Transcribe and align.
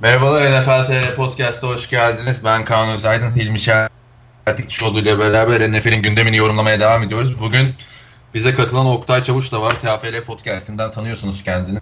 Merhabalar 0.00 0.62
NFL 0.62 0.86
TR 0.86 1.14
Podcast'a 1.14 1.68
hoş 1.68 1.90
geldiniz. 1.90 2.44
Ben 2.44 2.64
Kaan 2.64 2.88
Özaydın, 2.88 3.36
Hilmi 3.36 3.60
Çeltikçioğlu 3.60 4.98
ile 4.98 5.18
beraber 5.18 5.72
NFL'in 5.72 6.02
gündemini 6.02 6.36
yorumlamaya 6.36 6.80
devam 6.80 7.02
ediyoruz. 7.02 7.40
Bugün 7.40 7.74
bize 8.34 8.54
katılan 8.54 8.86
Oktay 8.86 9.24
Çavuş 9.24 9.52
da 9.52 9.62
var. 9.62 9.70
TFL 9.70 10.24
Podcast'inden 10.26 10.90
tanıyorsunuz 10.90 11.44
kendini. 11.44 11.80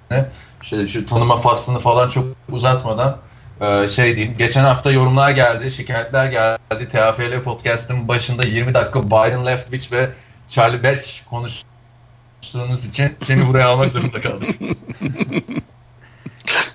İşte 0.63 0.89
şu 0.89 1.07
tanıma 1.07 1.37
faslını 1.37 1.79
falan 1.79 2.11
çok 2.11 2.27
uzatmadan 2.49 3.19
e, 3.61 3.89
şey 3.89 4.17
diyeyim. 4.17 4.39
Geçen 4.39 4.65
hafta 4.65 4.91
yorumlar 4.91 5.31
geldi, 5.31 5.71
şikayetler 5.71 6.27
geldi. 6.27 6.89
TFL 6.89 7.43
Podcast'ın 7.45 8.09
başında 8.09 8.45
20 8.45 8.75
dakika 8.75 9.11
Byron 9.11 9.47
Leftwich 9.47 9.93
ve 9.93 10.11
Charlie 10.49 10.83
Besh 10.83 11.23
konuştuğunuz 11.31 12.85
için 12.85 13.17
seni 13.23 13.49
buraya 13.49 13.69
almak 13.69 13.89
zorunda 13.89 14.21
kaldım. 14.21 14.49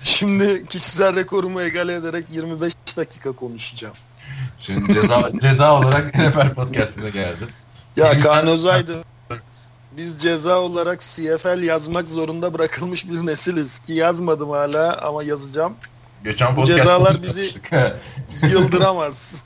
Şimdi 0.02 0.66
kişisel 0.66 1.16
rekorumu 1.16 1.62
egale 1.62 1.94
ederek 1.94 2.24
25 2.30 2.72
dakika 2.96 3.32
konuşacağım. 3.32 3.94
Şimdi 4.58 4.92
ceza, 4.92 5.30
ceza 5.42 5.78
olarak 5.78 6.14
NFL 6.18 6.52
Podcast'ine 6.54 7.10
geldim. 7.10 7.48
Ya 7.96 8.20
Kaan 8.20 8.46
Özaydın 8.46 9.04
biz 9.96 10.18
ceza 10.18 10.58
olarak 10.60 11.00
CFL 11.00 11.62
yazmak 11.62 12.10
zorunda 12.10 12.54
bırakılmış 12.54 13.08
bir 13.08 13.26
nesiliz 13.26 13.78
ki 13.78 13.92
yazmadım 13.92 14.50
hala 14.50 14.96
ama 15.02 15.22
yazacağım. 15.22 15.74
Geçen 16.24 16.56
Bu 16.56 16.64
cezalar 16.64 17.22
bizi 17.22 17.50
yıldıramaz. 18.52 19.44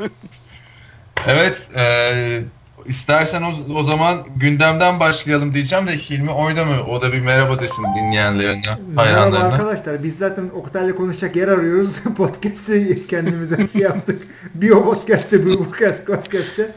evet, 1.27 1.71
e, 1.77 2.43
istersen 2.89 3.43
o, 3.43 3.75
o 3.75 3.83
zaman 3.83 4.27
gündemden 4.37 5.01
başlayalım 5.01 5.55
diyeceğim 5.55 5.87
de 5.87 5.99
Hilmi 5.99 6.31
oyda 6.31 6.65
mı? 6.65 6.83
O 6.91 7.03
da 7.03 7.13
bir 7.13 7.21
merhaba 7.21 7.61
desin 7.61 7.85
dinleyenlerine, 7.97 8.63
hayranlarına. 8.97 9.49
Merhaba 9.49 9.69
arkadaşlar. 9.69 10.05
Biz 10.05 10.19
zaten 10.19 10.45
Oktay'la 10.55 10.97
konuşacak 10.97 11.37
yer 11.37 11.49
arıyoruz. 11.49 11.97
Podcast'i 12.17 13.07
kendimize 13.07 13.57
yaptık. 13.75 14.23
Bir 14.55 14.71
o 14.71 14.85
podcast'te, 14.85 15.47
bir 15.47 15.55
bu 15.55 15.71
podcast'te. 16.07 16.75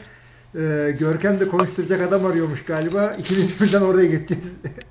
Ee, 0.54 0.96
Görkem 0.98 1.40
de 1.40 1.48
konuşturacak 1.48 2.02
adam 2.02 2.26
arıyormuş 2.26 2.64
galiba. 2.64 3.16
İkimiz 3.18 3.60
birden 3.60 3.80
oraya 3.80 4.06
geçeceğiz. 4.06 4.54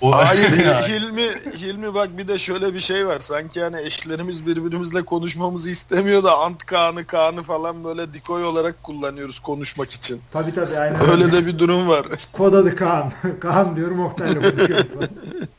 O, 0.00 0.16
Hayır 0.16 0.50
Hilmi, 0.88 1.28
Hilmi 1.56 1.94
bak 1.94 2.18
bir 2.18 2.28
de 2.28 2.38
şöyle 2.38 2.74
bir 2.74 2.80
şey 2.80 3.06
var. 3.06 3.20
Sanki 3.20 3.58
yani 3.58 3.80
eşlerimiz 3.80 4.46
birbirimizle 4.46 5.02
konuşmamızı 5.02 5.70
istemiyor 5.70 6.24
da 6.24 6.38
ant 6.38 6.66
Kaan'ı 6.66 7.06
Kaan'ı 7.06 7.42
falan 7.42 7.84
böyle 7.84 8.14
dikoy 8.14 8.44
olarak 8.44 8.82
kullanıyoruz 8.82 9.40
konuşmak 9.40 9.90
için. 9.90 10.20
Tabii 10.32 10.54
tabii 10.54 10.78
aynen. 10.78 11.10
Öyle 11.10 11.32
de 11.32 11.46
bir 11.46 11.58
durum 11.58 11.88
var. 11.88 12.06
Kod 12.32 12.52
adı 12.52 12.76
Kaan. 12.76 13.12
Kaan 13.40 13.76
diyorum 13.76 14.00
Oktay'la 14.00 14.34
konuşuyorum 14.34 14.86
falan. 14.94 15.08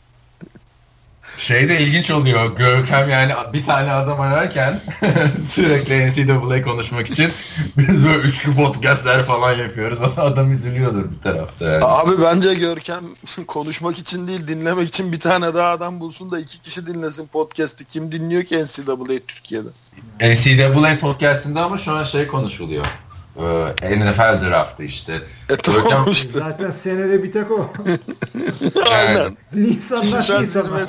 Şey 1.39 1.69
de 1.69 1.79
ilginç 1.79 2.11
oluyor. 2.11 2.55
Görkem 2.55 3.09
yani 3.09 3.33
bir 3.53 3.65
tane 3.65 3.91
adam 3.91 4.21
ararken 4.21 4.81
sürekli 5.51 6.07
NCAA 6.07 6.63
konuşmak 6.63 7.09
için 7.09 7.31
biz 7.77 8.05
böyle 8.05 8.17
üçlü 8.17 8.55
podcastler 8.55 9.25
falan 9.25 9.57
yapıyoruz. 9.57 9.99
Adam 10.17 10.51
üzülüyordur 10.51 11.11
bir 11.11 11.23
tarafta 11.23 11.65
yani. 11.65 11.85
Abi 11.85 12.21
bence 12.21 12.53
Görkem 12.53 13.03
konuşmak 13.47 13.99
için 13.99 14.27
değil 14.27 14.47
dinlemek 14.47 14.89
için 14.89 15.11
bir 15.11 15.19
tane 15.19 15.53
daha 15.53 15.69
adam 15.69 15.99
bulsun 15.99 16.31
da 16.31 16.39
iki 16.39 16.61
kişi 16.61 16.87
dinlesin 16.87 17.27
podcast'i. 17.27 17.85
Kim 17.85 18.11
dinliyor 18.11 18.43
ki 18.43 18.63
NCAA 18.63 19.19
Türkiye'de? 19.27 19.69
NCAA 20.21 20.99
podcast'inde 20.99 21.59
ama 21.59 21.77
şu 21.77 21.91
an 21.91 22.03
şey 22.03 22.27
konuşuluyor. 22.27 22.85
Ee, 23.39 23.99
NFL 23.99 24.49
draftı 24.49 24.83
işte. 24.83 25.21
E 25.49 25.55
tamam 25.55 26.11
işte. 26.11 26.39
Zaten 26.39 26.71
senede 26.71 27.23
bir 27.23 27.31
tek 27.31 27.51
o. 27.51 27.73
Aynen. 28.91 29.37
Nisan'dan 29.53 30.43
Nisan'a. 30.43 30.79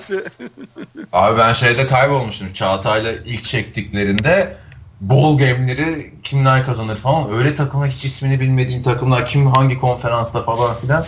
Abi 1.12 1.38
ben 1.38 1.52
şeyde 1.52 1.86
kaybolmuştum. 1.86 2.52
Çağatay'la 2.52 3.12
ilk 3.12 3.44
çektiklerinde 3.44 4.56
bol 5.00 5.38
game'leri 5.38 6.14
kimler 6.22 6.66
kazanır 6.66 6.96
falan. 6.96 7.32
Öyle 7.32 7.54
takıma 7.54 7.86
hiç 7.86 8.04
ismini 8.04 8.40
bilmediğin 8.40 8.82
takımlar 8.82 9.26
kim 9.26 9.46
hangi 9.46 9.80
konferansta 9.80 10.42
falan 10.42 10.76
filan. 10.76 11.06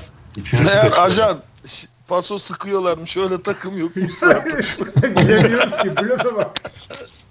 Ne 0.52 0.80
ajan 0.80 1.38
paso 2.08 2.38
sıkıyorlarmış 2.38 3.16
öyle 3.16 3.42
takım 3.42 3.78
yok. 3.78 3.96
Bilemiyoruz 5.02 5.82
ki 5.82 5.90
bloka 6.02 6.36
bak. 6.36 6.56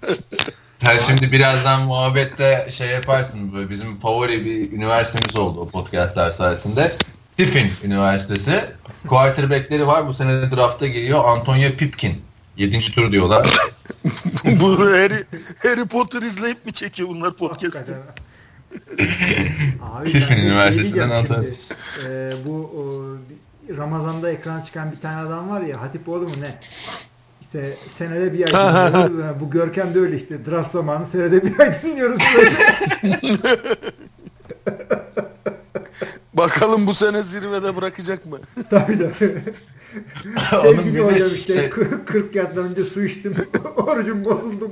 Sen 0.84 0.98
şimdi 0.98 1.32
birazdan 1.32 1.82
muhabbette 1.82 2.68
şey 2.70 2.88
yaparsın 2.88 3.52
böyle 3.52 3.70
bizim 3.70 3.96
favori 3.96 4.44
bir 4.44 4.72
üniversitemiz 4.72 5.36
oldu 5.36 5.60
o 5.60 5.68
podcastler 5.68 6.30
sayesinde. 6.30 6.96
Tiffin 7.36 7.70
Üniversitesi. 7.84 8.64
Quarterback'leri 9.08 9.86
var. 9.86 10.08
Bu 10.08 10.14
sene 10.14 10.50
drafta 10.50 10.86
geliyor. 10.86 11.24
Antonio 11.24 11.70
Pipkin. 11.70 12.22
Yedinci 12.56 12.94
tur 12.94 13.12
diyorlar. 13.12 13.46
Bu 14.44 14.78
Harry, 14.78 15.24
Harry 15.62 15.84
Potter 15.84 16.22
izleyip 16.22 16.66
mi 16.66 16.72
çekiyor 16.72 17.08
bunlar 17.08 17.36
podcast'i? 17.36 17.94
Tiffin 20.04 20.36
Üniversitesi'nden 20.36 21.10
Antonio. 21.10 21.44
Ee, 22.08 22.32
bu 22.46 22.52
o, 22.52 22.82
Ramazan'da 23.76 24.30
ekrana 24.30 24.64
çıkan 24.64 24.92
bir 24.92 24.96
tane 24.96 25.16
adam 25.16 25.48
var 25.48 25.60
ya 25.60 25.80
Hatipoğlu 25.80 26.28
mu 26.28 26.34
ne? 26.40 26.58
İşte 27.54 27.76
senede 27.98 28.32
bir 28.32 28.40
ay 28.40 28.52
dinliyoruz. 28.52 29.40
bu 29.40 29.50
Görkem 29.50 29.94
de 29.94 29.98
öyle 29.98 30.16
işte. 30.16 30.46
Draft 30.46 30.72
zamanı 30.72 31.06
senede 31.06 31.42
bir 31.42 31.58
ay 31.58 31.82
dinliyoruz. 31.82 32.22
Bakalım 36.34 36.86
bu 36.86 36.94
sene 36.94 37.22
zirvede 37.22 37.76
bırakacak 37.76 38.26
mı? 38.26 38.38
tabii 38.70 38.98
tabii. 38.98 39.42
Sevgili 40.62 41.00
hocam 41.00 41.28
işte 41.34 41.54
şey... 41.54 41.70
40 42.06 42.34
yattan 42.34 42.64
önce 42.64 42.84
su 42.84 43.04
içtim. 43.04 43.34
Orucum 43.76 44.24
bozuldu. 44.24 44.70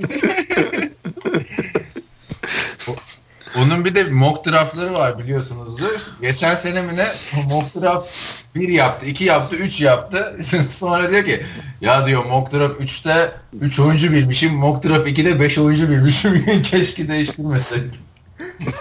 Onun 3.56 3.84
bir 3.84 3.94
de 3.94 4.04
mock 4.04 4.46
draftları 4.46 4.94
var 4.94 5.18
biliyorsunuzdur. 5.18 6.00
Geçen 6.20 6.54
sene 6.54 6.82
mi 6.82 6.96
ne 6.96 7.06
mock 7.48 7.74
draft 7.74 8.08
1 8.54 8.68
yaptı, 8.68 9.06
2 9.06 9.24
yaptı, 9.24 9.56
3 9.56 9.80
yaptı. 9.80 10.36
Sonra 10.70 11.10
diyor 11.10 11.24
ki 11.24 11.46
ya 11.80 12.06
diyor 12.06 12.24
mock 12.24 12.52
draft 12.52 12.80
3'te 12.80 13.32
3 13.60 13.78
oyuncu 13.78 14.12
bilmişim, 14.12 14.54
mock 14.54 14.84
draft 14.84 15.08
2'de 15.08 15.40
5 15.40 15.58
oyuncu 15.58 15.88
bilmişim. 15.88 16.62
Keşke 16.62 17.08
değiştirmeseydim. 17.08 17.94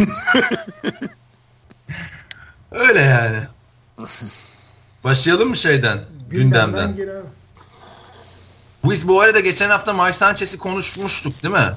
Öyle 2.72 3.00
yani. 3.00 3.40
Başlayalım 5.04 5.50
mı 5.50 5.56
şeyden? 5.56 6.00
Gündemden. 6.30 6.96
gündemden. 6.96 7.24
Bu 8.84 8.92
biz 8.92 9.08
bu 9.08 9.22
arada 9.22 9.40
geçen 9.40 9.70
hafta 9.70 9.94
Mike 9.94 10.14
Sanchez'i 10.18 10.58
konuşmuştuk 10.58 11.44
değil 11.44 11.54
mi? 11.54 11.72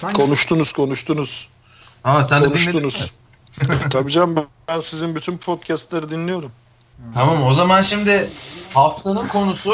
Sanki... 0.00 0.14
Konuştunuz 0.14 0.72
konuştunuz. 0.72 1.48
Ha 2.06 2.24
sen 2.24 2.44
konuştunuz. 2.44 3.12
Tabii 3.90 4.12
canım 4.12 4.46
ben 4.68 4.80
sizin 4.80 5.14
bütün 5.14 5.38
podcastları 5.38 6.10
dinliyorum. 6.10 6.52
Tamam 7.14 7.42
o 7.42 7.52
zaman 7.52 7.82
şimdi 7.82 8.28
haftanın 8.74 9.28
konusu 9.28 9.72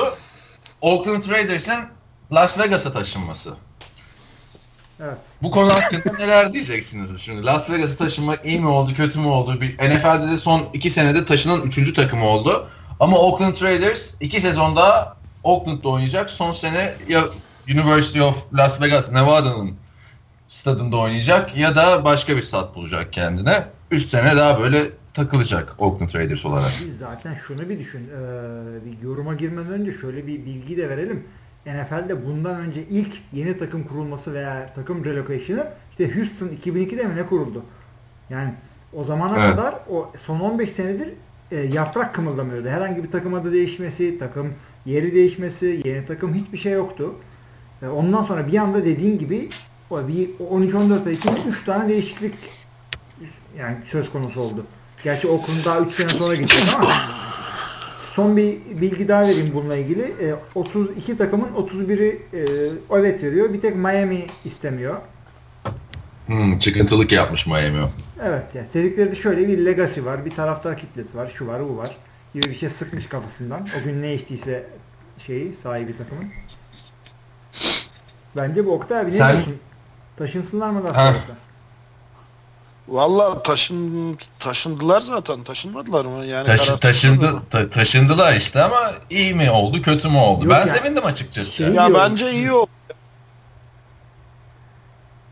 Oakland 0.81 1.29
Raiders'ın 1.29 1.85
Las 2.33 2.59
Vegas'a 2.59 2.93
taşınması. 2.93 3.55
Evet. 5.01 5.17
Bu 5.43 5.51
konu 5.51 5.71
hakkında 5.73 6.17
neler 6.19 6.53
diyeceksiniz 6.53 7.21
şimdi? 7.21 7.47
Las 7.47 7.71
Vegas'a 7.71 7.97
taşınmak 7.97 8.45
iyi 8.45 8.61
mi 8.61 8.69
oldu, 8.69 8.95
kötü 8.95 9.19
mü 9.19 9.27
oldu? 9.27 9.61
Bir, 9.61 9.75
NFL'de 9.75 10.31
de 10.31 10.37
son 10.37 10.69
iki 10.73 10.91
senede 10.91 11.25
taşınan 11.25 11.63
üçüncü 11.63 11.95
takım 11.95 12.23
oldu. 12.23 12.69
Ama 13.01 13.19
Oakland 13.19 13.63
Raiders 13.63 14.11
iki 14.21 14.41
sezonda 14.41 15.17
Oakland'da 15.45 15.89
oynayacak. 15.89 16.31
Son 16.31 16.53
sene 16.53 16.95
ya 17.09 17.25
University 17.69 18.23
of 18.23 18.45
Las 18.55 18.81
Vegas, 18.81 19.11
Nevada'nın 19.11 19.82
stadında 20.63 20.97
oynayacak 20.97 21.57
ya 21.57 21.77
da 21.77 22.05
başka 22.05 22.37
bir 22.37 22.43
stat 22.43 22.75
bulacak 22.75 23.13
kendine. 23.13 23.65
Üç 23.91 24.07
sene 24.07 24.37
daha 24.37 24.61
böyle 24.61 24.91
takılacak 25.15 25.75
Oakland 25.79 26.15
Raiders 26.15 26.47
olarak. 26.47 26.71
Biz 26.87 26.99
zaten 26.99 27.35
şunu 27.47 27.69
bir 27.69 27.79
düşün. 27.79 28.01
Ee, 28.01 28.85
bir 28.85 29.09
yoruma 29.09 29.35
girmeden 29.35 29.73
önce 29.73 29.93
şöyle 29.93 30.27
bir 30.27 30.47
bilgi 30.47 30.77
de 30.77 30.89
verelim. 30.89 31.25
NFL'de 31.67 32.27
bundan 32.27 32.57
önce 32.57 32.83
ilk 32.83 33.13
yeni 33.33 33.57
takım 33.59 33.85
kurulması 33.85 34.33
veya 34.33 34.73
takım 34.75 35.05
relocation'ı 35.05 35.67
işte 35.91 36.17
Houston 36.17 36.49
2002'de 36.49 37.05
mi 37.05 37.17
ne 37.17 37.27
kuruldu? 37.27 37.65
Yani 38.31 38.55
o 38.93 39.05
zamana 39.05 39.45
evet. 39.45 39.57
kadar 39.57 39.75
o 39.91 40.13
son 40.27 40.41
15 40.41 40.71
senedir 40.71 41.09
e, 41.51 41.61
yaprak 41.61 42.15
kımıldamıyordu. 42.15 42.69
Herhangi 42.69 43.05
bir 43.05 43.11
takım 43.11 43.35
adı 43.35 43.53
değişmesi, 43.53 44.19
takım 44.19 44.55
yeri 44.87 45.15
değişmesi, 45.15 45.83
yeni 45.85 46.07
takım 46.07 46.35
hiçbir 46.35 46.59
şey 46.59 46.73
yoktu. 46.73 47.15
E, 47.83 47.87
ondan 47.87 48.23
sonra 48.23 48.47
bir 48.47 48.59
anda 48.59 48.85
dediğin 48.85 49.19
gibi 49.19 49.49
bir 50.09 50.29
13-14 50.29 51.09
ay 51.09 51.15
içinde 51.15 51.41
3 51.49 51.65
tane 51.65 51.89
değişiklik 51.89 52.35
yani 53.59 53.77
söz 53.87 54.13
konusu 54.13 54.41
oldu. 54.41 54.67
Gerçi 55.05 55.29
Oakland 55.29 55.65
daha 55.65 55.81
3 55.81 55.95
sene 55.95 56.09
sonra 56.09 56.35
gidecek 56.35 56.63
ama 56.75 56.89
son 58.15 58.37
bir 58.37 58.57
bilgi 58.81 59.09
daha 59.09 59.23
vereyim 59.23 59.51
bununla 59.55 59.77
ilgili. 59.77 60.03
E, 60.03 60.35
32 60.55 61.17
takımın 61.17 61.49
31'i 61.49 62.23
e, 62.33 62.41
evet 62.91 63.23
veriyor. 63.23 63.53
Bir 63.53 63.61
tek 63.61 63.77
Miami 63.77 64.27
istemiyor. 64.45 64.97
Hmm, 66.27 66.59
çıkıntılık 66.59 67.13
yapmış 67.13 67.47
Miami. 67.47 67.79
Evet. 68.23 68.45
Yani 68.55 68.67
dedikleri 68.75 69.13
de 69.13 69.17
şöyle 69.17 69.49
bir 69.49 69.65
legacy 69.65 70.05
var. 70.05 70.25
Bir 70.25 70.31
taraftar 70.31 70.77
kitlesi 70.77 71.17
var. 71.17 71.33
Şu 71.35 71.47
var 71.47 71.69
bu 71.69 71.77
var. 71.77 71.97
Gibi 72.35 72.51
bir 72.51 72.59
şey 72.59 72.69
sıkmış 72.69 73.07
kafasından. 73.07 73.69
O 73.81 73.85
gün 73.85 74.03
ne 74.03 74.15
içtiyse 74.15 74.67
şeyi 75.27 75.55
sahibi 75.63 75.97
takımın. 75.99 76.27
Bence 78.37 78.67
bu 78.67 78.73
Oktay 78.73 79.01
abi 79.01 79.13
ne 79.13 79.17
Sen... 79.17 79.33
diyorsun? 79.33 79.57
Taşınsınlar 80.17 80.71
mı 80.71 80.85
Las 80.85 80.97
Vegas'a? 80.97 81.33
Valla 82.89 83.43
taşın, 83.43 84.19
taşındılar 84.41 85.01
zaten. 85.01 85.45
Taşınmadılar 85.45 86.05
mı? 86.05 86.25
Yani 86.25 86.47
Taşı, 86.47 86.79
taşındı, 86.79 87.43
ta, 87.51 87.71
taşındılar 87.71 88.37
işte 88.37 88.63
ama 88.63 88.93
iyi 89.11 89.35
mi 89.35 89.51
oldu 89.51 89.83
kötü 89.83 90.09
mü 90.09 90.17
oldu? 90.19 90.45
Yok 90.45 90.53
ben 90.55 90.61
ya, 90.61 90.67
sevindim 90.67 91.05
açıkçası. 91.05 91.51
Şey 91.51 91.69
ya 91.69 91.95
bence 91.95 92.33
iyi 92.33 92.53
oldu. 92.53 92.71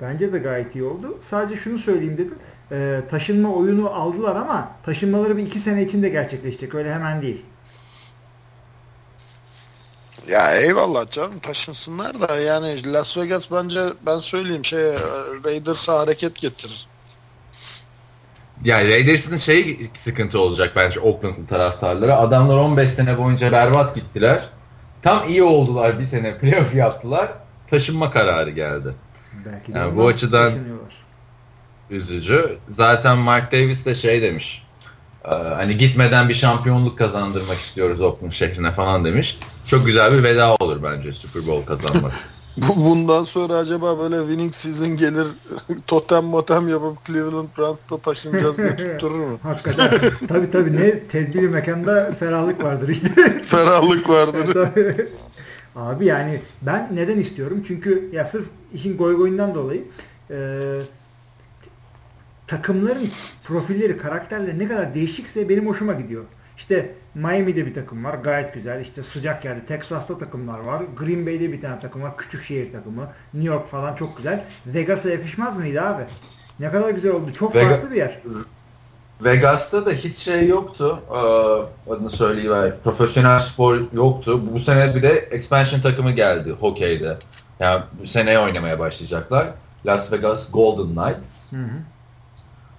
Bence 0.00 0.32
de 0.32 0.38
gayet 0.38 0.74
iyi 0.74 0.84
oldu. 0.84 1.18
Sadece 1.22 1.60
şunu 1.60 1.78
söyleyeyim 1.78 2.18
dedim. 2.18 2.38
Ee, 2.72 3.00
taşınma 3.10 3.48
oyunu 3.54 3.90
aldılar 3.90 4.36
ama 4.36 4.68
taşınmaları 4.84 5.36
bir 5.36 5.42
iki 5.42 5.58
sene 5.60 5.82
içinde 5.82 6.08
gerçekleşecek. 6.08 6.74
Öyle 6.74 6.94
hemen 6.94 7.22
değil. 7.22 7.44
Ya 10.30 10.54
eyvallah 10.54 11.10
canım 11.10 11.38
taşınsınlar 11.38 12.20
da 12.20 12.36
yani 12.36 12.92
Las 12.92 13.16
Vegas 13.16 13.50
bence 13.52 13.80
ben 14.06 14.18
söyleyeyim 14.18 14.64
şey 14.64 14.80
Raiders'a 15.44 15.98
hareket 15.98 16.36
getirir. 16.36 16.86
Yani 18.64 18.88
Raiders'ın 18.88 19.36
şey 19.36 19.80
sıkıntı 19.94 20.40
olacak 20.40 20.72
bence 20.76 21.00
Oakland'ın 21.00 21.46
taraftarları. 21.46 22.16
Adamlar 22.16 22.56
15 22.56 22.90
sene 22.90 23.18
boyunca 23.18 23.52
berbat 23.52 23.94
gittiler. 23.94 24.48
Tam 25.02 25.28
iyi 25.28 25.42
oldular 25.42 26.00
bir 26.00 26.06
sene 26.06 26.38
playoff 26.38 26.74
yaptılar. 26.74 27.28
Taşınma 27.70 28.10
kararı 28.10 28.50
geldi. 28.50 28.94
Belki 29.46 29.74
de 29.74 29.78
yani 29.78 29.96
bu 29.96 30.06
açıdan 30.06 30.52
üzücü. 31.90 32.58
Zaten 32.68 33.18
Mark 33.18 33.52
Davis 33.52 33.86
de 33.86 33.94
şey 33.94 34.22
demiş. 34.22 34.66
Ee, 35.24 35.28
hani 35.28 35.78
gitmeden 35.78 36.28
bir 36.28 36.34
şampiyonluk 36.34 36.98
kazandırmak 36.98 37.58
istiyoruz 37.58 38.00
Oakland 38.00 38.32
şehrine 38.32 38.72
falan 38.72 39.04
demiş. 39.04 39.38
Çok 39.70 39.86
güzel 39.86 40.12
bir 40.12 40.22
veda 40.22 40.54
olur 40.54 40.82
bence 40.82 41.12
Super 41.12 41.46
Bowl 41.46 41.66
kazanmak. 41.66 42.12
Bundan 42.76 43.24
sonra 43.24 43.54
acaba 43.54 43.98
böyle 43.98 44.18
winning 44.18 44.54
season 44.54 44.96
gelir 44.96 45.26
totem 45.86 46.24
motem 46.24 46.68
yapıp 46.68 47.06
Cleveland 47.06 47.48
Browns'ta 47.58 47.98
taşınacağız 47.98 48.56
diye 48.56 48.76
tutturur 48.76 49.18
mu? 49.18 49.38
Hakikaten. 49.42 50.00
tabii 50.28 50.50
tabii 50.50 50.76
ne 50.76 51.00
tedbiri 51.00 51.48
mekanda 51.48 52.12
ferahlık 52.12 52.64
vardır 52.64 52.88
işte. 52.88 53.08
ferahlık 53.42 54.08
vardır. 54.08 54.58
Abi 55.76 56.06
yani 56.06 56.40
ben 56.62 56.88
neden 56.94 57.18
istiyorum? 57.18 57.62
Çünkü 57.66 58.10
ya 58.12 58.24
sırf 58.24 58.46
işin 58.74 58.96
goy 58.96 59.16
goyundan 59.16 59.54
dolayı 59.54 59.84
e, 60.30 60.36
takımların 62.46 63.08
profilleri, 63.44 63.98
karakterleri 63.98 64.58
ne 64.58 64.68
kadar 64.68 64.94
değişikse 64.94 65.48
benim 65.48 65.68
hoşuma 65.68 65.92
gidiyor. 65.92 66.24
İşte 66.60 66.94
Miami'de 67.14 67.66
bir 67.66 67.74
takım 67.74 68.04
var 68.04 68.14
gayet 68.14 68.54
güzel. 68.54 68.80
İşte 68.80 69.02
sıcak 69.02 69.44
yerde 69.44 69.66
Texas'ta 69.66 70.18
takımlar 70.18 70.58
var. 70.58 70.82
Green 70.98 71.26
Bay'de 71.26 71.52
bir 71.52 71.60
tane 71.60 71.80
takım 71.80 72.02
var. 72.02 72.16
Küçük 72.16 72.44
şehir 72.44 72.72
takımı. 72.72 73.08
New 73.34 73.54
York 73.54 73.66
falan 73.66 73.94
çok 73.94 74.16
güzel. 74.16 74.44
Vegas'a 74.66 75.10
yakışmaz 75.10 75.58
mıydı 75.58 75.82
abi? 75.82 76.02
Ne 76.60 76.72
kadar 76.72 76.90
güzel 76.90 77.12
oldu. 77.12 77.32
Çok 77.38 77.54
Vega 77.54 77.68
farklı 77.68 77.90
bir 77.90 77.96
yer. 77.96 78.20
Vegas'ta 79.20 79.86
da 79.86 79.90
hiç 79.90 80.16
şey 80.16 80.48
yoktu. 80.48 81.02
Ee, 81.10 81.92
adını 81.92 82.10
söyleyiver. 82.10 82.72
Profesyonel 82.84 83.38
spor 83.38 83.80
yoktu. 83.92 84.40
Bu 84.52 84.60
sene 84.60 84.94
bir 84.94 85.02
de 85.02 85.10
expansion 85.10 85.80
takımı 85.80 86.10
geldi 86.10 86.50
hokeyde. 86.60 87.16
Yani 87.60 87.82
bu 88.00 88.06
sene 88.06 88.38
oynamaya 88.38 88.78
başlayacaklar. 88.78 89.48
Las 89.86 90.12
Vegas 90.12 90.50
Golden 90.52 90.94
Knights. 90.94 91.52
Hı 91.52 91.56
hı. 91.56 91.70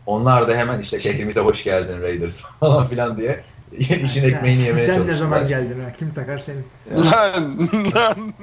Onlar 0.06 0.48
da 0.48 0.56
hemen 0.56 0.80
işte 0.80 1.00
şehrimize 1.00 1.40
hoş 1.40 1.64
geldin 1.64 2.02
Raiders 2.02 2.42
falan 2.60 2.88
filan 2.88 3.18
diye 3.18 3.44
işin 3.78 4.24
ekmeğini 4.24 4.62
yemeye 4.62 4.88
sen, 4.88 4.94
Sen 4.94 5.08
ne 5.08 5.16
zaman 5.16 5.48
geldin 5.48 5.84
ha? 5.84 5.94
Kim 6.00 6.14
takar 6.14 6.44
seni? 6.46 6.62
Lan 7.06 7.70
lan 7.96 8.34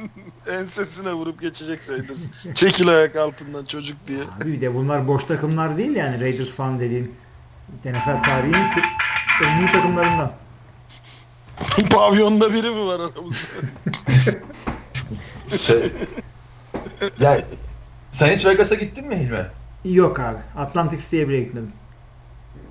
ensesine 0.51 1.13
vurup 1.13 1.41
geçecek 1.41 1.81
Raiders. 1.89 2.21
Çekil 2.55 2.89
ayak 2.89 3.17
altından 3.17 3.65
çocuk 3.65 3.97
diye. 4.09 4.23
Abi 4.23 4.53
bir 4.53 4.61
de 4.61 4.75
bunlar 4.75 5.09
boş 5.09 5.25
takımlar 5.25 5.79
değil 5.79 5.97
yani 5.97 6.21
Raiders 6.21 6.51
fan 6.51 6.81
dediğin. 6.81 7.15
NFL 7.85 8.23
tarihinin 8.23 8.67
önemli 9.43 9.73
takımlarından. 9.73 10.33
Pavyonda 11.91 12.53
biri 12.53 12.71
mi 12.71 12.87
var 12.87 13.01
aramızda? 13.01 13.39
şey, 15.57 15.93
ya 17.21 17.41
sen 18.13 18.37
hiç 18.37 18.47
Vegas'a 18.47 18.75
gittin 18.75 19.09
mi 19.09 19.17
Hilmi? 19.17 19.47
Yok 19.85 20.21
abi. 20.21 20.39
Atlantic 20.57 21.01
City'ye 21.01 21.29
bile 21.29 21.41
gitmedim. 21.41 21.73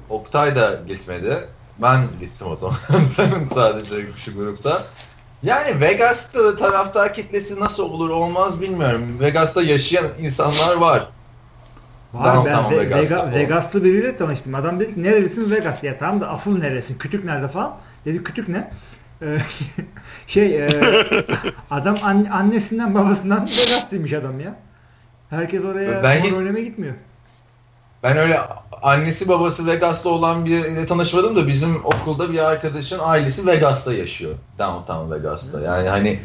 Oktay 0.10 0.56
da 0.56 0.81
gitmedi. 0.88 1.48
Ben 1.81 2.01
gittim 2.19 2.47
o 2.47 2.56
zaman. 2.56 2.75
Sadece 3.53 3.95
şu 4.25 4.33
grupta. 4.33 4.83
Yani 5.44 5.81
Vegas'ta 5.81 6.44
da 6.44 6.56
taraftar 6.56 7.13
kitlesi 7.13 7.59
nasıl 7.59 7.83
olur 7.83 8.09
olmaz 8.09 8.62
bilmiyorum. 8.62 9.18
Vegas'ta 9.19 9.63
yaşayan 9.63 10.07
insanlar 10.19 10.75
var. 10.75 11.07
Var 12.13 12.45
ben 12.45 12.71
Ve 12.71 12.79
Vegas'ta, 12.79 13.31
Vegas'ta 13.31 13.83
biriyle 13.83 14.18
tanıştım. 14.18 14.56
Adam 14.56 14.79
dedi 14.79 14.95
ki 14.95 15.03
nerelisin 15.03 15.51
Vegas? 15.51 15.83
Ya 15.83 15.97
tamam 15.97 16.21
da 16.21 16.29
asıl 16.29 16.59
neresin? 16.59 16.97
Kütük 16.97 17.25
nerede 17.25 17.47
falan? 17.47 17.77
Dedi 18.06 18.24
kütük 18.24 18.47
ne? 18.47 18.71
Ee, 19.21 19.38
şey 20.27 20.65
e, 20.65 20.69
adam 21.71 21.95
an, 22.03 22.27
annesinden 22.31 22.95
babasından 22.95 23.41
Vegas'taymış 23.45 24.13
adam 24.13 24.39
ya. 24.39 24.56
Herkes 25.29 25.63
oraya 25.63 26.03
ben 26.03 26.33
oynamaya 26.33 26.63
gitmiyor. 26.63 26.94
Ben 28.04 28.18
öyle 28.18 28.40
annesi 28.82 29.30
babası 29.30 29.68
Vegas'ta 29.68 30.10
olan 30.10 30.46
biriyle 30.46 30.86
tanışmadım 30.86 31.36
da 31.36 31.48
bizim 31.48 31.86
okulda 31.86 32.32
bir 32.32 32.40
arkadaşın 32.40 33.00
ailesi 33.02 33.48
Vegas'ta 33.48 33.94
yaşıyor. 33.94 34.34
Downtown 34.60 35.12
Vegas'ta. 35.12 35.62
Yani 35.62 35.90
hani 35.90 36.20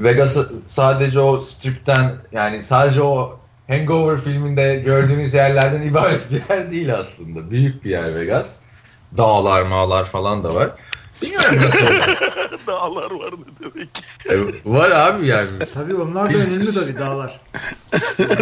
Vegas'ı 0.00 0.52
sadece 0.68 1.20
o 1.20 1.40
stripten 1.40 2.12
yani 2.32 2.62
sadece 2.62 3.02
o 3.02 3.38
Hangover 3.68 4.18
filminde 4.18 4.76
gördüğünüz 4.76 5.34
yerlerden 5.34 5.82
ibaret 5.88 6.30
bir 6.30 6.42
yer 6.48 6.70
değil 6.70 6.94
aslında. 6.94 7.50
Büyük 7.50 7.84
bir 7.84 7.90
yer 7.90 8.14
Vegas. 8.14 8.56
Dağlar 9.16 9.62
mağlar 9.62 10.04
falan 10.04 10.44
da 10.44 10.54
var. 10.54 10.70
Bilmiyorum 11.22 11.56
nasıl 11.62 11.78
Dağlar 12.66 13.10
var 13.10 13.32
ne 13.32 13.72
demek? 13.74 14.04
E, 14.30 14.38
var 14.64 14.90
abi 14.90 15.26
yani. 15.26 15.58
Tabii 15.74 15.94
onlar 15.94 16.34
da 16.34 16.38
önemli 16.38 16.74
tabii 16.74 16.98
dağlar. 16.98 17.40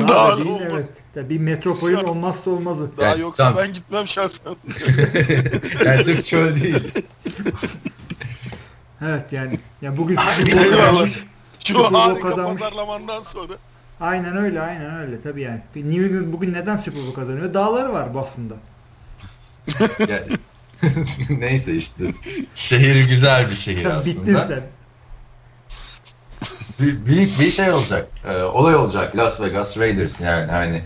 Dağlar 0.08 0.44
değil, 0.44 0.60
evet. 0.70 0.88
Bir 1.30 1.38
metropolün 1.38 1.96
olmazsa 1.96 2.50
olmazı. 2.50 2.90
Daha 2.98 3.06
yani, 3.06 3.20
yoksa 3.20 3.44
tamam. 3.44 3.62
ben 3.62 3.72
gitmem 3.72 4.08
şahsen. 4.08 4.56
yani 5.84 6.04
sırf 6.04 6.24
çöl 6.26 6.60
değil. 6.60 6.92
evet 9.02 9.32
yani. 9.32 9.60
yani 9.82 9.96
bugün 9.96 10.16
Şu 11.64 11.84
harika 11.84 12.20
kazanmış. 12.28 12.60
pazarlamandan 12.60 13.20
sonra. 13.20 13.52
Aynen 14.00 14.36
öyle 14.36 14.60
aynen 14.60 14.96
öyle 14.96 15.20
tabii 15.20 15.42
yani. 15.42 15.60
New 15.74 16.04
England 16.06 16.32
bugün 16.32 16.52
neden 16.54 16.76
Super 16.76 17.00
Bowl 17.00 17.14
kazanıyor? 17.14 17.54
Dağları 17.54 17.92
var 17.92 18.14
Boston'da. 18.14 18.54
Neyse 21.38 21.74
işte. 21.74 22.04
Şehir 22.54 23.08
güzel 23.08 23.50
bir 23.50 23.56
şehir 23.56 23.82
sen 23.82 23.90
aslında. 23.90 24.20
Bittin 24.20 24.38
sen. 24.48 24.62
Büyük 27.06 27.40
bir 27.40 27.50
şey 27.50 27.72
olacak. 27.72 28.08
Ee, 28.24 28.42
olay 28.42 28.74
olacak 28.74 29.16
Las 29.16 29.40
Vegas 29.40 29.78
Raiders 29.78 30.20
yani 30.20 30.50
hani. 30.50 30.84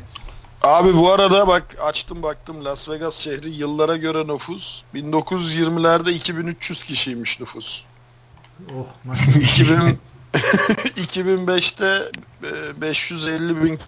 Abi 0.63 0.95
bu 0.95 1.13
arada 1.13 1.49
bak 1.49 1.77
açtım 1.83 2.23
baktım 2.23 2.65
Las 2.65 2.89
Vegas 2.89 3.15
şehri 3.15 3.51
yıllara 3.51 3.97
göre 3.97 4.27
nüfus 4.27 4.83
1920'lerde 4.95 6.11
2300 6.11 6.85
kişiymiş 6.85 7.41
nüfus. 7.41 7.85
Oh 8.79 8.87
maşallah. 9.05 9.93
2005'te 10.97 12.11
550 12.81 13.53
e, 13.53 13.65
bin 13.65 13.79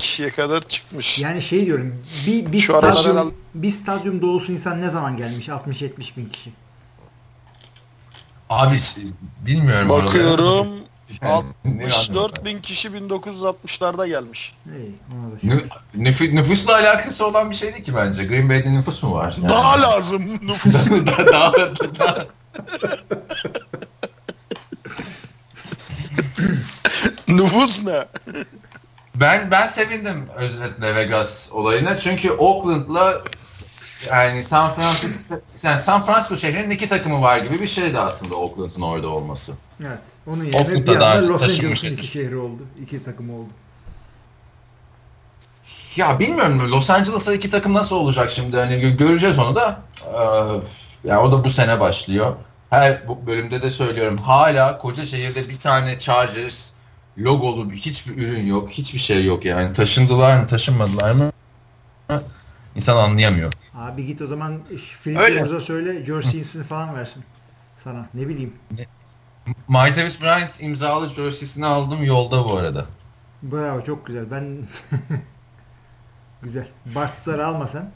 kişiye 0.00 0.30
kadar 0.30 0.68
çıkmış. 0.68 1.18
Yani 1.18 1.42
şey 1.42 1.66
diyorum 1.66 2.04
bir, 2.26 2.52
bir, 2.52 2.60
Şu 2.60 2.72
stadyum, 2.72 3.16
herhalde... 3.16 3.34
bir 3.54 3.70
stadyum 3.70 4.22
dolusu 4.22 4.52
insan 4.52 4.80
ne 4.80 4.90
zaman 4.90 5.16
gelmiş 5.16 5.48
60-70 5.48 6.16
bin 6.16 6.28
kişi? 6.28 6.50
Abi 8.50 8.78
bilmiyorum. 9.46 9.88
Bakıyorum 9.88 10.68
64 11.22 12.44
bin 12.44 12.60
kişi 12.60 12.88
1960'larda 12.88 14.08
gelmiş. 14.08 14.54
Hey, 14.64 15.50
Nüf 15.94 16.20
nüfusla 16.20 16.74
alakası 16.74 17.26
olan 17.26 17.50
bir 17.50 17.56
şeydi 17.56 17.82
ki 17.82 17.96
bence. 17.96 18.24
Green 18.24 18.48
Bay'de 18.48 18.72
nüfus 18.72 19.02
mu 19.02 19.14
var? 19.14 19.36
Yani? 19.38 19.48
Daha 19.48 19.82
lazım 19.82 20.38
nüfus. 20.42 20.74
daha, 21.32 21.52
daha. 21.98 22.26
nüfus 27.28 27.84
ne? 27.84 28.04
Ben 29.20 29.50
ben 29.50 29.66
sevindim 29.66 30.26
özetle 30.36 30.94
Vegas 30.94 31.52
olayına. 31.52 31.98
Çünkü 31.98 32.30
Oakland'la 32.30 33.22
yani 34.08 34.44
San 34.44 34.74
Francisco 34.74 35.34
yani 35.62 35.80
San 35.80 36.06
Francisco 36.06 36.36
şehrinin 36.36 36.70
iki 36.70 36.88
takımı 36.88 37.22
var 37.22 37.38
gibi 37.38 37.60
bir 37.60 37.66
şeydi 37.66 37.98
aslında 37.98 38.34
Oakland'ın 38.34 38.82
orada 38.82 39.08
olması. 39.08 39.52
Evet. 39.80 39.98
Onun 40.26 40.44
yerine 40.44 40.56
Oakland'da 40.56 40.92
bir 40.92 41.00
anda 41.00 41.28
Los 41.28 41.42
Angeles'ın 41.42 41.92
iki 41.92 42.06
şehri 42.06 42.36
oldu. 42.36 42.62
iki 42.82 43.04
takım 43.04 43.30
oldu. 43.30 43.48
Ya 45.96 46.18
bilmiyorum 46.18 46.70
Los 46.70 46.90
Angeles'a 46.90 47.34
iki 47.34 47.50
takım 47.50 47.74
nasıl 47.74 47.96
olacak 47.96 48.30
şimdi 48.30 48.56
hani 48.56 48.96
göreceğiz 48.96 49.38
onu 49.38 49.56
da. 49.56 49.80
Ee, 50.04 51.08
yani 51.08 51.20
o 51.20 51.32
da 51.32 51.44
bu 51.44 51.50
sene 51.50 51.80
başlıyor. 51.80 52.36
Her 52.70 53.02
bölümde 53.26 53.62
de 53.62 53.70
söylüyorum 53.70 54.18
hala 54.18 54.78
koca 54.78 55.06
şehirde 55.06 55.48
bir 55.48 55.60
tane 55.60 55.98
Chargers 55.98 56.70
logolu 57.24 57.72
hiçbir 57.72 58.16
ürün 58.22 58.46
yok. 58.46 58.70
Hiçbir 58.70 58.98
şey 58.98 59.24
yok 59.24 59.44
yani. 59.44 59.72
Taşındılar 59.72 60.40
mı 60.40 60.46
taşınmadılar 60.46 61.12
mı? 61.12 61.32
İnsan 62.76 62.96
anlayamıyor. 62.96 63.52
Abi 63.74 64.06
git 64.06 64.22
o 64.22 64.26
zaman 64.26 64.58
Philips'e 65.02 65.60
söyle 65.60 66.00
George 66.00 66.26
Simpson'ı 66.28 66.64
falan 66.64 66.94
versin 66.94 67.24
sana. 67.76 68.08
Ne 68.14 68.28
bileyim. 68.28 68.54
Mike 69.68 69.96
Davis 69.96 70.20
Bryant 70.20 70.50
imzalı 70.60 71.08
jersey'sini 71.08 71.66
aldım 71.66 72.04
yolda 72.04 72.44
bu 72.44 72.56
arada. 72.56 72.86
Bravo 73.42 73.84
çok 73.84 74.06
güzel. 74.06 74.30
Ben 74.30 74.58
güzel. 76.42 76.68
Bart 76.94 77.14
Star'ı 77.14 77.46
almasan. 77.46 77.90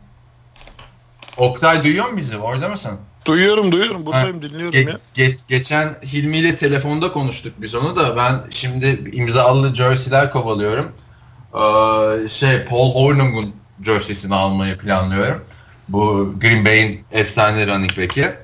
Oktay 1.37 1.85
duyuyor 1.85 2.09
mu 2.09 2.16
bizi? 2.16 2.37
Orada 2.37 2.69
mısın? 2.69 2.99
Duyuyorum 3.26 3.73
duyuyorum. 3.73 4.07
Buradayım 4.07 4.37
ha, 4.37 4.43
dinliyorum 4.43 4.75
ge- 4.75 4.90
ya. 4.90 4.99
Ge- 5.16 5.37
geçen 5.49 5.95
Hilmi 6.12 6.37
ile 6.38 6.57
telefonda 6.57 7.12
konuştuk 7.12 7.52
biz 7.59 7.75
onu 7.75 7.97
da. 7.97 8.16
Ben 8.16 8.40
şimdi 8.50 9.11
imzalı 9.12 9.75
jerseyler 9.75 10.33
kovalıyorum. 10.33 10.93
Ee, 11.54 12.28
şey 12.28 12.64
Paul 12.64 12.95
Hornung'un 12.95 13.54
jersey'sini 13.85 14.35
almayı 14.35 14.78
planlıyorum. 14.78 15.45
Bu 15.88 16.35
Green 16.40 16.64
Bay'in 16.64 17.04
efsane 17.12 17.66
running 17.66 17.99
back'i. 17.99 18.35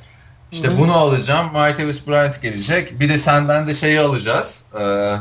İşte 0.53 0.69
Hı-hı. 0.69 0.79
bunu 0.79 0.93
alacağım. 0.93 1.53
Martavis 1.53 2.07
Bryant 2.07 2.43
gelecek. 2.43 3.01
Bir 3.01 3.09
de 3.09 3.19
senden 3.19 3.67
de 3.67 3.75
şeyi 3.75 4.01
alacağız. 4.01 4.63
Ee, 4.81 5.17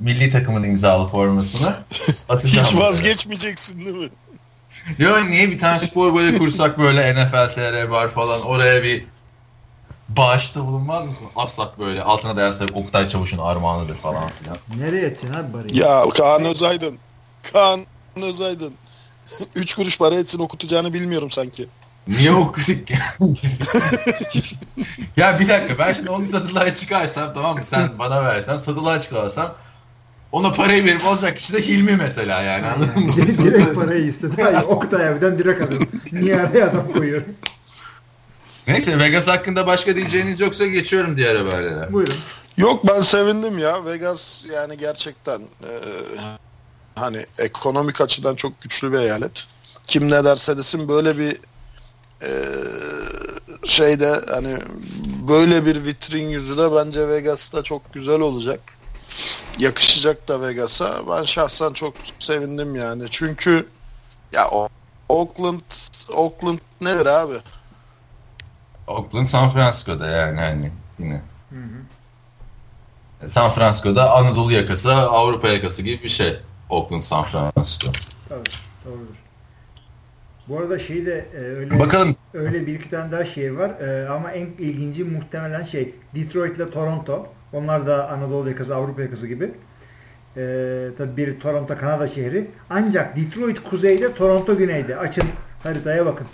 milli 0.00 0.30
takımın 0.30 0.62
imzalı 0.62 1.08
formasını. 1.08 1.74
Hiç 2.44 2.74
vazgeçmeyeceksin 2.74 3.84
değil 3.84 3.96
mi? 3.96 4.08
Yok 4.98 5.28
niye 5.28 5.50
bir 5.50 5.58
tane 5.58 5.78
spor 5.78 6.14
böyle 6.14 6.38
kursak 6.38 6.78
böyle 6.78 7.14
NFL 7.14 7.54
TR 7.54 7.88
var 7.88 8.08
falan 8.08 8.42
oraya 8.42 8.82
bir 8.82 9.04
bağışta 10.08 10.66
bulunmaz 10.66 11.08
mısın? 11.08 11.26
Aslak 11.36 11.78
böyle 11.78 12.02
altına 12.02 12.36
da 12.36 12.40
yazsak 12.40 12.68
Oktay 12.74 13.08
Çavuş'un 13.08 13.38
armağanıdır 13.38 13.96
falan 13.96 14.30
filan. 14.42 14.58
Nereye 14.76 15.06
edeceksin 15.06 15.32
abi 15.32 15.52
parayı? 15.52 15.76
Ya 15.76 16.04
Kaan 16.14 16.44
Özaydın. 16.44 16.98
Kaan 17.52 17.86
Özaydın. 18.22 18.72
Üç 19.54 19.74
kuruş 19.74 19.98
para 19.98 20.14
etsin 20.14 20.38
okutacağını 20.38 20.94
bilmiyorum 20.94 21.30
sanki. 21.30 21.68
Niye 22.08 22.32
okuduk 22.32 22.90
ya 25.16 25.40
bir 25.40 25.48
dakika 25.48 25.78
ben 25.78 25.92
şimdi 25.92 26.10
onu 26.10 26.26
satılığa 26.26 26.74
çıkarsam 26.74 27.34
tamam 27.34 27.58
mı 27.58 27.64
sen 27.64 27.98
bana 27.98 28.24
versen 28.24 28.56
satılığa 28.56 29.00
çıkarsam 29.00 29.54
ona 30.32 30.52
parayı 30.52 30.84
verip 30.84 31.04
alacak 31.04 31.36
kişi 31.36 31.52
de 31.52 31.62
Hilmi 31.68 31.96
mesela 31.96 32.42
yani 32.42 32.66
anladın 32.66 33.02
mı? 33.02 33.08
direkt 33.16 33.74
parayı 33.74 34.04
istedi. 34.04 34.42
Hayır 34.42 34.62
Oktay 34.62 35.08
abiden 35.08 35.38
direkt 35.38 35.62
alın. 35.62 35.86
Niye 36.12 36.36
araya 36.40 36.70
adam 36.70 36.92
koyuyor? 36.92 37.22
Neyse 38.68 38.98
Vegas 38.98 39.26
hakkında 39.26 39.66
başka 39.66 39.96
diyeceğiniz 39.96 40.40
yoksa 40.40 40.66
geçiyorum 40.66 41.16
diğer 41.16 41.36
haberlere. 41.36 41.92
Buyurun. 41.92 42.14
Yok 42.56 42.88
ben 42.88 43.00
sevindim 43.00 43.58
ya. 43.58 43.84
Vegas 43.84 44.42
yani 44.54 44.78
gerçekten 44.78 45.40
e, 45.40 45.70
hani 46.94 47.26
ekonomik 47.38 48.00
açıdan 48.00 48.34
çok 48.34 48.60
güçlü 48.62 48.92
bir 48.92 48.98
eyalet. 48.98 49.46
Kim 49.86 50.10
ne 50.10 50.24
derse 50.24 50.56
desin 50.58 50.88
böyle 50.88 51.18
bir 51.18 51.36
e, 52.22 52.30
şeyde 53.64 54.20
hani 54.30 54.56
böyle 55.28 55.66
bir 55.66 55.84
vitrin 55.84 56.28
yüzü 56.28 56.56
de 56.56 56.74
bence 56.74 57.08
Vegas'ta 57.08 57.62
çok 57.62 57.94
güzel 57.94 58.20
olacak. 58.20 58.60
Yakışacak 59.58 60.28
da 60.28 60.40
Vegas'a. 60.42 61.02
Ben 61.10 61.22
şahsen 61.22 61.72
çok 61.72 61.94
sevindim 62.18 62.74
yani. 62.74 63.04
Çünkü 63.10 63.66
ya 64.32 64.48
o 64.50 64.68
Oakland 65.08 65.60
Oakland 66.14 66.58
nedir 66.80 67.06
abi? 67.06 67.34
Oakland 68.86 69.26
San 69.26 69.50
Francisco'da 69.50 70.06
yani 70.08 70.40
hani 70.40 70.72
yine. 70.98 71.22
Hı 71.50 71.56
hı. 71.56 73.28
San 73.28 73.50
Francisco'da 73.50 74.12
Anadolu 74.12 74.52
yakası, 74.52 74.92
Avrupa 74.94 75.48
yakası 75.48 75.82
gibi 75.82 76.02
bir 76.02 76.08
şey. 76.08 76.36
Oakland 76.70 77.02
San 77.02 77.24
Francisco. 77.24 77.92
Evet, 78.30 78.48
doğrudur. 78.84 79.16
Bu 80.48 80.58
arada 80.58 80.78
şey 80.78 81.06
de 81.06 81.28
e, 81.34 81.38
öyle 81.38 81.78
Bakalım. 81.78 82.16
öyle 82.34 82.66
bir 82.66 82.80
iki 82.80 82.90
tane 82.90 83.12
daha 83.12 83.24
şey 83.24 83.56
var 83.56 83.70
e, 83.70 84.08
ama 84.08 84.32
en 84.32 84.46
ilginci 84.46 85.04
muhtemelen 85.04 85.64
şey 85.64 85.94
Detroit 86.14 86.56
ile 86.56 86.70
Toronto. 86.70 87.26
Onlar 87.56 87.86
da 87.86 88.08
Anadolu 88.08 88.48
yakası, 88.48 88.76
Avrupa 88.76 89.02
yakası 89.02 89.26
gibi. 89.26 89.44
E, 90.36 90.42
tabii 90.98 91.16
biri 91.16 91.38
Toronto, 91.38 91.78
Kanada 91.78 92.08
şehri. 92.08 92.50
Ancak 92.70 93.16
Detroit 93.16 93.62
kuzeyde, 93.62 94.14
Toronto 94.14 94.56
güneyde. 94.56 94.96
Açın 94.96 95.24
haritaya 95.62 96.06
bakın. 96.06 96.26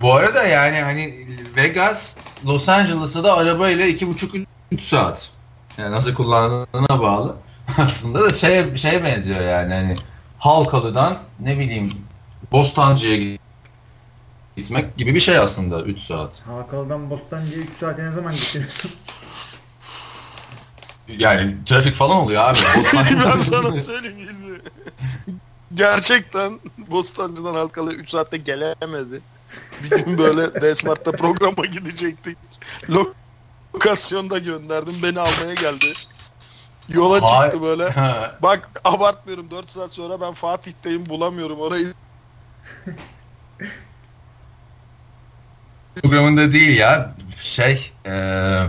Bu 0.00 0.14
arada 0.14 0.44
yani 0.44 0.80
hani 0.80 1.26
Vegas, 1.56 2.16
Los 2.46 2.68
Angeles'a 2.68 3.24
da 3.24 3.36
arabayla 3.36 3.86
iki 3.86 4.08
buçuk 4.08 4.34
üç 4.72 4.82
saat. 4.82 5.30
Yani 5.78 5.92
nasıl 5.92 6.14
kullandığına 6.14 7.00
bağlı. 7.00 7.36
Aslında 7.78 8.22
da 8.22 8.32
şey 8.32 8.76
şey 8.76 9.04
benziyor 9.04 9.40
yani 9.40 9.74
hani 9.74 9.94
Halkalı'dan 10.38 11.16
ne 11.40 11.58
bileyim 11.58 11.92
Bostancı'ya 12.52 13.38
gitmek 14.56 14.96
gibi 14.96 15.14
bir 15.14 15.20
şey 15.20 15.38
aslında 15.38 15.82
3 15.82 16.00
saat. 16.00 16.30
Halkalı'dan 16.46 17.10
Bostancı'ya 17.10 17.58
3 17.58 17.70
saate 17.80 18.04
ne 18.04 18.10
zaman 18.10 18.34
gittiniz? 18.34 18.82
yani 21.08 21.54
trafik 21.66 21.94
falan 21.94 22.16
oluyor 22.16 22.44
abi. 22.44 22.58
ben 23.24 23.36
sana 23.38 23.74
söyleyeyim 23.74 24.38
mi? 24.40 24.58
Gerçekten 25.74 26.60
Bostancı'dan 26.78 27.54
Halkalı'ya 27.54 27.98
3 27.98 28.10
saatte 28.10 28.36
gelemedi. 28.36 29.20
Bir 29.82 29.90
gün 29.90 30.18
böyle 30.18 30.54
Desmart'ta 30.62 31.12
programa 31.12 31.66
gidecektik. 31.66 32.38
Lokasyonda 33.74 34.38
gönderdim. 34.38 34.94
Beni 35.02 35.20
almaya 35.20 35.54
geldi. 35.54 35.92
Yola 36.88 37.22
Hay- 37.22 37.46
çıktı 37.46 37.62
böyle. 37.62 37.94
Bak 38.42 38.70
abartmıyorum 38.84 39.50
4 39.50 39.70
saat 39.70 39.92
sonra 39.92 40.20
ben 40.20 40.32
Fatih'teyim 40.32 41.08
bulamıyorum 41.08 41.60
orayı. 41.60 41.94
Programında 46.02 46.52
değil 46.52 46.78
ya. 46.78 47.14
Şey 47.40 47.92
ee, 48.06 48.62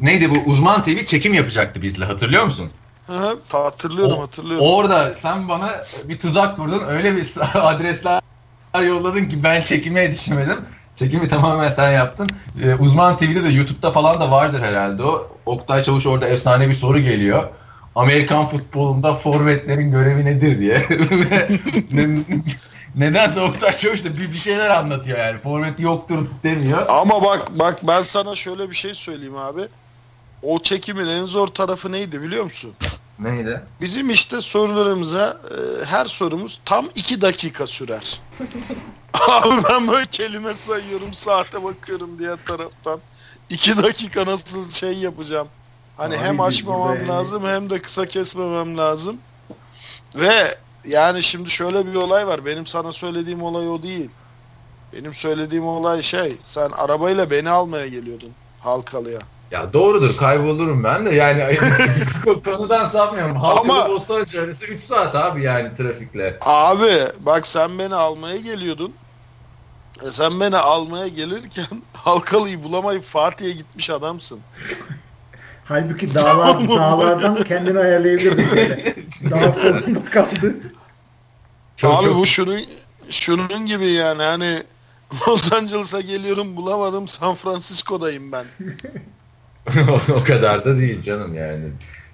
neydi 0.00 0.30
bu 0.30 0.50
uzman 0.50 0.82
TV 0.82 1.04
çekim 1.04 1.34
yapacaktı 1.34 1.82
bizle 1.82 2.04
hatırlıyor 2.04 2.44
musun? 2.44 2.70
Hı, 3.06 3.38
hatırlıyorum 3.48 4.18
o, 4.18 4.22
hatırlıyorum. 4.22 4.66
Orada 4.66 5.14
sen 5.14 5.48
bana 5.48 5.70
bir 6.04 6.18
tuzak 6.18 6.56
kurdun 6.56 6.82
öyle 6.88 7.16
bir 7.16 7.26
adresler 7.54 8.20
yolladın 8.86 9.28
ki 9.28 9.42
ben 9.42 9.62
çekime 9.62 10.00
yetişemedim. 10.00 10.58
Çekimi 10.96 11.28
tamamen 11.28 11.68
sen 11.68 11.90
yaptın. 11.90 12.28
Ee, 12.62 12.74
Uzman 12.74 13.18
TV'de 13.18 13.44
de 13.44 13.48
YouTube'da 13.48 13.90
falan 13.90 14.20
da 14.20 14.30
vardır 14.30 14.60
herhalde 14.60 15.02
o. 15.02 15.28
Oktay 15.46 15.82
Çavuş 15.82 16.06
orada 16.06 16.28
efsane 16.28 16.68
bir 16.68 16.74
soru 16.74 17.00
geliyor. 17.00 17.48
Amerikan 17.94 18.44
futbolunda 18.44 19.14
forvetlerin 19.14 19.90
görevi 19.90 20.24
nedir 20.24 20.58
diye. 20.58 20.86
ne, 21.92 22.24
nedense 22.96 23.40
Oktay 23.40 23.72
Çavuş 23.72 24.04
da 24.04 24.18
bir, 24.18 24.32
bir 24.32 24.38
şeyler 24.38 24.70
anlatıyor 24.70 25.18
yani. 25.18 25.38
Forvet 25.38 25.80
yoktur 25.80 26.26
demiyor. 26.44 26.86
Ama 26.88 27.22
bak 27.22 27.48
bak 27.50 27.78
ben 27.88 28.02
sana 28.02 28.34
şöyle 28.34 28.70
bir 28.70 28.76
şey 28.76 28.94
söyleyeyim 28.94 29.36
abi. 29.36 29.60
O 30.42 30.62
çekimin 30.62 31.06
en 31.06 31.24
zor 31.24 31.48
tarafı 31.48 31.92
neydi 31.92 32.22
biliyor 32.22 32.44
musun? 32.44 32.72
Neydi? 33.18 33.62
Bizim 33.80 34.10
işte 34.10 34.40
sorularımıza 34.40 35.40
e, 35.50 35.84
her 35.84 36.06
sorumuz 36.06 36.60
tam 36.64 36.88
iki 36.94 37.20
dakika 37.20 37.66
sürer. 37.66 38.20
Abi 39.28 39.64
ben 39.68 39.88
böyle 39.88 40.06
kelime 40.06 40.54
sayıyorum, 40.54 41.14
saate 41.14 41.64
bakıyorum 41.64 42.18
diğer 42.18 42.38
taraftan. 42.46 43.00
İki 43.50 43.82
dakika 43.82 44.26
nasıl 44.26 44.70
şey 44.70 44.92
yapacağım. 44.98 45.48
Hani 45.96 46.14
Abi 46.14 46.22
hem 46.22 46.40
açmamam 46.40 46.96
yani. 46.96 47.08
lazım 47.08 47.44
hem 47.46 47.70
de 47.70 47.82
kısa 47.82 48.06
kesmemem 48.06 48.78
lazım. 48.78 49.18
Ve 50.14 50.58
yani 50.84 51.22
şimdi 51.22 51.50
şöyle 51.50 51.86
bir 51.86 51.94
olay 51.94 52.26
var. 52.26 52.44
Benim 52.44 52.66
sana 52.66 52.92
söylediğim 52.92 53.42
olay 53.42 53.68
o 53.68 53.82
değil. 53.82 54.10
Benim 54.92 55.14
söylediğim 55.14 55.66
olay 55.66 56.02
şey. 56.02 56.36
Sen 56.42 56.70
arabayla 56.70 57.30
beni 57.30 57.50
almaya 57.50 57.86
geliyordun 57.86 58.30
Halkalı'ya. 58.60 59.20
Ya 59.50 59.72
doğrudur 59.72 60.16
kaybolurum 60.16 60.84
ben 60.84 61.06
de 61.06 61.10
yani 61.10 61.58
konudan 62.44 62.86
sapmıyorum. 62.86 63.36
Halkalı 63.36 63.72
Ama, 63.72 63.88
Bostancı 63.88 64.42
arası 64.42 64.66
3 64.66 64.82
saat 64.82 65.14
abi 65.14 65.42
yani 65.42 65.76
trafikle. 65.76 66.38
Abi 66.40 66.92
bak 67.20 67.46
sen 67.46 67.78
beni 67.78 67.94
almaya 67.94 68.36
geliyordun. 68.36 68.92
E 70.06 70.10
sen 70.10 70.40
beni 70.40 70.56
almaya 70.56 71.08
gelirken 71.08 71.66
Halkalı'yı 71.92 72.62
bulamayıp 72.62 73.04
Fatih'e 73.04 73.50
gitmiş 73.50 73.90
adamsın. 73.90 74.40
Halbuki 75.64 76.14
dağlar, 76.14 76.68
dağlardan 76.68 77.44
kendini 77.44 77.78
ayarlayabilirdin 77.78 78.94
sonunda 79.62 80.04
kaldı. 80.04 80.56
Çok, 81.76 81.94
Abi 81.94 82.04
çok... 82.04 82.16
bu 82.16 82.26
şunun, 82.26 82.60
şunun 83.10 83.66
gibi 83.66 83.86
yani 83.86 84.22
hani 84.22 84.62
Los 85.28 85.52
Angeles'a 85.52 86.00
geliyorum 86.00 86.56
bulamadım 86.56 87.08
San 87.08 87.34
Francisco'dayım 87.34 88.32
ben. 88.32 88.44
o 90.20 90.24
kadar 90.24 90.64
da 90.64 90.78
değil 90.78 91.02
canım 91.02 91.34
yani. 91.34 91.64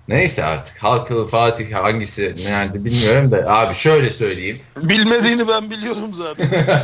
Neyse 0.08 0.44
artık 0.44 0.82
Halkalı 0.82 1.26
Fatih 1.26 1.74
hangisi 1.74 2.34
nerede 2.44 2.84
bilmiyorum 2.84 3.30
da 3.30 3.36
abi 3.36 3.74
şöyle 3.74 4.10
söyleyeyim. 4.10 4.60
Bilmediğini 4.76 5.48
ben 5.48 5.70
biliyorum 5.70 6.14
zaten. 6.14 6.48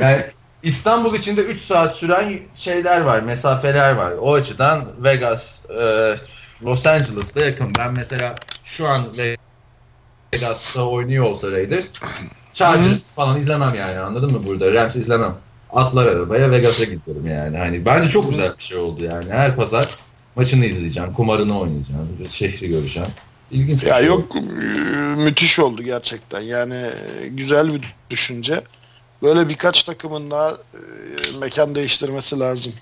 yani 0.00 0.22
İstanbul 0.62 1.14
içinde 1.14 1.40
3 1.40 1.60
saat 1.60 1.96
süren 1.96 2.40
şeyler 2.54 3.00
var, 3.00 3.20
mesafeler 3.20 3.94
var. 3.94 4.12
O 4.20 4.34
açıdan 4.34 4.84
Vegas 5.04 5.60
e, 5.70 6.14
Los 6.62 6.86
Angeles'ta 6.86 7.40
yakın. 7.40 7.72
Ben 7.78 7.92
mesela 7.92 8.34
şu 8.64 8.88
an 8.88 9.06
Vegas'ta 10.32 10.82
oynuyor 10.82 11.24
olsa 11.24 11.50
Raiders 11.50 11.86
Chargers 12.54 12.98
falan 13.16 13.38
izlemem 13.38 13.74
yani 13.74 13.98
anladın 13.98 14.32
mı 14.32 14.46
burada? 14.46 14.74
Rams 14.74 14.96
izlemem. 14.96 15.34
Atlar 15.74 16.06
arabaya 16.06 16.50
Vegas'a 16.50 16.84
gidiyorum 16.84 17.26
yani. 17.26 17.58
Hani 17.58 17.84
bence 17.84 18.10
çok 18.10 18.30
güzel 18.30 18.52
bir 18.58 18.62
şey 18.62 18.76
oldu 18.76 19.04
yani. 19.04 19.30
Her 19.30 19.56
pazar 19.56 19.88
maçını 20.36 20.66
izleyeceğim, 20.66 21.12
kumarını 21.12 21.60
oynayacağım, 21.60 22.08
şehri 22.28 22.68
göreceğim. 22.68 23.10
İlginç 23.50 23.82
ya 23.82 23.98
şey 23.98 24.06
yok 24.06 24.36
oldu. 24.36 24.44
müthiş 25.16 25.58
oldu 25.58 25.82
gerçekten. 25.82 26.40
Yani 26.40 26.90
güzel 27.28 27.74
bir 27.74 27.94
düşünce. 28.10 28.62
Böyle 29.22 29.48
birkaç 29.48 29.82
takımın 29.82 30.30
daha 30.30 30.50
e, 30.50 31.38
mekan 31.40 31.74
değiştirmesi 31.74 32.38
lazım. 32.40 32.72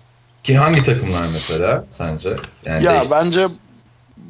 Ki 0.44 0.56
hangi 0.56 0.84
takımlar 0.84 1.26
mesela 1.32 1.84
sence? 1.90 2.37
Yani 2.66 2.84
ya 2.84 3.04
bence 3.11 3.46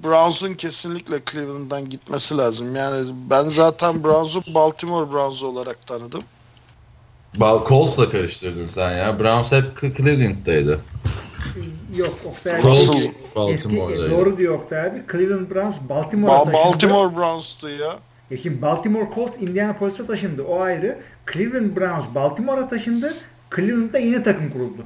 Browns'un 0.04 0.54
kesinlikle 0.54 1.21
Cleveland'dan 1.33 1.90
gitmesi 1.90 2.37
lazım. 2.37 2.76
Yani 2.76 3.11
ben 3.31 3.45
zaten 3.45 4.04
Browns'u 4.04 4.54
Baltimore 4.54 5.12
Browns 5.12 5.42
olarak 5.42 5.87
tanıdım. 5.87 6.23
Colts'la 7.39 8.11
karıştırdın 8.11 8.67
sen 8.67 8.97
ya. 8.97 9.21
Browns 9.21 9.53
hep 9.53 9.97
Cleveland'daydı. 9.97 10.81
Yok 11.97 12.19
Oktay 12.25 12.62
Colts 12.62 12.81
eski, 12.81 13.12
Baltimore'daydı. 13.37 14.11
doğru 14.11 14.39
diyor 14.39 14.55
Oktay 14.55 14.87
abi. 14.87 15.03
Cleveland 15.12 15.51
Browns 15.51 15.77
Baltimore'a 15.89 16.35
ba- 16.35 16.45
taşındı. 16.45 16.65
Baltimore 16.65 17.17
Browns'tu 17.17 17.69
ya. 17.69 17.97
Ya 18.31 18.39
şimdi 18.39 18.62
Baltimore 18.62 19.09
Colts 19.15 19.39
Indianapolis'e 19.39 20.07
taşındı. 20.07 20.43
O 20.43 20.61
ayrı. 20.61 20.99
Cleveland 21.33 21.77
Browns 21.77 22.15
Baltimore'a 22.15 22.69
taşındı. 22.69 23.15
Cleveland'da 23.57 23.99
yeni 23.99 24.23
takım 24.23 24.51
kuruldu. 24.51 24.83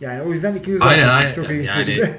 Yani 0.00 0.22
o 0.22 0.32
yüzden 0.32 0.54
ikiniz 0.54 0.82
aynen, 0.82 1.08
aynen. 1.08 1.34
çok 1.34 1.50
ilginç 1.50 1.66
yani, 1.66 2.10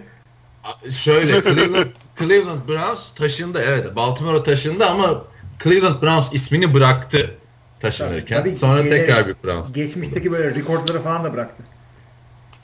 şöyle 0.90 1.42
Cleveland, 1.42 1.86
Cleveland 2.20 2.68
Browns 2.68 3.12
taşındı 3.16 3.64
evet 3.68 3.96
Baltimore'a 3.96 4.44
taşındı 4.44 4.86
ama 4.86 5.24
Cleveland 5.64 6.02
Browns 6.02 6.34
ismini 6.34 6.74
bıraktı 6.74 7.39
taşınırken. 7.80 8.38
Tabii, 8.38 8.50
tabii, 8.50 8.56
Sonra 8.60 8.82
şeyleri, 8.82 9.00
tekrar 9.00 9.28
bir 9.28 9.36
Browns. 9.44 9.74
Geçmişteki 9.74 10.32
böyle 10.32 10.56
rekorları 10.56 11.02
falan 11.02 11.24
da 11.24 11.34
bıraktı. 11.34 11.64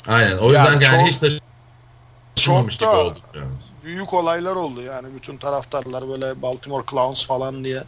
Aynen. 0.07 0.37
O 0.37 0.45
yüzden 0.45 0.71
yani, 0.71 0.83
yani 0.83 1.07
hiç 1.07 1.19
taşınmamış 2.35 2.77
gibi 2.77 2.89
oldu. 2.89 3.19
Büyük 3.85 4.13
olaylar 4.13 4.55
oldu 4.55 4.81
yani 4.81 5.07
bütün 5.15 5.37
taraftarlar 5.37 6.09
böyle 6.09 6.41
Baltimore 6.41 6.83
Clowns 6.91 7.25
falan 7.25 7.63
diye 7.63 7.83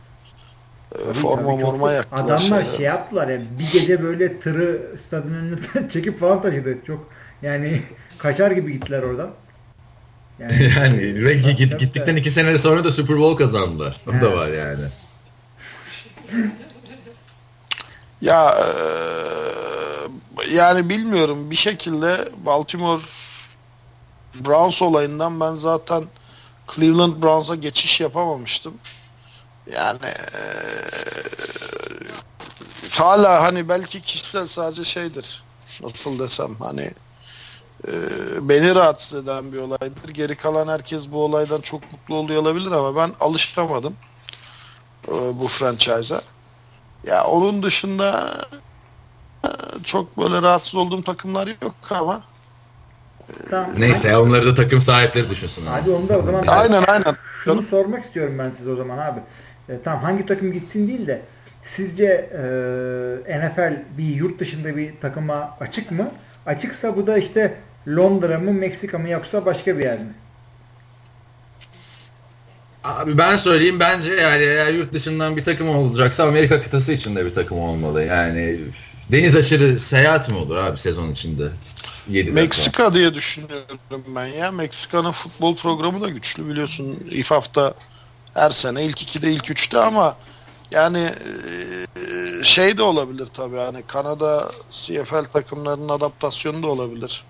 tabii, 0.94 1.14
forma 1.14 1.52
tabii, 1.52 1.64
morma 1.64 1.92
yaktılar. 1.92 2.24
Adamlar 2.24 2.66
şey, 2.66 2.76
şey 2.78 2.86
yaptılar 2.86 3.28
yani 3.28 3.46
bir 3.60 3.80
gece 3.80 4.04
böyle 4.04 4.40
tırı 4.40 4.82
stadın 5.08 5.34
önüne 5.34 5.90
çekip 5.94 6.20
falan 6.20 6.42
taşıdı. 6.42 6.78
Çok 6.88 7.10
yani 7.42 7.82
kaçar 8.18 8.52
gibi 8.52 8.74
gittiler 8.74 9.04
oradan. 9.04 9.30
Yani, 10.40 10.72
yani 10.78 11.26
ve 11.26 11.34
git, 11.34 11.80
gittikten 11.80 12.16
iki 12.16 12.30
sene 12.30 12.58
sonra 12.58 12.84
da 12.84 12.92
Super 12.92 13.18
Bowl 13.18 13.44
kazandılar. 13.44 14.02
O 14.08 14.22
da 14.22 14.34
var 14.34 14.48
yani. 14.48 14.86
ya 18.22 18.58
e, 18.60 18.68
yani 20.56 20.90
bilmiyorum 20.90 21.52
bir 21.52 21.56
şekilde 21.56 22.30
Baltimore 22.46 23.02
Browns 24.36 24.82
olayından 24.82 25.40
ben 25.40 25.56
zaten 25.56 26.04
Cleveland 26.76 27.24
Browns'a 27.24 27.56
geçiş 27.56 28.02
yapamamıştım. 28.02 28.74
Yani 29.74 30.08
e, 30.08 30.44
hala 32.90 33.44
hani 33.44 33.70
belki 33.70 34.02
kişisel 34.02 34.48
sadece 34.48 34.86
şeydir. 34.86 35.44
Nasıl 35.84 36.20
desem 36.20 36.56
hani 36.60 36.92
beni 38.42 38.76
rahatsız 38.76 39.24
eden 39.24 39.54
bir 39.54 39.58
olaydır. 39.58 40.10
Geri 40.10 40.36
kalan 40.36 40.68
herkes 40.68 41.12
bu 41.12 41.24
olaydan 41.24 41.62
çok 41.62 41.92
mutlu 41.92 42.16
oluyor 42.16 42.42
olabilir 42.42 42.72
ama 42.72 42.96
ben 42.96 43.12
alışamadım 43.20 43.96
bu 45.34 45.48
franchise'a. 45.48 46.22
Ya 47.08 47.24
onun 47.24 47.64
dışında 47.64 48.38
e, 49.46 49.50
çok 49.84 50.18
böyle 50.18 50.42
rahatsız 50.42 50.76
olduğum 50.76 51.04
takımlar 51.04 51.48
yok 51.48 51.76
ama 51.90 52.22
Tamam. 53.50 53.72
Neyse 53.78 54.18
onları 54.18 54.46
da 54.46 54.56
takım 54.56 54.82
sahipleri 54.82 55.30
düşünsün. 55.30 55.66
Abi, 55.66 55.82
abi 55.82 55.90
onu 55.90 56.10
da 56.10 56.18
o 56.18 56.26
zaman 56.26 56.44
aynen 56.48 56.84
aynen. 56.88 57.16
Şunu 57.44 57.64
sormak 57.64 58.04
istiyorum 58.04 58.36
ben 58.40 58.52
size 58.52 58.70
o 58.70 58.76
zaman 58.76 58.98
abi. 58.98 59.20
E, 59.70 59.82
tamam 59.84 60.04
hangi 60.04 60.26
takım 60.26 60.54
gitsin 60.54 60.88
değil 60.88 61.08
de 61.08 61.22
sizce 61.64 62.30
e, 63.28 63.40
NFL 63.40 63.74
bir 63.98 64.16
yurt 64.16 64.40
dışında 64.40 64.78
bir 64.78 64.92
takıma 65.02 65.58
açık 65.60 65.92
mı? 65.92 66.12
Açıksa 66.46 66.96
bu 66.96 67.08
da 67.08 67.18
işte 67.18 67.54
Londra 67.88 68.40
mı 68.40 68.54
Meksika 68.54 69.00
mı 69.00 69.10
yoksa 69.10 69.46
başka 69.46 69.78
bir 69.78 69.84
yer 69.84 70.00
mi? 70.00 70.14
Abi 72.88 73.18
ben 73.18 73.36
söyleyeyim 73.36 73.80
bence 73.80 74.12
yani 74.12 74.44
eğer 74.44 74.74
yurt 74.74 74.94
dışından 74.94 75.38
bir 75.38 75.44
takım 75.44 75.70
olacaksa 75.70 76.28
Amerika 76.28 76.62
kıtası 76.64 76.94
içinde 76.94 77.26
bir 77.26 77.34
takım 77.34 77.60
olmalı. 77.60 78.04
Yani 78.04 78.60
deniz 79.12 79.36
aşırı 79.36 79.80
seyahat 79.80 80.30
mi 80.30 80.38
olur 80.38 80.58
abi 80.58 80.78
sezon 80.78 81.12
içinde? 81.12 81.50
Meksika 82.08 82.84
dakika. 82.84 82.94
diye 82.94 83.14
düşünüyorum 83.14 83.80
ben 84.16 84.26
ya. 84.26 84.52
Meksika'nın 84.52 85.12
futbol 85.12 85.56
programı 85.56 86.02
da 86.02 86.10
güçlü 86.10 86.50
biliyorsun. 86.50 87.00
İFAF'ta 87.12 87.74
her 88.34 88.50
sene 88.50 88.84
ilk 88.84 89.02
ikide 89.02 89.32
ilk 89.32 89.52
üçte 89.52 89.80
ama 89.80 90.18
yani 90.72 91.10
şey 92.44 92.78
de 92.78 92.84
olabilir 92.84 93.28
tabii 93.34 93.58
hani 93.58 93.84
Kanada 93.88 94.52
CFL 94.72 95.26
takımlarının 95.34 95.90
adaptasyonu 95.90 96.64
da 96.64 96.68
olabilir. 96.68 97.24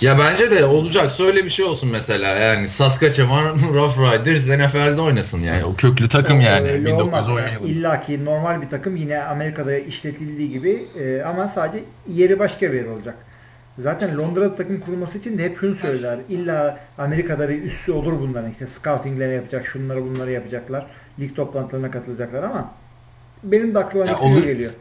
Ya 0.00 0.18
bence 0.18 0.50
de 0.50 0.64
olacak. 0.64 1.20
Öyle 1.20 1.44
bir 1.44 1.50
şey 1.50 1.64
olsun 1.64 1.88
mesela. 1.90 2.28
Yani 2.28 2.68
Saskatchewan 2.68 3.44
Rough 3.74 3.98
Riders 3.98 4.48
NFL'de 4.48 5.00
oynasın 5.00 5.40
yani. 5.40 5.64
O 5.64 5.74
köklü 5.74 6.08
takım 6.08 6.40
yani. 6.40 6.70
Öyle 6.70 6.86
1910 6.86 7.32
yılı. 7.32 7.68
İlla 7.68 8.02
ki 8.02 8.24
normal 8.24 8.62
bir 8.62 8.68
takım 8.68 8.96
yine 8.96 9.22
Amerika'da 9.22 9.78
işletildiği 9.78 10.50
gibi 10.50 10.86
e, 11.00 11.22
ama 11.22 11.48
sadece 11.54 11.84
yeri 12.06 12.38
başka 12.38 12.72
bir 12.72 12.76
yer 12.78 12.86
olacak. 12.86 13.14
Zaten 13.78 14.18
Londra'da 14.18 14.56
takım 14.56 14.80
kurulması 14.80 15.18
için 15.18 15.38
de 15.38 15.44
hep 15.44 15.60
şunu 15.60 15.76
söyler. 15.76 16.18
İlla 16.28 16.80
Amerika'da 16.98 17.48
bir 17.48 17.62
üssü 17.62 17.92
olur 17.92 18.12
bunların. 18.20 18.50
İşte 18.50 18.66
scoutingleri 18.66 19.34
yapacak, 19.34 19.66
şunları 19.66 20.04
bunları 20.04 20.30
yapacaklar. 20.30 20.86
Lig 21.20 21.36
toplantılarına 21.36 21.90
katılacaklar 21.90 22.42
ama 22.42 22.70
benim 23.42 23.74
de 23.74 23.78
aklıma 23.78 24.06
ya 24.06 24.18
olur, 24.18 24.44
geliyor. 24.44 24.72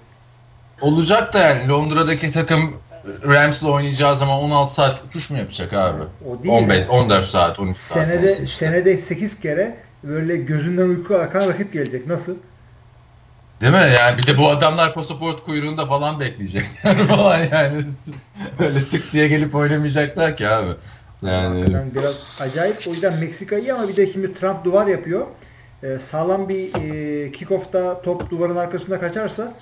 Olacak 0.81 1.33
da 1.33 1.39
yani 1.39 1.69
Londra'daki 1.69 2.31
takım 2.31 2.73
Rams'la 3.05 3.71
oynayacağı 3.71 4.17
zaman 4.17 4.39
16 4.39 4.73
saat 4.73 5.03
uçuş 5.07 5.29
mu 5.29 5.37
yapacak 5.37 5.73
abi? 5.73 6.03
O 6.29 6.43
değil 6.43 6.53
15, 6.53 6.79
mi? 6.79 6.89
14 6.89 7.25
saat, 7.25 7.59
13 7.59 7.77
saat. 7.77 7.97
Senede, 7.97 8.31
işte. 8.31 8.45
senede 8.45 8.97
8 8.97 9.39
kere 9.39 9.75
böyle 10.03 10.37
gözünden 10.37 10.87
uyku 10.87 11.15
akan 11.15 11.47
rakip 11.47 11.73
gelecek. 11.73 12.07
Nasıl? 12.07 12.35
Değil 13.61 13.73
mi? 13.73 13.91
Yani 13.99 14.17
bir 14.17 14.27
de 14.27 14.37
bu 14.37 14.49
adamlar 14.49 14.93
pasaport 14.93 15.45
kuyruğunda 15.45 15.85
falan 15.85 16.19
bekleyecek. 16.19 16.65
falan 17.07 17.37
yani. 17.37 17.83
Öyle 18.59 18.89
tık 18.91 19.13
diye 19.13 19.27
gelip 19.27 19.55
oynamayacaklar 19.55 20.37
ki 20.37 20.47
abi. 20.47 20.71
Yani. 21.21 21.59
yani 21.59 21.95
biraz 21.95 22.15
acayip. 22.39 22.87
O 22.87 22.91
yüzden 22.91 23.17
Meksika 23.17 23.57
iyi 23.57 23.73
ama 23.73 23.87
bir 23.87 23.95
de 23.95 24.11
şimdi 24.13 24.33
Trump 24.33 24.65
duvar 24.65 24.87
yapıyor. 24.87 25.27
Ee, 25.83 25.97
sağlam 26.11 26.49
bir 26.49 26.75
e, 26.75 27.31
kickoff'ta 27.31 28.01
top 28.01 28.31
duvarın 28.31 28.55
arkasında 28.55 28.99
kaçarsa 28.99 29.53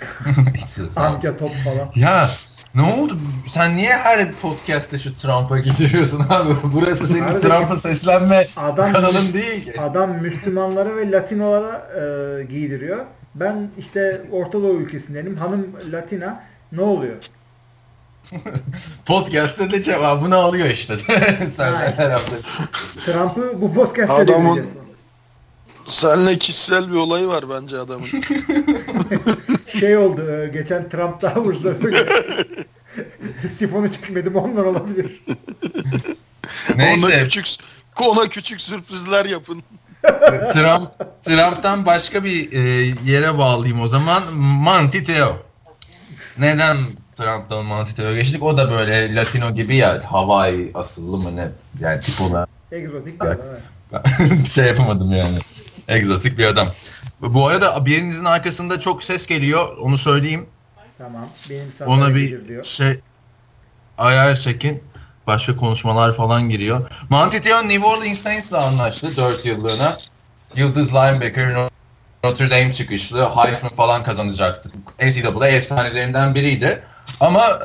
amca 0.96 1.36
top 1.36 1.52
falan. 1.64 1.92
Ya 1.94 2.30
ne 2.74 2.82
oldu? 2.82 3.18
Sen 3.48 3.76
niye 3.76 3.96
her 3.96 4.32
podcast'te 4.32 4.98
şu 4.98 5.14
Trump'a 5.14 5.58
gidiyorsun 5.58 6.26
abi? 6.30 6.54
Burası 6.72 7.08
senin 7.08 7.40
Trump'a 7.40 7.76
seslenme 7.76 8.48
adam, 8.56 8.92
kanalın 8.92 9.32
değil. 9.32 9.72
Adam 9.78 10.10
Müslümanlara 10.10 10.96
ve 10.96 11.10
Latinolara 11.10 11.88
e, 12.00 12.44
giydiriyor. 12.44 13.04
Ben 13.34 13.70
işte 13.78 14.22
Orta 14.32 14.62
Doğu 14.62 14.74
ülkesindenim. 14.74 15.36
Hanım 15.36 15.66
Latina. 15.92 16.42
Ne 16.72 16.82
oluyor? 16.82 17.16
Podcast'te 19.06 19.70
de 19.70 19.82
cevabını 19.82 20.36
alıyor 20.36 20.68
işte. 20.68 20.98
Sen 21.56 21.72
ha, 21.72 21.86
işte. 21.86 22.16
Trump'ı 23.04 23.60
bu 23.60 23.74
podcast'te 23.74 24.14
Adamın, 24.14 24.56
de 24.56 24.64
Seninle 25.86 26.38
kişisel 26.38 26.92
bir 26.92 26.96
olayı 26.96 27.26
var 27.26 27.44
bence 27.50 27.78
adamın. 27.78 28.06
Şey 29.80 29.96
oldu. 29.96 30.30
E, 30.30 30.48
geçen 30.48 30.88
Trump 30.88 31.22
daha 31.22 31.40
vurdu. 31.40 31.78
Sifonu 33.58 33.90
çekmedim 33.90 34.36
onlar 34.36 34.64
olabilir. 34.64 35.22
Neyse. 36.76 37.06
Ona 37.06 37.22
küçük, 37.22 37.46
ona 38.00 38.28
küçük 38.28 38.60
sürprizler 38.60 39.24
yapın. 39.24 39.62
Trump, 40.52 40.90
Trump'tan 41.22 41.86
başka 41.86 42.24
bir 42.24 42.52
e, 42.52 42.60
yere 43.04 43.38
bağlayayım 43.38 43.80
o 43.80 43.88
zaman. 43.88 44.34
Manti 44.36 45.04
Teo. 45.04 45.36
Neden 46.38 46.76
Trump'tan 47.16 47.64
Manti 47.64 47.96
Teo 47.96 48.14
geçtik? 48.14 48.42
O 48.42 48.58
da 48.58 48.70
böyle 48.70 49.14
Latino 49.14 49.54
gibi 49.54 49.76
ya. 49.76 50.02
Hawaii 50.12 50.70
asıllı 50.74 51.16
mı 51.16 51.36
ne? 51.36 51.48
Yani 51.80 52.00
tip 52.00 52.20
olarak. 52.20 52.48
Egzotik 52.72 53.20
bir 53.20 53.26
adam. 53.26 53.38
bir 54.20 54.46
şey 54.50 54.66
yapamadım 54.66 55.12
yani. 55.12 55.38
Egzotik 55.88 56.38
bir 56.38 56.44
adam. 56.44 56.68
Bu 57.28 57.46
arada 57.46 57.86
birinizin 57.86 58.24
arkasında 58.24 58.80
çok 58.80 59.04
ses 59.04 59.26
geliyor. 59.26 59.76
Onu 59.76 59.98
söyleyeyim. 59.98 60.46
Tamam. 60.98 61.28
Benim 61.50 61.72
Ona 61.86 62.14
bir 62.14 62.48
diyor. 62.48 62.64
şey 62.64 63.00
ayar 63.98 64.36
çekin. 64.36 64.82
başka 65.26 65.56
konuşmalar 65.56 66.16
falan 66.16 66.48
giriyor. 66.48 66.90
Monty 67.10 67.38
Teon 67.38 67.68
New 67.68 67.86
Orleans 67.86 68.18
Saints'la 68.18 68.64
anlaştı 68.66 69.16
4 69.16 69.44
yıllığına. 69.46 69.98
Yıldız 70.56 70.94
linebacker 70.94 71.68
Notre 72.24 72.50
Dame 72.50 72.74
çıkışlı 72.74 73.28
Heisman 73.36 73.72
falan 73.72 74.02
kazanacaktı. 74.02 74.70
NCAA 75.02 75.48
efsanelerinden 75.48 76.34
biriydi. 76.34 76.82
Ama 77.20 77.60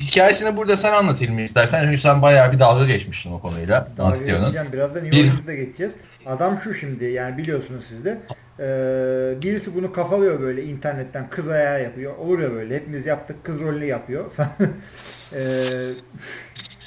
hikayesini 0.00 0.56
burada 0.56 0.76
sen 0.76 0.92
anlatayım 0.92 1.34
mı 1.34 1.40
istersen. 1.40 1.84
Çünkü 1.84 1.98
sen 1.98 2.22
bayağı 2.22 2.52
bir 2.52 2.58
dalga 2.58 2.86
geçmiştin 2.86 3.32
o 3.32 3.40
konuyla. 3.40 3.88
Dalga 3.96 4.16
geçeceğim. 4.16 4.72
Birazdan 4.72 5.04
New 5.04 5.20
Orleans'da 5.20 5.54
geçeceğiz. 5.54 5.92
Adam 6.26 6.58
şu 6.64 6.74
şimdi 6.74 7.04
yani 7.04 7.38
biliyorsunuz 7.38 7.84
siz 7.88 8.04
de. 8.04 8.20
Ee, 8.60 9.34
birisi 9.42 9.74
bunu 9.74 9.92
kafalıyor 9.92 10.40
böyle 10.40 10.64
internetten 10.64 11.30
kız 11.30 11.48
ayağı 11.48 11.82
yapıyor. 11.82 12.16
Olur 12.16 12.38
ya 12.38 12.52
böyle 12.52 12.76
hepimiz 12.76 13.06
yaptık 13.06 13.44
kız 13.44 13.60
rolünü 13.60 13.84
yapıyor. 13.84 14.30
ee, 15.32 15.90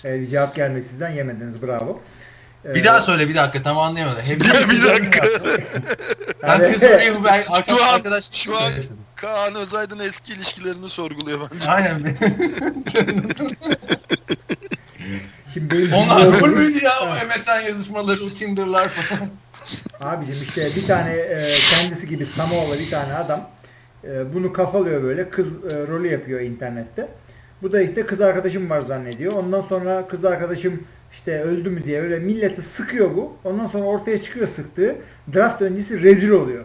bir 0.04 0.28
cevap 0.28 0.56
gelmedi 0.56 0.88
sizden 0.88 1.10
yemediniz 1.10 1.62
bravo. 1.62 2.02
Ee, 2.66 2.76
bir 2.76 2.84
daha 2.84 3.02
söyle 3.02 3.30
bir 3.30 3.36
dakika 3.36 3.64
tam 3.64 3.78
anlayamadım. 3.78 4.22
Hep 4.22 4.42
bir 4.70 4.84
dakika. 4.84 5.28
ben 6.44 6.72
kız 6.72 6.82
rolü 6.82 7.24
ben 7.26 7.42
şu 7.68 7.84
an, 7.84 7.94
arkadaş 7.94 8.32
şu 8.32 8.58
an 8.58 8.72
Kaan 9.16 9.56
Özaydın 9.56 10.00
eski 10.00 10.34
ilişkilerini 10.34 10.90
sorguluyor 10.90 11.40
bence. 11.54 11.72
Aynen. 11.72 12.18
Şimdi 15.54 15.90
Onlar 15.96 16.42
rol 16.42 16.48
müydü 16.48 16.84
ya 16.84 16.94
o 17.02 17.06
MSN 17.06 17.68
yazışmaları, 17.68 18.34
Tinder'lar 18.34 18.88
falan. 18.88 19.30
Abicim 20.02 20.36
işte 20.44 20.70
bir 20.76 20.88
tane 20.88 21.12
e, 21.14 21.54
kendisi 21.72 22.08
gibi 22.08 22.26
Samoa'lı 22.26 22.80
bir 22.80 22.90
tane 22.90 23.14
adam 23.14 23.50
e, 24.04 24.34
bunu 24.34 24.54
kafalıyor 24.54 25.04
böyle 25.04 25.30
kız 25.30 25.48
e, 25.48 25.88
rolü 25.88 26.08
yapıyor 26.08 26.40
internette. 26.40 27.08
Bu 27.62 27.74
da 27.74 27.82
işte 27.82 28.06
kız 28.06 28.22
arkadaşım 28.22 28.70
var 28.70 28.82
zannediyor. 28.82 29.34
Ondan 29.34 29.62
sonra 29.62 30.08
kız 30.08 30.26
arkadaşım 30.26 30.84
işte 31.12 31.42
öldü 31.42 31.70
mü 31.70 31.84
diye 31.84 32.02
öyle 32.02 32.20
milleti 32.20 32.62
sıkıyor 32.62 33.16
bu. 33.16 33.38
Ondan 33.44 33.68
sonra 33.68 33.84
ortaya 33.84 34.22
çıkıyor 34.22 34.48
sıktığı. 34.48 34.96
Draft 35.34 35.62
öncesi 35.62 36.04
rezil 36.04 36.30
oluyor. 36.30 36.64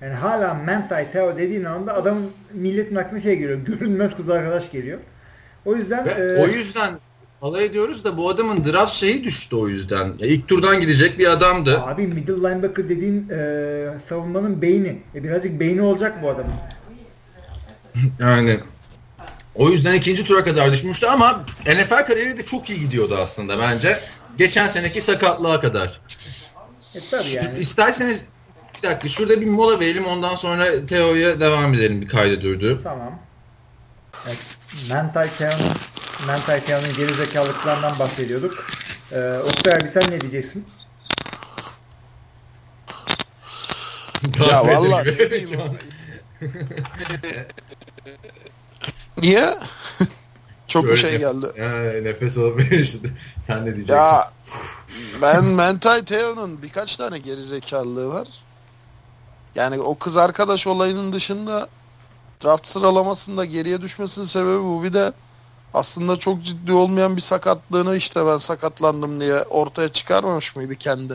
Yani 0.00 0.14
hala 0.14 0.54
Mentai 0.54 1.12
Teo 1.12 1.36
dediğin 1.36 1.64
anda 1.64 1.94
adamın 1.94 2.30
milletin 2.52 2.96
aklına 2.96 3.20
şey 3.20 3.36
geliyor. 3.36 3.58
Görünmez 3.58 4.16
kız 4.16 4.30
arkadaş 4.30 4.70
geliyor. 4.70 4.98
O 5.64 5.76
yüzden 5.76 6.06
e, 6.06 6.42
o 6.42 6.46
yüzden 6.46 6.94
alay 7.46 7.64
ediyoruz 7.64 8.04
da 8.04 8.16
bu 8.16 8.30
adamın 8.30 8.64
draft 8.64 8.94
şeyi 8.94 9.24
düştü 9.24 9.56
o 9.56 9.68
yüzden. 9.68 10.12
İlk 10.20 10.48
turdan 10.48 10.80
gidecek 10.80 11.18
bir 11.18 11.26
adamdı. 11.26 11.80
Abi 11.80 12.06
middle 12.06 12.32
linebacker 12.32 12.88
dediğin 12.88 13.28
e, 13.28 13.98
savunmanın 14.08 14.62
beyni. 14.62 14.98
E, 15.14 15.24
birazcık 15.24 15.60
beyni 15.60 15.82
olacak 15.82 16.22
bu 16.22 16.30
adamın. 16.30 16.54
yani 18.20 18.60
o 19.54 19.70
yüzden 19.70 19.94
ikinci 19.94 20.24
tura 20.24 20.44
kadar 20.44 20.72
düşmüştü 20.72 21.06
ama 21.06 21.44
NFL 21.66 22.06
kariyeri 22.06 22.38
de 22.38 22.44
çok 22.44 22.70
iyi 22.70 22.80
gidiyordu 22.80 23.18
aslında 23.22 23.58
bence. 23.58 24.00
Geçen 24.38 24.66
seneki 24.68 25.00
sakatlığa 25.00 25.60
kadar. 25.60 26.00
E 26.94 26.98
tabii 27.10 27.30
yani. 27.30 27.58
İsterseniz 27.58 28.24
bir 28.76 28.88
dakika 28.88 29.08
şurada 29.08 29.40
bir 29.40 29.46
mola 29.46 29.80
verelim 29.80 30.06
ondan 30.06 30.34
sonra 30.34 30.86
Teo'ya 30.86 31.40
devam 31.40 31.74
edelim 31.74 32.02
bir 32.02 32.08
kayda 32.08 32.42
durdu. 32.42 32.80
Tamam. 32.84 33.18
Evet, 34.26 34.38
mental 34.90 35.28
Teo'nun 35.38 35.76
mental 36.26 36.60
Teo'nun 36.60 36.94
gerizekalıklarından 36.96 37.98
bahsediyorduk. 37.98 38.66
Ee, 39.12 39.38
Oktay 39.38 39.74
abi 39.74 39.88
sen 39.88 40.10
ne 40.10 40.20
diyeceksin? 40.20 40.66
ya 44.50 44.66
vallahi 44.66 45.18
Niye? 49.18 49.58
Çok 50.68 50.84
Şöyle, 50.84 50.96
bir 50.96 51.00
şey 51.08 51.18
geldi. 51.18 51.46
Ya, 51.58 52.02
nefes 52.02 52.38
alamıyor 52.38 52.70
işte. 52.70 52.98
Sen 53.42 53.60
ne 53.60 53.64
diyeceksin? 53.64 53.94
Ya 53.94 54.30
ben 55.22 55.44
Mental 55.44 56.04
Teo'nun 56.04 56.62
birkaç 56.62 56.96
tane 56.96 57.18
gerizekalılığı 57.18 58.08
var. 58.08 58.28
Yani 59.54 59.80
o 59.80 59.98
kız 59.98 60.16
arkadaş 60.16 60.66
olayının 60.66 61.12
dışında 61.12 61.68
draft 62.44 62.66
sıralamasında 62.66 63.44
geriye 63.44 63.80
düşmesinin 63.80 64.26
sebebi 64.26 64.62
bu. 64.62 64.82
Bir 64.82 64.92
de 64.92 65.12
aslında 65.76 66.16
çok 66.16 66.42
ciddi 66.44 66.72
olmayan 66.72 67.16
bir 67.16 67.22
sakatlığını 67.22 67.96
işte 67.96 68.26
ben 68.26 68.38
sakatlandım 68.38 69.20
diye 69.20 69.42
ortaya 69.42 69.88
çıkarmamış 69.88 70.56
mıydı 70.56 70.76
kendi? 70.76 71.14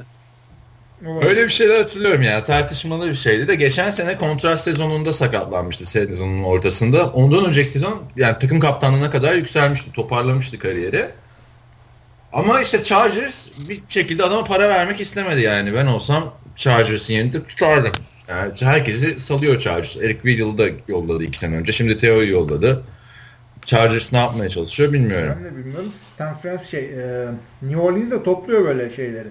Öyle 1.22 1.44
bir 1.44 1.50
şeyler 1.50 1.78
hatırlıyorum 1.80 2.22
ya. 2.22 2.44
Tartışmalı 2.44 3.10
bir 3.10 3.16
şeydi 3.16 3.48
de 3.48 3.56
geçen 3.56 3.90
sene 3.90 4.18
kontrast 4.18 4.64
sezonunda 4.64 5.14
sakatlanmıştı 5.14 5.86
sezonun 5.86 6.44
ortasında. 6.44 7.06
Ondan 7.08 7.46
önceki 7.46 7.70
sezon 7.70 8.04
yani 8.16 8.40
takım 8.40 8.60
kaptanlığına 8.60 9.10
kadar 9.12 9.34
yükselmişti. 9.34 9.92
Toparlamıştı 9.92 10.60
kariyeri. 10.60 11.10
Ama 12.34 12.62
işte 12.62 12.84
Chargers 12.84 13.48
bir 13.70 13.82
şekilde 13.90 14.24
adama 14.24 14.44
para 14.44 14.70
vermek 14.70 15.02
istemedi 15.02 15.42
yani. 15.42 15.74
Ben 15.74 15.86
olsam 15.86 16.34
Chargers'ın 16.56 17.14
yerinde 17.14 17.44
tutardım. 17.44 17.92
Yani 18.30 18.52
herkesi 18.60 19.20
salıyor 19.20 19.60
Chargers. 19.60 19.98
Eric 19.98 20.14
Weedle'ı 20.14 20.58
da 20.58 20.76
yolladı 20.88 21.24
iki 21.24 21.40
sene 21.40 21.56
önce. 21.56 21.72
Şimdi 21.72 21.98
Theo'yu 21.98 22.32
yolladı. 22.32 22.84
Chargers 23.66 24.14
ne 24.14 24.20
yapmaya 24.20 24.50
çalışıyor 24.50 24.94
bilmiyorum. 24.94 25.36
Ben 25.38 25.46
de 25.46 25.58
bilmiyorum. 25.58 25.94
San 26.18 26.38
Francisco 26.38 26.70
şey, 26.70 26.86
e, 26.86 27.28
New 27.62 27.82
Orleans 27.82 28.12
de 28.12 28.24
topluyor 28.24 28.66
böyle 28.66 28.96
şeyleri 28.96 29.28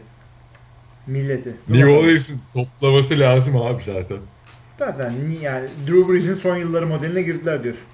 milleti. 1.06 1.54
New 1.68 1.90
Orleans'ın 1.90 2.40
toplaması 2.54 3.18
lazım 3.18 3.56
abi 3.56 3.82
zaten. 3.82 4.18
Zaten 4.78 5.12
yani 5.42 5.68
Drew 5.86 6.12
Brees'in 6.12 6.34
son 6.34 6.56
yılları 6.56 6.86
modeline 6.86 7.22
girdiler 7.22 7.64
diyorsun. 7.64 7.84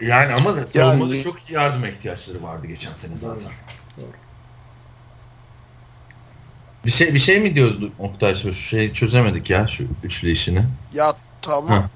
Yani 0.00 0.32
ama 0.32 0.56
da 0.56 0.66
savunmada 0.66 1.14
yani, 1.14 1.24
çok 1.24 1.50
yardım 1.50 1.84
ihtiyaçları 1.84 2.42
vardı 2.42 2.66
geçen 2.66 2.94
sene 2.94 3.16
zaten. 3.16 3.52
Doğru. 3.96 4.06
Bir 6.84 6.90
şey 6.90 7.14
bir 7.14 7.18
şey 7.18 7.40
mi 7.40 7.54
diyordu 7.54 7.92
Oktay 7.98 8.34
şu 8.34 8.54
şey 8.54 8.92
çözemedik 8.92 9.50
ya 9.50 9.66
şu 9.66 9.84
üçlü 10.04 10.30
işini. 10.30 10.62
Ya 10.92 11.16
tamam. 11.42 11.68
Ha. 11.68 11.90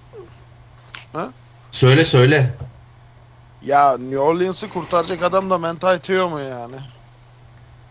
ha? 1.12 1.32
Söyle 1.70 2.04
söyle. 2.04 2.54
Ya 3.62 3.98
New 3.98 4.18
Orleans'ı 4.18 4.68
kurtaracak 4.68 5.22
adam 5.22 5.50
da 5.50 5.58
mental 5.58 5.98
mu 6.30 6.40
yani? 6.40 6.76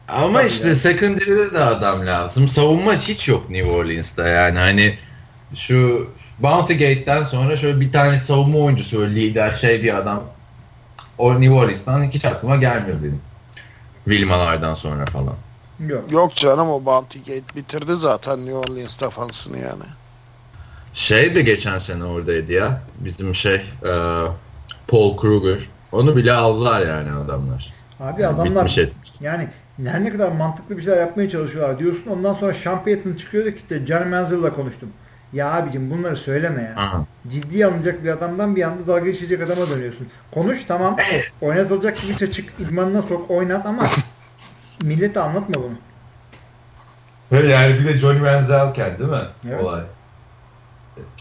Ama 0.08 0.44
işte 0.44 0.68
yani. 0.68 0.78
secondary'de 0.78 1.54
de 1.54 1.60
adam 1.60 2.06
lazım. 2.06 2.48
Savunma 2.48 2.94
hiç 2.94 3.28
yok 3.28 3.50
New 3.50 3.72
Orleans'ta 3.72 4.28
yani 4.28 4.60
hani 4.60 4.98
şu 5.56 6.10
Bounty 6.40 6.74
Gate'den 6.74 7.24
sonra 7.24 7.58
şöyle 7.58 7.80
bir 7.80 7.92
tane 7.92 8.20
savunma 8.20 8.58
oyuncusu 8.58 9.02
öyle 9.02 9.16
lider 9.16 9.54
şey 9.54 9.84
bir 9.84 9.98
adam 9.98 10.24
o 11.18 11.42
New 11.42 11.54
Orleans'tan 11.54 12.04
hiç 12.04 12.26
aklıma 12.26 12.56
gelmiyor 12.56 12.98
benim. 13.04 13.22
Wilma'lardan 14.06 14.74
sonra 14.74 15.06
falan. 15.06 15.36
Yok. 15.88 16.12
Yok 16.12 16.36
canım 16.36 16.70
o 16.70 16.86
Bounty 16.86 17.20
Gate 17.20 17.56
bitirdi 17.56 17.96
zaten 17.96 18.46
New 18.46 18.56
Orleans 18.56 19.02
defansını 19.02 19.58
yani. 19.58 19.84
Şey 20.94 21.36
de 21.36 21.42
geçen 21.42 21.78
sene 21.78 22.04
oradaydı 22.04 22.52
ya. 22.52 22.82
Bizim 23.00 23.36
şey 23.36 23.56
e, 23.86 23.92
Paul 24.90 25.18
Kruger. 25.18 25.70
Onu 25.92 26.16
bile 26.16 26.34
aldılar 26.34 26.88
yani 26.88 27.12
adamlar. 27.12 27.74
Abi 28.00 28.28
adamlar 28.28 28.46
Bitmiş 28.46 28.78
etmiş. 28.78 29.14
yani 29.22 29.48
her 29.86 30.04
ne 30.04 30.12
kadar 30.12 30.32
mantıklı 30.32 30.78
bir 30.78 30.82
şeyler 30.84 30.98
yapmaya 31.00 31.30
çalışıyorlar 31.30 31.80
diyorsun. 31.80 32.04
Ondan 32.12 32.34
sonra 32.34 32.54
Sean 32.54 32.84
Payton 32.84 33.14
çıkıyor 33.14 33.46
ki 33.46 33.56
işte 33.58 33.86
Johnny 33.86 34.06
Manziel'la 34.06 34.54
konuştum. 34.54 34.90
Ya 35.34 35.52
abicim 35.54 35.90
bunları 35.92 36.18
söyleme 36.18 36.62
ya. 36.62 36.74
Aha. 36.84 37.06
Ciddiye 37.28 37.66
alınacak 37.66 38.04
bir 38.04 38.10
adamdan 38.10 38.56
bir 38.56 38.64
anda 38.64 38.88
dalga 38.88 39.00
geçecek 39.00 39.42
adama 39.42 39.70
dönüyorsun. 39.70 40.08
Konuş 40.32 40.64
tamam. 40.64 40.96
Oynatılacak 41.42 42.02
gibiyse 42.02 42.32
çık 42.32 42.54
idmanına 42.60 43.02
sok 43.02 43.32
oynat 43.32 43.66
ama 43.66 43.84
millete 44.82 45.20
anlatma 45.20 45.56
bunu. 45.56 45.74
Yani 47.50 47.80
bir 47.80 47.86
de 47.88 48.00
Johnny 48.00 48.20
Manziel'ken 48.20 48.98
değil 49.00 49.10
mi? 49.10 49.18
Evet. 49.50 49.64
Olay. 49.64 49.82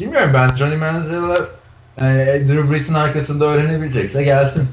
Bilmiyorum 0.01 0.31
ben 0.35 0.57
Johnny 0.57 0.77
Manziel'ı 0.77 1.49
yani 2.01 2.49
Drew 2.49 2.71
Brees'in 2.71 2.95
arkasında 2.95 3.45
öğrenebilecekse 3.45 4.23
gelsin. 4.23 4.69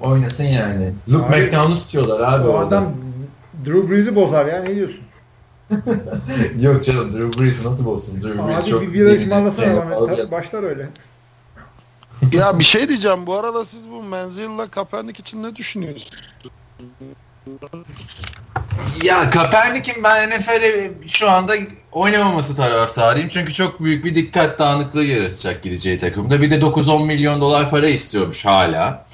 Oynasın 0.00 0.44
yani. 0.44 0.92
Luke 1.08 1.28
McDown'u 1.28 1.78
tutuyorlar 1.78 2.20
abi. 2.32 2.48
O 2.48 2.50
orada. 2.50 2.66
adam 2.66 2.94
Drew 3.66 3.90
Brees'i 3.90 4.16
bozar 4.16 4.46
ya 4.46 4.62
ne 4.62 4.76
diyorsun? 4.76 5.00
Yok 6.60 6.84
canım 6.84 7.12
Drew 7.12 7.42
Brees 7.42 7.64
nasıl 7.64 7.84
bozsun? 7.84 8.22
Drew 8.22 8.48
Brees 8.48 8.64
Abi 8.64 8.70
çok 8.70 8.82
bir 8.82 8.94
bira 8.94 9.10
ısmarlasana 9.10 9.76
bana. 9.76 10.06
Tabii 10.06 10.30
başlar 10.30 10.62
öyle. 10.62 10.88
ya 12.32 12.58
bir 12.58 12.64
şey 12.64 12.88
diyeceğim. 12.88 13.26
Bu 13.26 13.34
arada 13.34 13.64
siz 13.64 13.90
bu 13.90 14.02
Menzil'la 14.02 14.66
Kaepernick 14.66 15.20
için 15.20 15.42
ne 15.42 15.56
düşünüyorsunuz? 15.56 16.32
Ya 19.04 19.30
Kaepernick'in 19.30 20.04
ben 20.04 20.30
NFL'e 20.30 20.90
şu 21.06 21.30
anda 21.30 21.54
oynamaması 21.92 22.56
taraftarıyım. 22.56 23.28
Çünkü 23.28 23.54
çok 23.54 23.80
büyük 23.80 24.04
bir 24.04 24.14
dikkat 24.14 24.58
dağınıklığı 24.58 25.04
yaratacak 25.04 25.62
gideceği 25.62 25.98
takımda. 25.98 26.42
Bir 26.42 26.50
de 26.50 26.58
9-10 26.58 27.06
milyon 27.06 27.40
dolar 27.40 27.70
para 27.70 27.88
istiyormuş 27.88 28.44
hala. 28.44 29.06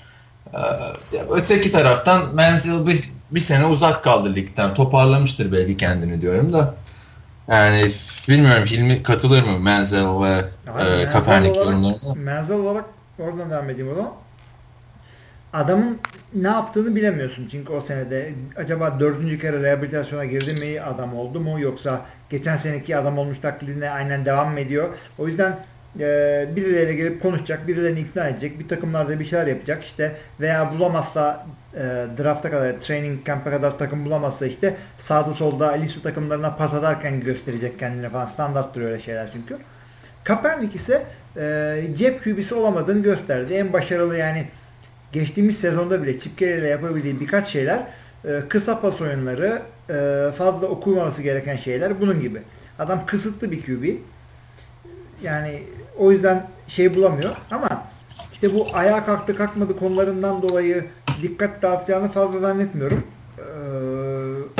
Ee, 0.54 0.58
öteki 1.30 1.72
taraftan 1.72 2.34
Menzel 2.34 2.86
bir, 2.86 3.10
bir 3.30 3.40
sene 3.40 3.66
uzak 3.66 4.04
kaldı 4.04 4.34
ligden. 4.34 4.74
Toparlamıştır 4.74 5.52
belki 5.52 5.76
kendini 5.76 6.20
diyorum 6.20 6.52
da. 6.52 6.74
Yani 7.48 7.92
bilmiyorum 8.28 8.66
Hilmi 8.66 9.02
katılır 9.02 9.42
mı 9.42 9.58
Menzel 9.58 10.22
ve 10.22 10.44
e, 10.80 11.10
Kaepernick 11.10 11.56
yorumlarına? 11.56 12.14
Menzel 12.14 12.56
olarak 12.56 12.84
oradan 13.18 13.50
devam 13.50 13.70
edeyim 13.70 13.92
o 13.92 13.94
zaman. 13.94 14.12
Adamın 15.52 15.98
ne 16.34 16.48
yaptığını 16.48 16.96
bilemiyorsun. 16.96 17.48
Çünkü 17.50 17.72
o 17.72 17.80
senede 17.80 18.32
acaba 18.56 19.00
dördüncü 19.00 19.38
kere 19.38 19.62
rehabilitasyona 19.62 20.24
girdi 20.24 20.54
mi 20.54 20.80
adam 20.80 21.16
oldu 21.16 21.40
mu 21.40 21.60
yoksa 21.60 22.00
geçen 22.30 22.56
seneki 22.56 22.96
adam 22.96 23.18
olmuş 23.18 23.38
taklidine 23.38 23.90
aynen 23.90 24.24
devam 24.24 24.52
mı 24.52 24.60
ediyor. 24.60 24.88
O 25.18 25.28
yüzden 25.28 25.58
e, 26.00 26.48
birileriyle 26.56 26.94
gelip 26.94 27.22
konuşacak, 27.22 27.68
birilerini 27.68 28.00
ikna 28.00 28.28
edecek, 28.28 28.58
bir 28.58 28.68
takımlarda 28.68 29.20
bir 29.20 29.26
şeyler 29.26 29.46
yapacak 29.46 29.84
işte 29.84 30.16
veya 30.40 30.70
bulamazsa 30.70 31.46
e, 31.74 31.78
drafta 32.18 32.50
kadar, 32.50 32.80
training 32.80 33.26
camp'e 33.26 33.50
kadar 33.50 33.78
takım 33.78 34.04
bulamazsa 34.04 34.46
işte 34.46 34.74
sağda 34.98 35.32
solda 35.32 35.72
lise 35.72 36.02
takımlarına 36.02 36.56
pas 36.56 36.74
atarken 36.74 37.20
gösterecek 37.20 37.78
kendini 37.78 38.08
falan 38.08 38.26
standart 38.26 38.74
duruyor 38.74 38.90
öyle 38.90 39.02
şeyler 39.02 39.30
çünkü. 39.32 39.56
Kaepernick 40.24 40.74
ise 40.74 41.06
e, 41.36 41.76
cep 41.96 42.24
QB'si 42.24 42.54
olamadığını 42.54 43.02
gösterdi. 43.02 43.54
En 43.54 43.72
başarılı 43.72 44.16
yani 44.16 44.46
geçtiğimiz 45.12 45.58
sezonda 45.58 46.02
bile 46.02 46.14
ile 46.14 46.68
yapabildiği 46.68 47.20
birkaç 47.20 47.48
şeyler 47.48 47.86
e, 48.24 48.42
kısa 48.48 48.80
pas 48.80 49.00
oyunları 49.00 49.62
e, 49.90 50.26
fazla 50.38 50.66
okumaması 50.66 51.22
gereken 51.22 51.56
şeyler 51.56 52.00
bunun 52.00 52.20
gibi. 52.20 52.42
Adam 52.78 53.06
kısıtlı 53.06 53.50
bir 53.50 53.62
QB. 53.62 53.96
Yani 55.22 55.62
o 55.98 56.12
yüzden 56.12 56.46
şey 56.68 56.94
bulamıyor 56.94 57.36
ama 57.50 57.86
işte 58.32 58.54
bu 58.54 58.66
ayağa 58.72 59.04
kalktı 59.04 59.36
kalkmadı 59.36 59.78
konularından 59.78 60.42
dolayı 60.42 60.84
dikkat 61.22 61.62
dağıtacağını 61.62 62.08
fazla 62.08 62.38
zannetmiyorum. 62.38 63.06
Ee, 63.38 63.42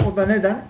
o 0.03 0.17
da 0.17 0.27
neden? 0.27 0.65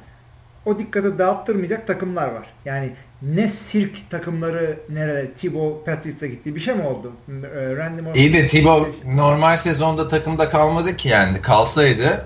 O 0.66 0.79
dikkati 0.79 1.19
dağıttırmayacak 1.19 1.87
takımlar 1.87 2.29
var. 2.29 2.47
Yani 2.64 2.93
ne 3.22 3.48
sirk 3.48 4.11
takımları 4.11 4.78
nerede? 4.88 5.33
Thibaut 5.33 5.87
Patrice'e 5.87 6.28
gitti. 6.28 6.54
Bir 6.54 6.61
şey 6.61 6.74
mi 6.74 6.83
oldu? 6.83 7.12
Ee, 7.28 7.76
Randy 7.76 8.02
Moss 8.02 8.16
İyi 8.16 8.35
de 8.35 8.46
Thibaut 8.46 9.04
normal 9.04 9.56
sezonda 9.56 10.09
takımda 10.09 10.50
kalmadı 10.50 10.96
ki 10.96 11.09
yani. 11.09 11.42
Kalsaydı 11.42 12.24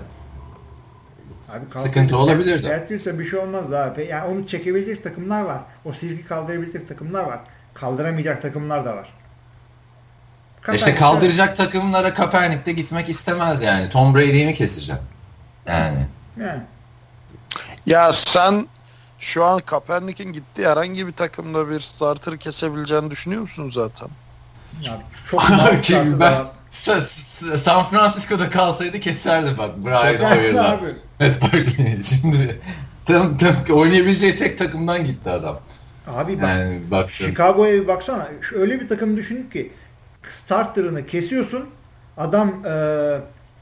Abi 1.49 1.69
kalsaydı, 1.69 1.87
sıkıntı 1.87 2.17
olabilirdi. 2.17 2.67
Patrice'e 2.67 3.19
bir 3.19 3.25
şey 3.25 3.39
olmaz 3.39 3.73
abi. 3.73 4.07
Yani 4.09 4.31
onu 4.31 4.47
çekebilecek 4.47 5.03
takımlar 5.03 5.41
var. 5.41 5.61
O 5.85 5.93
sirki 5.93 6.25
kaldırabilecek 6.25 6.87
takımlar 6.87 7.23
var. 7.23 7.39
Kaldıramayacak 7.73 8.41
takımlar 8.41 8.85
da 8.85 8.95
var. 8.95 9.13
Kaepernick 10.61 10.87
işte 10.87 10.99
kaldıracak 10.99 11.51
de... 11.51 11.55
takımlara 11.55 12.13
Kaepernick 12.13 12.65
de 12.65 12.71
gitmek 12.71 13.09
istemez 13.09 13.61
yani. 13.61 13.89
Tom 13.89 14.15
Brady'yi 14.15 14.45
mi 14.45 14.53
keseceğim? 14.53 15.01
Yani. 15.67 15.97
Yani. 16.39 16.61
Ya 17.85 18.13
sen 18.13 18.67
şu 19.19 19.43
an 19.45 19.59
Kaepernick'in 19.59 20.33
gittiği 20.33 20.67
herhangi 20.67 21.07
bir 21.07 21.11
takımda 21.13 21.69
bir 21.69 21.79
starter 21.79 22.37
kesebileceğini 22.37 23.11
düşünüyor 23.11 23.41
musun 23.41 23.71
zaten? 23.73 24.07
Ya 24.81 25.01
çok 25.31 25.41
Kim, 25.81 26.19
ben, 26.19 26.33
San 27.55 27.85
Francisco'da 27.85 28.49
kalsaydı 28.49 28.99
keserdi 28.99 29.57
bak 29.57 29.85
Brian 29.85 30.31
Hoyer'la. 30.31 30.79
Evet 31.19 31.41
bak 31.41 31.53
şimdi 32.03 32.61
tam, 33.05 33.37
tam, 33.37 33.77
oynayabileceği 33.77 34.37
tek 34.37 34.57
takımdan 34.57 35.05
gitti 35.05 35.29
adam. 35.29 35.59
Abi 36.07 36.41
bak 36.41 36.49
yani, 36.49 36.81
Chicago'ya 37.11 37.73
bir 37.73 37.87
baksana. 37.87 38.27
Öyle 38.53 38.79
bir 38.79 38.87
takım 38.87 39.17
düşün 39.17 39.49
ki 39.49 39.71
starter'ını 40.27 41.05
kesiyorsun. 41.05 41.65
Adam 42.17 42.65
e, 42.65 42.73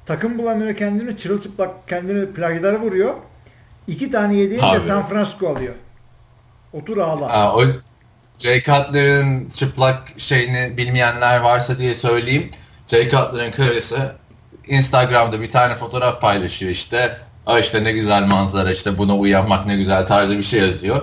takım 0.05 0.37
bulamıyor 0.37 0.75
kendini. 0.75 1.17
Çırılçıplak 1.17 1.87
kendini 1.87 2.33
plajlara 2.33 2.79
vuruyor. 2.79 3.13
İki 3.87 4.11
tane 4.11 4.35
yediğinde 4.35 4.79
San 4.87 5.07
Francisco 5.07 5.49
alıyor. 5.49 5.73
Otur 6.73 6.97
ağla. 6.97 7.25
Aa, 7.25 7.55
o 7.55 7.63
Jay 8.39 8.63
Cutler'ın 8.63 9.49
çıplak 9.49 10.13
şeyini 10.17 10.77
bilmeyenler 10.77 11.39
varsa 11.39 11.77
diye 11.77 11.95
söyleyeyim. 11.95 12.51
Jay 12.87 13.09
Cutler'ın 13.09 13.51
karısı 13.51 14.15
Instagram'da 14.67 15.41
bir 15.41 15.51
tane 15.51 15.75
fotoğraf 15.75 16.21
paylaşıyor 16.21 16.71
işte. 16.71 17.17
Aa 17.45 17.59
işte 17.59 17.83
ne 17.83 17.91
güzel 17.91 18.23
manzara 18.23 18.71
işte 18.71 18.97
buna 18.97 19.17
uyanmak 19.17 19.65
ne 19.65 19.75
güzel 19.75 20.07
tarzı 20.07 20.37
bir 20.37 20.43
şey 20.43 20.59
yazıyor. 20.59 21.01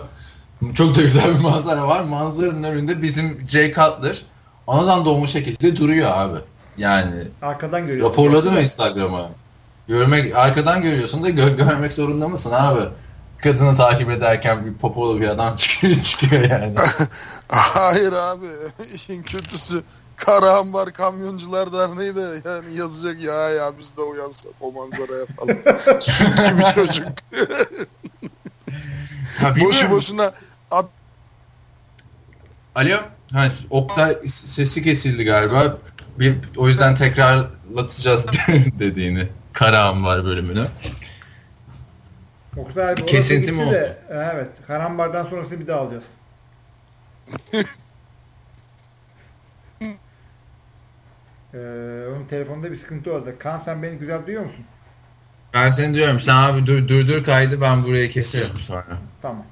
Çok 0.75 0.97
da 0.97 1.03
güzel 1.03 1.35
bir 1.35 1.41
manzara 1.41 1.89
var. 1.89 2.01
Manzaranın 2.01 2.63
önünde 2.63 3.03
bizim 3.03 3.47
Jay 3.51 3.69
Cutler 3.75 4.23
anadan 4.67 5.05
doğma 5.05 5.27
şekilde 5.27 5.77
duruyor 5.77 6.11
abi. 6.15 6.39
Yani 6.77 7.15
arkadan 7.43 7.87
görüyorsun. 7.87 8.13
Raporladı 8.13 8.53
mı 8.53 8.61
Instagram'a? 8.61 9.29
Görmek 9.91 10.37
arkadan 10.37 10.83
görüyorsun 10.83 11.23
da 11.23 11.31
gö- 11.31 11.57
görmek 11.57 11.93
zorunda 11.93 12.29
mısın 12.29 12.51
abi? 12.53 12.81
Kadını 13.39 13.77
takip 13.77 14.11
ederken 14.11 14.67
bir 14.67 14.75
popolu 14.75 15.21
bir 15.21 15.29
adam 15.29 15.57
çıkıyor, 15.57 16.01
çıkıyor 16.03 16.43
yani. 16.43 16.75
Hayır 17.49 18.13
abi. 18.13 18.47
İşin 18.95 19.23
kötüsü 19.23 19.83
Karahambar 20.17 20.93
Kamyoncular 20.93 21.73
Derneği 21.73 22.17
de 22.17 22.21
yani 22.45 22.77
yazacak 22.77 23.23
ya 23.23 23.49
ya 23.49 23.79
biz 23.79 23.97
de 23.97 24.01
uyansak 24.01 24.53
o 24.61 24.73
manzaraya 24.73 25.27
falan. 25.27 25.57
Süt 26.01 26.37
gibi 26.37 26.75
çocuk. 26.75 27.09
Boşu 29.65 29.91
boşuna 29.91 30.33
at... 30.71 30.87
Alo? 32.75 32.97
Ha, 33.33 33.49
Oktay 33.71 34.15
sesi 34.27 34.83
kesildi 34.83 35.25
galiba. 35.25 35.79
Bir, 36.19 36.39
o 36.57 36.69
yüzden 36.69 36.95
tekrarlatacağız 36.95 38.27
dediğini. 38.79 39.29
Karahambar 39.53 40.25
bölümünü. 40.25 40.67
Oktay 42.57 42.97
bir 42.97 43.07
kesinti 43.07 43.53
mi 43.53 43.63
oldu? 43.63 43.73
De, 43.73 43.99
evet. 44.11 44.51
Karahambar'dan 44.67 45.27
sonrasını 45.27 45.61
bir 45.61 45.67
daha 45.67 45.81
alacağız. 45.81 46.05
ee, 51.55 51.59
onun 52.11 52.27
telefonda 52.31 52.73
bir 52.73 52.77
sıkıntı 52.77 53.15
oldu. 53.15 53.35
Kaan 53.39 53.59
sen 53.59 53.83
beni 53.83 53.97
güzel 53.97 54.27
duyuyor 54.27 54.45
musun? 54.45 54.65
Ben 55.55 55.71
seni 55.71 55.95
duyuyorum. 55.95 56.21
Sen 56.21 56.35
abi 56.35 56.67
dur, 56.67 56.89
durdur 56.89 57.25
kaydı 57.25 57.61
ben 57.61 57.85
burayı 57.85 58.11
keserim 58.11 58.59
sonra. 58.59 58.99
Tamam. 59.23 59.47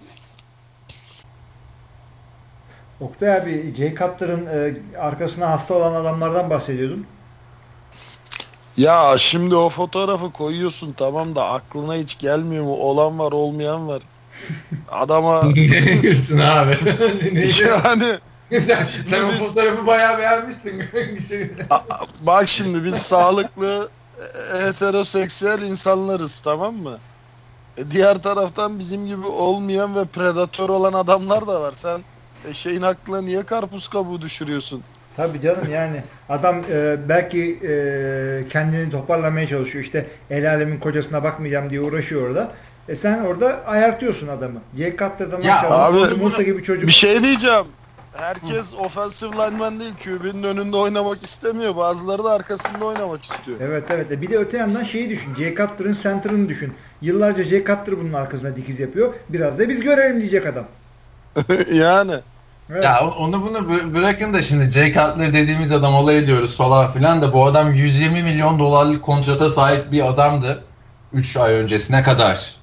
Oktay 3.00 3.37
abi 3.37 3.74
Jay 3.76 3.94
Cutler'ın 3.94 4.46
e, 4.46 4.74
arkasına 4.98 5.50
hasta 5.50 5.74
olan 5.74 5.94
adamlardan 5.94 6.50
bahsediyordun. 6.50 7.06
Ya 8.78 9.14
şimdi 9.18 9.54
o 9.54 9.68
fotoğrafı 9.68 10.32
koyuyorsun 10.32 10.92
tamam 10.92 11.34
da 11.34 11.44
aklına 11.48 11.94
hiç 11.94 12.18
gelmiyor 12.18 12.64
mu? 12.64 12.74
Olan 12.74 13.18
var 13.18 13.32
olmayan 13.32 13.88
var. 13.88 14.02
Adama... 14.90 15.42
ne 15.56 16.02
diyorsun 16.02 16.38
abi? 16.38 16.76
yani... 17.62 18.18
sen, 18.50 18.88
sen 19.10 19.24
o 19.24 19.32
fotoğrafı 19.32 19.86
bayağı 19.86 20.18
beğenmişsin. 20.18 20.82
Bak 22.20 22.48
şimdi 22.48 22.84
biz 22.84 22.94
sağlıklı 22.94 23.88
e, 24.54 24.58
heteroseksüel 24.58 25.62
insanlarız 25.62 26.40
tamam 26.40 26.74
mı? 26.74 26.98
E, 27.76 27.90
diğer 27.90 28.22
taraftan 28.22 28.78
bizim 28.78 29.06
gibi 29.06 29.26
olmayan 29.26 29.96
ve 29.96 30.04
predatör 30.04 30.68
olan 30.68 30.92
adamlar 30.92 31.46
da 31.46 31.60
var. 31.60 31.74
Sen 31.76 32.00
e, 32.44 32.54
şeyin 32.54 32.82
aklına 32.82 33.20
niye 33.22 33.42
karpuz 33.42 33.88
kabuğu 33.88 34.20
düşürüyorsun? 34.20 34.84
Tabii 35.18 35.40
canım 35.40 35.70
yani 35.72 36.02
adam 36.28 36.57
e, 36.72 36.96
belki 37.09 37.59
e, 37.68 37.72
kendini 38.48 38.90
toparlamaya 38.90 39.48
çalışıyor. 39.48 39.85
İşte 39.85 40.07
el 40.31 40.50
alemin 40.50 40.78
kocasına 40.78 41.24
bakmayacağım 41.24 41.70
diye 41.70 41.81
uğraşıyor 41.81 42.28
orada. 42.28 42.50
E 42.88 42.96
sen 42.96 43.24
orada 43.24 43.64
ayartıyorsun 43.66 44.28
adamı. 44.28 44.61
Yekat'ta 44.76 45.33
da 45.33 45.37
maşallah 45.37 45.85
abi, 45.85 46.20
bunu, 46.20 46.42
gibi 46.42 46.62
çocuk. 46.62 46.87
Bir 46.87 46.92
şey 46.92 47.22
diyeceğim. 47.22 47.64
Herkes 48.12 48.72
Hı. 48.72 48.76
offensive 48.76 49.31
lineman 49.31 49.81
değil. 49.81 49.92
QB'nin 50.04 50.42
önünde 50.42 50.76
oynamak 50.76 51.24
istemiyor. 51.24 51.76
Bazıları 51.76 52.24
da 52.24 52.31
arkasında 52.31 52.85
oynamak 52.85 53.24
istiyor. 53.24 53.59
Evet 53.61 53.85
evet. 53.90 54.12
E, 54.12 54.22
bir 54.22 54.31
de 54.31 54.38
öte 54.38 54.59
yandan 54.59 54.85
şeyi 54.85 55.11
düşün. 55.11 55.35
Jay 55.35 55.54
Cutler'ın 55.54 55.96
center'ını 56.02 56.48
düşün. 56.48 56.72
Yıllarca 57.02 57.44
Jay 57.44 57.64
Cutler 57.64 58.00
bunun 58.00 58.12
arkasında 58.12 58.57
dikiz 58.57 58.81
yapıyor. 58.81 59.14
Biraz 59.28 59.59
da 59.59 59.68
biz 59.68 59.81
görelim 59.81 60.20
diyecek 60.20 60.46
adam. 60.46 60.64
yani. 61.72 62.14
Evet. 62.70 62.85
Ya 62.85 63.09
onu 63.18 63.42
bunu 63.42 63.94
bırakın 63.94 64.35
da 64.35 64.42
şimdi 64.42 64.70
Jay 64.70 64.92
Cutler 64.92 65.33
dediğimiz 65.33 65.72
adam 65.72 65.94
olay 65.94 66.18
ediyoruz 66.18 66.57
falan 66.57 66.92
filan 66.92 67.22
da 67.22 67.33
bu 67.33 67.46
adam 67.46 67.72
120 67.72 68.22
milyon 68.22 68.59
dolarlık 68.59 69.02
kontrata 69.02 69.50
sahip 69.50 69.92
bir 69.92 70.09
adamdı 70.09 70.64
3 71.12 71.37
ay 71.37 71.54
öncesine 71.54 72.02
kadar. 72.02 72.54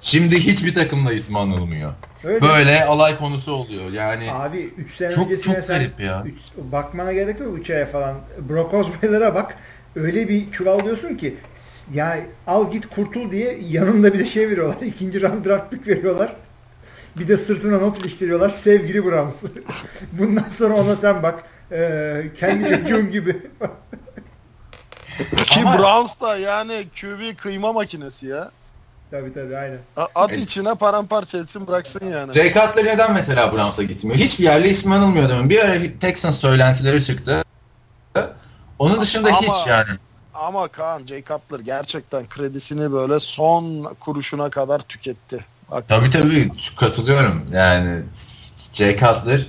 Şimdi 0.00 0.36
hiçbir 0.38 0.74
takımla 0.74 1.12
ismi 1.12 1.38
anılmıyor. 1.38 1.92
Öyle. 2.24 2.40
Böyle 2.40 2.84
alay 2.84 3.18
konusu 3.18 3.52
oluyor 3.52 3.92
yani. 3.92 4.32
Abi 4.32 4.58
3 4.58 4.94
sene 4.94 5.14
çok, 5.14 5.26
öncesine 5.26 5.54
çok 5.54 5.64
sen 5.64 5.90
ya. 5.98 6.24
Üç, 6.26 6.38
bakmana 6.72 7.12
gerek 7.12 7.40
yok 7.40 7.58
3 7.58 7.70
aya 7.70 7.86
falan. 7.86 8.16
Brock 8.48 8.74
Osweiler'a 8.74 9.34
bak 9.34 9.56
öyle 9.96 10.28
bir 10.28 10.50
çuval 10.52 10.84
diyorsun 10.84 11.14
ki 11.14 11.36
ya 11.94 12.18
al 12.46 12.70
git 12.70 12.86
kurtul 12.86 13.30
diye 13.30 13.58
yanında 13.68 14.14
bir 14.14 14.18
de 14.18 14.26
şey 14.26 14.48
veriyorlar. 14.48 14.76
ikinci 14.82 15.22
round 15.22 15.44
draft 15.44 15.70
pick 15.70 15.86
veriyorlar. 15.88 16.32
Bir 17.18 17.28
de 17.28 17.36
sırtına 17.36 17.78
not 17.78 17.98
iliştiriyorlar. 17.98 18.50
Sevgili 18.50 19.04
Browns. 19.04 19.42
Bundan 20.12 20.50
sonra 20.50 20.74
ona 20.74 20.96
sen 20.96 21.22
bak. 21.22 21.44
Ee, 21.72 22.22
kendi 22.36 22.70
çocuğun 22.80 23.10
gibi. 23.10 23.32
Ki 25.46 25.60
Ama... 25.60 25.78
Browns 25.78 26.20
da 26.20 26.36
yani 26.36 26.86
QB 27.00 27.36
kıyma 27.36 27.72
makinesi 27.72 28.26
ya. 28.26 28.50
Tabii 29.10 29.34
tabii 29.34 29.56
aynen. 29.56 29.78
At 29.96 30.30
evet. 30.30 30.40
içine 30.40 30.74
paramparça 30.74 31.38
etsin 31.38 31.66
bıraksın 31.66 32.06
yani. 32.12 32.32
Jay 32.32 32.52
Cutler 32.52 32.84
neden 32.84 33.12
mesela 33.12 33.52
Browns'a 33.52 33.82
gitmiyor? 33.82 34.18
Hiçbir 34.18 34.44
yerle 34.44 34.68
ismi 34.68 34.94
anılmıyor 34.94 35.28
değil 35.28 35.40
mi? 35.40 35.50
Bir 35.50 35.58
ara 35.58 35.80
Texans 36.00 36.38
söylentileri 36.38 37.04
çıktı. 37.04 37.44
Onun 38.78 39.00
dışında 39.00 39.28
ama, 39.28 39.40
hiç 39.40 39.66
yani. 39.66 39.88
ama 40.34 40.68
Kaan 40.68 41.06
Jay 41.06 41.24
Cutler 41.24 41.60
gerçekten 41.60 42.28
kredisini 42.28 42.92
böyle 42.92 43.20
son 43.20 43.94
kuruşuna 44.00 44.50
kadar 44.50 44.78
tüketti. 44.78 45.44
Tabii 45.88 46.10
tabii 46.10 46.50
katılıyorum. 46.76 47.44
Yani 47.52 48.02
Jay 48.72 48.98
Cutler 48.98 49.46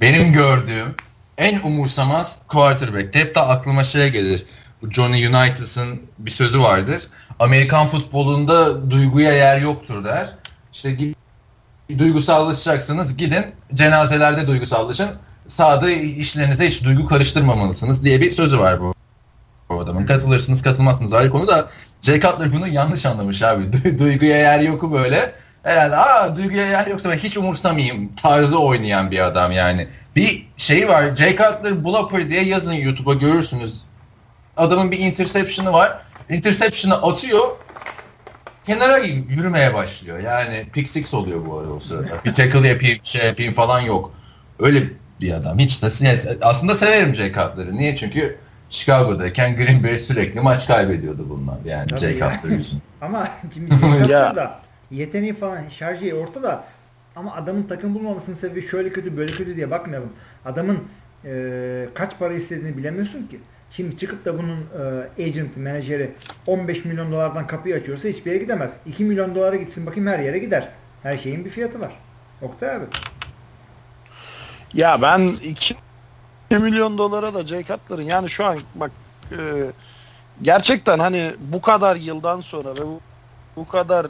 benim 0.00 0.32
gördüğüm 0.32 0.94
en 1.38 1.60
umursamaz 1.60 2.38
quarterback. 2.48 3.14
Hep 3.14 3.34
de 3.34 3.40
aklıma 3.40 3.84
şey 3.84 4.08
gelir. 4.08 4.44
Bu 4.82 4.90
Johnny 4.90 5.26
United'ın 5.26 6.02
bir 6.18 6.30
sözü 6.30 6.60
vardır. 6.60 7.02
Amerikan 7.38 7.86
futbolunda 7.86 8.90
duyguya 8.90 9.32
yer 9.32 9.60
yoktur 9.60 10.04
der. 10.04 10.28
İşte 10.72 10.96
duygusallaşacaksınız 11.98 13.16
gidin 13.16 13.44
cenazelerde 13.74 14.46
duygusallaşın. 14.46 15.10
Sağda 15.48 15.90
işlerinize 15.90 16.68
hiç 16.68 16.84
duygu 16.84 17.06
karıştırmamalısınız 17.06 18.04
diye 18.04 18.20
bir 18.20 18.32
sözü 18.32 18.58
var 18.58 18.80
bu, 18.80 18.94
bu 19.68 19.80
adamın. 19.80 20.06
Katılırsınız 20.06 20.62
katılmazsınız 20.62 21.12
ayrı 21.12 21.30
konu 21.30 21.48
da 21.48 21.70
Jay 22.02 22.20
Cutler 22.20 22.52
bunu 22.52 22.68
yanlış 22.68 23.06
anlamış 23.06 23.42
abi. 23.42 23.72
Duyguya 23.98 24.36
yer 24.36 24.60
yoku 24.60 24.92
böyle. 24.92 25.34
Herhalde 25.62 25.96
aa 25.96 26.36
duyguya 26.36 26.66
yer 26.66 26.86
yoksa 26.86 27.10
ben 27.10 27.16
hiç 27.16 27.36
umursamayayım 27.36 28.12
tarzı 28.22 28.58
oynayan 28.58 29.10
bir 29.10 29.18
adam 29.18 29.52
yani. 29.52 29.88
Bir 30.16 30.46
şey 30.56 30.88
var 30.88 31.16
Jay 31.16 31.30
Cutler 31.30 31.84
Blopper 31.84 32.30
diye 32.30 32.44
yazın 32.44 32.72
YouTube'a 32.72 33.14
görürsünüz. 33.14 33.82
Adamın 34.56 34.90
bir 34.90 34.98
interception'ı 34.98 35.72
var. 35.72 35.98
Interception'ı 36.30 36.94
atıyor 36.94 37.48
kenara 38.66 38.98
yürümeye 38.98 39.74
başlıyor. 39.74 40.18
Yani 40.18 40.66
pick 40.72 40.90
six 40.90 41.14
oluyor 41.14 41.46
bu 41.46 41.58
arada 41.58 41.72
o 41.72 41.80
sırada. 41.80 42.08
Bir 42.24 42.32
tackle 42.32 42.68
yapayım, 42.68 42.98
şey 43.02 43.26
yapayım 43.26 43.52
falan 43.52 43.80
yok. 43.80 44.12
Öyle 44.58 44.82
bir 45.20 45.32
adam. 45.32 45.58
Hiç 45.58 45.82
de 45.82 45.88
yani 46.06 46.18
aslında 46.42 46.74
severim 46.74 47.14
Jay 47.14 47.28
Cutler'ı. 47.32 47.76
Niye? 47.76 47.96
Çünkü 47.96 48.38
Chicago'dayken 48.70 49.56
Green 49.56 49.84
Bay 49.84 49.98
sürekli 49.98 50.40
maç 50.40 50.66
kaybediyordu 50.66 51.26
bunlar. 51.28 51.56
Yani 51.64 51.88
Tabii 51.88 52.00
Jay 52.00 52.16
ya. 52.16 52.32
Cutler 52.32 52.56
yüzünden. 52.56 52.82
Ama 53.00 53.28
şimdi 53.54 53.70
Jay 53.70 54.00
Cutler 54.00 54.36
da 54.36 54.60
yeteneği 54.90 55.34
falan 55.34 55.68
şarjı 55.68 56.16
ortada. 56.16 56.64
Ama 57.16 57.34
adamın 57.34 57.62
takım 57.62 57.94
bulmamasının 57.94 58.36
sebebi 58.36 58.66
şöyle 58.66 58.92
kötü 58.92 59.16
böyle 59.16 59.32
kötü 59.32 59.56
diye 59.56 59.70
bakmayalım. 59.70 60.12
Adamın 60.44 60.78
e, 61.24 61.88
kaç 61.94 62.18
para 62.18 62.34
istediğini 62.34 62.76
bilemiyorsun 62.76 63.26
ki. 63.26 63.40
Şimdi 63.70 63.96
çıkıp 63.96 64.24
da 64.24 64.38
bunun 64.38 64.58
e, 65.18 65.22
agent, 65.22 65.56
menajeri 65.56 66.12
15 66.46 66.84
milyon 66.84 67.12
dolardan 67.12 67.46
kapıyı 67.46 67.74
açıyorsa 67.74 68.08
hiçbir 68.08 68.30
yere 68.30 68.42
gidemez. 68.42 68.72
2 68.86 69.04
milyon 69.04 69.34
dolara 69.34 69.56
gitsin 69.56 69.86
bakayım 69.86 70.08
her 70.08 70.18
yere 70.18 70.38
gider. 70.38 70.68
Her 71.02 71.18
şeyin 71.18 71.44
bir 71.44 71.50
fiyatı 71.50 71.80
var. 71.80 71.92
Oktay 72.42 72.76
abi. 72.76 72.84
Ya 74.74 75.02
ben 75.02 75.26
2 75.26 75.76
milyon 76.50 76.98
dolara 76.98 77.34
da 77.34 77.46
Jay 77.46 77.64
Cutler'ın 77.64 78.02
yani 78.02 78.30
şu 78.30 78.44
an 78.44 78.58
bak 78.74 78.90
e, 79.32 79.36
gerçekten 80.42 80.98
hani 80.98 81.32
bu 81.38 81.60
kadar 81.60 81.96
yıldan 81.96 82.40
sonra 82.40 82.74
ve 82.74 82.86
bu, 82.86 83.00
bu 83.56 83.68
kadar 83.68 84.06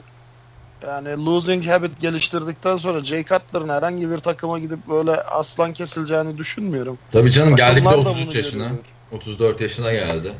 yani 0.86 1.26
losing 1.26 1.66
habit 1.66 2.00
geliştirdikten 2.00 2.76
sonra 2.76 3.04
Jay 3.04 3.24
Cutler'ın 3.24 3.68
herhangi 3.68 4.10
bir 4.10 4.18
takıma 4.18 4.58
gidip 4.58 4.88
böyle 4.88 5.22
aslan 5.22 5.72
kesileceğini 5.72 6.38
düşünmüyorum. 6.38 6.98
Tabii 7.12 7.30
canım 7.30 7.56
geldik 7.56 7.84
de 7.84 7.88
33 7.88 8.34
yaşına. 8.34 8.64
Görüyor. 8.64 8.84
34 9.12 9.60
yaşına 9.60 9.92
geldi. 9.92 10.32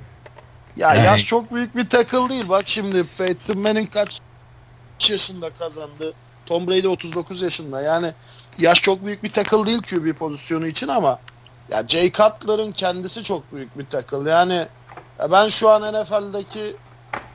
Ya 0.77 0.95
yani... 0.95 1.07
yaş 1.07 1.27
çok 1.27 1.55
büyük 1.55 1.77
bir 1.77 1.89
tackle 1.89 2.29
değil. 2.29 2.49
Bak 2.49 2.63
şimdi 2.67 3.05
Peyton 3.19 3.59
Manning 3.59 3.93
kaç 3.93 4.21
yaşında 5.09 5.51
kazandı? 5.51 6.15
Tom 6.47 6.67
Brady 6.67 6.89
39 6.89 7.43
yaşında. 7.43 7.81
Yani 7.81 8.13
yaş 8.59 8.83
çok 8.83 9.07
büyük 9.07 9.23
bir 9.23 9.33
tackle 9.33 9.67
değil 9.67 9.83
QB 9.83 10.19
pozisyonu 10.19 10.67
için 10.67 10.89
ama 10.89 11.19
ya 11.71 11.85
Jay 11.89 12.13
Cutler'ın 12.13 12.73
kendisi 12.73 13.23
çok 13.23 13.53
büyük 13.53 13.79
bir 13.79 13.87
tackle. 13.87 14.31
Yani 14.31 14.67
ya 15.19 15.33
ben 15.33 15.49
şu 15.49 15.69
an 15.69 15.83
NFL'deki 15.83 16.77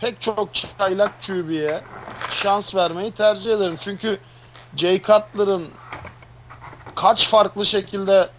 pek 0.02 0.22
çok 0.22 0.50
çaylak 0.54 1.12
QB'ye 1.22 1.82
şans 2.32 2.76
vermeyi 2.76 3.12
tercih 3.12 3.54
ederim. 3.54 3.76
Çünkü 3.80 4.18
Jay 4.76 5.02
Cutler'ın 5.02 5.68
kaç 6.96 7.30
farklı 7.30 7.66
şekilde 7.66 8.30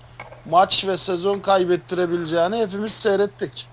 maç 0.50 0.84
ve 0.84 0.96
sezon 0.96 1.38
kaybettirebileceğini 1.38 2.56
hepimiz 2.56 2.92
seyrettik. 2.92 3.66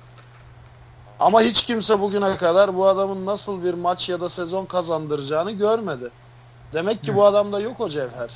Ama 1.19 1.41
hiç 1.41 1.65
kimse 1.65 1.99
bugüne 1.99 2.37
kadar 2.37 2.75
bu 2.75 2.87
adamın 2.87 3.25
nasıl 3.25 3.63
bir 3.63 3.73
maç 3.73 4.09
ya 4.09 4.21
da 4.21 4.29
sezon 4.29 4.65
kazandıracağını 4.65 5.51
görmedi. 5.51 6.09
Demek 6.73 7.03
ki 7.03 7.15
bu 7.15 7.25
adamda 7.25 7.59
yok 7.59 7.81
o 7.81 7.89
cevher. 7.89 8.29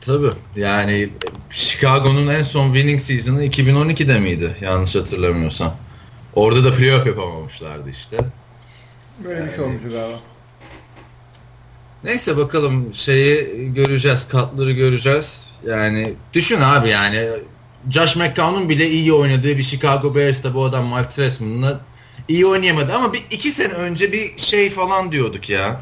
Tabii 0.00 0.30
yani 0.56 1.10
Chicago'nun 1.50 2.26
en 2.26 2.42
son 2.42 2.72
winning 2.72 3.00
season'ı 3.00 3.44
2012'de 3.44 4.18
miydi 4.18 4.56
yanlış 4.60 4.94
hatırlamıyorsam. 4.94 5.76
Orada 6.34 6.64
da 6.64 6.74
playoff 6.74 7.06
yapamamışlardı 7.06 7.90
işte. 7.90 8.18
Böyle 9.18 9.40
yani... 9.40 9.50
bir 9.50 9.54
şey 9.54 9.64
olmuş 9.64 9.82
galiba. 9.82 10.18
Neyse 12.04 12.36
bakalım 12.36 12.94
şeyi 12.94 13.74
göreceğiz, 13.74 14.28
katları 14.28 14.72
göreceğiz. 14.72 15.44
Yani 15.66 16.14
düşün 16.32 16.60
abi 16.60 16.88
yani 16.88 17.28
Josh 17.90 18.16
McCown'un 18.16 18.68
bile 18.68 18.90
iyi 18.90 19.12
oynadığı 19.12 19.58
bir 19.58 19.62
Chicago 19.62 20.14
Bears'ta 20.14 20.54
bu 20.54 20.64
adam 20.64 20.84
Mark 20.84 21.10
Trestman'la 21.10 21.80
iyi 22.28 22.46
oynayamadı 22.46 22.92
ama 22.92 23.12
bir 23.12 23.24
iki 23.30 23.52
sene 23.52 23.72
önce 23.72 24.12
bir 24.12 24.38
şey 24.38 24.70
falan 24.70 25.12
diyorduk 25.12 25.50
ya. 25.50 25.80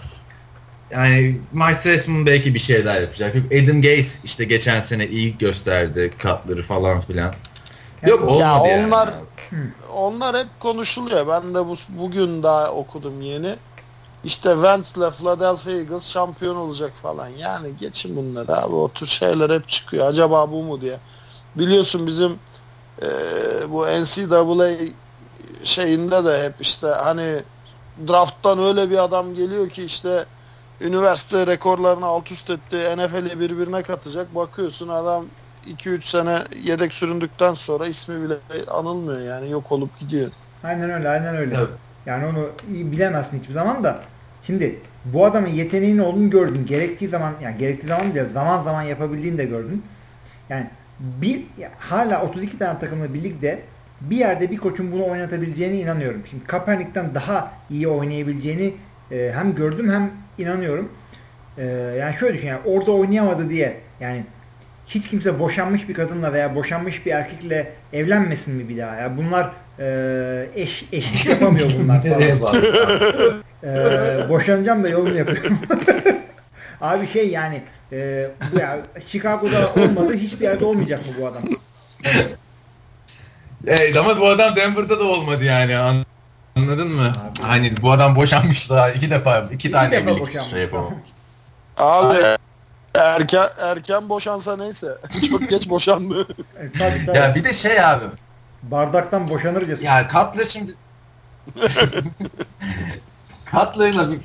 Yani 0.90 1.36
Mark 1.52 1.82
Trestman 1.82 2.26
belki 2.26 2.54
bir 2.54 2.58
şeyler 2.58 3.00
yapacak. 3.00 3.36
Adam 3.36 3.82
Gaze 3.82 4.18
işte 4.24 4.44
geçen 4.44 4.80
sene 4.80 5.06
iyi 5.06 5.38
gösterdi 5.38 6.10
katları 6.18 6.62
falan 6.62 7.00
filan. 7.00 7.34
Yok 8.06 8.22
olmadı 8.22 8.40
ya 8.40 8.60
onlar 8.60 9.06
yani. 9.06 9.16
Onlar 9.94 10.36
hep 10.36 10.60
konuşuluyor. 10.60 11.28
Ben 11.28 11.54
de 11.54 11.66
bu 11.66 11.76
bugün 11.88 12.42
daha 12.42 12.70
okudum 12.70 13.22
yeni. 13.22 13.56
İşte 14.24 14.52
Wentz'le 14.52 15.18
Philadelphia 15.18 15.70
Eagles 15.70 16.08
şampiyon 16.08 16.56
olacak 16.56 16.92
falan. 17.02 17.28
Yani 17.28 17.76
geçin 17.80 18.16
bunları 18.16 18.56
abi. 18.58 18.74
O 18.74 18.88
tür 18.88 19.06
şeyler 19.06 19.50
hep 19.50 19.68
çıkıyor. 19.68 20.06
Acaba 20.06 20.52
bu 20.52 20.62
mu 20.62 20.80
diye. 20.80 20.98
Biliyorsun 21.54 22.06
bizim 22.06 22.38
e, 23.02 23.08
bu 23.68 23.86
NCAA 23.86 24.70
şeyinde 25.64 26.24
de 26.24 26.44
hep 26.44 26.54
işte 26.60 26.86
hani 26.86 27.42
drafttan 28.08 28.58
öyle 28.58 28.90
bir 28.90 28.98
adam 28.98 29.34
geliyor 29.34 29.68
ki 29.68 29.84
işte 29.84 30.26
üniversite 30.80 31.46
rekorlarını 31.46 32.06
alt 32.06 32.32
üst 32.32 32.50
etti. 32.50 32.96
NFL'i 32.96 33.40
birbirine 33.40 33.82
katacak. 33.82 34.34
Bakıyorsun 34.34 34.88
adam 34.88 35.26
2-3 35.66 36.02
sene 36.02 36.38
yedek 36.64 36.94
süründükten 36.94 37.54
sonra 37.54 37.86
ismi 37.86 38.24
bile 38.24 38.34
anılmıyor 38.70 39.20
yani 39.20 39.50
yok 39.50 39.72
olup 39.72 39.98
gidiyor. 39.98 40.30
Aynen 40.64 40.90
öyle 40.90 41.08
aynen 41.08 41.36
öyle. 41.36 41.56
Evet. 41.58 41.68
Yani 42.06 42.26
onu 42.26 42.48
iyi 42.72 42.92
bilemezsin 42.92 43.40
hiçbir 43.40 43.52
zaman 43.52 43.84
da. 43.84 44.00
Şimdi 44.46 44.78
bu 45.04 45.24
adamın 45.24 45.48
yeteneğinin 45.48 45.98
olduğunu 45.98 46.30
gördün. 46.30 46.66
Gerektiği 46.66 47.08
zaman 47.08 47.34
yani 47.42 47.58
gerektiği 47.58 47.86
zaman 47.86 48.14
değil 48.14 48.28
zaman 48.28 48.62
zaman 48.62 48.82
yapabildiğini 48.82 49.38
de 49.38 49.44
gördün. 49.44 49.84
Yani 50.48 50.66
bir 51.00 51.42
hala 51.78 52.22
32 52.22 52.58
tane 52.58 52.78
takımla 52.78 53.14
birlikte 53.14 53.62
bir 54.00 54.16
yerde 54.16 54.50
bir 54.50 54.56
koçun 54.56 54.92
bunu 54.92 55.06
oynatabileceğine 55.06 55.76
inanıyorum. 55.76 56.22
Şimdi 56.30 56.44
Kaepernick'ten 56.44 57.14
daha 57.14 57.52
iyi 57.70 57.88
oynayabileceğini 57.88 58.74
e, 59.10 59.32
hem 59.34 59.54
gördüm 59.54 59.90
hem 59.90 60.10
inanıyorum. 60.38 60.92
E, 61.58 61.64
yani 62.00 62.14
şöyle 62.16 62.34
düşün 62.34 62.48
yani 62.48 62.60
orada 62.64 62.92
oynayamadı 62.92 63.50
diye 63.50 63.80
yani 64.00 64.24
hiç 64.86 65.08
kimse 65.08 65.38
boşanmış 65.38 65.88
bir 65.88 65.94
kadınla 65.94 66.32
veya 66.32 66.54
boşanmış 66.54 67.06
bir 67.06 67.10
erkekle 67.12 67.72
evlenmesin 67.92 68.54
mi 68.54 68.68
bir 68.68 68.78
daha? 68.78 68.96
Ya 68.96 69.16
bunlar 69.16 69.50
e, 69.78 70.46
eş, 70.54 70.84
eşlik 70.92 71.26
yapamıyor 71.26 71.70
bunlar 71.78 72.02
falan. 72.40 72.62
e, 73.64 74.28
boşanacağım 74.28 74.84
da 74.84 74.88
yolunu 74.88 75.16
yapıyorum. 75.18 75.58
Abi 76.80 77.08
şey 77.08 77.28
yani 77.28 77.62
e, 77.92 78.28
bu 78.52 78.58
ya, 78.58 78.78
Chicago'da 79.06 79.70
olmadı 79.82 80.14
hiçbir 80.14 80.44
yerde 80.44 80.64
olmayacak 80.64 81.00
mı 81.06 81.12
bu 81.20 81.26
adam? 81.26 81.42
Evet 83.66 83.96
ama 83.96 84.20
bu 84.20 84.26
adam 84.28 84.56
Denver'da 84.56 84.98
da 85.00 85.04
olmadı 85.04 85.44
yani. 85.44 85.76
Anladın 86.56 86.88
mı? 86.88 87.02
Abi. 87.02 87.42
Hani 87.42 87.72
bu 87.82 87.92
adam 87.92 88.16
boşanmış 88.16 88.70
daha 88.70 88.90
iki 88.90 89.10
defa 89.10 89.38
iki, 89.40 89.54
iki 89.54 89.70
tane 89.70 89.92
defa 89.92 90.10
evlilik 90.10 90.40
şey 90.50 90.60
yapamam. 90.60 90.94
Abi 91.76 92.18
erken 92.94 93.48
erken 93.58 94.08
boşansa 94.08 94.56
neyse. 94.56 94.98
Çok 95.30 95.50
geç 95.50 95.68
boşandı. 95.68 96.26
E, 96.58 96.72
tabii, 96.78 97.06
tabii. 97.06 97.16
Ya 97.16 97.34
bir 97.34 97.44
de 97.44 97.52
şey 97.52 97.84
abi. 97.84 98.04
Bardaktan 98.62 99.28
boşanırcasın. 99.28 99.84
Ya 99.84 100.08
Cutler 100.12 100.44
şimdi 100.44 100.74
Cutler'la 103.50 104.10
bir 104.10 104.20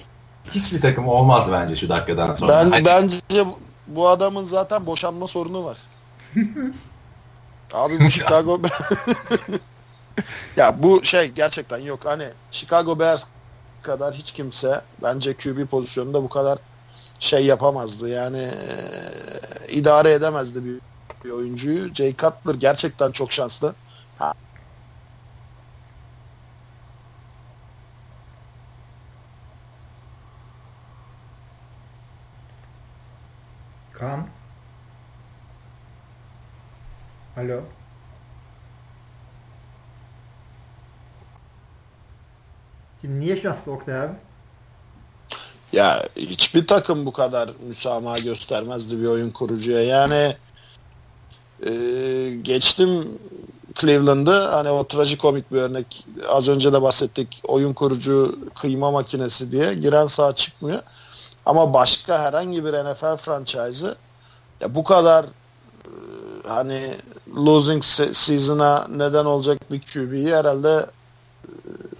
hiçbir 0.51 0.81
takım 0.81 1.07
olmaz 1.07 1.51
bence 1.51 1.75
şu 1.75 1.89
dakikadan 1.89 2.33
sonra. 2.33 2.51
Ben 2.51 2.71
hani... 2.71 2.85
bence 2.85 3.45
bu 3.87 4.09
adamın 4.09 4.45
zaten 4.45 4.85
boşanma 4.85 5.27
sorunu 5.27 5.65
var. 5.65 5.77
Abi 7.73 7.99
bu 7.99 8.09
Chicago 8.09 8.61
ya 10.55 10.83
bu 10.83 11.03
şey 11.03 11.31
gerçekten 11.31 11.77
yok. 11.77 11.99
Hani 12.03 12.27
Chicago 12.51 12.99
Bears 12.99 13.23
kadar 13.81 14.13
hiç 14.13 14.31
kimse 14.31 14.81
bence 15.03 15.33
QB 15.33 15.65
pozisyonunda 15.65 16.23
bu 16.23 16.29
kadar 16.29 16.59
şey 17.19 17.45
yapamazdı 17.45 18.09
yani 18.09 18.37
e, 18.37 19.71
idare 19.71 20.11
edemezdi 20.11 20.65
bir, 20.65 20.79
bir 21.23 21.29
oyuncuyu. 21.31 21.93
Jay 21.93 22.15
Cutler 22.17 22.55
gerçekten 22.55 23.11
çok 23.11 23.31
şanslı. 23.31 23.75
Ha. 24.19 24.33
Kan. 33.93 34.27
Alo. 37.37 37.61
Şimdi 43.01 43.19
niye 43.19 43.41
şanslı 43.41 43.71
Oktay 43.71 44.01
abi? 44.01 44.13
Ya 45.73 46.03
hiçbir 46.15 46.67
takım 46.67 47.05
bu 47.05 47.11
kadar 47.11 47.49
müsamaha 47.67 48.19
göstermezdi 48.19 49.01
bir 49.01 49.07
oyun 49.07 49.31
kurucuya. 49.31 49.83
Yani 49.83 50.35
e, 51.65 51.71
geçtim 52.41 53.19
Cleveland'ı 53.81 54.47
hani 54.47 54.69
o 54.69 54.87
trajikomik 54.87 55.51
bir 55.51 55.61
örnek 55.61 56.05
az 56.29 56.47
önce 56.47 56.73
de 56.73 56.81
bahsettik 56.81 57.41
oyun 57.47 57.73
kurucu 57.73 58.39
kıyma 58.55 58.91
makinesi 58.91 59.51
diye 59.51 59.73
giren 59.73 60.07
sağ 60.07 60.35
çıkmıyor. 60.35 60.79
Ama 61.45 61.73
başka 61.73 62.19
herhangi 62.19 62.65
bir 62.65 62.73
NFL 62.73 63.17
franchise'ı 63.17 63.95
ya 64.61 64.75
bu 64.75 64.83
kadar 64.83 65.23
e, 65.23 65.27
hani 66.47 66.93
losing 67.35 67.83
season'a 68.13 68.87
neden 68.87 69.25
olacak 69.25 69.71
bir 69.71 69.81
QB'yi 69.81 70.35
herhalde 70.35 70.69
e, 70.73 71.49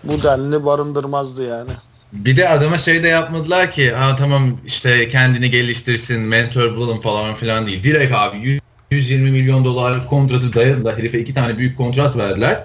bu 0.03 0.24
denli 0.24 0.65
barındırmazdı 0.65 1.43
yani. 1.43 1.72
Bir 2.14 2.38
de 2.38 2.49
adama 2.49 2.78
şey 2.78 3.03
de 3.03 3.08
yapmadılar 3.08 3.72
ki 3.72 3.91
ha 3.91 4.16
tamam 4.16 4.58
işte 4.66 5.08
kendini 5.08 5.51
geliştirsin, 5.51 6.22
mentor 6.22 6.76
bulalım 6.76 7.01
falan 7.01 7.36
filan 7.36 7.68
değil. 7.68 7.84
Direkt 7.84 8.16
abi 8.16 8.62
120 8.91 9.32
milyon 9.32 9.66
dolar 9.66 10.10
kontratı 10.10 10.53
dayadılar. 10.53 10.97
Herife 10.97 11.20
iki 11.20 11.34
tane 11.34 11.58
büyük 11.58 11.78
kontrat 11.78 12.18
verdiler. 12.18 12.64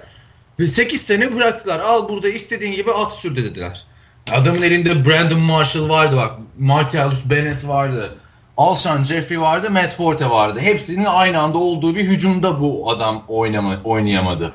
Ve 0.59 0.67
8 0.67 1.01
sene 1.01 1.35
bıraktılar. 1.35 1.79
Al 1.79 2.09
burada 2.09 2.29
istediğin 2.29 2.71
gibi 2.71 2.91
at 2.91 3.13
sür 3.13 3.35
dediler. 3.35 3.83
Adamın 4.31 4.61
elinde 4.61 5.05
Brandon 5.05 5.39
Marshall 5.39 5.89
vardı 5.89 6.15
bak. 6.15 6.31
Martellus 6.59 7.25
Bennett 7.25 7.67
vardı. 7.67 8.15
Alshon 8.57 9.03
Jeffrey 9.03 9.41
vardı. 9.41 9.71
Matt 9.71 9.95
Forte 9.95 10.29
vardı. 10.29 10.59
Hepsinin 10.59 11.05
aynı 11.05 11.39
anda 11.39 11.57
olduğu 11.57 11.95
bir 11.95 12.03
hücumda 12.03 12.61
bu 12.61 12.91
adam 12.91 13.23
oynama, 13.27 13.77
oynayamadı. 13.83 14.53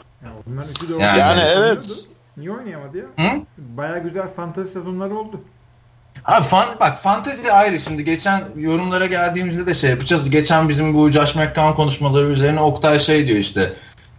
Yani, 1.01 1.19
yani 1.19 1.41
evet. 1.57 1.79
Niye 2.39 2.51
oynayamadı 2.51 2.99
ya? 2.99 3.05
Hı? 3.05 3.41
Baya 3.59 3.99
güzel 3.99 4.29
fantasy 4.29 4.73
sezonları 4.73 5.15
oldu. 5.15 5.41
Abi 6.25 6.45
fan, 6.45 6.67
bak 6.81 6.99
fantezi 6.99 7.53
ayrı 7.53 7.81
şimdi 7.81 8.05
geçen 8.05 8.45
yorumlara 8.57 9.07
geldiğimizde 9.07 9.67
de 9.67 9.75
şey 9.75 9.91
yapacağız. 9.91 10.31
Geçen 10.31 10.69
bizim 10.69 10.95
bu 10.95 11.11
Josh 11.11 11.35
McCown 11.35 11.73
konuşmaları 11.73 12.27
üzerine 12.27 12.61
Oktay 12.61 12.99
şey 12.99 13.27
diyor 13.27 13.39
işte 13.39 13.73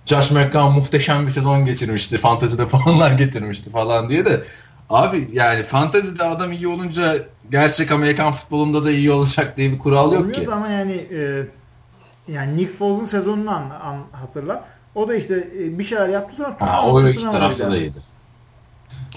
Josh 0.06 0.32
McCown 0.32 0.72
muhteşem 0.72 1.26
bir 1.26 1.32
sezon 1.32 1.66
geçirmişti. 1.66 2.18
Fantezide 2.18 2.68
puanlar 2.68 3.12
getirmişti 3.12 3.70
falan 3.70 4.10
diye 4.10 4.26
de 4.26 4.44
abi 4.90 5.30
yani 5.34 5.64
fantezide 5.64 6.24
adam 6.24 6.52
iyi 6.52 6.68
olunca 6.68 7.16
gerçek 7.52 7.92
Amerikan 7.92 8.32
futbolunda 8.32 8.86
da 8.86 8.92
iyi 8.92 9.12
olacak 9.12 9.58
diye 9.58 9.72
bir 9.72 9.80
kural 9.80 10.14
yok 10.14 10.34
ki. 10.34 10.48
ama 10.52 10.68
yani 10.68 10.94
e, 10.94 11.44
yani 12.28 12.58
Nick 12.58 12.72
Foles'un 12.72 13.06
sezonunu 13.06 13.52
an, 13.52 13.70
an, 13.84 13.98
hatırla. 14.12 14.66
O 14.96 15.10
da 15.10 15.16
işte 15.16 15.48
e, 15.60 15.80
bir 15.80 15.84
şeyler 15.84 16.10
yaptı 16.10 16.36
sonra 16.38 16.56
ha, 16.60 16.86
o 16.86 17.08
iki 17.08 17.30
tarafta 17.30 17.72
da 17.72 17.78
iyiydi. 17.78 18.09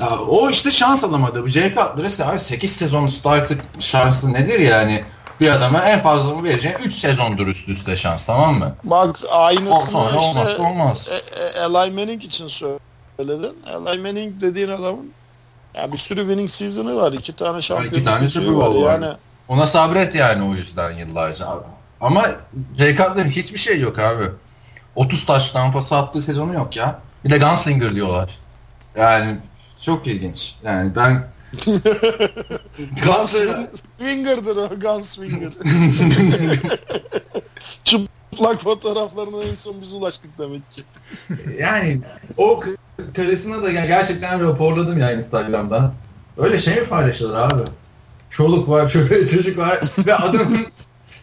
Ya, 0.01 0.19
o 0.19 0.51
işte 0.51 0.71
şans 0.71 1.05
alamadı. 1.05 1.49
Jake 1.49 1.75
Cutler'ı 1.75 2.31
abi 2.31 2.39
8 2.39 2.77
sezon 2.77 3.09
starter 3.09 3.59
şansı 3.79 4.33
nedir 4.33 4.61
yani? 4.61 5.05
Bir 5.41 5.49
adama 5.49 5.81
en 5.81 6.01
fazla 6.01 6.35
mı 6.35 6.45
vereceğin 6.45 6.77
3 6.85 6.95
sezondur 6.95 7.47
üst 7.47 7.69
üste 7.69 7.97
şans 7.97 8.27
tamam 8.27 8.59
mı? 8.59 8.75
Bak 8.85 9.21
aynısını 9.33 9.79
o, 9.79 9.87
sonra 9.91 10.09
işte 10.09 10.19
olmaz, 10.19 10.61
olmaz. 10.61 11.09
E, 11.11 11.15
e, 11.15 11.65
Eli 11.65 11.91
Manning 11.91 12.25
için 12.25 12.49
söyledin. 12.49 13.57
Eli 13.67 13.99
Manning 14.03 14.41
dediğin 14.41 14.69
adamın 14.69 15.13
ya 15.75 15.93
bir 15.93 15.99
sürü 15.99 16.21
winning 16.21 16.51
season'ı 16.51 16.97
var. 16.97 17.13
iki 17.13 17.37
tane 17.37 17.63
şampiyonluk 17.63 17.97
iki 17.97 18.05
tane 18.05 18.29
Super 18.29 18.55
Bowl 18.55 18.83
var. 18.83 19.01
Yani. 19.01 19.13
Ona 19.49 19.67
sabret 19.67 20.15
yani 20.15 20.51
o 20.51 20.55
yüzden 20.55 20.91
yıllarca 20.91 21.49
abi. 21.49 21.65
Ama 22.01 22.25
Jay 22.79 22.97
Cutler'ın 22.97 23.29
hiçbir 23.29 23.59
şey 23.59 23.81
yok 23.81 23.99
abi. 23.99 24.25
30 24.97 25.27
taş 25.27 25.51
tampası 25.51 25.97
attığı 25.97 26.23
sezonu 26.23 26.55
yok 26.55 26.77
ya. 26.77 27.01
Bir 27.25 27.31
de 27.31 27.39
Gunslinger 27.39 27.95
diyorlar. 27.95 28.31
Yani 28.97 29.37
çok 29.85 30.07
ilginç. 30.07 30.55
Yani 30.65 30.93
ben 30.97 31.25
Gunslinger'dır 33.05 34.57
o 34.57 34.69
Gunslinger. 34.81 35.53
Çıplak 37.85 38.63
fotoğraflarına 38.63 39.43
en 39.43 39.55
son 39.55 39.83
biz 39.83 39.93
ulaştık 39.93 40.39
demek 40.39 40.71
ki. 40.71 40.83
yani 41.59 42.01
o 42.37 42.61
karısına 43.17 43.63
da 43.63 43.71
gerçekten 43.71 44.41
raporladım 44.41 44.99
yani 44.99 45.17
Instagram'da. 45.17 45.93
Öyle 46.39 46.59
şey 46.59 46.77
mi 46.77 46.85
paylaşılır 46.85 47.35
abi? 47.35 47.63
Çoluk 48.31 48.69
var, 48.69 48.91
çocuk 49.31 49.59
var 49.59 49.81
ve 50.07 50.15
adamın 50.15 50.67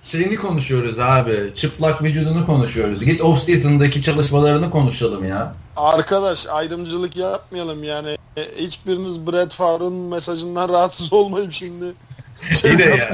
şeyini 0.01 0.35
konuşuyoruz 0.35 0.99
abi. 0.99 1.51
Çıplak 1.55 2.03
vücudunu 2.03 2.45
konuşuyoruz. 2.45 3.05
Git 3.05 3.21
off 3.21 3.43
season'daki 3.43 4.01
çalışmalarını 4.01 4.71
konuşalım 4.71 5.25
ya. 5.25 5.55
Arkadaş 5.79 6.47
ayrımcılık 6.47 7.17
yapmayalım 7.17 7.83
yani. 7.83 8.17
E, 8.37 8.43
hiçbiriniz 8.57 9.27
Brad 9.27 9.51
Favre'ın 9.51 9.93
mesajından 9.93 10.69
rahatsız 10.69 11.13
olmayın 11.13 11.49
şimdi. 11.49 11.85
İyi 12.63 12.77
de 12.77 12.83
ya. 12.83 13.09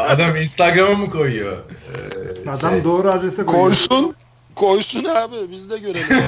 Adam 0.00 0.36
Instagram'a 0.36 0.94
mı 0.94 1.10
koyuyor? 1.10 1.56
Ee, 2.46 2.50
Adam 2.50 2.70
şey... 2.70 2.84
doğru 2.84 3.10
adrese 3.10 3.46
koyuyor. 3.46 3.64
Koysun. 3.64 4.14
Koysun 4.54 5.04
abi 5.04 5.36
biz 5.50 5.70
de 5.70 5.78
görelim. 5.78 6.06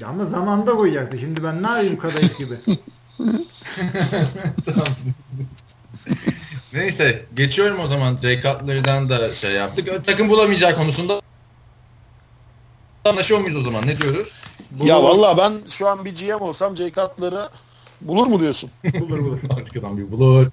ya 0.00 0.08
ama 0.08 0.24
zamanda 0.24 0.72
koyacaktı. 0.72 1.18
Şimdi 1.18 1.44
ben 1.44 1.62
ne 1.62 1.66
yapayım 1.66 1.98
kadayıf 1.98 2.38
gibi. 2.38 2.54
tamam. 4.64 4.88
Neyse 6.72 7.24
geçiyorum 7.36 7.80
o 7.80 7.86
zaman. 7.86 8.18
Jay 8.22 8.42
Cutler'dan 8.42 9.08
da 9.08 9.34
şey 9.34 9.52
yaptık. 9.52 10.06
Takım 10.06 10.28
bulamayacağı 10.28 10.76
konusunda 10.76 11.20
anlaşıyor 13.04 13.40
muyuz 13.40 13.56
o 13.56 13.60
zaman? 13.60 13.86
Ne 13.86 13.98
diyoruz? 13.98 14.32
Bulur. 14.70 14.88
Ya 14.88 15.02
valla 15.02 15.38
ben 15.38 15.52
şu 15.68 15.88
an 15.88 16.04
bir 16.04 16.16
GM 16.16 16.42
olsam 16.42 16.76
Jay 16.76 16.92
Cutler'ı 16.92 17.48
bulur 18.00 18.26
mu 18.26 18.40
diyorsun? 18.40 18.70
bulur 19.00 19.18
bulur. 19.18 19.38
Arkadan 19.50 19.98
bir 19.98 20.12
bulur. 20.12 20.46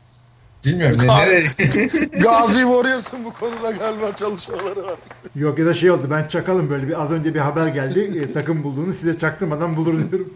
Bilmiyorum 0.65 0.97
ne 1.01 1.07
nereye. 1.07 1.41
Gazi 2.19 2.59
Warriors'ın 2.59 3.25
bu 3.25 3.33
konuda 3.33 3.71
galiba 3.71 4.15
çalışmaları 4.15 4.83
var. 4.83 4.95
Yok 5.35 5.59
ya 5.59 5.65
da 5.65 5.73
şey 5.73 5.91
oldu 5.91 6.07
ben 6.11 6.27
çakalım 6.27 6.69
böyle 6.69 6.87
bir 6.87 7.03
az 7.03 7.11
önce 7.11 7.33
bir 7.33 7.39
haber 7.39 7.67
geldi 7.67 8.27
e, 8.29 8.33
takım 8.33 8.63
bulduğunu 8.63 8.93
size 8.93 9.17
çaktırmadan 9.17 9.75
bulur 9.75 10.11
diyorum. 10.11 10.33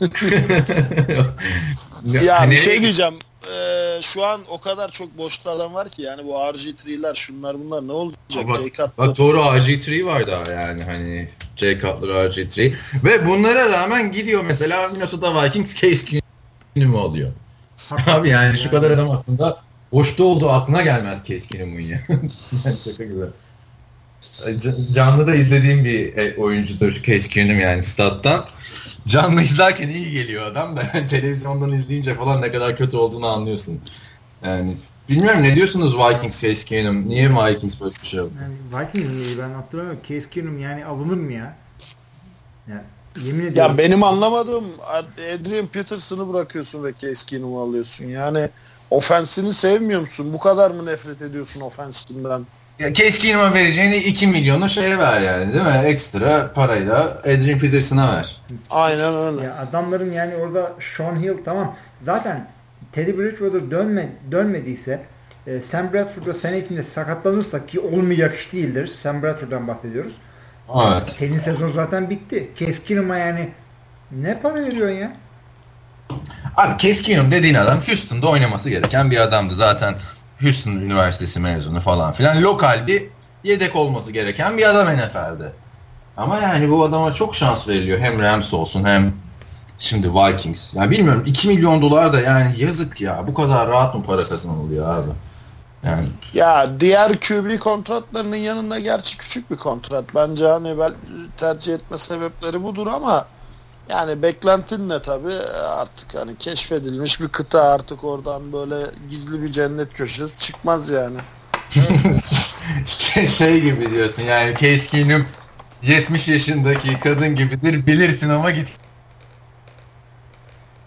ya 2.04 2.50
bir 2.50 2.56
şey 2.56 2.82
diyeceğim 2.82 3.14
e, 3.50 4.02
şu 4.02 4.24
an 4.24 4.40
o 4.48 4.60
kadar 4.60 4.90
çok 4.90 5.18
boşta 5.18 5.50
adam 5.50 5.74
var 5.74 5.88
ki 5.88 6.02
yani 6.02 6.24
bu 6.24 6.32
RG3'ler 6.32 7.16
şunlar 7.16 7.60
bunlar 7.60 7.88
ne 7.88 7.92
olacak? 7.92 8.18
Bak, 8.48 8.56
Cutler. 8.56 8.90
bak 8.98 9.18
doğru 9.18 9.38
RG3 9.38 10.04
var 10.06 10.26
daha 10.26 10.52
yani 10.52 10.84
hani 10.84 11.28
Jay 11.56 11.80
Cutler 11.80 12.08
RG3 12.08 12.74
ve 13.04 13.26
bunlara 13.26 13.70
rağmen 13.70 14.12
gidiyor 14.12 14.44
mesela 14.44 14.88
Minnesota 14.88 15.44
Vikings 15.44 15.74
Case 15.74 16.20
Keenum'u 16.74 16.98
alıyor. 17.00 17.32
Abi 17.90 18.28
yani, 18.28 18.28
yani 18.28 18.58
şu 18.58 18.70
kadar 18.70 18.90
adam 18.90 19.10
aklında 19.10 19.58
boşta 19.92 20.24
olduğu 20.24 20.50
aklına 20.50 20.82
gelmez 20.82 21.18
Case 21.18 21.48
Keenum'un 21.48 21.80
ya. 21.80 22.00
Şaka 22.84 23.04
gibi. 23.04 23.24
Canlı 24.92 25.26
da 25.26 25.34
izlediğim 25.34 25.84
bir 25.84 26.16
e, 26.16 26.36
oyuncudur 26.36 26.92
Case 26.92 27.28
Keenum 27.28 27.60
yani 27.60 27.82
stat'tan 27.82 28.44
canlı 29.06 29.42
izlerken 29.42 29.88
iyi 29.88 30.10
geliyor 30.10 30.42
adam 30.42 30.76
da 30.76 30.82
televizyondan 31.10 31.72
izleyince 31.72 32.14
falan 32.14 32.42
ne 32.42 32.52
kadar 32.52 32.76
kötü 32.76 32.96
olduğunu 32.96 33.26
anlıyorsun. 33.26 33.80
Yani 34.44 34.76
bilmiyorum 35.08 35.42
ne 35.42 35.56
diyorsunuz 35.56 35.98
Vikings 35.98 36.40
Case 36.42 36.64
Keenum? 36.64 37.08
Niye 37.08 37.30
Vikings 37.30 37.80
böyle 37.80 37.94
bir 37.94 38.06
şey 38.06 38.20
yaptı? 38.20 38.34
Yani 38.42 38.86
Vikings 38.86 39.12
niye 39.12 39.38
ben 39.38 39.54
hatırlamıyorum. 39.54 40.02
Case 40.08 40.30
Keenum 40.30 40.58
yani 40.58 40.84
alınır 40.84 41.16
mı 41.16 41.32
ya? 41.32 41.56
Yani 42.68 42.82
yemin 43.26 43.46
ediyorum. 43.46 43.72
Ya 43.72 43.78
benim 43.78 44.04
anlamadığım 44.04 44.64
Adrian 45.34 45.66
Peterson'ı 45.66 46.32
bırakıyorsun 46.32 46.84
ve 46.84 46.92
Case 46.92 47.26
Keenum'u 47.26 47.60
alıyorsun. 47.60 48.04
Yani 48.04 48.48
ofensini 48.90 49.54
sevmiyor 49.54 50.00
musun? 50.00 50.32
Bu 50.32 50.38
kadar 50.38 50.70
mı 50.70 50.86
nefret 50.86 51.22
ediyorsun 51.22 51.60
ofensinden? 51.60 52.46
Ya 52.82 52.94
Case 52.94 53.54
vereceğini 53.54 53.96
2 53.96 54.26
milyonu 54.26 54.68
şeye 54.68 54.98
ver 54.98 55.20
yani 55.20 55.54
değil 55.54 55.64
mi? 55.64 55.82
Ekstra 55.84 56.52
parayla 56.52 57.02
Adrian 57.20 57.58
Peterson'a 57.58 58.16
ver. 58.16 58.36
Aynen 58.70 59.14
öyle. 59.16 59.42
Ya 59.44 59.56
adamların 59.56 60.12
yani 60.12 60.34
orada 60.34 60.72
Sean 60.96 61.22
Hill 61.22 61.34
tamam. 61.44 61.74
Zaten 62.04 62.48
Teddy 62.92 63.18
Bridgewater 63.18 63.70
dönme, 63.70 64.08
dönmediyse 64.30 65.02
e, 65.46 65.60
Sam 65.60 65.92
Bradford'da 65.92 66.34
sene 66.34 66.58
içinde 66.58 66.82
sakatlanırsa 66.82 67.66
ki 67.66 67.80
olmayacak 67.80 68.36
iş 68.38 68.52
değildir. 68.52 68.92
Sam 69.02 69.22
Bradford'dan 69.22 69.68
bahsediyoruz. 69.68 70.12
Evet. 70.76 71.14
Senin 71.18 71.38
sezon 71.38 71.72
zaten 71.72 72.10
bitti. 72.10 72.48
Keskinum'a 72.56 73.18
yani 73.18 73.48
ne 74.12 74.38
para 74.38 74.54
veriyorsun 74.54 74.96
ya? 74.96 75.12
Abi 76.56 76.76
Keskinum 76.76 77.30
dediğin 77.30 77.54
adam 77.54 77.80
Houston'da 77.86 78.28
oynaması 78.28 78.70
gereken 78.70 79.10
bir 79.10 79.16
adamdı. 79.16 79.54
Zaten 79.54 79.94
Houston 80.42 80.70
Üniversitesi 80.70 81.40
mezunu 81.40 81.80
falan 81.80 82.12
filan. 82.12 82.42
Lokal 82.42 82.86
bir 82.86 83.04
yedek 83.44 83.76
olması 83.76 84.12
gereken 84.12 84.58
bir 84.58 84.70
adam 84.70 84.96
NFL'de. 84.96 85.52
Ama 86.16 86.38
yani 86.38 86.70
bu 86.70 86.84
adama 86.84 87.14
çok 87.14 87.34
şans 87.36 87.68
veriliyor. 87.68 87.98
Hem 87.98 88.20
Rams 88.20 88.54
olsun 88.54 88.84
hem 88.84 89.14
şimdi 89.78 90.14
Vikings. 90.14 90.74
Yani 90.74 90.90
bilmiyorum 90.90 91.22
2 91.26 91.48
milyon 91.48 91.82
dolar 91.82 92.12
da 92.12 92.20
yani 92.20 92.54
yazık 92.58 93.00
ya. 93.00 93.26
Bu 93.26 93.34
kadar 93.34 93.68
rahat 93.68 93.94
mı 93.94 94.02
para 94.04 94.24
kazanılıyor 94.24 94.88
abi? 94.96 95.10
Yani. 95.82 96.08
Ya 96.34 96.80
diğer 96.80 97.20
QB 97.20 97.58
kontratlarının 97.58 98.36
yanında 98.36 98.78
gerçi 98.78 99.16
küçük 99.16 99.50
bir 99.50 99.56
kontrat. 99.56 100.04
Bence 100.14 100.46
hani 100.46 100.76
tercih 101.36 101.74
etme 101.74 101.98
sebepleri 101.98 102.62
budur 102.62 102.86
ama 102.86 103.26
yani 103.92 104.22
beklentin 104.22 104.88
ne 104.88 105.02
tabi 105.02 105.34
artık 105.68 106.14
hani 106.14 106.36
keşfedilmiş 106.36 107.20
bir 107.20 107.28
kıta 107.28 107.62
artık 107.62 108.04
oradan 108.04 108.52
böyle 108.52 108.76
gizli 109.10 109.42
bir 109.42 109.52
cennet 109.52 109.94
köşesi 109.94 110.38
çıkmaz 110.40 110.90
yani. 110.90 111.18
şey, 112.86 113.26
şey 113.38 113.60
gibi 113.60 113.90
diyorsun 113.90 114.22
yani 114.22 114.54
Case 114.54 114.86
Keenum 114.86 115.26
70 115.82 116.28
yaşındaki 116.28 117.00
kadın 117.00 117.34
gibidir 117.34 117.86
bilirsin 117.86 118.28
ama 118.28 118.50
git. 118.50 118.68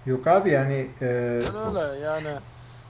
Yok 0.05 0.27
abi 0.27 0.49
yani 0.49 0.87
e... 1.01 1.05
öyle 1.05 1.99
yani 2.03 2.29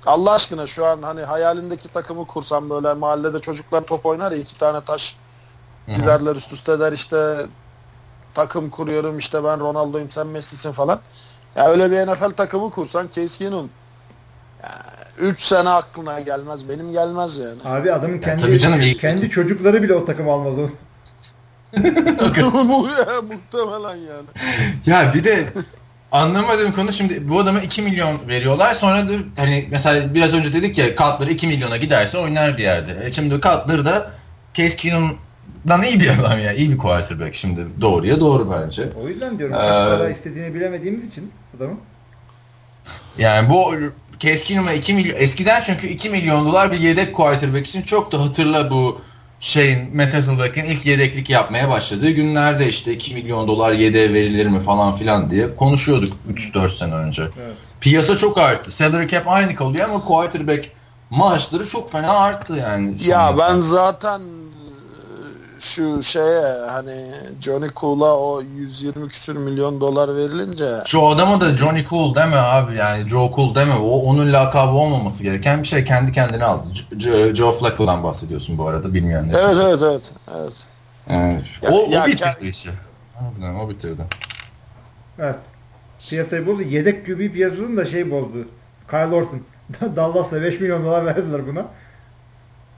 Allah 0.06 0.34
aşkına 0.34 0.68
şu 0.68 0.86
an 0.86 1.02
hani 1.02 1.22
hayalindeki 1.22 1.88
takımı 1.88 2.28
kursam 2.28 2.70
böyle 2.70 2.94
mahallede 2.94 3.40
çocuklar 3.40 3.82
top 3.82 4.06
oynar 4.06 4.32
ya 4.32 4.38
iki 4.38 4.58
tane 4.58 4.82
taş 4.82 5.16
dizerler 5.96 6.36
üst 6.36 6.54
üste 6.54 6.80
der 6.80 6.92
işte 6.92 7.46
takım 8.36 8.70
kuruyorum 8.70 9.18
işte 9.18 9.44
ben 9.44 9.60
Ronaldo'yum 9.60 10.12
sen 10.12 10.28
Messi'sin 10.28 10.72
falan. 10.72 11.00
Ya 11.56 11.68
öyle 11.68 11.92
bir 11.92 11.98
NFL 11.98 12.32
takımı 12.32 12.72
kursan 12.72 13.08
Case 13.16 13.38
Keenum 13.38 13.70
3 15.20 15.42
sene 15.42 15.70
aklına 15.70 16.20
gelmez. 16.20 16.70
Benim 16.70 16.92
gelmez 16.92 17.38
yani. 17.38 17.76
Abi 17.76 17.94
adamın 17.94 18.20
kendi 18.20 18.52
ya 18.52 18.60
canım, 18.60 18.80
kendi 19.02 19.30
çocukları 19.30 19.84
bile 19.84 19.94
o 19.94 20.06
takım 20.06 20.30
almaz 20.30 20.54
o. 20.60 20.70
Muhtemelen 23.22 23.96
yani. 23.96 24.28
Ya 24.86 25.14
bir 25.14 25.24
de 25.24 25.46
anlamadığım 26.12 26.74
konu 26.74 26.94
şimdi 26.94 27.30
bu 27.30 27.40
adama 27.40 27.60
2 27.60 27.82
milyon 27.82 28.28
veriyorlar. 28.28 28.74
Sonra 28.74 29.10
da 29.10 29.14
hani 29.36 29.68
mesela 29.72 30.14
biraz 30.14 30.34
önce 30.34 30.54
dedik 30.54 30.78
ya 30.78 30.96
Cutler 30.96 31.28
2 31.28 31.48
milyona 31.48 31.78
giderse 31.78 32.18
oynar 32.18 32.58
bir 32.58 32.64
yerde. 32.64 33.06
E 33.06 33.14
şimdi 33.14 33.34
Cutler 33.34 33.86
da 33.86 34.12
Case 34.54 34.78
Keenum'dan 35.66 35.90
iyi 35.90 36.00
bir 36.00 36.20
adam 36.20 36.40
ya. 36.40 36.54
iyi 36.54 36.72
bir 36.72 36.78
quarterback 36.78 37.36
şimdi. 37.36 37.66
Doğruya 37.82 38.20
doğru 38.20 38.52
bence. 38.52 38.90
O 39.04 39.08
yüzden 39.08 39.40
diyorum. 39.40 39.56
Ee, 39.56 39.58
para 39.58 40.10
istediğini 40.10 40.54
bilemediğimiz 40.54 41.08
için 41.08 41.32
adamın. 41.58 41.80
Yani 43.18 43.50
bu 43.50 43.74
Case 44.20 44.44
Keenum'a 44.44 44.72
2 44.72 44.94
milyon 44.94 45.18
eskiden 45.18 45.64
çünkü 45.66 45.88
2 45.88 46.10
milyon 46.10 46.46
dolar 46.46 46.72
bir 46.72 46.80
yedek 46.80 47.16
quarterback 47.16 47.68
için 47.68 47.82
çok 47.82 48.12
da 48.12 48.22
hatırla 48.22 48.70
bu 48.72 49.02
şeyin 49.40 49.96
Matt 49.96 50.14
Hasselbeck'in 50.14 50.66
ilk 50.66 50.86
yedeklik 50.86 51.30
yapmaya 51.30 51.70
başladığı 51.70 52.10
günlerde 52.10 52.68
işte 52.68 52.94
2 52.94 53.14
milyon 53.14 53.48
dolar 53.48 53.74
yedeğe 53.74 54.14
verilir 54.14 54.46
mi 54.46 54.60
falan 54.60 54.96
filan 54.96 55.32
diye 55.32 55.56
konuşuyorduk 55.56 56.14
3-4 56.34 56.78
sene 56.78 56.94
önce. 56.94 57.22
Evet. 57.24 57.54
Piyasa 57.82 58.18
çok 58.18 58.38
arttı. 58.38 58.72
Salary 58.72 59.08
cap 59.08 59.28
aynı 59.28 59.56
kalıyor 59.56 59.90
ama 59.90 60.06
quarterback 60.06 60.72
maaşları 61.10 61.68
çok 61.68 61.92
fena 61.92 62.12
arttı 62.12 62.54
yani. 62.54 62.94
Ya 63.08 63.36
ben 63.38 63.56
zaten 63.56 64.22
şu 65.60 66.04
şeye 66.04 66.42
hani 66.70 67.12
Johnny 67.42 67.68
Cool'a 67.76 68.20
o 68.20 68.42
120 68.42 69.08
küsür 69.08 69.36
milyon 69.36 69.82
dolar 69.82 70.16
verilince 70.16 70.66
şu 70.86 71.08
adama 71.08 71.42
da 71.42 71.58
Johnny 71.58 71.86
Cool 71.90 72.16
deme 72.16 72.36
abi 72.36 72.76
yani 72.76 73.10
Joe 73.10 73.32
Cool 73.36 73.56
deme 73.56 73.74
o 73.74 73.90
onun 73.90 74.34
lakabı 74.34 74.72
olmaması 74.72 75.24
gereken 75.24 75.64
bir 75.64 75.68
şey 75.68 75.86
kendi 75.86 76.12
kendine 76.12 76.44
aldı. 76.44 76.68
Joe, 76.98 77.36
Joe 77.36 77.52
Flacco'dan 77.52 78.04
bahsediyorsun 78.04 78.58
bu 78.58 78.68
arada 78.68 78.94
bilmeyenler. 78.94 79.40
Evet 79.40 79.58
evet 79.64 79.80
evet. 79.82 80.12
evet. 80.38 80.54
evet. 81.08 81.44
Ya, 81.62 81.70
o, 81.72 81.92
ya, 81.92 82.04
o 82.04 82.08
bitirdi 82.08 82.38
ya, 82.42 82.50
işi. 82.50 82.70
Harbiden 83.16 83.56
o 83.56 83.70
bitirdi. 83.70 84.02
Evet. 85.20 85.36
Piyasayı 86.10 86.48
bozdu. 86.48 86.62
Yedek 86.62 87.06
QB 87.06 87.34
piyasasını 87.34 87.78
da 87.78 87.86
şey 87.86 88.12
bozdu. 88.12 88.48
Kyle 88.90 89.16
Orton. 89.16 89.42
Dallas'a 89.96 90.42
5 90.42 90.60
milyon 90.60 90.86
dolar 90.86 91.06
verdiler 91.06 91.48
buna. 91.48 91.66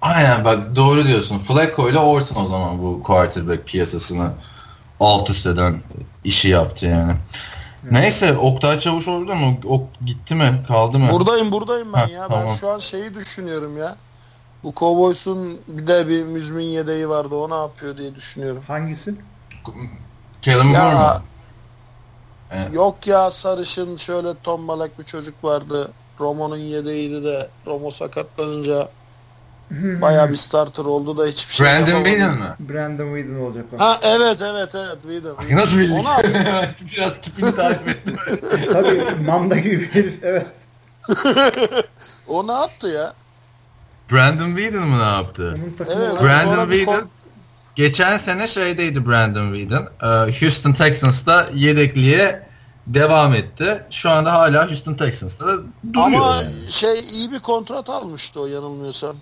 Aynen 0.01 0.45
bak 0.45 0.75
doğru 0.75 1.05
diyorsun. 1.05 1.37
Flacco 1.37 1.89
ile 1.89 1.99
Orton 1.99 2.43
o 2.43 2.45
zaman 2.45 2.81
bu 2.81 3.03
quarterback 3.03 3.67
piyasasını 3.67 4.31
alt 4.99 5.29
üst 5.29 5.45
eden 5.45 5.81
işi 6.23 6.49
yaptı 6.49 6.85
yani. 6.85 7.13
Evet. 7.83 7.91
Neyse 7.91 8.37
Oktay 8.37 8.79
Çavuş 8.79 9.07
orada 9.07 9.35
mı? 9.35 9.57
Ok 9.65 9.87
gitti 10.05 10.35
mi? 10.35 10.63
Kaldı 10.67 10.99
mı? 10.99 11.11
Buradayım 11.11 11.51
buradayım 11.51 11.93
ben 11.93 12.07
Heh, 12.07 12.11
ya. 12.11 12.27
Tamam. 12.27 12.45
Ben 12.49 12.55
şu 12.55 12.69
an 12.69 12.79
şeyi 12.79 13.15
düşünüyorum 13.15 13.77
ya. 13.77 13.95
Bu 14.63 14.73
Cowboys'un 14.75 15.59
bir 15.67 15.87
de 15.87 16.07
bir 16.07 16.23
müzmin 16.23 16.63
yedeği 16.63 17.09
vardı. 17.09 17.35
O 17.35 17.49
ne 17.49 17.55
yapıyor 17.55 17.97
diye 17.97 18.15
düşünüyorum. 18.15 18.63
Hangisi? 18.67 19.15
Kellen 20.41 20.67
Moore 20.67 20.93
mu? 20.93 21.23
Evet. 22.51 22.73
Yok 22.73 23.07
ya 23.07 23.31
sarışın 23.31 23.97
şöyle 23.97 24.27
tombalak 24.43 24.99
bir 24.99 25.03
çocuk 25.03 25.43
vardı. 25.43 25.91
Romo'nun 26.19 26.57
yedeğiydi 26.57 27.23
de 27.23 27.49
Romo 27.67 27.91
sakatlanınca 27.91 28.89
Baya 29.72 30.30
bir 30.30 30.36
starter 30.36 30.86
oldu 30.86 31.18
da 31.18 31.26
hiçbir 31.26 31.53
şey 31.53 31.65
Brandon 31.65 32.03
Whedon 32.03 32.32
mi? 32.32 32.45
Brandon 32.59 33.15
Whedon 33.15 33.39
olacak 33.39 33.65
o. 33.74 33.80
Ha 33.80 33.99
evet 34.03 34.38
evet 34.41 34.76
evet 34.76 34.97
Whedon. 35.01 35.36
Ay, 35.38 35.55
nasıl 35.55 35.78
bildik? 35.78 35.95
Onu 35.95 36.07
Biraz 36.95 37.22
tipini 37.22 37.55
takip 37.55 37.89
ettim. 37.89 38.15
Tabii 38.74 39.03
manda 39.26 39.57
gibi 39.57 39.82
bir 39.82 39.93
herif 39.93 40.24
evet. 40.24 40.47
o 42.28 42.47
ne 42.47 42.51
yaptı 42.51 42.88
ya? 42.88 43.13
Brandon 44.11 44.55
Whedon 44.55 44.88
mu 44.88 44.99
ne 44.99 45.11
yaptı? 45.11 45.57
Evet, 45.80 46.22
Brandon 46.22 46.70
Whedon 46.70 47.09
geçen 47.76 48.18
sene 48.18 48.47
şeydeydi 48.47 49.05
Brandon 49.05 49.53
Whedon. 49.53 49.89
Ee, 50.01 50.41
Houston 50.41 50.72
Texans'ta 50.72 51.47
yedekliğe 51.53 52.47
devam 52.88 53.34
etti. 53.34 53.84
Şu 53.91 54.09
anda 54.09 54.34
hala 54.34 54.68
Houston 54.68 54.93
Texans'ta 54.93 55.47
da 55.47 55.57
duruyor. 55.93 56.05
Ama 56.05 56.36
yani. 56.36 56.72
şey 56.72 56.99
iyi 56.99 57.32
bir 57.32 57.39
kontrat 57.39 57.89
almıştı 57.89 58.41
o 58.41 58.47
yanılmıyorsam. 58.47 59.15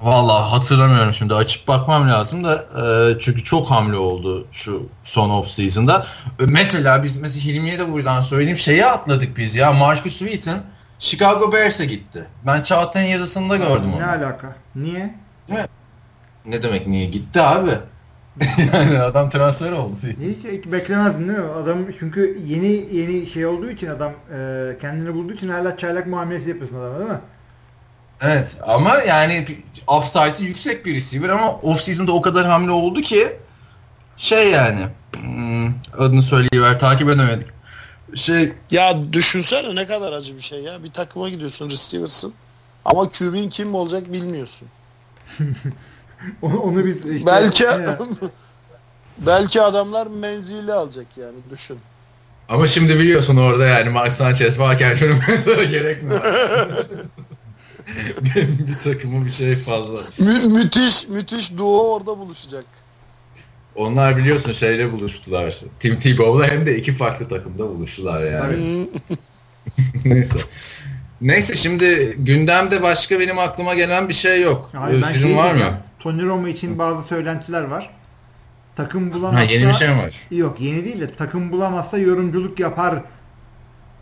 Valla 0.00 0.52
hatırlamıyorum 0.52 1.14
şimdi 1.14 1.34
açıp 1.34 1.68
bakmam 1.68 2.08
lazım 2.08 2.44
da 2.44 2.54
e, 2.54 3.20
çünkü 3.20 3.44
çok 3.44 3.70
hamle 3.70 3.96
oldu 3.96 4.46
şu 4.52 4.86
son 5.02 5.30
off 5.30 5.48
season'da. 5.48 6.06
E, 6.40 6.46
mesela 6.46 7.02
biz 7.02 7.16
mesela 7.16 7.44
Hilmi'ye 7.44 7.78
de 7.78 7.92
buradan 7.92 8.22
söyleyeyim 8.22 8.58
şeyi 8.58 8.86
atladık 8.86 9.36
biz 9.36 9.56
ya 9.56 9.72
Marcus 9.72 10.18
Wheaton 10.18 10.60
Chicago 10.98 11.52
Bears'e 11.52 11.84
gitti. 11.84 12.26
Ben 12.46 12.62
Çağatay'ın 12.62 13.08
yazısında 13.08 13.56
gördüm 13.56 13.92
onu. 13.92 13.98
Ne 14.00 14.06
alaka? 14.06 14.56
Niye? 14.76 15.14
Ne? 15.48 15.66
Ne 16.46 16.62
demek 16.62 16.86
niye? 16.86 17.06
Gitti 17.06 17.42
abi. 17.42 17.70
yani 18.74 18.98
adam 18.98 19.30
transfer 19.30 19.72
oldu. 19.72 19.96
Hiç 20.52 20.72
beklemezdin 20.72 21.28
değil 21.28 21.38
mi? 21.38 21.50
Adam 21.62 21.78
çünkü 21.98 22.38
yeni 22.46 22.86
yeni 22.96 23.26
şey 23.26 23.46
olduğu 23.46 23.70
için 23.70 23.86
adam 23.86 24.12
e, 24.34 24.70
kendini 24.80 25.14
bulduğu 25.14 25.32
için 25.32 25.48
hala 25.48 25.76
çaylak 25.76 26.06
muamelesi 26.06 26.48
yapıyorsun 26.48 26.76
adama 26.76 26.98
değil 26.98 27.10
mi? 27.10 27.18
Evet 28.20 28.56
ama 28.66 28.98
yani 28.98 29.46
upside'ı 29.88 30.42
yüksek 30.42 30.86
bir 30.86 30.94
receiver 30.94 31.28
ama 31.28 31.52
off 31.52 31.80
season'da 31.80 32.12
o 32.12 32.22
kadar 32.22 32.46
hamle 32.46 32.70
oldu 32.70 33.00
ki 33.00 33.36
şey 34.16 34.50
yani 34.50 34.86
hmm, 35.16 35.66
adını 35.98 36.22
söyleyiver 36.22 36.80
takip 36.80 37.08
edemedik. 37.08 37.46
Şey 38.14 38.52
ya 38.70 39.12
düşünsene 39.12 39.74
ne 39.74 39.86
kadar 39.86 40.12
acı 40.12 40.36
bir 40.36 40.42
şey 40.42 40.60
ya. 40.60 40.84
Bir 40.84 40.90
takıma 40.90 41.28
gidiyorsun 41.28 41.70
receiver'sın 41.70 42.34
ama 42.84 43.08
QB'in 43.08 43.48
kim 43.48 43.74
olacak 43.74 44.12
bilmiyorsun. 44.12 44.68
Onu 46.42 46.86
biz 46.86 47.06
işte 47.06 47.26
belki 47.26 47.64
belki 49.18 49.62
adamlar 49.62 50.06
menzili 50.06 50.72
alacak 50.72 51.06
yani 51.16 51.36
düşün. 51.50 51.78
Ama 52.48 52.66
şimdi 52.66 52.98
biliyorsun 52.98 53.36
orada 53.36 53.66
yani 53.66 53.90
Mark 53.90 54.12
Sanchez 54.12 54.58
varken 54.58 54.94
şunu 54.94 55.14
gerek 55.70 56.02
mi 56.02 56.12
bir 58.68 58.74
takımı 58.84 59.26
bir 59.26 59.30
şey 59.30 59.56
fazla. 59.56 60.00
Mü- 60.18 60.48
müthiş 60.48 61.08
müthiş 61.08 61.56
duo 61.56 61.94
orada 61.94 62.18
buluşacak. 62.18 62.64
Onlar 63.74 64.16
biliyorsun 64.16 64.52
şeyle 64.52 64.92
buluştular. 64.92 65.56
Tim 65.80 65.98
Tebow'la 65.98 66.50
hem 66.50 66.66
de 66.66 66.76
iki 66.76 66.92
farklı 66.92 67.28
takımda 67.28 67.68
buluştular 67.68 68.30
yani. 68.32 68.88
Neyse. 70.04 70.38
Neyse 71.20 71.54
şimdi 71.54 72.16
gündemde 72.18 72.82
başka 72.82 73.20
benim 73.20 73.38
aklıma 73.38 73.74
gelen 73.74 74.08
bir 74.08 74.14
şey 74.14 74.42
yok. 74.42 74.70
Abi 74.76 75.02
Sizin 75.12 75.28
şey 75.28 75.36
var 75.36 75.54
mı? 75.54 75.80
Tony 75.98 76.22
Romo 76.22 76.48
için 76.48 76.78
bazı 76.78 77.08
söylentiler 77.08 77.62
var. 77.62 77.90
Takım 78.76 79.12
bulamazsa... 79.12 79.40
Ha, 79.40 79.52
yeni 79.52 79.68
bir 79.68 79.72
şey 79.74 79.88
mi 79.88 79.98
var? 79.98 80.14
Yok 80.30 80.60
yeni 80.60 80.84
değil 80.84 81.00
de 81.00 81.14
takım 81.14 81.52
bulamazsa 81.52 81.98
yorumculuk 81.98 82.60
yapar 82.60 83.02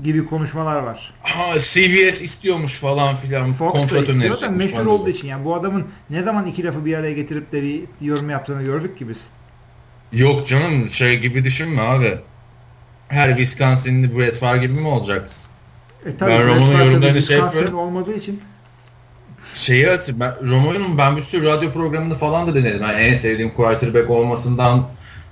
gibi 0.02 0.26
konuşmalar 0.26 0.82
var. 0.82 1.14
Ha 1.22 1.58
CBS 1.58 2.22
istiyormuş 2.22 2.72
falan 2.72 3.16
filan. 3.16 3.52
Fox 3.52 3.74
da 3.74 3.98
istiyor 3.98 4.40
da 4.40 4.50
meşhur 4.50 4.86
olduğu 4.86 5.10
için 5.10 5.28
yani 5.28 5.44
bu 5.44 5.54
adamın 5.54 5.86
ne 6.10 6.22
zaman 6.22 6.46
iki 6.46 6.64
lafı 6.64 6.84
bir 6.84 6.94
araya 6.94 7.12
getirip 7.12 7.52
de 7.52 7.62
bir 7.62 7.82
yorum 8.00 8.30
yaptığını 8.30 8.62
gördük 8.62 8.98
ki 8.98 9.08
biz. 9.08 9.28
Yok 10.12 10.46
canım 10.46 10.90
şey 10.90 11.18
gibi 11.18 11.44
düşünme 11.44 11.82
abi. 11.82 12.18
Her 13.08 13.28
Wisconsin'li 13.28 14.18
Brett 14.18 14.38
Favre 14.38 14.58
gibi 14.58 14.74
mi 14.74 14.88
olacak? 14.88 15.30
E, 16.06 16.16
tabii, 16.16 16.30
ben 16.30 16.46
Romo'nun 16.46 16.84
yorumlarını 16.84 17.22
şey 17.22 17.38
yapıyorum. 17.38 17.78
olmadığı 17.78 18.14
için 18.14 18.40
şeyi 19.54 19.86
hatır, 19.86 20.20
ben 20.20 20.50
Romo'nun 20.50 20.98
ben 20.98 21.16
bir 21.16 21.22
sürü 21.22 21.46
radyo 21.46 21.72
programında 21.72 22.14
falan 22.14 22.46
da 22.46 22.54
denedim. 22.54 22.82
Yani 22.82 23.00
en 23.00 23.16
sevdiğim 23.16 23.50
quarterback 23.50 24.10
olmasından 24.10 24.88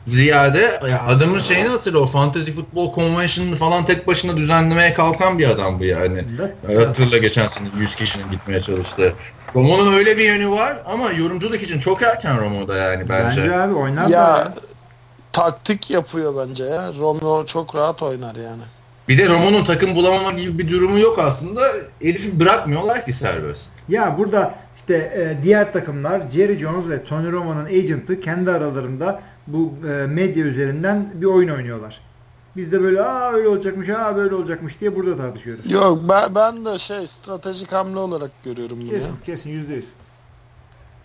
ziyade 0.06 0.80
adamın 1.08 1.38
şeyini 1.40 1.68
hatırla 1.68 1.98
o 1.98 2.06
Fantasy 2.06 2.50
Football 2.50 2.94
Convention'ını 2.94 3.56
falan 3.56 3.84
tek 3.84 4.06
başına 4.06 4.36
düzenlemeye 4.36 4.94
kalkan 4.94 5.38
bir 5.38 5.48
adam 5.48 5.78
bu 5.80 5.84
yani. 5.84 6.24
Evet. 6.68 6.88
Hatırla 6.88 7.18
geçen 7.18 7.48
sene 7.48 7.68
100 7.78 7.94
kişinin 7.96 8.30
gitmeye 8.30 8.60
çalıştığı. 8.60 9.12
Romo'nun 9.54 9.94
öyle 9.94 10.16
bir 10.16 10.24
yönü 10.24 10.50
var 10.50 10.76
ama 10.86 11.10
yorumculuk 11.10 11.62
için 11.62 11.78
çok 11.78 12.02
erken 12.02 12.40
Romo'da 12.40 12.76
yani 12.76 13.08
bence. 13.08 13.40
Bence 13.42 13.56
abi 13.56 13.74
oynar 13.74 14.02
Ya, 14.08 14.10
da 14.10 14.38
ya. 14.38 14.48
taktik 15.32 15.90
yapıyor 15.90 16.48
bence 16.48 16.64
ya. 16.64 16.90
Romeo 17.00 17.46
çok 17.46 17.74
rahat 17.74 18.02
oynar 18.02 18.34
yani. 18.36 18.62
Bir 19.08 19.18
de 19.18 19.28
Romo'nun 19.28 19.64
takım 19.64 19.94
bulamama 19.94 20.32
gibi 20.32 20.58
bir 20.58 20.70
durumu 20.70 20.98
yok 20.98 21.18
aslında. 21.18 21.60
Herifi 22.02 22.40
bırakmıyorlar 22.40 23.04
ki 23.06 23.12
serbest. 23.12 23.72
Ya 23.88 24.14
burada 24.18 24.54
işte 24.76 24.94
e, 24.94 25.44
diğer 25.44 25.72
takımlar 25.72 26.22
Jerry 26.34 26.58
Jones 26.58 26.88
ve 26.88 27.04
Tony 27.04 27.32
Romo'nun 27.32 27.64
agent'ı 27.64 28.20
kendi 28.20 28.50
aralarında 28.50 29.20
bu 29.46 29.74
e, 29.88 30.06
medya 30.06 30.44
üzerinden 30.44 31.12
bir 31.14 31.26
oyun 31.26 31.48
oynuyorlar. 31.48 32.00
Biz 32.56 32.72
de 32.72 32.82
böyle 32.82 33.02
aa 33.02 33.32
öyle 33.32 33.48
olacakmış, 33.48 33.88
aa 33.88 34.16
böyle 34.16 34.34
olacakmış 34.34 34.80
diye 34.80 34.96
burada 34.96 35.16
tartışıyoruz. 35.16 35.70
Yok 35.70 36.08
ben, 36.08 36.34
ben 36.34 36.64
de 36.64 36.78
şey 36.78 37.06
stratejik 37.06 37.72
hamle 37.72 37.98
olarak 37.98 38.30
görüyorum 38.44 38.78
bunu 38.80 38.92
ya. 38.92 38.98
Kesin 38.98 39.16
kesin 39.26 39.50
yüzde 39.50 39.74
yüz. 39.74 39.84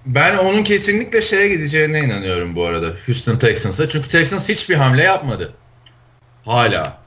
Ben 0.05 0.37
onun 0.37 0.63
kesinlikle 0.63 1.21
şeye 1.21 1.47
gideceğine 1.47 1.99
inanıyorum 1.99 2.55
bu 2.55 2.65
arada. 2.65 2.87
Houston 3.05 3.37
Texans'a. 3.37 3.89
Çünkü 3.89 4.09
Texans 4.09 4.49
hiçbir 4.49 4.75
hamle 4.75 5.03
yapmadı. 5.03 5.53
Hala. 6.45 6.99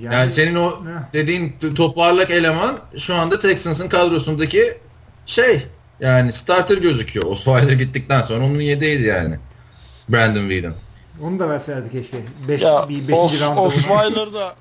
Yani, 0.00 0.30
senin 0.30 0.54
o 0.54 0.70
Heh. 0.70 1.12
dediğin 1.12 1.54
toparlak 1.74 2.30
eleman 2.30 2.78
şu 2.98 3.14
anda 3.14 3.38
Texans'ın 3.38 3.88
kadrosundaki 3.88 4.78
şey 5.26 5.66
yani 6.00 6.32
starter 6.32 6.78
gözüküyor. 6.78 7.26
Osweiler 7.26 7.72
gittikten 7.72 8.22
sonra 8.22 8.44
onun 8.44 8.60
yedeğiydi 8.60 9.02
yani. 9.02 9.38
Brandon 10.08 10.48
Whedon. 10.48 10.74
Onu 11.22 11.38
da 11.38 11.48
verselerdi 11.48 11.90
keşke. 11.92 12.16
Beş, 12.48 12.62
Ya 12.62 12.84
bir 12.88 13.08
beşinci 13.08 13.14
Os, 13.14 13.42
roundda. 13.42 13.60
Osweiler 13.62 14.32
da 14.32 14.54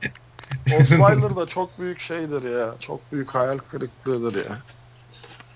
Osweiler 0.82 1.36
da 1.36 1.46
çok 1.48 1.80
büyük 1.80 2.00
şeydir 2.00 2.60
ya. 2.60 2.76
Çok 2.80 3.12
büyük 3.12 3.36
hayal 3.36 3.58
kırıklığıdır 3.58 4.36
ya. 4.36 4.58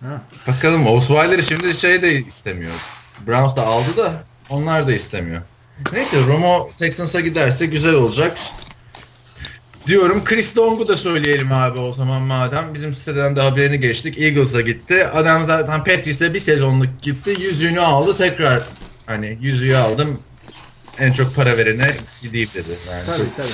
Ha. 0.02 0.22
Bakalım 0.48 0.88
Osweiler'ı 0.88 1.44
şimdi 1.44 1.76
şey 1.76 2.02
de 2.02 2.14
istemiyor. 2.26 2.72
Browns 3.28 3.56
da 3.56 3.66
aldı 3.66 3.98
da 3.98 4.14
onlar 4.50 4.88
da 4.88 4.94
istemiyor. 4.94 5.42
Neyse 5.94 6.18
Romo 6.28 6.70
Texans'a 6.78 7.20
giderse 7.20 7.66
güzel 7.66 7.94
olacak. 7.94 8.38
Diyorum 9.88 10.24
Chris 10.24 10.58
Long'u 10.58 10.88
da 10.88 10.98
söyleyelim 10.98 11.52
abi 11.52 11.80
o 11.80 11.92
zaman 11.92 12.22
madem. 12.22 12.74
Bizim 12.74 12.96
siteden 12.96 13.36
de 13.36 13.42
haberini 13.42 13.80
geçtik. 13.80 14.18
Eagles'a 14.18 14.62
gitti. 14.62 15.08
Adam 15.08 15.46
zaten 15.46 15.84
Patrice'e 15.84 16.34
bir 16.34 16.40
sezonluk 16.40 17.02
gitti. 17.02 17.36
Yüzüğünü 17.40 17.80
aldı 17.82 18.16
tekrar. 18.16 18.64
Hani 19.10 19.38
yüzüğü 19.41 19.76
aldım. 19.76 20.20
En 20.99 21.12
çok 21.12 21.36
para 21.36 21.57
verene 21.57 21.91
gideyim 22.22 22.49
dedi. 22.53 22.68
Yani 22.91 23.05
Tabii 23.05 23.30
tabii. 23.38 23.49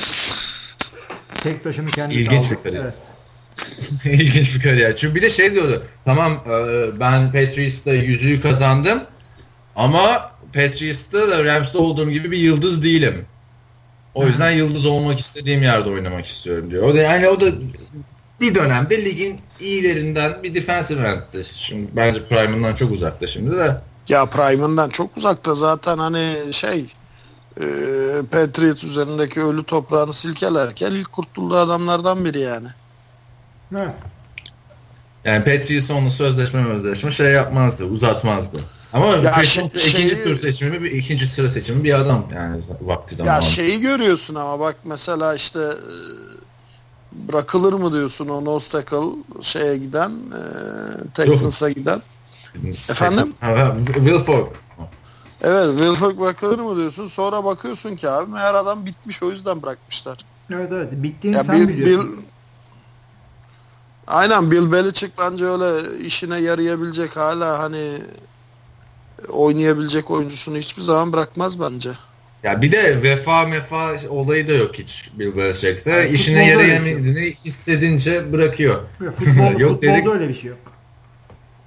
Tek 1.44 1.64
taşını 1.64 1.92
kendi 1.92 2.16
İlginç 2.16 2.46
aldı. 2.46 2.58
bir 2.58 2.64
kariyer. 2.64 2.84
Evet. 2.84 4.06
İlginç 4.06 4.56
bir 4.56 4.62
kariyer. 4.62 4.96
Çünkü 4.96 5.16
bir 5.16 5.22
de 5.22 5.30
şey 5.30 5.54
diyordu. 5.54 5.86
Tamam 6.06 6.44
e, 6.48 7.00
ben 7.00 7.32
Patriots'ta 7.32 7.94
yüzüğü 7.94 8.42
kazandım. 8.42 9.04
Ama 9.76 10.32
Patriots'ta 10.54 11.28
da 11.30 11.44
Rams'ta 11.46 11.80
olduğum 11.80 12.12
gibi 12.12 12.32
bir 12.32 12.38
yıldız 12.38 12.84
değilim. 12.84 13.26
O 14.14 14.28
yüzden 14.28 14.52
yıldız 14.52 14.86
olmak 14.86 15.20
istediğim 15.20 15.64
yerde 15.64 15.90
oynamak 15.90 16.26
istiyorum 16.26 16.72
diyor. 16.72 16.84
O 16.84 16.96
da 16.96 16.98
yani 16.98 17.28
o 17.28 17.42
da 17.42 17.46
bir 18.42 18.56
dönemde 18.56 19.06
ligin 19.06 19.40
iyilerinden 19.60 20.44
bir 20.44 20.56
defensive 20.56 21.08
end'ti. 21.08 21.50
Şimdi 21.54 21.88
bence 21.96 22.24
prime'ından 22.24 22.76
çok 22.76 22.92
uzakta 22.92 23.28
şimdi 23.28 23.58
de. 23.58 23.76
Ya 24.10 24.26
Prime'ından 24.26 24.90
çok 24.90 25.18
uzakta 25.18 25.56
zaten 25.56 25.98
hani 25.98 26.38
şey 26.54 26.86
e, 27.62 27.66
Patriots 28.32 28.84
üzerindeki 28.84 29.42
ölü 29.44 29.64
toprağını 29.64 30.14
silkelerken 30.14 30.92
ilk 30.92 31.12
kurtulduğu 31.12 31.56
adamlardan 31.58 32.26
biri 32.26 32.40
yani. 32.40 32.68
Evet. 33.72 33.90
Yani 35.26 35.44
Patriots 35.44 35.92
onunla 35.92 36.10
sözleşme 36.10 36.64
sözleşme 36.64 37.12
şey 37.12 37.28
yapmazdı, 37.32 37.86
uzatmazdı. 37.86 38.58
Ama 38.94 39.08
Ya 39.08 39.34
Chris 39.34 39.50
şey- 39.50 39.66
ikinci 39.66 39.90
şeyi- 39.90 40.24
tur 40.24 40.40
seçimi, 40.40 40.84
bir 40.84 40.92
ikinci 40.92 41.32
sıra 41.32 41.50
seçimi 41.50 41.84
bir 41.84 41.94
adam 41.94 42.26
yani 42.36 42.62
vakti 42.82 43.14
Ya 43.14 43.18
zamanında. 43.18 43.42
şeyi 43.42 43.80
görüyorsun 43.82 44.36
ama 44.36 44.60
bak 44.60 44.76
mesela 44.84 45.36
işte 45.36 45.60
e, 45.60 45.76
bırakılır 47.12 47.74
mı 47.74 47.94
diyorsun 47.94 48.28
o 48.28 48.46
nose 48.46 48.72
tackle 48.72 49.10
şeye 49.42 49.78
giden 49.78 50.10
e, 50.12 50.42
Texans'a 51.14 51.70
giden. 51.70 52.02
Efendim? 52.90 53.28
Ha, 53.42 53.48
ha, 53.60 53.76
Will 53.96 54.20
Fogg. 54.20 54.48
Evet 55.42 55.70
Wilfork 55.78 56.20
bırakılır 56.20 56.60
mı 56.60 56.76
diyorsun 56.78 57.08
sonra 57.08 57.44
bakıyorsun 57.46 57.96
ki 57.96 58.10
abi 58.10 58.32
meğer 58.32 58.54
adam 58.54 58.86
bitmiş 58.86 59.24
o 59.24 59.30
yüzden 59.32 59.64
bırakmışlar. 59.64 60.18
Evet 60.54 60.72
evet. 60.72 60.92
Bittiğini 60.94 61.38
Ya 61.38 61.44
sen 61.44 61.60
Bill, 61.62 61.68
biliyorsun. 61.68 62.12
Bill- 62.18 62.24
Aynen 64.08 64.52
Bill 64.52 64.72
Belichick 64.72 65.12
bence 65.20 65.46
öyle 65.46 65.98
işine 66.06 66.38
yarayabilecek 66.38 67.18
hala 67.18 67.60
hani 67.60 67.92
oynayabilecek 69.30 70.12
oyuncusunu 70.12 70.58
hiçbir 70.58 70.82
zaman 70.82 71.14
bırakmaz 71.14 71.60
bence. 71.60 71.92
Ya 72.44 72.62
bir 72.62 72.72
de 72.72 73.02
vefa 73.04 73.46
mefa 73.46 73.92
olayı 74.10 74.48
da 74.48 74.52
yok 74.54 74.76
hiç 74.76 75.10
Bill 75.20 75.38
Belichick'te. 75.38 75.92
Yani 75.92 76.10
İşine 76.10 76.46
futbolda 76.46 76.64
yarayamadığını 76.64 77.20
hissedince 77.20 78.34
bırakıyor. 78.34 78.82
Ya 79.06 79.12
Futbol, 79.12 79.60
Yok 79.60 79.72
futbolda 79.72 79.94
dedik. 79.96 80.08
öyle 80.08 80.30
bir 80.30 80.36
şey 80.36 80.50
yok. 80.50 80.60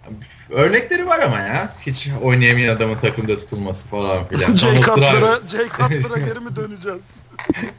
Örnekleri 0.51 1.07
var 1.07 1.20
ama 1.20 1.38
ya. 1.40 1.70
Hiç 1.86 2.09
oynayamayan 2.22 2.76
adamın 2.76 2.94
takımda 2.99 3.38
tutulması 3.38 3.88
falan 3.88 4.26
filan. 4.26 4.55
Trump- 4.57 4.84
Cutler'a 4.84 5.36
Jay 5.49 5.68
Cutler'a 5.68 6.18
geri 6.18 6.40
mi 6.40 6.57
döneceğiz? 6.57 7.24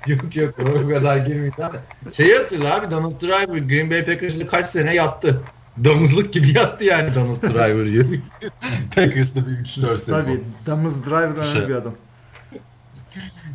yok 0.08 0.36
yok 0.36 0.54
o 0.86 0.90
kadar 0.90 1.18
girmeyeceğim. 1.18 1.72
Şeyi 2.14 2.36
hatırla 2.38 2.76
abi 2.76 2.92
Donald 2.92 3.22
Driver 3.22 3.58
Green 3.58 3.92
Bay 3.92 4.06
Packers'da 4.06 4.48
kaç 4.48 4.66
sene 4.66 4.96
yattı. 4.96 5.42
Damızlık 5.84 6.34
gibi 6.34 6.58
yattı 6.58 6.84
yani 6.86 7.16
Donald 7.16 7.42
Driver. 7.42 8.06
Packers'da 8.96 9.48
bir 9.48 9.52
3-4 9.52 9.66
sezon. 9.98 10.22
Tabii. 10.22 10.42
Damız 10.66 11.06
Driver 11.06 11.44
Şey. 11.44 11.52
önemli 11.54 11.70
bir 11.70 11.76
adam. 11.76 11.94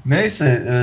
Neyse 0.06 0.64
e, 0.68 0.74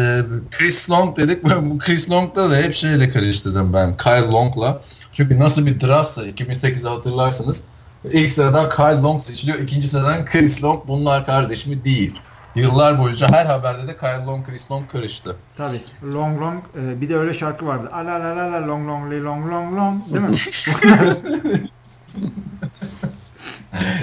Chris 0.58 0.90
Long 0.90 1.18
dedik. 1.18 1.44
Ben 1.50 1.70
bu 1.70 1.78
Chris 1.80 2.10
Long'da 2.10 2.50
da 2.50 2.58
hep 2.58 2.74
şeyle 2.74 3.10
karıştırdım 3.10 3.74
ben. 3.74 3.98
Kyle 3.98 4.22
Long'la. 4.32 4.82
Çünkü 5.12 5.40
nasıl 5.40 5.66
bir 5.66 5.82
draftsa 5.82 6.26
2008'i 6.28 6.88
hatırlarsanız 6.90 7.64
ilk 8.04 8.32
sıradan 8.32 8.70
Kyle 8.70 9.02
Long 9.02 9.22
seçiliyor. 9.22 9.60
ikinci 9.60 9.90
sıradan 9.90 10.26
Chris 10.26 10.64
Long 10.64 10.88
bunlar 10.88 11.26
kardeşimi 11.26 11.84
değil. 11.86 12.20
Yıllar 12.56 13.00
boyunca 13.00 13.28
her 13.32 13.46
haberde 13.46 13.88
de 13.88 13.98
Kyle 13.98 14.26
Long, 14.26 14.48
Chris 14.48 14.72
Long 14.72 14.92
karıştı. 14.92 15.36
Tabii. 15.58 15.82
Long 16.04 16.42
Long. 16.42 16.64
e, 16.84 17.02
bir 17.02 17.10
de 17.10 17.18
öyle 17.18 17.34
şarkı 17.34 17.66
vardı. 17.66 17.90
Ala 17.94 18.12
la 18.20 18.38
la 18.38 18.52
la 18.52 18.68
long 18.68 18.88
long 18.88 19.12
li 19.14 19.24
long 19.24 19.52
long 19.52 19.78
long. 19.78 20.02
Değil 20.14 20.22
mi? 20.24 20.36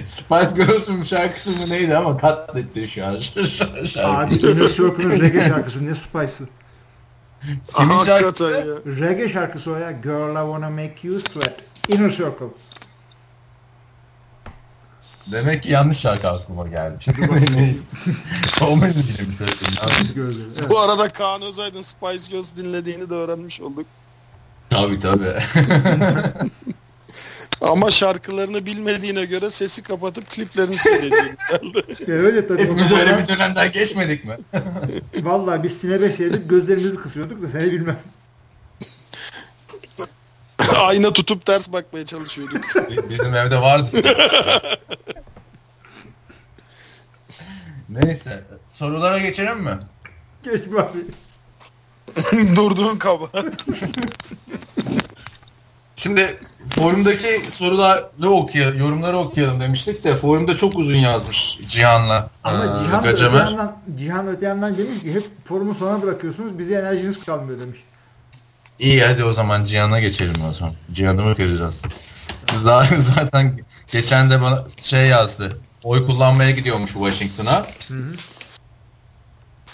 Spice 0.07 0.64
Girls'ün 0.64 1.03
şarkısı 1.03 1.51
mı 1.51 1.68
neydi 1.68 1.96
ama 1.96 2.16
katletti 2.16 2.88
şu 2.88 3.07
an 3.07 3.16
şarkı. 3.46 4.07
Abi 4.07 4.34
Inner 4.34 4.68
Circle'ın 4.68 5.11
reggae 5.20 5.49
şarkısı. 5.49 5.86
Ne 5.86 5.94
Spice'ı? 5.94 6.49
Kimin 7.74 7.99
şarkısı? 7.99 8.78
Reggae 9.01 9.28
şarkısı 9.28 9.70
o 9.72 9.76
ya. 9.76 9.92
Girl 9.92 10.30
I 10.30 10.44
wanna 10.53 10.70
make 10.70 10.94
you 11.03 11.20
sweat. 11.20 11.57
Inner 11.88 12.11
Circle. 12.11 12.46
Demek 15.32 15.62
ki 15.62 15.70
yanlış 15.72 15.98
şarkı 15.98 16.28
aklıma 16.28 16.68
gelmiş. 16.68 17.06
Neyse. 17.54 17.80
O 18.62 18.80
benim 18.80 19.04
yine 19.08 19.28
bir 19.28 19.32
sesim. 19.32 19.68
Biz 20.02 20.14
gözleri. 20.14 20.48
Evet. 20.58 20.70
Bu 20.70 20.78
arada 20.78 21.08
Kaan 21.08 21.42
Özaydın 21.42 21.82
Spice 21.82 22.30
Girls 22.30 22.46
dinlediğini 22.56 23.10
de 23.10 23.14
öğrenmiş 23.14 23.60
olduk. 23.60 23.86
Tabii 24.70 24.98
tabii. 24.98 25.34
Ama 27.60 27.90
şarkılarını 27.90 28.66
bilmediğine 28.66 29.24
göre 29.24 29.50
sesi 29.50 29.82
kapatıp 29.82 30.30
kliplerini 30.30 30.76
seyrediyor. 30.78 31.24
Ya 32.08 32.14
öyle 32.14 32.48
tabii. 32.48 32.62
Hepimiz 32.62 32.92
öyle 32.92 33.18
bir 33.18 33.28
dönemden 33.28 33.72
geçmedik 33.72 34.24
mi? 34.24 34.36
Vallahi 35.22 35.62
biz 35.62 35.72
sinebe 35.78 36.08
seyredip 36.08 36.50
gözlerimizi 36.50 36.96
kısıyorduk 36.96 37.42
da 37.42 37.48
seni 37.48 37.72
bilmem. 37.72 37.96
Ayna 40.80 41.12
tutup 41.12 41.46
ters 41.46 41.72
bakmaya 41.72 42.06
çalışıyorduk. 42.06 42.64
Bizim 43.11 43.34
evde 43.34 43.61
vardı. 43.61 44.02
Neyse. 47.88 48.44
Sorulara 48.68 49.18
geçelim 49.18 49.61
mi? 49.61 49.78
Geçme 50.42 50.80
abi. 50.80 50.98
Durduğun 52.56 52.96
kaba. 52.96 53.30
Şimdi 55.96 56.38
forumdaki 56.70 57.50
soruları 57.50 58.30
okuyalım, 58.30 58.78
yorumları 58.78 59.18
okuyalım 59.18 59.61
demiştik 59.61 60.04
de 60.04 60.16
forumda 60.16 60.56
çok 60.56 60.76
uzun 60.78 60.96
yazmış 60.96 61.59
Cihan'la 61.68 62.30
Ama 62.44 62.64
eee, 62.64 62.70
Cihan 62.84 63.04
da 63.04 63.09
öte 63.09 63.24
yandan, 63.24 63.76
Cihan 63.98 64.28
öte 64.28 64.46
yandan 64.46 64.78
demiş 64.78 65.00
ki 65.00 65.14
hep 65.14 65.24
forumu 65.44 65.74
sona 65.74 66.02
bırakıyorsunuz 66.02 66.59
bize 66.59 66.74
enerjiniz 66.74 67.24
kalmıyor 67.24 67.61
demiş. 67.61 67.78
İyi 68.78 69.04
hadi 69.04 69.24
o 69.24 69.32
zaman 69.32 69.64
Cihan'a 69.64 70.00
geçelim 70.00 70.44
o 70.50 70.52
zaman. 70.52 70.74
Cihan'ı 70.92 71.22
mı 71.22 71.34
göreceğiz? 71.34 71.82
Zaten, 72.62 73.00
zaten 73.16 73.60
geçen 73.92 74.30
de 74.30 74.42
bana 74.42 74.64
şey 74.82 75.06
yazdı. 75.06 75.58
Oy 75.82 76.06
kullanmaya 76.06 76.50
gidiyormuş 76.50 76.92
Washington'a. 76.92 77.66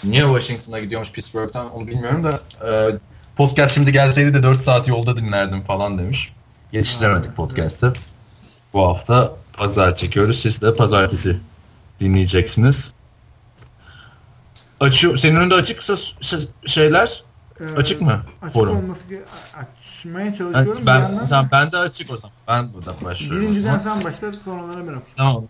Niye 0.03 0.23
Washington'a 0.23 0.79
gidiyormuş 0.79 1.11
Pittsburgh'tan 1.11 1.73
onu 1.73 1.87
bilmiyorum 1.87 2.23
da 2.23 2.39
e, 2.67 2.97
podcast 3.35 3.75
şimdi 3.75 3.91
gelseydi 3.91 4.33
de 4.33 4.43
4 4.43 4.63
saat 4.63 4.87
yolda 4.87 5.17
dinlerdim 5.17 5.61
falan 5.61 5.97
demiş. 5.97 6.33
Yetiştiremedik 6.71 7.35
podcast'ı. 7.35 7.93
Bu 8.73 8.87
hafta 8.87 9.33
pazar 9.53 9.95
çekiyoruz. 9.95 10.39
Siz 10.39 10.61
de 10.61 10.75
pazartesi 10.75 11.37
dinleyeceksiniz. 11.99 12.93
Açıyor. 14.79 15.17
Senin 15.17 15.35
önünde 15.35 15.55
açıksa 15.55 15.95
şeyler 16.65 17.23
açık 17.77 18.01
mı? 18.01 18.21
Açık 18.41 18.53
forum? 18.53 18.77
olması 18.77 19.01
açmaya 19.53 20.35
çalışıyorum. 20.37 20.83
Ben, 20.85 21.01
ben, 21.01 21.27
tamam, 21.27 21.49
ben 21.51 21.71
de 21.71 21.77
açık 21.77 22.11
o 22.11 22.15
zaman. 22.15 22.31
Ben 22.47 22.73
burada 22.73 22.95
başlıyorum. 23.05 23.41
Birinciden 23.41 23.77
sen 23.77 24.03
başla 24.03 24.33
sonraları 24.33 24.77
ben 24.77 24.81
okuyayım. 24.81 25.05
Tamam. 25.15 25.43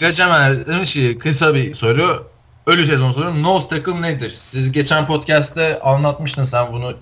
Geçen 0.00 0.66
demiş 0.66 0.92
ki 0.92 1.18
kısa 1.18 1.54
bir 1.54 1.74
soru. 1.74 2.26
Ölü 2.66 2.86
sezon 2.86 3.12
soru. 3.12 3.42
Nose 3.42 3.68
tackle 3.68 4.02
nedir? 4.02 4.30
Siz 4.30 4.72
geçen 4.72 5.06
podcast'te 5.06 5.80
anlatmıştın 5.80 6.44
sen 6.44 6.72
bunu. 6.72 6.94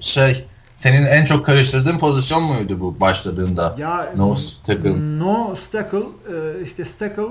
Şey 0.00 0.46
senin 0.76 1.06
en 1.06 1.24
çok 1.24 1.46
karıştırdığın 1.46 1.98
pozisyon 1.98 2.42
muydu 2.42 2.80
bu 2.80 3.00
başladığında? 3.00 3.74
Ya 3.78 4.12
nose 4.16 4.54
tackle. 4.66 5.18
Nose 5.18 5.70
tackle 5.72 6.02
işte 6.64 6.84
tackle 6.98 7.22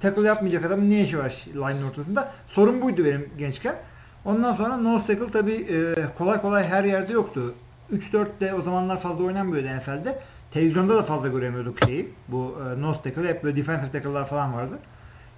tackle 0.00 0.26
yapmayacak 0.26 0.64
adam 0.64 0.90
ne 0.90 1.00
işi 1.00 1.18
var 1.18 1.34
line'ın 1.54 1.88
ortasında? 1.88 2.32
Sorun 2.48 2.82
buydu 2.82 3.04
benim 3.04 3.28
gençken. 3.38 3.76
Ondan 4.24 4.54
sonra 4.54 5.00
tackle 5.06 5.30
tabi 5.30 5.52
e, 5.52 5.94
kolay 6.18 6.40
kolay 6.40 6.64
her 6.64 6.84
yerde 6.84 7.12
yoktu. 7.12 7.54
3-4'te 7.92 8.54
o 8.54 8.62
zamanlar 8.62 9.00
fazla 9.00 9.24
oynanmıyordu 9.24 9.68
NFL'de. 9.68 10.18
Televizyonda 10.52 10.96
da 10.96 11.02
fazla 11.02 11.28
göremiyorduk 11.28 11.84
şeyi. 11.84 12.08
Bu 12.28 12.58
e, 12.60 12.80
nose 12.80 13.02
tackle 13.02 13.28
hep 13.28 13.44
böyle 13.44 13.56
defensive 13.56 13.90
tackle'lar 13.92 14.26
falan 14.26 14.54
vardı. 14.54 14.78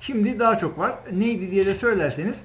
Şimdi 0.01 0.39
daha 0.39 0.59
çok 0.59 0.79
var. 0.79 0.93
Neydi 1.13 1.51
diye 1.51 1.67
de 1.67 1.75
söylerseniz 1.75 2.43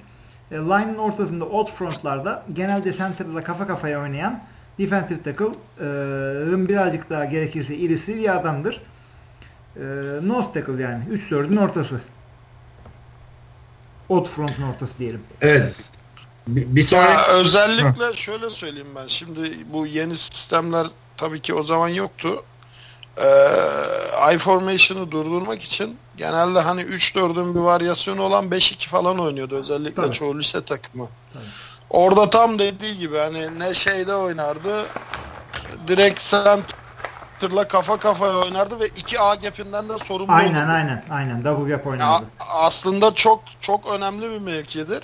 e, 0.50 0.54
line'ın 0.56 0.98
ortasında 0.98 1.44
out 1.44 1.72
frontlarda 1.72 2.44
genelde 2.52 2.92
center'la 2.92 3.42
kafa 3.42 3.66
kafaya 3.66 4.00
oynayan 4.00 4.42
defensive 4.78 5.22
tackle'ın 5.22 6.64
e, 6.64 6.68
birazcık 6.68 7.10
daha 7.10 7.24
gerekirse 7.24 7.76
irisi 7.76 8.16
bir 8.16 8.36
adamdır. 8.36 8.82
E, 9.76 9.82
nose 10.22 10.52
tackle 10.52 10.82
yani. 10.82 11.02
3-4'ün 11.12 11.56
ortası. 11.56 12.00
Out 14.08 14.28
front'un 14.28 14.62
ortası 14.62 14.98
diyelim. 14.98 15.20
Evet. 15.40 15.74
Bir, 16.48 16.82
sonraki... 16.82 17.12
Ya, 17.12 17.26
özellikle 17.40 18.04
Hı. 18.06 18.16
şöyle 18.16 18.50
söyleyeyim 18.50 18.88
ben. 18.96 19.06
Şimdi 19.06 19.58
bu 19.72 19.86
yeni 19.86 20.16
sistemler 20.16 20.86
tabii 21.16 21.40
ki 21.42 21.54
o 21.54 21.62
zaman 21.62 21.88
yoktu. 21.88 22.42
Ee, 23.18 24.34
I 24.34 24.38
formation'ı 24.38 25.10
durdurmak 25.10 25.62
için 25.62 25.98
genelde 26.16 26.60
hani 26.60 26.80
3-4'ün 26.82 27.54
bir 27.54 27.60
varyasyonu 27.60 28.22
olan 28.22 28.44
5-2 28.44 28.88
falan 28.88 29.18
oynuyordu. 29.18 29.56
Özellikle 29.56 30.02
tabii. 30.02 30.12
çoğu 30.12 30.38
lise 30.38 30.64
takımı. 30.64 31.08
Tabii. 31.32 31.44
Orada 31.90 32.30
tam 32.30 32.58
dediği 32.58 32.98
gibi 32.98 33.18
hani 33.18 33.58
ne 33.58 33.74
şeyde 33.74 34.14
oynardı 34.14 34.86
direkt 35.88 36.20
center'la 36.30 37.68
kafa 37.68 37.96
kafaya 37.96 38.36
oynardı 38.36 38.80
ve 38.80 38.86
iki 38.86 39.20
A 39.20 39.34
gap'inden 39.34 39.88
de 39.88 39.98
sorumlu 39.98 40.32
Aynen 40.32 40.60
olurdu. 40.60 40.72
aynen 40.72 41.04
aynen 41.10 41.44
double 41.44 41.70
gap 41.76 41.86
oynardı. 41.86 42.24
Ya, 42.40 42.46
aslında 42.48 43.14
çok 43.14 43.42
çok 43.60 43.88
önemli 43.92 44.30
bir 44.30 44.38
mevkidir. 44.38 45.02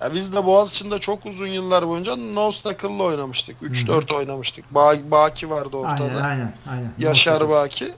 Ya 0.00 0.14
biz 0.14 0.32
de 0.32 0.46
Boğaziçi'nde 0.46 0.98
çok 0.98 1.26
uzun 1.26 1.46
yıllar 1.46 1.88
boyunca 1.88 2.16
tackle'la 2.62 3.02
oynamıştık. 3.02 3.62
3-4 3.62 4.14
oynamıştık. 4.14 4.74
Ba 4.74 4.94
Baki 5.10 5.50
vardı 5.50 5.76
ortada. 5.76 6.04
Aynen 6.04 6.22
aynen. 6.22 6.52
aynen. 6.70 6.92
Yaşar 6.98 7.48
Baki. 7.48 7.92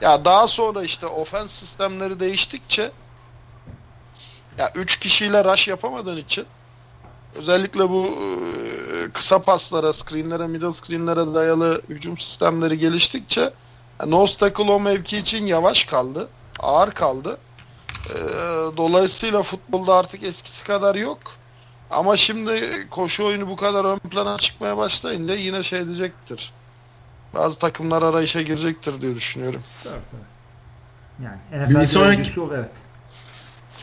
Ya 0.00 0.24
daha 0.24 0.48
sonra 0.48 0.82
işte 0.82 1.06
ofens 1.06 1.50
sistemleri 1.50 2.20
değiştikçe 2.20 2.90
ya 4.58 4.70
3 4.74 5.00
kişiyle 5.00 5.44
rush 5.44 5.68
yapamadığın 5.68 6.16
için 6.16 6.46
özellikle 7.34 7.90
bu 7.90 8.06
e, 8.06 9.10
kısa 9.10 9.38
paslara, 9.42 9.92
screenlere, 9.92 10.46
middle 10.46 10.72
screenlere 10.72 11.34
dayalı 11.34 11.82
hücum 11.88 12.18
sistemleri 12.18 12.78
geliştikçe 12.78 13.50
nose 14.06 14.38
tackle 14.38 14.72
o 14.72 14.80
mevki 14.80 15.18
için 15.18 15.46
yavaş 15.46 15.84
kaldı. 15.84 16.28
Ağır 16.58 16.90
kaldı. 16.90 17.38
E, 18.08 18.16
dolayısıyla 18.76 19.42
futbolda 19.42 19.94
artık 19.94 20.24
eskisi 20.24 20.64
kadar 20.64 20.94
yok. 20.94 21.18
Ama 21.90 22.16
şimdi 22.16 22.86
koşu 22.90 23.24
oyunu 23.24 23.48
bu 23.48 23.56
kadar 23.56 23.84
ön 23.84 23.98
plana 23.98 24.36
çıkmaya 24.38 24.76
başlayınca 24.76 25.34
yine 25.34 25.62
şey 25.62 25.84
diyecektir. 25.84 26.52
Bazı 27.34 27.58
takımlar 27.58 28.02
arayışa 28.02 28.42
girecektir 28.42 29.00
diye 29.00 29.14
düşünüyorum. 29.14 29.62
Tabii, 29.84 29.94
tabii. 30.10 30.30
Yani 31.54 31.80
bir 31.80 31.84
sonraki 31.84 32.40
ol, 32.40 32.50
evet. 32.54 32.70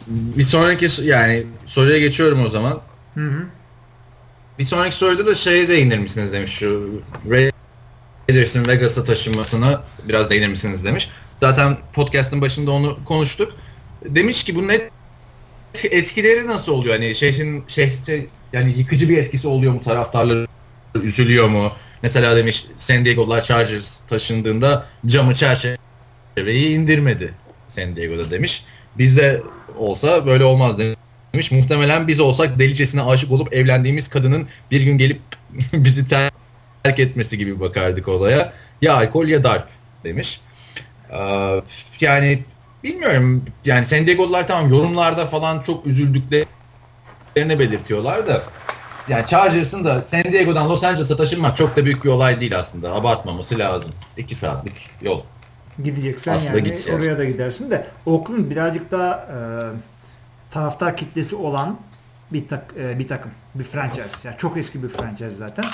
Bir 0.08 0.44
sonraki 0.44 0.88
yani 1.04 1.48
soruya 1.66 2.00
geçiyorum 2.00 2.46
o 2.46 2.48
zaman. 2.48 2.82
Hı 3.14 3.26
hı. 3.26 3.46
Bir 4.60 4.66
sonraki 4.66 4.96
soruda 4.96 5.26
da 5.26 5.36
şeye 5.36 5.68
değinir 5.68 5.98
misiniz 5.98 6.32
demiş 6.32 6.52
şu 6.52 7.02
Raiders'ın 7.30 8.68
Vegas'a 8.68 9.04
taşınmasını 9.04 9.82
biraz 10.04 10.30
değinir 10.30 10.48
misiniz 10.48 10.86
demiş. 10.86 11.10
Zaten 11.40 11.78
podcast'ın 11.94 12.42
başında 12.42 12.72
onu 12.72 12.98
konuştuk. 13.06 13.54
Demiş 14.10 14.44
ki 14.44 14.56
bunun 14.56 14.72
etkileri 15.84 16.48
nasıl 16.48 16.72
oluyor? 16.72 16.96
Hani 16.96 17.16
şehrin 17.16 17.64
şehre 17.68 18.26
yani 18.54 18.74
yıkıcı 18.78 19.10
bir 19.10 19.18
etkisi 19.18 19.48
oluyor 19.48 19.74
mu 19.74 19.82
taraftarlar 19.84 20.48
üzülüyor 21.04 21.48
mu? 21.48 21.72
Mesela 22.02 22.36
demiş 22.36 22.66
San 22.78 23.06
Diego'lar 23.06 23.44
Chargers 23.44 24.00
taşındığında 24.08 24.86
camı 25.06 25.36
çerçeveyi 25.36 26.70
indirmedi 26.70 27.34
San 27.70 27.96
Diego'da 27.96 28.32
demiş. 28.32 28.66
Bizde 28.98 29.44
olsa 29.78 30.26
böyle 30.26 30.44
olmaz 30.44 30.76
demiş. 30.78 31.52
Muhtemelen 31.52 32.08
biz 32.08 32.20
olsak 32.20 32.60
delicesine 32.60 33.02
aşık 33.02 33.32
olup 33.32 33.54
evlendiğimiz 33.54 34.08
kadının 34.08 34.48
bir 34.72 34.82
gün 34.82 34.98
gelip 34.98 35.22
bizi 35.74 36.08
terk 36.08 37.00
etmesi 37.00 37.38
gibi 37.38 37.60
bakardık 37.60 38.08
olaya. 38.08 38.54
Ya 38.82 38.96
alkol 38.96 39.28
ya 39.28 39.44
darp 39.44 39.68
demiş. 40.04 40.42
Yani 42.02 42.40
bilmiyorum 42.88 43.46
yani 43.66 43.86
San 43.86 44.08
Diego'lular 44.08 44.48
tamam 44.48 44.70
yorumlarda 44.70 45.26
falan 45.26 45.62
çok 45.62 45.86
üzüldüklerini 45.86 47.60
belirtiyorlar 47.60 48.28
da 48.28 48.44
yani 49.10 49.26
Chargers'ın 49.26 49.86
da 49.86 50.06
San 50.06 50.24
Diego'dan 50.24 50.70
Los 50.70 50.84
Angeles'a 50.84 51.18
taşınmak 51.18 51.58
çok 51.58 51.76
da 51.76 51.86
büyük 51.86 52.04
bir 52.04 52.10
olay 52.10 52.40
değil 52.40 52.60
aslında. 52.60 52.94
Abartmaması 52.94 53.60
lazım. 53.60 53.92
2 54.18 54.36
saatlik 54.36 54.90
yol. 55.02 55.22
Gideceksen 55.84 56.34
aslında 56.34 56.50
yani 56.50 56.64
gideceğiz. 56.64 57.00
oraya 57.00 57.18
da 57.18 57.26
gidersin 57.26 57.72
de 57.72 57.88
Oakland 58.06 58.52
birazcık 58.52 58.92
daha 58.92 59.14
e, 59.14 59.38
taraftar 60.52 60.98
kitlesi 60.98 61.36
olan 61.36 61.78
bir, 62.32 62.48
tak, 62.48 62.74
e, 62.80 63.00
bir 63.00 63.08
takım. 63.08 63.32
Bir 63.56 63.64
franchise. 63.64 64.28
Yani 64.28 64.38
çok 64.38 64.58
eski 64.58 64.84
bir 64.84 64.90
franchise 64.90 65.32
zaten. 65.38 65.66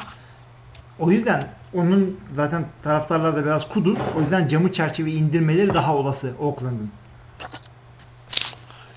O 0.99 1.11
yüzden 1.11 1.47
onun 1.73 2.19
zaten 2.35 2.65
taraftarlar 2.83 3.35
da 3.35 3.45
biraz 3.45 3.69
kudur. 3.69 3.97
O 4.17 4.21
yüzden 4.21 4.47
camı 4.47 4.71
çerçeve 4.71 5.11
indirmeleri 5.11 5.73
daha 5.73 5.95
olası 5.95 6.31
Oakland'ın. 6.39 6.91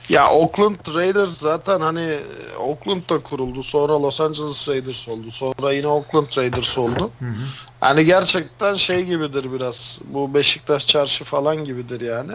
Ya 0.09 0.31
Oakland 0.31 0.95
Raiders 0.95 1.39
zaten 1.39 1.81
hani 1.81 2.19
Oakland'da 2.61 3.19
kuruldu. 3.19 3.63
Sonra 3.63 4.03
Los 4.03 4.21
Angeles 4.21 4.69
Raiders 4.69 5.09
oldu. 5.09 5.31
Sonra 5.31 5.73
yine 5.73 5.87
Oakland 5.87 6.37
Raiders 6.37 6.79
oldu. 6.79 7.11
Hı 7.19 7.25
hı. 7.25 7.35
Hani 7.81 8.05
gerçekten 8.05 8.75
şey 8.75 9.05
gibidir 9.05 9.53
biraz. 9.53 9.99
Bu 10.05 10.35
Beşiktaş 10.35 10.87
çarşı 10.87 11.25
falan 11.25 11.65
gibidir 11.65 12.01
yani. 12.01 12.33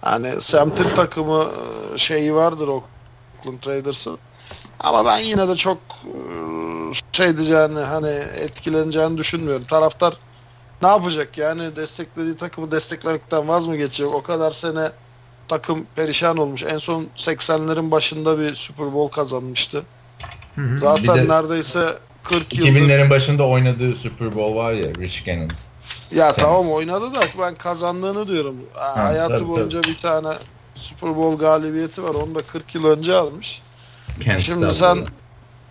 Hani 0.00 0.40
semtin 0.40 0.94
takımı 0.96 1.48
e, 1.94 1.98
şeyi 1.98 2.34
vardır 2.34 2.68
Oakland 2.68 3.66
Raiders'ın. 3.66 4.18
Ama 4.80 5.04
ben 5.04 5.18
yine 5.18 5.48
de 5.48 5.56
çok 5.56 5.78
e, 6.04 6.14
şey 7.12 7.36
diyeceğini 7.36 7.78
hani 7.78 8.22
etkileneceğini 8.36 9.18
düşünmüyorum. 9.18 9.64
Taraftar 9.64 10.14
ne 10.82 10.88
yapacak 10.88 11.38
yani 11.38 11.76
desteklediği 11.76 12.36
takımı 12.36 12.70
desteklemekten 12.70 13.48
vaz 13.48 13.66
mı 13.66 13.76
geçecek? 13.76 14.14
O 14.14 14.22
kadar 14.22 14.50
sene 14.50 14.90
takım 15.48 15.86
perişan 15.96 16.36
olmuş. 16.36 16.62
En 16.62 16.78
son 16.78 17.06
80'lerin 17.16 17.90
başında 17.90 18.38
bir 18.38 18.54
Super 18.54 18.92
Bowl 18.92 19.14
kazanmıştı. 19.14 19.82
Hı 20.54 20.60
hı. 20.60 20.78
Zaten 20.78 21.16
de, 21.16 21.28
neredeyse 21.28 21.98
40 22.24 22.54
yıldır. 22.54 22.70
2000'lerin 22.70 23.10
başında 23.10 23.46
oynadığı 23.48 23.94
Super 23.94 24.34
Bowl 24.36 24.56
var 24.56 24.72
ya 24.72 24.88
Rich 24.94 25.24
Gannon. 25.24 25.50
Ya 26.14 26.32
Sen... 26.32 26.42
tamam 26.42 26.70
oynadı 26.70 27.14
da 27.14 27.20
ben 27.40 27.54
kazandığını 27.54 28.28
diyorum. 28.28 28.56
Ha, 28.74 29.04
Hayatı 29.04 29.38
tabii, 29.38 29.48
boyunca 29.48 29.80
tabii. 29.80 29.92
bir 29.92 29.98
tane 29.98 30.28
Super 30.74 31.16
Bowl 31.16 31.40
galibiyeti 31.40 32.02
var. 32.02 32.14
Onu 32.14 32.34
da 32.34 32.42
40 32.42 32.74
yıl 32.74 32.84
önce 32.84 33.14
almış. 33.14 33.62
Kansas 34.24 34.42
Şimdi 34.42 34.74
sen 34.74 34.98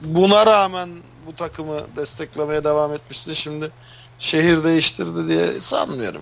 buna 0.02 0.46
rağmen 0.46 0.90
bu 1.28 1.36
takımı 1.36 1.82
desteklemeye 1.98 2.64
devam 2.64 2.94
etmişsin. 2.94 3.34
Şimdi 3.34 3.72
şehir 4.20 4.64
değiştirdi 4.64 5.28
diye 5.28 5.62
sanmıyorum. 5.62 6.22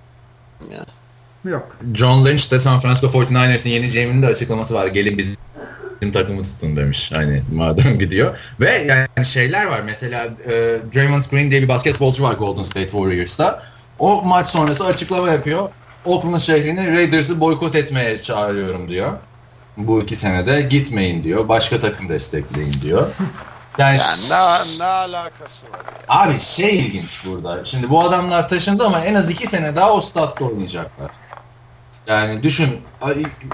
Yani. 0.71 1.00
Yok. 1.45 1.77
John 1.93 2.25
Lynch 2.25 2.51
de 2.51 2.59
San 2.59 2.79
Francisco 2.79 3.07
49ers'in 3.07 3.69
yeni 3.69 3.89
GM'inin 3.89 4.21
de 4.21 4.27
açıklaması 4.27 4.73
var. 4.73 4.87
Gelin 4.87 5.17
bizim 5.17 6.11
takımı 6.13 6.43
tutun 6.43 6.75
demiş. 6.75 7.11
Hani 7.11 7.41
madem 7.53 7.99
gidiyor. 7.99 8.37
Ve 8.59 8.71
yani 8.71 9.25
şeyler 9.25 9.65
var. 9.65 9.81
Mesela 9.85 10.25
e, 10.25 10.51
Draymond 10.95 11.23
Green 11.31 11.51
diye 11.51 11.61
bir 11.61 11.67
basketbolcu 11.67 12.23
var 12.23 12.33
Golden 12.33 12.63
State 12.63 12.91
Warriors'ta. 12.91 13.63
O 13.99 14.21
maç 14.21 14.47
sonrası 14.47 14.85
açıklama 14.85 15.29
yapıyor. 15.29 15.69
Oakland 16.05 16.39
şehrini 16.39 16.97
Raiders'ı 16.97 17.39
boykot 17.39 17.75
etmeye 17.75 18.23
çağırıyorum 18.23 18.87
diyor. 18.87 19.11
Bu 19.77 20.01
iki 20.01 20.15
senede 20.15 20.61
gitmeyin 20.61 21.23
diyor. 21.23 21.49
Başka 21.49 21.79
takım 21.79 22.09
destekleyin 22.09 22.73
diyor. 22.81 23.07
Yani, 23.77 23.99
yani 23.99 24.19
ne, 24.79 24.83
ne 24.85 24.87
alakası 24.87 25.65
var? 25.65 25.79
Yani? 26.09 26.31
Abi 26.31 26.39
şey 26.39 26.79
ilginç 26.79 27.25
burada. 27.25 27.65
Şimdi 27.65 27.89
bu 27.89 28.01
adamlar 28.01 28.49
taşındı 28.49 28.85
ama 28.85 28.99
en 28.99 29.15
az 29.15 29.29
iki 29.29 29.47
sene 29.47 29.75
daha 29.75 29.93
o 29.93 30.01
statta 30.01 30.45
oynayacaklar. 30.45 31.11
Yani 32.07 32.43
düşün 32.43 32.69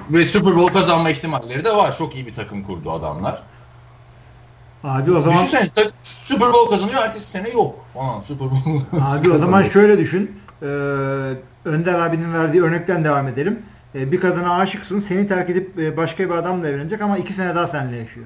ve 0.10 0.26
Super 0.26 0.56
Bowl 0.56 0.74
kazanma 0.74 1.10
ihtimalleri 1.10 1.66
de 1.66 1.76
var. 1.76 1.98
Çok 1.98 2.16
iyi 2.16 2.28
bir 2.28 2.34
takım 2.34 2.64
kurdu 2.64 2.92
adamlar. 2.92 3.44
Abi 4.84 5.12
o 5.12 5.22
zaman 5.22 5.38
Düşünsene 5.38 5.70
tak- 5.76 5.94
Super 6.04 6.54
Bowl 6.54 6.72
kazanıyor 6.72 7.02
ertesi 7.02 7.26
sene 7.28 7.50
yok. 7.50 7.76
Falan 7.94 8.22
Super 8.22 8.48
Bowl. 8.52 8.70
Abi 9.06 9.32
o 9.32 9.38
zaman 9.38 9.64
şöyle 9.64 9.98
düşün. 9.98 10.40
Ee, 10.62 10.66
Önder 11.66 12.00
abinin 12.00 12.34
verdiği 12.34 12.64
örnekten 12.64 13.04
devam 13.04 13.28
edelim. 13.28 13.60
Ee, 13.96 14.12
bir 14.12 14.20
kadına 14.22 14.56
aşıksın. 14.58 15.00
Seni 15.00 15.28
terk 15.28 15.50
edip 15.50 15.80
e, 15.80 15.98
başka 15.98 16.24
bir 16.24 16.34
adamla 16.34 16.68
evlenecek 16.70 17.02
ama 17.02 17.18
iki 17.18 17.34
sene 17.34 17.56
daha 17.56 17.68
seninle 17.68 17.96
yaşıyor. 17.98 18.26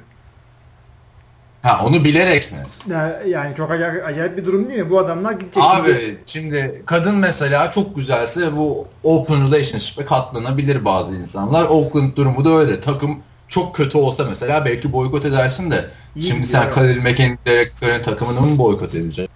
Ha 1.62 1.86
onu 1.86 2.04
bilerek 2.04 2.52
mi? 2.52 2.58
Ya- 2.90 3.22
Yani 3.28 3.56
çok 3.56 3.72
acayip, 3.72 4.06
acayip 4.06 4.38
bir 4.38 4.46
durum 4.46 4.70
değil 4.70 4.80
mi? 4.84 4.90
Bu 4.90 5.00
adamlar 5.00 5.32
gidecek. 5.32 5.64
Abi 5.64 6.18
şimdi 6.26 6.82
kadın 6.86 7.16
mesela 7.16 7.72
çok 7.72 7.96
güzelse 7.96 8.58
bu 8.58 8.88
open 9.04 9.48
relationship'e 9.48 10.06
katlanabilir 10.06 10.86
bazı 10.86 11.16
insanlar. 11.16 11.66
Oakland 11.70 12.16
durumu 12.16 12.46
da 12.46 12.50
öyle. 12.50 12.82
Takım 12.82 13.20
çok 13.48 13.76
kötü 13.76 13.98
olsa 13.98 14.24
mesela 14.24 14.66
belki 14.66 14.94
boykot 14.94 15.26
edersin 15.26 15.72
de 15.72 15.90
İyi 16.16 16.24
şimdi 16.24 16.48
sen 16.48 16.62
evet. 16.64 16.74
Khalil 16.74 17.02
Mack'in 17.02 17.40
direktörün 17.46 18.04
takımını 18.04 18.42
mı 18.42 18.58
boykot 18.58 18.96
edecek? 18.96 19.30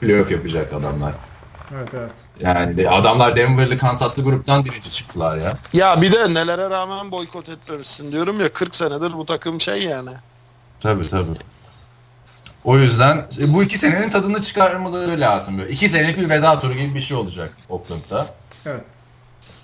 Playoff 0.00 0.30
yapacak 0.30 0.72
adamlar. 0.72 1.12
Evet 1.76 1.88
evet. 1.94 2.10
Yani 2.40 2.88
adamlar 2.90 3.36
Denver'lı 3.36 3.78
Kansaslı 3.78 4.22
gruptan 4.22 4.64
birinci 4.64 4.92
çıktılar 4.92 5.36
ya. 5.38 5.58
Ya 5.72 6.02
bir 6.02 6.12
de 6.12 6.34
nelere 6.34 6.70
rağmen 6.70 7.10
boykot 7.10 7.48
etmemişsin 7.48 8.12
diyorum 8.12 8.40
ya 8.40 8.52
40 8.52 8.76
senedir 8.76 9.12
bu 9.12 9.26
takım 9.26 9.60
şey 9.60 9.82
yani. 9.82 10.10
Tabii 10.80 11.10
tabii. 11.10 11.32
O 12.64 12.78
yüzden 12.78 13.26
e, 13.38 13.54
bu 13.54 13.62
iki 13.62 13.78
senenin 13.78 14.10
tadını 14.10 14.40
çıkarmaları 14.40 15.20
lazım. 15.20 15.58
Böyle. 15.58 15.70
İki 15.70 15.88
senelik 15.88 16.18
bir 16.18 16.28
veda 16.28 16.60
turu 16.60 16.74
gibi 16.74 16.94
bir 16.94 17.00
şey 17.00 17.16
olacak 17.16 17.56
Oakland'da. 17.68 18.26
Evet. 18.66 18.80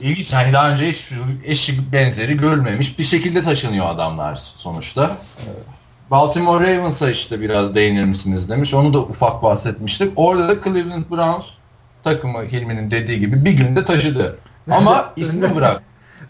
İlginç. 0.00 0.32
Yani 0.32 0.52
daha 0.52 0.70
önce 0.70 0.88
hiç 0.88 1.12
eşi 1.44 1.92
benzeri 1.92 2.36
görülmemiş 2.36 2.98
bir 2.98 3.04
şekilde 3.04 3.42
taşınıyor 3.42 3.86
adamlar 3.88 4.34
sonuçta. 4.34 5.16
Ee, 5.38 5.44
Baltimore 6.10 6.76
Ravens'a 6.76 7.10
işte 7.10 7.40
biraz 7.40 7.74
değinir 7.74 8.04
misiniz 8.04 8.48
demiş. 8.50 8.74
Onu 8.74 8.94
da 8.94 8.98
ufak 8.98 9.42
bahsetmiştik. 9.42 10.12
Orada 10.16 10.48
da 10.48 10.62
Cleveland 10.64 11.04
Browns 11.10 11.46
takımı 12.04 12.44
Hilmi'nin 12.44 12.90
dediği 12.90 13.20
gibi 13.20 13.44
bir 13.44 13.52
günde 13.52 13.84
taşıdı. 13.84 14.38
Ama 14.70 15.12
ismi 15.16 15.54
bırak. 15.56 15.82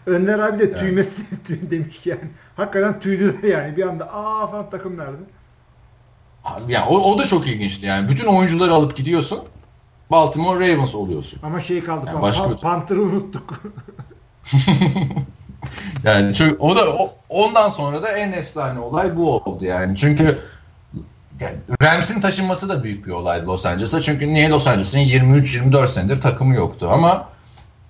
Önder 0.05 0.39
abi 0.39 0.59
de 0.59 0.63
Yani. 0.63 0.77
tüymesi 0.77 1.21
tüy 1.47 1.71
demiş 1.71 1.99
yani. 2.05 2.21
Hakikaten 2.57 2.99
tüydüler 2.99 3.43
yani. 3.49 3.77
Bir 3.77 3.87
anda 3.87 4.13
aa 4.13 4.47
falan 4.47 4.69
takım 4.69 4.97
nerede? 4.97 5.17
Yani 6.67 6.85
o, 6.89 6.97
o 6.97 7.17
da 7.17 7.27
çok 7.27 7.47
ilginçti 7.47 7.85
yani. 7.85 8.09
Bütün 8.09 8.27
oyuncuları 8.27 8.73
alıp 8.73 8.95
gidiyorsun. 8.95 9.39
Baltimore 10.11 10.59
Ravens 10.73 10.95
oluyorsun. 10.95 11.39
Ama 11.43 11.61
şey 11.61 11.83
kaldı 11.83 12.05
Yani 12.07 12.21
başka 12.21 12.43
Pa- 12.43 12.61
Panther'ı 12.61 13.01
unuttuk. 13.01 13.61
Yani 16.03 16.33
çünkü 16.35 16.57
o 16.59 16.75
da 16.75 16.93
o- 16.93 17.13
ondan 17.29 17.69
sonra 17.69 18.03
da 18.03 18.11
en 18.11 18.31
efsane 18.31 18.79
olay 18.79 19.17
bu 19.17 19.35
oldu 19.37 19.65
yani. 19.65 19.97
Çünkü 19.97 20.39
yani 21.39 21.55
Rams'in 21.83 22.21
taşınması 22.21 22.69
da 22.69 22.83
büyük 22.83 23.05
bir 23.05 23.11
olaydı 23.11 23.47
Los 23.47 23.65
Angeles'a. 23.65 24.01
Çünkü 24.01 24.33
niye 24.33 24.49
Los 24.49 24.67
Angeles'ın 24.67 24.99
23-24 24.99 25.87
senedir 25.87 26.21
takımı 26.21 26.55
yoktu 26.55 26.89
ama 26.93 27.29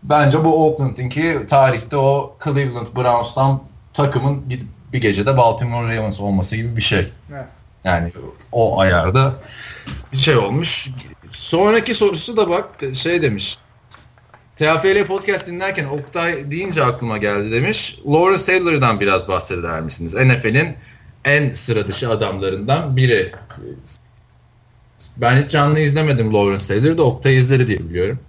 bence 0.04 0.46
bu 0.46 0.66
Oakland'inki 0.68 1.40
tarihte 1.50 1.98
o 1.98 2.36
Cleveland 2.44 2.88
Browns'tan 2.96 3.60
takımın 3.94 4.50
gidip 4.50 4.68
bir 4.94 5.02
gecede 5.02 5.38
Baltimore 5.38 5.96
Ravens 5.98 6.20
olması 6.20 6.56
gibi 6.56 6.76
bir 6.76 6.82
şey. 6.82 7.08
Evet. 7.32 7.46
Yani 7.84 8.12
o 8.52 8.80
ayarda 8.80 9.34
bir 10.14 10.18
şey 10.18 10.38
olmuş. 10.38 10.90
Sonraki 11.32 11.94
sorusu 11.94 12.38
da 12.38 12.50
bak 12.50 12.70
şey 12.94 13.22
demiş. 13.22 13.58
TFL 14.58 15.06
podcast 15.06 15.48
dinlerken 15.48 15.86
Oktay 15.86 16.52
deyince 16.52 16.84
aklıma 16.84 17.18
geldi 17.18 17.52
demiş. 17.52 18.00
Lawrence 18.08 18.46
Taylor'dan 18.46 19.00
biraz 19.00 19.28
bahseder 19.28 19.82
misiniz? 19.82 20.16
NFL'in 20.16 20.76
en 21.26 21.54
sıra 21.54 21.88
dışı 21.88 22.10
adamlarından 22.10 22.98
biri. 22.98 23.32
Ben 25.18 25.44
hiç 25.44 25.52
canlı 25.52 25.80
izlemedim 25.80 26.34
Lawrence 26.34 26.68
Taylor'ı 26.68 26.98
da 26.98 27.04
Oktay 27.04 27.38
izleri 27.38 27.68
diye 27.68 27.80
biliyorum. 27.80 28.20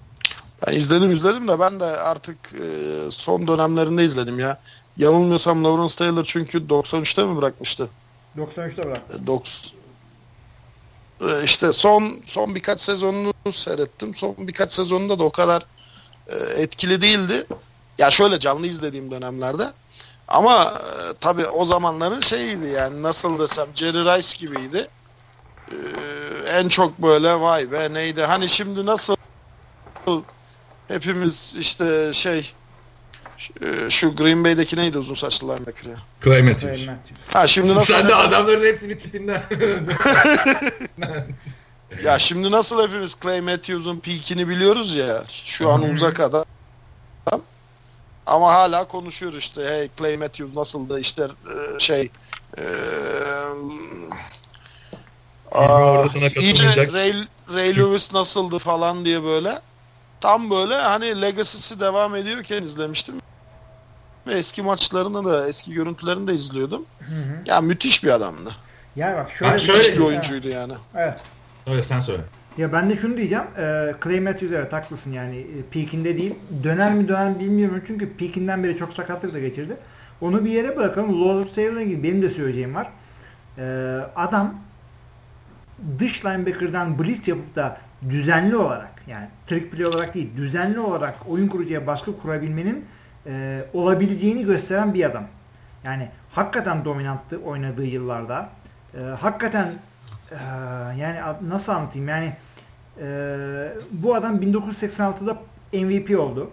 Ben 0.67 0.77
izledim 0.77 1.13
izledim 1.13 1.49
de 1.49 1.61
ben 1.61 1.81
de 1.81 1.85
artık 1.85 2.37
e, 2.53 2.67
son 3.11 3.49
dönemlerinde 3.49 4.05
izledim 4.05 4.39
ya. 4.41 4.61
Yanılmıyorsam 4.97 5.65
Lawrence 5.65 5.95
Taylor 5.95 6.25
çünkü 6.25 6.59
93'te 6.69 7.25
mi 7.25 7.37
bırakmıştı? 7.37 7.89
93'te 8.37 8.85
bıraktı. 8.85 9.21
E, 9.23 9.27
doks- 9.27 9.71
E, 11.21 11.45
işte 11.45 11.73
son 11.73 12.21
son 12.27 12.55
birkaç 12.55 12.81
sezonunu 12.81 13.33
seyrettim. 13.53 14.15
Son 14.15 14.35
birkaç 14.39 14.73
sezonunda 14.73 15.19
da 15.19 15.25
o 15.25 15.31
kadar 15.31 15.63
e, 16.29 16.37
etkili 16.37 17.03
değildi. 17.03 17.47
Ya 17.99 18.11
şöyle 18.11 18.39
canlı 18.39 18.67
izlediğim 18.67 19.11
dönemlerde. 19.11 19.73
Ama 20.29 20.65
e, 20.65 21.15
tabii 21.21 21.47
o 21.47 21.65
zamanların 21.65 22.21
şeyiydi 22.21 22.67
yani 22.67 23.03
nasıl 23.03 23.39
desem 23.39 23.67
Jerry 23.75 23.99
Rice 24.19 24.37
gibiydi. 24.39 24.89
E, 25.71 25.77
en 26.49 26.69
çok 26.69 26.99
böyle 26.99 27.41
vay 27.41 27.73
be 27.73 27.93
neydi 27.93 28.23
hani 28.23 28.49
şimdi 28.49 28.87
nasıl 28.87 29.17
hepimiz 30.89 31.53
işte 31.59 32.11
şey 32.15 32.53
şu 33.91 34.17
Green 34.17 34.45
Bay'deki 34.45 34.77
neydi 34.77 34.99
uzun 34.99 35.15
saçlıların 35.15 35.67
bekri? 35.67 35.91
Clay 36.25 36.43
Matthews. 36.43 36.87
Matthews. 36.87 37.21
Ha 37.33 37.47
şimdi 37.47 37.69
nasıl 37.69 37.95
Sen 37.95 38.09
de 38.09 38.15
adamların 38.15 38.65
hepsini 38.65 38.97
tipinden. 38.97 39.43
Ya 42.05 42.19
şimdi 42.19 42.51
nasıl 42.51 42.83
hepimiz 42.83 43.17
Clay 43.23 43.41
Matthews'un 43.41 43.99
peak'ini 43.99 44.49
biliyoruz 44.49 44.97
ya. 44.97 45.25
Şu 45.45 45.71
an 45.71 45.91
uzak 45.91 46.21
adam. 46.21 46.45
Ama 48.27 48.55
hala 48.55 48.89
konuşuyoruz 48.89 49.39
işte. 49.39 49.67
Hey 49.67 49.89
Clay 49.99 50.17
Matthews 50.17 50.57
nasıldı 50.57 51.01
işte 51.01 51.23
e, 51.23 51.81
şey 51.81 52.11
e, 52.59 52.63
orada 55.51 56.09
sana 56.09 56.29
iyice. 56.41 56.93
Ray, 56.93 57.15
Ray 57.55 57.77
Lewis 57.77 58.13
nasıldı 58.13 58.59
falan 58.59 59.05
diye 59.05 59.23
böyle. 59.23 59.61
Tam 60.21 60.51
böyle 60.51 60.75
hani 60.75 61.23
legacy'si 61.23 61.81
devam 61.81 62.17
ediyorken 62.17 62.63
izlemiştim. 62.63 63.15
Ve 64.27 64.33
eski 64.35 64.63
maçlarını 64.63 65.25
da 65.25 65.49
eski 65.49 65.75
görüntülerini 65.75 66.29
de 66.29 66.35
izliyordum. 66.35 66.85
Hı 66.99 67.05
hı. 67.15 67.37
Ya 67.47 67.61
müthiş 67.61 68.05
bir 68.05 68.09
adamdı. 68.09 68.51
Yani 68.97 69.17
bak 69.17 69.31
şöyle, 69.31 69.59
şöyle- 69.59 69.79
Müthiş 69.79 69.93
bir 69.93 69.97
Evet. 70.01 70.07
oyuncuydu 70.09 70.49
yani. 70.49 70.73
Evet. 70.95 71.21
Öyle 71.67 71.83
sen 71.83 72.01
söyle. 72.01 72.23
Ya 72.59 72.73
ben 72.73 72.91
de 72.91 72.97
şunu 72.97 73.17
diyeceğim. 73.17 73.45
E, 73.59 73.95
Clay 74.05 74.21
Matthews 74.21 74.53
evet 74.55 74.73
haklısın 74.73 75.13
yani. 75.13 75.37
E, 75.37 75.63
peakinde 75.71 76.17
değil. 76.19 76.35
Döner 76.65 76.93
mi 76.95 77.09
döner 77.09 77.31
mi 77.31 77.39
bilmiyorum 77.41 77.83
çünkü 77.87 78.13
peakinden 78.17 78.65
beri 78.65 78.77
çok 78.77 78.93
sakatlık 78.93 79.35
da 79.35 79.39
geçirdi. 79.39 79.77
Onu 80.21 80.45
bir 80.45 80.51
yere 80.51 80.77
bırakalım. 80.77 81.23
Lawrence 81.29 81.55
Taylor'la 81.55 81.81
ilgili 81.83 82.03
benim 82.03 82.23
de 82.23 82.31
söyleyeceğim 82.31 82.75
var. 82.75 82.89
E, 83.59 83.65
adam 84.17 84.55
dış 85.99 86.25
linebacker'dan 86.25 86.99
blitz 86.99 87.29
yapıp 87.29 87.57
da 87.57 87.77
düzenli 88.11 88.57
olarak 88.57 88.93
yani 89.07 89.27
trick 89.47 89.71
play 89.71 89.87
olarak 89.87 90.15
değil 90.15 90.31
düzenli 90.37 90.79
olarak 90.81 91.15
oyun 91.29 91.49
kurucuya 91.49 91.87
baskı 91.87 92.19
kurabilmenin 92.19 92.85
e, 93.27 93.65
olabileceğini 93.73 94.45
gösteren 94.45 94.95
bir 94.95 95.05
adam. 95.05 95.25
Yani 95.85 96.09
hakikaten 96.33 96.85
dominanttı 96.85 97.39
oynadığı 97.39 97.87
yıllarda. 97.87 98.49
E, 98.95 99.01
hakikaten 99.01 99.73
e, 100.31 100.37
yani 100.99 101.19
nasıl 101.49 101.73
anlatayım 101.73 102.09
yani 102.09 102.33
e, 103.01 103.07
bu 103.91 104.15
adam 104.15 104.37
1986'da 104.37 105.37
MVP 105.73 106.19
oldu. 106.19 106.51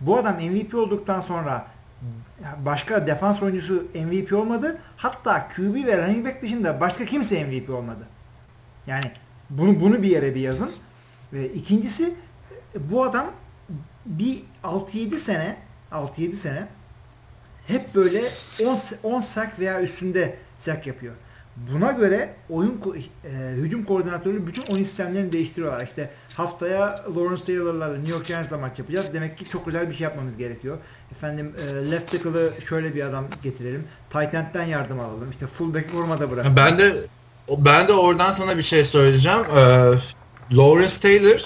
Bu 0.00 0.18
adam 0.18 0.34
MVP 0.34 0.74
olduktan 0.74 1.20
sonra 1.20 1.66
başka 2.64 3.06
defans 3.06 3.42
oyuncusu 3.42 3.84
MVP 3.94 4.32
olmadı. 4.32 4.78
Hatta 4.96 5.48
QB 5.48 5.86
ve 5.86 6.06
running 6.06 6.26
back 6.26 6.42
dışında 6.42 6.80
başka 6.80 7.04
kimse 7.04 7.44
MVP 7.44 7.70
olmadı. 7.70 8.08
Yani 8.86 9.10
bunu 9.50 9.80
bunu 9.80 10.02
bir 10.02 10.08
yere 10.08 10.34
bir 10.34 10.40
yazın. 10.40 10.70
Ve 11.32 11.52
ikincisi 11.52 12.14
bu 12.74 13.04
adam 13.04 13.26
bir 14.06 14.42
6-7 14.64 15.16
sene 15.16 15.56
6-7 15.92 16.36
sene 16.36 16.66
hep 17.66 17.94
böyle 17.94 18.22
10 18.66 18.74
s- 18.76 18.96
10 19.02 19.20
sack 19.20 19.58
veya 19.58 19.82
üstünde 19.82 20.36
sack 20.58 20.86
yapıyor. 20.86 21.14
Buna 21.56 21.92
göre 21.92 22.34
oyun 22.50 22.80
e, 23.24 23.28
hücum 23.56 23.84
koordinatörü 23.84 24.46
bütün 24.46 24.62
oyun 24.74 24.84
sistemlerini 24.84 25.32
değiştiriyorlar. 25.32 25.84
İşte 25.84 26.10
haftaya 26.36 27.04
Lawrence 27.16 27.44
Taylor'larla 27.44 27.96
New 27.96 28.10
York 28.12 28.26
Giants'la 28.26 28.58
maç 28.58 28.78
yapacağız. 28.78 29.06
Demek 29.12 29.38
ki 29.38 29.48
çok 29.48 29.66
güzel 29.66 29.90
bir 29.90 29.94
şey 29.94 30.04
yapmamız 30.04 30.36
gerekiyor. 30.36 30.78
Efendim 31.12 31.52
e, 31.68 31.90
left 31.90 32.12
tackle'ı 32.12 32.52
şöyle 32.68 32.94
bir 32.94 33.02
adam 33.04 33.24
getirelim. 33.42 33.84
Tight 34.10 34.34
end'den 34.34 34.64
yardım 34.64 35.00
alalım. 35.00 35.30
İşte 35.30 35.46
fullback'i 35.46 35.92
korumada 35.92 36.30
bırakalım. 36.30 36.56
Ben 36.56 36.78
de 36.78 36.96
ben 37.58 37.88
de 37.88 37.92
oradan 37.92 38.32
sana 38.32 38.56
bir 38.56 38.62
şey 38.62 38.84
söyleyeceğim. 38.84 39.38
Ee, 39.56 39.92
Lawrence 40.52 41.00
Taylor 41.02 41.40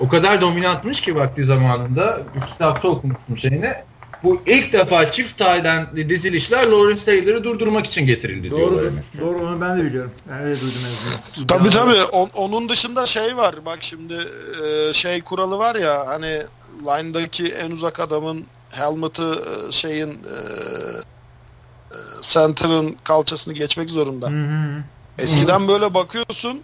o 0.00 0.08
kadar 0.08 0.40
dominantmış 0.40 1.00
ki 1.00 1.16
vakti 1.16 1.44
zamanında 1.44 2.20
bir 2.36 2.46
kitapta 2.46 2.88
okumuştum 2.88 3.38
şeyini. 3.38 3.74
Bu 4.22 4.42
ilk 4.46 4.72
defa 4.72 5.10
çift 5.10 5.38
tayden 5.38 5.86
dizilişler 5.96 6.66
Lawrence 6.66 7.04
Taylor'ı 7.04 7.44
durdurmak 7.44 7.86
için 7.86 8.06
getirildi 8.06 8.50
diyorlar. 8.50 8.84
Doğru, 8.84 9.20
doğru 9.20 9.46
onu 9.46 9.60
ben 9.60 9.78
de 9.78 9.84
biliyorum. 9.84 10.10
Ben 10.30 10.38
öyle 10.38 10.60
duydum 10.60 10.80
en 10.80 10.96
azından. 11.36 11.46
Tabii 11.46 11.70
tabii. 11.70 12.04
On- 12.04 12.30
onun 12.34 12.68
dışında 12.68 13.06
şey 13.06 13.36
var. 13.36 13.54
Bak 13.66 13.78
şimdi 13.80 14.14
e, 14.64 14.92
şey 14.92 15.20
kuralı 15.22 15.58
var 15.58 15.74
ya 15.74 16.06
hani 16.06 16.42
line'daki 16.82 17.46
en 17.46 17.70
uzak 17.70 18.00
adamın 18.00 18.44
helmet'ı 18.70 19.42
e, 19.68 19.72
şeyin 19.72 20.10
e, 20.10 20.36
center'ın 22.22 22.96
kalçasını 23.04 23.54
geçmek 23.54 23.90
zorunda. 23.90 24.30
Hı 24.30 24.44
hı. 24.44 24.82
Eskiden 25.18 25.68
böyle 25.68 25.94
bakıyorsun 25.94 26.60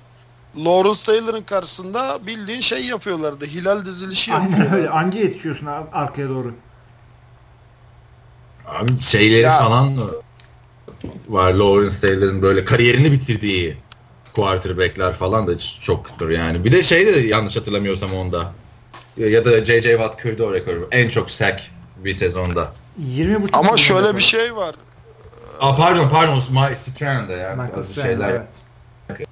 Lawrence 0.56 1.00
Taylor'ın 1.06 1.42
karşısında 1.42 2.26
bildiğin 2.26 2.60
şey 2.60 2.84
yapıyorlardı. 2.86 3.44
Hilal 3.46 3.84
dizilişi 3.84 4.32
Aynen 4.34 4.44
yapıyorlardı. 4.48 4.76
öyle. 4.76 4.90
Anca 4.90 5.18
yetişiyorsun 5.20 5.66
ar- 5.66 5.84
arkaya 5.92 6.28
doğru. 6.28 6.54
Abi 8.66 9.00
şeyleri 9.00 9.40
Ya. 9.40 9.58
falan 9.58 9.98
var 11.28 11.54
Lawrence 11.54 12.00
Taylor'ın 12.00 12.42
böyle 12.42 12.64
kariyerini 12.64 13.12
bitirdiği 13.12 13.76
quarterback'ler 14.34 15.12
falan 15.12 15.46
da 15.46 15.52
ç- 15.52 15.80
çoktur 15.80 16.30
yani. 16.30 16.64
Bir 16.64 16.72
de 16.72 16.82
şey 16.82 17.06
de 17.06 17.10
yanlış 17.10 17.56
hatırlamıyorsam 17.56 18.14
onda. 18.14 18.52
Ya 19.16 19.44
da 19.44 19.64
J.J. 19.64 19.90
Watt 19.90 20.16
kırdı 20.22 20.44
o 20.44 20.52
rekoru. 20.54 20.88
En 20.90 21.08
çok 21.08 21.30
sack 21.30 21.62
bir 21.96 22.14
sezonda. 22.14 22.72
20 22.98 23.42
buçuk 23.42 23.56
Ama 23.56 23.76
şöyle 23.76 24.16
bir 24.16 24.22
şey 24.22 24.56
var. 24.56 24.74
Aa 25.60 25.76
pardon 25.76 26.08
pardon 26.08 26.34
Mike 26.50 26.76
Strand'da 26.76 27.32
ya. 27.32 27.50
Michael 27.56 27.82
şeyler 27.94 28.42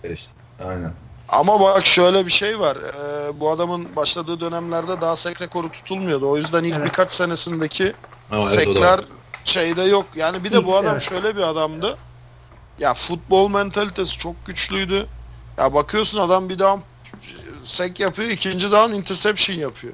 evet. 0.05 0.29
Aynen. 0.65 0.93
Ama 1.31 1.61
bak 1.61 1.87
şöyle 1.87 2.27
bir 2.27 2.31
şey 2.31 2.61
var. 2.61 2.77
Ee, 2.77 3.41
bu 3.41 3.51
adamın 3.51 3.97
başladığı 3.97 4.41
dönemlerde 4.41 5.01
daha 5.01 5.17
sek 5.17 5.41
rekoru 5.43 5.73
tutulmuyordu. 5.73 6.31
O 6.31 6.37
yüzden 6.37 6.65
ilk 6.65 6.75
Evet. 6.75 6.87
birkaç 6.87 7.13
senesindeki 7.13 7.93
evet, 8.33 8.47
sekler 8.47 9.01
şeyde 9.45 9.83
yok. 9.83 10.07
Yani 10.17 10.45
bir 10.45 10.51
de 10.51 10.67
bu 10.67 10.77
adam 10.77 11.01
şöyle 11.01 11.37
bir 11.37 11.43
adamdı. 11.43 11.97
Ya 12.79 12.95
futbol 12.95 13.51
mentalitesi 13.51 14.19
çok 14.19 14.47
güçlüydü. 14.47 15.07
Ya 15.59 15.75
bakıyorsun 15.75 16.19
adam 16.19 16.49
bir 16.49 16.59
down 16.59 16.81
sek 17.65 18.01
yapıyor, 18.01 18.29
ikinci 18.31 18.73
down 18.73 18.93
interception 18.93 19.57
yapıyor. 19.57 19.93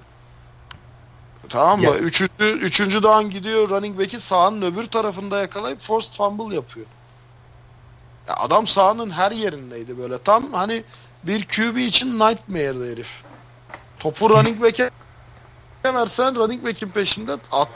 Tamam 1.48 1.78
mı? 1.80 1.84
Ya- 1.86 1.94
Üçüncü, 1.98 2.44
üçüncü 2.44 3.02
down 3.02 3.28
gidiyor 3.30 3.68
running 3.70 3.98
back'i 3.98 4.20
sahanın 4.20 4.62
öbür 4.62 4.84
tarafında 4.84 5.38
yakalayıp 5.38 5.82
forced 5.82 6.12
fumble 6.12 6.54
yapıyor. 6.54 6.86
Ya 8.28 8.34
adam 8.36 8.66
sahanın 8.66 9.10
her 9.10 9.32
yerindeydi 9.32 9.98
böyle. 9.98 10.18
Tam 10.22 10.52
hani 10.52 10.84
bir 11.26 11.44
QB 11.44 11.76
için 11.76 12.18
nightmare'dı 12.18 12.92
herif. 12.92 13.08
Topu 13.98 14.30
running 14.30 14.62
back'e 14.62 14.90
versen 15.84 16.36
running 16.36 16.64
back'in 16.64 16.88
peşinde 16.88 17.32
at. 17.52 17.68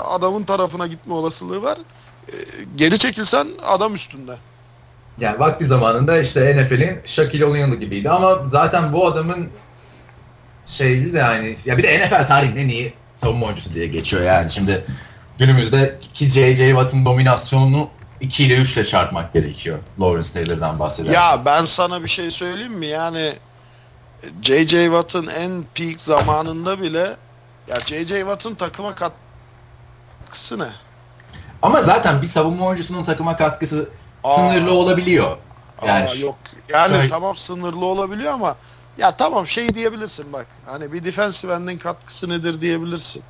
Adamın 0.00 0.42
tarafına 0.42 0.86
gitme 0.86 1.14
olasılığı 1.14 1.62
var. 1.62 1.78
Ee, 2.28 2.32
geri 2.76 2.98
çekilsen 2.98 3.48
adam 3.66 3.94
üstünde. 3.94 4.36
Yani 5.18 5.38
vakti 5.38 5.66
zamanında 5.66 6.20
işte 6.20 6.56
NFL'in 6.56 7.00
Shaquille 7.04 7.44
O'Neal 7.44 7.74
gibiydi 7.74 8.10
ama 8.10 8.48
zaten 8.48 8.92
bu 8.92 9.06
adamın 9.06 9.48
şeydi 10.66 11.12
de 11.12 11.18
yani 11.18 11.56
ya 11.64 11.78
bir 11.78 11.82
de 11.82 12.06
NFL 12.06 12.26
tarihinin 12.26 12.56
en 12.56 12.68
iyi 12.68 12.94
savunma 13.16 13.46
oyuncusu 13.46 13.74
diye 13.74 13.86
geçiyor 13.86 14.22
yani 14.22 14.50
şimdi 14.50 14.84
günümüzde 15.38 15.98
ki 16.14 16.28
J.J. 16.28 16.68
Watt'ın 16.68 17.04
dominasyonunu 17.04 17.88
2 18.20 18.44
ile 18.44 18.56
3 18.56 18.76
ile 18.76 18.84
çarpmak 18.84 19.32
gerekiyor 19.32 19.78
Lawrence 20.00 20.32
Taylor'dan 20.32 20.78
bahsederken. 20.78 21.20
Ya 21.20 21.44
ben 21.44 21.64
sana 21.64 22.02
bir 22.02 22.08
şey 22.08 22.30
söyleyeyim 22.30 22.72
mi? 22.72 22.86
Yani 22.86 23.34
J.J. 24.42 24.84
Watt'ın 24.84 25.26
en 25.26 25.64
peak 25.74 26.00
zamanında 26.00 26.82
bile 26.82 27.16
ya 27.68 27.76
J.J. 27.86 28.18
Watt'ın 28.20 28.54
takıma 28.54 28.94
katkısı 28.94 30.58
ne? 30.58 30.68
Ama 31.62 31.82
zaten 31.82 32.22
bir 32.22 32.26
savunma 32.26 32.66
oyuncusunun 32.66 33.04
takıma 33.04 33.36
katkısı 33.36 33.88
Aa. 34.24 34.34
sınırlı 34.36 34.72
olabiliyor. 34.72 35.36
Yani 35.86 36.08
Aa, 36.10 36.14
yok. 36.14 36.38
Yani 36.68 36.92
Şöyle- 36.92 37.08
tamam 37.08 37.36
sınırlı 37.36 37.84
olabiliyor 37.84 38.32
ama 38.32 38.56
ya 38.98 39.16
tamam 39.16 39.46
şey 39.46 39.74
diyebilirsin 39.74 40.32
bak. 40.32 40.46
Hani 40.66 40.92
bir 40.92 41.04
defensive 41.04 41.54
end'in 41.54 41.78
katkısı 41.78 42.28
nedir 42.28 42.60
diyebilirsin. 42.60 43.22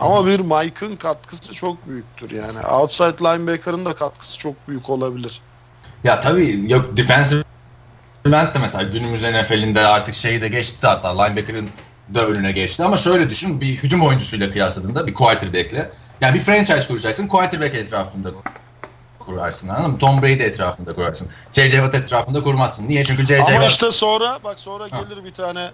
Ama 0.00 0.26
bir 0.26 0.40
Mike'ın 0.40 0.96
katkısı 0.96 1.54
çok 1.54 1.88
büyüktür 1.88 2.30
yani. 2.30 2.60
Outside 2.66 3.24
linebacker'ın 3.24 3.84
da 3.84 3.94
katkısı 3.94 4.38
çok 4.38 4.68
büyük 4.68 4.90
olabilir. 4.90 5.40
Ya 6.04 6.20
tabii 6.20 6.72
yok 6.72 6.96
defensive 6.96 7.42
end 8.26 8.54
de 8.54 8.58
mesela 8.60 8.82
günümüz 8.82 9.22
NFL'inde 9.22 9.80
artık 9.80 10.14
şeyi 10.14 10.42
de 10.42 10.48
geçti 10.48 10.86
hatta 10.86 11.22
linebacker'ın 11.22 11.68
da 12.14 12.26
önüne 12.26 12.52
geçti 12.52 12.84
ama 12.84 12.96
şöyle 12.96 13.30
düşün 13.30 13.60
bir 13.60 13.66
hücum 13.76 14.02
oyuncusuyla 14.06 14.50
kıyasladığında 14.50 15.06
bir 15.06 15.14
quarterback'le 15.14 15.88
yani 16.20 16.34
bir 16.34 16.40
franchise 16.40 16.88
kuracaksın 16.88 17.26
quarterback 17.28 17.74
etrafında 17.74 18.30
kurarsın 19.18 19.68
anladın 19.68 19.90
mı? 19.90 19.98
Tom 19.98 20.22
Brady 20.22 20.42
etrafında 20.42 20.94
kurarsın. 20.94 21.28
J.J. 21.52 21.70
Watt 21.76 21.94
etrafında 21.94 22.42
kurmazsın. 22.42 22.88
Niye? 22.88 23.04
Çünkü 23.04 23.26
J.J. 23.26 23.56
Ama 23.56 23.66
işte 23.66 23.90
sonra 23.92 24.38
bak 24.44 24.60
sonra 24.60 24.84
Ha. 24.84 24.88
gelir 25.02 25.24
bir 25.24 25.32
tane 25.34 25.70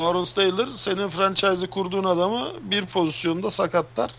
Lawrence 0.00 0.30
Taylor 0.34 0.66
senin 0.76 1.08
franchise'ı 1.08 1.70
kurduğun 1.70 2.04
adamı 2.04 2.40
bir 2.62 2.86
pozisyonda 2.86 3.50
sakatlar. 3.50 4.10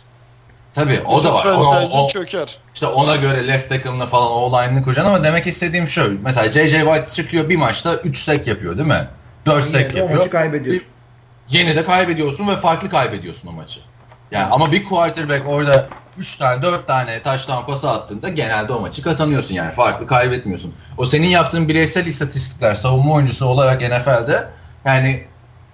tabii 0.73 1.01
o 1.07 1.23
da 1.23 1.33
var. 1.33 1.45
O, 1.45 2.03
o, 2.05 2.09
çöker. 2.09 2.57
işte 2.73 2.87
ona 2.87 3.15
göre 3.15 3.47
left 3.47 3.69
tackle'ını 3.69 4.05
falan 4.07 4.31
o 4.31 4.51
line'ını 4.51 4.83
kuracaksın 4.83 5.13
ama 5.13 5.23
demek 5.23 5.47
istediğim 5.47 5.87
şu. 5.87 6.17
Mesela 6.23 6.51
J.J. 6.51 6.79
Watt 6.79 7.11
çıkıyor 7.15 7.49
bir 7.49 7.55
maçta 7.55 7.95
3 7.95 8.23
sack 8.23 8.47
yapıyor 8.47 8.77
değil 8.77 8.87
mi? 8.87 9.07
4 9.45 9.67
Yine 9.67 9.79
sack 9.79 9.93
de 9.95 9.97
o 9.97 10.01
yapıyor. 10.01 10.19
maçı 10.19 10.29
kaybediyorsun. 10.29 10.87
yine 11.49 11.75
de 11.75 11.85
kaybediyorsun 11.85 12.47
ve 12.47 12.55
farklı 12.55 12.89
kaybediyorsun 12.89 13.47
o 13.47 13.51
maçı. 13.51 13.79
Yani 14.31 14.45
ama 14.51 14.71
bir 14.71 14.85
quarterback 14.85 15.47
orada 15.49 15.87
3 16.17 16.37
tane 16.37 16.61
4 16.61 16.87
tane 16.87 17.21
taştan 17.21 17.65
pası 17.65 17.89
attığında 17.91 18.29
genelde 18.29 18.73
o 18.73 18.79
maçı 18.79 19.01
kazanıyorsun 19.01 19.53
yani 19.55 19.71
farklı 19.71 20.07
kaybetmiyorsun. 20.07 20.73
O 20.97 21.05
senin 21.05 21.27
yaptığın 21.27 21.67
bireysel 21.67 22.05
istatistikler 22.05 22.75
savunma 22.75 23.13
oyuncusu 23.13 23.45
olarak 23.45 23.81
NFL'de 23.81 24.47
yani 24.85 25.23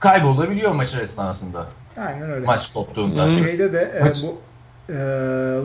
kaybolabiliyor 0.09 0.71
maçı 0.71 0.97
esnasında. 0.99 1.65
Aynen 2.07 2.31
öyle. 2.31 2.45
Maç 2.45 2.73
koptuğunda. 2.73 3.27
Şeyde 3.27 3.73
de 3.73 3.81
e, 3.99 4.03
Maç- 4.03 4.23
bu 4.23 4.41
e, 4.89 4.95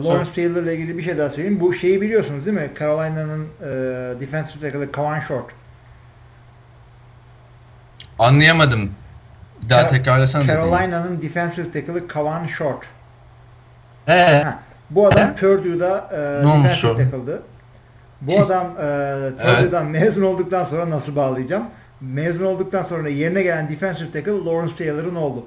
Lawrence 0.03 0.31
Taylor 0.35 0.63
ile 0.63 0.75
ilgili 0.75 0.97
bir 0.97 1.03
şey 1.03 1.17
daha 1.17 1.29
söyleyeyim. 1.29 1.59
Bu 1.59 1.73
şeyi 1.73 2.01
biliyorsunuz 2.01 2.45
değil 2.45 2.57
mi? 2.57 2.71
Carolina'nın 2.79 3.47
e, 3.61 3.67
defensive 4.21 4.61
tackle'ı 4.71 4.91
Kavan 4.91 5.19
Short. 5.19 5.45
Anlayamadım. 8.19 8.91
Bir 9.63 9.69
daha 9.69 9.81
Car- 9.81 9.89
tekrarlasana. 9.89 10.45
Carolina'nın 10.47 11.21
defensive 11.21 11.71
tackle'ı 11.71 12.07
Kavan 12.07 12.47
Short. 12.47 12.85
Ee, 14.07 14.41
Ha, 14.43 14.59
bu 14.89 15.07
adam 15.07 15.35
Purdue'da 15.35 16.09
e, 16.13 16.45
Ne 16.47 16.63
defensive 16.63 16.97
tackle'dı. 16.97 17.41
Bu 18.21 18.39
adam 18.41 18.65
e, 18.65 19.29
Purdue'dan 19.41 19.85
mezun 19.85 20.23
olduktan 20.23 20.63
sonra 20.63 20.89
nasıl 20.89 21.15
bağlayacağım? 21.15 21.63
Mezun 22.01 22.45
olduktan 22.45 22.83
sonra 22.83 23.09
yerine 23.09 23.41
gelen 23.43 23.69
defensive 23.69 24.11
tackle 24.11 24.31
Lawrence 24.45 24.75
Taylor'ın 24.75 25.15
oğlu. 25.15 25.45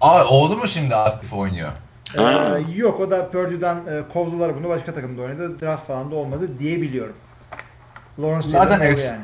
aa, 0.00 0.24
oğlu 0.24 0.56
mu 0.56 0.68
şimdi 0.68 0.96
aktif 0.96 1.32
oynuyor? 1.32 1.72
E, 2.18 2.22
yok 2.76 3.00
o 3.00 3.10
da 3.10 3.30
Purdue'dan 3.30 3.76
e, 3.76 4.02
kovdular 4.12 4.56
bunu 4.56 4.68
başka 4.68 4.94
takımda 4.94 5.22
oynadı. 5.22 5.60
Draft 5.60 5.86
falan 5.86 6.10
da 6.10 6.14
olmadı 6.14 6.48
diye 6.58 6.80
biliyorum. 6.82 7.14
Lawrence 8.20 8.48
Zaten 8.48 8.80
ef- 8.80 9.06
yani. 9.06 9.20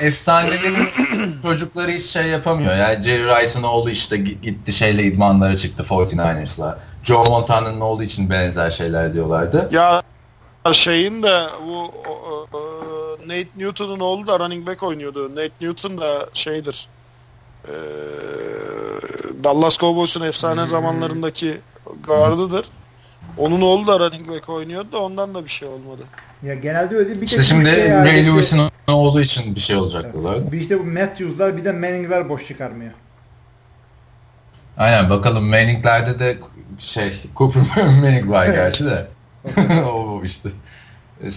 Efsanelerin 0.00 0.76
çocukları 1.42 1.90
hiç 1.90 2.04
şey 2.06 2.26
yapamıyor. 2.26 2.76
Yani 2.76 3.04
Jerry 3.04 3.24
Rice'ın 3.24 3.62
oğlu 3.62 3.90
işte 3.90 4.16
gi- 4.16 4.40
gitti 4.40 4.72
şeyle 4.72 5.02
idmanlara 5.02 5.56
çıktı 5.56 5.82
49ers'la. 5.82 6.78
Joe 7.02 7.24
Montana'nın 7.24 7.80
oğlu 7.80 8.02
için 8.02 8.30
benzer 8.30 8.70
şeyler 8.70 9.14
diyorlardı. 9.14 9.68
Ya 9.72 10.02
şeyin 10.72 11.22
de 11.22 11.42
bu 11.66 11.78
o- 12.08 12.48
o- 12.52 12.58
Nate 13.28 13.48
Newton'un 13.56 14.00
oğlu 14.00 14.26
da 14.26 14.38
running 14.38 14.66
back 14.66 14.82
oynuyordu. 14.82 15.30
Nate 15.30 15.50
Newton 15.60 15.98
da 15.98 16.26
şeydir. 16.34 16.88
Ee, 17.68 17.70
Dallas 19.44 19.78
Cowboys'un 19.78 20.20
efsane 20.20 20.60
Hmm. 20.60 20.66
zamanlarındaki 20.68 21.58
gardıdır. 22.06 22.66
Onun 23.38 23.60
oğlu 23.60 23.86
da 23.86 24.00
running 24.00 24.28
back 24.28 24.48
oynuyordu 24.48 24.92
da 24.92 24.98
ondan 25.02 25.34
da 25.34 25.44
bir 25.44 25.50
şey 25.50 25.68
olmadı. 25.68 26.02
Ya 26.42 26.54
genelde 26.54 26.96
öyle 26.96 27.16
bir 27.20 27.22
İşte 27.26 27.36
tek 27.36 27.46
şimdi 27.46 27.64
şey 27.70 27.88
Ray 27.90 27.92
ailesi- 27.92 28.26
Lewis'in 28.26 28.60
oğlu 28.88 29.20
için 29.20 29.54
bir 29.54 29.60
şey 29.60 29.76
olacak 29.76 30.12
diyorlardı. 30.12 30.52
Bir 30.52 30.60
işte 30.60 30.78
bu 30.80 30.84
Matthews'lar 30.84 31.56
bir 31.56 31.64
de 31.64 31.72
Manning'ler 31.72 32.28
boş 32.28 32.46
çıkarmıyor. 32.46 32.92
Aynen 34.78 35.10
bakalım 35.10 35.44
Manning'lerde 35.44 36.18
de 36.18 36.38
şey 36.78 37.12
Cooper 37.36 37.62
Manning 37.76 38.30
var 38.30 38.46
gerçi 38.46 38.84
de. 38.84 39.06
o 39.84 40.22
işte. 40.24 40.48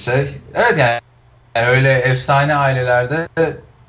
Şey 0.03 0.27
evet 0.53 0.77
yani, 0.77 1.01
yani 1.55 1.67
öyle 1.67 1.93
efsane 1.93 2.55
ailelerde 2.55 3.27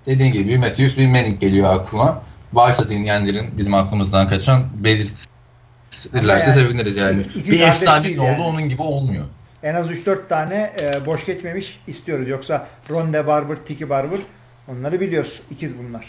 dediğin 0.06 0.32
gibi 0.32 0.58
Matthews 0.58 0.96
bir 0.96 1.06
Manning 1.06 1.40
geliyor 1.40 1.74
aklıma. 1.74 2.22
Varsa 2.52 2.88
dinleyenlerin 2.90 3.58
bizim 3.58 3.74
aklımızdan 3.74 4.28
kaçan 4.28 4.62
belirtirlerse 4.74 6.44
yani 6.50 6.54
seviniriz 6.54 6.96
yani. 6.96 7.20
iki- 7.20 7.38
iki 7.40 7.50
bir 7.50 7.61
efsane 7.61 8.08
oldu 8.20 8.22
yani. 8.26 8.42
onun 8.42 8.68
gibi 8.68 8.82
olmuyor. 8.82 9.24
En 9.62 9.74
az 9.74 9.90
3-4 9.90 10.28
tane 10.28 10.72
e, 10.80 11.06
boş 11.06 11.24
geçmemiş 11.26 11.80
istiyoruz. 11.86 12.28
Yoksa 12.28 12.66
Ronde 12.90 13.26
Barber, 13.26 13.56
Tiki 13.56 13.90
Barber 13.90 14.18
onları 14.68 15.00
biliyoruz. 15.00 15.40
İkiz 15.50 15.78
bunlar. 15.78 16.06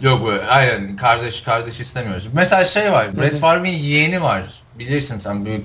Yok 0.00 0.20
bu 0.22 0.32
aynen 0.50 0.96
kardeş 0.96 1.40
kardeş 1.42 1.80
istemiyoruz. 1.80 2.28
Mesela 2.32 2.64
şey 2.64 2.92
var 2.92 3.16
Brett 3.16 3.38
Favre'in 3.38 3.72
yeğeni 3.78 4.22
var. 4.22 4.42
Bilirsin 4.78 5.16
sen 5.18 5.44
büyük 5.44 5.64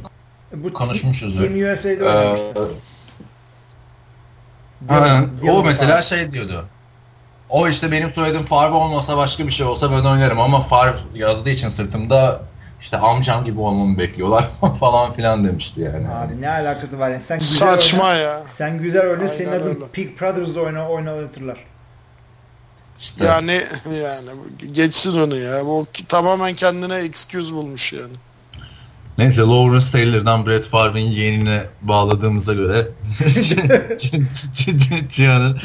Bu 0.53 0.73
Konuşmuşuzdur. 0.73 1.41
Team 1.43 1.73
USA'de 1.73 1.93
Ee, 1.93 2.03
oynamıştı. 2.03 2.51
aynen. 2.55 2.71
Dylan 4.89 5.29
o 5.49 5.63
mesela 5.63 5.89
falan. 5.89 6.01
şey 6.01 6.31
diyordu. 6.31 6.65
o 7.49 7.67
işte 7.67 7.91
benim 7.91 8.11
soyadım 8.11 8.43
Favre 8.43 8.73
olmasa 8.73 9.17
başka 9.17 9.47
bir 9.47 9.51
şey 9.51 9.65
olsa 9.65 9.91
ben 9.91 10.03
oynarım 10.03 10.39
ama 10.39 10.61
Favre 10.61 10.95
yazdığı 11.15 11.49
için 11.49 11.69
sırtımda 11.69 12.41
işte 12.81 12.97
amcam 12.97 13.45
gibi 13.45 13.59
olmamı 13.59 13.97
bekliyorlar 13.97 14.49
falan 14.79 15.11
filan 15.13 15.45
demişti 15.45 15.81
yani. 15.81 16.07
Abi 16.09 16.41
ne 16.41 16.49
alakası 16.49 16.99
var 16.99 17.09
yani 17.09 17.21
sen 17.27 17.39
güzel 17.39 17.67
Saçma 17.67 18.03
oyna, 18.03 18.15
ya. 18.15 18.43
Sen 18.55 18.77
güzel 18.77 19.09
oyna 19.09 19.29
senin 19.29 19.51
Aynen 19.51 19.61
adın 19.61 19.75
öyle. 19.75 19.87
Pig 19.93 20.21
Brothers'da 20.21 20.61
oyna 20.61 20.89
oyna 20.89 21.13
oynatırlar. 21.13 21.57
İşte. 22.99 23.25
Yani 23.25 23.61
yani 24.03 24.29
geçsin 24.71 25.19
onu 25.19 25.37
ya. 25.37 25.65
Bu 25.65 25.87
tamamen 26.07 26.53
kendine 26.55 26.95
excuse 26.95 27.53
bulmuş 27.53 27.93
yani. 27.93 28.13
Neyse 29.21 29.41
Lawrence 29.41 29.91
Taylor'dan 29.91 30.45
Brett 30.45 30.65
Favre'in 30.65 31.11
yeğenine 31.11 31.63
bağladığımıza 31.81 32.53
göre 32.53 32.87
Cihan'ın 35.09 35.57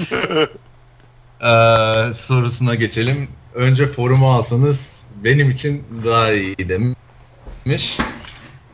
eee, 1.43 2.15
sorusuna 2.15 2.75
geçelim. 2.75 3.29
Önce 3.55 3.87
forumu 3.87 4.33
alsanız 4.33 5.03
benim 5.25 5.51
için 5.51 5.85
daha 6.05 6.33
iyi 6.33 6.57
demiş. 6.59 7.99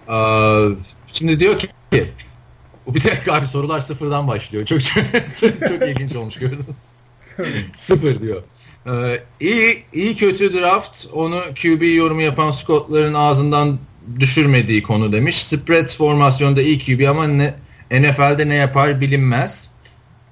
Eee, 0.09 0.69
şimdi 1.13 1.41
diyor 1.41 1.59
ki 1.59 1.69
bir 2.87 3.05
dakika 3.05 3.35
abi 3.35 3.47
sorular 3.47 3.81
sıfırdan 3.81 4.29
başlıyor. 4.29 4.67
Çok 4.67 4.85
çok, 4.85 5.05
çok, 5.41 5.61
çok 5.69 5.83
ilginç 5.83 6.17
olmuş 6.17 6.35
gördün? 6.35 6.67
Sıfır 7.77 8.21
diyor. 8.21 8.43
Ee, 8.87 9.23
iyi, 9.41 9.85
iyi 9.93 10.17
kötü 10.17 10.53
draft 10.53 11.07
onu 11.13 11.41
QB 11.63 11.83
yorumu 11.97 12.23
yapan 12.23 12.51
Scott'ların 12.51 13.15
ağzından 13.15 13.79
düşürmediği 14.21 14.83
konu 14.83 15.13
demiş. 15.13 15.45
Spread 15.47 15.89
formasyonda 15.89 16.63
iyi 16.63 16.79
QB 16.79 17.09
ama 17.09 17.27
ne, 17.27 17.55
NFL'de 17.91 18.49
ne 18.49 18.55
yapar 18.55 19.01
bilinmez. 19.01 19.71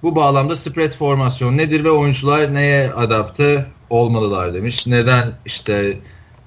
Bu 0.02 0.16
bağlamda 0.16 0.56
spread 0.56 0.90
formasyon 0.92 1.56
nedir 1.56 1.84
ve 1.84 1.90
oyuncular 1.90 2.54
neye 2.54 2.92
adapte 2.92 3.66
olmalılar 3.90 4.54
demiş. 4.54 4.86
Neden 4.86 5.32
işte 5.46 5.98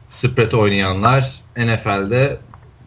spread 0.10 0.52
oynayanlar 0.52 1.42
NFL'de 1.58 2.38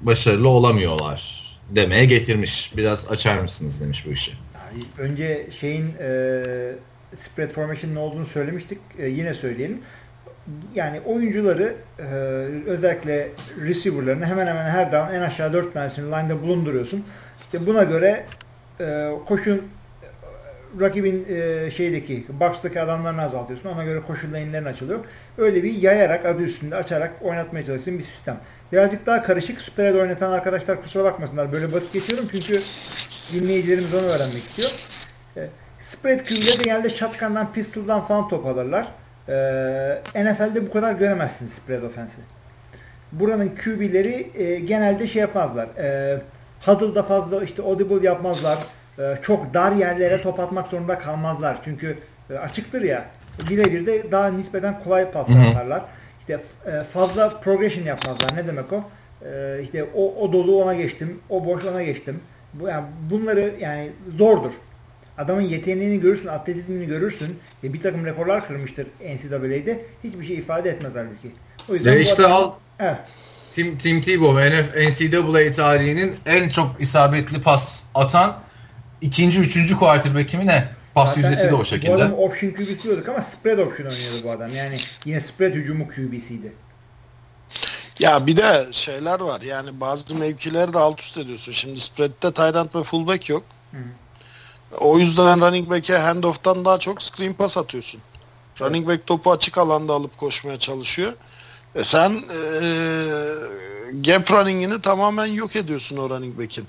başarılı 0.03 0.49
olamıyorlar 0.49 1.47
demeye 1.71 2.05
getirmiş. 2.05 2.73
Biraz 2.77 3.11
açar 3.11 3.39
mısınız 3.39 3.81
demiş 3.81 4.07
bu 4.07 4.11
işi. 4.11 4.33
Yani 4.55 4.85
önce 4.99 5.47
şeyin 5.61 5.87
e, 6.01 6.43
spread 7.19 7.51
formation'ın 7.51 7.97
olduğunu 7.97 8.27
söylemiştik. 8.27 8.79
E, 8.99 9.09
yine 9.09 9.35
söyleyelim. 9.35 9.81
Yani 10.75 11.01
oyuncuları 11.01 11.75
e, 11.99 12.03
özellikle 12.67 13.29
receiver'larını 13.61 14.27
hemen 14.27 14.47
hemen 14.47 14.65
her 14.65 14.93
down 14.93 15.15
en 15.15 15.23
aşağı 15.23 15.53
4 15.53 15.75
tanesini 15.75 16.07
line'da 16.07 16.43
bulunduruyorsun. 16.43 17.05
İşte 17.41 17.67
buna 17.67 17.83
göre 17.83 18.25
e, 18.81 19.11
koşun 19.27 19.63
rakibin 20.81 21.27
e, 21.31 21.71
şeydeki 21.71 22.25
box'taki 22.41 22.81
adamlarını 22.81 23.23
azaltıyorsun. 23.23 23.69
Ona 23.69 23.85
göre 23.85 24.01
koşu 24.07 24.33
lane'lerin 24.33 24.65
açılıyor. 24.65 25.01
Öyle 25.39 25.63
bir 25.63 25.75
yayarak 25.75 26.27
adı 26.27 26.43
üstünde 26.43 26.77
açarak 26.77 27.13
oynatmaya 27.21 27.65
çalıştığın 27.65 27.99
bir 27.99 28.05
sistem. 28.05 28.37
Birazcık 28.73 29.07
daha 29.07 29.23
karışık 29.23 29.61
spread 29.61 29.95
oynatan 29.95 30.33
arkadaşlar 30.33 30.83
kusura 30.83 31.05
bakmasınlar. 31.05 31.53
Böyle 31.53 31.73
basit 31.73 31.93
geçiyorum 31.93 32.29
çünkü 32.31 32.63
dinleyicilerimiz 33.33 33.95
onu 33.95 34.07
öğrenmek 34.07 34.45
istiyor. 34.45 34.71
E, 35.37 35.49
spread 35.81 36.19
de 36.59 36.63
genelde 36.65 36.91
shotgun'dan, 36.91 37.53
pistol'dan 37.53 38.01
falan 38.01 38.29
top 38.29 38.47
alırlar. 38.47 38.89
E, 39.29 40.25
NFL'de 40.25 40.67
bu 40.67 40.73
kadar 40.73 40.93
göremezsiniz 40.93 41.53
spread 41.53 41.83
offense'i. 41.83 42.25
Buranın 43.13 43.49
QB'leri 43.65 44.31
e, 44.35 44.59
genelde 44.59 45.09
şey 45.09 45.21
yapmazlar. 45.21 45.69
E, 45.79 46.19
huddle'da 46.61 47.03
fazla 47.03 47.45
işte 47.45 47.63
audible 47.63 48.07
yapmazlar. 48.07 48.59
E, 48.99 49.15
çok 49.23 49.55
dar 49.55 49.73
yerlere 49.73 50.23
top 50.23 50.41
atmak 50.41 50.67
zorunda 50.69 50.99
kalmazlar. 50.99 51.59
Çünkü 51.65 51.99
e, 52.31 52.35
açıktır 52.35 52.83
ya. 52.83 53.05
Birebir 53.51 53.87
de 53.87 54.13
daha 54.13 54.29
nispeten 54.29 54.81
kolay 54.85 55.11
pas 55.11 55.29
Hı 55.29 55.33
hı. 55.33 55.49
atarlar. 55.51 55.83
İşte 56.21 56.41
e, 56.67 56.85
fazla 56.85 57.41
progression 57.41 57.85
yapmazlar. 57.85 58.37
Ne 58.37 58.47
demek 58.47 58.73
o? 58.73 58.85
E, 59.25 59.63
işte 59.63 59.85
o, 59.95 60.15
o 60.15 60.33
dolu 60.33 60.63
ona 60.63 60.75
geçtim, 60.75 61.21
o 61.31 61.47
boş 61.47 61.65
ona 61.65 61.83
geçtim. 61.83 62.21
Bu 62.55 62.69
yani 62.69 62.85
bunları 63.11 63.55
yani 63.61 63.91
zordur. 64.19 64.53
Adamın 65.19 65.43
yeteneğini 65.43 66.01
görürsün, 66.01 66.27
atletizmini 66.27 66.87
görürsün. 66.87 67.39
E, 67.65 67.73
bir 67.73 67.81
takım 67.83 68.05
rekorlar 68.07 68.47
kırmıştır 68.47 68.87
NCAA'de. 69.01 69.85
Hiçbir 70.05 70.27
şey 70.27 70.37
ifade 70.37 70.71
etmez 70.71 70.93
halbuki. 70.95 71.33
O 71.69 71.75
yüzden 71.75 71.95
bu 71.95 71.99
işte 71.99 72.27
adam- 72.27 72.33
al 72.33 72.53
Evet. 72.79 72.97
Tim, 73.53 73.79
Tim 73.79 74.01
Tebow 74.01 74.51
NCAA 74.89 75.53
tarihinin 75.53 76.17
en 76.27 76.49
çok 76.49 76.81
isabetli 76.81 77.43
pas 77.43 77.83
atan 77.95 78.37
ikinci, 79.01 79.41
üçüncü 79.41 79.77
quarterback'i 79.79 80.39
mi 80.39 80.47
ne? 80.47 80.69
Pas 80.95 81.09
Zaten 81.09 81.21
yüzdesi 81.23 81.43
evet, 81.43 81.53
de 81.53 81.57
o 81.57 81.61
Bu 81.61 81.65
şekilde. 81.65 81.95
adam 81.95 82.13
option 82.15 82.51
QB'si 82.51 82.83
diyorduk 82.83 83.09
ama 83.09 83.21
spread 83.21 83.59
option 83.59 83.87
oynuyordu 83.87 84.17
bu 84.25 84.31
adam. 84.31 84.55
Yani 84.55 84.77
yine 85.05 85.21
spread 85.21 85.55
hücumu 85.55 85.89
QB'siydi. 85.89 86.53
Ya 88.01 88.27
bir 88.27 88.37
de 88.37 88.67
şeyler 88.73 89.21
var 89.21 89.41
yani 89.41 89.81
bazı 89.81 90.15
mevkileri 90.15 90.73
de 90.73 90.79
alt 90.79 91.01
üst 91.01 91.17
ediyorsun. 91.17 91.53
Şimdi 91.53 91.81
spread'de 91.81 92.33
tight 92.33 92.57
end 92.57 92.75
ve 92.81 92.83
fullback 92.83 93.29
yok. 93.29 93.43
Hı. 93.73 93.77
O 94.81 94.99
yüzden 94.99 95.41
running 95.41 95.71
back'e 95.71 95.99
handoff'tan 95.99 96.65
daha 96.65 96.79
çok 96.79 97.03
screen 97.03 97.33
pass 97.33 97.57
atıyorsun. 97.57 98.01
Running 98.61 98.89
back 98.89 99.07
topu 99.07 99.33
açık 99.33 99.59
alanda 99.59 99.93
alıp 99.93 100.19
koşmaya 100.19 100.59
çalışıyor. 100.59 101.13
E 101.75 101.85
sen 101.85 102.11
eee 102.11 103.35
gap 104.01 104.31
running'ini 104.31 104.83
tamamen 104.83 105.27
yok 105.27 105.57
ediyorsun 105.57 105.97
o 105.97 106.11
running 106.11 106.39
back'in. 106.39 106.67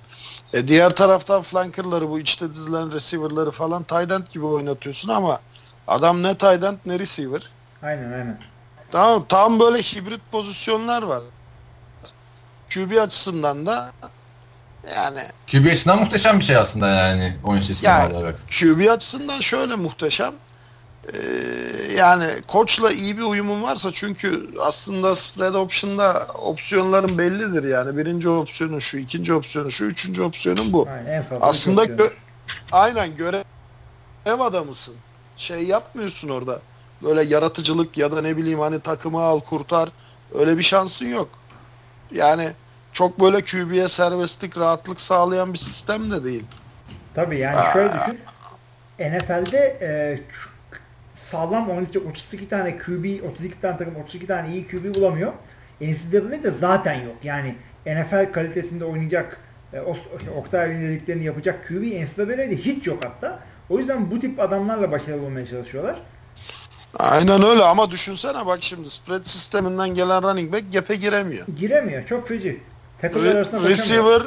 E 0.54 0.68
diğer 0.68 0.96
taraftan 0.96 1.42
flankerları 1.44 2.10
bu 2.10 2.20
içte 2.20 2.56
dizilen 2.56 2.94
receiver'ları 2.94 3.52
falan 3.52 3.84
tight 3.84 4.12
end 4.12 4.28
gibi 4.32 4.46
oynatıyorsun 4.46 5.10
ama 5.10 5.40
adam 5.88 6.24
ne 6.24 6.38
tight 6.38 6.64
end 6.64 6.78
ne 6.86 7.00
receiver. 7.00 7.50
Aynen 7.84 8.12
aynen. 8.12 8.40
Tamam 8.92 9.26
tam 9.30 9.60
böyle 9.60 9.82
hibrit 9.82 10.22
pozisyonlar 10.32 11.04
var. 11.04 11.22
QB 12.70 12.98
açısından 13.02 13.66
da 13.66 13.92
yani 14.96 15.20
QB 15.52 15.66
açısından 15.66 16.00
muhteşem 16.00 16.40
bir 16.40 16.44
şey 16.44 16.58
aslında 16.58 16.88
yani 16.88 17.38
oyun 17.44 17.62
sistemi 17.62 17.94
Ya, 17.94 18.12
olarak. 18.12 18.36
QB 18.60 18.90
açısından 18.92 19.40
şöyle 19.40 19.76
muhteşem. 19.76 20.34
Ee, 21.14 21.18
yani 21.96 22.26
koçla 22.48 22.92
iyi 22.92 23.18
bir 23.18 23.24
uyumun 23.24 23.64
varsa 23.64 23.92
çünkü 23.92 24.50
aslında 24.62 25.16
spread 25.16 25.54
option'da 25.54 26.28
opsiyonların 26.42 27.18
bellidir 27.18 27.70
yani. 27.70 27.98
Birinci 27.98 28.30
opsiyonun 28.30 28.80
şu, 28.80 28.98
ikinci 28.98 29.34
opsiyonun 29.34 29.70
şu, 29.70 29.86
üçüncü 29.86 30.22
opsiyonun 30.22 30.74
bu. 30.74 30.88
Aynen 30.90 31.26
Aslında 31.42 31.86
gö- 31.86 32.14
aynen 32.72 33.16
görev 33.16 33.44
adamısın. 34.40 34.96
Şey 35.38 35.64
yapmıyorsun 35.64 36.30
orada. 36.30 36.62
Böyle 37.04 37.24
yaratıcılık 37.24 37.98
ya 37.98 38.12
da 38.12 38.22
ne 38.22 38.38
bileyim 38.38 38.60
hani 38.60 38.80
takımı 38.80 39.22
al 39.22 39.40
kurtar. 39.40 39.90
Öyle 40.34 40.58
bir 40.58 40.64
şansın 40.64 41.06
yok. 41.06 41.30
Yani 42.12 42.52
çok 42.98 43.20
böyle 43.20 43.42
QB'ye 43.42 43.88
serbestlik, 43.88 44.58
rahatlık 44.58 45.02
sağlayan 45.02 45.54
bir 45.54 45.58
sistem 45.58 46.12
de 46.12 46.24
değil. 46.24 46.44
Tabii 47.16 47.38
yani 47.38 47.74
şöyle 47.74 47.94
düşün. 47.94 48.20
NFL'de 49.00 49.78
e, 49.82 50.20
sağlam 51.16 51.70
oynayacak 51.70 52.06
32 52.06 52.50
tane 52.50 52.78
QB, 52.78 53.24
32 53.32 53.62
tane 53.62 53.78
takım 53.78 53.96
32 53.96 54.28
tane 54.28 54.54
iyi 54.54 54.68
QB 54.68 54.96
bulamıyor. 54.96 55.34
NCAA'de 55.82 56.52
zaten 56.52 56.94
yok. 56.94 57.16
Yani 57.24 57.56
NFL 57.86 58.32
kalitesinde 58.34 58.86
oynayacak 58.86 59.38
e, 59.74 59.80
o, 59.80 59.98
Oktay 60.36 60.70
dediklerini 60.80 61.24
yapacak 61.24 61.68
QB 61.68 61.84
NCAA'de 61.84 62.58
hiç 62.58 62.88
yok 62.88 63.06
hatta. 63.06 63.40
O 63.70 63.80
yüzden 63.80 64.12
bu 64.12 64.20
tip 64.20 64.40
adamlarla 64.40 64.92
başarılı 64.92 65.26
olmaya 65.26 65.48
çalışıyorlar. 65.48 65.96
Aynen 67.00 67.44
öyle 67.44 67.64
ama 67.64 67.92
düşünsene 67.92 68.46
bak 68.46 68.60
şimdi 68.62 68.90
spread 68.90 69.24
sisteminden 69.26 69.90
gelen 69.90 70.24
running 70.24 70.54
back 70.54 70.74
gap'e 70.74 70.96
giremiyor. 70.96 71.46
Giremiyor. 71.60 72.06
Çok 72.06 72.28
feci. 72.28 72.62
Tackle'lar 73.02 73.26
Re- 73.34 73.38
arasında 73.38 73.70
receiver 73.70 74.22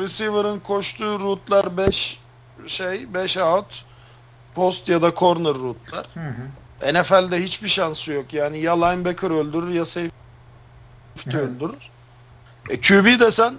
receiver'ın 0.00 0.58
koştuğu 0.60 1.20
rootlar 1.20 1.76
5 1.76 2.18
şey 2.66 3.14
5 3.14 3.36
out 3.36 3.84
post 4.54 4.88
ya 4.88 5.02
da 5.02 5.12
corner 5.16 5.54
rootlar. 5.54 6.06
Hı 6.14 6.20
hı. 6.20 6.94
NFL'de 6.94 7.42
hiçbir 7.42 7.68
şansı 7.68 8.12
yok. 8.12 8.34
Yani 8.34 8.58
ya 8.58 8.84
linebacker 8.84 9.30
öldürür 9.30 9.70
ya 9.70 9.84
safety 9.84 10.08
Evet. 11.26 11.34
öldürür. 11.34 11.90
E, 12.70 12.80
QB 12.80 13.20
desen 13.20 13.54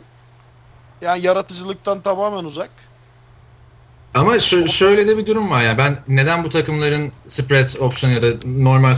yani 1.01 1.25
yaratıcılıktan 1.25 2.01
tamamen 2.01 2.43
uzak. 2.43 2.69
Ama 4.13 4.35
şö- 4.35 4.67
şöyle 4.67 5.07
de 5.07 5.17
bir 5.17 5.25
durum 5.25 5.49
var 5.49 5.61
ya 5.61 5.77
ben 5.77 5.99
neden 6.07 6.43
bu 6.43 6.49
takımların 6.49 7.11
spread 7.27 7.69
option 7.79 8.09
ya 8.11 8.21
da 8.23 8.27
normal 8.45 8.95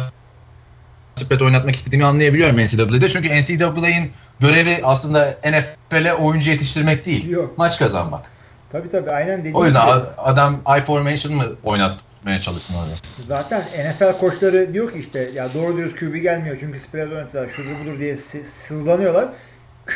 spread 1.16 1.40
oynatmak 1.42 1.76
istediğini 1.76 2.06
anlayabiliyorum 2.06 2.56
NCAA'de. 2.58 3.10
Çünkü 3.10 3.30
NCAA'nin 3.42 4.12
görevi 4.40 4.80
aslında 4.84 5.36
NFL'e 5.46 6.14
oyuncu 6.14 6.52
yetiştirmek 6.52 7.06
değil. 7.06 7.30
Yok. 7.30 7.58
Maç 7.58 7.80
kazanmak. 7.80 8.26
Tabii 8.72 8.90
tabii 8.90 9.12
aynen 9.12 9.40
dediğim 9.40 9.56
O 9.56 9.66
yüzden 9.66 9.82
gibi. 9.82 9.92
a- 9.92 10.24
adam 10.24 10.62
I 10.78 10.82
formation 10.82 11.34
mı 11.36 11.44
oynatmaya 11.64 12.42
çalışsın 12.42 12.74
orada? 12.76 12.92
Zaten 13.28 13.62
NFL 13.62 14.18
koçları 14.20 14.74
diyor 14.74 14.92
ki 14.92 15.00
işte 15.00 15.20
ya 15.34 15.54
doğru 15.54 15.78
dürüst 15.78 16.00
QB 16.00 16.16
gelmiyor 16.16 16.58
çünkü 16.60 16.80
spread 16.80 17.12
oynatıyorlar 17.12 17.54
şudur 17.54 17.80
budur 17.86 18.00
diye 18.00 18.18
sı- 18.18 18.44
sızlanıyorlar. 18.68 19.30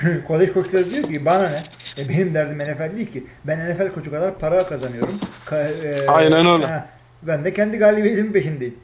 Kolej 0.28 0.54
koçları 0.54 0.90
diyor 0.92 1.04
ki 1.04 1.26
bana 1.26 1.50
ne? 1.50 1.64
E 1.98 2.10
benim 2.10 2.34
derdim 2.34 2.58
NFL 2.60 2.96
değil 2.98 3.12
ki. 3.12 3.24
Ben 3.46 3.70
NFL 3.72 3.94
koçu 3.94 4.12
kadar 4.12 4.40
para 4.40 4.68
kazanıyorum. 4.68 5.20
Ka- 5.50 5.86
e, 5.88 6.08
Aynen 6.08 6.46
öyle. 6.46 6.66
ha, 6.66 6.86
ben 7.24 7.46
de 7.46 7.54
kendi 7.54 7.78
galibiyetimin 7.78 8.32
peşindeyim. 8.34 8.76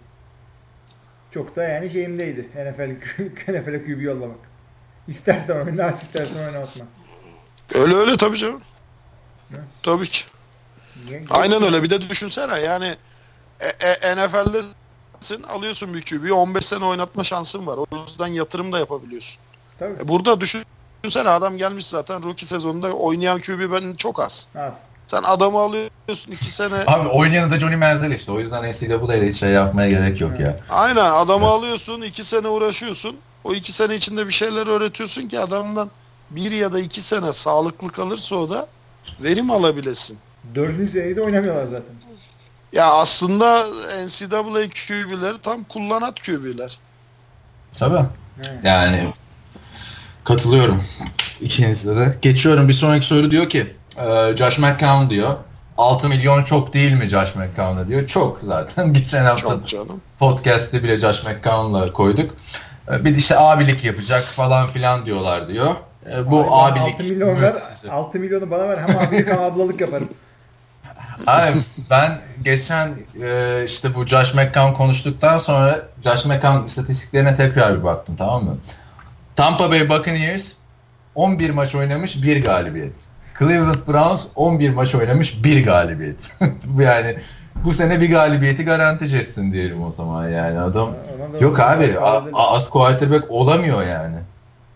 çok 1.34 1.56
da 1.56 1.64
yani 1.64 1.90
şeyimdeydi. 1.90 2.42
NFL, 2.56 2.90
NFL'e 3.52 3.84
QB 3.84 4.02
yollamak. 4.02 4.38
İstersen 5.08 5.66
oyna 5.66 5.92
istersen 5.92 6.48
oynatma. 6.48 6.86
Öyle 7.74 7.96
öyle 7.96 8.18
tabii 8.18 8.38
canım. 8.38 8.62
Ne? 9.52 9.58
Tabii 9.84 10.10
ki. 10.10 10.24
Niye? 11.06 11.24
Aynen 11.30 11.64
öyle. 11.64 11.84
Bir 11.84 11.90
de 11.90 12.10
düşünsene 12.10 12.60
yani 12.60 12.96
e, 13.60 13.88
e, 13.88 14.16
NFL'desin 14.16 15.44
alıyorsun 15.44 15.94
bir 15.94 16.02
QB'yi 16.02 16.34
15 16.34 16.66
sene 16.66 16.86
oynatma 16.86 17.24
şansın 17.24 17.68
var. 17.68 17.78
O 17.78 17.86
yüzden 18.08 18.28
yatırım 18.28 18.72
da 18.72 18.80
yapabiliyorsun. 18.80 19.40
Tabii. 19.80 19.94
E, 20.04 20.08
burada 20.08 20.42
düşünsene 20.42 21.30
adam 21.30 21.58
gelmiş 21.58 21.86
zaten 21.86 22.24
rookie 22.24 22.48
sezonunda 22.48 22.92
oynayan 22.92 23.40
QB 23.40 23.72
ben 23.72 23.96
çok 23.96 24.20
az. 24.20 24.48
Az. 24.56 24.74
Sen 25.08 25.24
adamı 25.24 25.60
alıyorsun 25.60 26.32
iki 26.32 26.52
sene. 26.52 26.76
Abi 26.88 27.08
oynayanı 27.08 27.52
da 27.52 27.60
Johnny 27.60 27.76
Manziel 27.76 28.12
işte. 28.12 28.32
O 28.32 28.40
yüzden 28.40 28.72
NCAA'de 28.72 29.28
hiç 29.28 29.40
şey 29.40 29.50
yapmaya 29.50 29.90
gerek 29.90 30.22
yok 30.22 30.40
ya. 30.40 30.60
Aynen 30.70 31.12
adamı 31.12 31.46
Biraz... 31.46 31.54
alıyorsun 31.54 32.02
iki 32.02 32.24
sene 32.24 32.48
uğraşıyorsun. 32.48 33.18
O 33.48 33.54
iki 33.54 33.74
sene 33.74 33.96
içinde 33.96 34.28
bir 34.28 34.34
şeyler 34.34 34.68
öğretiyorsun 34.68 35.28
ki 35.28 35.40
adamdan 35.40 35.90
bir 36.30 36.52
ya 36.52 36.74
da 36.74 36.80
iki 36.80 37.02
sene 37.02 37.34
sağlıklı 37.34 37.92
kalırsa 37.92 38.36
o 38.36 38.50
da 38.50 38.68
verim 39.22 39.52
alabilesin. 39.52 40.18
Dördüncü 40.56 40.92
senede 40.92 41.22
oynamıyorlar 41.22 41.64
zaten. 41.64 41.96
Ya 42.74 42.94
aslında 42.94 43.66
NCAA 44.06 44.70
QB'leri 44.70 45.42
tam 45.44 45.64
kullanat 45.64 46.26
QB'ler. 46.26 46.80
Tabii. 47.80 48.06
Evet. 48.40 48.60
Yani 48.64 49.14
katılıyorum 50.24 50.84
ikinizde 51.42 51.96
de. 51.96 52.18
Geçiyorum 52.22 52.68
bir 52.68 52.74
sonraki 52.74 53.06
soru 53.06 53.32
diyor 53.32 53.50
ki 53.50 53.76
e, 53.98 54.38
Josh 54.38 54.60
McCown 54.60 55.10
diyor. 55.10 55.36
6 55.78 56.10
milyon 56.10 56.44
çok 56.44 56.74
değil 56.74 56.92
mi 56.92 57.10
Josh 57.10 57.36
McCown'a 57.36 57.88
diyor. 57.88 58.08
Çok 58.08 58.40
zaten. 58.44 58.94
Geçen 58.94 59.26
hafta 59.26 59.60
podcast'te 60.20 60.84
bile 60.84 60.98
Josh 60.98 61.24
McCown'la 61.24 61.94
koyduk. 61.94 62.36
E, 62.92 63.06
bir 63.06 63.16
işte 63.16 63.38
abilik 63.38 63.84
yapacak 63.84 64.24
falan 64.24 64.68
filan 64.68 65.06
diyorlar 65.06 65.48
diyor. 65.48 65.76
E, 66.14 66.32
bu 66.32 66.58
Ay, 66.58 66.72
abilik 66.72 66.96
6 66.96 67.04
milyon 67.04 67.42
ver, 67.42 67.54
6 67.92 68.20
milyonu 68.20 68.52
bana 68.52 68.70
ver 68.70 68.78
hem 68.78 68.98
abilik 68.98 69.28
hem 69.28 69.40
ablalık 69.40 69.82
yaparım. 69.82 70.10
Abi 71.28 71.58
ben 71.90 72.20
geçen 72.44 72.92
e, 73.24 73.64
işte 73.66 73.96
bu 73.96 74.06
Josh 74.06 74.34
McCown 74.34 74.74
konuştuktan 74.74 75.38
sonra 75.38 75.80
Josh 76.04 76.26
McCown 76.26 76.66
istatistiklerine 76.66 77.36
tekrar 77.36 77.80
bir 77.80 77.84
baktım 77.84 78.16
tamam 78.18 78.44
mı? 78.44 78.58
Tampa 79.36 79.72
Bay 79.72 79.90
Buccaneers 79.90 80.52
11 81.16 81.50
maç 81.50 81.76
oynamış 81.76 82.24
bir 82.24 82.44
galibiyet. 82.44 82.94
Cleveland 83.40 83.88
Browns 83.88 84.26
11 84.36 84.70
maç 84.70 84.96
oynamış 84.96 85.44
bir 85.44 85.66
galibiyet. 85.66 86.32
yani 86.80 87.18
bu 87.64 87.74
sene 87.74 88.02
bir 88.02 88.10
galibiyeti 88.10 88.66
garanti 88.66 89.06
etsin 89.06 89.54
diyelim 89.54 89.84
o 89.84 89.92
zaman 89.92 90.30
yani 90.30 90.60
adam. 90.60 90.96
Yok 91.42 91.60
abi 91.60 91.96
az 92.34 92.70
quarterback 92.70 93.32
olamıyor 93.32 93.84
yani. 93.88 94.16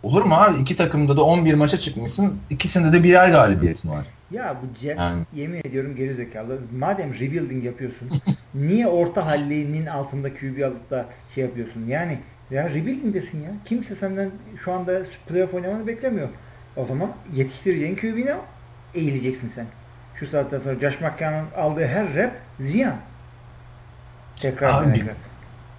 Olur 0.04 0.24
mu 0.24 0.36
abi? 0.36 0.62
İki 0.62 0.76
takımda 0.76 1.18
da 1.18 1.24
11 1.24 1.54
maça 1.54 1.78
çıkmışsın. 1.78 2.36
ikisinde 2.50 2.94
de 2.94 3.04
birer 3.04 3.30
galibiyetin 3.30 3.90
var. 3.90 4.06
Ya 4.32 4.56
bu 4.62 4.80
Jets 4.80 5.00
yani. 5.00 5.22
yemin 5.36 5.60
ediyorum 5.60 5.96
geri 5.96 6.14
zekalı. 6.14 6.60
Madem 6.80 7.14
rebuilding 7.14 7.66
yapıyorsun 7.66 8.10
niye 8.56 8.88
orta 8.88 9.26
halliğinin 9.26 9.86
altında 9.86 10.34
QB 10.34 10.64
alıp 10.64 10.92
da 10.92 11.06
şey 11.36 11.44
yapıyorsun? 11.44 11.86
Yani 11.88 12.20
ya 12.52 12.70
rebuilding'desin 12.70 13.44
ya. 13.44 13.50
Kimse 13.66 13.96
senden 13.96 14.32
şu 14.64 14.74
anda 14.74 15.02
playoff 15.28 15.54
oynamanı 15.54 15.88
beklemiyor. 15.88 16.30
O 16.76 16.86
zaman 16.86 17.12
yetiştireceğin 17.34 17.96
QB'ne 17.96 18.36
eğileceksin 18.94 19.48
sen. 19.50 19.66
Şu 20.22 20.28
saatten 20.28 20.60
sonra 20.60 20.80
Josh 20.80 21.02
McCown'un 21.02 21.46
aldığı 21.58 21.88
her 21.88 22.14
rep 22.14 22.32
ziyan. 22.60 22.96
Tekrar 24.42 24.84
Abi, 24.84 24.94
tekrar. 24.94 25.16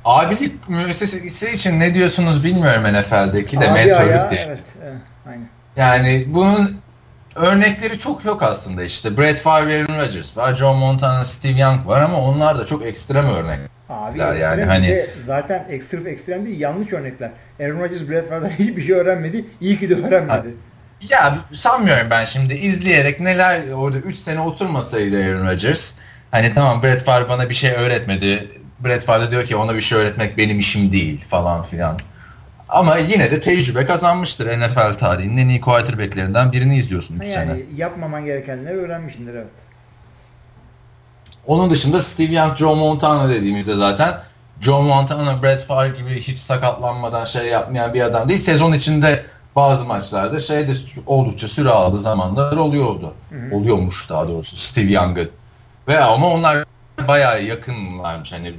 Abilik 0.05 0.69
müessesesi 0.69 1.51
için 1.51 1.81
ne 1.81 1.95
diyorsunuz 1.95 2.45
bilmiyorum 2.45 2.83
NFL'deki 2.83 3.61
de 3.61 3.71
mentörlük 3.71 4.31
değil. 4.31 4.43
Evet, 4.47 4.59
evet, 4.85 4.97
aynen. 5.27 5.49
Yani 5.77 6.27
bunun 6.29 6.81
örnekleri 7.37 7.99
çok 7.99 8.25
yok 8.25 8.43
aslında 8.43 8.83
işte. 8.83 9.19
Brett 9.19 9.39
Favre, 9.39 9.83
Aaron 9.83 9.99
Rodgers 9.99 10.37
var, 10.37 10.55
John 10.55 10.77
Montana, 10.77 11.25
Steve 11.25 11.61
Young 11.61 11.87
var 11.87 12.03
ama 12.03 12.21
onlar 12.21 12.59
da 12.59 12.67
çok 12.67 12.87
ekstrem 12.87 13.27
örnek. 13.27 13.61
Abi 13.89 14.19
yani 14.19 14.65
hani 14.65 15.07
zaten 15.27 15.67
ekstrem 15.71 16.07
ekstrem 16.07 16.47
değil 16.47 16.61
yanlış 16.61 16.93
örnekler. 16.93 17.31
Aaron 17.61 17.81
Rodgers 17.81 18.09
Brett 18.09 18.29
Favre'dan 18.29 18.51
hiçbir 18.59 18.83
şey 18.83 18.95
öğrenmedi. 18.95 19.45
İyi 19.61 19.79
ki 19.79 19.91
de 19.91 19.95
öğrenmedi. 19.95 20.55
Ya 21.11 21.39
sanmıyorum 21.53 22.11
ben 22.11 22.25
şimdi 22.25 22.55
izleyerek 22.55 23.21
neler 23.21 23.69
orada 23.73 23.99
3 23.99 24.17
sene 24.17 24.41
oturmasaydı 24.41 25.17
Aaron 25.17 25.47
Rodgers. 25.47 25.93
Hani 26.31 26.55
tamam 26.55 26.83
Brett 26.83 27.05
Favre 27.05 27.29
bana 27.29 27.49
bir 27.51 27.55
şey 27.55 27.71
öğretmedi. 27.71 28.49
Brett 28.85 29.05
Favre 29.05 29.31
diyor 29.31 29.47
ki 29.47 29.57
ona 29.57 29.75
bir 29.75 29.81
şey 29.81 29.99
öğretmek 29.99 30.39
benim 30.39 30.59
işim 30.59 30.93
değil 30.93 31.25
falan 31.29 31.63
filan. 31.63 31.99
Ama 32.69 32.97
yine 32.97 33.31
de 33.31 33.41
tecrübe 33.41 33.87
kazanmıştır 33.87 34.59
NFL 34.59 34.99
tarihinin 34.99 35.37
en 35.37 35.49
iyi 35.49 35.61
quarterbacklerinden 35.61 36.53
birini 36.53 36.77
izliyorsun 36.77 37.21
3 37.21 37.27
yani 37.27 37.51
sene. 37.51 37.61
yapmaman 37.77 38.25
gerekenleri 38.25 38.77
öğrenmişsindir 38.77 39.35
evet. 39.35 39.47
Onun 41.47 41.71
dışında 41.71 42.03
Steve 42.03 42.33
Young, 42.33 42.57
Joe 42.57 42.75
Montana 42.75 43.29
dediğimizde 43.29 43.77
zaten 43.77 44.15
Joe 44.61 44.83
Montana, 44.83 45.43
Brett 45.43 45.63
Favre 45.63 45.97
gibi 45.99 46.21
hiç 46.21 46.39
sakatlanmadan 46.39 47.25
şey 47.25 47.47
yapmayan 47.47 47.95
bir 47.95 48.01
adam 48.01 48.29
değil. 48.29 48.41
Sezon 48.41 48.73
içinde 48.73 49.25
bazı 49.57 49.85
maçlarda 49.85 50.41
şey 50.41 50.69
de 50.69 50.73
oldukça 51.07 51.49
süre 51.49 51.69
aldığı 51.69 52.01
zamanlar 52.01 52.57
oluyordu. 52.57 53.15
Hı 53.31 53.39
hı. 53.39 53.57
Oluyormuş 53.57 54.11
daha 54.11 54.29
doğrusu 54.29 54.57
Steve 54.57 54.93
Young'ın. 54.93 55.31
Veya 55.89 56.07
ama 56.07 56.31
onlar 56.31 56.65
bayağı 57.09 57.45
yakınlarmış. 57.45 58.33
Hani 58.33 58.55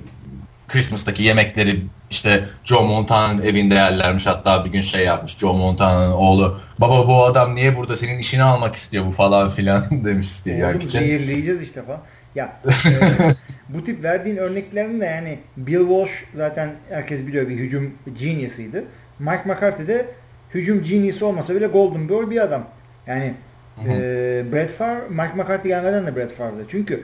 Christmas'taki 0.67 1.23
yemekleri 1.23 1.83
işte 2.11 2.45
Joe 2.63 2.83
Montana'nın 2.83 3.41
evinde 3.41 3.73
yerlermiş. 3.73 4.27
Hatta 4.27 4.65
bir 4.65 4.69
gün 4.69 4.81
şey 4.81 5.05
yapmış 5.05 5.37
Joe 5.37 5.53
Montana'nın 5.53 6.11
oğlu. 6.11 6.59
Baba 6.79 7.07
bu 7.07 7.25
adam 7.25 7.55
niye 7.55 7.77
burada 7.77 7.95
senin 7.95 8.19
işini 8.19 8.43
almak 8.43 8.75
istiyor 8.75 9.05
bu 9.05 9.11
falan 9.11 9.49
filan 9.49 9.85
demiş 10.05 10.27
Steve 10.27 10.57
Young 10.57 10.83
için. 10.83 10.99
Zehirleyeceğiz 10.99 11.61
işte 11.61 11.83
falan. 11.83 11.99
Ya 12.35 12.61
e, 12.85 13.35
bu 13.69 13.83
tip 13.83 14.03
verdiğin 14.03 14.37
örneklerin 14.37 15.01
de 15.01 15.05
yani 15.05 15.39
Bill 15.57 15.79
Walsh 15.79 16.23
zaten 16.35 16.71
herkes 16.89 17.27
biliyor 17.27 17.49
bir 17.49 17.55
hücum 17.55 17.93
genius'ıydı. 18.19 18.83
Mike 19.19 19.43
McCarthy 19.45 19.87
de 19.87 20.05
hücum 20.53 20.83
genius 20.83 21.21
olmasa 21.21 21.55
bile 21.55 21.67
golden 21.67 22.09
boy 22.09 22.29
bir 22.29 22.41
adam. 22.41 22.67
Yani 23.07 23.33
hı 23.75 23.81
hı. 23.81 23.93
e, 23.93 24.51
Brett 24.53 24.71
Favre, 24.71 25.01
Mike 25.09 25.33
McCarthy 25.35 25.67
gelmeden 25.67 26.07
de 26.07 26.15
Brett 26.15 26.31
Favre'dı. 26.31 26.65
Çünkü 26.69 27.03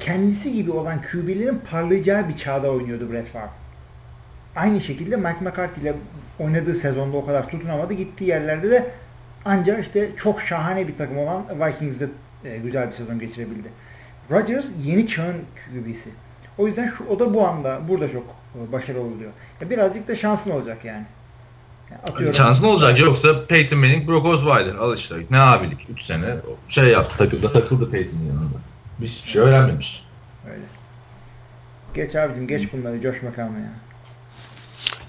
kendisi 0.00 0.52
gibi 0.52 0.70
olan 0.70 1.02
QB'lerin 1.02 1.60
parlayacağı 1.70 2.28
bir 2.28 2.36
çağda 2.36 2.70
oynuyordu 2.70 3.12
Brett 3.12 3.26
Favre. 3.26 3.50
Aynı 4.56 4.80
şekilde 4.80 5.16
Mike 5.16 5.40
McCarthy 5.40 5.82
ile 5.82 5.94
oynadığı 6.38 6.74
sezonda 6.74 7.16
o 7.16 7.26
kadar 7.26 7.48
tutunamadı. 7.48 7.94
Gittiği 7.94 8.24
yerlerde 8.24 8.70
de 8.70 8.86
ancak 9.44 9.82
işte 9.82 10.08
çok 10.16 10.40
şahane 10.40 10.88
bir 10.88 10.96
takım 10.96 11.18
olan 11.18 11.44
Vikings'de 11.60 12.08
e, 12.44 12.58
güzel 12.58 12.88
bir 12.88 12.92
sezon 12.92 13.18
geçirebildi. 13.18 13.68
Rodgers 14.30 14.68
yeni 14.84 15.08
çağın 15.08 15.36
QB'si. 15.54 16.10
O 16.58 16.66
yüzden 16.66 16.88
şu, 16.98 17.04
o 17.04 17.20
da 17.20 17.34
bu 17.34 17.46
anda 17.46 17.80
burada 17.88 18.08
çok 18.08 18.24
başarılı 18.72 19.00
oluyor. 19.00 19.30
Ya 19.60 19.70
birazcık 19.70 20.08
da 20.08 20.16
şansın 20.16 20.50
olacak 20.50 20.84
yani. 20.84 21.04
Atıyorum. 22.08 22.34
Şansın 22.34 22.64
olacak 22.64 23.00
yoksa 23.00 23.46
Peyton 23.46 23.78
Manning, 23.78 24.08
Brock 24.08 24.26
Osweiler 24.26 24.74
al 24.74 24.96
işte 24.96 25.14
ne 25.30 25.40
abilik 25.40 25.78
3 25.90 26.02
sene 26.02 26.36
şey 26.68 26.84
yaptı 26.84 27.16
takıldı 27.16 27.52
takıldı 27.52 27.90
Peyton'ın 27.90 28.26
yanında. 28.26 28.58
Bir 28.98 29.08
şey 29.08 29.42
öğrenmemiş. 29.42 30.04
Öyle. 30.46 30.64
Geç 31.94 32.16
abicim 32.16 32.48
geç 32.48 32.72
bunları 32.72 33.02
Josh 33.02 33.22
McCown'a 33.22 33.58
ya. 33.58 33.72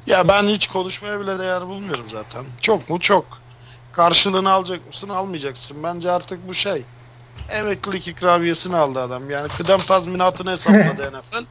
Ya 0.06 0.28
ben 0.28 0.44
hiç 0.44 0.68
konuşmaya 0.68 1.20
bile 1.20 1.40
değer 1.40 1.68
bulmuyorum 1.68 2.06
zaten. 2.12 2.46
Çok 2.62 2.90
mu 2.90 3.00
çok. 3.00 3.26
Karşılığını 3.94 4.52
alacak 4.52 4.88
mısın 4.88 5.10
almayacaksın. 5.10 5.84
Bence 5.84 6.12
artık 6.12 6.48
bu 6.48 6.54
şey. 6.54 6.84
Emeklilik 7.50 8.08
ikramiyesini 8.08 8.76
aldı 8.76 9.02
adam. 9.02 9.30
Yani 9.30 9.48
kıdem 9.48 9.80
tazminatını 9.80 10.52
hesapladı 10.52 11.12
NFL. 11.32 11.46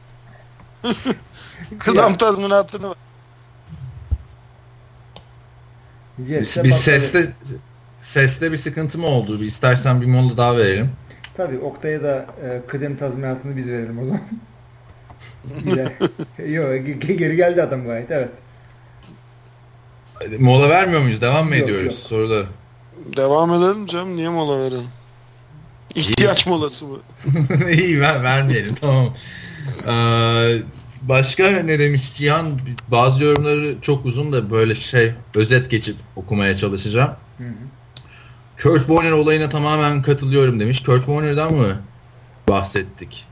kıdem 1.79 2.15
tazminatını 2.15 2.95
Biz, 6.29 6.63
biz 6.63 6.75
seste 6.75 7.33
seste 8.01 8.51
bir 8.51 8.57
sıkıntı 8.57 8.97
mı 8.99 9.07
oldu? 9.07 9.41
Bir 9.41 9.45
istersen 9.45 10.01
bir 10.01 10.05
mola 10.05 10.37
daha 10.37 10.57
verelim. 10.57 10.91
Tabii 11.37 11.57
Oktay'a 11.57 12.03
da 12.03 12.25
e, 12.43 12.61
kıdem 12.67 12.97
tazminatını 12.97 13.57
biz 13.57 13.67
verelim 13.67 13.99
o 13.99 14.05
zaman. 14.05 14.21
Yok 16.47 16.69
geri 17.07 17.35
geldi 17.35 17.63
adam 17.63 17.85
gayet 17.85 18.11
evet. 18.11 18.29
Mola 20.39 20.69
vermiyor 20.69 21.01
muyuz? 21.01 21.21
Devam 21.21 21.47
mı 21.47 21.55
yok, 21.55 21.69
ediyoruz 21.69 21.85
yok. 21.85 21.93
soruları? 21.93 22.47
Devam 23.17 23.53
edelim 23.53 23.85
canım. 23.85 24.15
Niye 24.15 24.29
mola 24.29 24.59
verelim? 24.59 24.87
İhtiyaç 25.95 26.47
molası 26.47 26.85
mı? 26.85 26.97
İyi 27.71 28.01
ver, 28.01 28.23
vermeyelim 28.23 28.75
tamam. 28.75 29.13
Ee, 29.87 30.57
başka 31.01 31.49
ne 31.49 31.79
demiş 31.79 32.15
Cihan? 32.17 32.59
Bazı 32.87 33.23
yorumları 33.23 33.75
çok 33.81 34.05
uzun 34.05 34.33
da 34.33 34.51
böyle 34.51 34.75
şey 34.75 35.11
özet 35.35 35.69
geçip 35.69 35.95
okumaya 36.15 36.57
çalışacağım. 36.57 37.11
Hı 37.37 37.43
hı. 37.43 37.53
Kurt 38.61 38.79
Warner 38.79 39.11
olayına 39.11 39.49
tamamen 39.49 40.01
katılıyorum 40.01 40.59
demiş. 40.59 40.83
Kurt 40.83 41.05
Warner'dan 41.05 41.53
mı 41.53 41.81
bahsettik? 42.49 43.25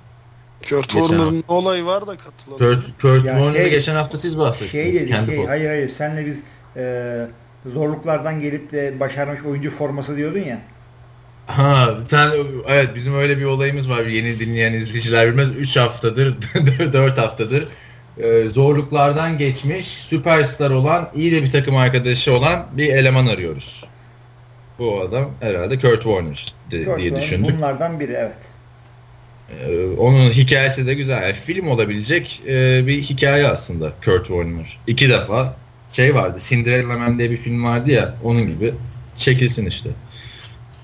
Kurt 0.69 0.89
Warner'ın 0.89 1.43
olayı 1.47 1.85
var 1.85 2.07
da 2.07 2.17
katılalım. 2.17 2.57
Kurt, 2.57 3.01
Kurt 3.01 3.21
Warner'ı 3.23 3.63
şey, 3.63 3.69
geçen 3.69 3.95
hafta 3.95 4.17
siz 4.17 4.39
bahsettiniz. 4.39 4.71
Şey 4.71 4.93
dedi, 4.93 5.07
kendi 5.07 5.31
şey, 5.31 5.45
hayır 5.45 5.67
hayır 5.67 5.89
senle 5.89 6.25
biz 6.25 6.43
e, 6.75 7.27
zorluklardan 7.73 8.41
gelip 8.41 8.71
de 8.71 8.99
başarmış 8.99 9.43
oyuncu 9.43 9.71
forması 9.71 10.17
diyordun 10.17 10.39
ya. 10.39 10.61
Ha 11.49 11.97
sen 12.07 12.31
evet 12.67 12.89
bizim 12.95 13.15
öyle 13.15 13.37
bir 13.37 13.45
olayımız 13.45 13.89
var 13.89 14.05
yeni 14.05 14.39
dinleyen 14.39 14.73
izleyiciler 14.73 15.27
bilmez 15.27 15.49
3 15.51 15.77
haftadır 15.77 16.35
4 16.93 17.17
haftadır 17.17 17.67
e, 18.17 18.49
zorluklardan 18.49 19.37
geçmiş 19.37 19.85
süperstar 19.85 20.71
olan 20.71 21.09
iyi 21.15 21.31
de 21.31 21.43
bir 21.43 21.51
takım 21.51 21.75
arkadaşı 21.75 22.33
olan 22.33 22.67
bir 22.73 22.87
eleman 22.87 23.27
arıyoruz. 23.27 23.85
Bu 24.79 25.01
adam 25.01 25.31
herhalde 25.39 25.79
Kurt 25.79 26.03
Warner 26.03 26.45
de, 26.71 26.85
Kurt 26.85 26.99
diye 26.99 27.15
düşündük. 27.15 27.57
Bunlardan 27.57 27.99
biri 27.99 28.11
evet. 28.11 28.37
Ee, 29.49 29.85
onun 29.97 30.31
hikayesi 30.31 30.87
de 30.87 30.93
güzel. 30.93 31.21
Yani 31.21 31.33
film 31.33 31.67
olabilecek 31.67 32.41
e, 32.47 32.87
bir 32.87 33.01
hikaye 33.01 33.47
aslında 33.47 33.91
Kurt 34.05 34.27
Warner. 34.27 34.79
İki 34.87 35.09
defa 35.09 35.55
şey 35.89 36.15
vardı. 36.15 36.39
Cinderella 36.47 36.97
Man 36.97 37.19
diye 37.19 37.31
bir 37.31 37.37
film 37.37 37.63
vardı 37.63 37.91
ya 37.91 38.15
onun 38.23 38.47
gibi 38.47 38.73
çekilsin 39.17 39.65
işte. 39.65 39.89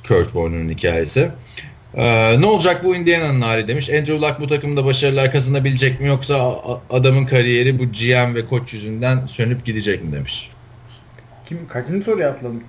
Kurt 0.07 0.25
Warner'ın 0.25 0.69
hikayesi. 0.69 1.29
Ee, 1.95 2.41
ne 2.41 2.45
olacak 2.45 2.83
bu 2.83 2.95
Indiana'nın 2.95 3.41
hali 3.41 3.67
demiş. 3.67 3.89
Andrew 3.89 4.13
Luck 4.13 4.39
bu 4.39 4.47
takımda 4.47 4.85
başarılar 4.85 5.31
kazanabilecek 5.31 6.01
mi 6.01 6.07
yoksa 6.07 6.55
adamın 6.89 7.25
kariyeri 7.25 7.79
bu 7.79 7.83
GM 7.83 8.35
ve 8.35 8.45
koç 8.49 8.73
yüzünden 8.73 9.25
sönüp 9.25 9.65
gidecek 9.65 10.03
mi 10.03 10.11
demiş. 10.11 10.51
Kim 11.45 11.67
kaçıncı 11.67 12.05
soruya 12.05 12.29
atladın? 12.29 12.63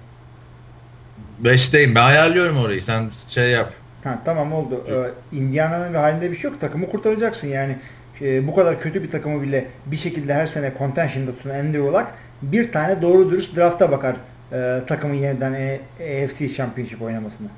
Beşteyim. 1.38 1.94
Ben 1.94 2.02
ayarlıyorum 2.02 2.58
orayı. 2.58 2.82
Sen 2.82 3.10
şey 3.28 3.50
yap. 3.50 3.72
Ha, 4.04 4.22
tamam 4.24 4.52
oldu. 4.52 4.84
Ee, 4.88 5.36
Indiana'nın 5.36 5.92
bir 5.92 5.98
halinde 5.98 6.32
bir 6.32 6.36
şey 6.36 6.50
yok. 6.50 6.60
Takımı 6.60 6.90
kurtaracaksın 6.90 7.48
yani. 7.48 7.76
E, 8.20 8.46
bu 8.46 8.54
kadar 8.54 8.80
kötü 8.80 9.02
bir 9.02 9.10
takımı 9.10 9.42
bile 9.42 9.66
bir 9.86 9.96
şekilde 9.96 10.34
her 10.34 10.46
sene 10.46 10.72
contention'da 10.78 11.36
tutan 11.36 11.50
Andrew 11.50 11.92
Luck 11.92 12.06
bir 12.42 12.72
tane 12.72 13.02
doğru 13.02 13.30
dürüst 13.30 13.56
drafta 13.56 13.90
bakar 13.90 14.16
e, 14.52 14.80
takımın 14.86 15.14
yeniden 15.14 15.80
AFC 16.00 16.54
Championship 16.56 17.02
oynamasına. 17.02 17.48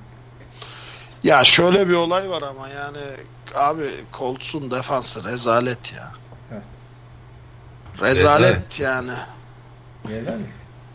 Ya 1.22 1.44
şöyle 1.44 1.88
bir 1.88 1.94
olay 1.94 2.30
var 2.30 2.42
ama 2.42 2.68
yani 2.68 2.98
abi 3.54 3.82
Colts'un 4.18 4.70
defansı 4.70 5.24
rezalet 5.24 5.92
ya. 5.92 6.10
Evet. 6.52 6.62
Rezalet, 8.00 8.48
rezalet. 8.48 8.80
yani. 8.80 9.12
Rezalet. 10.08 10.46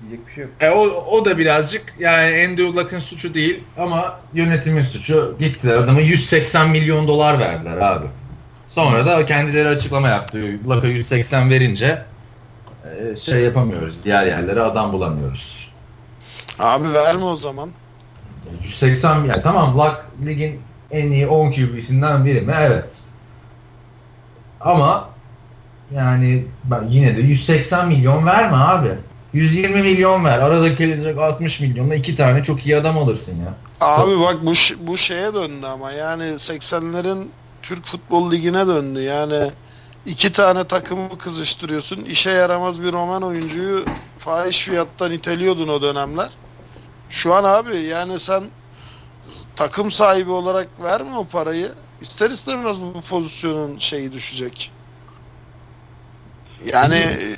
Diyecek 0.01 0.27
bir 0.27 0.33
şey 0.33 0.43
yok. 0.43 0.53
E, 0.61 0.69
o, 0.69 0.81
o 1.17 1.25
da 1.25 1.37
birazcık 1.37 1.95
yani 1.99 2.47
Andrew 2.47 2.81
Luck'ın 2.81 2.99
suçu 2.99 3.33
değil 3.33 3.63
ama 3.77 4.19
yönetimin 4.33 4.83
suçu. 4.83 5.35
Gittiler 5.39 5.75
adama 5.75 5.99
180 5.99 6.69
milyon 6.69 7.07
dolar 7.07 7.39
verdiler 7.39 7.77
abi. 7.77 8.05
Sonra 8.67 9.05
da 9.05 9.25
kendileri 9.25 9.67
açıklama 9.67 10.07
yaptı. 10.09 10.37
Luck'a 10.67 10.87
180 10.87 11.49
verince 11.49 12.01
e, 12.85 13.15
şey 13.15 13.41
yapamıyoruz. 13.41 14.03
Diğer 14.03 14.25
yerlere 14.25 14.61
adam 14.61 14.93
bulamıyoruz. 14.93 15.62
Abi 16.59 16.93
verme 16.93 17.23
o 17.23 17.35
zaman. 17.35 17.69
180 18.63 19.15
yani 19.25 19.41
tamam 19.43 19.77
Luck 19.77 20.05
ligin 20.25 20.61
en 20.91 21.11
iyi 21.11 21.27
10 21.27 21.51
QB'sinden 21.51 22.25
biri 22.25 22.41
mi? 22.41 22.53
Evet. 22.59 22.93
Ama 24.61 25.09
yani 25.95 26.45
ben 26.63 26.87
yine 26.87 27.17
de 27.17 27.21
180 27.21 27.87
milyon 27.87 28.25
verme 28.25 28.57
abi. 28.57 28.89
120 29.33 29.81
milyon 29.81 30.25
ver. 30.25 30.39
Arada 30.39 30.67
gelecek 30.67 31.17
60 31.17 31.59
milyonla 31.59 31.95
iki 31.95 32.15
tane 32.15 32.43
çok 32.43 32.65
iyi 32.65 32.77
adam 32.77 32.97
alırsın 32.97 33.35
ya. 33.45 33.53
Abi 33.81 34.19
bak 34.19 34.37
bu 34.41 34.53
bu 34.87 34.97
şeye 34.97 35.33
döndü 35.33 35.65
ama 35.65 35.91
yani 35.91 36.23
80'lerin 36.23 37.27
Türk 37.61 37.85
Futbol 37.85 38.31
Ligi'ne 38.31 38.67
döndü. 38.67 39.01
Yani 39.01 39.51
iki 40.05 40.33
tane 40.33 40.63
takımı 40.63 41.17
kızıştırıyorsun. 41.17 42.05
İşe 42.05 42.29
yaramaz 42.29 42.83
bir 42.83 42.93
roman 42.93 43.23
oyuncuyu 43.23 43.85
fahiş 44.19 44.59
fiyattan 44.59 45.11
iteliyordun 45.11 45.67
o 45.67 45.81
dönemler. 45.81 46.29
Şu 47.13 47.33
an 47.33 47.43
abi 47.43 47.77
yani 47.77 48.19
sen 48.19 48.43
takım 49.55 49.91
sahibi 49.91 50.31
olarak 50.31 50.67
verme 50.83 51.17
o 51.17 51.25
parayı. 51.25 51.71
İster 52.01 52.31
istemez 52.31 52.81
bu 52.81 53.01
pozisyonun 53.01 53.77
şeyi 53.77 54.13
düşecek. 54.13 54.71
Yani 56.65 56.95
e, 56.95 57.35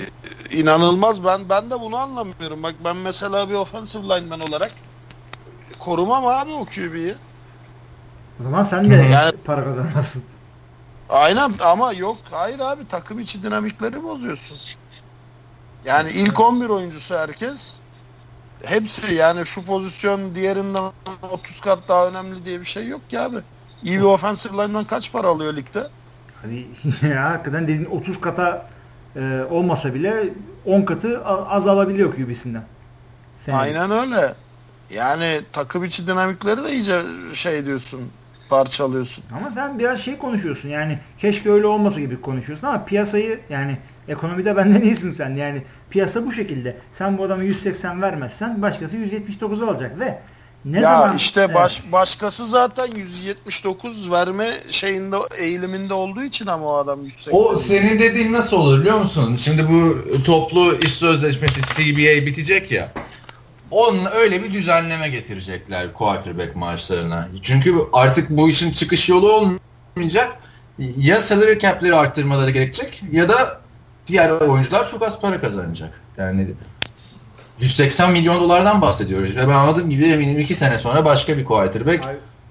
inanılmaz 0.58 1.24
ben 1.24 1.50
ben 1.50 1.70
de 1.70 1.82
bunu 1.82 1.98
anlamıyorum. 1.98 2.64
Bak 2.64 2.76
ben 2.84 2.96
mesela 2.98 3.50
bir 3.50 3.54
offensive 3.54 4.04
lineman 4.04 4.40
olarak 4.40 4.72
korumam 5.80 6.26
abi 6.26 6.52
o 6.52 6.66
QB'yi. 6.66 7.16
O 8.40 8.44
zaman 8.44 8.64
sen 8.64 8.92
de 8.92 8.96
yani, 8.96 9.32
para 9.46 9.64
kazanırsın. 9.64 10.24
Aynen 11.10 11.54
ama 11.64 11.94
yok 11.94 12.18
hayır 12.32 12.60
abi 12.60 12.88
takım 12.88 13.20
içi 13.20 13.44
dinamikleri 13.44 14.04
bozuyorsun. 14.04 14.58
Yani 15.86 16.12
ilk 16.12 16.40
11 16.40 16.70
oyuncusu 16.70 17.16
herkes 17.16 17.76
hepsi 18.66 19.14
yani 19.14 19.46
şu 19.46 19.66
pozisyon 19.66 20.36
diğerinden 20.36 20.84
30 21.32 21.62
kat 21.62 21.80
daha 21.88 22.08
önemli 22.08 22.46
diye 22.46 22.60
bir 22.60 22.66
şey 22.66 22.88
yok 22.88 23.10
ki 23.10 23.20
abi. 23.20 23.38
İyi 23.84 23.98
bir 24.00 24.04
offensive 24.04 24.54
lineman 24.54 24.84
kaç 24.86 25.12
para 25.12 25.28
alıyor 25.28 25.56
ligde? 25.56 25.88
Hani 26.42 26.66
ya 27.14 27.24
hakikaten 27.30 27.64
dediğin 27.64 27.86
30 27.86 28.22
kata 28.22 28.70
e, 29.16 29.42
olmasa 29.50 29.94
bile 29.94 30.24
10 30.66 30.82
katı 30.82 31.26
az 31.26 31.68
alabiliyor 31.68 32.16
QB'sinden. 32.16 32.64
Aynen 33.52 33.92
öyle. 33.92 34.34
Yani 34.90 35.42
takım 35.54 35.84
içi 35.84 36.08
dinamikleri 36.08 36.64
de 36.64 36.72
iyice 36.72 37.02
şey 37.34 37.66
diyorsun 37.66 38.02
parçalıyorsun. 38.50 39.24
Ama 39.38 39.52
sen 39.56 39.80
biraz 39.80 40.00
şey 40.00 40.18
konuşuyorsun 40.18 40.70
yani 40.70 41.00
keşke 41.18 41.52
öyle 41.52 41.68
olmasa 41.68 42.00
gibi 42.00 42.22
konuşuyorsun 42.22 42.68
ama 42.68 42.86
piyasayı 42.86 43.40
yani 43.50 43.78
ekonomide 44.08 44.56
benden 44.56 44.82
iyisin 44.82 45.12
sen 45.12 45.36
yani 45.36 45.64
piyasa 45.90 46.26
bu 46.26 46.32
şekilde. 46.32 46.78
Sen 46.92 47.18
bu 47.18 47.24
adama 47.24 47.44
180 47.44 48.02
vermezsen 48.02 48.62
başkası 48.62 48.96
179 48.96 49.64
alacak 49.64 50.00
ve 50.00 50.20
ne 50.66 50.80
ya 50.80 50.98
zaman 50.98 51.18
işte 51.18 51.42
evet. 51.42 51.56
baş, 51.56 51.84
başkası 51.92 52.48
zaten 52.48 52.88
179 52.96 54.12
verme 54.12 54.50
şeyinde 54.70 55.18
eğiliminde 55.38 55.94
olduğu 55.94 56.24
için 56.24 56.48
ama 56.48 56.66
o 56.66 56.76
adam 56.76 57.04
180. 57.04 57.34
O 57.34 57.58
senin 57.58 58.00
dediğin 58.00 58.34
nasıl 58.34 58.58
olur 58.58 58.80
biliyor 58.80 59.00
musun? 59.00 59.36
Şimdi 59.36 59.70
bu 59.70 60.06
toplu 60.24 60.76
iş 60.76 60.94
sözleşmesi 60.94 61.62
CBA 61.62 62.26
bitecek 62.26 62.72
ya. 62.72 62.92
Onun 63.72 64.06
öyle 64.06 64.44
bir 64.44 64.54
düzenleme 64.54 65.10
getirecekler 65.10 65.94
quarterback 65.94 66.56
maaşlarına. 66.56 67.30
Çünkü 67.42 67.76
artık 67.94 68.30
bu 68.30 68.50
işin 68.50 68.72
çıkış 68.72 69.10
yolu 69.10 69.58
olmayacak. 69.96 70.38
Ya 70.98 71.20
salary 71.20 71.60
cap'leri 71.60 71.96
arttırmaları 71.96 72.52
gerekecek 72.52 73.04
ya 73.12 73.30
da 73.30 73.65
diğer 74.08 74.30
oyuncular 74.30 74.88
çok 74.88 75.04
az 75.04 75.22
para 75.22 75.42
kazanacak. 75.42 76.02
Yani 76.18 76.48
180 77.60 78.12
milyon 78.12 78.42
dolardan 78.42 78.82
bahsediyoruz. 78.82 79.36
Ve 79.36 79.48
ben 79.48 79.54
anladığım 79.54 79.90
gibi 79.90 80.06
eminim 80.06 80.40
2 80.40 80.56
sene 80.56 80.78
sonra 80.78 81.06
başka 81.06 81.38
bir 81.38 81.46
quarterback 81.46 82.08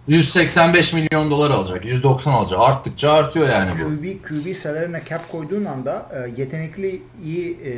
185 0.07 0.93
milyon 0.93 1.31
dolar 1.31 1.51
alacak. 1.51 1.85
190 1.85 2.33
alacak. 2.33 2.61
Arttıkça 2.61 3.13
artıyor 3.13 3.49
yani 3.49 3.71
bu. 3.73 3.85
QB, 3.85 4.23
QB 4.29 4.57
salarına 4.57 5.05
cap 5.05 5.33
koyduğun 5.33 5.65
anda 5.65 6.07
e, 6.15 6.41
yetenekli 6.41 7.03
iyi 7.23 7.59
e, 7.65 7.75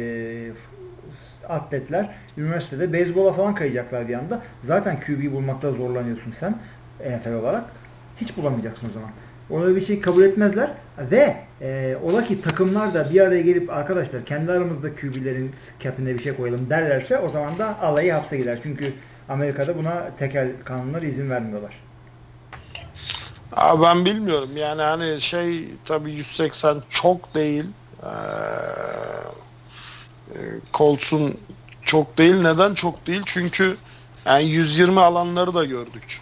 atletler 1.49 2.11
üniversitede 2.39 2.93
beyzbola 2.93 3.33
falan 3.33 3.55
kayacaklar 3.55 4.09
bir 4.09 4.15
anda. 4.15 4.43
Zaten 4.65 5.01
QB 5.01 5.33
bulmakta 5.33 5.73
zorlanıyorsun 5.73 6.35
sen 6.41 6.59
NFL 7.01 7.33
olarak. 7.33 7.65
Hiç 8.21 8.37
bulamayacaksın 8.37 8.89
o 8.91 8.93
zaman. 8.93 9.11
Ona 9.51 9.77
bir 9.77 9.87
şey 9.87 10.01
kabul 10.01 10.23
etmezler 10.23 10.71
ve 11.11 11.37
e, 11.61 11.97
ola 12.03 12.25
ki 12.25 12.43
takımlar 12.43 12.95
da 12.95 13.11
bir 13.11 13.21
araya 13.21 13.43
gelip 13.43 13.71
arkadaşlar 13.71 14.25
kendi 14.25 14.53
aramızda 14.53 14.95
QB'lerin 14.95 15.53
cap'ine 15.81 16.15
bir 16.15 16.23
şey 16.23 16.37
koyalım 16.37 16.71
derlerse 16.71 17.19
o 17.19 17.31
zaman 17.31 17.59
da 17.59 17.81
alayı 17.81 18.13
hapse 18.13 18.37
gider. 18.37 18.59
Çünkü 18.63 18.93
Amerika'da 19.29 19.79
buna 19.79 20.17
tekel 20.19 20.49
kanunları 20.65 21.07
izin 21.07 21.31
vermiyorlar. 21.31 21.87
Aa, 23.53 23.83
ben 23.83 24.05
bilmiyorum 24.05 24.51
yani 24.57 24.83
hani 24.83 25.21
şey 25.21 25.69
tabii 25.85 26.13
180 26.13 26.83
çok 26.89 27.35
değil. 27.35 27.65
Ee, 28.03 28.09
e, 30.35 30.41
çok 31.83 32.19
değil. 32.19 32.35
Neden 32.35 32.75
çok 32.75 33.07
değil? 33.07 33.23
Çünkü 33.27 33.77
yani 34.27 34.45
120 34.45 35.01
alanları 35.01 35.55
da 35.55 35.65
gördük. 35.65 36.21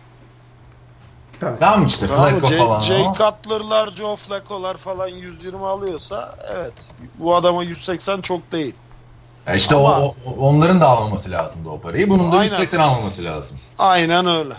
Tabii. 1.44 1.60
Tamam, 1.60 1.88
Flacco 1.88 2.46
falan. 2.46 2.80
Jay 2.80 3.04
Cutler'lar, 3.04 3.90
Joe 3.90 4.16
Flacco'lar 4.16 4.76
falan 4.76 5.08
120 5.08 5.66
alıyorsa 5.66 6.36
evet. 6.52 6.72
Bu 7.18 7.36
adama 7.36 7.62
180 7.62 8.20
çok 8.20 8.52
değil. 8.52 8.74
Ya 9.46 9.54
işte 9.54 9.74
Ama, 9.74 10.00
o, 10.00 10.14
o, 10.26 10.48
onların 10.48 10.80
da 10.80 10.88
almaması 10.88 11.30
lazımdı 11.30 11.68
o 11.68 11.80
parayı. 11.80 12.10
Bunun 12.10 12.32
da 12.32 12.36
aynen. 12.36 12.50
180 12.50 12.78
almaması 12.78 13.24
lazım. 13.24 13.60
Aynen 13.78 14.26
öyle. 14.26 14.54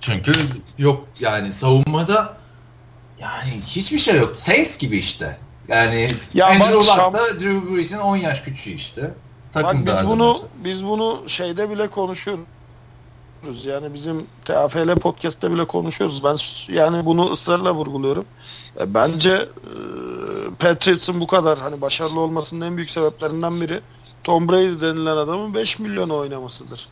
Çünkü 0.00 0.32
yok 0.78 1.04
yani 1.20 1.52
savunmada 1.52 2.36
yani 3.18 3.60
hiçbir 3.66 3.98
şey 3.98 4.16
yok. 4.16 4.34
Saints 4.38 4.78
gibi 4.78 4.96
işte. 4.98 5.38
Yani 5.68 6.14
ya 6.34 6.46
Andrew 6.46 6.74
Luck 6.74 7.14
da 7.14 7.40
Drew 7.40 7.74
Brees'in 7.74 7.98
10 7.98 8.16
yaş 8.16 8.40
küçüğü 8.40 8.70
işte. 8.70 9.14
Takım 9.52 9.86
bak 9.86 9.94
biz 10.02 10.08
bunu 10.08 10.32
mesela. 10.32 10.48
biz 10.64 10.86
bunu 10.86 11.22
şeyde 11.26 11.70
bile 11.70 11.88
konuşuyoruz 11.88 12.44
Yani 13.64 13.94
bizim 13.94 14.26
TAFL 14.44 14.94
podcast'te 14.94 15.52
bile 15.52 15.64
konuşuyoruz. 15.64 16.24
Ben 16.24 16.36
yani 16.74 17.04
bunu 17.04 17.32
ısrarla 17.32 17.74
vurguluyorum. 17.74 18.24
E, 18.80 18.94
bence 18.94 19.30
e, 19.30 19.46
Patriots'ın 20.58 21.20
bu 21.20 21.26
kadar 21.26 21.58
hani 21.58 21.80
başarılı 21.80 22.20
olmasının 22.20 22.66
en 22.66 22.76
büyük 22.76 22.90
sebeplerinden 22.90 23.60
biri 23.60 23.80
Tom 24.24 24.48
Brady 24.48 24.80
denilen 24.80 25.16
adamın 25.16 25.54
5 25.54 25.78
milyon 25.78 26.08
oynamasıdır. 26.08 26.88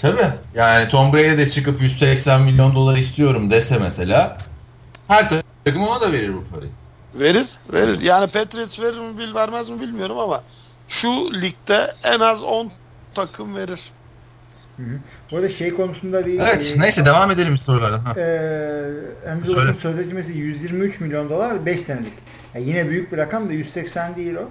Tabii. 0.00 0.28
Yani 0.54 0.88
Tom 0.88 1.12
Brady 1.12 1.38
de 1.38 1.50
çıkıp 1.50 1.82
180 1.82 2.42
milyon 2.42 2.74
dolar 2.74 2.96
istiyorum 2.96 3.50
dese 3.50 3.78
mesela 3.78 4.38
her 5.08 5.28
takım 5.64 5.82
ona 5.82 6.00
da 6.00 6.12
verir 6.12 6.34
bu 6.34 6.44
parayı. 6.54 6.70
Verir, 7.14 7.46
verir. 7.72 8.00
Yani 8.00 8.26
Patriots 8.26 8.80
verir 8.80 8.98
mi 8.98 9.18
bil 9.18 9.34
vermez 9.34 9.70
mi 9.70 9.80
bilmiyorum 9.80 10.18
ama 10.18 10.42
şu 10.88 11.34
ligde 11.34 11.94
en 12.04 12.20
az 12.20 12.42
10 12.42 12.70
takım 13.14 13.56
verir. 13.56 13.80
Hı 14.76 14.82
hı. 14.82 14.98
Bu 15.32 15.36
arada 15.36 15.48
şey 15.48 15.74
konusunda 15.74 16.26
bir... 16.26 16.38
Evet 16.38 16.74
e, 16.76 16.80
neyse 16.80 17.06
devam 17.06 17.30
edelim 17.30 17.58
sorulardan. 17.58 18.00
E, 18.16 19.30
Andrew 19.30 19.52
Söyle. 19.52 19.74
Sözleşmesi 19.74 20.32
123 20.38 21.00
milyon 21.00 21.30
dolar 21.30 21.66
5 21.66 21.80
senelik. 21.80 22.12
Yani 22.54 22.68
yine 22.68 22.88
büyük 22.88 23.12
bir 23.12 23.18
rakam 23.18 23.48
da 23.48 23.52
180 23.52 24.16
değil 24.16 24.34
o. 24.34 24.50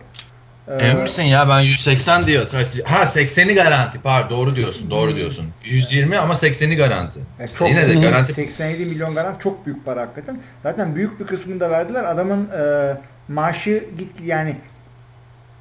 E, 0.72 0.85
Emin 0.85 1.01
misin 1.01 1.23
ya 1.23 1.49
ben 1.49 1.60
180 1.60 2.26
diyor. 2.26 2.49
Ha 2.85 3.03
80'i 3.03 3.53
garanti 3.56 3.99
pardon 4.01 4.38
doğru 4.38 4.56
diyorsun 4.56 4.89
doğru 4.89 5.15
diyorsun. 5.15 5.45
120 5.64 6.18
ama 6.18 6.34
80'i 6.34 6.76
garanti. 6.76 7.19
e, 7.39 7.47
çok 7.47 7.69
Yine 7.69 7.89
de 7.89 7.93
garanti 7.93 8.34
87 8.34 8.85
milyon 8.85 9.15
garanti 9.15 9.43
çok 9.43 9.65
büyük 9.65 9.85
para 9.85 10.01
hakikaten. 10.01 10.39
Zaten 10.64 10.95
büyük 10.95 11.19
bir 11.19 11.26
kısmını 11.26 11.60
da 11.60 11.69
verdiler. 11.69 12.03
Adamın 12.03 12.49
e, 12.60 12.93
maaşı 13.27 13.84
git 13.97 14.11
yani 14.26 14.56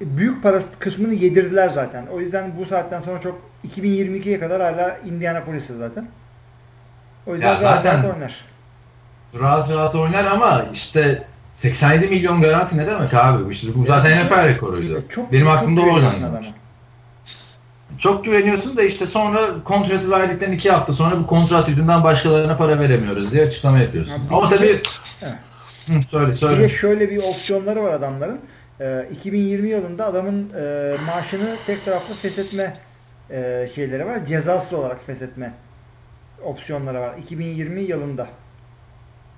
büyük 0.01 0.43
para 0.43 0.61
kısmını 0.79 1.13
yedirdiler 1.13 1.69
zaten. 1.69 2.05
O 2.07 2.19
yüzden 2.19 2.51
bu 2.59 2.65
saatten 2.65 3.01
sonra 3.01 3.21
çok 3.21 3.48
2022'ye 3.67 4.39
kadar 4.39 4.61
hala 4.61 4.97
Indianapolis'te 5.05 5.73
zaten. 5.77 6.07
O 7.27 7.33
yüzden 7.33 7.47
Ya 7.47 7.61
rahat 7.61 7.85
rahat 7.85 8.05
oynar. 8.15 8.45
rahat 9.39 9.69
rahat 9.71 9.95
oynar 9.95 10.25
ama 10.25 10.65
işte 10.73 11.23
87 11.55 12.07
milyon 12.07 12.41
garanti 12.41 12.77
ne 12.77 12.87
demek 12.87 13.13
abi? 13.13 13.51
İşte 13.53 13.67
bu 13.75 13.85
zaten 13.85 14.25
NFL 14.25 14.47
rekoruydu. 14.47 14.97
E, 14.97 15.01
çok, 15.09 15.31
Benim 15.31 15.45
çok 15.45 15.55
aklımda 15.57 15.81
o 15.81 15.95
adama. 15.97 16.39
Çok 17.97 18.25
güveniyorsun 18.25 18.77
da 18.77 18.83
işte 18.83 19.07
sonra 19.07 19.39
kontratı 19.63 20.11
verdikten 20.11 20.51
iki 20.51 20.71
hafta 20.71 20.93
sonra 20.93 21.19
bu 21.19 21.27
kontrat 21.27 21.69
yüzünden 21.69 22.03
başkalarına 22.03 22.57
para 22.57 22.79
veremiyoruz 22.79 23.31
diye 23.31 23.45
açıklama 23.45 23.79
yapıyorsun. 23.79 24.11
Ya 24.13 24.17
bir- 24.29 24.35
Ama 24.35 24.49
tabii 24.49 24.65
Evet. 25.21 25.37
Hı, 25.87 25.93
söyle 26.11 26.31
Bir 26.31 26.35
söyle. 26.37 26.59
de 26.63 26.69
şöyle 26.69 27.09
bir 27.09 27.17
opsiyonları 27.23 27.83
var 27.83 27.91
adamların. 27.93 28.39
Ee, 28.81 29.05
2020 29.11 29.69
yılında 29.69 30.05
adamın 30.05 30.49
e, 30.61 30.95
maaşını 31.05 31.55
tek 31.67 31.85
taraflı 31.85 32.13
feshetme 32.15 32.77
e, 33.31 33.69
şeyleri 33.75 34.05
var. 34.05 34.25
Cezasız 34.25 34.73
olarak 34.73 35.05
feshetme 35.05 35.53
opsiyonları 36.43 37.01
var. 37.01 37.17
2020 37.17 37.81
yılında. 37.81 38.27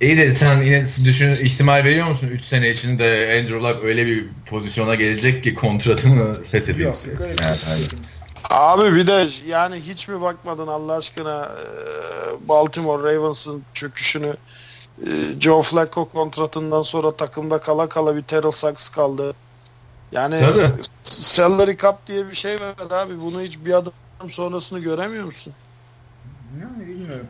İyi 0.01 0.17
de 0.17 0.35
sen 0.35 0.61
yine 0.61 0.85
düşün 1.05 1.31
ihtimal 1.31 1.83
veriyor 1.83 2.07
musun 2.07 2.27
3 2.27 2.43
sene 2.43 2.69
içinde 2.69 3.37
Andrew 3.39 3.69
Luck 3.69 3.83
öyle 3.83 4.05
bir 4.05 4.25
pozisyona 4.45 4.95
gelecek 4.95 5.43
ki 5.43 5.55
kontratını 5.55 6.37
Yok, 6.77 7.07
yok 7.07 7.21
öyle 7.21 7.35
Evet, 7.47 7.59
şey 7.65 7.75
değil. 7.75 7.89
Abi 8.49 8.95
bir 8.95 9.07
de 9.07 9.27
yani 9.47 9.75
hiç 9.75 10.07
mi 10.07 10.21
bakmadın 10.21 10.67
Allah 10.67 10.97
aşkına 10.97 11.45
e, 11.45 12.47
Baltimore 12.47 13.15
Ravens'ın 13.15 13.63
çöküşünü 13.73 14.35
e, 15.01 15.09
Joe 15.39 15.61
Flacco 15.61 16.05
kontratından 16.09 16.83
sonra 16.83 17.15
takımda 17.15 17.57
kala 17.57 17.89
kala 17.89 18.15
bir 18.15 18.21
Terrell 18.21 18.51
Suggs 18.51 18.89
kaldı. 18.89 19.33
Yani 20.11 20.39
Tabii. 20.39 20.69
salary 21.03 21.77
cap 21.77 22.07
diye 22.07 22.27
bir 22.29 22.35
şey 22.35 22.57
var 22.61 22.73
abi. 22.91 23.21
Bunu 23.21 23.41
hiç 23.41 23.57
bir 23.65 23.73
adım 23.73 23.93
sonrasını 24.29 24.79
göremiyor 24.79 25.25
musun? 25.25 25.53
Yani 26.61 26.87
bilmiyorum. 26.87 27.27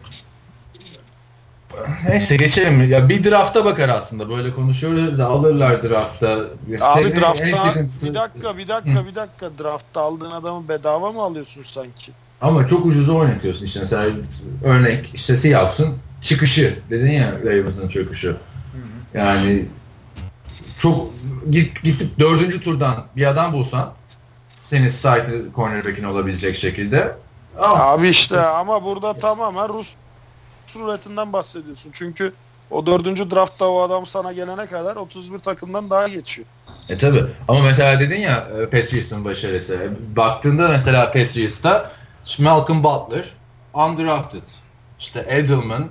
Neyse 2.07 2.35
geçelim. 2.35 2.89
Ya 2.89 3.09
bir 3.09 3.23
drafta 3.23 3.65
bakar 3.65 3.89
aslında. 3.89 4.29
Böyle 4.29 4.53
konuşuyoruz 4.53 5.17
da 5.19 5.25
alırlar 5.25 5.83
drafta. 5.83 6.27
Abi 6.31 6.79
Senin 6.93 7.11
en 7.11 7.21
draftta 7.21 7.57
sıkıntısı- 7.57 8.05
bir 8.05 8.13
dakika 8.15 8.57
bir 8.57 8.67
dakika 8.67 9.05
bir 9.05 9.15
dakika 9.15 9.49
draftta 9.63 10.01
aldığın 10.01 10.31
adamı 10.31 10.69
bedava 10.69 11.11
mı 11.11 11.21
alıyorsun 11.21 11.63
sanki? 11.63 12.11
Ama 12.41 12.67
çok 12.67 12.85
ucuza 12.85 13.11
oynatıyorsun 13.13 13.65
işte 13.65 13.79
mesela 13.79 14.05
örnek 14.63 15.11
işte 15.13 15.37
Seahawks'ın 15.37 15.97
çıkışı 16.21 16.79
dedin 16.89 17.11
ya 17.11 17.31
Ravens'ın 17.45 17.87
çöküşü. 17.87 18.35
Yani 19.13 19.65
çok 20.77 21.09
git 21.49 21.83
gidip 21.83 22.19
dördüncü 22.19 22.61
turdan 22.61 23.05
bir 23.15 23.25
adam 23.25 23.53
bulsan 23.53 23.93
senin 24.65 24.87
starter 24.87 25.41
cornerback'in 25.55 26.03
olabilecek 26.03 26.55
şekilde 26.55 27.15
ama 27.59 27.75
Abi 27.75 28.09
işte 28.09 28.39
ama 28.41 28.83
burada 28.85 29.13
tamamen 29.13 29.69
Rus 29.69 29.95
suretinden 30.67 31.33
bahsediyorsun. 31.33 31.89
Çünkü 31.93 32.33
o 32.71 32.85
dördüncü 32.85 33.31
draftta 33.31 33.65
o 33.65 33.81
adam 33.81 34.05
sana 34.05 34.33
gelene 34.33 34.65
kadar 34.65 34.95
31 34.95 35.39
takımdan 35.39 35.89
daha 35.89 36.07
geçiyor. 36.07 36.47
E 36.89 36.97
tabi 36.97 37.23
ama 37.47 37.61
mesela 37.61 37.99
dedin 37.99 38.19
ya 38.19 38.47
e, 38.61 38.65
Patriots'ın 38.65 39.25
başarısı. 39.25 39.75
E, 39.75 40.15
Baktığında 40.15 40.67
mesela 40.69 41.05
Patriots'ta 41.05 41.91
Malcolm 42.39 42.83
Butler 42.83 43.25
undrafted. 43.73 44.43
İşte 44.99 45.25
Edelman, 45.29 45.89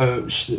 e, 0.00 0.06
işte 0.28 0.54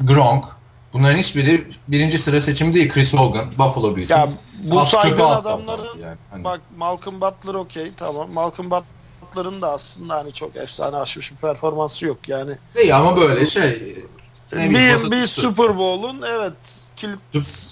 Gronk. 0.00 0.44
Bunların 0.94 1.18
hiçbiri 1.18 1.66
birinci 1.88 2.18
sıra 2.18 2.40
seçimi 2.40 2.74
değil. 2.74 2.92
Chris 2.92 3.14
Hogan, 3.14 3.46
Buffalo 3.58 3.96
Bills'in. 3.96 4.14
Ya 4.14 4.28
bu 4.62 4.80
alt 4.80 4.88
saydığın 4.88 5.20
alt 5.20 5.46
adamları 5.46 5.82
alt 5.82 5.96
yani. 6.02 6.16
Hani- 6.30 6.44
bak 6.44 6.60
Malcolm 6.76 7.20
Butler 7.20 7.54
okey 7.54 7.92
tamam. 7.96 8.30
Malcolm 8.30 8.70
Butler'ın 8.70 9.62
da 9.62 9.72
aslında 9.72 10.14
hani 10.14 10.32
çok 10.32 10.56
efsane 10.56 10.96
aşmış 10.96 11.32
bir 11.32 11.36
performansı 11.36 12.06
yok. 12.06 12.28
Yani 12.28 12.52
İyi 12.82 12.94
ama 12.94 13.16
böyle 13.16 13.46
şey. 13.46 13.96
ne 14.52 14.70
bir, 14.70 15.10
bir. 15.10 15.26
Super 15.26 15.78
Bowl'un 15.78 16.22
evet 16.22 16.52
kilit 16.96 17.20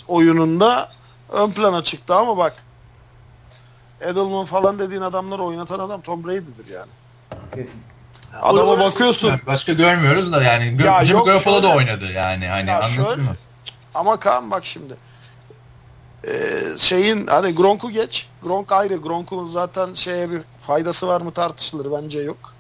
oyununda 0.09 0.91
ön 1.33 1.51
plana 1.51 1.85
çıktı 1.85 2.15
ama 2.15 2.37
bak 2.37 2.55
Edelman 4.01 4.45
falan 4.45 4.79
dediğin 4.79 5.01
adamları 5.01 5.43
oynatan 5.43 5.79
adam 5.79 6.01
Tom 6.01 6.25
Brady'dir 6.25 6.67
yani. 6.75 6.91
Kesin. 7.55 7.81
Adama 8.41 8.63
Orası- 8.73 8.95
bakıyorsun. 8.95 9.29
Yani 9.29 9.41
Başka 9.47 9.73
görmüyoruz 9.73 10.33
da 10.33 10.43
yani. 10.43 10.65
Gö- 10.65 10.87
Ya 10.87 11.03
yok 11.03 11.27
Garoppolo 11.27 11.57
da 11.63 11.63
şöyle- 11.69 11.77
oynadı 11.77 12.13
yani. 12.13 12.47
Hani 12.49 12.71
Ya 12.71 12.77
anladın 12.77 12.93
şöyle- 13.05 13.23
mı? 13.23 13.37
Ama 13.95 14.17
Kaan 14.21 14.51
bak 14.51 14.65
şimdi. 14.67 14.95
Ee, 16.27 16.31
şeyin 16.79 17.27
hani 17.27 17.55
Gronk'u 17.55 17.91
geç. 17.91 18.27
Gronk 18.43 18.73
ayrı. 18.73 18.97
Gronk'un 18.97 19.49
zaten 19.49 19.95
şeye 19.95 20.31
bir 20.31 20.41
faydası 20.67 21.07
var 21.09 21.21
mı 21.21 21.31
tartışılır. 21.31 22.03
Bence 22.03 22.19
yok. 22.21 22.55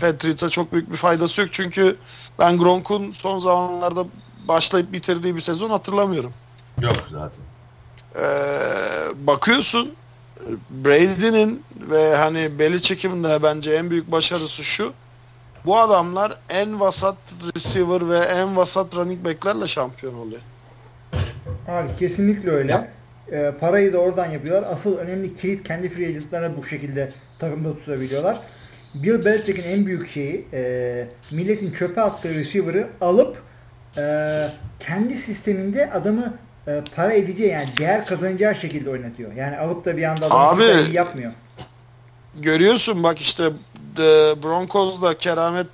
Patriots'a 0.00 0.48
çok 0.48 0.72
büyük 0.72 0.90
bir 0.92 0.96
faydası 0.96 1.40
yok. 1.40 1.48
Çünkü 1.52 1.96
ben 2.38 2.58
Gronk'un 2.58 3.12
son 3.12 3.38
zamanlarda 3.38 4.04
başlayıp 4.48 4.92
bitirdiği 4.92 5.36
bir 5.36 5.40
sezon 5.40 5.70
hatırlamıyorum. 5.70 6.32
Yok 6.80 6.96
zaten. 7.10 7.40
Ee, 8.16 9.26
bakıyorsun 9.26 9.92
Brady'nin 10.70 11.62
ve 11.90 12.16
hani 12.16 12.58
Belichick'in 12.58 13.24
de 13.24 13.42
bence 13.42 13.72
en 13.72 13.90
büyük 13.90 14.12
başarısı 14.12 14.64
şu. 14.64 14.92
Bu 15.66 15.78
adamlar 15.78 16.38
en 16.50 16.80
vasat 16.80 17.16
receiver 17.54 18.08
ve 18.10 18.18
en 18.18 18.56
vasat 18.56 18.94
running 18.96 19.24
back'lerle 19.24 19.68
şampiyon 19.68 20.14
oluyor. 20.14 20.40
Abi 21.68 21.88
kesinlikle 21.98 22.50
öyle. 22.50 22.72
Ya. 22.72 22.88
Ee, 23.32 23.52
parayı 23.60 23.92
da 23.92 23.98
oradan 23.98 24.26
yapıyorlar. 24.26 24.72
Asıl 24.72 24.96
önemli 24.96 25.36
kilit 25.36 25.68
kendi 25.68 25.88
free 25.88 26.06
agentlarına 26.06 26.56
bu 26.56 26.66
şekilde 26.66 27.12
takımda 27.38 27.74
tutabiliyorlar. 27.74 28.38
Bill 28.94 29.24
Belichick'in 29.24 29.62
en 29.62 29.86
büyük 29.86 30.10
şeyi 30.10 30.46
e, 30.52 31.06
milletin 31.30 31.72
çöpe 31.72 32.00
attığı 32.00 32.34
receiver'ı 32.34 32.86
alıp 33.00 33.42
e, 33.98 34.02
kendi 34.80 35.16
sisteminde 35.16 35.90
adamı 35.92 36.34
e, 36.68 36.82
para 36.96 37.12
edeceği 37.12 37.50
yani 37.50 37.68
değer 37.78 38.06
kazanacağı 38.06 38.54
şekilde 38.54 38.90
oynatıyor. 38.90 39.32
Yani 39.32 39.58
alıp 39.58 39.84
da 39.84 39.96
bir 39.96 40.02
anda 40.04 40.26
adamı 40.26 40.40
Abi- 40.48 40.92
yapmıyor. 40.92 41.32
Görüyorsun 42.34 43.02
bak 43.02 43.20
işte 43.20 43.52
The 43.96 44.42
Broncos 44.42 45.02
da 45.02 45.18
keramet 45.18 45.66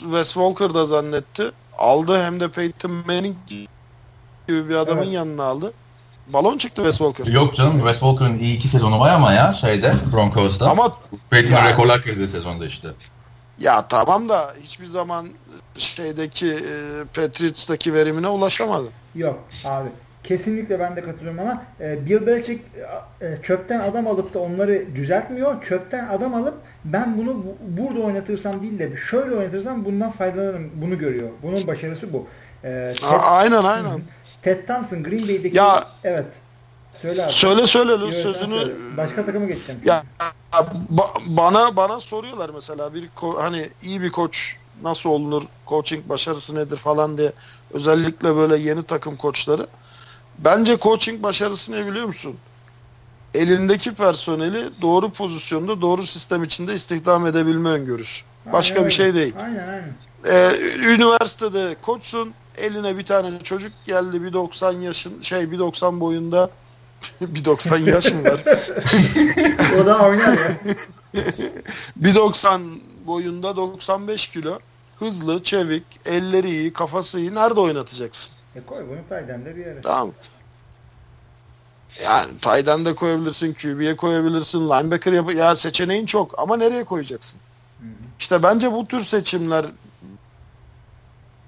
Wes 0.00 0.26
Walker 0.32 0.74
da 0.74 0.86
zannetti. 0.86 1.50
Aldı 1.78 2.22
hem 2.22 2.40
de 2.40 2.48
Peyton 2.48 2.90
Manning 2.90 3.36
gibi 3.48 4.68
bir 4.68 4.74
adamın 4.74 5.02
Evet. 5.02 5.12
yanına 5.12 5.44
aldı. 5.44 5.72
Balon 6.26 6.58
çıktı 6.58 6.82
Wes 6.82 6.98
Walker. 6.98 7.26
Yok 7.32 7.56
canım 7.56 7.76
Wes 7.78 7.98
Walker'ın 8.00 8.38
iyi 8.38 8.56
iki 8.56 8.68
sezonu 8.68 9.00
var 9.00 9.10
ama 9.14 9.32
ya 9.32 9.52
şeyde 9.52 9.94
Broncos'ta. 10.12 10.70
Ama 10.70 10.96
Peyton'ın 11.30 11.56
Yani- 11.58 11.70
rekorlar 11.72 12.02
kırdığı 12.02 12.28
sezonda 12.28 12.66
işte. 12.66 12.88
ya 13.60 13.88
tamam 13.88 14.28
da 14.28 14.54
hiçbir 14.62 14.86
zaman 14.86 15.28
şeydeki 15.78 16.52
e, 16.52 17.04
Patriots'taki 17.14 17.94
verimine 17.94 18.28
ulaşamadı. 18.28 18.88
Yok 19.14 19.38
abi. 19.64 19.88
Kesinlikle 20.30 20.80
ben 20.80 20.96
de 20.96 21.02
katılıyorum 21.04 21.40
ama 21.40 21.62
e, 21.80 22.06
Bill 22.06 22.26
Belichick 22.26 22.60
e, 23.20 23.26
e, 23.26 23.42
çöpten 23.42 23.80
adam 23.80 24.06
alıp 24.06 24.34
da 24.34 24.38
onları 24.38 24.94
düzeltmiyor. 24.94 25.62
Çöpten 25.64 26.08
adam 26.08 26.34
alıp 26.34 26.54
ben 26.84 27.18
bunu 27.18 27.34
bu- 27.34 27.56
burada 27.82 28.00
oynatırsam 28.00 28.62
değil 28.62 28.78
de 28.78 28.96
şöyle 29.10 29.34
oynatırsam 29.36 29.84
bundan 29.84 30.10
faydalanırım. 30.10 30.70
Bunu 30.74 30.98
görüyor. 30.98 31.28
Bunun 31.42 31.66
başarısı 31.66 32.12
bu. 32.12 32.26
E, 32.64 32.94
A- 33.02 33.16
aynen 33.18 33.64
aynen. 33.64 34.00
Ted 34.42 34.66
Thompson 34.66 35.02
Green 35.02 35.28
Bay'deki 35.28 35.56
Ya- 35.56 35.84
evet 36.04 36.26
Söyle 37.02 37.24
abi. 37.24 37.32
Söyle 37.32 37.66
söyle 37.66 38.12
sen 38.12 38.22
sözünü. 38.22 38.60
söyle. 38.60 38.72
Başka 38.96 39.24
takıma 39.24 39.44
geçeceğim. 39.46 39.80
Ya 39.84 40.04
ba- 40.94 41.20
bana 41.26 41.76
bana 41.76 42.00
soruyorlar 42.00 42.50
mesela 42.54 42.94
bir 42.94 43.08
hani 43.36 43.68
iyi 43.82 44.02
bir 44.02 44.10
koç 44.10 44.56
nasıl 44.82 45.10
olunur, 45.10 45.42
coaching 45.66 46.08
başarısı 46.08 46.54
nedir 46.54 46.76
falan 46.76 47.18
diye 47.18 47.32
özellikle 47.72 48.36
böyle 48.36 48.56
yeni 48.56 48.82
takım 48.82 49.16
koçları. 49.16 49.66
Bence 50.38 50.78
coaching 50.82 51.22
başarısı 51.22 51.72
ne 51.72 51.86
biliyor 51.86 52.06
musun? 52.06 52.36
Elindeki 53.34 53.94
personeli 53.94 54.64
doğru 54.82 55.10
pozisyonda, 55.10 55.80
doğru 55.80 56.06
sistem 56.06 56.44
içinde 56.44 56.74
istihdam 56.74 57.26
edebilme 57.26 57.68
öngörüsü. 57.68 58.24
Başka 58.52 58.74
Aynen 58.74 58.88
bir 58.88 58.94
şey 58.94 59.14
değil. 59.14 59.34
Aynen 59.38 59.68
aynen. 59.68 59.94
Ee, 60.26 60.56
üniversitede 60.78 61.76
koçsun, 61.82 62.34
eline 62.56 62.98
bir 62.98 63.06
tane 63.06 63.30
çocuk 63.44 63.72
geldi 63.86 64.22
bir 64.22 64.32
90 64.32 64.72
yaşın 64.72 65.22
şey 65.22 65.50
bir 65.50 65.58
90 65.58 66.00
boyunda 66.00 66.50
bir 67.20 67.44
90 67.44 67.78
yaşım 67.78 68.24
var. 68.24 68.44
O 69.82 69.86
da 69.86 69.98
oynar 69.98 70.32
ya. 70.32 70.56
Bir 71.96 72.14
90 72.14 72.62
boyunda 73.06 73.56
95 73.56 74.26
kilo. 74.26 74.58
Hızlı, 74.98 75.42
çevik, 75.42 75.84
elleri 76.06 76.50
iyi, 76.50 76.72
kafası 76.72 77.20
iyi. 77.20 77.34
Nerede 77.34 77.60
oynatacaksın? 77.60 78.35
E 78.56 78.60
koy 78.66 78.88
bunu 78.88 78.98
Tayden'de 79.08 79.56
bir 79.56 79.66
yere. 79.66 79.80
Tamam. 79.80 80.12
Yani 82.04 82.38
Tayden 82.40 82.84
de 82.84 82.94
koyabilirsin, 82.94 83.54
QB'ye 83.54 83.96
koyabilirsin, 83.96 84.68
linebacker 84.68 85.12
yap 85.12 85.34
ya 85.34 85.56
seçeneğin 85.56 86.06
çok 86.06 86.38
ama 86.38 86.56
nereye 86.56 86.84
koyacaksın? 86.84 87.40
Hı 87.80 87.86
hı. 87.86 87.90
İşte 88.18 88.42
bence 88.42 88.72
bu 88.72 88.86
tür 88.86 89.00
seçimler 89.00 89.66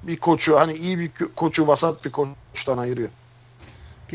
bir 0.02 0.16
koçu 0.16 0.60
hani 0.60 0.72
iyi 0.72 0.98
bir 0.98 1.10
ko- 1.10 1.34
koçu 1.36 1.66
vasat 1.66 2.04
bir 2.04 2.10
koçtan 2.10 2.78
ayırıyor. 2.78 3.08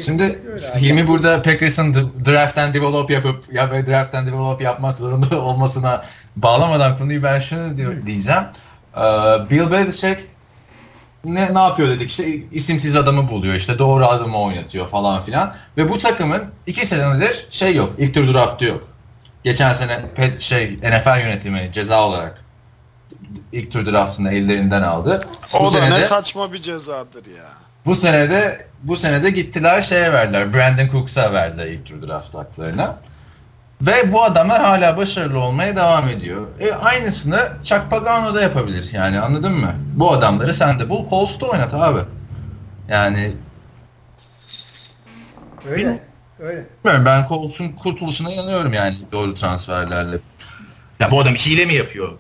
Şimdi 0.02 0.28
Kesinlikle. 0.28 0.80
Hilmi 0.82 1.08
burada 1.08 1.44
Packers'ın 1.44 1.94
draft'ten 2.26 2.74
develop 2.74 3.10
yapıp 3.12 3.54
ya 3.54 3.72
böyle 3.72 3.88
draft'ten 3.88 4.28
develop 4.28 4.62
yapmak 4.62 5.00
zorunda 5.00 5.42
olmasına 5.42 6.06
bağlamadan 6.36 6.98
konuyu 6.98 7.24
ben 7.24 7.40
şunu 7.40 7.78
diyor, 7.78 8.06
diyeceğim. 8.06 8.44
Ee, 8.98 9.00
Bill 9.50 9.72
Belichick 9.72 10.33
ne, 11.26 11.54
ne 11.54 11.60
yapıyor 11.60 11.88
dedik 11.90 12.10
işte 12.10 12.26
isimsiz 12.52 12.96
adamı 12.96 13.30
buluyor 13.30 13.56
işte 13.56 13.80
doğru 13.80 14.06
adamı 14.08 14.38
oynatıyor 14.38 14.88
falan 14.90 15.22
filan 15.22 15.54
ve 15.78 15.90
bu 15.90 15.98
takımın 15.98 16.44
iki 16.68 16.86
senedir 16.86 17.48
şey 17.52 17.76
yok 17.76 17.94
ilk 17.98 18.14
tur 18.14 18.34
draftı 18.34 18.66
yok. 18.66 18.88
Geçen 19.44 19.74
sene 19.74 20.02
pet, 20.16 20.42
şey 20.42 20.78
NFL 20.78 21.20
yönetimi 21.20 21.70
ceza 21.74 22.02
olarak 22.04 22.44
ilk 23.52 23.72
tur 23.72 23.86
draftını 23.94 24.34
ellerinden 24.34 24.82
aldı. 24.82 25.26
Bu 25.54 25.58
O 25.58 25.74
da 25.74 25.78
sene 25.78 25.90
ne 25.92 26.02
saçma 26.02 26.54
bir 26.54 26.62
cezadır 26.62 27.26
ya. 27.26 27.50
bu 27.86 27.96
senede 27.96 28.68
bu 28.84 28.98
senede 28.98 29.30
gittiler 29.30 29.82
şeye 29.82 30.14
verdiler. 30.14 30.54
Brandon 30.54 30.88
Cooks'a 30.92 31.34
verdiler 31.34 31.68
ilk 31.68 31.86
tur 31.86 32.08
draft 32.08 32.36
haklarını. 32.36 32.88
Ve 33.86 34.14
bu 34.14 34.24
adamlar 34.24 34.62
hala 34.62 34.98
başarılı 34.98 35.40
olmaya 35.40 35.76
devam 35.76 36.10
ediyor. 36.10 36.48
E, 36.60 36.74
aynısını 36.74 37.40
Chuck 37.64 37.90
Pagano 37.90 38.36
da 38.36 38.42
yapabilir. 38.42 38.90
Yani 38.94 39.20
anladın 39.20 39.52
mı? 39.52 39.76
Bu 39.94 40.12
adamları 40.12 40.54
sen 40.54 40.80
de 40.80 40.90
bul. 40.90 41.10
Colts'ta 41.10 41.46
oynat 41.46 41.74
abi. 41.74 42.00
Yani 42.90 43.34
Öyle. 45.72 46.00
Öyle. 46.40 46.66
bilmiyorum 46.86 47.06
ben 47.06 47.28
Colts'un 47.28 47.70
kurtuluşuna 47.70 48.32
inanıyorum 48.32 48.74
yani 48.74 48.98
doğru 49.12 49.36
transferlerle. 49.36 50.18
Ya 51.00 51.12
bu 51.12 51.22
adam 51.22 51.34
hile 51.34 51.66
mi 51.66 51.74
yapıyor? 51.74 52.12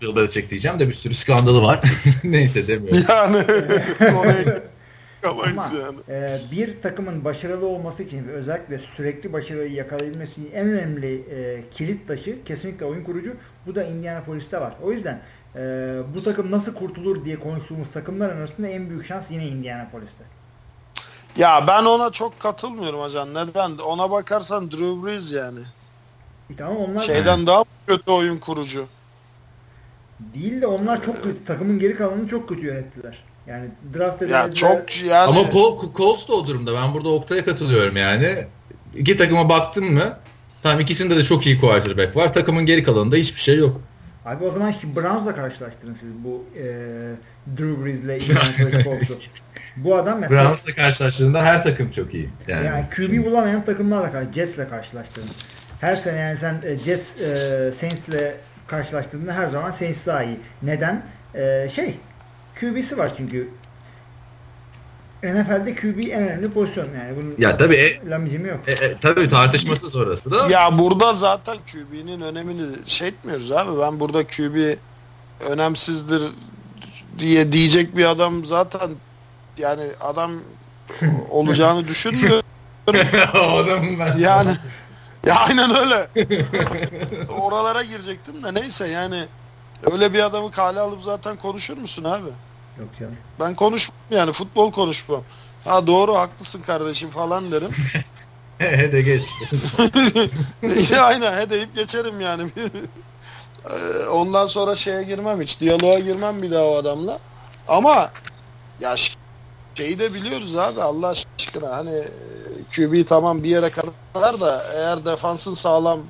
Bill 0.00 0.16
Belichick 0.16 0.50
diyeceğim 0.50 0.80
de 0.80 0.88
bir 0.88 0.92
sürü 0.92 1.14
skandalı 1.14 1.62
var. 1.62 1.80
Neyse 2.24 2.68
demiyorum. 2.68 3.04
Yani 3.08 3.36
oraya 4.18 4.62
Ama 5.24 5.46
yani. 5.46 5.96
e, 6.08 6.40
bir 6.52 6.82
takımın 6.82 7.24
başarılı 7.24 7.66
olması 7.66 8.02
için 8.02 8.28
ve 8.28 8.32
özellikle 8.32 8.78
sürekli 8.78 9.32
başarıyı 9.32 9.72
yakalayabilmesi 9.72 10.32
için 10.40 10.50
en 10.54 10.68
önemli 10.68 11.14
e, 11.14 11.62
kilit 11.70 12.08
taşı 12.08 12.44
kesinlikle 12.44 12.84
oyun 12.86 13.04
kurucu. 13.04 13.34
Bu 13.66 13.74
da 13.74 13.84
Indianapolis'te 13.84 14.60
var. 14.60 14.74
O 14.82 14.92
yüzden 14.92 15.20
e, 15.56 15.60
bu 16.14 16.22
takım 16.24 16.50
nasıl 16.50 16.74
kurtulur 16.74 17.24
diye 17.24 17.40
konuştuğumuz 17.40 17.90
takımlar 17.90 18.30
arasında 18.30 18.68
en 18.68 18.90
büyük 18.90 19.06
şans 19.06 19.30
yine 19.30 19.46
Indianapolis'te. 19.46 20.24
Ya 21.36 21.64
ben 21.66 21.84
ona 21.84 22.10
çok 22.10 22.40
katılmıyorum 22.40 23.00
hocam. 23.00 23.34
Neden? 23.34 23.78
Ona 23.78 24.10
bakarsan 24.10 24.70
Drew 24.70 25.06
Brees 25.06 25.32
yani. 25.32 25.60
E, 26.50 26.56
tamam 26.56 26.76
onlar 26.76 27.00
Şeyden 27.02 27.46
daha 27.46 27.64
kötü 27.86 28.10
oyun 28.10 28.38
kurucu. 28.38 28.86
değil 30.34 30.62
de 30.62 30.66
onlar 30.66 31.04
çok 31.04 31.22
kötü. 31.22 31.44
Takımın 31.44 31.78
geri 31.78 31.96
kalanını 31.96 32.28
çok 32.28 32.48
kötü 32.48 32.66
yönettiler. 32.66 33.24
Yani 33.46 33.68
draft 33.98 34.22
Ya 34.22 34.26
edildiler. 34.44 34.54
çok 34.54 35.02
yani 35.02 35.14
Ama 35.16 35.40
Col- 35.40 35.92
Colts 35.94 36.28
da 36.28 36.32
o 36.34 36.46
durumda. 36.46 36.74
Ben 36.74 36.94
burada 36.94 37.08
Oktay'a 37.08 37.44
katılıyorum 37.44 37.96
yani. 37.96 38.28
İki 38.96 39.16
takıma 39.16 39.48
baktın 39.48 39.84
mı? 39.92 40.18
Tamam 40.62 40.80
ikisinde 40.80 41.16
de 41.16 41.22
çok 41.24 41.46
iyi 41.46 41.60
quarterback 41.60 42.16
var. 42.16 42.32
Takımın 42.34 42.66
geri 42.66 42.82
kalanında 42.82 43.16
hiçbir 43.16 43.40
şey 43.40 43.56
yok. 43.58 43.80
Abi 44.24 44.44
o 44.44 44.50
zaman 44.52 44.74
Browns'la 44.96 45.34
karşılaştırın 45.36 45.92
siz 45.92 46.14
bu 46.14 46.44
e, 46.58 46.62
Drew 47.58 47.84
Brees'le 47.84 48.22
Indianapolis 48.22 48.84
Colts'u. 48.84 49.14
Bu 49.76 49.96
adam 49.96 50.18
mesela 50.20 50.42
Browns'la 50.42 50.74
karşılaştığında 50.74 51.42
her 51.44 51.62
takım 51.64 51.90
çok 51.90 52.14
iyi. 52.14 52.30
Yani, 52.48 52.66
yani 52.66 52.84
QB 52.96 53.24
bulamayan 53.26 53.64
takımlarla 53.64 54.12
karşı 54.12 54.32
Jets'le 54.32 54.68
karşılaştırdın. 54.70 55.30
Her 55.80 55.96
sene 55.96 56.18
yani 56.18 56.38
sen 56.38 56.60
e, 56.66 56.78
Jets 56.78 57.20
e, 57.20 57.72
Saints'le 57.80 58.22
karşılaştırdığında 58.66 59.32
her 59.34 59.48
zaman 59.48 59.70
Saints 59.70 60.06
daha 60.06 60.22
iyi. 60.24 60.36
Neden? 60.62 61.02
E, 61.34 61.68
şey 61.74 61.94
QB'si 62.60 62.98
var 62.98 63.12
çünkü. 63.16 63.48
NFL'de 65.22 65.74
QB 65.74 65.98
en 66.10 66.22
önemli 66.22 66.50
pozisyon 66.52 66.84
yani. 66.84 67.16
Bunun 67.16 67.34
Ya 67.38 67.56
tabii 67.56 67.76
e, 67.76 68.10
lamicimi 68.10 68.48
yok. 68.48 68.60
e, 68.66 68.72
e, 68.72 68.98
tabii 69.00 69.28
tartışmasız 69.28 69.96
orası 69.96 70.30
da. 70.30 70.46
Ya 70.48 70.78
burada 70.78 71.12
zaten 71.14 71.56
QB'nin 71.72 72.20
önemini 72.20 72.66
şey 72.86 73.08
etmiyoruz 73.08 73.52
abi. 73.52 73.80
Ben 73.80 74.00
burada 74.00 74.26
QB 74.26 74.74
önemsizdir 75.50 76.22
diye 77.18 77.52
diyecek 77.52 77.96
bir 77.96 78.04
adam 78.04 78.44
zaten 78.44 78.90
yani 79.58 79.82
adam 80.00 80.32
olacağını 81.30 81.88
düşünmüyorum. 81.88 82.42
ben. 83.98 84.18
Yani 84.18 84.56
ya 85.26 85.34
aynen 85.36 85.76
öyle. 85.76 86.08
Oralara 87.40 87.82
girecektim 87.82 88.42
de 88.44 88.54
neyse 88.54 88.88
yani 88.88 89.24
öyle 89.90 90.12
bir 90.12 90.22
adamı 90.22 90.50
kale 90.50 90.80
alıp 90.80 91.02
zaten 91.02 91.36
konuşur 91.36 91.76
musun 91.76 92.04
abi? 92.04 92.28
Yok 92.78 92.88
canım. 93.00 93.16
Ben 93.40 93.54
konuşmam 93.54 93.96
yani 94.10 94.32
futbol 94.32 94.72
konuşmam. 94.72 95.22
Ha 95.64 95.86
doğru 95.86 96.14
haklısın 96.14 96.60
kardeşim 96.60 97.10
falan 97.10 97.52
derim. 97.52 97.70
He 98.58 98.92
de 98.92 99.02
geç. 99.02 99.24
Ya 100.90 101.04
Aynen 101.04 101.40
he 101.40 101.50
deyip 101.50 101.74
geçerim 101.74 102.20
yani. 102.20 102.42
Ee, 103.70 104.06
Ondan 104.06 104.46
sonra 104.46 104.76
şeye 104.76 105.02
girmem 105.02 105.40
hiç. 105.40 105.60
Diyaloğa 105.60 105.98
girmem 105.98 106.42
bir 106.42 106.50
daha 106.50 106.64
o 106.64 106.74
adamla. 106.76 107.18
Ama 107.68 108.10
ya 108.80 108.96
şeyi 109.74 109.98
de 109.98 110.14
biliyoruz 110.14 110.56
abi 110.56 110.82
Allah 110.82 111.14
aşkına 111.38 111.76
hani 111.76 112.02
QB 112.76 113.06
tamam 113.08 113.42
bir 113.42 113.48
yere 113.48 113.70
kadar 113.70 114.40
da 114.40 114.64
eğer 114.74 115.04
defansın 115.04 115.54
sağlam 115.54 116.00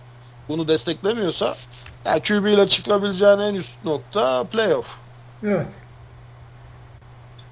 bunu 0.48 0.68
desteklemiyorsa 0.68 1.56
ya 2.04 2.22
QB 2.22 2.46
ile 2.46 2.68
çıkabileceğin 2.68 3.38
en 3.38 3.54
üst 3.54 3.84
nokta 3.84 4.44
playoff. 4.44 4.86
Evet. 5.46 5.66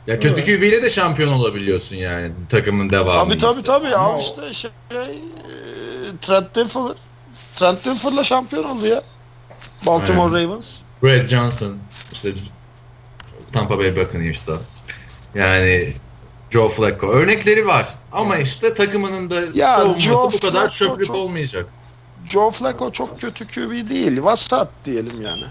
Ya 0.07 0.21
kötü. 0.21 0.45
QB 0.45 0.63
ile 0.63 0.83
de 0.83 0.91
şampiyon 0.91 1.33
olabiliyorsun 1.33 1.97
yani 1.97 2.31
takımın 2.49 2.91
devamı. 2.91 3.31
Tabii 3.31 3.39
tabii 3.39 3.63
tabii 3.63 3.95
Ama 3.95 4.05
al 4.09 4.17
o- 4.17 4.21
işte 4.21 4.53
şey 4.55 4.71
e, 4.91 4.99
Trent 6.23 6.55
Dilfer 6.55 6.83
Trent 7.57 7.85
Dilfer'la 7.85 8.25
şampiyon 8.25 8.65
oldu 8.65 8.87
ya. 8.87 9.03
Baltimore 9.87 10.45
Ravens. 10.45 10.67
Brad 11.03 11.27
Johnson 11.27 11.77
işte 12.13 12.33
Tampa 13.53 13.79
Bay 13.79 13.97
Buccaneers'ta. 13.97 14.53
Yani 15.35 15.93
Joe 16.51 16.69
Flacco 16.69 17.07
örnekleri 17.11 17.67
var. 17.67 17.89
Ama 18.13 18.37
işte 18.37 18.75
takımının 18.75 19.31
da 19.31 19.41
Ya, 19.55 19.77
savunması 19.77 20.01
Joe 20.01 20.33
bu 20.33 20.41
kadar 20.41 20.69
Flacco 20.71 20.71
çöplük 20.89 21.07
çok- 21.07 21.17
olmayacak. 21.17 21.67
Joe 22.31 22.51
Flacco 22.51 22.93
çok 22.93 23.21
kötü 23.21 23.47
QB 23.47 23.91
değil. 23.91 24.23
Vasat 24.23 24.69
diyelim 24.85 25.23
yani. 25.23 25.45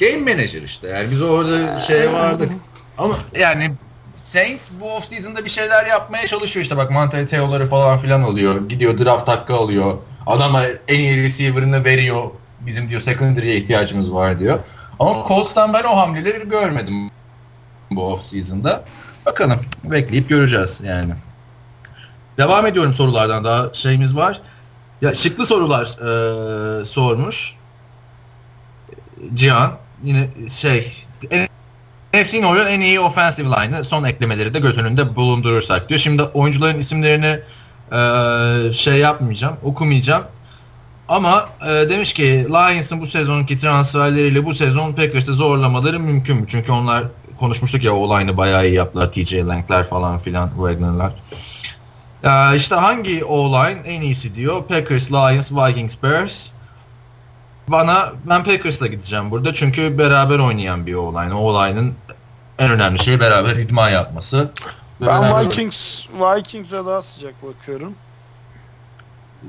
Game 0.00 0.32
manager 0.32 0.62
işte. 0.62 0.88
Yani 0.88 1.10
biz 1.10 1.22
orada 1.22 1.80
şey 1.80 2.12
vardık. 2.12 2.52
Ama 2.98 3.16
yani 3.38 3.72
Saints 4.16 4.68
bu 4.80 4.92
offseason'da 4.92 5.44
bir 5.44 5.50
şeyler 5.50 5.86
yapmaya 5.86 6.26
çalışıyor 6.26 6.62
işte 6.62 6.76
bak 6.76 6.90
Monte 6.90 7.26
Teo'ları 7.26 7.66
falan 7.66 7.98
filan 7.98 8.22
alıyor. 8.22 8.68
Gidiyor 8.68 8.98
draft 8.98 9.28
hakkı 9.28 9.54
alıyor. 9.54 9.98
Adama 10.26 10.62
en 10.88 10.98
iyi 10.98 11.22
receiver'ını 11.22 11.84
veriyor. 11.84 12.22
Bizim 12.60 12.90
diyor 12.90 13.00
secondary'e 13.00 13.56
ihtiyacımız 13.56 14.14
var 14.14 14.40
diyor. 14.40 14.58
Ama 15.00 15.28
Colts'tan 15.28 15.74
ben 15.74 15.84
o 15.84 15.96
hamleleri 15.96 16.48
görmedim 16.48 17.10
bu 17.90 18.12
offseason'da. 18.12 18.84
Bakalım 19.26 19.60
bekleyip 19.84 20.28
göreceğiz 20.28 20.80
yani. 20.84 21.12
Devam 22.38 22.66
ediyorum 22.66 22.94
sorulardan 22.94 23.44
daha 23.44 23.74
şeyimiz 23.74 24.16
var. 24.16 24.40
Ya 25.02 25.14
şıklı 25.14 25.46
sorular 25.46 25.84
eee, 25.86 26.84
sormuş. 26.84 27.54
Cihan 29.34 29.72
yine 30.04 30.28
şey 30.50 30.92
NFC'nin 32.14 32.42
oyun 32.42 32.66
en 32.66 32.80
iyi 32.80 33.00
offensive 33.00 33.48
line'ı 33.48 33.84
son 33.84 34.04
eklemeleri 34.04 34.54
de 34.54 34.58
göz 34.60 34.78
önünde 34.78 35.16
bulundurursak 35.16 35.88
diyor. 35.88 36.00
Şimdi 36.00 36.22
oyuncuların 36.22 36.78
isimlerini 36.78 37.40
Ee, 37.92 38.72
şey 38.72 38.98
yapmayacağım, 38.98 39.56
okumayacağım. 39.62 40.24
Ama 41.08 41.48
e, 41.66 41.90
demiş 41.90 42.12
ki 42.12 42.46
Lions'ın 42.48 43.00
bu 43.00 43.06
sezonki 43.06 43.58
transferleriyle 43.58 44.44
bu 44.44 44.54
sezon 44.54 44.92
Packers'ı 44.92 45.34
zorlamaları 45.34 46.00
mümkün 46.00 46.36
mü? 46.36 46.44
Çünkü 46.48 46.72
onlar 46.72 47.04
konuşmuştuk 47.38 47.84
ya 47.84 47.94
o 47.94 48.18
line'ı 48.20 48.36
bayağı 48.36 48.66
iyi 48.66 48.74
yaptılar. 48.74 49.12
TJ 49.12 49.34
Lank'ler 49.34 49.84
falan 49.84 50.18
filan, 50.18 50.48
Wagner'lar. 50.48 51.12
Ee, 52.24 52.56
işte 52.56 52.74
hangi 52.74 53.24
O-line 53.24 53.80
en 53.84 54.00
iyisi 54.00 54.34
diyor. 54.34 54.64
Packers, 54.64 55.12
Lions, 55.12 55.52
Vikings, 55.52 55.94
Bears. 56.02 56.46
Bana 57.68 58.12
ben 58.28 58.44
Packers'la 58.44 58.86
gideceğim 58.86 59.30
burada 59.30 59.54
çünkü 59.54 59.98
beraber 59.98 60.38
oynayan 60.38 60.86
bir 60.86 60.94
O-line. 60.94 61.34
O-line'ın 61.34 61.94
en 62.58 62.70
önemli 62.70 62.98
şeyi 62.98 63.20
beraber 63.20 63.56
idman 63.56 63.88
yapması. 63.90 64.50
Ben 65.00 65.06
Beraber- 65.08 65.44
Vikings 65.44 66.06
Vikings'e 66.20 66.76
daha 66.86 67.02
sıcak 67.02 67.34
bakıyorum. 67.42 67.92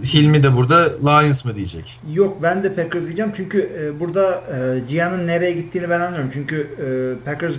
Hilmi 0.03 0.43
de 0.43 0.55
burada 0.55 0.89
Lions 0.99 1.45
mı 1.45 1.55
diyecek? 1.55 1.99
Yok 2.13 2.37
ben 2.43 2.63
de 2.63 2.75
Packers 2.75 3.03
diyeceğim 3.03 3.33
çünkü 3.37 3.71
e, 3.81 3.99
burada 3.99 4.31
e, 4.35 4.79
Gian'ın 4.89 5.27
nereye 5.27 5.51
gittiğini 5.51 5.89
ben 5.89 5.99
anlıyorum. 6.01 6.29
Çünkü 6.33 6.61
e, 6.79 6.85
Packers 7.25 7.53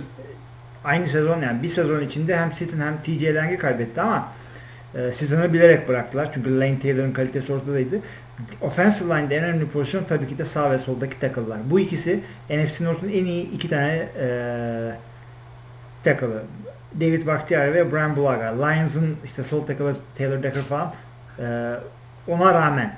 aynı 0.83 1.07
sezon 1.07 1.41
yani 1.41 1.63
bir 1.63 1.69
sezon 1.69 2.01
içinde 2.01 2.37
hem 2.37 2.53
Sitton 2.53 2.79
hem 2.79 3.01
TJ 3.03 3.23
Lang'i 3.35 3.57
kaybetti 3.57 4.01
ama 4.01 4.27
e, 4.95 5.53
bilerek 5.53 5.87
bıraktılar. 5.87 6.29
Çünkü 6.33 6.59
Lane 6.59 6.79
Taylor'ın 6.79 7.11
kalitesi 7.11 7.53
ortadaydı. 7.53 7.99
Offensive 8.61 9.15
line'de 9.15 9.35
en 9.35 9.43
önemli 9.43 9.67
pozisyon 9.67 10.03
tabii 10.03 10.27
ki 10.27 10.37
de 10.37 10.45
sağ 10.45 10.71
ve 10.71 10.79
soldaki 10.79 11.19
tackle'lar. 11.19 11.57
Bu 11.69 11.79
ikisi 11.79 12.19
NFC 12.49 12.85
North'un 12.85 13.09
en 13.09 13.25
iyi 13.25 13.51
iki 13.51 13.69
tane 13.69 14.07
e, 14.19 14.27
tackle'ı. 16.03 16.43
David 16.99 17.27
Bakhtiari 17.27 17.73
ve 17.73 17.91
Brian 17.91 18.15
Bulaga. 18.15 18.65
Lions'ın 18.65 19.17
işte 19.25 19.43
sol 19.43 19.65
tackle'ı 19.65 19.95
Taylor 20.17 20.43
Decker 20.43 20.63
falan 20.63 20.93
e, 21.39 21.73
ona 22.27 22.53
rağmen 22.53 22.95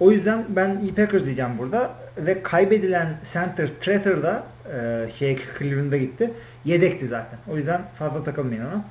o 0.00 0.10
yüzden 0.10 0.44
ben 0.48 0.78
iyi 0.82 0.94
Packers 0.94 1.24
diyeceğim 1.24 1.58
burada. 1.58 1.90
Ve 2.18 2.42
kaybedilen 2.42 3.08
center 3.32 3.68
Treter 3.80 4.22
da 4.22 4.42
e, 4.74 5.06
şey 5.18 5.38
Cleveland'a 5.58 5.96
gitti. 5.96 6.30
Yedekti 6.64 7.06
zaten. 7.06 7.38
O 7.52 7.56
yüzden 7.56 7.82
fazla 7.98 8.24
takılmayın 8.24 8.64
ona. 8.64 8.84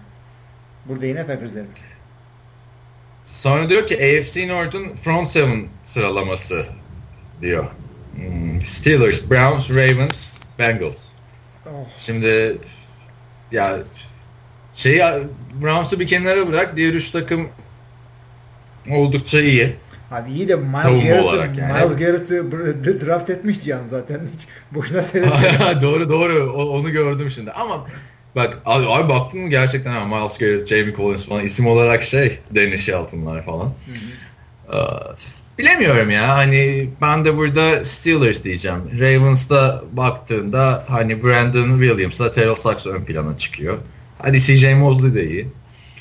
Burada 0.85 1.05
yine 1.05 1.25
Packers 1.25 1.55
derim. 1.55 1.67
Sonra 3.25 3.69
diyor 3.69 3.87
ki 3.87 3.95
AFC 3.95 4.47
North'un 4.47 4.95
front 4.95 5.29
seven 5.29 5.65
sıralaması 5.83 6.65
diyor. 7.41 7.65
Hmm, 8.15 8.61
Steelers, 8.61 9.21
Browns, 9.29 9.69
Ravens, 9.71 10.33
Bengals. 10.59 10.97
Oh. 11.65 11.69
Şimdi 11.99 12.57
ya 13.51 13.77
şeyi 14.75 15.01
Browns'u 15.61 15.99
bir 15.99 16.07
kenara 16.07 16.47
bırak. 16.47 16.77
Diğer 16.77 16.93
üç 16.93 17.09
takım 17.11 17.47
oldukça 18.91 19.41
iyi. 19.41 19.75
Abi 20.11 20.31
iyi 20.31 20.47
de 20.47 20.55
Miles 20.55 20.83
Savunma 20.83 21.01
Garrett'ı 21.03 21.59
yani. 21.61 21.73
Miles 21.73 21.97
Garrett'ı 21.97 23.05
draft 23.05 23.29
etmiş 23.29 23.61
Cihan 23.63 23.87
zaten. 23.89 24.19
Hiç 24.37 24.47
boşuna 24.71 25.03
seyretmiyor. 25.03 25.81
doğru 25.81 26.09
doğru 26.09 26.53
O- 26.55 26.79
onu 26.79 26.91
gördüm 26.91 27.31
şimdi 27.31 27.51
ama 27.51 27.87
bak 28.35 28.57
abi, 28.65 28.85
abi 28.85 29.09
baktın 29.09 29.39
mı 29.39 29.49
gerçekten 29.49 29.91
ha, 29.91 30.05
Miles 30.05 30.37
Garrett, 30.37 30.67
Jamie 30.67 30.95
Collins 30.95 31.25
falan 31.25 31.43
isim 31.43 31.67
olarak 31.67 32.03
şey 32.03 32.39
Dennis 32.51 32.85
Shelton'lar 32.85 33.45
falan. 33.45 33.73
Ee, 34.73 34.77
bilemiyorum 35.59 36.09
ya 36.09 36.35
hani 36.35 36.89
ben 37.01 37.25
de 37.25 37.37
burada 37.37 37.85
Steelers 37.85 38.43
diyeceğim. 38.43 38.81
Ravens'da 38.99 39.83
baktığında 39.91 40.83
hani 40.87 41.23
Brandon 41.23 41.79
Williams'la 41.79 42.31
Terrell 42.31 42.55
Suggs 42.55 42.87
ön 42.87 43.03
plana 43.05 43.37
çıkıyor. 43.37 43.77
Hadi 44.19 44.41
CJ 44.41 44.63
Mosley 44.73 45.13
de 45.13 45.27
iyi. 45.29 45.47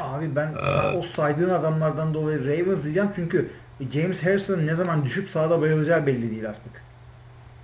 Abi 0.01 0.37
ben 0.37 0.47
Ee, 0.47 0.97
o 0.97 1.03
saydığın 1.03 1.51
adamlardan 1.51 2.15
dolayı 2.15 2.47
Ravens 2.47 2.83
diyeceğim 2.85 3.09
çünkü 3.17 3.51
James 3.93 4.27
Harrison'ın 4.27 4.67
ne 4.67 4.75
zaman 4.75 5.05
düşüp 5.05 5.31
sahada 5.31 5.61
bayılacağı 5.61 6.07
belli 6.07 6.31
değil 6.31 6.49
artık. 6.49 6.83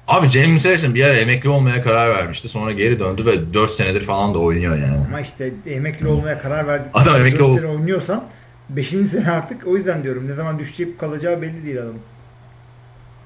Abi 0.09 0.28
James 0.28 0.64
Harrison 0.64 0.94
bir 0.94 1.05
ara 1.05 1.14
emekli 1.14 1.48
olmaya 1.48 1.82
karar 1.82 2.10
vermişti. 2.16 2.48
Sonra 2.48 2.72
geri 2.72 3.01
döndü 3.01 3.26
ve 3.26 3.55
4 3.55 3.74
senedir 3.74 4.02
falan 4.02 4.35
da 4.35 4.39
oynuyor 4.39 4.76
yani. 4.76 5.06
Ama 5.09 5.20
işte 5.20 5.52
emekli 5.66 6.06
olmaya 6.09 6.39
karar 6.39 6.66
verdik. 6.66 6.90
Adam 6.94 7.16
emekli 7.16 7.43
ol- 7.43 7.56
sene 7.56 7.66
oynuyorsan 7.66 8.24
5. 8.68 8.89
sene 8.89 9.30
artık 9.30 9.66
o 9.66 9.76
yüzden 9.76 10.05
diyorum 10.05 10.28
ne 10.28 10.32
zaman 10.32 10.59
düşecek 10.59 10.98
kalacağı 10.98 11.43
belli 11.43 11.64
değil 11.64 11.78
adamın. 11.78 12.01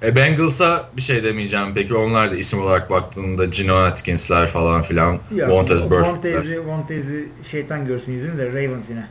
E 0.02 0.16
Bengals'a 0.16 0.88
bir 0.96 1.02
şey 1.02 1.24
demeyeceğim. 1.24 1.66
Peki 1.74 1.94
onlar 1.94 2.30
da 2.30 2.36
isim 2.36 2.62
olarak 2.62 2.90
baktığında 2.90 3.44
Gino 3.44 3.74
Atkins'ler 3.74 4.48
falan 4.48 4.82
filan. 4.82 5.18
Ya, 5.34 5.46
Montez 5.46 5.82
Burford'lar. 5.90 6.56
Montez'i, 6.66 7.28
şeytan 7.50 7.86
görsün 7.86 8.12
yüzünü 8.12 8.38
de 8.38 8.48
Ravens 8.48 8.90
yine. 8.90 9.06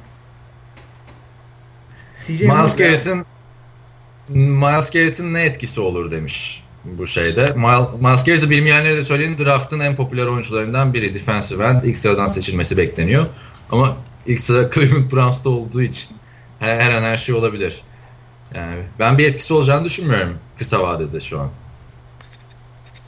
CJ 2.25 2.41
Miles 2.41 2.75
Garrett'in 2.75 3.25
Miles 4.29 4.91
Garrett'in 4.91 5.33
ne 5.33 5.43
etkisi 5.43 5.81
olur 5.81 6.11
demiş 6.11 6.63
bu 6.85 7.07
şeyde. 7.07 7.41
Miles, 7.55 7.87
Miles 8.01 8.23
Garrett'i 8.23 8.49
bilmeyenlere 8.49 8.97
de 8.97 9.03
söyleyeyim. 9.03 9.37
Draft'ın 9.45 9.79
en 9.79 9.95
popüler 9.95 10.25
oyuncularından 10.25 10.93
biri. 10.93 11.13
Defensive 11.15 11.65
end. 11.65 11.81
İlk 11.83 11.97
sıradan 11.97 12.27
seçilmesi 12.27 12.77
bekleniyor. 12.77 13.25
Ama 13.71 13.95
ilk 14.25 14.41
sıra 14.41 14.69
Cleveland 14.75 15.11
Browns'ta 15.11 15.49
olduğu 15.49 15.81
için 15.81 16.09
her, 16.59 16.79
her 16.79 16.91
an 16.91 17.03
her 17.03 17.17
şey 17.17 17.35
olabilir. 17.35 17.81
Yani 18.55 18.75
ben 18.99 19.17
bir 19.17 19.29
etkisi 19.29 19.53
olacağını 19.53 19.85
düşünmüyorum 19.85 20.37
kısa 20.59 20.79
vadede 20.83 21.19
şu 21.21 21.39
an. 21.39 21.49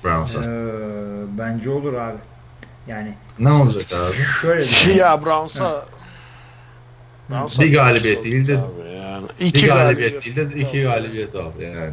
Browns'a. 0.03 0.39
Ee, 0.43 0.47
bence 1.37 1.69
olur 1.69 1.93
abi. 1.93 2.17
Yani 2.87 3.13
Ne 3.39 3.51
olacak 3.51 3.85
abi? 3.93 4.15
şöyle 4.41 4.69
düşün. 4.69 4.91
ya 4.91 5.25
Browns'a 5.25 5.85
Browns'a 7.29 7.61
Bir 7.61 7.73
galibiyet 7.73 8.23
değil 8.23 8.47
de- 8.47 8.57
abi 8.57 8.95
yani. 8.97 9.25
Bir 9.39 9.45
İki 9.45 9.65
galibiyet 9.67 10.25
değil 10.25 10.35
de 10.35 10.59
iki 10.59 10.81
galibiyet 10.83 11.35
aldı 11.35 11.63
yani. 11.63 11.91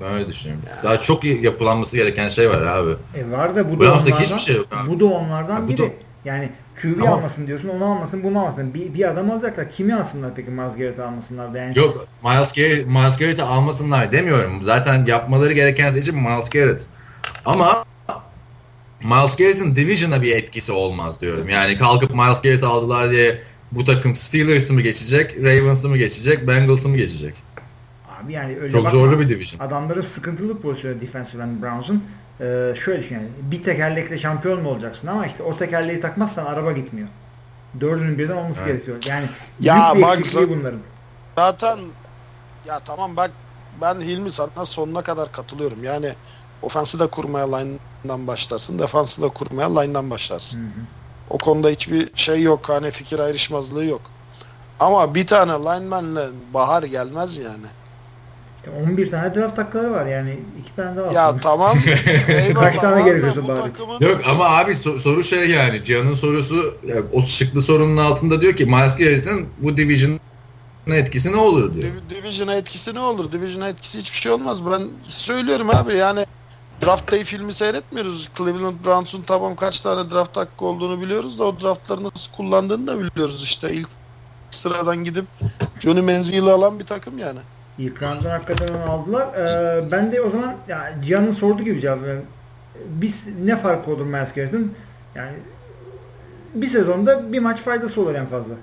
Ben 0.00 0.12
öyle 0.12 0.28
düşünüyorum. 0.28 0.64
Daha 0.84 1.00
çok 1.00 1.24
yapılanması 1.24 1.96
gereken 1.96 2.28
şey 2.28 2.50
var 2.50 2.62
abi. 2.62 2.90
E 3.16 3.30
var 3.30 3.56
da 3.56 3.70
bu 3.72 3.78
Bu 3.78 3.84
da 3.84 3.92
onlardan, 3.92 4.20
hiçbir 4.20 4.38
şey 4.38 4.56
yok 4.56 4.66
abi. 4.72 4.90
Bu 4.90 5.00
da 5.00 5.04
onlardan 5.04 5.54
Ha, 5.54 5.62
bu 5.64 5.68
biri. 5.68 5.78
da- 5.78 5.92
Yani 6.24 6.48
QB 6.82 7.02
Ama- 7.02 7.10
almasın 7.14 7.46
diyorsun, 7.46 7.68
onu 7.68 7.84
almasın, 7.84 8.22
bunu 8.24 8.40
almasın. 8.40 8.74
Bir, 8.74 8.94
bir 8.94 9.08
adam 9.08 9.30
alacaklar. 9.30 9.72
Kimi 9.72 9.94
alsınlar 9.94 10.30
peki 10.36 10.50
Miles 10.50 10.76
Garrett'ı 10.76 11.04
almasınlar 11.06 11.54
yani. 11.60 11.78
Yok 11.78 12.06
Miles 12.24 12.52
Garrett, 12.52 12.86
Miles 12.86 13.18
Garrett'i 13.18 13.42
almasınlar 13.42 14.12
demiyorum. 14.12 14.62
Zaten 14.62 15.06
yapmaları 15.06 15.52
gereken 15.52 15.90
seçim 15.92 16.16
Miles 16.16 16.50
Garrett. 16.50 16.86
Ama 17.44 17.84
Miles 19.04 19.36
Garrett'in 19.36 19.76
Division'a 19.76 20.22
bir 20.22 20.36
etkisi 20.36 20.72
olmaz 20.72 21.20
diyorum. 21.20 21.48
Yani 21.48 21.78
kalkıp 21.78 22.14
Miles 22.14 22.42
Garrett'i 22.42 22.66
aldılar 22.66 23.10
diye 23.10 23.38
bu 23.72 23.84
takım 23.84 24.16
Steelers'ı 24.16 24.74
mı 24.74 24.80
geçecek, 24.80 25.36
Ravens'ı 25.42 25.88
mı 25.88 25.96
geçecek, 25.98 26.48
Bengals'ı 26.48 26.88
mı 26.88 26.96
geçecek? 26.96 27.34
Abi 28.24 28.32
yani 28.32 28.56
öyle 28.56 28.70
Çok 28.70 28.84
bakma. 28.84 28.98
zorlu 28.98 29.20
bir 29.20 29.28
division. 29.28 29.60
Adamların 29.66 30.02
sıkıntılı 30.02 30.60
pozisyonu 30.60 31.00
defensive 31.00 31.42
end 31.42 31.62
Browns'un. 31.62 32.04
Ee, 32.40 32.74
şöyle 32.84 33.02
düşün 33.02 33.14
yani 33.14 33.28
bir 33.42 33.62
tekerlekle 33.64 34.18
şampiyon 34.18 34.62
mu 34.62 34.68
olacaksın 34.68 35.06
ama 35.06 35.26
işte 35.26 35.42
o 35.42 35.56
tekerleği 35.56 36.00
takmazsan 36.00 36.46
araba 36.46 36.72
gitmiyor. 36.72 37.08
Dördünün 37.80 38.18
birden 38.18 38.36
olması 38.36 38.60
Evet. 38.62 38.72
gerekiyor. 38.72 38.96
Yani 39.06 39.26
Ya 39.60 39.90
büyük 39.94 39.96
bir 39.96 40.02
bak- 40.10 40.18
eksikliği 40.18 40.50
bunların. 40.50 40.80
Zaten 41.36 41.78
ya 42.66 42.80
tamam 42.86 43.16
bak 43.16 43.30
ben 43.80 44.00
Hilmi 44.00 44.32
sana 44.32 44.64
sonuna 44.66 45.02
kadar 45.02 45.32
katılıyorum. 45.32 45.84
Yani 45.84 46.12
ofensi 46.62 46.98
de 46.98 47.06
kurmaya 47.06 47.56
line'dan 47.56 48.26
başlarsın. 48.26 48.78
Defansı 48.78 49.22
da 49.22 49.28
kurmaya 49.28 49.80
line'dan 49.80 50.10
başlarsın. 50.10 50.58
Hı 50.58 50.62
hı. 50.62 50.68
O 51.30 51.38
konuda 51.38 51.68
hiçbir 51.68 52.10
şey 52.16 52.42
yok. 52.42 52.68
Hani 52.68 52.90
fikir 52.90 53.18
ayrışmazlığı 53.18 53.84
yok. 53.84 54.00
Ama 54.80 55.14
bir 55.14 55.26
tane 55.26 55.52
lineman'le 55.52 56.30
bahar 56.54 56.82
gelmez 56.82 57.38
yani. 57.38 57.66
İşte 58.58 58.70
11 58.90 59.10
tane 59.10 59.34
draft 59.34 59.58
hakları 59.58 59.90
var 59.90 60.06
yani 60.06 60.38
iki 60.60 60.76
tane 60.76 60.96
daha 60.96 61.12
Ya 61.12 61.22
alsın. 61.22 61.40
tamam. 61.42 61.78
eyvallah 62.28 62.64
Kaç 62.72 62.78
tane 62.78 63.04
bu 63.44 63.48
bari. 63.48 63.60
takımın- 63.62 64.00
Yok 64.00 64.20
ama 64.30 64.44
abi 64.48 64.72
so- 64.72 64.98
soru 64.98 65.22
şey 65.22 65.50
yani 65.50 65.84
Cihan'ın 65.84 66.14
sorusu 66.14 66.74
ya, 66.86 66.96
o 67.12 67.22
şıklı 67.22 67.62
sorunun 67.62 67.96
altında 67.96 68.40
diyor 68.40 68.56
ki 68.56 68.66
Miles 68.66 68.96
Garrett'in 68.96 69.48
bu 69.58 69.76
Division'ın 69.76 70.20
etkisi 70.92 71.32
ne 71.32 71.36
olur 71.36 71.74
diyor. 71.74 71.84
Div- 71.84 72.14
Division'a 72.16 72.54
etkisi 72.54 72.94
ne 72.94 73.00
olur? 73.00 73.32
Division'a 73.32 73.68
etkisi 73.68 73.98
hiçbir 73.98 74.16
şey 74.16 74.32
olmaz. 74.32 74.66
Ben 74.70 74.82
söylüyorum 75.02 75.70
abi 75.70 75.94
yani 75.94 76.26
Draft 76.84 77.12
Day 77.12 77.24
filmi 77.24 77.52
seyretmiyoruz. 77.52 78.28
Cleveland 78.38 78.74
Browns'un 78.86 79.22
tamam 79.22 79.56
kaç 79.56 79.80
tane 79.80 80.10
draft 80.10 80.36
hakkı 80.36 80.64
olduğunu 80.64 81.00
biliyoruz 81.02 81.38
da 81.38 81.44
o 81.44 81.60
draftları 81.60 82.04
nasıl 82.04 82.32
kullandığını 82.36 82.86
da 82.86 82.98
biliyoruz 83.00 83.42
işte. 83.44 83.72
İlk 83.72 83.88
sıradan 84.50 85.04
gidip 85.04 85.24
Johnny 85.80 86.00
Manziel'i 86.00 86.50
alan 86.50 86.78
bir 86.78 86.84
takım 86.86 87.18
yani. 87.18 87.38
İlk 87.78 88.02
round'dan 88.02 88.30
hakikaten 88.30 88.74
onu 88.74 88.92
aldılar. 88.92 89.26
Ee, 89.34 89.90
ben 89.90 90.12
de 90.12 90.20
o 90.20 90.30
zaman 90.30 90.56
ya 90.68 90.94
Cihan'ın 91.04 91.32
sorduğu 91.32 91.62
gibi 91.62 91.80
cevap 91.80 92.02
veriyorum. 92.02 92.26
Biz 92.86 93.24
ne 93.44 93.56
farkı 93.56 93.90
olur 93.90 94.06
Miles 94.06 94.34
Garrett'ın? 94.34 94.74
Yani 95.14 95.32
bir 96.54 96.66
sezonda 96.66 97.32
bir 97.32 97.38
maç 97.38 97.60
faydası 97.60 98.00
olur 98.00 98.14
en 98.14 98.26
fazla. 98.26 98.54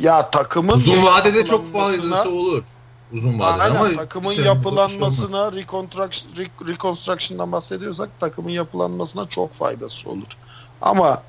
Ya 0.00 0.30
takımın 0.30 0.72
Uzun 0.72 1.02
vadede 1.02 1.44
çok 1.44 1.72
faydası 1.72 2.30
olur. 2.30 2.64
Uzun 3.12 3.38
vadede 3.38 3.62
Aynen, 3.62 3.76
ama 3.76 3.96
takımın 3.96 4.32
yapılanmasına 4.32 5.52
reconstruction, 5.52 6.32
re- 6.32 6.68
reconstruction'dan 6.68 7.52
bahsediyorsak 7.52 8.08
takımın 8.20 8.50
yapılanmasına 8.50 9.26
çok 9.28 9.52
faydası 9.52 10.10
olur. 10.10 10.36
Ama 10.82 11.22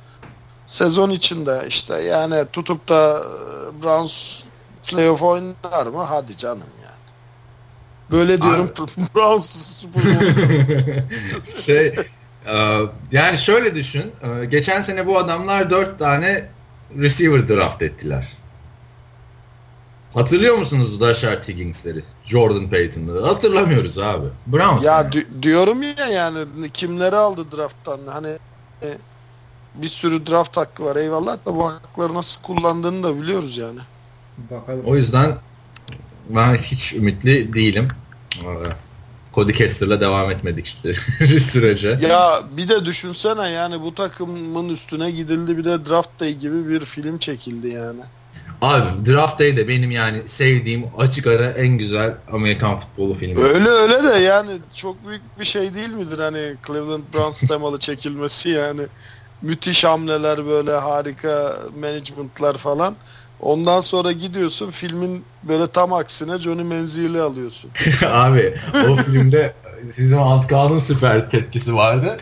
sezon 0.68 1.10
içinde 1.10 1.66
işte 1.68 2.02
yani 2.02 2.46
tutup 2.54 2.90
da 2.90 3.20
e, 3.20 3.84
Browns 3.84 4.40
playoff 4.88 5.22
oynar 5.22 5.88
mı? 5.88 6.04
Hadi 6.04 6.38
canım 6.38 6.64
yani. 6.84 6.94
Böyle 8.12 8.42
diyorum 8.42 8.72
Browns 9.16 9.84
şey 11.66 11.88
e, 12.46 12.80
yani 13.12 13.38
şöyle 13.38 13.76
düşün. 13.76 14.12
e, 14.42 14.46
Geçen 14.46 14.82
sene 14.82 15.06
bu 15.08 15.18
adamlar 15.20 15.70
dört 15.70 16.00
tane 16.00 16.50
receiver 17.00 17.50
draft 17.50 17.82
ettiler. 17.82 18.28
Hatırlıyor 20.14 20.56
musunuz 20.58 21.00
Dashard 21.02 21.44
Higgins'leri? 21.48 22.04
Jordan 22.26 22.70
Payton'ları. 22.70 23.26
Hatırlamıyoruz 23.26 23.98
abi. 23.98 24.26
Browns. 24.48 24.84
ya 24.84 24.94
yani. 24.98 25.12
di- 25.12 25.44
diyorum 25.44 25.82
ya 25.84 26.08
yani 26.08 26.40
kimleri 26.74 27.16
aldı 27.16 27.46
drafttan 27.58 28.00
hani 28.12 28.38
e, 28.82 28.98
bir 29.76 29.88
sürü 29.90 30.28
draft 30.28 30.58
hakkı 30.58 30.86
var 30.86 30.96
eyvallah 30.96 31.38
da 31.46 31.56
bu 31.56 31.66
hakları 31.72 32.14
nasıl 32.14 32.42
kullandığını 32.42 33.04
da 33.04 33.22
biliyoruz 33.22 33.58
yani. 33.58 33.80
Bakalım. 34.52 34.86
O 34.86 34.96
yüzden 34.96 35.36
ben 36.30 36.56
hiç 36.56 36.94
ümitli 36.94 37.54
değilim. 37.54 37.88
E, 38.36 38.50
Cody 39.34 39.54
Kessler'la 39.54 40.02
devam 40.02 40.32
etmedik 40.32 40.68
işte 40.68 40.94
sürece. 41.40 42.00
Ya 42.02 42.44
bir 42.58 42.70
de 42.70 42.86
düşünsene 42.86 43.50
yani 43.50 43.82
bu 43.82 43.96
takımın 43.96 44.70
üstüne 44.70 45.12
gidildi 45.12 45.58
bir 45.58 45.66
de 45.66 45.86
Draft 45.86 46.20
Day 46.20 46.36
gibi 46.36 46.70
bir 46.70 46.86
film 46.86 47.18
çekildi 47.18 47.68
yani. 47.68 48.02
Abi 48.62 49.06
Draft 49.06 49.40
Day 49.40 49.58
de 49.58 49.68
benim 49.68 49.92
yani 49.92 50.18
sevdiğim 50.26 50.84
açık 50.98 51.28
ara 51.28 51.46
en 51.46 51.68
güzel 51.68 52.14
Amerikan 52.32 52.80
futbolu 52.80 53.14
filmi. 53.14 53.40
Öyle 53.40 53.70
öyle 53.70 54.04
de 54.04 54.18
yani 54.18 54.52
çok 54.76 55.08
büyük 55.08 55.22
bir 55.40 55.46
şey 55.46 55.74
değil 55.74 55.90
midir 55.90 56.20
hani 56.20 56.54
Cleveland 56.68 57.04
Browns 57.14 57.40
temalı 57.48 57.80
çekilmesi 57.80 58.50
yani 58.50 58.82
müthiş 59.42 59.84
hamleler 59.84 60.46
böyle 60.46 60.72
harika 60.72 61.58
management'lar 61.80 62.58
falan. 62.58 62.96
Ondan 63.42 63.82
sonra 63.82 64.12
gidiyorsun 64.12 64.72
filmin 64.72 65.24
böyle 65.44 65.68
tam 65.68 65.94
aksine 65.94 66.38
Johnny 66.38 66.64
Manziel'i 66.64 67.22
alıyorsun. 67.22 67.70
Abi 68.12 68.56
o 68.90 68.96
filmde 68.96 69.54
sizin 69.92 70.18
Antkan'ın 70.18 70.78
süper 70.80 71.30
tepkisi 71.30 71.76
vardı. 71.76 72.18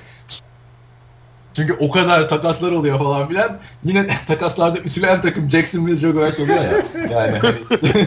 Çünkü 1.56 1.74
o 1.74 1.92
kadar 1.92 2.30
takaslar 2.30 2.72
oluyor 2.72 3.00
falan 3.00 3.28
filan. 3.28 3.58
Yine 3.84 4.08
takaslarda 4.28 4.80
ütülen 4.80 5.22
takım 5.22 5.50
Jacksonville 5.52 5.98
Jaguars 5.98 6.40
oluyor 6.40 6.62
ya. 6.62 6.72
Yani 7.12 7.38
hani- 7.38 7.56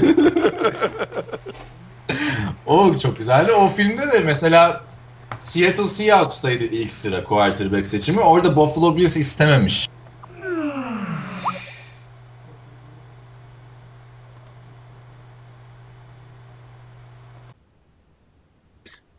o 2.67 2.99
çok 2.99 3.17
güzeldi. 3.17 3.53
O 3.53 3.69
filmde 3.69 4.03
de 4.13 4.21
mesela 4.21 4.81
Seattle 5.41 5.89
Seahawks'taydı 5.89 6.65
ilk 6.65 6.93
sıra 6.93 7.25
quarterback 7.25 7.87
seçimi. 7.87 8.21
Orada 8.21 8.57
Buffalo 8.57 8.97
Bills 8.97 9.17
istememiş. 9.17 9.88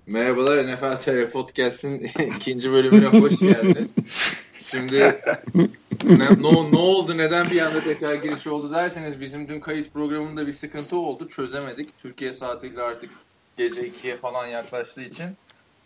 Merhabalar 0.10 0.68
NFL 0.68 1.00
TR 1.00 1.32
Podcast'in 1.32 2.00
ikinci 2.38 2.72
bölümüne 2.72 3.06
hoş 3.06 3.40
geldiniz. 3.40 3.96
Şimdi 4.60 5.22
ne, 6.04 6.20
ne, 6.20 6.42
ne 6.72 6.78
oldu 6.78 7.18
neden 7.18 7.50
bir 7.50 7.62
anda 7.62 7.84
tekrar 7.84 8.14
giriş 8.14 8.48
oldu 8.48 8.74
derseniz 8.74 9.22
bizim 9.22 9.48
dün 9.48 9.60
kayıt 9.60 9.94
programında 9.94 10.48
bir 10.48 10.54
sıkıntı 10.54 10.98
oldu 10.98 11.28
çözemedik. 11.28 12.00
Türkiye 12.02 12.34
saatiyle 12.34 12.82
artık 12.82 13.10
gece 13.58 13.82
2'ye 13.82 14.18
falan 14.18 14.48
yaklaştığı 14.48 15.02
için 15.02 15.28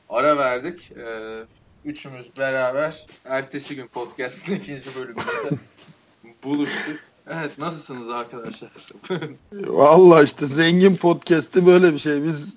ara 0.09 0.37
verdik. 0.37 0.91
Ee, 0.91 1.43
üçümüz 1.85 2.37
beraber 2.39 3.05
ertesi 3.25 3.75
gün 3.75 3.87
podcast'ın 3.87 4.55
ikinci 4.55 4.95
bölümünde 4.95 5.57
buluştuk. 6.43 6.99
Evet 7.27 7.57
nasılsınız 7.59 8.09
arkadaşlar? 8.09 8.71
Vallahi 9.53 10.25
işte 10.25 10.45
zengin 10.45 10.95
podcast'i 10.95 11.65
böyle 11.65 11.93
bir 11.93 11.99
şey. 11.99 12.23
Biz 12.23 12.55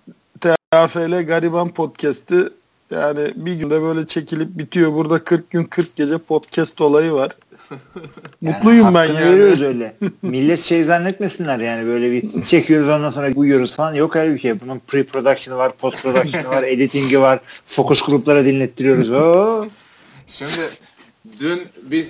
TAFL 0.70 1.26
Gariban 1.26 1.68
podcast'i 1.68 2.48
yani 2.90 3.32
bir 3.36 3.54
günde 3.54 3.82
böyle 3.82 4.06
çekilip 4.06 4.58
bitiyor. 4.58 4.92
Burada 4.94 5.24
40 5.24 5.50
gün 5.50 5.64
40 5.64 5.96
gece 5.96 6.18
podcast 6.18 6.80
olayı 6.80 7.12
var. 7.12 7.32
Mutluyum 8.40 8.94
ben 8.94 9.08
hakkını 9.08 9.20
yani. 9.20 9.32
veriyoruz 9.32 9.62
öyle. 9.62 9.96
Millet 10.22 10.60
şey 10.60 10.84
zannetmesinler 10.84 11.58
yani 11.58 11.86
böyle 11.86 12.12
bir 12.12 12.44
çekiyoruz 12.44 12.88
ondan 12.88 13.10
sonra 13.10 13.32
uyuyoruz 13.34 13.76
falan. 13.76 13.94
Yok 13.94 14.16
öyle 14.16 14.34
bir 14.34 14.38
şey. 14.38 14.60
Bunun 14.60 14.80
pre-production'ı 14.88 15.56
var, 15.56 15.76
post-production'ı 15.76 16.48
var, 16.48 16.62
editing'i 16.68 17.20
var. 17.20 17.40
Fokus 17.66 18.02
gruplara 18.02 18.44
dinlettiriyoruz. 18.44 19.10
Oo. 19.10 19.66
Şimdi 20.26 20.68
dün 21.40 21.62
biz 21.82 22.06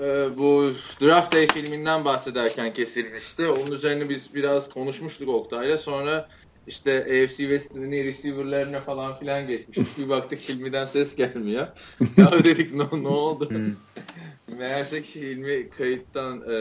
e, 0.00 0.38
bu 0.38 0.72
Draft 1.02 1.32
Day 1.32 1.46
filminden 1.46 2.04
bahsederken 2.04 2.74
kesilmişti. 2.74 3.48
Onun 3.48 3.72
üzerine 3.72 4.08
biz 4.08 4.34
biraz 4.34 4.70
konuşmuştuk 4.70 5.28
Oktay'la. 5.28 5.78
Sonra 5.78 6.28
işte 6.70 7.00
AFC 7.00 7.36
West'in 7.36 7.92
receiver'lerine 7.92 8.80
falan 8.80 9.18
filan 9.18 9.46
geçmiştik. 9.46 9.98
Bir 9.98 10.08
baktık 10.08 10.38
filmiden 10.38 10.86
ses 10.86 11.16
gelmiyor. 11.16 11.66
Ya 12.16 12.30
dedik 12.44 12.74
ne, 12.74 13.02
ne 13.02 13.08
oldu? 13.08 13.50
Meğerse 14.58 15.02
Hilmi 15.02 15.68
kayıttan 15.78 16.42
e, 16.50 16.56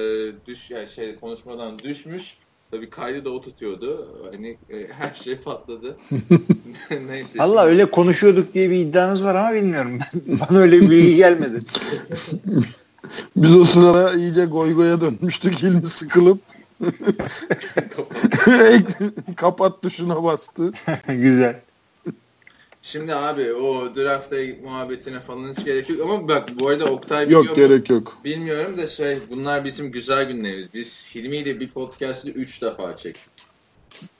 düş 0.46 0.72
yani 0.72 0.88
şey 0.88 1.16
konuşmadan 1.16 1.80
düşmüş. 1.80 2.38
Tabii 2.72 2.90
kaydı 2.90 3.26
da 3.26 3.30
o 3.30 3.42
tutuyordu. 3.42 4.08
Hani 4.32 4.58
e, 4.70 4.88
her 4.88 5.16
şey 5.16 5.36
patladı. 5.36 5.98
Neyse. 6.92 7.40
Valla 7.40 7.66
öyle 7.66 7.86
konuşuyorduk 7.86 8.54
diye 8.54 8.70
bir 8.70 8.76
iddianız 8.76 9.24
var 9.24 9.36
ama 9.36 9.54
bilmiyorum. 9.54 10.00
Bana 10.50 10.58
öyle 10.58 10.82
bir 10.82 10.90
bilgi 10.90 11.16
gelmedi. 11.16 11.62
Biz 13.36 13.56
o 13.56 13.66
sırada 13.66 14.14
iyice 14.14 14.46
goygoya 14.46 15.02
dönmüştük. 15.02 15.64
Hilmi 15.64 15.88
sıkılıp 15.88 16.42
kapat 19.36 19.82
tuşuna 19.82 20.24
bastı. 20.24 20.72
Güzel. 21.08 21.60
Şimdi 22.82 23.16
abi 23.16 23.54
o 23.54 23.96
draft 23.96 24.32
day 24.32 24.60
muhabbetine 24.64 25.20
falan 25.20 25.54
hiç 25.58 25.66
gerek 25.66 25.90
yok 25.90 26.02
ama 26.02 26.28
bak 26.28 26.50
bu 26.60 26.68
arada 26.68 26.86
Oktay 26.86 27.30
Yok 27.30 27.30
biliyor 27.30 27.50
mu? 27.50 27.56
gerek 27.56 27.90
yok. 27.90 28.18
Bilmiyorum 28.26 28.78
da 28.78 28.88
şey 28.88 29.18
bunlar 29.30 29.66
bizim 29.66 29.92
güzel 29.92 30.28
günlerimiz. 30.28 30.74
Biz 30.74 31.16
Hilmi 31.16 31.38
ile 31.38 31.60
bir 31.60 31.70
podcast'ı 31.70 32.30
3 32.30 32.62
defa 32.62 32.98
çektik. 32.98 33.30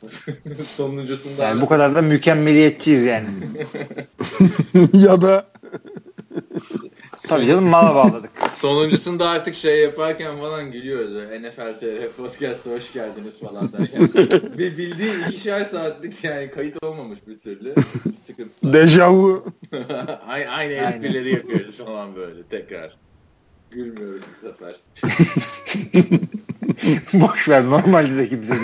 Sonuncusunda 0.78 1.44
Yani 1.44 1.62
bu 1.62 1.68
kadar 1.70 1.96
da 1.96 2.02
mükemmeliyetçiyiz 2.02 3.04
yani. 3.04 3.28
ya 4.94 5.22
da 5.22 5.48
Tabii 7.28 7.48
canım 7.48 7.68
mala 7.68 7.96
bağladık. 7.96 8.32
sonuncusunda 8.52 9.30
artık 9.30 9.56
şey 9.56 9.80
yaparken 9.82 10.40
falan 10.40 10.72
gülüyoruz. 10.72 11.14
NFL 11.14 11.80
TR 11.80 12.12
podcast'a 12.18 12.72
hoş 12.72 12.94
geldiniz 12.94 13.40
falan 13.40 13.72
derken. 13.72 14.10
bir 14.58 14.78
bildiğin 14.78 15.24
ikişer 15.30 15.66
saatlik 15.66 16.24
yani 16.24 16.52
kayıt 16.52 16.84
olmamış 16.84 17.20
bir 17.28 17.40
türlü. 17.40 17.76
Dejavu. 18.64 19.46
aynı, 20.28 20.50
aynı 20.50 20.74
esprileri 20.74 21.34
yapıyoruz 21.34 21.78
falan 21.78 22.16
böyle 22.16 22.44
tekrar. 22.44 22.98
Gülmüyoruz 23.72 24.22
bu 24.22 24.48
sefer. 24.48 24.76
Boş 27.14 27.50
ver 27.50 27.66
normalde 27.66 28.18
de 28.18 28.30
kimse. 28.30 28.56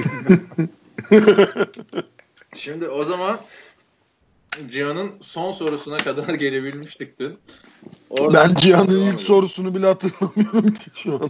Şimdi 2.56 2.88
o 2.88 3.04
zaman 3.04 3.40
Cihan'ın 4.72 5.12
son 5.22 5.52
sorusuna 5.52 5.98
kadar 5.98 6.34
gelebilmiştik 6.34 7.20
dün. 7.20 7.38
Oradan 8.10 8.50
Ben 8.50 8.56
Cihan'ın 8.56 8.90
devam 8.90 9.14
ilk 9.14 9.20
sorusunu 9.22 9.76
bile 9.76 9.86
hatırlamıyorum 9.86 10.74
ki 10.74 10.90
şu 10.96 11.14
an. 11.14 11.30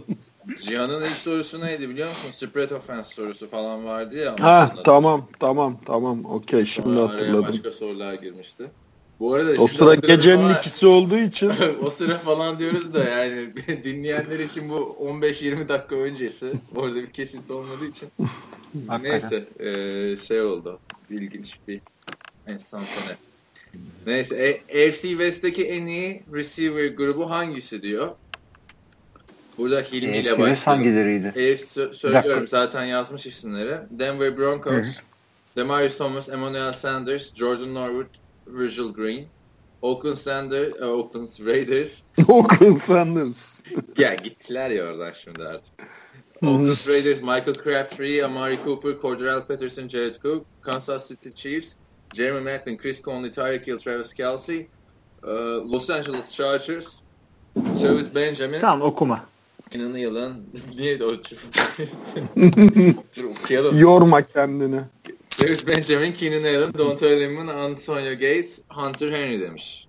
Cihan'ın 0.62 1.02
ilk 1.02 1.16
sorusu 1.16 1.60
neydi 1.60 1.88
biliyor 1.88 2.08
musun? 2.08 2.30
Spread 2.32 2.70
offense 2.70 3.14
sorusu 3.14 3.48
falan 3.50 3.84
vardı 3.84 4.16
ya. 4.16 4.32
Ha 4.40 4.60
hatırladım. 4.60 4.82
tamam 4.84 5.28
tamam 5.40 5.80
tamam 5.86 6.24
okey 6.24 6.64
şimdi 6.66 6.88
Sonra 6.88 7.00
araya 7.00 7.12
hatırladım. 7.12 7.48
başka 7.48 7.72
sorular 7.72 8.14
girmişti. 8.14 8.70
Bu 9.20 9.34
arada 9.34 9.50
O 9.50 9.68
şimdi 9.68 9.70
sıra 9.70 9.94
gecenin 9.94 10.44
ama- 10.44 10.58
ikisi 10.58 10.86
olduğu 10.86 11.18
için 11.18 11.52
o 11.82 11.90
sıra 11.90 12.18
falan 12.18 12.58
diyoruz 12.58 12.94
da 12.94 13.04
yani 13.04 13.54
dinleyenler 13.84 14.38
için 14.38 14.68
bu 14.68 14.96
15-20 15.00 15.68
dakika 15.68 15.94
öncesi. 15.96 16.52
Orada 16.76 16.94
bir 16.94 17.12
kesinti 17.12 17.52
olmadığı 17.52 17.86
için. 17.86 18.08
Neyse 19.02 19.48
eee, 19.60 20.16
şey 20.16 20.42
oldu. 20.42 20.78
İlginç 21.10 21.58
bir 21.68 21.80
enstantane. 22.46 23.16
Neyse 24.06 24.36
e, 24.36 24.88
AFC 24.88 25.00
West'teki 25.02 25.64
en 25.68 25.86
iyi 25.86 26.22
receiver 26.34 26.86
grubu 26.86 27.30
hangisi 27.30 27.82
diyor. 27.82 28.08
Burada 29.58 29.80
Hilmi 29.80 30.10
ile 30.16 30.18
Eşsiniz 30.18 30.38
başlayalım. 30.38 30.62
hangileriydi? 30.64 31.28
AFC 31.28 31.80
sö- 31.80 31.94
söylüyorum 31.94 32.48
zaten 32.48 32.84
yazmış 32.84 33.26
isimleri. 33.26 33.78
Denver 33.90 34.38
Broncos, 34.38 34.86
Demarius 35.56 35.96
Thomas, 35.98 36.28
Emmanuel 36.28 36.72
Sanders, 36.72 37.34
Jordan 37.34 37.74
Norwood, 37.74 38.06
Virgil 38.46 38.92
Green, 38.92 39.24
Oakland 39.82 40.16
Sanders, 40.16 40.72
e, 40.80 40.84
Oakland 40.84 41.28
Raiders. 41.46 42.02
Oakland 42.28 42.78
Sanders. 42.78 43.62
ya 43.98 44.14
gittiler 44.14 44.70
ya 44.70 44.84
oradan 44.84 45.12
şimdi 45.24 45.42
artık. 45.44 45.74
Oakland 46.42 46.76
Raiders, 46.88 47.20
Michael 47.20 47.54
Crabtree, 47.64 48.24
Amari 48.24 48.58
Cooper, 48.64 48.98
Cordell 48.98 49.46
Patterson, 49.46 49.88
Jared 49.88 50.14
Cook, 50.22 50.46
Kansas 50.62 51.08
City 51.08 51.30
Chiefs, 51.34 51.72
Jeremy 52.14 52.40
Macklin, 52.40 52.76
Chris 52.76 53.02
Conley, 53.02 53.30
Tyreek 53.30 53.66
Hill, 53.66 53.78
Travis 53.78 54.12
Kelsey, 54.14 54.68
e, 55.24 55.30
Los 55.72 55.90
Angeles 55.90 56.32
Chargers, 56.32 57.00
Travis 57.54 58.14
Benjamin, 58.14 58.60
Tamam 58.60 58.88
okuma. 58.88 59.24
Allen 59.74 60.32
neydi 60.76 61.04
o? 61.04 61.12
Dur 63.16 63.24
okuyalım. 63.24 63.78
Yorma 63.78 64.22
kendini. 64.26 64.80
Davis 65.42 65.66
Benjamin, 65.66 66.12
Keenan 66.12 66.42
Allen, 66.56 66.74
Donta 66.78 67.06
Lemon, 67.06 67.46
Antonio 67.46 68.12
Gates, 68.12 68.60
Hunter 68.68 69.12
Henry 69.12 69.40
demiş. 69.40 69.86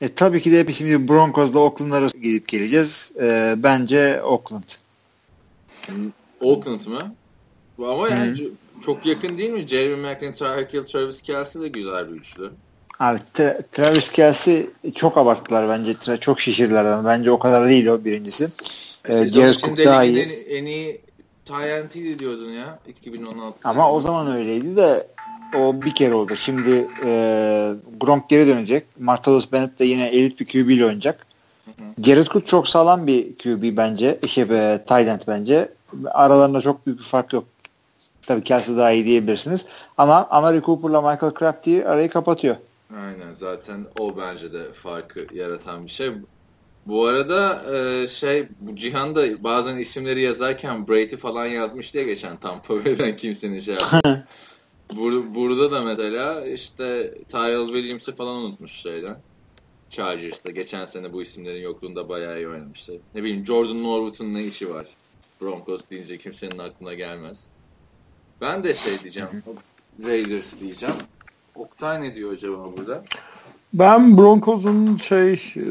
E, 0.00 0.14
tabii 0.14 0.40
ki 0.40 0.52
de 0.52 0.72
şimdi 0.72 1.08
Broncos'la 1.08 1.58
Oakland 1.58 1.92
arası 1.92 2.18
gidip 2.18 2.48
geleceğiz. 2.48 3.12
E, 3.20 3.54
bence 3.58 4.22
Oakland. 4.22 4.62
Oakland 6.40 6.86
mı? 6.86 7.14
Ama 7.78 8.08
yani 8.08 8.48
çok 8.84 9.06
yakın 9.06 9.38
değil 9.38 9.50
mi? 9.50 9.66
Jeremy 9.66 10.00
McLean, 10.12 10.34
Tyreek 10.34 10.74
Hill, 10.74 10.82
Travis 10.82 11.22
Kelsey 11.22 11.62
de 11.62 11.68
güzel 11.68 12.08
bir 12.12 12.16
üçlü. 12.16 12.50
Abi 13.00 13.18
Tra- 13.34 13.62
Travis 13.72 14.12
Kelsey 14.12 14.66
çok 14.94 15.18
abarttılar 15.18 15.68
bence. 15.68 15.92
Tra- 15.92 16.20
çok 16.20 16.40
şişirdiler 16.40 16.84
ama 16.84 17.08
bence 17.08 17.30
o 17.30 17.38
kadar 17.38 17.68
değil 17.68 17.86
o 17.86 18.04
birincisi. 18.04 18.44
E, 19.08 19.16
Ee, 19.18 19.28
Jared 19.30 19.54
Cook 19.54 19.78
daha 19.78 20.04
iyi. 20.04 20.18
En, 20.18 20.56
en 20.56 20.66
iyi 20.66 21.00
TNT 21.44 21.94
diyordun 22.18 22.50
ya 22.52 22.78
2016. 22.88 23.58
Ama 23.68 23.92
o 23.92 24.00
zaman 24.00 24.36
öyleydi 24.36 24.76
de 24.76 25.06
o 25.58 25.82
bir 25.82 25.94
kere 25.94 26.14
oldu. 26.14 26.36
Şimdi 26.36 26.88
e, 27.04 27.72
Gronk 28.00 28.28
geri 28.28 28.46
dönecek. 28.46 28.84
Martellus 28.98 29.52
Bennett 29.52 29.78
de 29.78 29.84
yine 29.84 30.08
elit 30.08 30.40
bir 30.40 30.46
QB 30.46 30.70
ile 30.70 30.84
oynayacak. 30.84 31.26
Jared 32.02 32.26
Cook 32.26 32.46
çok 32.46 32.68
sağlam 32.68 33.06
bir 33.06 33.36
QB 33.38 33.76
bence. 33.76 34.18
Şey, 34.28 34.44
e, 34.44 34.84
tight 34.88 35.28
bence. 35.28 35.68
Aralarında 36.10 36.60
çok 36.60 36.86
büyük 36.86 36.98
bir 36.98 37.04
fark 37.04 37.32
yok. 37.32 37.44
Tabii 38.26 38.44
Kelsey 38.44 38.76
daha 38.76 38.92
iyi 38.92 39.06
diyebilirsiniz. 39.06 39.66
Ama 39.98 40.26
Amari 40.30 40.62
Cooper'la 40.62 41.02
Michael 41.02 41.34
Crabtree 41.38 41.84
arayı 41.84 42.10
kapatıyor. 42.10 42.56
Aynen 42.96 43.32
zaten 43.32 43.86
o 43.98 44.16
bence 44.16 44.52
de 44.52 44.72
farkı 44.72 45.26
yaratan 45.34 45.84
bir 45.84 45.90
şey. 45.90 46.12
Bu 46.86 47.06
arada 47.06 47.62
e, 47.74 48.08
şey 48.08 48.48
bu 48.60 48.76
Cihan'da 48.76 49.44
bazen 49.44 49.76
isimleri 49.76 50.20
yazarken 50.20 50.88
Brady 50.88 51.16
falan 51.16 51.46
yazmış 51.46 51.94
diye 51.94 52.04
geçen 52.04 52.36
Tampa 52.36 52.74
Bay'den 52.84 53.16
kimsenin 53.16 53.60
şey 53.60 53.74
yaptı. 53.74 54.26
Bur 54.96 55.34
burada 55.34 55.72
da 55.72 55.82
mesela 55.82 56.46
işte 56.46 57.14
Tyrell 57.28 57.66
Williams'ı 57.66 58.14
falan 58.14 58.36
unutmuş 58.36 58.72
şeyden. 58.72 59.16
Chargers'ta. 59.90 60.50
Geçen 60.50 60.86
sene 60.86 61.12
bu 61.12 61.22
isimlerin 61.22 61.62
yokluğunda 61.62 62.08
bayağı 62.08 62.38
iyi 62.38 62.48
oynamıştı. 62.48 62.92
Ne 63.14 63.22
bileyim 63.22 63.46
Jordan 63.46 63.82
Norwood'un 63.82 64.34
ne 64.34 64.44
işi 64.44 64.74
var? 64.74 64.86
Broncos 65.40 65.80
deyince 65.90 66.18
kimsenin 66.18 66.58
aklına 66.58 66.94
gelmez. 66.94 67.44
Ben 68.40 68.64
de 68.64 68.74
şey 68.74 69.00
diyeceğim. 69.00 69.28
Raiders 70.04 70.60
diyeceğim. 70.60 70.94
Oktay 71.54 72.02
ne 72.02 72.14
diyor 72.14 72.32
acaba 72.32 72.72
burada? 72.76 73.04
Ben 73.72 74.16
Broncos'un 74.16 74.96
şey 74.96 75.32
e, 75.32 75.66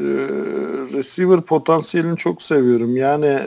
receiver 0.92 1.40
potansiyelini 1.40 2.16
çok 2.16 2.42
seviyorum. 2.42 2.96
Yani 2.96 3.38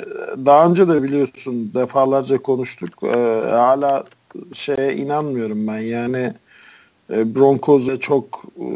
daha 0.45 0.69
önce 0.69 0.87
de 0.87 1.03
biliyorsun 1.03 1.71
defalarca 1.73 2.41
konuştuk. 2.41 3.03
E, 3.03 3.17
hala 3.49 4.03
şeye 4.53 4.95
inanmıyorum 4.95 5.67
ben. 5.67 5.79
Yani 5.79 6.33
e, 7.09 7.35
Broncos'a 7.35 7.99
çok 7.99 8.43
e, 8.57 8.69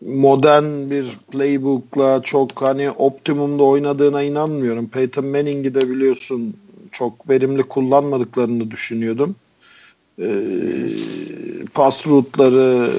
modern 0.00 0.90
bir 0.90 1.18
playbook'la 1.32 2.22
çok 2.22 2.62
hani 2.62 2.90
optimumda 2.90 3.62
oynadığına 3.62 4.22
inanmıyorum. 4.22 4.88
Peyton 4.88 5.26
Manning'i 5.26 5.74
de 5.74 5.90
biliyorsun 5.90 6.56
çok 6.92 7.28
verimli 7.28 7.62
kullanmadıklarını 7.62 8.70
düşünüyordum. 8.70 9.36
Ee, 10.20 10.26
pas 11.74 12.06
rutları, 12.06 12.90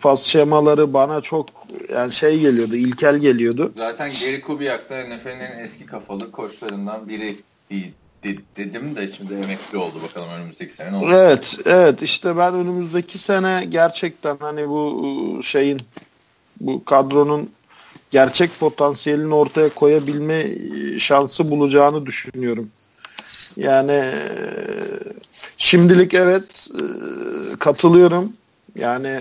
pas 0.00 0.22
şemaları 0.22 0.94
bana 0.94 1.20
çok 1.20 1.46
yani 1.92 2.12
şey 2.12 2.40
geliyordu, 2.40 2.76
ilkel 2.76 3.16
geliyordu. 3.16 3.72
Zaten 3.76 4.12
Gary 4.20 4.40
Kubiak 4.40 4.90
da 4.90 5.04
NFL'in 5.04 5.58
eski 5.64 5.86
kafalı 5.86 6.32
koçlarından 6.32 7.08
biri 7.08 7.36
değil 7.70 7.92
dedim 8.56 8.96
de 8.96 9.08
şimdi 9.08 9.34
emekli 9.34 9.78
oldu 9.78 10.02
bakalım 10.02 10.28
önümüzdeki 10.28 10.72
sene 10.72 10.92
ne 10.92 10.96
olacak? 10.96 11.18
Evet, 11.20 11.58
evet 11.64 12.02
işte 12.02 12.36
ben 12.36 12.54
önümüzdeki 12.54 13.18
sene 13.18 13.64
gerçekten 13.68 14.36
hani 14.40 14.68
bu 14.68 15.40
şeyin 15.42 15.80
bu 16.60 16.84
kadronun 16.84 17.50
gerçek 18.10 18.60
potansiyelini 18.60 19.34
ortaya 19.34 19.68
koyabilme 19.68 20.46
şansı 20.98 21.48
bulacağını 21.48 22.06
düşünüyorum. 22.06 22.70
Yani 23.56 24.12
şimdilik 25.58 26.14
evet 26.14 26.68
katılıyorum. 27.58 28.32
Yani 28.76 29.20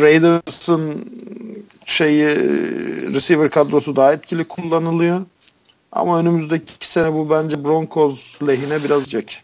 Raiders'ın 0.00 1.10
şeyi 1.86 2.26
receiver 3.14 3.50
kadrosu 3.50 3.96
daha 3.96 4.12
etkili 4.12 4.44
kullanılıyor. 4.44 5.20
Ama 5.92 6.20
önümüzdeki 6.20 6.74
iki 6.76 6.86
sene 6.86 7.12
bu 7.12 7.30
bence 7.30 7.64
Broncos 7.64 8.42
lehine 8.46 8.84
biraz 8.84 9.04
cek. 9.04 9.42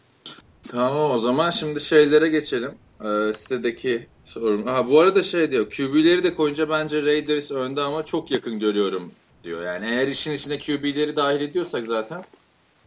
Tamam 0.69 1.11
o 1.11 1.19
zaman 1.19 1.51
şimdi 1.51 1.81
şeylere 1.81 2.29
geçelim. 2.29 2.71
Ee, 3.05 3.33
sitedeki 3.37 4.07
sorun. 4.25 4.67
Aha, 4.67 4.89
bu 4.89 5.01
arada 5.01 5.23
şey 5.23 5.51
diyor. 5.51 5.71
QB'leri 5.71 6.25
de 6.25 6.35
koyunca 6.35 6.71
bence 6.71 7.03
Raiders 7.03 7.51
önde 7.51 7.81
ama 7.81 8.05
çok 8.05 8.31
yakın 8.31 8.59
görüyorum 8.59 9.13
diyor. 9.45 9.63
Yani 9.63 9.87
eğer 9.87 10.09
işin 10.09 10.33
içine 10.33 10.59
QB'leri 10.59 11.17
dahil 11.17 11.41
ediyorsak 11.41 11.87
zaten 11.87 12.25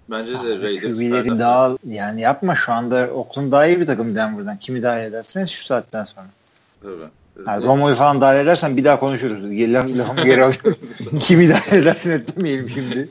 bence 0.09 0.33
de 0.33 0.37
Abi, 0.37 0.63
Raiders. 0.63 0.97
QB'leri 0.97 1.39
daha 1.39 1.77
yani 1.87 2.21
yapma 2.21 2.55
şu 2.55 2.71
anda 2.71 3.09
Oakland 3.13 3.51
daha 3.51 3.65
iyi 3.65 3.79
bir 3.79 3.85
takım 3.85 4.15
Denver'dan. 4.15 4.57
Kimi 4.57 4.83
dahil 4.83 5.03
ederseniz 5.03 5.49
şu 5.49 5.65
saatten 5.65 6.03
sonra. 6.03 6.27
Tabii. 6.81 7.09
Yani 7.47 7.65
Romo'yu 7.65 7.95
falan 7.95 8.21
dahil 8.21 8.39
edersen 8.39 8.77
bir 8.77 8.83
daha 8.83 8.99
konuşuruz. 8.99 9.43
Laf, 9.73 9.97
lafımı 9.97 10.25
geri 10.25 10.43
alıyorum. 10.43 10.77
Kimi 11.19 11.49
dahil 11.49 11.73
edersin 11.73 12.11
etmeyelim 12.11 12.69
şimdi. 12.69 13.09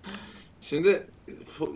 Şimdi 0.60 1.06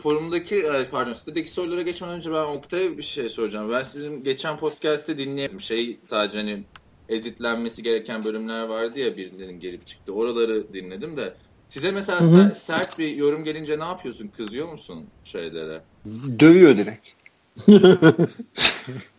forumdaki 0.03 0.67
pardon 0.91 1.13
sitedeki 1.13 1.53
sorulara 1.53 1.83
geçmeden 1.83 2.15
önce 2.15 2.31
ben 2.31 2.45
Oktay'a 2.45 2.99
bir 2.99 3.03
şey 3.03 3.29
soracağım. 3.29 3.71
Ben 3.71 3.83
sizin 3.83 4.25
geçen 4.25 4.57
podcast'te 4.57 5.19
dinleyelim. 5.19 5.61
Şey 5.61 5.99
sadece 6.03 6.39
hani 6.39 6.63
editlenmesi 7.09 7.83
gereken 7.83 8.25
bölümler 8.25 8.63
vardı 8.63 8.99
ya 8.99 9.17
birilerinin 9.17 9.61
gelip 9.61 9.87
çıktı. 9.87 10.13
Oraları 10.13 10.73
dinledim 10.73 11.17
de 11.17 11.35
size 11.69 11.91
mesela 11.91 12.21
Hı-hı. 12.21 12.55
sert 12.55 12.99
bir 12.99 13.17
yorum 13.17 13.45
gelince 13.45 13.79
ne 13.79 13.85
yapıyorsun? 13.85 14.29
Kızıyor 14.29 14.73
musun 14.73 15.07
şeylere? 15.25 15.83
Dövüyor 16.41 16.79
direkt. 16.79 17.09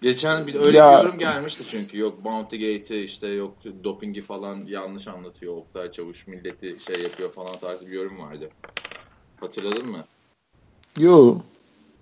Geçen 0.01 0.47
bir 0.47 0.55
öyle 0.55 0.77
ya. 0.77 0.91
bir 0.91 1.03
yorum 1.03 1.17
gelmişti 1.19 1.63
çünkü 1.71 1.97
yok 1.97 2.23
Bounty 2.23 2.55
Gate'i 2.55 3.03
işte 3.03 3.27
yok 3.27 3.57
dopingi 3.83 4.21
falan 4.21 4.63
yanlış 4.67 5.07
anlatıyor 5.07 5.55
Oktay 5.55 5.91
Çavuş 5.91 6.27
milleti 6.27 6.79
şey 6.79 7.01
yapıyor 7.01 7.31
falan 7.31 7.59
tarzı 7.59 7.87
bir 7.87 7.91
yorum 7.91 8.19
vardı. 8.19 8.49
Hatırladın 9.39 9.89
mı? 9.91 10.05
Yo. 10.97 11.37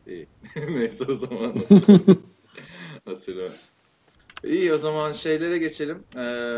İyi. 0.07 0.27
Neyse 0.69 1.03
o 1.07 1.13
zaman. 1.13 1.55
Hatırlıyorum. 3.05 3.55
İyi 4.43 4.73
o 4.73 4.77
zaman 4.77 5.11
şeylere 5.11 5.57
geçelim. 5.57 6.03
Ee, 6.17 6.57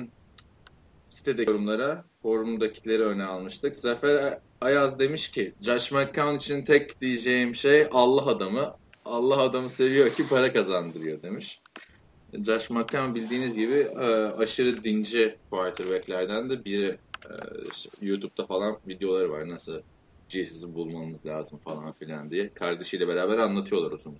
sitedeki 1.10 1.52
yorumlara. 1.52 2.06
Forumdakileri 2.28 3.04
öne 3.04 3.24
almıştık. 3.24 3.76
Zafer 3.76 4.40
Ayaz 4.62 5.00
demiş 5.00 5.32
ki 5.32 5.54
Josh 5.62 5.92
McCown 5.92 6.36
için 6.36 6.66
tek 6.66 7.02
diyeceğim 7.02 7.56
şey 7.56 7.88
Allah 7.92 8.26
adamı. 8.26 8.76
Allah 9.06 9.42
adamı 9.42 9.70
seviyor 9.70 10.10
ki 10.10 10.24
para 10.30 10.54
kazandırıyor 10.54 11.22
demiş. 11.22 11.62
Josh 12.34 12.70
McCown 12.70 13.16
bildiğiniz 13.16 13.56
gibi 13.56 13.74
e, 13.74 14.06
aşırı 14.38 14.84
dinci 14.84 15.36
quarterbacklerden 15.50 16.50
de 16.50 16.66
biri. 16.66 16.98
E, 17.26 17.34
YouTube'da 18.02 18.46
falan 18.46 18.78
videoları 18.88 19.32
var. 19.32 19.50
Nasıl 19.50 19.82
Jesus'ı 20.30 20.76
bulmamız 20.76 21.26
lazım 21.26 21.60
falan 21.60 21.94
filan 21.94 22.32
diye. 22.32 22.54
Kardeşiyle 22.54 23.08
beraber 23.08 23.38
anlatıyorlar 23.38 23.92
o 23.92 23.98
zaman. 23.98 24.20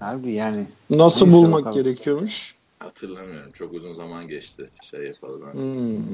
Abi 0.00 0.32
yani. 0.32 0.66
Nasıl 0.90 1.32
bulmak 1.32 1.64
bakalım. 1.64 1.82
gerekiyormuş? 1.82 2.54
Hatırlamıyorum. 2.84 3.52
Çok 3.52 3.72
uzun 3.72 3.94
zaman 3.94 4.28
geçti. 4.28 4.70
Şey 4.90 5.00
yapalım. 5.00 5.52
Hmm. 5.52 6.04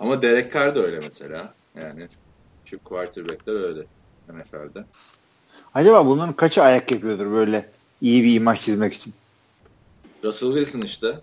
Ama 0.00 0.22
Derek 0.22 0.52
Carr 0.52 0.74
da 0.74 0.80
öyle 0.80 1.00
mesela. 1.00 1.54
Yani 1.76 2.08
şu 2.64 2.78
quarterbackler 2.78 3.68
öyle 3.68 3.86
NFL'de. 4.28 4.84
Acaba 5.74 6.06
bunların 6.06 6.36
kaçı 6.36 6.62
ayak 6.62 6.90
yapıyordur 6.90 7.30
böyle 7.30 7.70
iyi 8.00 8.24
bir 8.24 8.34
imaj 8.34 8.60
çizmek 8.60 8.94
için? 8.94 9.14
Russell 10.24 10.54
Wilson 10.54 10.80
işte. 10.80 11.20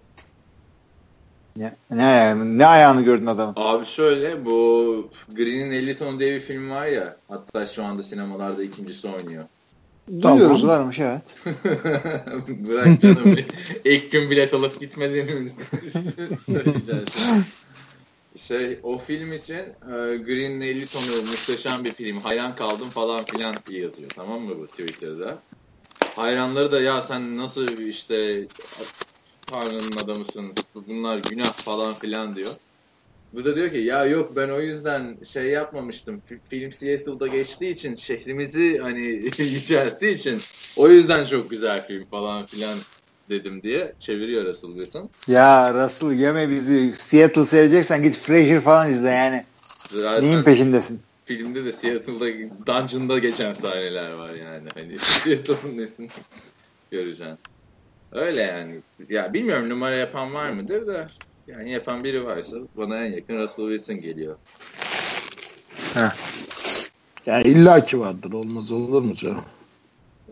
Ne, 1.55 1.75
ne, 1.91 2.05
ayağını, 2.05 2.57
ne 2.57 2.65
ayağını 2.65 3.01
gördün 3.01 3.25
adamın? 3.25 3.53
Abi 3.57 3.85
şöyle 3.85 4.45
bu 4.45 5.09
Green'in 5.35 5.71
50 5.71 5.97
ton 5.97 6.19
diye 6.19 6.35
bir 6.35 6.41
film 6.41 6.69
var 6.69 6.85
ya 6.85 7.17
hatta 7.27 7.67
şu 7.67 7.83
anda 7.83 8.03
sinemalarda 8.03 8.63
ikincisi 8.63 9.07
oynuyor. 9.07 9.45
Duyuyoruz 10.07 10.61
tamam. 10.61 10.79
varmış 10.79 10.99
evet. 10.99 11.39
Bırak 12.47 13.01
canım 13.01 13.35
ilk 13.85 14.11
gün 14.11 14.31
bilet 14.31 14.53
alıp 14.53 14.79
gitmediğini 14.79 15.51
söyleyeceğiz. 16.45 17.65
Şey 18.37 18.79
o 18.83 18.97
film 18.97 19.33
için 19.33 19.55
e, 19.55 20.17
Green'in 20.17 20.61
50 20.61 20.85
tonu 20.85 21.05
muhteşem 21.05 21.83
bir 21.83 21.93
film. 21.93 22.17
Hayran 22.17 22.55
kaldım 22.55 22.89
falan 22.89 23.25
filan 23.25 23.55
yazıyor 23.69 24.09
tamam 24.15 24.41
mı 24.41 24.59
bu 24.59 24.67
Twitter'da. 24.67 25.39
Hayranları 26.15 26.71
da 26.71 26.81
ya 26.81 27.01
sen 27.01 27.37
nasıl 27.37 27.77
işte 27.77 28.47
Tanrı'nın 29.47 30.03
adamısın 30.03 30.53
bunlar 30.75 31.19
günah 31.29 31.53
falan 31.53 31.93
filan 31.93 32.35
diyor. 32.35 32.51
Bu 33.33 33.45
da 33.45 33.55
diyor 33.55 33.71
ki 33.71 33.77
ya 33.77 34.05
yok 34.05 34.31
ben 34.35 34.49
o 34.49 34.61
yüzden 34.61 35.17
şey 35.33 35.45
yapmamıştım. 35.45 36.21
Film 36.49 36.71
Seattle'da 36.71 37.27
geçtiği 37.27 37.73
için 37.73 37.95
şehrimizi 37.95 38.77
hani 38.77 38.99
yücelttiği 39.37 40.15
için 40.15 40.41
o 40.75 40.89
yüzden 40.89 41.25
çok 41.25 41.49
güzel 41.49 41.87
film 41.87 42.05
falan 42.05 42.45
filan 42.45 42.77
dedim 43.29 43.63
diye 43.63 43.93
çeviriyor 43.99 44.45
Russell 44.45 44.69
Wilson. 44.69 45.09
Ya 45.27 45.73
Russell 45.73 46.11
yeme 46.11 46.49
bizi. 46.49 46.95
Seattle 46.95 47.45
seveceksen 47.45 48.03
git 48.03 48.17
Frasier 48.17 48.61
falan 48.61 48.91
izle 48.91 49.09
yani. 49.09 49.45
Zaten 49.89 50.23
Neyin 50.23 50.43
peşindesin? 50.43 51.01
Filmde 51.25 51.65
de 51.65 51.71
Seattle'da 51.71 52.25
Dungeon'da 52.67 53.19
geçen 53.19 53.53
sahneler 53.53 54.11
var 54.11 54.33
yani. 54.33 54.69
Hani 54.73 54.99
Seattle'ın 55.23 55.77
nesini 55.77 56.09
göreceksin. 56.91 57.37
Öyle 58.11 58.41
yani. 58.41 58.75
Ya 59.09 59.33
bilmiyorum 59.33 59.69
numara 59.69 59.95
yapan 59.95 60.33
var 60.33 60.49
mıdır 60.49 60.87
da 60.87 61.09
yani 61.47 61.71
yapan 61.71 62.03
biri 62.03 62.25
varsa 62.25 62.57
bana 62.77 62.97
en 62.97 63.11
yakın 63.11 63.37
Russell 63.37 63.67
Wilson 63.69 63.95
geliyor. 63.95 64.35
Heh. 65.93 66.11
Yani 67.25 67.43
illa 67.43 67.85
ki 67.85 67.99
vardır. 67.99 68.33
Olmaz 68.33 68.71
olur 68.71 69.01
mu 69.01 69.15
canım? 69.15 69.43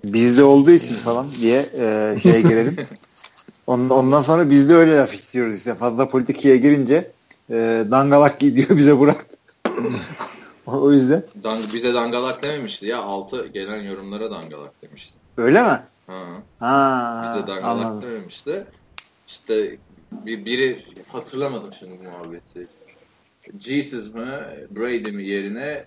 Bizde 0.04 0.44
olduğu 0.44 0.72
için 0.72 0.96
falan 0.96 1.28
diye 1.42 1.66
e, 1.78 2.18
şeye 2.24 2.42
girelim. 2.42 2.76
Ondan 3.68 4.22
sonra 4.22 4.50
biz 4.50 4.70
de 4.70 4.74
öyle 4.74 4.98
laf 4.98 5.14
istiyoruz 5.14 5.58
işte. 5.58 5.76
Fazla 5.76 6.10
politikaya 6.10 6.56
girince 6.56 7.12
e, 7.50 7.86
dangalak 7.92 8.40
gidiyor 8.40 8.78
bize 8.78 9.00
Burak. 9.00 9.26
o 10.66 10.92
yüzden. 10.92 11.24
Dang, 11.44 11.60
bize 11.60 11.94
dangalak 11.94 12.44
dememişti 12.44 12.86
ya. 12.86 13.02
Altı 13.02 13.48
gelen 13.48 13.84
yorumlara 13.84 14.32
dangalak 14.32 14.82
demişti. 14.82 15.14
Öyle 15.38 15.62
mi? 15.62 15.80
Ha. 16.08 16.24
ha 16.60 17.24
bize 17.24 17.48
dangalak 17.48 17.86
anladım. 17.86 18.02
dememişti. 18.10 18.66
İşte 19.28 19.78
bir, 20.26 20.46
biri 20.46 20.80
hatırlamadım 21.08 21.74
şimdi 21.80 22.04
muhabbeti. 22.04 22.64
Jesus 23.60 24.14
mı 24.14 24.42
Brady 24.70 25.12
mi 25.12 25.28
yerine 25.28 25.86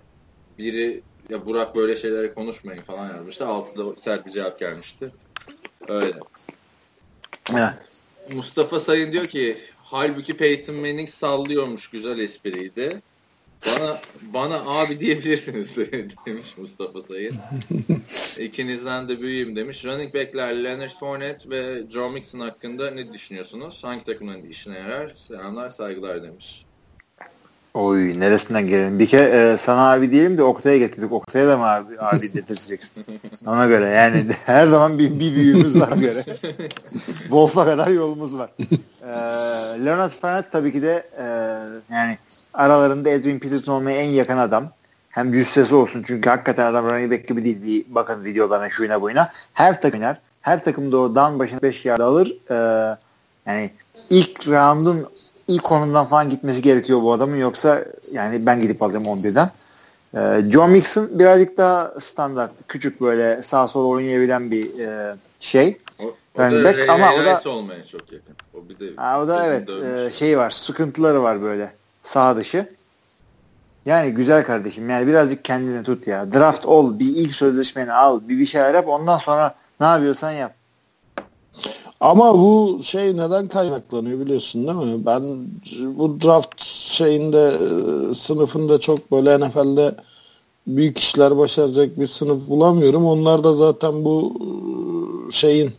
biri 0.58 1.02
ya 1.28 1.46
Burak 1.46 1.76
böyle 1.76 1.96
şeylere 1.96 2.34
konuşmayın 2.34 2.82
falan 2.82 3.16
yazmıştı. 3.16 3.46
Altıda 3.46 4.00
sert 4.00 4.26
bir 4.26 4.30
cevap 4.30 4.60
gelmişti. 4.60 5.10
Öyle. 5.88 6.18
Evet. 7.52 7.72
Mustafa 8.32 8.80
Sayın 8.80 9.12
diyor 9.12 9.26
ki 9.26 9.58
halbuki 9.76 10.36
Peyton 10.36 10.76
Manning 10.76 11.08
sallıyormuş 11.08 11.90
güzel 11.90 12.18
espriydi. 12.18 13.02
Bana 13.66 13.98
bana 14.34 14.60
abi 14.66 15.00
diyebilirsiniz 15.00 15.76
demiş 16.26 16.54
Mustafa 16.56 17.02
Sayın. 17.02 17.34
İkinizden 18.38 19.08
de 19.08 19.20
büyüğüm 19.20 19.56
demiş. 19.56 19.84
Running 19.84 20.14
backler 20.14 20.64
Leonard 20.64 20.90
Fournette 21.00 21.50
ve 21.50 21.90
Joe 21.90 22.10
Mixon 22.10 22.40
hakkında 22.40 22.90
ne 22.90 23.12
düşünüyorsunuz? 23.12 23.84
Hangi 23.84 24.04
takımların 24.04 24.44
işine 24.44 24.78
yarar? 24.78 25.12
Selamlar 25.16 25.70
saygılar 25.70 26.22
demiş. 26.22 26.64
Oy 27.74 28.20
neresinden 28.20 28.66
gelelim? 28.66 28.98
Bir 28.98 29.06
kere 29.06 29.52
e, 29.52 29.56
sana 29.56 29.92
abi 29.92 30.12
diyelim 30.12 30.38
de 30.38 30.42
Oktay'a 30.42 30.78
getirdik. 30.78 31.12
Oktay'a 31.12 31.48
da 31.48 31.56
mı 31.56 31.66
abi, 31.66 32.00
abi 32.00 32.34
dedirteceksin? 32.34 33.04
Ona 33.46 33.66
göre 33.66 33.86
yani 33.86 34.26
her 34.46 34.66
zaman 34.66 34.98
bir, 34.98 35.20
bir 35.20 35.34
büyüğümüz 35.34 35.80
var 35.80 35.92
göre. 35.92 36.24
Wolf'a 37.22 37.64
kadar 37.64 37.88
yolumuz 37.88 38.34
var. 38.34 38.50
E, 39.02 39.10
Leonard 39.84 40.10
Fournette 40.10 40.48
tabii 40.52 40.72
ki 40.72 40.82
de 40.82 41.08
e, 41.18 41.24
yani 41.94 42.18
aralarında 42.58 43.10
Edwin 43.10 43.38
Peterson 43.38 43.72
olmaya 43.72 44.00
en 44.00 44.08
yakın 44.08 44.38
adam. 44.38 44.70
Hem 45.10 45.32
cüssesi 45.32 45.74
olsun 45.74 46.02
çünkü 46.06 46.30
hakikaten 46.30 46.66
adam 46.66 46.86
running 46.86 47.12
back 47.12 47.28
gibi 47.28 47.44
değil. 47.44 47.62
Bir 47.62 47.94
bakın 47.94 48.24
videolarına 48.24 48.70
şuyuna 48.70 49.02
buyuna. 49.02 49.32
Her 49.52 49.82
takım 49.82 50.00
oynar. 50.00 50.16
Her 50.40 50.64
takımda 50.64 50.98
o 50.98 51.14
down 51.14 51.38
başına 51.38 51.62
5 51.62 51.84
yard 51.84 52.00
alır. 52.00 52.36
E, 52.50 52.96
yani 53.46 53.70
ilk 54.10 54.48
roundun 54.48 55.06
ilk 55.48 55.62
konumdan 55.62 56.06
falan 56.06 56.30
gitmesi 56.30 56.62
gerekiyor 56.62 57.02
bu 57.02 57.12
adamın 57.12 57.36
yoksa 57.36 57.84
yani 58.12 58.46
ben 58.46 58.60
gidip 58.60 58.82
alacağım 58.82 59.04
11'den. 59.04 59.50
Ee, 60.14 60.50
Joe 60.50 60.68
Mixon 60.68 61.18
birazcık 61.18 61.58
daha 61.58 61.94
standart, 62.00 62.50
küçük 62.68 63.00
böyle 63.00 63.42
sağ 63.42 63.68
sol 63.68 63.90
oynayabilen 63.90 64.50
bir 64.50 64.78
e, 64.78 65.16
şey. 65.40 65.78
O, 65.98 66.04
o 66.34 66.38
back, 66.38 66.88
ama 66.88 67.14
o 67.14 67.24
da 67.24 67.50
olmaya 67.50 67.86
çok 67.86 68.12
yakın. 68.12 68.34
O 68.54 68.68
bir 68.68 68.78
de 68.78 68.96
ha, 68.96 69.20
o 69.22 69.28
da 69.28 69.46
evet 69.46 69.70
e, 69.70 70.10
şey 70.18 70.38
var, 70.38 70.50
sıkıntıları 70.50 71.22
var 71.22 71.42
böyle 71.42 71.72
sağ 72.08 72.36
dışı. 72.36 72.68
Yani 73.86 74.10
güzel 74.10 74.44
kardeşim 74.44 74.90
yani 74.90 75.06
birazcık 75.06 75.44
kendini 75.44 75.84
tut 75.84 76.06
ya. 76.06 76.32
Draft 76.32 76.66
ol, 76.66 76.98
bir 76.98 77.16
ilk 77.16 77.34
sözleşmeni 77.34 77.92
al, 77.92 78.20
bir 78.28 78.38
bir 78.38 78.46
şeyler 78.46 78.74
yap 78.74 78.88
ondan 78.88 79.18
sonra 79.18 79.54
ne 79.80 79.86
yapıyorsan 79.86 80.30
yap. 80.30 80.54
Ama 82.00 82.34
bu 82.34 82.80
şey 82.84 83.16
neden 83.16 83.48
kaynaklanıyor 83.48 84.20
biliyorsun 84.20 84.66
değil 84.66 84.78
mi? 84.78 85.06
Ben 85.06 85.22
bu 85.98 86.20
draft 86.20 86.62
şeyinde 86.64 87.48
e, 87.48 88.14
sınıfında 88.14 88.80
çok 88.80 89.12
böyle 89.12 89.40
NFL'de 89.40 89.94
büyük 90.66 90.98
işler 90.98 91.38
başaracak 91.38 92.00
bir 92.00 92.06
sınıf 92.06 92.48
bulamıyorum. 92.48 93.06
Onlar 93.06 93.44
da 93.44 93.54
zaten 93.54 94.04
bu 94.04 94.32
e, 94.40 95.32
şeyin 95.32 95.72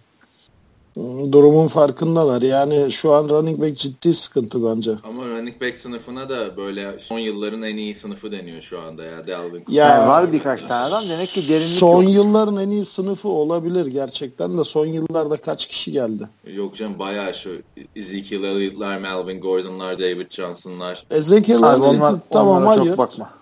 durumun 1.32 1.68
farkındalar. 1.68 2.42
Yani 2.42 2.92
şu 2.92 3.14
an 3.14 3.30
running 3.30 3.62
back 3.62 3.78
ciddi 3.78 4.14
sıkıntı 4.14 4.66
bence. 4.66 4.92
Ama 5.04 5.26
running 5.26 5.62
back 5.62 5.78
sınıfına 5.78 6.30
da 6.30 6.58
böyle 6.58 7.00
son 7.00 7.20
yılların 7.20 7.62
en 7.62 7.78
iyi 7.78 7.96
sınıfı 7.96 8.32
deniyor 8.32 8.62
şu 8.62 8.80
anda 8.82 9.04
ya 9.04 9.28
Dalvin. 9.28 9.64
Ya 9.70 9.86
yani 9.90 10.08
var 10.08 10.34
birkaç 10.34 10.62
tane 10.64 10.84
adam 10.84 11.04
demek 11.10 11.28
ki 11.28 11.50
derinlik 11.50 11.80
Son 11.80 12.04
yok. 12.04 12.14
yılların 12.14 12.58
en 12.58 12.70
iyi 12.70 12.86
sınıfı 12.86 13.30
olabilir 13.30 13.86
gerçekten 13.86 14.58
de 14.58 14.64
son 14.64 14.86
yıllarda 14.86 15.38
kaç 15.38 15.68
kişi 15.68 15.92
geldi? 15.92 16.30
Yok 16.54 16.76
canım 16.76 17.00
bayağı 17.00 17.34
şu 17.34 17.50
Ezekiel 17.96 18.44
Elliott'lar, 18.44 18.98
Melvin 18.98 19.42
Gordon'lar, 19.42 20.00
David 20.00 20.32
Johnson'lar. 20.32 21.04
Ezekiel 21.12 21.58
Elliott 21.58 22.22
tamam 22.32 22.66
hayır. 22.66 22.86
Çok 22.86 22.98
bakma. 22.98 23.39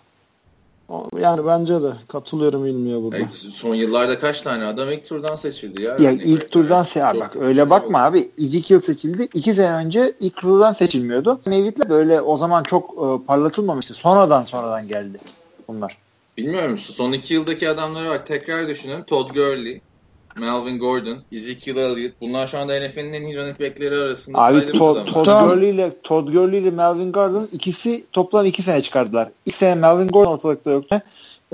Yani 1.19 1.45
bence 1.45 1.81
de 1.81 1.91
katılıyorum 2.07 2.65
ilmiye 2.65 3.01
burada. 3.01 3.17
Yani 3.17 3.29
son 3.31 3.75
yıllarda 3.75 4.19
kaç 4.19 4.41
tane 4.41 4.65
adam 4.65 4.91
ilk 4.91 5.05
turdan 5.09 5.35
seçildi 5.35 5.81
ya? 5.81 5.95
Ya 5.99 6.11
ilk 6.11 6.51
turdan 6.51 6.83
se 6.83 7.01
bak 7.01 7.35
öyle 7.35 7.69
bakma 7.69 8.03
abi. 8.03 8.31
Ezekiel 8.39 8.79
seçildi. 8.79 9.27
iki 9.33 9.53
sene 9.53 9.73
önce 9.73 10.13
ilk 10.19 10.35
turdan 10.35 10.73
seçilmiyordu. 10.73 11.39
Mevitler 11.45 11.89
böyle 11.89 12.21
o 12.21 12.37
zaman 12.37 12.63
çok 12.63 12.89
e, 12.89 13.25
parlatılmamıştı. 13.25 13.93
Sonradan 13.93 14.43
sonradan 14.43 14.87
geldi 14.87 15.19
bunlar. 15.67 15.97
Bilmiyorum 16.37 16.77
son 16.77 17.11
iki 17.11 17.33
yıldaki 17.33 17.69
adamlara 17.69 18.09
bak 18.09 18.27
tekrar 18.27 18.67
düşünün. 18.67 19.03
Todd 19.03 19.29
Gurley, 19.29 19.81
Melvin 20.39 20.79
Gordon, 20.79 21.17
Ezekiel 21.31 21.77
Elliott 21.77 22.13
bunlar 22.21 22.47
şu 22.47 22.57
anda 22.57 22.79
NFL'in 22.79 23.13
en 23.13 23.21
iyi 23.21 23.37
running 23.37 23.59
backleri 23.59 23.95
arasında. 23.95 24.37
Abi 24.37 24.71
Todd, 24.71 25.05
Todd 25.05 25.25
Gurley 25.25 25.69
ile 25.69 25.91
Todd 26.03 26.27
Gurley 26.27 26.59
ile 26.59 26.71
Melvin 26.71 27.11
Gordon 27.11 27.49
ikisi 27.51 28.05
toplam 28.11 28.45
iki 28.45 28.61
sene 28.61 28.81
çıkardılar. 28.81 29.29
İlk 29.45 29.55
sene 29.55 29.75
Melvin 29.75 30.07
Gordon 30.07 30.31
ortalıkta 30.31 30.71
yoktu. 30.71 31.01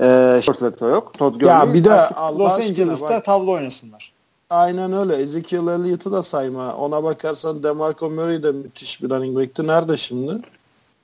Ee, 0.00 0.40
ortalıkta 0.48 0.86
yok. 0.86 1.14
Todd 1.18 1.34
Gurley. 1.34 1.48
Ya 1.48 1.74
bir 1.74 1.84
de 1.84 2.08
Los 2.38 2.52
Angeles'ta 2.52 3.08
bak. 3.10 3.24
tavla 3.24 3.50
oynasınlar. 3.50 4.12
Aynen 4.50 4.92
öyle. 4.92 5.16
Ezekiel 5.16 5.66
Elliott'u 5.66 6.12
da 6.12 6.22
sayma. 6.22 6.74
Ona 6.76 7.04
bakarsan 7.04 7.62
DeMarco 7.62 8.10
Murray 8.10 8.42
de 8.42 8.52
müthiş 8.52 9.02
bir 9.02 9.10
running 9.10 9.36
back'ti. 9.36 9.66
Nerede 9.66 9.96
şimdi? 9.96 10.32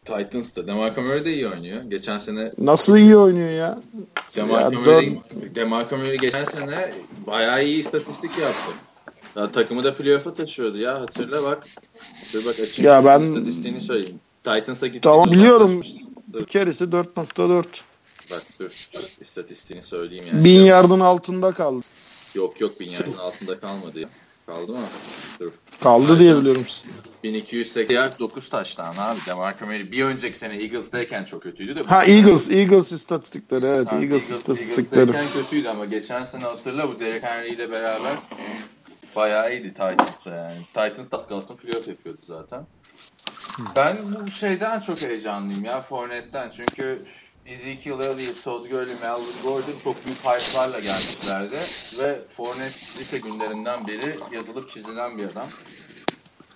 Titans'ta. 0.04 0.66
DeMarco 0.66 1.02
Murray 1.02 1.24
de 1.24 1.32
iyi 1.32 1.48
oynuyor. 1.48 1.82
Geçen 1.82 2.18
sene... 2.18 2.52
Nasıl 2.58 2.96
iyi 2.96 3.16
oynuyor 3.16 3.50
ya? 3.50 3.78
DeMarco, 4.36 4.74
ya, 4.74 4.80
Murray, 4.80 5.18
DeMarco 5.54 5.96
Murray 5.96 6.16
geçen 6.16 6.44
sene 6.44 6.92
bayağı 7.26 7.64
iyi 7.64 7.78
istatistik 7.78 8.38
yaptı. 8.38 8.72
Ya, 9.36 9.52
takımı 9.52 9.84
da 9.84 9.94
playoff'a 9.94 10.34
taşıyordu 10.34 10.78
ya. 10.78 11.00
Hatırla 11.00 11.42
bak. 11.42 11.66
Dur 12.32 12.44
bak 12.44 12.60
açayım. 12.60 12.90
Ya 12.92 13.04
ben... 13.04 13.22
İstatistiğini 13.22 13.80
söyleyeyim. 13.80 14.20
Titans'a 14.44 14.86
gitti. 14.86 15.00
Tamam 15.00 15.30
biliyorum. 15.30 15.82
Kerisi 16.48 16.84
4.4. 16.84 17.64
Bak 18.30 18.42
dur. 18.60 18.88
İstatistiğini 19.20 19.82
söyleyeyim 19.82 20.24
yani. 20.32 20.44
Bin 20.44 20.60
yardın 20.60 21.00
altında 21.00 21.52
kaldı. 21.52 21.84
Yok 22.34 22.60
yok 22.60 22.80
bin 22.80 22.90
yardın 22.90 23.16
altında 23.16 23.60
kalmadı 23.60 24.00
ya. 24.00 24.08
Kaldı 24.46 24.72
mı? 24.72 24.86
Dur. 25.40 25.52
Kaldı 25.80 26.06
Aynen. 26.06 26.18
diye 26.18 26.36
biliyorum. 26.36 26.64
1280 27.22 27.94
yard 27.94 28.18
9 28.18 28.48
taştan 28.48 28.96
abi. 28.96 29.20
DeMarco 29.26 29.66
Murray 29.66 29.92
bir 29.92 30.04
önceki 30.04 30.38
sene 30.38 30.62
Eagles'dayken 30.62 31.24
çok 31.24 31.42
kötüydü 31.42 31.76
de. 31.76 31.82
Ha 31.82 32.04
Eagles, 32.04 32.50
Eagles 32.50 32.92
istatistikleri 32.92 33.66
evet. 33.66 33.92
Ha, 33.92 33.96
Eagles, 33.96 34.22
Eagles 34.22 34.38
istatistikleri. 34.38 35.00
Eagles'dayken 35.00 35.42
kötüydü 35.42 35.68
ama 35.68 35.84
geçen 35.84 36.24
sene 36.24 36.44
hatırla 36.44 36.88
bu 36.88 36.98
Derek 36.98 37.22
Henry 37.22 37.48
ile 37.48 37.70
beraber 37.70 38.16
bayağı 39.16 39.52
iyiydi 39.52 39.68
Titans'ta 39.68 40.30
yani. 40.30 40.56
Titans 40.66 41.08
az 41.12 41.28
kalsın 41.28 41.56
playoff 41.56 41.88
yapıyordu 41.88 42.20
zaten. 42.26 42.66
Ben 43.76 43.96
bu 44.26 44.30
şeyden 44.30 44.80
çok 44.80 45.02
heyecanlıyım 45.02 45.64
ya 45.64 45.80
Fournette'den 45.80 46.50
çünkü 46.56 47.02
Ezekiel 47.46 48.00
Elliott, 48.00 48.44
Todd 48.44 48.70
Gurley, 48.70 48.94
Melvin 49.02 49.42
Gordon 49.42 49.74
çok 49.84 50.06
büyük 50.06 50.18
hype'larla 50.18 50.80
gelmişlerdi 50.80 51.58
ve 51.98 52.18
Fournette 52.28 52.78
lise 52.98 53.18
günlerinden 53.18 53.86
beri 53.86 54.16
yazılıp 54.32 54.70
çizilen 54.70 55.18
bir 55.18 55.24
adam. 55.24 55.48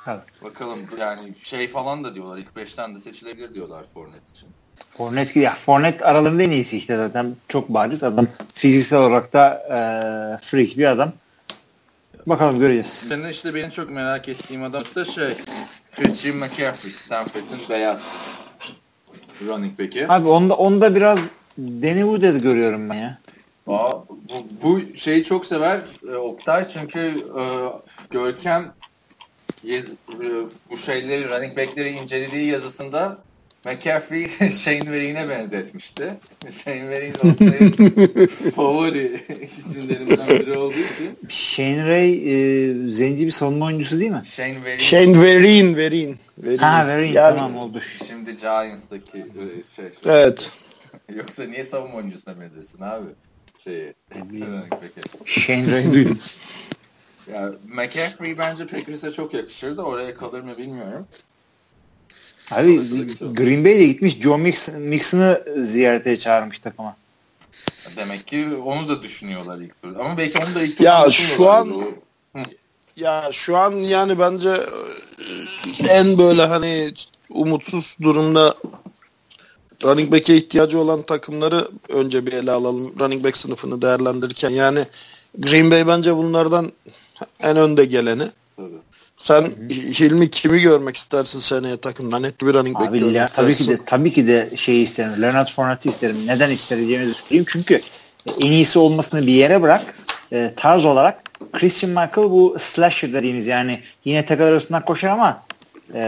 Evet. 0.07 0.43
Bakalım 0.43 0.81
yani 0.99 1.35
şey 1.43 1.69
falan 1.69 2.05
da 2.05 2.15
diyorlar 2.15 2.39
ilk 2.39 2.49
5'ten 2.57 2.95
de 2.95 2.99
seçilebilir 2.99 3.55
diyorlar 3.55 3.85
Fournette 3.95 4.31
için. 4.35 4.49
Fournette, 4.91 5.41
ya 5.41 5.51
Fournette 5.51 6.05
aralarında 6.05 6.43
en 6.43 6.51
iyisi 6.51 6.77
işte 6.79 6.97
zaten 6.97 7.37
çok 7.49 7.69
bariz 7.69 8.03
adam. 8.03 8.27
Fiziksel 8.55 8.99
olarak 8.99 9.33
da 9.33 9.55
e, 9.69 9.79
freak 10.47 10.79
bir 10.79 10.85
adam. 10.85 11.13
Bakalım 12.27 12.59
göreceğiz. 12.59 13.05
Ben 13.11 13.29
işte 13.29 13.55
benim 13.55 13.71
çok 13.71 13.91
merak 13.91 14.29
ettiğim 14.29 14.63
adam 14.63 14.83
da 14.95 15.05
şey 15.05 15.35
Christian 15.97 16.37
McCaffrey, 16.37 16.93
Stanford'ın 16.93 17.61
beyaz 17.71 18.03
running 19.47 19.79
back'i. 19.79 20.13
Abi 20.13 20.29
onda 20.29 20.55
onda 20.55 20.95
biraz 20.95 21.19
Danny 21.59 22.01
Wood'u 22.01 22.39
görüyorum 22.39 22.91
ben 22.91 22.99
ya. 22.99 23.19
Aa, 23.67 23.93
bu, 24.09 24.47
bu 24.63 24.97
şeyi 24.97 25.25
çok 25.25 25.47
sever 25.47 25.81
e, 26.09 26.15
Oktay 26.17 26.69
çünkü 26.69 27.27
e, 27.39 27.43
Görkem 28.11 28.73
bu 30.71 30.77
şeyleri 30.77 31.29
running 31.29 31.57
back'leri 31.57 31.89
incelediği 31.91 32.47
yazısında 32.47 33.19
McCaffrey 33.67 34.29
Shane 34.51 34.93
Vereen'e 34.93 35.29
benzetmişti. 35.29 36.15
Shane 36.65 36.89
Vereen 36.89 37.13
favori 38.57 39.25
isimlerinden 39.43 40.29
biri 40.41 40.59
olduğu 40.59 40.75
için. 40.75 41.19
Shane 41.29 41.87
Ray 41.87 42.11
e, 42.13 42.93
zenci 42.93 43.27
bir 43.27 43.31
savunma 43.31 43.67
oyuncusu 43.67 44.01
değil 44.01 44.11
mi? 44.11 44.23
Shane 44.25 44.65
Vereen 44.65 44.79
Shane 44.79 45.21
Vereen, 45.23 45.77
Vereen. 45.77 46.17
Vereen. 46.39 46.57
Ha 46.59 46.87
Vereen 46.87 47.13
Yani- 47.13 47.37
tamam 47.37 47.57
oldu. 47.57 47.81
şimdi 48.09 48.37
Giants'taki 48.37 49.19
e, 49.19 49.75
şey. 49.77 49.85
Evet. 50.07 50.53
Yoksa 51.15 51.45
niye 51.45 51.65
savunma 51.65 51.97
oyuncusuna 51.97 52.41
benzesin 52.41 52.83
abi? 52.83 53.07
Şeyi. 53.65 53.95
Shane 55.27 55.73
Ray'i 55.73 55.93
duydum. 55.93 56.19
Ya 57.33 57.53
McCaffrey 57.69 58.39
bence 58.39 58.67
Packers'e 58.67 59.13
çok 59.13 59.35
yakışır 59.35 59.77
da 59.77 59.83
oraya 59.83 60.15
kalır 60.15 60.41
mı 60.41 60.59
bilmiyorum. 60.59 61.07
Abi 62.51 62.77
güzel. 62.89 63.35
Green 63.35 63.65
Bay'de 63.65 63.87
gitmiş 63.87 64.21
Joe 64.21 64.39
Mixon, 64.39 64.81
Mixon'ı 64.81 65.45
ziyarete 65.57 66.19
çağırmış 66.19 66.59
takıma. 66.59 66.97
Demek 67.97 68.27
ki 68.27 68.49
onu 68.65 68.89
da 68.89 69.03
düşünüyorlar 69.03 69.59
ilk 69.59 69.83
turda. 69.83 70.01
Ama 70.05 70.19
belki 70.19 70.39
onu 70.39 70.55
da 70.55 70.63
ilk 70.63 70.77
turda 70.79 70.89
Ya 70.91 71.11
şu 71.11 71.51
an- 71.51 71.87
Ya 72.97 73.29
şu 73.33 73.57
an 73.57 73.73
yani 73.73 74.19
bence 74.19 74.51
e, 75.81 75.87
en 75.89 76.19
böyle 76.19 76.43
hani 76.47 76.95
umutsuz 77.31 77.97
durumda 78.03 78.55
running 79.85 80.13
back'e 80.13 80.37
ihtiyacı 80.37 80.79
olan 80.79 81.03
takımları 81.03 81.69
önce 81.89 82.27
bir 82.27 82.33
ele 82.33 82.51
alalım. 82.53 82.99
Running 83.01 83.25
back 83.25 83.37
sınıfını 83.37 83.83
değerlendirirken 83.83 84.51
yani 84.51 84.87
Green 85.39 85.71
Bay 85.71 85.87
bence 85.87 86.17
bunlardan 86.17 86.73
en 87.41 87.57
önde 87.57 87.85
geleni. 87.85 88.25
Tabii. 88.57 88.69
Sen 89.17 89.45
Hilmi 89.71 90.31
kimi 90.31 90.59
görmek 90.59 90.97
istersin 90.97 91.41
seneye 91.41 91.77
takımda? 91.77 92.19
Net 92.19 92.41
bir 92.41 92.55
running 92.55 92.79
back 92.79 92.93
görmek 92.93 93.15
Le- 93.15 93.27
tabii 93.35 93.55
ki 93.55 93.69
de 93.69 93.79
tabii 93.87 94.13
ki 94.13 94.27
de 94.27 94.51
şey 94.57 94.83
isterim. 94.83 95.23
Leonard 95.23 95.49
Fournette 95.49 95.89
isterim. 95.89 96.17
Neden 96.27 96.51
isteyeceğimi 96.51 97.15
söyleyeyim. 97.15 97.45
Çünkü 97.49 97.81
en 98.41 98.53
iyisi 98.53 98.79
olmasını 98.79 99.27
bir 99.27 99.33
yere 99.33 99.63
bırak. 99.63 99.95
E, 100.33 100.53
tarz 100.57 100.85
olarak 100.85 101.23
Christian 101.53 101.91
Michael 101.91 102.31
bu 102.31 102.57
slasher 102.59 103.13
dediğimiz 103.13 103.47
yani 103.47 103.81
yine 104.05 104.27
takar 104.27 104.47
arasından 104.47 104.85
koşar 104.85 105.09
ama 105.09 105.43
e, 105.95 106.01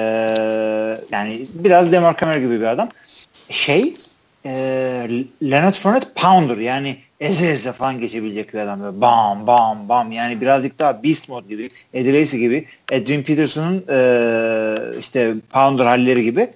yani 1.11 1.47
biraz 1.55 1.93
Demar 1.93 2.17
Hamlin 2.17 2.41
gibi 2.41 2.61
bir 2.61 2.67
adam. 2.67 2.89
Şey 3.51 3.97
e, 4.47 4.51
Leonard 5.43 5.75
Fournette 5.75 6.07
pounder 6.15 6.57
yani 6.57 6.97
eze 7.21 7.47
eze 7.47 7.73
falan 7.73 7.99
geçebilecek 7.99 8.55
bir 8.55 8.59
adam. 8.59 8.81
Böyle 8.83 9.01
bam 9.01 9.47
bam 9.47 9.89
bam 9.89 10.13
yani 10.13 10.41
birazcık 10.41 10.79
daha 10.79 11.03
beast 11.03 11.29
mode 11.29 11.49
gibi 11.49 11.71
Eddie 11.95 12.21
Lacy 12.21 12.37
gibi 12.37 12.67
Adrian 12.93 13.23
Peterson'ın 13.23 13.85
e, 13.89 14.99
işte 14.99 15.35
pounder 15.53 15.85
halleri 15.85 16.23
gibi. 16.23 16.51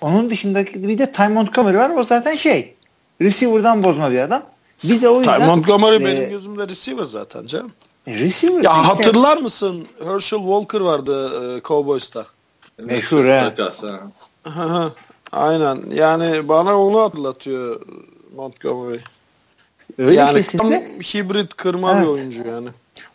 Onun 0.00 0.30
dışındaki 0.30 0.88
bir 0.88 0.98
de 0.98 1.12
Ty 1.12 1.22
Montgomery 1.22 1.76
var. 1.76 1.90
O 1.90 2.04
zaten 2.04 2.34
şey 2.34 2.74
receiver'dan 3.20 3.84
bozma 3.84 4.10
bir 4.10 4.18
adam. 4.18 4.42
Bize 4.84 5.08
o 5.08 5.18
yüzden 5.18 5.40
Ty 5.40 5.46
Montgomery 5.46 5.96
e, 5.96 6.04
benim 6.06 6.30
gözümde 6.30 6.68
receiver 6.68 7.04
zaten 7.04 7.46
canım. 7.46 7.72
e, 8.06 8.14
receiver 8.18 8.62
Ya 8.64 8.80
işte 8.80 8.86
hatırlar 8.86 9.36
mısın? 9.36 9.86
Herschel 10.04 10.38
Walker 10.38 10.80
vardı 10.80 11.30
e, 11.56 11.62
Cowboys'ta. 11.62 12.26
Meşhur, 12.78 13.24
he. 13.24 13.40
Takas, 13.40 13.82
ha. 14.44 14.90
Aynen. 15.34 15.78
Yani 15.94 16.48
bana 16.48 16.78
onu 16.80 17.00
hatırlatıyor 17.00 17.80
Montgomery. 18.36 18.98
öyle 19.98 20.20
yani 20.20 20.36
kesinlikle. 20.36 20.68
tam 20.86 21.00
hibrit 21.00 21.54
kırma 21.56 21.92
bir 21.94 21.98
Evet. 21.98 22.08
oyuncu 22.08 22.38
yani. 22.48 22.68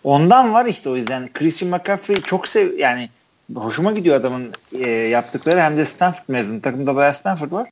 Ondan 0.04 0.54
var 0.54 0.66
işte 0.66 0.90
o 0.90 0.96
yüzden. 0.96 1.30
Christian 1.34 1.72
McCaffrey 1.72 2.22
çok 2.22 2.48
sev 2.48 2.78
yani 2.78 3.10
hoşuma 3.56 3.92
gidiyor 3.92 4.16
adamın 4.16 4.52
e, 4.74 4.90
yaptıkları 4.90 5.60
hem 5.60 5.78
de 5.78 5.86
Stanford 5.86 6.24
mezunu. 6.28 6.62
Takımda 6.62 6.96
bayağı 6.96 7.14
Stanford 7.14 7.52
var. 7.52 7.70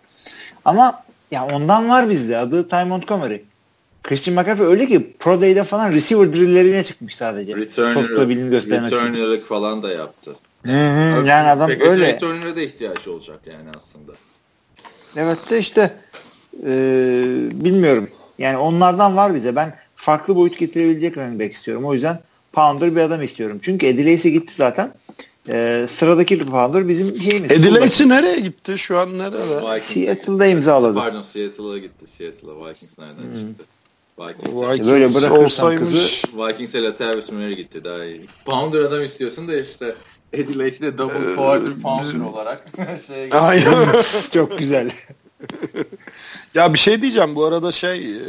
Ama 0.65 1.03
ya 1.31 1.45
ondan 1.45 1.89
var 1.89 2.09
bizde. 2.09 2.37
Adı 2.37 2.69
Ty 2.69 2.75
Montgomery. 2.83 3.37
Christian 4.03 4.35
McCaffrey 4.37 4.67
öyle 4.67 4.85
ki 4.85 5.13
Pro 5.19 5.41
Day'de 5.41 5.63
falan 5.63 5.91
receiver 5.91 6.33
drilllerine 6.33 6.83
çıkmış 6.83 7.15
sadece. 7.15 7.55
Returner'lık 7.55 9.47
falan 9.47 9.83
da 9.83 9.89
yaptı. 9.89 10.35
Hı 10.65 10.71
hı, 10.71 11.27
yani 11.27 11.49
adam 11.49 11.69
Packers'ın 11.69 11.91
öyle. 11.91 12.13
returner'a 12.13 12.55
da 12.55 12.61
ihtiyaç 12.61 13.07
olacak 13.07 13.39
yani 13.45 13.69
aslında. 13.77 14.11
Evet 15.15 15.49
de 15.49 15.59
işte 15.59 15.93
e, 16.65 16.69
bilmiyorum. 17.51 18.09
Yani 18.37 18.57
onlardan 18.57 19.17
var 19.17 19.35
bize. 19.35 19.55
Ben 19.55 19.75
farklı 19.95 20.35
boyut 20.35 20.57
getirebilecek 20.57 21.17
running 21.17 21.41
back 21.41 21.53
istiyorum. 21.53 21.85
O 21.85 21.93
yüzden 21.93 22.19
Pounder 22.53 22.95
bir 22.95 23.01
adam 23.01 23.23
istiyorum. 23.23 23.59
Çünkü 23.61 24.05
Lacy 24.05 24.29
gitti 24.29 24.53
zaten. 24.55 24.93
E, 25.51 25.85
sıradaki 25.89 26.39
Pounder 26.45 26.87
bizim 26.87 27.21
şeyimiz. 27.21 27.75
Lacy 27.75 28.07
nereye 28.07 28.39
gitti? 28.39 28.77
Şu 28.77 28.97
an 28.97 29.17
nerede? 29.17 29.79
Seattle'da 29.79 30.45
imzaladı. 30.45 30.95
Pardon 30.95 31.21
Seattle'a 31.21 31.77
gitti. 31.77 32.05
Seattle'a 32.17 32.69
Vikings 32.69 32.97
nereden 32.99 33.39
çıktı? 33.49 33.63
Vikings. 34.19 34.49
Vikings 34.49 34.89
Böyle 34.89 35.13
bırakırsan 35.13 35.43
olsaymış. 35.43 35.79
kızı- 35.79 36.47
Vikings'e 36.47 36.81
Latavius 36.83 37.31
Murray 37.31 37.55
gitti 37.55 37.83
daha 37.83 38.05
iyi. 38.05 38.21
Pounder 38.45 38.81
adam 38.81 39.03
istiyorsun 39.03 39.47
da 39.47 39.59
işte 39.59 39.95
Eddie 40.33 40.57
Lacy 40.59 40.81
de 40.83 40.97
double 40.97 41.31
Ee, 41.31 41.35
quarter 41.35 41.73
pounder 41.81 42.03
bizim- 42.05 42.27
olarak. 42.27 42.65
Aynen. 43.31 43.87
Çok 44.33 44.57
güzel. 44.59 44.91
ya 46.53 46.73
bir 46.73 46.79
şey 46.79 47.01
diyeceğim. 47.01 47.35
Bu 47.35 47.45
arada 47.45 47.71
şey 47.71 48.15
e, 48.15 48.19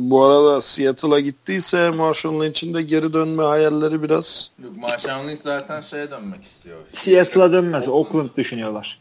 bu 0.00 0.24
arada 0.24 0.60
Seattle'a 0.62 1.20
gittiyse 1.20 1.90
Marshall 1.90 2.42
Lynch'in 2.42 2.74
de 2.74 2.82
geri 2.82 3.12
dönme 3.12 3.42
hayalleri 3.42 4.02
biraz 4.02 4.50
Yok, 4.64 4.76
Marshawn 4.76 5.28
Lynch 5.28 5.40
zaten 5.40 5.80
şeye 5.80 6.10
dönmek 6.10 6.44
istiyor. 6.44 6.76
Seattle'a 6.92 7.52
dönmez. 7.52 7.88
Oakland 7.88 8.28
düşünüyorlar. 8.36 9.00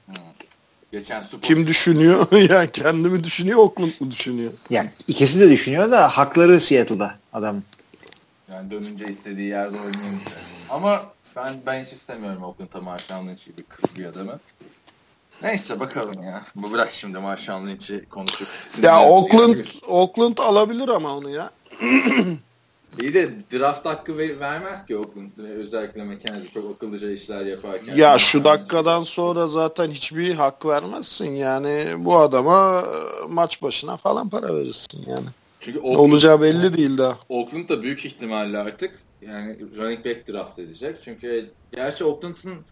Geçen 0.91 1.21
Super 1.21 1.41
kim 1.47 1.67
düşünüyor? 1.67 2.25
yani 2.49 2.71
kendi 2.71 3.09
mi 3.09 3.23
düşünüyor, 3.23 3.57
Oakland 3.59 3.91
mı 3.99 4.11
düşünüyor? 4.11 4.51
Yani 4.69 4.89
ikisi 5.07 5.39
de 5.39 5.49
düşünüyor 5.49 5.91
da 5.91 6.07
hakları 6.07 6.59
Seattle'da 6.59 7.15
adam. 7.33 7.61
Yani 8.51 8.71
dönünce 8.71 9.05
istediği 9.05 9.47
yerde 9.49 9.77
işte. 10.23 10.35
Ama 10.69 11.03
ben 11.35 11.53
ben 11.65 11.85
hiç 11.85 11.93
istemiyorum 11.93 12.43
Oakland'a 12.43 12.81
Marshawn 12.81 13.27
Lynch 13.27 13.45
gibi 13.45 13.63
kız 13.63 13.95
bir 13.97 14.05
adamı. 14.05 14.39
Neyse 15.41 15.79
bakalım 15.79 16.23
ya. 16.23 16.45
Bu 16.55 16.71
bırak 16.71 16.91
şimdi 16.91 17.17
Marshawn 17.17 17.67
Lynch'i 17.67 18.05
konuşup. 18.09 18.47
Ya 18.81 19.01
Oakland. 19.03 19.55
Oakland 19.87 20.37
alabilir 20.37 20.89
ama 20.89 21.17
onu 21.17 21.29
ya. 21.29 21.51
İyi 23.01 23.13
de 23.13 23.29
draft 23.53 23.85
hakkı 23.85 24.17
ver- 24.17 24.39
vermez 24.39 24.85
ki 24.85 24.97
Oakland. 24.97 25.31
Özellikle 25.37 26.03
McKenzie 26.03 26.49
çok 26.53 26.75
akıllıca 26.75 27.11
işler 27.11 27.45
yaparken. 27.45 27.95
Ya 27.95 28.17
şu 28.17 28.43
dakikadan 28.43 29.03
sonra 29.03 29.47
zaten 29.47 29.91
hiçbir 29.91 30.33
hak 30.33 30.65
vermezsin 30.65 31.31
yani 31.31 31.85
bu 31.97 32.17
adama 32.17 32.79
e, 32.81 33.27
maç 33.27 33.61
başına 33.61 33.97
falan 33.97 34.29
para 34.29 34.55
verirsin 34.55 35.05
yani. 35.07 35.25
Çünkü 35.59 35.79
Ne 35.79 35.97
olacağı 35.97 36.41
belli 36.41 36.77
değil 36.77 36.97
daha. 36.97 37.17
Oakland 37.29 37.69
da 37.69 37.83
büyük 37.83 38.05
ihtimalle 38.05 38.57
artık 38.57 38.99
yani 39.27 39.77
running 39.77 40.05
back 40.05 40.27
draft 40.27 40.59
edecek. 40.59 40.97
Çünkü 41.03 41.53
gerçi 41.71 42.05
Oakland'ın 42.05 42.65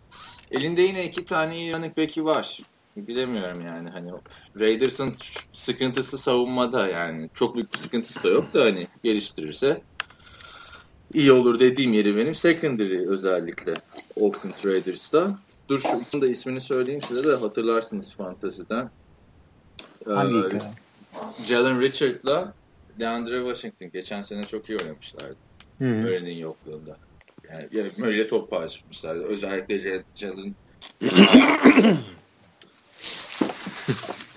elinde 0.52 0.82
yine 0.82 1.06
iki 1.06 1.26
tane 1.26 1.74
running 1.74 1.98
back'i 1.98 2.26
var. 2.26 2.58
Bilemiyorum 2.98 3.62
yani 3.66 3.90
hani 3.90 4.12
Raiders'ın 4.60 5.14
sıkıntısı 5.54 6.18
savunmada 6.18 6.88
yani 6.88 7.30
çok 7.34 7.56
büyük 7.56 7.74
bir 7.74 7.78
sıkıntısı 7.78 8.24
da 8.24 8.28
yok 8.30 8.54
da 8.54 8.62
hani 8.62 8.88
geliştirirse 9.04 9.82
iyi 11.14 11.32
olur 11.32 11.60
dediğim 11.60 11.94
yeri 11.94 12.18
benim 12.18 12.36
secondary 12.36 13.08
özellikle 13.08 13.74
Oakland 14.16 14.54
Raiders'ta. 14.66 15.40
Dur 15.70 15.80
şu 16.12 16.22
de 16.22 16.30
ismini 16.30 16.62
söyleyeyim 16.62 17.02
size 17.08 17.24
de 17.24 17.36
hatırlarsınız 17.36 18.16
fantaziden. 18.16 18.92
Hangi 20.06 20.38
Ee? 20.38 20.60
Jalen 21.46 21.82
Richard'la 21.82 22.54
DeAndre 23.00 23.38
Washington 23.38 23.92
geçen 23.92 24.22
sene 24.22 24.44
çok 24.44 24.70
iyi 24.70 24.78
oynamışlardı. 24.78 25.51
Hı. 25.82 25.86
Murray'nin 25.86 26.38
yokluğunda. 26.38 26.98
Yani, 27.50 27.68
yani 27.72 27.92
Murray'le 27.98 28.28
top 28.28 28.52
paylaşmışlardı. 28.52 29.24
Özellikle 29.24 29.80
J- 29.80 30.04
Jalen 30.16 30.56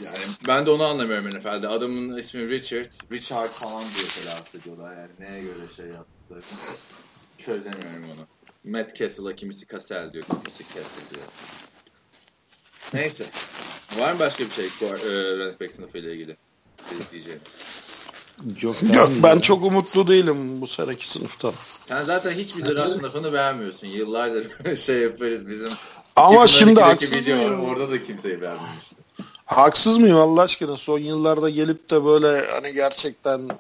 yani 0.05 0.19
ben 0.49 0.67
de 0.67 0.71
onu 0.71 0.83
anlamıyorum 0.83 1.29
NFL'de. 1.29 1.69
Adamın 1.69 2.17
ismi 2.19 2.49
Richard, 2.49 2.91
Richard 3.13 3.49
falan 3.49 3.85
diye 3.95 4.05
telaffuz 4.05 4.61
ediyorlar. 4.61 4.97
Yani 4.97 5.11
neye 5.19 5.43
göre 5.43 5.69
şey 5.77 5.87
yaptılar. 5.87 6.45
Çözemiyorum 7.39 8.05
onu. 8.05 8.27
Matt 8.65 8.97
Castle'a 8.97 9.37
kimisi 9.37 9.67
Cassell 9.67 10.13
diyor, 10.13 10.25
kimisi 10.25 10.65
Castle 10.65 11.17
diyor. 11.17 11.27
Neyse. 12.95 13.25
Var 13.99 14.13
mı 14.13 14.19
başka 14.19 14.45
bir 14.45 14.51
şey 14.51 14.67
e, 14.67 14.91
running 15.37 15.61
back 15.61 15.73
sınıfıyla 15.73 16.13
ilgili? 16.13 16.37
Diyeceğim. 17.11 17.41
Çok 18.59 18.83
Yok 18.83 19.11
ben 19.23 19.39
çok 19.39 19.65
umutlu 19.65 20.09
değilim 20.09 20.61
bu 20.61 20.67
seneki 20.67 21.09
sınıftan. 21.09 21.53
Sen 21.89 22.01
zaten 22.01 22.31
hiçbir 22.33 22.65
draft 22.65 22.93
sınıfını 22.93 23.33
beğenmiyorsun. 23.33 23.87
Yıllardır 23.87 24.77
şey 24.77 24.97
yaparız 24.97 25.49
bizim. 25.49 25.69
Ama 26.17 26.45
2012'deki 26.45 26.53
şimdi 26.59 26.81
haksız 26.81 27.13
video 27.13 27.37
var. 27.37 27.59
Orada 27.71 27.91
da 27.91 28.03
kimseyi 28.03 28.41
beğenmemişti. 28.41 28.95
Haksız 29.45 29.99
mıyım 29.99 30.17
Allah 30.17 30.43
aşkına? 30.43 30.77
Son 30.77 30.99
yıllarda 30.99 31.51
gelip 31.51 31.91
de 31.91 32.05
böyle 32.05 32.47
hani 32.51 32.73
gerçekten 32.73 33.51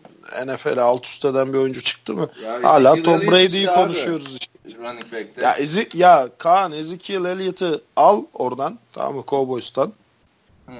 NFL 0.46 0.78
alt 0.78 1.06
üst 1.06 1.24
eden 1.24 1.52
bir 1.52 1.58
oyuncu 1.58 1.82
çıktı 1.82 2.14
mı? 2.14 2.28
Ya 2.44 2.62
Hala 2.62 3.02
Tom 3.02 3.20
Brady'yi 3.20 3.66
konuşuyoruz 3.66 4.38
işte. 4.40 4.78
Running 4.78 5.12
back'te. 5.12 5.42
Ya, 5.42 5.54
Ezi, 5.54 5.88
ya 5.94 6.28
Kaan 6.38 6.72
Ezekiel 6.72 7.24
Elliott'ı 7.24 7.82
al 7.96 8.24
oradan 8.34 8.78
tamam 8.92 9.14
mı 9.14 9.24
Cowboys'tan. 9.28 9.92
Hı. 10.66 10.72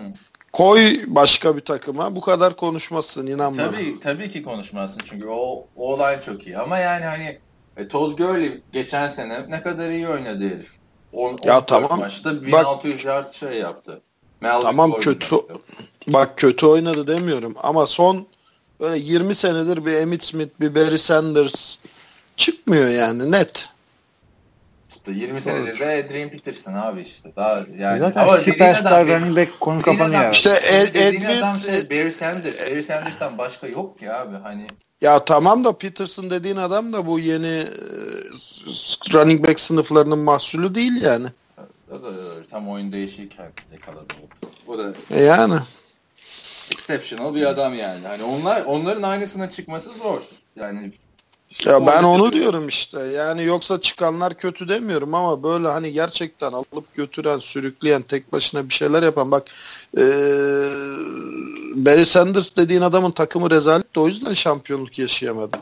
Koy 0.59 1.01
başka 1.06 1.56
bir 1.56 1.60
takıma 1.60 2.16
bu 2.16 2.20
kadar 2.20 2.56
konuşmazsın 2.56 3.26
inan 3.26 3.59
bana. 3.59 3.70
Tabii 3.70 4.01
tabii 4.01 4.28
ki 4.31 4.43
konuşmazsın 4.43 5.02
çünkü 5.05 5.26
o, 5.26 5.66
o 5.76 5.93
olay 5.93 6.20
çok 6.20 6.47
iyi 6.47 6.59
ama 6.59 6.78
yani 6.78 7.05
hani 7.05 7.39
e, 7.76 7.89
Todd 7.89 8.18
Gurley 8.18 8.60
geçen 8.72 9.09
sene 9.09 9.51
ne 9.51 9.62
kadar 9.62 9.90
iyi 9.90 10.09
oynadı 10.09 10.44
herif. 10.48 10.70
On, 11.12 11.31
Ya 11.44 11.55
14 11.56 11.68
tamam. 11.68 11.98
maçta 11.98 12.35
Bak- 12.36 12.47
1600 12.47 13.05
yard 13.05 13.32
şey 13.32 13.52
yaptı. 13.59 14.01
Melvin 14.40 14.62
Tamam, 14.62 14.93
kötü- 14.93 15.35
yaptı. 15.35 15.55
Bak 16.09 16.39
kötü 16.39 16.66
oynadı 16.66 17.06
demiyorum 17.06 17.55
ama 17.62 17.86
son 17.86 18.26
böyle 18.81 18.98
20 18.98 19.35
senedir 19.35 19.86
bir 19.86 19.93
Emmitt 19.93 20.24
Smith, 20.24 20.60
bir 20.60 20.74
Barry 20.74 20.98
Sanders 20.98 21.78
çıkmıyor 22.36 22.89
yani 22.89 23.31
net. 23.31 23.68
İşte 25.06 25.20
20 25.20 25.40
senedir 25.40 25.78
de 25.78 26.05
Adrian 26.06 26.28
Peterson 26.28 26.74
abi 26.74 27.01
işte. 27.01 27.36
Daha 27.36 27.60
yani 27.78 27.98
Zaten 27.98 28.22
Ama 28.22 28.36
süperstar 28.39 29.06
adam- 29.06 29.09
running 29.20 29.36
back 29.36 29.60
konu 29.60 29.82
kapanıyor. 29.82 30.32
İşte 30.32 30.51
Ed- 30.51 30.98
Edwin- 30.98 31.39
adam 31.39 31.59
şey 31.60 31.90
Barry 31.90 32.12
Sanders. 32.12 32.70
Barry 32.70 32.82
Sanders'tan 32.82 33.39
başka 33.39 33.66
yok 33.66 33.98
ki 33.98 34.12
abi 34.12 34.36
hani. 34.43 34.66
Ya 35.01 35.24
tamam 35.24 35.64
da 35.64 35.78
Peterson 35.78 36.31
dediğin 36.31 36.56
adam 36.56 36.93
da 36.93 37.06
bu 37.06 37.18
yeni 37.18 37.47
e, 37.47 37.64
running 39.12 39.48
back 39.48 39.60
sınıflarının 39.60 40.18
mahsulü 40.18 40.74
değil 40.74 41.02
yani. 41.02 41.26
O 41.90 42.02
da 42.02 42.09
öyle, 42.09 42.47
tam 42.51 42.68
oyun 42.68 42.93
değişirken 42.93 43.52
yakaladı. 43.72 44.14
o. 44.66 44.72
O 44.72 44.78
da 44.78 44.94
E 45.10 45.22
yani. 45.22 45.55
exceptional 46.74 47.35
bir 47.35 47.47
adam 47.47 47.74
yani. 47.74 48.06
Hani 48.06 48.22
onlar 48.22 48.64
onların 48.64 49.02
aynısına 49.02 49.51
çıkması 49.51 49.93
zor. 49.93 50.22
Yani 50.56 50.93
Ya 51.66 51.86
ben 51.86 52.02
onu 52.02 52.32
diyorum 52.32 52.68
işte. 52.68 53.01
Yani 53.01 53.44
yoksa 53.44 53.81
çıkanlar 53.81 54.35
kötü 54.35 54.68
demiyorum 54.68 55.14
ama 55.14 55.43
böyle 55.43 55.68
hani 55.68 55.93
gerçekten 55.93 56.52
alıp 56.52 56.94
götüren, 56.94 57.39
sürükleyen, 57.39 58.02
tek 58.02 58.32
başına 58.32 58.68
bir 58.68 58.74
şeyler 58.74 59.02
yapan 59.02 59.31
bak 59.31 59.47
eee 59.97 60.05
Barry 61.74 62.05
Sanders 62.06 62.56
dediğin 62.56 62.81
adamın 62.81 63.10
takımı 63.10 63.51
rezalet 63.51 63.97
de 63.97 64.01
o 64.01 64.06
yüzden 64.09 64.32
şampiyonluk 64.32 64.98
yaşayamadı. 64.98 65.56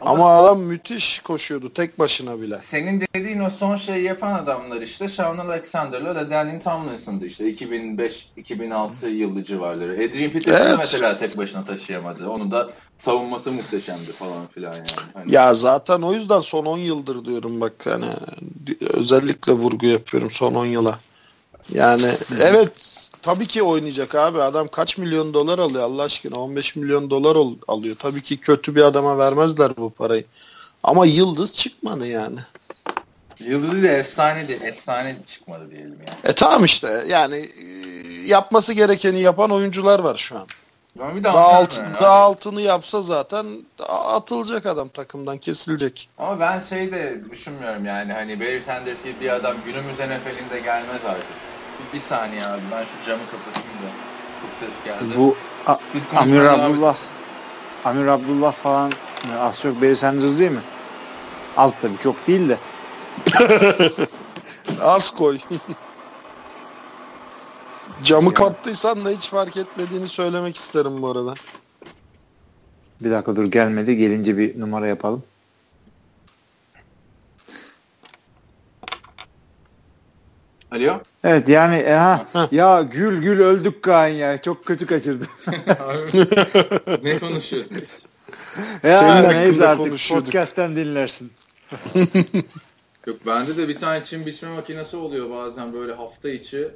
Ama 0.00 0.30
adam 0.30 0.60
müthiş 0.60 1.20
koşuyordu 1.20 1.72
tek 1.72 1.98
başına 1.98 2.40
bile. 2.40 2.58
Senin 2.60 3.04
dediğin 3.16 3.40
o 3.40 3.50
son 3.50 3.76
şeyi 3.76 4.04
yapan 4.04 4.32
adamlar 4.32 4.80
işte 4.80 5.08
Shaun 5.08 5.38
Alexander'la 5.38 6.14
da 6.14 6.30
Daniel 6.30 6.60
Tomlinson'dı 6.60 7.26
işte 7.26 7.44
2005-2006 7.54 9.08
yılı 9.08 9.44
civarları. 9.44 9.92
Adrian 9.92 10.30
Peterson 10.30 10.66
Evet. 10.66 10.76
mesela 10.78 11.18
tek 11.18 11.36
başına 11.36 11.64
taşıyamadı. 11.64 12.28
Onu 12.28 12.50
da 12.50 12.70
savunması 12.98 13.52
muhteşemdi 13.52 14.12
falan 14.12 14.46
filan 14.46 14.74
yani. 14.74 14.86
Hani 15.14 15.34
Ya 15.34 15.54
zaten 15.54 16.02
o 16.02 16.12
yüzden 16.12 16.40
son 16.40 16.64
10 16.66 16.78
yıldır 16.78 17.24
diyorum 17.24 17.60
bak 17.60 17.72
hani 17.84 18.06
özellikle 18.80 19.52
vurgu 19.52 19.86
yapıyorum 19.86 20.30
son 20.30 20.54
10 20.54 20.66
yıla. 20.66 20.98
Yani 21.74 22.06
evet 22.40 22.68
tabii 23.22 23.46
ki 23.46 23.62
oynayacak 23.62 24.14
abi. 24.14 24.42
Adam 24.42 24.68
kaç 24.68 24.98
milyon 24.98 25.34
dolar 25.34 25.58
alıyor 25.58 25.82
Allah 25.82 26.02
aşkına 26.02 26.40
15 26.40 26.76
milyon 26.76 27.10
dolar 27.10 27.34
ol- 27.34 27.58
alıyor. 27.68 27.96
Tabii 27.98 28.22
ki 28.22 28.36
kötü 28.36 28.74
bir 28.74 28.82
adama 28.82 29.18
vermezler 29.18 29.76
bu 29.76 29.90
parayı. 29.90 30.24
Ama 30.82 31.06
yıldız 31.06 31.52
çıkmadı 31.54 32.06
yani. 32.06 32.38
Yıldızı 33.38 33.82
da 33.82 33.88
efsane, 33.88 34.48
de, 34.48 34.54
efsane 34.54 35.16
çıkmadı 35.26 35.70
diyelim 35.70 35.98
yani. 36.08 36.18
E 36.24 36.32
tamam 36.34 36.64
işte 36.64 37.04
yani 37.08 37.36
e, 37.36 37.64
yapması 38.26 38.72
gerekeni 38.72 39.20
yapan 39.20 39.50
oyuncular 39.50 39.98
var 39.98 40.16
şu 40.16 40.38
an. 40.38 40.46
Ben 41.00 41.16
bir 41.16 41.24
Daha, 41.24 41.38
alt, 41.38 41.78
yani. 41.78 41.94
daha 42.00 42.16
altını 42.18 42.60
yapsa 42.60 43.02
zaten 43.02 43.46
atılacak 43.88 44.66
adam 44.66 44.88
takımdan 44.88 45.38
kesilecek. 45.38 46.08
Ama 46.18 46.40
ben 46.40 46.58
şey 46.58 46.92
de 46.92 47.20
düşünmüyorum 47.30 47.84
yani 47.84 48.12
hani 48.12 48.40
Barry 48.40 48.62
Sanders 48.62 49.02
gibi 49.04 49.20
bir 49.20 49.30
adam 49.30 49.56
günümüz 49.64 49.94
NFL'inde 49.98 50.60
gelmez 50.60 51.04
artık. 51.08 51.26
Bir, 51.92 51.98
bir 51.98 52.02
saniye 52.02 52.46
abi 52.46 52.60
ben 52.72 52.84
şu 52.84 53.06
camı 53.06 53.22
kapatayım 53.30 53.68
da. 53.82 53.90
Çok 54.42 54.50
ses 54.68 54.84
geldi. 54.84 55.14
Bu 55.18 55.36
A- 55.66 55.78
Siz 55.92 56.06
Amir. 56.16 56.40
Abdullah 56.44 56.96
Amir 57.84 58.06
Abdullah 58.06 58.52
falan 58.52 58.92
az 59.40 59.60
çok 59.60 59.82
Barry 59.82 59.96
Sanders 59.96 60.38
değil 60.38 60.50
mi? 60.50 60.62
Az 61.56 61.74
tabii 61.82 61.98
çok 62.02 62.26
değil 62.26 62.48
de. 62.48 62.56
Az 64.80 65.10
koy. 65.10 65.38
Camı 68.02 68.34
kaptıysan 68.34 69.04
da 69.04 69.10
hiç 69.10 69.28
fark 69.28 69.56
etmediğini 69.56 70.08
söylemek 70.08 70.56
isterim 70.56 71.02
bu 71.02 71.08
arada. 71.10 71.34
Bir 73.00 73.10
dakika 73.10 73.36
dur 73.36 73.44
gelmedi. 73.44 73.96
Gelince 73.96 74.38
bir 74.38 74.60
numara 74.60 74.86
yapalım. 74.86 75.22
Alo? 80.70 81.00
Evet 81.24 81.48
yani 81.48 81.76
e, 81.76 81.92
ha, 81.92 82.26
ya 82.50 82.82
gül 82.82 83.22
gül 83.22 83.40
öldük 83.40 83.82
Kaan 83.82 84.06
ya. 84.08 84.42
Çok 84.42 84.64
kötü 84.64 84.86
kaçırdı. 84.86 85.26
ne 87.02 87.18
konuşuyoruz? 87.18 88.06
ya 88.82 88.98
Senin 88.98 89.28
neyse 89.30 89.68
artık 89.68 90.08
podcast'ten 90.08 90.76
dinlersin. 90.76 91.32
Yok 93.06 93.26
bende 93.26 93.56
de 93.56 93.68
bir 93.68 93.76
tane 93.76 94.04
çim 94.04 94.26
biçme 94.26 94.48
makinesi 94.48 94.96
oluyor 94.96 95.30
bazen 95.30 95.72
böyle 95.72 95.92
hafta 95.92 96.28
içi 96.28 96.70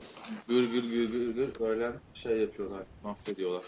gır 0.48 0.72
gır 0.72 0.82
gır 0.82 1.10
gır 1.10 1.34
gır 1.34 1.60
böyle 1.60 1.92
şey 2.14 2.38
yapıyorlar, 2.38 2.82
mahvediyorlar. 3.04 3.64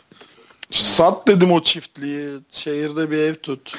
Sat 0.70 1.28
dedim 1.28 1.52
o 1.52 1.62
çiftliği. 1.62 2.38
Şehirde 2.50 3.10
bir 3.10 3.18
ev 3.18 3.34
tut. 3.34 3.78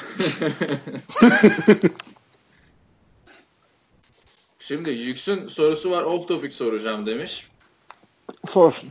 Şimdi 4.58 4.90
Yüksün 4.90 5.48
sorusu 5.48 5.90
var 5.90 6.02
off 6.02 6.28
topic 6.28 6.54
soracağım 6.54 7.06
demiş. 7.06 7.48
Sorsun. 8.48 8.90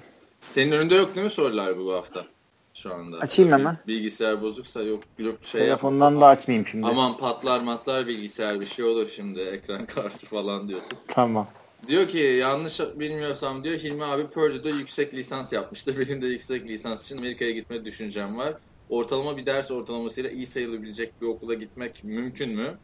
Senin 0.53 0.71
önünde 0.71 0.95
yok 0.95 1.15
değil 1.15 1.25
mi 1.25 1.31
sorular 1.31 1.77
bu 1.77 1.93
hafta? 1.93 2.25
Şu 2.73 2.93
anda. 2.93 3.17
Açayım 3.17 3.51
hemen. 3.51 3.77
Bilgisayar 3.87 4.41
bozuksa 4.41 4.83
yok 4.83 5.03
yok 5.17 5.37
şey 5.45 5.61
Telefondan 5.61 6.05
yapma. 6.11 6.21
da 6.21 6.27
açmayayım 6.27 6.67
şimdi. 6.67 6.87
Aman 6.87 7.17
patlar 7.17 7.59
matlar 7.61 8.07
bilgisayar 8.07 8.61
bir 8.61 8.65
şey 8.65 8.85
olur 8.85 9.09
şimdi 9.15 9.39
ekran 9.39 9.85
kartı 9.95 10.25
falan 10.25 10.67
diyorsun. 10.67 10.97
Tamam. 11.07 11.47
Diyor 11.87 12.07
ki 12.07 12.17
yanlış 12.17 12.79
bilmiyorsam 12.79 13.63
diyor 13.63 13.79
Hilmi 13.79 14.03
abi 14.03 14.27
Purdue'da 14.27 14.69
yüksek 14.69 15.13
lisans 15.13 15.53
yapmıştı. 15.53 15.99
Benim 15.99 16.21
de 16.21 16.27
yüksek 16.27 16.67
lisans 16.67 17.05
için 17.05 17.17
Amerika'ya 17.17 17.51
gitme 17.51 17.85
düşüncem 17.85 18.37
var. 18.37 18.53
Ortalama 18.89 19.37
bir 19.37 19.45
ders 19.45 19.71
ortalamasıyla 19.71 20.29
iyi 20.29 20.45
sayılabilecek 20.45 21.21
bir 21.21 21.27
okula 21.27 21.53
gitmek 21.53 22.03
mümkün 22.03 22.49
mü? 22.49 22.79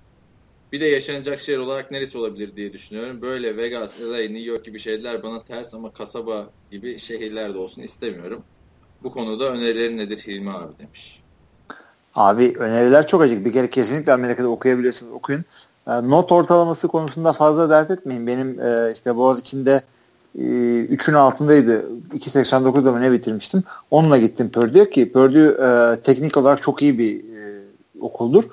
Bir 0.72 0.82
de 0.82 0.86
yaşanacak 0.86 1.40
şehir 1.40 1.57
olarak 1.57 1.91
neresi 1.91 2.18
olabilir 2.18 2.56
diye 2.56 2.74
düşünüyorum. 2.74 3.22
Böyle 3.22 3.57
Vegas, 3.57 4.02
LA, 4.02 4.18
New 4.18 4.40
York 4.40 4.66
gibi 4.66 4.80
şeyler 4.80 5.24
bana 5.24 5.44
ters 5.44 5.74
ama 5.74 5.94
kasaba 5.94 6.53
gibi 6.72 6.99
şehirlerde 6.99 7.57
olsun 7.57 7.82
istemiyorum. 7.82 8.44
Bu 9.04 9.12
konuda 9.12 9.50
önerilerin 9.52 9.98
nedir 9.98 10.18
Hilmi 10.28 10.52
abi 10.52 10.74
demiş. 10.80 11.22
Abi 12.16 12.56
öneriler 12.60 13.08
çok 13.08 13.22
acık. 13.22 13.46
Bir 13.46 13.54
kere 13.54 13.70
kesinlikle 13.70 14.14
Amerika'da 14.14 14.50
okuyabilirsiniz. 14.50 15.14
Okuyun. 15.14 15.46
E, 15.88 15.92
Not 15.92 16.32
ortalaması 16.32 16.88
konusunda 16.88 17.34
fazla 17.34 17.70
dert 17.70 17.92
etmeyin. 17.92 18.28
Benim 18.28 18.60
e, 18.60 18.94
işte 18.94 19.16
Boğaziçi'nde 19.16 19.82
e, 20.36 20.42
3'ün 20.42 21.14
altındaydı. 21.14 21.86
2.89'da 22.14 22.92
mı 22.92 23.02
ne 23.02 23.12
bitirmiştim. 23.12 23.64
Onunla 23.92 24.18
gittim 24.18 24.50
Purdue 24.50 24.90
ki 24.90 25.12
Purdue 25.12 25.48
e, 25.48 26.00
teknik 26.02 26.38
olarak 26.38 26.62
çok 26.62 26.82
iyi 26.82 26.98
bir 26.98 27.16
e, 27.16 27.62
okuldur. 28.02 28.44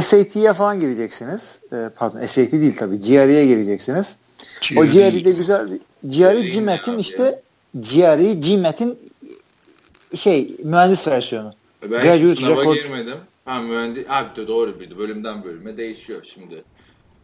SAT'ye 0.00 0.52
falan 0.52 0.80
gireceksiniz. 0.80 1.60
E, 1.72 1.90
pardon 1.96 2.26
SAT 2.26 2.52
değil 2.52 2.76
tabii. 2.78 3.00
GRE'ye 3.00 3.46
gireceksiniz. 3.46 4.16
O 4.76 4.84
GRE'de 4.84 5.30
güzel. 5.30 5.68
GRE 6.04 6.40
GRE 6.40 6.48
GMAT'in 6.48 6.94
ne 6.94 7.00
işte 7.00 7.42
GRE 7.74 8.34
GMAT'in 8.34 8.98
şey 10.16 10.56
mühendis 10.64 11.08
versiyonu. 11.08 11.52
Ben 11.82 11.88
Graduate 11.90 12.34
sınava 12.34 12.62
record- 12.62 12.74
girmedim. 12.82 13.18
Ha 13.44 13.60
mühendis, 13.60 14.04
abi 14.08 14.36
de 14.36 14.48
doğru 14.48 14.80
bildi. 14.80 14.98
Bölümden 14.98 15.44
bölüme 15.44 15.76
değişiyor 15.76 16.26
şimdi. 16.34 16.64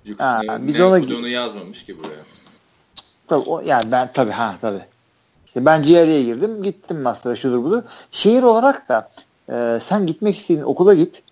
Çünkü 0.06 0.22
Ha, 0.22 0.40
biz 0.60 0.78
ne 0.78 0.84
ona- 0.84 1.28
yazmamış 1.28 1.84
ki 1.84 1.98
buraya. 1.98 2.22
Tabii 3.28 3.42
o, 3.50 3.60
yani 3.66 3.82
ben 3.92 4.10
tabii 4.14 4.30
ha 4.30 4.54
tabii. 4.60 4.82
İşte 5.46 5.64
ben 5.66 5.82
GRE'ye 5.82 6.22
girdim. 6.22 6.62
Gittim 6.62 7.02
master'a 7.02 7.36
şudur 7.36 7.64
budur. 7.64 7.82
Şehir 8.12 8.42
olarak 8.42 8.88
da 8.88 9.10
e, 9.52 9.80
sen 9.80 10.06
gitmek 10.06 10.36
istediğin 10.38 10.62
okula 10.62 10.94
git. 10.94 11.22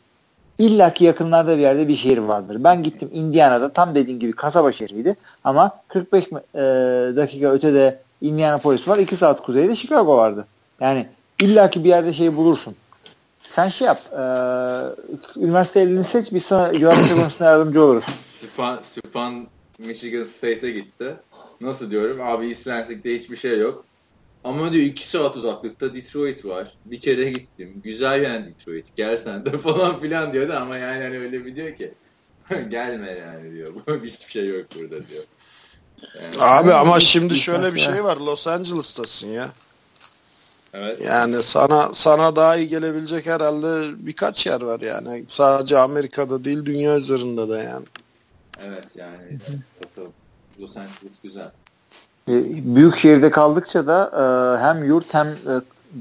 İlla 0.59 0.95
ki 0.95 1.05
yakınlarda 1.05 1.57
bir 1.57 1.62
yerde 1.62 1.89
bir 1.89 1.97
şehir 1.97 2.19
vardır. 2.19 2.57
Ben 2.65 2.82
gittim 2.82 3.11
Indiana'da 3.12 3.73
tam 3.73 3.95
dediğin 3.95 4.19
gibi 4.19 4.32
kasaba 4.32 4.73
şehriydi. 4.73 5.16
Ama 5.45 5.70
45 5.89 6.32
mi- 6.32 6.41
e, 6.55 6.61
dakika 7.16 7.53
ötede 7.53 8.01
Indianapolis 8.20 8.89
var. 8.89 8.99
2 8.99 9.16
saat 9.16 9.43
kuzeyde 9.43 9.77
Chicago 9.77 10.16
vardı. 10.16 10.47
Yani 10.81 11.07
illa 11.41 11.71
ki 11.71 11.85
bir 11.85 11.89
yerde 11.89 12.12
şey 12.12 12.37
bulursun. 12.37 12.77
Sen 13.51 13.69
şey 13.69 13.87
yap. 13.87 14.01
E, 14.12 14.23
üniversite 15.41 15.81
elini 15.81 16.05
seç. 16.05 16.33
Biz 16.33 16.45
sana 16.45 16.73
coğrafya 16.73 17.17
konusunda 17.17 17.51
yardımcı 17.51 17.83
oluruz. 17.85 18.05
Span, 18.25 18.81
Span 18.81 19.47
Michigan 19.79 20.25
State'e 20.25 20.71
gitti. 20.71 21.15
Nasıl 21.61 21.91
diyorum? 21.91 22.21
Abi 22.21 22.49
East 22.49 22.67
Lansing'de 22.67 23.19
hiçbir 23.19 23.37
şey 23.37 23.59
yok. 23.59 23.85
Ama 24.45 24.73
diyor 24.73 24.85
2 24.85 25.09
saat 25.09 25.37
uzaklıkta 25.37 25.95
Detroit 25.95 26.45
var. 26.45 26.75
Bir 26.85 27.01
kere 27.01 27.31
gittim. 27.31 27.81
Güzel 27.85 28.23
yani 28.23 28.47
Detroit. 28.47 28.97
Gel 28.97 29.19
sen 29.19 29.45
de 29.45 29.51
falan 29.59 30.01
filan 30.01 30.33
diyordu 30.33 30.53
ama 30.61 30.77
yani 30.77 31.03
hani 31.03 31.19
öyle 31.19 31.45
bir 31.47 31.57
diyor 31.57 31.77
ki 31.77 31.95
gelme 32.69 33.11
yani 33.11 33.53
diyor. 33.53 33.75
Hiçbir 34.05 34.31
şey 34.33 34.49
yok 34.49 34.67
burada 34.75 35.09
diyor. 35.09 35.25
Yani, 36.23 36.35
Abi 36.39 36.73
ama 36.73 37.01
şimdi 37.01 37.37
şöyle 37.37 37.75
bir 37.75 37.81
şey 37.81 38.05
var. 38.05 38.17
Los 38.17 38.47
Angeles'tasın 38.47 39.29
ya. 39.29 39.51
Evet. 40.75 41.01
Yani 41.07 41.43
sana 41.43 41.95
sana 41.95 42.37
daha 42.37 42.57
iyi 42.57 42.69
gelebilecek 42.69 43.27
herhalde 43.27 43.93
birkaç 44.07 44.47
yer 44.47 44.63
var 44.63 44.81
yani. 44.81 45.25
Sadece 45.29 45.79
Amerika'da 45.79 46.45
değil 46.45 46.65
dünya 46.65 46.97
üzerinde 46.97 47.49
de 47.49 47.57
yani. 47.57 47.87
Evet 48.67 48.85
yani 48.95 49.39
bakalım. 49.85 50.13
Los 50.61 50.77
Angeles 50.77 51.21
güzel. 51.23 51.51
E, 52.29 52.33
büyük 52.77 52.97
şehirde 52.97 53.31
kaldıkça 53.31 53.87
da 53.87 54.11
e, 54.15 54.63
hem 54.63 54.85
yurt 54.85 55.15
hem 55.15 55.27
e, 55.27 55.53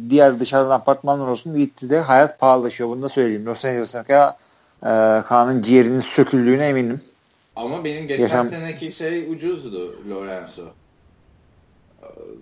diğer 0.10 0.40
dışarıdan 0.40 0.72
apartmanlar 0.72 1.28
olsun 1.28 1.56
gitti 1.56 1.90
de 1.90 2.00
hayat 2.00 2.40
pahalılaşıyor. 2.40 2.90
Bunu 2.90 3.02
da 3.02 3.10
söyleyeyim. 3.10 3.46
Los 3.46 3.66
Angeles'ta 3.66 4.38
e, 4.84 4.90
Kaan'ın 5.28 5.62
ciğerinin 5.62 6.00
söküldüğüne 6.00 6.66
eminim. 6.68 7.02
Ama 7.56 7.84
benim 7.84 8.08
geçen 8.08 8.24
Yaşam... 8.24 8.50
seneki 8.50 8.92
şey 8.92 9.32
ucuzdu 9.32 9.96
Lorenzo. 10.10 10.64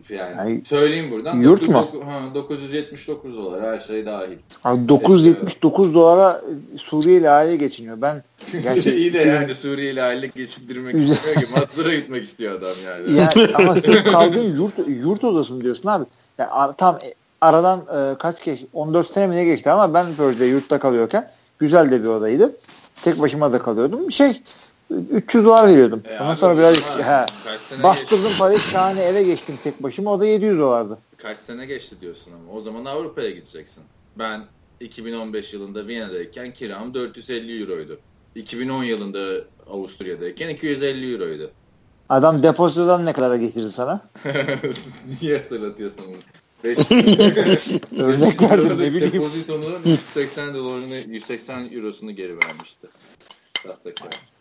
Yani, 0.10 0.38
yani 0.38 0.62
söyleyeyim 0.66 1.12
buradan. 1.12 1.38
Yurt 1.38 1.62
9, 1.62 1.70
mu? 1.70 2.06
Ha, 2.06 2.22
979 2.36 3.38
dolar 3.38 3.62
her 3.62 3.80
şey 3.80 4.06
dahil. 4.06 4.38
Abi 4.64 4.90
979 4.90 5.94
dolara 5.94 6.42
Suriyeli 6.78 7.30
aile 7.30 7.56
geçiniyor. 7.56 8.02
Ben 8.02 8.24
gerçekten 8.52 8.92
iyi 8.98 9.14
de 9.14 9.18
yani 9.18 9.56
Suriyeli 9.56 10.02
aile 10.04 10.28
geçindirmek 10.28 10.96
istiyor 10.96 11.36
ki 11.36 11.46
Maslara 11.52 11.96
gitmek 11.96 12.24
istiyor 12.24 12.60
adam 12.62 12.76
yani. 12.86 13.18
yani 13.18 13.56
ama 13.56 13.76
sen 13.76 14.04
kaldığın 14.04 14.56
yurt, 14.56 14.74
yurt 14.88 15.24
odasını 15.24 15.62
diyorsun 15.62 15.90
abi. 15.90 16.06
Yani, 16.38 16.74
tam 16.78 16.96
e, 16.96 17.14
aradan 17.42 17.80
e, 17.80 18.18
kaç 18.18 18.44
geç 18.44 18.60
14 18.74 19.12
sene 19.14 19.28
mi 19.28 19.36
ne 19.36 19.46
geçti 19.46 19.70
ama 19.72 19.94
ben 19.94 20.06
böyle 20.20 20.46
yurtta 20.46 20.80
kalıyorken 20.80 21.32
güzel 21.60 21.92
de 21.92 22.04
bir 22.04 22.08
odaydı. 22.08 22.56
Tek 23.04 23.20
başıma 23.20 23.54
da 23.54 23.60
kalıyordum. 23.60 24.12
Şey 24.12 24.42
300 24.90 25.46
dolar 25.46 25.68
veriyordum. 25.68 26.02
E 26.06 26.20
Ondan 26.20 26.34
sonra 26.34 26.58
birazcık 26.58 26.84
he, 26.86 27.26
bastırdım 27.84 28.32
parayı 28.40 28.60
tane 28.74 29.02
eve 29.02 29.24
geçtim 29.24 29.60
tek 29.64 29.84
başıma. 29.84 30.12
O 30.12 30.20
da 30.20 30.26
700 30.26 30.60
dolardı. 30.60 30.98
Kaç 31.18 31.38
sene 31.38 31.66
geçti 31.66 31.96
diyorsun 32.02 32.32
ama. 32.32 32.60
O 32.60 32.62
zaman 32.62 32.86
Avrupa'ya 32.86 33.30
gideceksin. 33.30 33.84
Ben 34.20 34.42
2015 34.80 35.54
yılında 35.54 35.88
Viyana'dayken 35.88 36.54
kiram 36.54 36.94
450 36.94 37.62
euroydu. 37.62 38.00
2010 38.36 38.84
yılında 38.84 39.44
Avusturya'dayken 39.70 40.50
250 40.50 41.14
euroydu. 41.14 41.52
Adam 42.10 42.44
depozitodan 42.44 43.06
ne 43.06 43.14
kadara 43.14 43.38
getirir 43.38 43.68
sana? 43.70 44.02
Niye 45.22 45.38
hatırlatıyorsun 45.38 46.06
bunu? 46.08 46.18
Örnek 48.04 48.42
verdim 48.42 48.80
ne 48.80 48.94
bileyim. 48.94 49.14
Depozitonun 49.14 49.80
180 49.86 50.56
dolarını 50.56 50.96
180 50.96 51.74
eurosunu 51.74 52.12
geri 52.12 52.38
vermişti. 52.38 52.88
Sahtekar. 53.64 54.37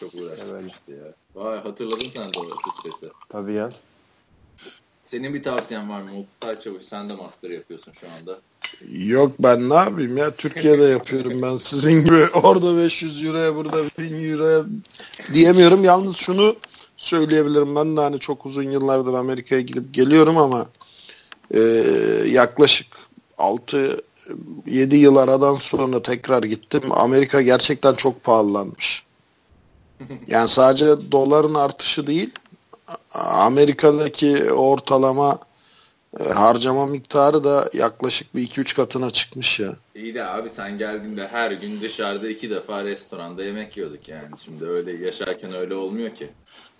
Çok 0.00 0.14
uğraşmıştı 0.14 0.90
ya. 0.90 1.10
Vay 1.34 1.58
hatırladın 1.58 2.06
sen 2.14 2.34
de 2.34 2.38
o 2.38 2.44
stresi. 2.80 3.12
Tabii 3.28 3.52
ya. 3.52 3.70
Senin 5.04 5.34
bir 5.34 5.42
tavsiyen 5.42 5.90
var 5.90 6.02
mı? 6.02 6.10
Oktay 6.18 6.60
Çavuş 6.60 6.82
sen 6.82 7.08
de 7.08 7.14
master 7.14 7.50
yapıyorsun 7.50 7.92
şu 8.00 8.06
anda. 8.20 8.38
Yok 8.92 9.32
ben 9.38 9.70
ne 9.70 9.74
yapayım 9.74 10.16
ya 10.16 10.30
Türkiye'de 10.30 10.82
yapıyorum 10.82 11.42
ben 11.42 11.56
sizin 11.62 12.04
gibi 12.04 12.26
orada 12.42 12.76
500 12.76 13.24
euroya 13.24 13.56
burada 13.56 13.84
1000 13.98 14.30
euroya 14.30 14.64
diyemiyorum. 15.34 15.84
Yalnız 15.84 16.16
şunu 16.16 16.56
söyleyebilirim 16.96 17.76
ben 17.76 17.96
de 17.96 18.00
hani 18.00 18.18
çok 18.18 18.46
uzun 18.46 18.70
yıllardır 18.70 19.14
Amerika'ya 19.14 19.60
gidip 19.60 19.94
geliyorum 19.94 20.36
ama 20.36 20.66
e, 21.54 21.60
yaklaşık 22.26 22.86
6 23.38 24.04
7 24.66 24.96
yıl 24.96 25.16
aradan 25.16 25.54
sonra 25.54 26.02
tekrar 26.02 26.42
gittim. 26.42 26.82
Amerika 26.90 27.42
gerçekten 27.42 27.94
çok 27.94 28.24
pahalanmış. 28.24 29.09
Yani 30.28 30.48
sadece 30.48 30.86
doların 31.12 31.54
artışı 31.54 32.06
değil, 32.06 32.30
Amerika'daki 33.14 34.52
ortalama 34.52 35.38
e, 36.20 36.24
harcama 36.24 36.86
miktarı 36.86 37.44
da 37.44 37.70
yaklaşık 37.72 38.34
bir 38.34 38.48
2-3 38.48 38.76
katına 38.76 39.10
çıkmış 39.10 39.60
ya. 39.60 39.76
İyi 39.94 40.14
de 40.14 40.24
abi 40.24 40.50
sen 40.50 40.78
geldiğinde 40.78 41.28
her 41.28 41.52
gün 41.52 41.80
dışarıda 41.80 42.28
iki 42.28 42.50
defa 42.50 42.84
restoranda 42.84 43.44
yemek 43.44 43.76
yiyorduk 43.76 44.08
yani. 44.08 44.28
Şimdi 44.44 44.66
öyle 44.66 44.92
yaşarken 44.92 45.54
öyle 45.54 45.74
olmuyor 45.74 46.14
ki. 46.14 46.30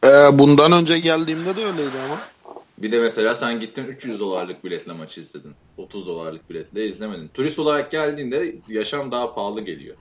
Ee, 0.05 0.09
bundan 0.39 0.73
önce 0.73 0.99
geldiğimde 0.99 1.57
de 1.57 1.65
öyleydi 1.65 1.99
ama. 2.07 2.19
Bir 2.79 2.93
de 2.93 3.01
mesela 3.01 3.35
sen 3.35 3.61
gittin 3.61 3.85
300 3.85 4.21
dolarlık 4.21 4.65
biletle 4.65 4.93
maçı 4.93 5.21
izledin. 5.21 5.55
30 5.77 6.07
dolarlık 6.07 6.51
biletle 6.51 6.87
izlemedin. 6.89 7.29
Turist 7.35 7.59
olarak 7.59 7.91
geldiğinde 7.91 8.55
yaşam 8.69 9.13
daha 9.13 9.35
pahalı 9.35 9.61
geliyor. 9.61 9.97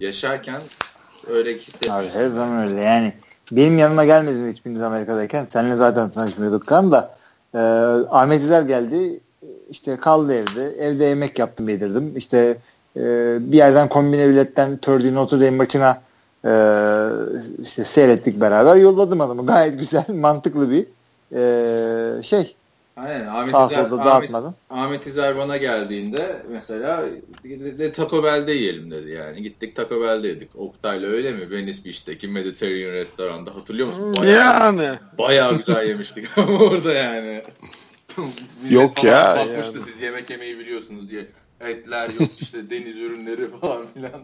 Yaşarken 0.00 0.62
öyle 1.30 1.58
hissetmiyorsun. 1.58 2.10
Abi 2.10 2.24
her 2.24 2.30
zaman 2.30 2.68
öyle 2.68 2.80
yani. 2.80 3.12
Benim 3.52 3.78
yanıma 3.78 4.04
gelmedin 4.04 4.52
hiçbiriniz 4.52 4.82
Amerika'dayken. 4.82 5.46
Seninle 5.50 5.74
zaten 5.74 6.10
tanışmıyorduk 6.10 6.66
kan 6.66 6.92
da. 6.92 7.16
E, 7.54 7.58
Ahmet 8.10 8.42
İzer 8.42 8.62
geldi. 8.62 9.20
İşte 9.70 9.96
kaldı 9.96 10.34
evde. 10.34 10.64
Evde 10.78 11.04
yemek 11.04 11.38
yaptım 11.38 11.68
yedirdim. 11.68 12.16
İşte 12.16 12.56
e, 12.96 13.02
bir 13.40 13.56
yerden 13.56 13.88
kombine 13.88 14.28
biletten 14.28 14.76
Purdy 14.76 15.14
Notre 15.14 15.36
Dame 15.36 15.50
maçına 15.50 16.00
e, 16.44 16.52
işte 17.62 17.84
seyrettik 17.84 18.40
beraber. 18.40 18.76
Yolladım 18.76 19.20
adamı. 19.20 19.46
Gayet 19.46 19.78
güzel, 19.78 20.04
mantıklı 20.14 20.70
bir 20.70 20.86
e, 21.32 22.22
şey. 22.22 22.55
Aynen. 22.96 23.26
Ahmet 23.26 23.50
Sağ 23.50 23.66
İzer, 23.66 23.84
solda 23.84 24.04
dağıtmadan. 24.04 24.54
Ahmet, 24.70 24.86
Ahmet 24.86 25.06
İzer 25.06 25.36
bana 25.36 25.56
geldiğinde 25.56 26.42
mesela 26.50 27.04
de 27.78 27.92
Taco 27.92 28.24
Bell'de 28.24 28.52
yiyelim 28.52 28.90
dedi 28.90 29.10
yani. 29.10 29.42
Gittik 29.42 29.76
Taco 29.76 30.00
Bell'de 30.02 30.28
yedik. 30.28 30.56
Oktay'la 30.56 31.08
öyle 31.08 31.32
mi? 31.32 31.50
Venice 31.50 31.84
Beach'teki 31.84 32.28
Mediterranean 32.28 32.92
restoranda 32.92 33.54
hatırlıyor 33.54 33.88
musun? 33.88 34.14
Bayağı, 34.18 34.74
yani. 34.74 34.98
Bayağı 35.18 35.56
güzel 35.56 35.88
yemiştik 35.88 36.28
ama 36.38 36.58
orada 36.58 36.92
yani. 36.92 37.42
yok 38.70 39.04
ya. 39.04 39.36
Bakmıştı 39.38 39.72
yani. 39.74 39.84
siz 39.84 40.00
yemek 40.00 40.30
yemeyi 40.30 40.58
biliyorsunuz 40.58 41.10
diye. 41.10 41.26
Etler 41.60 42.08
yok 42.08 42.30
işte 42.40 42.70
deniz 42.70 42.98
ürünleri 42.98 43.50
falan 43.60 43.86
filan. 43.86 44.20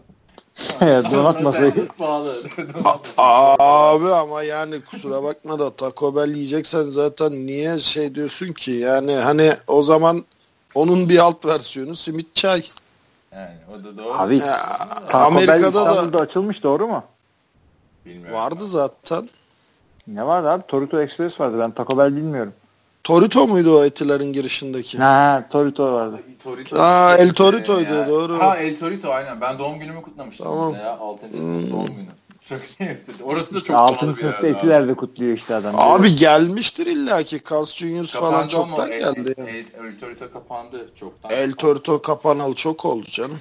Donat 1.11 1.41
masayı. 1.41 1.73
Abi 3.17 4.11
ama 4.11 4.43
yani 4.43 4.81
kusura 4.81 5.23
bakma 5.23 5.59
da 5.59 5.69
Taco 5.75 6.15
Bell 6.15 6.35
yiyeceksen 6.35 6.83
zaten 6.83 7.31
niye 7.31 7.79
şey 7.79 8.15
diyorsun 8.15 8.53
ki 8.53 8.71
yani 8.71 9.15
hani 9.15 9.53
o 9.67 9.81
zaman 9.81 10.25
onun 10.75 11.09
bir 11.09 11.19
alt 11.19 11.45
versiyonu 11.45 11.95
simit 11.95 12.35
çay. 12.35 12.63
Yani 13.31 13.57
o 13.75 13.83
da 13.83 13.97
doğru. 13.97 14.13
Abi 14.13 14.37
ya, 14.37 14.57
Taco 15.09 15.25
Amerika'da 15.25 15.61
Bell 15.61 15.67
İstanbul'da 15.67 16.13
da 16.13 16.19
açılmış 16.19 16.63
doğru 16.63 16.87
mu? 16.87 17.03
Bilmiyorum. 18.05 18.35
Vardı 18.35 18.67
zaten. 18.67 19.29
Ne 20.07 20.25
vardı 20.27 20.49
abi? 20.49 20.63
Torito 20.67 21.01
Express 21.01 21.39
vardı. 21.39 21.59
Ben 21.59 21.71
Taco 21.71 21.97
Bell 21.97 22.15
bilmiyorum. 22.15 22.53
Torito 23.03 23.47
muydu 23.47 23.77
o 23.79 23.83
etilerin 23.83 24.33
girişindeki? 24.33 24.97
Ha, 24.97 25.47
Torito 25.51 25.93
vardı. 25.93 26.19
Torito. 26.43 26.79
Aa, 26.79 27.15
El 27.17 27.33
Torito'ydu 27.33 27.93
ya. 27.93 28.07
doğru. 28.07 28.39
Ha, 28.39 28.57
El 28.57 28.79
Torito 28.79 29.09
aynen. 29.11 29.41
Ben 29.41 29.59
doğum 29.59 29.79
günümü 29.79 30.01
kutlamıştım 30.01 30.45
tamam. 30.45 30.73
ya. 30.73 30.97
6. 30.99 31.27
Hmm. 31.27 31.71
doğum 31.71 31.85
günü. 31.85 32.07
Çok 32.49 32.59
Orası 33.23 33.53
da 33.55 33.61
çok 33.61 33.75
Altın 33.75 34.13
sınıfta 34.13 34.47
etiler 34.47 34.87
de 34.87 34.93
kutluyor 34.93 35.33
işte 35.37 35.55
adam. 35.55 35.75
Abi 35.77 36.03
diyor. 36.07 36.17
gelmiştir 36.19 36.87
illa 36.87 37.23
ki. 37.23 37.41
Carl's 37.51 37.75
Juniors 37.75 38.11
falan 38.13 38.47
çoktan 38.47 38.91
el, 38.91 38.99
geldi. 38.99 39.35
El, 39.37 39.45
El, 39.47 39.55
El 39.85 39.99
Torito 39.99 40.31
kapandı 40.33 40.89
çoktan. 40.95 41.31
El 41.31 41.51
Torito 41.53 42.01
kapanalı 42.01 42.55
çok 42.55 42.85
oldu 42.85 43.05
canım. 43.11 43.39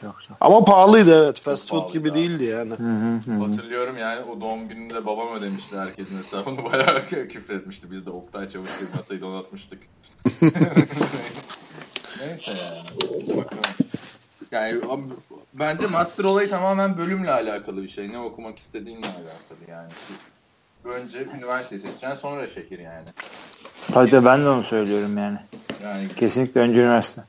Çok 0.00 0.24
çok. 0.28 0.36
Ama 0.40 0.64
pahalıydı 0.64 1.24
evet. 1.24 1.40
Fast 1.40 1.68
food 1.68 1.92
gibi 1.92 2.10
abi. 2.10 2.18
değildi 2.18 2.44
yani. 2.44 2.70
Hı 2.70 2.82
hı 2.82 3.20
hı. 3.32 3.50
Hatırlıyorum 3.50 3.98
yani 3.98 4.24
o 4.24 4.40
doğum 4.40 4.68
gününde 4.68 5.06
babam 5.06 5.34
ödemişti 5.34 5.78
herkesin 5.78 6.18
hesabını. 6.18 6.64
Bayağı 6.72 7.08
küfür 7.08 7.54
etmişti. 7.54 7.90
Biz 7.90 8.06
de 8.06 8.10
Oktay 8.10 8.48
Çavuş 8.48 8.78
gibi 8.78 8.88
masayı 8.96 9.20
donatmıştık. 9.20 9.78
Neyse 12.20 12.52
yani. 12.64 13.36
Bakalım. 13.36 13.64
Yani 14.52 14.80
bence 15.54 15.86
master 15.86 16.24
olayı 16.24 16.50
tamamen 16.50 16.98
bölümle 16.98 17.30
alakalı 17.30 17.82
bir 17.82 17.88
şey. 17.88 18.12
Ne 18.12 18.18
okumak 18.18 18.58
istediğinle 18.58 19.06
alakalı 19.06 19.70
yani. 19.70 19.92
Önce 20.84 21.26
üniversite 21.36 21.78
seçeceksin 21.78 22.14
sonra 22.14 22.46
şehir 22.46 22.78
yani. 22.78 23.08
Tabii 23.92 24.12
de 24.12 24.24
ben 24.24 24.44
de 24.44 24.48
onu 24.48 24.64
söylüyorum 24.64 25.18
yani. 25.18 25.38
Yani 25.82 26.08
kesinlikle 26.16 26.60
önce 26.60 26.80
üniversite. 26.80 27.22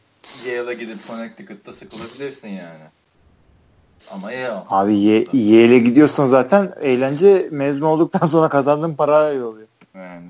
Yale'a 0.48 0.74
gidip 0.74 1.08
Connecticut'ta 1.08 1.74
sıkılabilirsin 1.74 2.48
yani. 2.48 2.84
Ama 4.12 4.32
Yale. 4.32 4.64
Abi 4.70 5.26
Yale'e 5.34 5.80
gidiyorsan 5.80 6.28
zaten 6.28 6.74
eğlence 6.82 7.48
mezun 7.52 7.82
olduktan 7.82 8.28
sonra 8.28 8.50
kazandığın 8.50 8.94
para 8.94 9.28
oluyor. 9.28 9.68
Yani. 9.96 10.24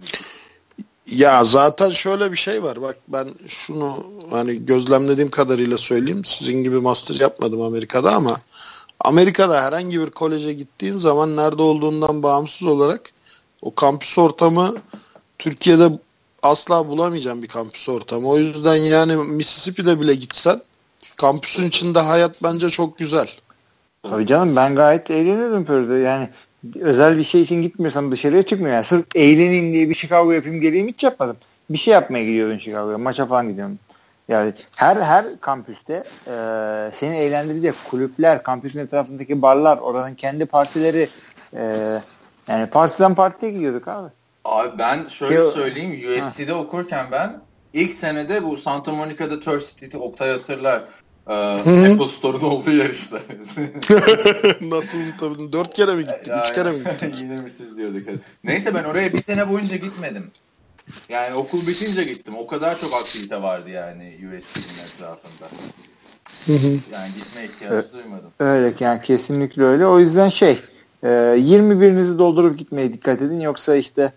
Ya 1.05 1.43
zaten 1.43 1.89
şöyle 1.89 2.31
bir 2.31 2.37
şey 2.37 2.63
var. 2.63 2.81
Bak 2.81 2.97
ben 3.07 3.27
şunu 3.47 4.05
hani 4.29 4.65
gözlemlediğim 4.65 5.31
kadarıyla 5.31 5.77
söyleyeyim. 5.77 6.25
Sizin 6.25 6.63
gibi 6.63 6.79
master 6.79 7.15
yapmadım 7.15 7.61
Amerika'da 7.61 8.15
ama 8.15 8.37
Amerika'da 8.99 9.63
herhangi 9.63 10.01
bir 10.01 10.09
koleje 10.09 10.53
gittiğin 10.53 10.97
zaman 10.97 11.35
nerede 11.37 11.61
olduğundan 11.61 12.23
bağımsız 12.23 12.67
olarak 12.67 13.01
o 13.61 13.75
kampüs 13.75 14.17
ortamı 14.17 14.75
Türkiye'de 15.39 15.89
asla 16.43 16.87
bulamayacağım 16.87 17.43
bir 17.43 17.47
kampüs 17.47 17.89
ortamı. 17.89 18.29
O 18.29 18.37
yüzden 18.37 18.75
yani 18.75 19.15
Mississippi'de 19.15 19.99
bile 19.99 20.15
gitsen 20.15 20.61
kampüsün 21.17 21.67
içinde 21.67 21.99
hayat 21.99 22.43
bence 22.43 22.69
çok 22.69 22.97
güzel. 22.97 23.29
Tabii 24.03 24.27
canım 24.27 24.55
ben 24.55 24.75
gayet 24.75 25.11
eğleniyorum 25.11 25.65
Pör'de. 25.65 25.93
Yani 25.93 26.29
özel 26.75 27.17
bir 27.17 27.23
şey 27.23 27.41
için 27.41 27.61
gitmiyorsam 27.61 28.11
dışarıya 28.11 28.41
çıkmıyor. 28.41 28.75
Yani 28.75 28.83
sırf 28.83 29.05
eğleneyim 29.15 29.73
diye 29.73 29.89
bir 29.89 29.95
Chicago 29.95 30.31
yapayım 30.31 30.61
geleyim 30.61 30.87
hiç 30.87 31.03
yapmadım. 31.03 31.37
Bir 31.69 31.77
şey 31.77 31.93
yapmaya 31.93 32.25
gidiyordun 32.25 32.57
Chicago'ya. 32.57 32.97
Maça 32.97 33.25
falan 33.25 33.49
gidiyorum. 33.49 33.79
Yani 34.27 34.53
her 34.77 34.97
her 34.97 35.39
kampüste 35.39 36.03
e, 36.27 36.33
seni 36.93 37.15
eğlendirecek 37.15 37.75
kulüpler, 37.89 38.43
kampüsün 38.43 38.79
etrafındaki 38.79 39.41
barlar, 39.41 39.77
oranın 39.77 40.15
kendi 40.15 40.45
partileri 40.45 41.09
e, 41.53 41.63
yani 42.47 42.69
partiden 42.69 43.15
partiye 43.15 43.51
gidiyorduk 43.51 43.87
abi. 43.87 44.09
Abi 44.45 44.77
ben 44.79 45.07
şöyle 45.07 45.43
Ki, 45.43 45.51
söyleyeyim 45.53 45.91
USC'de 45.91 46.51
ha. 46.51 46.57
okurken 46.57 47.05
ben 47.11 47.41
ilk 47.73 47.93
senede 47.93 48.43
bu 48.43 48.57
Santa 48.57 48.91
Monica'da 48.91 49.39
Third 49.39 49.59
Street'i 49.59 49.97
Oktay 49.97 50.31
hatırlar. 50.31 50.83
Ee, 51.27 51.33
Apple 51.33 52.07
Store'un 52.07 52.41
olduğu 52.41 52.71
yer 52.71 52.89
işte. 52.89 53.17
Nasıl 54.61 54.97
unutabildin? 54.97 55.53
Dört 55.53 55.73
kere 55.73 55.95
mi 55.95 56.05
gittik? 56.05 56.33
Üç 56.43 56.53
kere 56.53 56.71
mi 56.71 56.77
gittik? 56.77 57.15
Yine 57.19 57.37
mi 57.41 57.51
siz 57.51 57.77
diyorduk. 57.77 58.07
Neyse 58.43 58.75
ben 58.75 58.83
oraya 58.83 59.13
bir 59.13 59.21
sene 59.21 59.49
boyunca 59.49 59.75
gitmedim. 59.75 60.31
Yani 61.09 61.35
okul 61.35 61.67
bitince 61.67 62.03
gittim. 62.03 62.33
O 62.37 62.47
kadar 62.47 62.79
çok 62.79 62.93
aktivite 62.93 63.41
vardı 63.41 63.69
yani 63.69 64.15
USC'nin 64.17 64.85
etrafında. 64.85 65.49
yani 66.91 67.11
gitme 67.15 67.43
ihtiyacı 67.45 67.75
evet. 67.75 67.93
duymadım. 67.93 68.29
Öyle 68.39 68.73
yani 68.79 69.01
kesinlikle 69.01 69.63
öyle. 69.63 69.85
O 69.85 69.99
yüzden 69.99 70.29
şey 70.29 70.59
e, 71.03 71.07
21'inizi 71.07 72.19
doldurup 72.19 72.57
gitmeye 72.57 72.93
dikkat 72.93 73.21
edin. 73.21 73.39
Yoksa 73.39 73.75
işte 73.75 74.13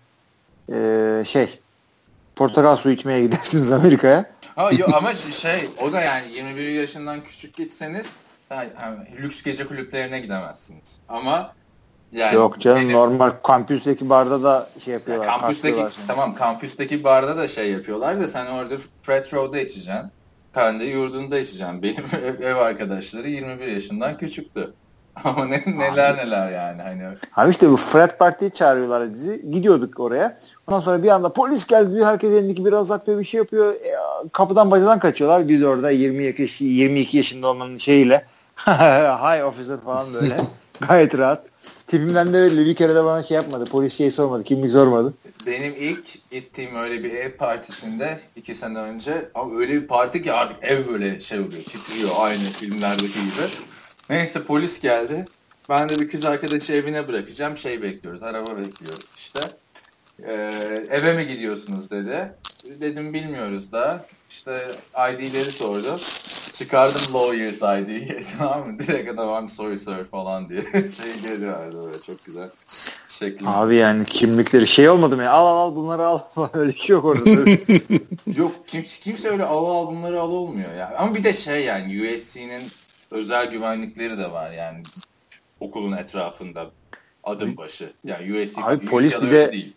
e, 0.73 1.23
şey 1.27 1.59
portakal 2.35 2.75
su 2.75 2.89
içmeye 2.89 3.21
gidersiniz 3.21 3.71
Amerika'ya. 3.81 4.25
Ha, 4.55 4.69
yo, 4.77 4.85
ama 4.93 5.13
şey 5.13 5.69
o 5.81 5.93
da 5.93 6.01
yani 6.01 6.31
21 6.31 6.69
yaşından 6.69 7.23
küçük 7.23 7.55
gitseniz 7.55 8.05
yani, 8.51 8.67
lüks 9.21 9.43
gece 9.43 9.67
kulüplerine 9.67 10.19
gidemezsiniz. 10.19 10.99
Ama 11.09 11.53
yani 12.11 12.35
Yok 12.35 12.59
canım 12.59 12.77
benim, 12.77 12.93
normal 12.93 13.31
kampüsteki 13.43 14.09
barda 14.09 14.43
da 14.43 14.69
şey 14.85 14.93
yapıyorlar. 14.93 15.25
Yani 15.25 15.39
kampüsteki 15.41 15.85
tamam 16.07 16.35
kampüsteki 16.35 17.03
barda 17.03 17.37
da 17.37 17.47
şey 17.47 17.71
yapıyorlar 17.71 18.19
da 18.19 18.27
sen 18.27 18.45
orada 18.45 18.75
Fred 19.01 19.33
Row'da 19.33 19.59
içeceksin. 19.59 20.11
Kendi 20.53 20.83
yurdunda 20.83 21.39
içeceksin. 21.39 21.81
Benim 21.81 22.05
ev, 22.25 22.41
ev 22.41 22.55
arkadaşları 22.55 23.29
21 23.29 23.67
yaşından 23.67 24.17
küçüktü. 24.17 24.73
Ama 25.23 25.45
ne, 25.45 25.63
neler 25.67 26.17
neler 26.17 26.51
yani 26.51 26.81
hani. 26.81 27.03
Abi 27.35 27.51
işte 27.51 27.69
bu 27.69 27.77
Fred 27.77 28.17
Party'yi 28.19 28.51
çağırıyorlar 28.51 29.13
bizi. 29.13 29.51
Gidiyorduk 29.51 29.99
oraya. 29.99 30.37
Ondan 30.67 30.79
sonra 30.79 31.03
bir 31.03 31.09
anda 31.09 31.33
polis 31.33 31.67
geldi 31.67 31.93
diyor. 31.93 32.05
Herkes 32.05 32.31
elindeki 32.31 32.65
biraz 32.65 32.81
uzatıyor 32.81 33.19
bir 33.19 33.25
şey 33.25 33.37
yapıyor. 33.37 33.73
E, 33.73 33.95
kapıdan 34.31 34.71
bacadan 34.71 34.99
kaçıyorlar. 34.99 35.47
Biz 35.47 35.63
orada 35.63 35.91
20 35.91 36.23
yaş, 36.23 36.61
22 36.61 37.17
yaşında 37.17 37.47
olmanın 37.47 37.77
şeyiyle 37.77 38.25
hi 38.55 39.43
officer 39.43 39.77
falan 39.77 40.13
böyle. 40.13 40.37
Gayet 40.87 41.17
rahat. 41.17 41.43
Tipimden 41.87 42.33
de 42.33 42.41
belli. 42.41 42.65
Bir 42.65 42.75
kere 42.75 42.95
de 42.95 43.03
bana 43.03 43.23
şey 43.23 43.35
yapmadı. 43.35 43.65
Polis 43.65 43.97
şey 43.97 44.11
sormadı. 44.11 44.43
Kimlik 44.43 44.71
sormadı. 44.71 45.13
Benim 45.47 45.75
ilk 45.79 46.31
gittiğim 46.31 46.75
öyle 46.75 47.03
bir 47.03 47.11
ev 47.11 47.31
partisinde 47.31 48.19
iki 48.35 48.55
sene 48.55 48.79
önce 48.79 49.29
ama 49.35 49.59
öyle 49.59 49.73
bir 49.73 49.87
parti 49.87 50.23
ki 50.23 50.33
artık 50.33 50.57
ev 50.61 50.87
böyle 50.87 51.19
şey 51.19 51.39
oluyor. 51.39 51.63
Titriyor 51.63 52.09
aynı 52.19 52.37
filmlerdeki 52.39 53.21
gibi. 53.21 53.45
Neyse 54.09 54.43
polis 54.43 54.79
geldi. 54.79 55.25
Ben 55.69 55.89
de 55.89 55.99
bir 55.99 56.09
kız 56.09 56.25
arkadaşı 56.25 56.73
evine 56.73 57.07
bırakacağım. 57.07 57.57
Şey 57.57 57.81
bekliyoruz. 57.81 58.23
Araba 58.23 58.57
bekliyoruz 58.57 59.15
işte. 59.17 59.41
Ee, 60.23 60.33
eve 60.89 61.13
mi 61.13 61.27
gidiyorsunuz 61.27 61.91
dedi. 61.91 62.35
Dedim 62.81 63.13
bilmiyoruz 63.13 63.71
da. 63.71 64.05
İşte 64.29 64.71
ID'leri 64.95 65.51
sordu. 65.51 65.99
Çıkardım 66.53 67.01
lawyer's 67.13 67.57
ID'yi. 67.57 68.25
tamam 68.37 68.67
mı? 68.67 68.79
Direkt 68.79 69.09
adam 69.09 69.43
I'm 69.43 69.49
sorry 69.49 69.77
sir 69.77 70.03
falan 70.11 70.49
diye 70.49 70.61
şey 70.73 71.31
geliyordu 71.31 71.85
böyle 71.85 71.99
çok 72.01 72.25
güzel. 72.25 72.49
Şeklinde. 73.09 73.49
Abi 73.49 73.75
yani 73.75 74.05
kimlikleri 74.05 74.67
şey 74.67 74.89
olmadı 74.89 75.17
mı? 75.17 75.29
Al 75.29 75.45
al 75.45 75.57
al 75.57 75.75
bunları 75.75 76.05
al. 76.05 76.19
öyle 76.53 76.71
şey 76.71 76.93
yok 76.93 77.05
orada. 77.05 77.29
yok 78.35 78.51
kimse, 78.67 79.01
kimse 79.01 79.29
öyle 79.29 79.43
al 79.45 79.65
al 79.65 79.87
bunları 79.87 80.21
al 80.21 80.31
olmuyor 80.31 80.73
ya. 80.73 80.95
Ama 80.97 81.15
bir 81.15 81.23
de 81.23 81.33
şey 81.33 81.65
yani 81.65 82.15
USC'nin 82.15 82.61
özel 83.11 83.51
güvenlikleri 83.51 84.17
de 84.17 84.31
var 84.31 84.51
yani 84.51 84.83
okulun 85.59 85.91
etrafında 85.91 86.71
adım 87.23 87.57
başı. 87.57 87.93
Yani 88.03 88.43
USC, 88.43 88.61
abi, 88.61 88.85
polis 88.85 89.21
bir 89.21 89.31
de 89.31 89.51
değil. 89.51 89.75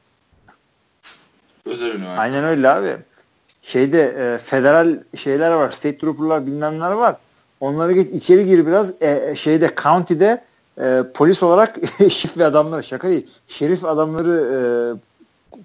Özel 1.68 1.86
üniversite. 1.86 2.20
Aynen 2.20 2.44
öyle 2.44 2.68
abi. 2.68 2.96
Şeyde 3.62 4.02
e, 4.02 4.38
federal 4.38 4.98
şeyler 5.16 5.50
var. 5.50 5.70
State 5.70 5.98
trooper'lar 5.98 6.46
bilmemler 6.46 6.92
var. 6.92 7.16
Onları 7.60 7.92
geç 7.92 8.08
içeri 8.08 8.46
gir 8.46 8.66
biraz. 8.66 8.90
E, 9.00 9.30
e 9.30 9.36
şeyde 9.36 9.70
county'de 9.82 10.44
e, 10.80 11.02
polis 11.14 11.42
olarak 11.42 11.76
şif 12.10 12.36
ve 12.36 12.44
adamları 12.44 12.84
şaka 12.84 13.08
değil. 13.08 13.26
Şerif 13.48 13.84
adamları 13.84 14.48
e, 14.54 14.58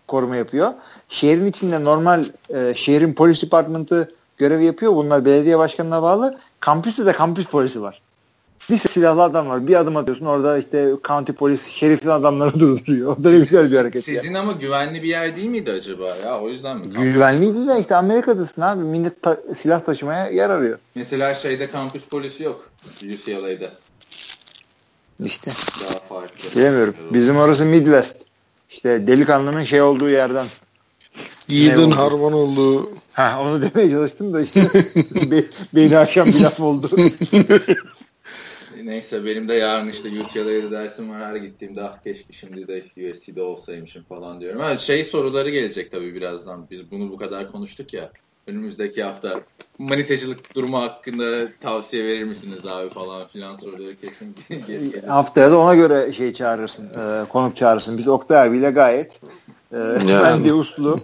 koruma 0.08 0.36
yapıyor. 0.36 0.74
Şehrin 1.10 1.46
içinde 1.46 1.84
normal 1.84 2.26
e, 2.50 2.74
şehrin 2.76 3.14
polis 3.14 3.44
departmentı 3.44 4.12
görev 4.38 4.60
yapıyor. 4.60 4.96
Bunlar 4.96 5.26
belediye 5.26 5.58
başkanına 5.58 6.02
bağlı. 6.02 6.38
Kampüste 6.60 7.06
de 7.06 7.12
kampüs 7.12 7.46
polisi 7.46 7.82
var. 7.82 8.02
Bir 8.70 8.78
silahlı 8.78 9.24
adam 9.24 9.50
var. 9.50 9.68
Bir 9.68 9.76
adım 9.76 9.98
atıyorsun 9.98 10.26
orada 10.26 10.58
işte 10.58 10.92
county 11.08 11.32
polis 11.32 11.68
şerifli 11.68 12.12
adamları 12.12 12.54
durduruyor. 12.60 13.18
O 13.18 13.24
da 13.24 13.30
ne 13.30 13.38
güzel 13.38 13.72
bir 13.72 13.78
hareket. 13.78 14.04
Sizin 14.06 14.34
ya. 14.34 14.40
ama 14.40 14.52
güvenli 14.52 15.04
bir 15.04 15.08
yer 15.08 15.36
değil 15.36 15.48
miydi 15.48 15.72
acaba 15.72 16.16
ya? 16.26 16.40
O 16.42 16.50
yüzden 16.50 16.78
mi? 16.78 16.90
Güvenliydi 16.90 17.68
de 17.68 17.80
işte 17.80 17.96
Amerika'dasın 17.96 18.62
abi. 18.62 18.84
Millet 18.84 19.22
ta- 19.22 19.42
silah 19.56 19.82
taşımaya 19.82 20.28
yer 20.30 20.50
arıyor. 20.50 20.78
Mesela 20.96 21.36
şeyde 21.36 21.72
kampüs 21.72 22.06
polisi 22.06 22.44
yok. 22.44 22.70
UCLA'da. 23.14 23.72
İşte. 25.24 25.52
Daha 25.84 26.20
farklı. 26.20 26.60
Bilemiyorum. 26.60 26.96
Bizim 27.14 27.38
orası 27.38 27.66
Midwest. 27.66 28.16
İşte 28.70 29.08
delikanlının 29.08 29.64
şey 29.64 29.82
olduğu 29.82 30.10
yerden. 30.10 30.46
Yiğidin 31.48 31.92
harman 31.92 32.34
olduğu. 32.34 32.90
Ha 33.14 33.40
onu 33.44 33.62
demeye 33.62 33.90
çalıştım 33.90 34.34
da 34.34 34.42
işte 34.42 34.62
be, 35.32 35.44
beni 35.76 35.98
akşam 35.98 36.28
bir 36.28 36.42
laf 36.42 36.60
oldu. 36.60 36.92
Neyse 38.86 39.26
benim 39.26 39.48
de 39.48 39.54
yarın 39.54 39.88
işte 39.90 40.10
UCLA'da 40.10 40.72
dersim 40.72 41.10
var. 41.10 41.26
Her 41.26 41.36
gittiğimde 41.36 41.82
ah 41.84 42.04
keşke 42.04 42.34
şimdi 42.34 42.68
de 42.68 42.84
USC'de 43.12 43.42
olsaymışım 43.42 44.04
falan 44.04 44.42
diyorum. 44.42 44.62
Ha, 44.62 44.78
şey 44.78 45.04
soruları 45.04 45.50
gelecek 45.50 45.92
tabii 45.92 46.16
birazdan. 46.16 46.68
Biz 46.72 46.92
bunu 46.92 47.12
bu 47.12 47.18
kadar 47.18 47.52
konuştuk 47.52 47.94
ya. 47.94 48.12
Önümüzdeki 48.48 49.04
hafta 49.04 49.42
manitacılık 49.80 50.56
durumu 50.56 50.82
hakkında 50.82 51.48
tavsiye 51.62 52.06
verir 52.06 52.24
misiniz 52.24 52.66
abi 52.66 52.90
falan 52.90 53.28
filan 53.28 53.56
soruları 53.56 53.96
kesin 53.96 54.36
gelecek. 54.68 55.10
Haftaya 55.10 55.52
da 55.52 55.58
ona 55.60 55.76
göre 55.76 56.14
şey 56.14 56.34
çağırırsın. 56.34 56.90
E, 56.90 57.26
konuk 57.30 57.56
çağırırsın. 57.56 57.98
Biz 57.98 58.08
Oktay 58.08 58.48
abiyle 58.48 58.72
gayet 58.72 59.20
e, 59.72 59.78
yani. 59.80 60.10
ben 60.24 60.46
de 60.46 60.54
uslu. 60.54 61.00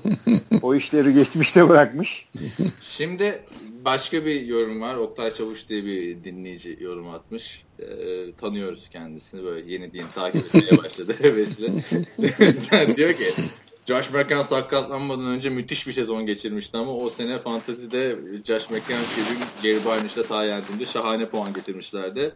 o 0.62 0.76
işleri 0.76 1.14
geçmişte 1.14 1.70
bırakmış. 1.70 2.30
Şimdi 2.82 3.42
başka 3.86 4.26
bir 4.26 4.42
yorum 4.42 4.82
var. 4.82 4.96
Oktay 4.96 5.34
Çavuş 5.34 5.70
diye 5.70 5.86
bir 5.86 6.24
dinleyici 6.24 6.78
yorum 6.82 7.10
atmış. 7.10 7.64
E, 7.82 8.32
tanıyoruz 8.42 8.90
kendisini 8.90 9.44
böyle 9.44 9.72
yeni 9.72 9.94
diye 9.94 10.04
takip 10.16 10.46
etmeye 10.46 10.84
başladı 10.84 11.14
hevesli. 11.22 11.72
diyor 12.96 13.14
ki 13.14 13.34
Josh 13.88 14.10
McCown 14.10 14.42
sakatlanmadan 14.42 15.26
önce 15.26 15.50
müthiş 15.50 15.88
bir 15.88 15.94
sezon 15.94 16.26
geçirmişti 16.26 16.78
ama 16.78 16.96
o 16.96 17.10
sene 17.10 17.40
fantazide 17.40 18.16
Josh 18.48 18.70
McCown, 18.70 19.04
Kevin 19.16 19.40
Gary 19.64 19.86
Barnage'la 19.86 20.24
Tayyent'inde 20.24 20.86
şahane 20.86 21.30
puan 21.30 21.54
getirmişlerdi. 21.54 22.32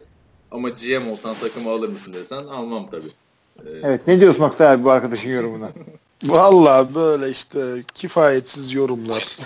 Ama 0.50 0.68
GM 0.68 1.08
olsan 1.08 1.34
takımı 1.40 1.70
alır 1.70 1.88
mısın 1.88 2.12
desen 2.12 2.44
almam 2.44 2.90
tabii. 2.90 3.10
Ee, 3.58 3.70
evet 3.82 4.00
ne 4.06 4.20
diyorsun 4.20 4.42
Oktay 4.42 4.72
abi 4.72 4.84
bu 4.84 4.90
arkadaşın 4.90 5.30
yorumuna? 5.30 5.72
Valla 6.24 6.94
böyle 6.94 7.30
işte 7.30 7.82
kifayetsiz 7.94 8.72
yorumlar. 8.72 9.36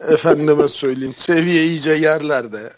Efendime 0.00 0.68
söyleyeyim 0.68 1.14
seviye 1.16 1.66
iyice 1.66 1.92
yerlerde. 1.92 2.72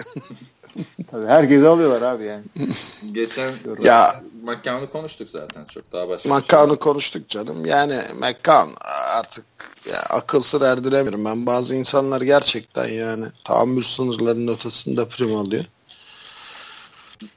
Tabii 1.10 1.26
herkes 1.26 1.64
alıyorlar 1.64 2.02
abi 2.02 2.24
yani. 2.24 2.44
Geçen 3.12 3.50
ya 3.82 4.22
McCown'u 4.42 4.90
konuştuk 4.90 5.28
zaten 5.30 5.64
çok 5.64 5.92
daha 5.92 6.08
başka. 6.08 6.28
McCown'u 6.28 6.68
şey 6.68 6.78
konuştuk 6.78 7.28
canım. 7.28 7.66
Yani 7.66 8.02
McCown 8.14 8.70
artık 9.16 9.44
ya, 9.88 9.98
akıl 10.10 10.40
sır 10.40 10.62
erdiremiyorum. 10.62 11.24
Ben 11.24 11.46
bazı 11.46 11.74
insanlar 11.74 12.20
gerçekten 12.20 12.88
yani 12.88 13.24
tahammül 13.44 13.82
sınırlarının 13.82 14.54
ötesinde 14.54 15.08
prim 15.08 15.36
alıyor. 15.36 15.64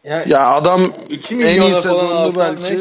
Ya, 0.04 0.24
ya 0.28 0.54
adam 0.54 0.82
en 1.32 1.62
iyi 1.62 1.74
sezonunu 1.74 2.36
belki 2.40 2.74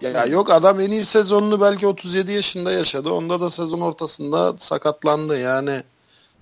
yani, 0.00 0.16
ya 0.16 0.24
yok 0.24 0.50
adam 0.50 0.80
en 0.80 0.90
iyi 0.90 1.04
sezonunu 1.04 1.60
belki 1.60 1.86
37 1.86 2.32
yaşında 2.32 2.72
yaşadı. 2.72 3.10
Onda 3.10 3.40
da 3.40 3.50
sezon 3.50 3.80
ortasında 3.80 4.54
sakatlandı. 4.58 5.38
Yani 5.38 5.82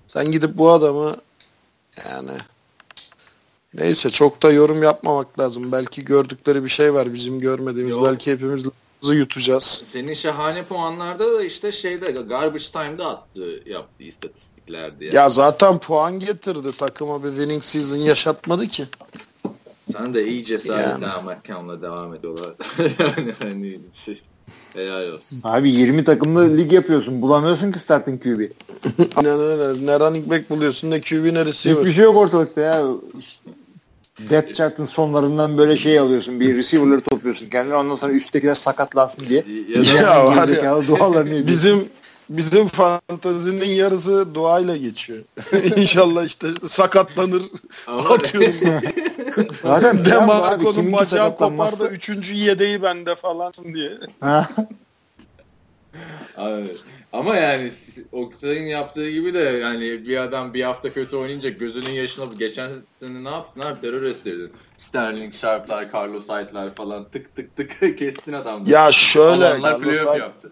sen 0.07 0.31
gidip 0.31 0.57
bu 0.57 0.71
adamı 0.71 1.15
yani 2.09 2.31
Neyse 3.73 4.09
çok 4.09 4.43
da 4.43 4.51
yorum 4.51 4.83
yapmamak 4.83 5.39
lazım. 5.39 5.71
Belki 5.71 6.05
gördükleri 6.05 6.63
bir 6.63 6.69
şey 6.69 6.93
var 6.93 7.13
bizim 7.13 7.39
görmediğimiz. 7.39 7.95
Yok. 7.95 8.05
Belki 8.05 8.31
hepimiz 8.31 8.63
yutacağız. 9.11 9.83
Senin 9.85 10.13
şahane 10.13 10.65
puanlarda 10.65 11.37
da 11.37 11.43
işte 11.43 11.71
şeyde 11.71 12.11
garbage 12.11 12.63
time'da 12.63 13.05
attı 13.05 13.59
yaptığı 13.65 14.03
istatistiklerdi. 14.03 15.05
Yani. 15.05 15.15
Ya 15.15 15.29
zaten 15.29 15.79
puan 15.79 16.19
getirdi. 16.19 16.77
Takıma 16.77 17.23
bir 17.23 17.29
winning 17.29 17.63
season 17.63 17.95
yaşatmadı 17.95 18.67
ki. 18.67 18.85
Sen 19.91 20.13
de 20.13 20.27
iyi 20.27 20.45
cesaret 20.45 20.87
yani. 20.87 21.07
Ahmet 21.07 21.47
devam 21.81 22.13
ediyorlar. 22.15 22.53
yani 22.99 23.33
hani 23.41 23.79
şey, 23.93 24.19
helal 24.73 25.13
olsun. 25.13 25.39
Abi 25.43 25.71
20 25.71 26.03
takımlı 26.03 26.57
lig 26.57 26.73
yapıyorsun. 26.73 27.21
Bulamıyorsun 27.21 27.71
ki 27.71 27.79
starting 27.79 28.23
QB. 28.23 28.39
Aynen 29.15 29.39
öyle. 29.39 29.85
Ne 29.85 29.99
running 29.99 30.29
back 30.29 30.49
buluyorsun 30.49 30.91
ne 30.91 31.01
QB 31.01 31.33
ne 31.33 31.45
receiver. 31.45 31.79
Hiçbir 31.79 31.93
şey 31.93 32.03
yok 32.03 32.17
ortalıkta 32.17 32.61
ya. 32.61 32.83
Depth 34.19 34.53
chart'ın 34.53 34.85
sonlarından 34.85 35.57
böyle 35.57 35.77
şey 35.77 35.99
alıyorsun. 35.99 36.39
Bir 36.39 36.57
receiver'ları 36.57 37.01
topluyorsun 37.01 37.49
kendine. 37.49 37.75
Ondan 37.75 37.95
sonra 37.95 38.13
üsttekiler 38.13 38.55
sakatlansın 38.55 39.29
diye. 39.29 39.43
Ya, 39.67 40.01
ya 40.01 40.25
var 40.25 40.47
ya. 40.47 40.87
Dualarını 40.87 41.47
bizim 41.47 41.89
bizim 42.29 42.67
fantazinin 42.67 43.69
yarısı 43.69 44.35
duayla 44.35 44.77
geçiyor. 44.77 45.19
İnşallah 45.75 46.25
işte 46.25 46.47
sakatlanır. 46.69 47.43
Atıyoruz. 47.87 48.55
Zaten 49.61 50.05
Demarco'nun 50.05 50.93
bacağı 50.93 51.35
kopar 51.35 51.79
da 51.79 51.87
üçüncü 51.89 52.33
yedeği 52.33 52.81
bende 52.83 53.15
falan 53.15 53.53
diye. 53.73 53.91
Abi. 56.37 56.67
Ama 57.13 57.35
yani 57.35 57.71
Oktay'ın 58.11 58.65
yaptığı 58.65 59.09
gibi 59.09 59.33
de 59.33 59.39
yani 59.39 59.81
bir 59.81 60.17
adam 60.17 60.53
bir 60.53 60.63
hafta 60.63 60.93
kötü 60.93 61.15
oynayınca 61.15 61.49
gözünün 61.49 61.91
yaşına 61.91 62.25
geçen 62.39 62.69
sene 62.99 63.23
ne 63.23 63.29
yaptın 63.29 63.61
abi 63.61 63.81
terör 63.81 64.03
estirdin. 64.03 64.51
Sterling 64.77 65.33
Sharp'lar, 65.33 65.87
Carlos 65.93 66.29
Hyde'lar 66.29 66.75
falan 66.75 67.05
tık 67.11 67.35
tık 67.35 67.55
tık 67.55 67.97
kestin 67.97 68.33
adamları. 68.33 68.69
Ya 68.69 68.91
şöyle 68.91 69.43
Carlos 69.43 70.01
Hyde, 70.01 70.17
yaptı. 70.17 70.51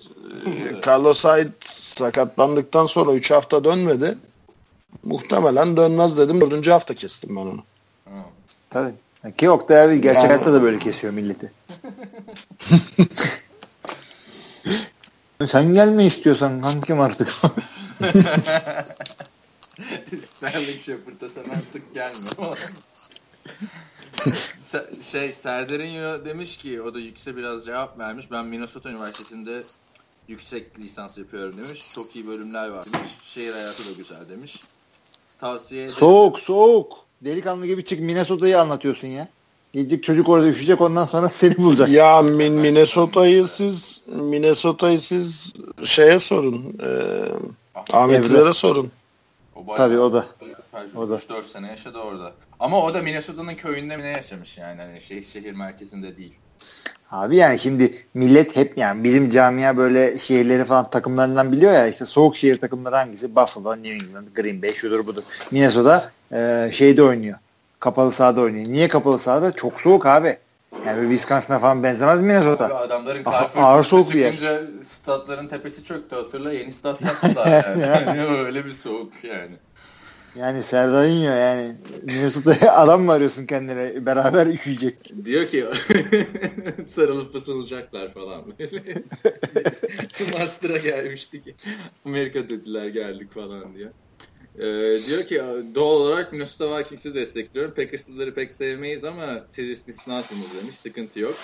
Carlos 0.87 1.23
Hyde 1.23 1.51
sakatlandıktan 1.69 2.85
sonra 2.85 3.13
3 3.13 3.31
hafta 3.31 3.63
dönmedi. 3.63 4.17
Muhtemelen 5.03 5.77
dönmez 5.77 6.17
dedim. 6.17 6.41
4. 6.41 6.67
hafta 6.67 6.93
kestim 6.93 7.35
ben 7.35 7.41
onu. 7.41 7.63
Tabii. 8.69 8.93
Ki 9.37 9.49
Oktay 9.49 9.81
abi 9.81 10.01
gerçek 10.01 10.23
hayatta 10.23 10.53
da 10.53 10.63
böyle 10.63 10.79
kesiyor 10.79 11.13
milleti. 11.13 11.51
Sen 15.47 15.73
gelme 15.73 16.05
istiyorsan 16.05 16.61
kankim 16.61 16.99
artık. 16.99 17.33
Sterling 20.21 20.79
Shepard'a 20.79 21.29
sen 21.29 21.43
artık 21.43 21.93
gelme. 21.93 22.55
şey 25.11 25.33
Serderinho 25.33 26.25
demiş 26.25 26.57
ki 26.57 26.81
o 26.81 26.93
da 26.93 26.99
yüksek 26.99 27.37
biraz 27.37 27.65
cevap 27.65 27.99
vermiş. 27.99 28.31
Ben 28.31 28.45
Minnesota 28.45 28.89
Üniversitesi'nde 28.89 29.61
yüksek 30.27 30.79
lisans 30.79 31.17
yapıyorum 31.17 31.57
demiş. 31.57 31.91
Çok 31.95 32.15
iyi 32.15 32.27
bölümler 32.27 32.69
var 32.69 32.85
demiş. 32.93 33.11
Şehir 33.25 33.51
hayatı 33.51 33.85
da 33.85 33.91
güzel 33.97 34.29
demiş. 34.29 34.59
Tavsiye 35.39 35.81
ederim. 35.81 35.95
Soğuk 35.95 36.39
soğuk. 36.39 36.97
Delikanlı 37.21 37.65
gibi 37.65 37.85
çık 37.85 37.99
Minnesota'yı 37.99 38.59
anlatıyorsun 38.59 39.07
ya. 39.07 39.27
Gidecek 39.73 40.03
çocuk 40.03 40.29
orada 40.29 40.47
üşüyecek 40.47 40.81
ondan 40.81 41.05
sonra 41.05 41.29
seni 41.29 41.57
bulacak. 41.57 41.89
Ya 41.89 42.21
min 42.21 42.53
Minnesota'yı 42.53 43.47
siz 43.47 43.90
Minnesota'yı 44.07 45.01
siz 45.01 45.53
şeye 45.83 46.19
sorun. 46.19 46.77
E, 46.83 46.89
Ahmetlere 47.93 48.53
sorun. 48.53 48.91
O 49.55 49.75
Tabii 49.75 49.99
o 49.99 50.13
da. 50.13 50.25
O 50.95 51.09
da. 51.09 51.19
4 51.29 51.47
sene 51.47 51.67
yaşadı 51.67 51.97
orada. 51.97 52.33
Ama 52.59 52.81
o 52.83 52.93
da 52.93 53.01
Minnesota'nın 53.01 53.55
köyünde 53.55 53.97
mi 53.97 54.03
ne 54.03 54.09
yaşamış 54.09 54.57
yani. 54.57 54.81
Hani 54.81 55.01
şehir, 55.01 55.23
şehir 55.23 55.53
merkezinde 55.53 56.17
değil. 56.17 56.33
Abi 57.11 57.35
yani 57.35 57.59
şimdi 57.59 58.05
millet 58.13 58.55
hep 58.55 58.77
yani 58.77 59.03
bizim 59.03 59.29
camia 59.29 59.77
böyle 59.77 60.17
şehirleri 60.17 60.65
falan 60.65 60.89
takımlarından 60.89 61.51
biliyor 61.51 61.73
ya 61.73 61.87
işte 61.87 62.05
soğuk 62.05 62.37
şehir 62.37 62.57
takımları 62.57 62.95
hangisi? 62.95 63.35
Buffalo, 63.35 63.75
New 63.75 63.93
England, 63.93 64.27
Green 64.35 64.61
Bay 64.61 64.73
şudur 64.73 65.07
budur. 65.07 65.23
Minnesota 65.51 66.11
e, 66.33 66.69
şeyde 66.73 67.03
oynuyor. 67.03 67.37
Kapalı 67.79 68.11
sahada 68.11 68.41
oynuyor. 68.41 68.65
Niye 68.67 68.87
kapalı 68.87 69.19
sahada? 69.19 69.51
Çok 69.51 69.81
soğuk 69.81 70.05
abi. 70.05 70.37
Yani 70.85 71.01
Wisconsin'a 71.01 71.59
falan 71.59 71.83
benzemez 71.83 72.21
Minnesota. 72.21 72.65
Abi 72.65 72.73
adamların 72.73 73.25
bir 74.11 74.19
yer. 74.19 74.33
statların 74.83 75.47
tepesi 75.47 75.83
çöktü 75.83 76.15
hatırla. 76.15 76.53
Yeni 76.53 76.71
stat 76.71 77.01
yaptılar 77.01 77.63
yani. 77.67 77.81
yani 77.81 78.21
öyle 78.45 78.65
bir 78.65 78.71
soğuk 78.71 79.13
yani. 79.23 79.55
Yani 80.35 80.63
Serdarinho 80.63 81.33
yani 81.33 81.75
Minnesota'ya 82.03 82.73
adam 82.77 83.03
mı 83.03 83.11
arıyorsun 83.11 83.45
kendine 83.45 84.05
beraber 84.05 84.47
üşüyecek. 84.47 85.13
Diyor 85.25 85.47
ki 85.47 85.65
sarılıp 86.95 87.35
ısınacaklar 87.35 88.13
falan. 88.13 88.43
Master'a 90.39 90.77
gelmiştik. 90.77 91.55
Amerika 92.05 92.49
dediler 92.49 92.87
geldik 92.87 93.33
falan 93.33 93.75
diyor. 93.75 93.91
Ee, 94.59 94.99
diyor 95.07 95.23
ki 95.23 95.41
doğal 95.75 95.95
olarak 95.95 96.31
Minnesota 96.31 96.77
Vikings'i 96.77 97.13
destekliyorum. 97.13 97.73
Packers'ları 97.73 98.33
pek 98.33 98.51
sevmeyiz 98.51 99.03
ama 99.03 99.25
siz 99.49 99.69
istisnasınız 99.69 100.47
demiş. 100.61 100.75
Sıkıntı 100.75 101.19
yok. 101.19 101.35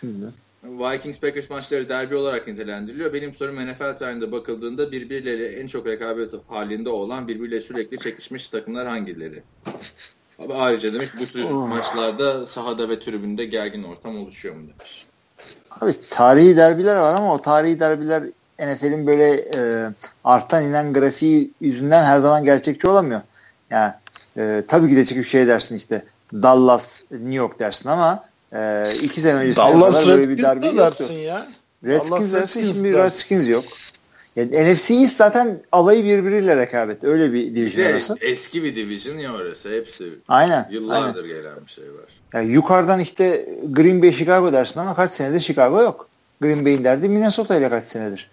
Hı. 0.00 0.32
Vikings 0.62 1.20
Packers 1.20 1.50
maçları 1.50 1.88
derbi 1.88 2.16
olarak 2.16 2.46
nitelendiriliyor. 2.46 3.12
Benim 3.12 3.34
sorum 3.34 3.66
NFL 3.66 3.98
tarihinde 3.98 4.32
bakıldığında 4.32 4.92
birbirleriyle 4.92 5.48
en 5.48 5.66
çok 5.66 5.86
rekabet 5.86 6.32
halinde 6.48 6.88
olan 6.88 7.28
birbiriyle 7.28 7.60
sürekli 7.60 7.98
çekişmiş 7.98 8.48
takımlar 8.48 8.88
hangileri? 8.88 9.42
Abi 10.38 10.54
ayrıca 10.54 10.94
demiş 10.94 11.10
bu 11.20 11.26
tür 11.26 11.44
oh. 11.44 11.68
maçlarda 11.68 12.46
sahada 12.46 12.88
ve 12.88 12.98
tribünde 12.98 13.44
gergin 13.44 13.82
ortam 13.82 14.18
oluşuyor 14.18 14.54
mu 14.54 14.62
demiş. 14.62 15.06
Abi 15.80 15.94
tarihi 16.10 16.56
derbiler 16.56 16.96
var 16.96 17.14
ama 17.14 17.34
o 17.34 17.42
tarihi 17.42 17.80
derbiler 17.80 18.22
NFL'in 18.58 19.06
böyle 19.06 19.34
e, 19.54 19.90
artan 20.24 20.64
inen 20.64 20.92
grafiği 20.92 21.50
yüzünden 21.60 22.04
her 22.04 22.20
zaman 22.20 22.44
gerçekçi 22.44 22.88
olamıyor. 22.88 23.20
Yani 23.70 23.92
e, 24.36 24.62
tabii 24.68 24.88
ki 24.88 24.96
de 24.96 25.04
çıkıp 25.06 25.26
şey 25.26 25.46
dersin 25.46 25.76
işte 25.76 26.04
Dallas, 26.32 27.00
New 27.10 27.34
York 27.34 27.58
dersin 27.58 27.88
ama 27.88 28.24
e, 28.52 28.90
iki 29.02 29.20
sene 29.20 29.34
öncesine 29.34 29.64
Dallas 29.64 29.94
kadar 29.94 30.06
böyle 30.06 30.28
bir 30.28 30.42
derbi 30.42 30.66
yoktu. 30.66 31.12
ya. 31.12 31.48
Redskins 31.84 32.32
dersin 32.32 32.72
şimdi 32.72 32.92
Redskins 32.92 33.48
yok. 33.48 33.64
Yani 34.36 34.74
NFC 34.74 34.94
East 34.94 35.16
zaten 35.16 35.58
alayı 35.72 36.04
birbiriyle 36.04 36.56
rekabet. 36.56 37.04
Öyle 37.04 37.32
bir 37.32 37.54
division 37.54 37.84
de, 37.84 37.92
orası. 37.92 38.16
Eski 38.20 38.64
bir 38.64 38.76
division 38.76 39.18
ya 39.18 39.34
orası. 39.34 39.70
Hepsi 39.70 40.08
aynen, 40.28 40.68
yıllardır 40.70 41.24
aynen. 41.24 41.36
gelen 41.36 41.56
bir 41.66 41.70
şey 41.70 41.84
var. 41.84 42.10
Yani 42.34 42.52
yukarıdan 42.52 43.00
işte 43.00 43.48
Green 43.70 44.02
Bay 44.02 44.12
Chicago 44.12 44.52
dersin 44.52 44.80
ama 44.80 44.96
kaç 44.96 45.12
senedir 45.12 45.40
Chicago 45.40 45.82
yok. 45.82 46.08
Green 46.40 46.64
Bay'in 46.64 46.84
derdi 46.84 47.08
Minnesota 47.08 47.56
ile 47.56 47.68
kaç 47.68 47.84
senedir. 47.84 48.30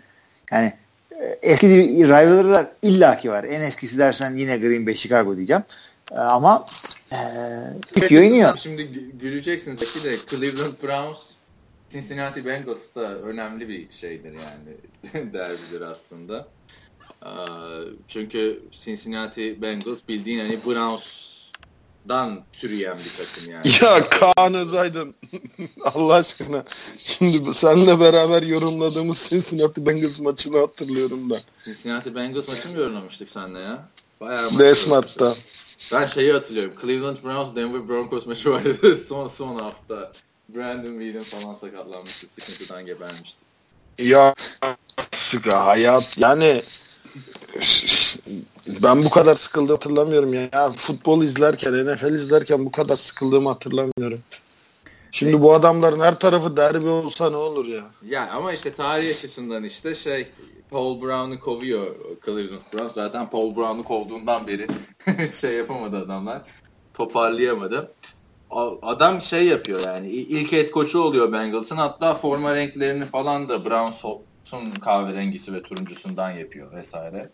Yani 0.54 0.74
e, 1.12 1.40
eski 1.42 1.68
rivalry'lar 2.08 2.68
illaki 2.82 3.32
var. 3.32 3.44
En 3.44 3.62
eskisi 3.62 3.98
dersen 3.98 4.36
yine 4.36 4.58
Green 4.58 4.88
Bay 4.88 4.96
Chicago 4.96 5.36
diyeceğim. 5.38 5.64
E, 6.12 6.16
ama 6.16 6.66
e, 7.12 7.18
Peki, 7.96 8.20
oynuyor. 8.20 8.58
Şimdi 8.58 8.88
güleceksin 9.14 9.76
Zeki 9.76 10.10
de 10.10 10.18
Cleveland 10.18 10.84
Browns 10.84 11.18
Cincinnati 11.90 12.46
Bengals 12.46 12.96
da 12.96 13.16
önemli 13.16 13.70
bir 13.70 13.92
şeydir 13.92 14.34
yani 14.34 15.34
derbidir 15.34 15.82
aslında. 15.82 16.48
Çünkü 18.08 18.60
Cincinnati 18.72 19.62
Bengals 19.62 20.00
bildiğin 20.08 20.40
hani 20.40 20.66
Browns 20.66 21.32
dan 22.10 22.42
türeyen 22.54 22.98
bir 22.98 23.26
takım 23.26 23.52
yani. 23.52 23.68
Ya 23.82 24.10
Kaan 24.10 24.54
Özaydın 24.54 25.16
Allah 25.84 26.14
aşkına. 26.14 26.64
Şimdi 27.04 27.54
senle 27.54 28.00
beraber 28.00 28.44
yorumladığımız 28.44 29.28
Cincinnati 29.30 29.86
Bengals 29.86 30.20
maçını 30.20 30.60
hatırlıyorum 30.60 31.30
da. 31.30 31.42
Cincinnati 31.66 32.16
Bengals 32.16 32.48
maçını 32.48 32.72
mı 32.72 32.80
yorumlamıştık 32.80 33.30
seninle 33.30 33.60
ya? 33.60 33.88
Bayağı 34.22 34.52
maç 34.52 34.60
Desmat'ta. 34.60 35.36
Ben 35.92 36.06
şeyi 36.06 36.34
hatırlıyorum. 36.34 36.74
Cleveland 36.82 37.18
Browns 37.24 37.56
Denver 37.56 37.88
Broncos 37.88 38.26
maçı 38.26 38.52
vardı 38.52 38.96
son 39.08 39.28
son 39.28 39.60
hafta. 39.60 40.12
Brandon 40.50 41.00
Whedon 41.00 41.24
falan 41.24 41.56
sakatlanmıştı. 41.56 42.28
Sıkıntıdan 42.28 42.86
gebermişti. 42.86 43.38
Ya 44.00 44.36
hayat 45.52 46.18
yani 46.18 46.64
ben 48.68 49.06
bu 49.06 49.10
kadar 49.10 49.35
sıkıldım 49.35 49.76
hatırlamıyorum 49.76 50.34
ya. 50.34 50.49
ya. 50.53 50.72
Futbol 50.72 51.23
izlerken, 51.23 51.73
NFL 51.73 52.14
izlerken 52.14 52.65
bu 52.65 52.72
kadar 52.72 52.95
sıkıldığımı 52.95 53.49
hatırlamıyorum. 53.49 54.19
Şimdi 55.11 55.41
bu 55.41 55.53
adamların 55.53 55.99
her 55.99 56.19
tarafı 56.19 56.57
derbi 56.57 56.88
olsa 56.88 57.30
ne 57.30 57.35
olur 57.35 57.65
ya? 57.65 57.84
Ya 58.06 58.31
ama 58.31 58.53
işte 58.53 58.73
tarih 58.73 59.10
açısından 59.10 59.64
işte 59.64 59.95
şey 59.95 60.27
Paul 60.69 61.02
Brown'u 61.02 61.40
kovuyor 61.40 61.95
Cleveland 62.26 62.61
Browns. 62.73 62.94
Zaten 62.94 63.30
Paul 63.30 63.56
Brown'u 63.56 63.84
kovduğundan 63.84 64.48
beri 64.48 64.68
şey 65.31 65.53
yapamadı 65.53 65.98
adamlar. 65.98 66.41
Toparlayamadı. 66.94 67.91
Adam 68.81 69.22
şey 69.22 69.45
yapıyor 69.45 69.80
yani 69.91 70.11
ilk 70.11 70.53
et 70.53 70.72
koçu 70.72 70.99
oluyor 70.99 71.31
Bengals'ın. 71.31 71.76
Hatta 71.76 72.14
forma 72.14 72.56
renklerini 72.56 73.06
falan 73.06 73.49
da 73.49 73.65
Browns'un 73.65 74.65
kahverengisi 74.81 75.53
ve 75.53 75.61
turuncusundan 75.61 76.31
yapıyor 76.31 76.72
vesaire. 76.72 77.30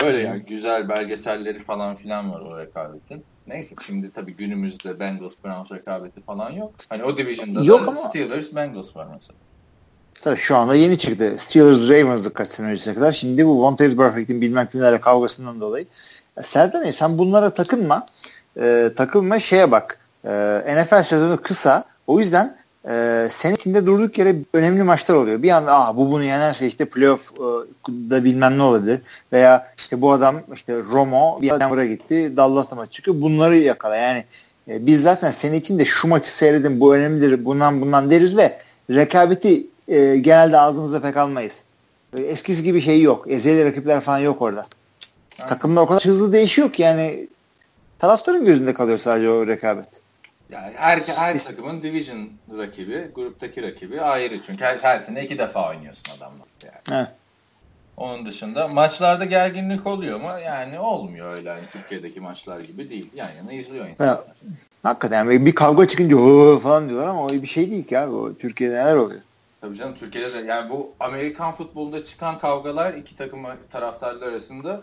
Öyle 0.00 0.18
yani 0.18 0.42
güzel 0.42 0.88
belgeselleri 0.88 1.58
falan 1.58 1.94
filan 1.94 2.32
var 2.32 2.40
o 2.40 2.58
rekabetin. 2.58 3.24
Neyse 3.46 3.74
şimdi 3.86 4.10
tabii 4.10 4.36
günümüzde 4.36 5.00
Bengals 5.00 5.34
Browns 5.44 5.72
rekabeti 5.72 6.20
falan 6.20 6.50
yok. 6.50 6.74
Hani 6.88 7.04
o 7.04 7.16
division'da 7.16 7.64
yok 7.64 7.80
da 7.80 7.90
ama... 7.90 7.94
Steelers 7.94 8.54
Bengals 8.54 8.96
var 8.96 9.06
mesela. 9.14 9.38
Tabii 10.22 10.36
şu 10.36 10.56
anda 10.56 10.74
yeni 10.74 10.98
çıktı. 10.98 11.36
Steelers 11.38 11.90
Ravens'ı 11.90 12.32
kaç 12.32 12.48
sene 12.48 12.66
öncesine 12.66 12.94
kadar. 12.94 13.12
Şimdi 13.12 13.46
bu 13.46 13.62
Vontaze 13.62 13.96
Perfect'in 13.96 14.40
bilmem 14.40 14.66
kimlerle 14.66 15.00
kavgasından 15.00 15.60
dolayı. 15.60 15.86
Serdar 16.40 16.92
sen 16.92 17.18
bunlara 17.18 17.50
takılma. 17.54 18.06
Ee, 18.60 18.90
takılma 18.96 19.40
şeye 19.40 19.70
bak. 19.70 19.98
Ee, 20.24 20.84
NFL 20.84 21.02
sezonu 21.02 21.42
kısa. 21.42 21.84
O 22.06 22.20
yüzden 22.20 22.56
e, 22.88 23.28
sene 23.32 23.54
içinde 23.54 23.86
durduk 23.86 24.18
yere 24.18 24.36
önemli 24.52 24.82
maçlar 24.82 25.14
oluyor. 25.14 25.42
Bir 25.42 25.50
anda 25.50 25.72
ah 25.72 25.96
bu 25.96 26.10
bunu 26.10 26.24
yenerse 26.24 26.66
işte 26.66 26.84
playoff 26.84 27.32
e, 27.32 27.40
da 28.10 28.24
bilmem 28.24 28.58
ne 28.58 28.62
olabilir. 28.62 29.00
Veya 29.32 29.72
işte 29.78 30.00
bu 30.00 30.12
adam 30.12 30.40
işte 30.54 30.78
Romo 30.78 31.38
bir 31.42 31.50
Denver'a 31.50 31.86
gitti. 31.86 32.36
Dallas'a 32.36 32.76
maç 32.76 32.92
çıkıyor. 32.92 33.20
Bunları 33.20 33.56
yakala. 33.56 33.96
Yani 33.96 34.24
e, 34.68 34.86
biz 34.86 35.02
zaten 35.02 35.30
sene 35.30 35.56
içinde 35.56 35.84
şu 35.84 36.08
maçı 36.08 36.36
seyredin 36.36 36.80
bu 36.80 36.94
önemlidir 36.94 37.44
bundan 37.44 37.80
bundan 37.80 38.10
deriz 38.10 38.36
ve 38.36 38.58
rekabeti 38.90 39.66
e, 39.88 40.16
genelde 40.16 40.58
ağzımıza 40.58 41.00
pek 41.00 41.16
almayız. 41.16 41.62
E, 42.16 42.22
eskisi 42.22 42.62
gibi 42.62 42.80
şey 42.80 43.02
yok. 43.02 43.24
Ezeli 43.28 43.64
rakipler 43.64 44.00
falan 44.00 44.18
yok 44.18 44.42
orada. 44.42 44.66
Evet. 45.38 45.48
Takımda 45.48 45.80
o 45.80 45.86
kadar 45.86 46.04
hızlı 46.04 46.32
değişiyor 46.32 46.72
ki 46.72 46.82
yani 46.82 47.28
taraftarın 47.98 48.44
gözünde 48.44 48.74
kalıyor 48.74 48.98
sadece 48.98 49.30
o 49.30 49.46
rekabet. 49.46 49.86
Yani 50.50 50.72
her, 50.76 50.98
her 50.98 51.38
takımın 51.38 51.82
division 51.82 52.30
rakibi, 52.58 53.10
gruptaki 53.14 53.62
rakibi 53.62 54.00
ayrı. 54.00 54.42
Çünkü 54.42 54.64
her, 54.64 54.78
her 54.78 54.98
sene 54.98 55.24
iki 55.24 55.38
defa 55.38 55.70
oynuyorsun 55.70 56.04
adamla. 56.18 56.44
Yani. 56.90 57.06
Onun 57.96 58.26
dışında 58.26 58.68
maçlarda 58.68 59.24
gerginlik 59.24 59.86
oluyor 59.86 60.20
mu? 60.20 60.30
Yani 60.44 60.78
olmuyor 60.78 61.32
öyle. 61.32 61.48
Yani 61.48 61.62
Türkiye'deki 61.72 62.20
maçlar 62.20 62.60
gibi 62.60 62.90
değil. 62.90 63.10
Yan 63.14 63.30
yana 63.32 63.52
izliyor 63.52 63.88
insanlar. 63.88 64.12
Ya, 64.12 64.24
hakikaten 64.82 65.46
bir 65.46 65.54
kavga 65.54 65.88
çıkınca 65.88 66.16
o 66.16 66.58
falan 66.58 66.88
diyorlar 66.88 67.08
ama 67.08 67.24
o 67.24 67.30
bir 67.30 67.46
şey 67.46 67.70
değil 67.70 67.86
ki 67.86 67.98
abi. 67.98 68.14
O 68.14 68.34
Türkiye'de 68.34 68.74
neler 68.74 68.96
oluyor? 68.96 69.20
Tabii 69.60 69.76
canım 69.76 69.94
Türkiye'de 69.94 70.34
de 70.34 70.38
yani 70.38 70.70
bu 70.70 70.92
Amerikan 71.00 71.52
futbolunda 71.52 72.04
çıkan 72.04 72.38
kavgalar 72.38 72.94
iki 72.94 73.16
takım 73.16 73.42
taraftarlar 73.70 74.28
arasında 74.28 74.82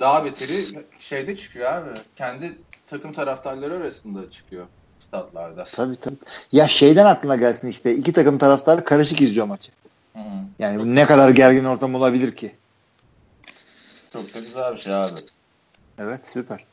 daha 0.00 0.24
beteri 0.24 0.66
şeyde 0.98 1.36
çıkıyor 1.36 1.72
abi. 1.72 1.90
Kendi 2.16 2.52
takım 2.86 3.12
taraftarları 3.12 3.74
arasında 3.74 4.30
çıkıyor 4.30 4.66
statlarda. 5.08 5.66
Tabii 5.72 5.96
tabii. 5.96 6.16
Ya 6.52 6.68
şeyden 6.68 7.06
aklına 7.06 7.36
gelsin 7.36 7.68
işte 7.68 7.94
iki 7.94 8.12
takım 8.12 8.38
taraftarı 8.38 8.84
karışık 8.84 9.20
izliyor 9.20 9.46
maçı. 9.46 9.72
Hı. 10.14 10.20
Yani 10.58 10.76
Çok 10.76 10.86
ne 10.86 11.06
kadar 11.06 11.30
gergin 11.30 11.64
ortam 11.64 11.94
olabilir 11.94 12.36
ki? 12.36 12.54
Çok 14.12 14.34
da 14.34 14.40
güzel 14.40 14.72
bir 14.72 14.78
şey 14.78 14.94
abi. 14.94 15.20
Evet 15.98 16.20
süper. 16.32 16.64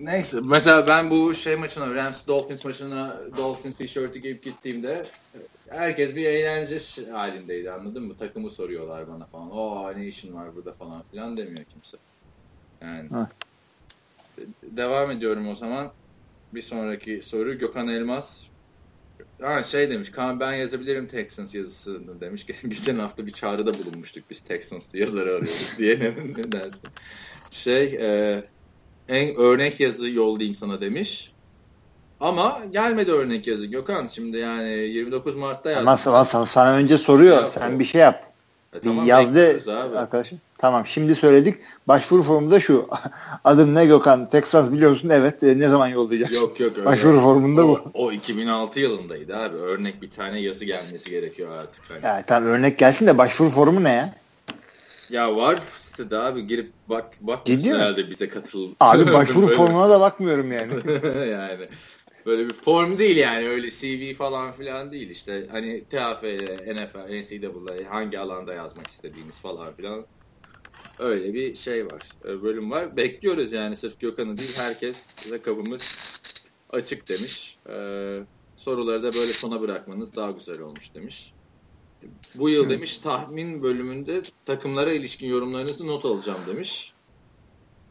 Neyse 0.00 0.38
mesela 0.44 0.86
ben 0.86 1.10
bu 1.10 1.34
şey 1.34 1.56
maçına 1.56 1.94
Rams 1.94 2.26
Dolphins 2.26 2.64
maçına 2.64 3.16
Dolphins 3.36 3.76
tişörtü 3.76 4.18
giyip 4.18 4.42
gittiğimde 4.42 5.06
herkes 5.68 6.16
bir 6.16 6.24
eğlence 6.24 6.80
halindeydi 7.12 7.70
anladın 7.70 8.02
mı? 8.02 8.14
Takımı 8.18 8.50
soruyorlar 8.50 9.08
bana 9.08 9.24
falan. 9.24 9.50
O 9.50 9.92
ne 9.96 10.06
işin 10.06 10.34
var 10.34 10.56
burada 10.56 10.72
falan 10.72 11.02
filan 11.10 11.36
demiyor 11.36 11.64
kimse. 11.64 11.96
Yani. 12.82 13.08
Ha. 13.08 13.28
Devam 14.62 15.10
ediyorum 15.10 15.48
o 15.48 15.54
zaman. 15.54 15.92
Bir 16.54 16.62
sonraki 16.62 17.22
soru 17.22 17.58
Gökhan 17.58 17.88
Elmas. 17.88 18.38
Ha 19.42 19.62
şey 19.62 19.90
demiş, 19.90 20.10
Kaan 20.10 20.40
ben 20.40 20.52
yazabilirim 20.52 21.08
Texans 21.08 21.54
yazısını 21.54 22.20
demiş. 22.20 22.46
Geçen 22.68 22.98
hafta 22.98 23.26
bir 23.26 23.32
çağrıda 23.32 23.74
bulunmuştuk 23.74 24.24
biz 24.30 24.40
Texans 24.40 24.84
yazarı 24.94 25.30
arıyoruz 25.30 25.74
diye. 25.78 25.96
ne 26.36 26.52
dersin? 26.52 26.80
Şey, 27.50 27.84
e, 27.84 28.44
en 29.08 29.36
örnek 29.36 29.80
yazı 29.80 30.08
yollayayım 30.08 30.54
sana 30.56 30.80
demiş. 30.80 31.32
Ama 32.20 32.62
gelmedi 32.72 33.12
örnek 33.12 33.46
yazı 33.46 33.66
Gökhan. 33.66 34.06
Şimdi 34.06 34.36
yani 34.36 34.72
29 34.72 35.34
Mart'ta 35.34 35.70
yazdı. 35.70 35.82
Ama 35.82 36.24
sana, 36.24 36.46
sana 36.46 36.72
önce 36.72 36.98
soruyor. 36.98 37.42
Şey 37.42 37.48
Sen 37.50 37.78
bir 37.78 37.84
şey 37.84 38.00
yap. 38.00 38.27
E, 38.74 38.80
tamam, 38.80 39.06
yazdı 39.06 39.60
arkadaşım. 39.96 40.40
Tamam 40.58 40.86
şimdi 40.86 41.14
söyledik. 41.14 41.58
Başvuru 41.88 42.22
formu 42.22 42.50
da 42.50 42.60
şu. 42.60 42.88
Adım 43.44 43.74
ne 43.74 43.86
Gökhan? 43.86 44.30
Texas 44.30 44.72
biliyor 44.72 44.90
musun? 44.90 45.08
Evet. 45.08 45.42
E, 45.42 45.58
ne 45.58 45.68
zaman 45.68 45.88
yollayacağız? 45.88 46.32
Yok 46.32 46.60
yok. 46.60 46.72
Öyle. 46.78 46.86
Başvuru 46.86 47.20
formunda 47.20 47.64
o, 47.64 47.68
bu. 47.68 47.80
O 47.94 48.12
2006 48.12 48.80
yılındaydı 48.80 49.36
abi. 49.36 49.56
Örnek 49.56 50.02
bir 50.02 50.10
tane 50.10 50.40
yazı 50.40 50.64
gelmesi 50.64 51.10
gerekiyor 51.10 51.50
artık. 51.58 51.90
Hani. 51.90 52.04
Ya 52.04 52.22
tamam 52.26 52.48
örnek 52.48 52.78
gelsin 52.78 53.06
de 53.06 53.18
başvuru 53.18 53.50
formu 53.50 53.84
ne 53.84 53.92
ya? 53.92 54.14
Ya 55.10 55.36
var 55.36 55.58
sitede 55.98 56.18
abi 56.18 56.46
girip 56.46 56.72
bak 56.88 57.04
bak 57.20 57.46
Ciddi 57.46 57.74
herhalde 57.74 58.02
mi? 58.02 58.10
bize 58.10 58.28
katıl. 58.28 58.68
Abi 58.80 59.12
başvuru 59.12 59.46
formuna 59.56 59.90
da 59.90 60.00
bakmıyorum 60.00 60.52
yani. 60.52 60.72
yani 61.30 61.68
böyle 62.28 62.48
bir 62.48 62.54
form 62.54 62.98
değil 62.98 63.16
yani 63.16 63.48
öyle 63.48 63.70
CV 63.70 64.14
falan 64.14 64.52
filan 64.52 64.92
değil. 64.92 65.10
İşte 65.10 65.46
hani 65.50 65.84
TFL, 65.84 66.74
NFL, 66.74 67.20
NCAA 67.20 67.94
hangi 67.94 68.18
alanda 68.18 68.54
yazmak 68.54 68.86
istediğiniz 68.90 69.38
falan 69.38 69.74
filan. 69.74 70.06
Öyle 70.98 71.34
bir 71.34 71.54
şey 71.54 71.86
var 71.86 72.02
e, 72.24 72.42
bölüm 72.42 72.70
var. 72.70 72.96
Bekliyoruz 72.96 73.52
yani 73.52 73.76
sırf 73.76 74.00
Gökhan'ı 74.00 74.38
değil 74.38 74.52
herkes 74.56 75.06
ve 75.30 75.42
kapımız 75.42 75.82
açık 76.70 77.08
demiş. 77.08 77.58
Ee, 77.68 78.18
soruları 78.56 79.02
da 79.02 79.14
böyle 79.14 79.32
sona 79.32 79.60
bırakmanız 79.60 80.16
daha 80.16 80.30
güzel 80.30 80.60
olmuş 80.60 80.94
demiş. 80.94 81.32
Bu 82.34 82.48
yıl 82.48 82.70
demiş 82.70 82.98
tahmin 82.98 83.62
bölümünde 83.62 84.22
takımlara 84.46 84.92
ilişkin 84.92 85.28
yorumlarınızı 85.28 85.86
not 85.86 86.04
alacağım 86.04 86.40
demiş 86.46 86.92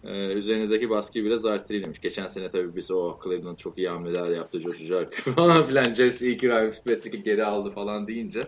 ee, 0.08 0.34
üzerindeki 0.34 0.90
baskıyı 0.90 1.26
biraz 1.26 1.46
arttırayım 1.46 1.86
demiş. 1.86 2.02
Geçen 2.02 2.28
sene 2.28 2.52
tabii 2.52 2.76
biz 2.76 2.92
o 2.92 3.20
Cleveland 3.24 3.58
çok 3.58 3.78
iyi 3.78 3.90
hamleler 3.90 4.30
yaptı, 4.30 4.60
coşacak 4.60 5.14
falan 5.36 5.68
filan. 5.68 5.94
Jesse 5.94 6.32
iki 6.32 6.50
Ryan 6.50 6.72
Fitzpatrick'i 6.72 7.24
geri 7.24 7.46
aldı 7.46 7.70
falan 7.70 8.08
deyince 8.08 8.40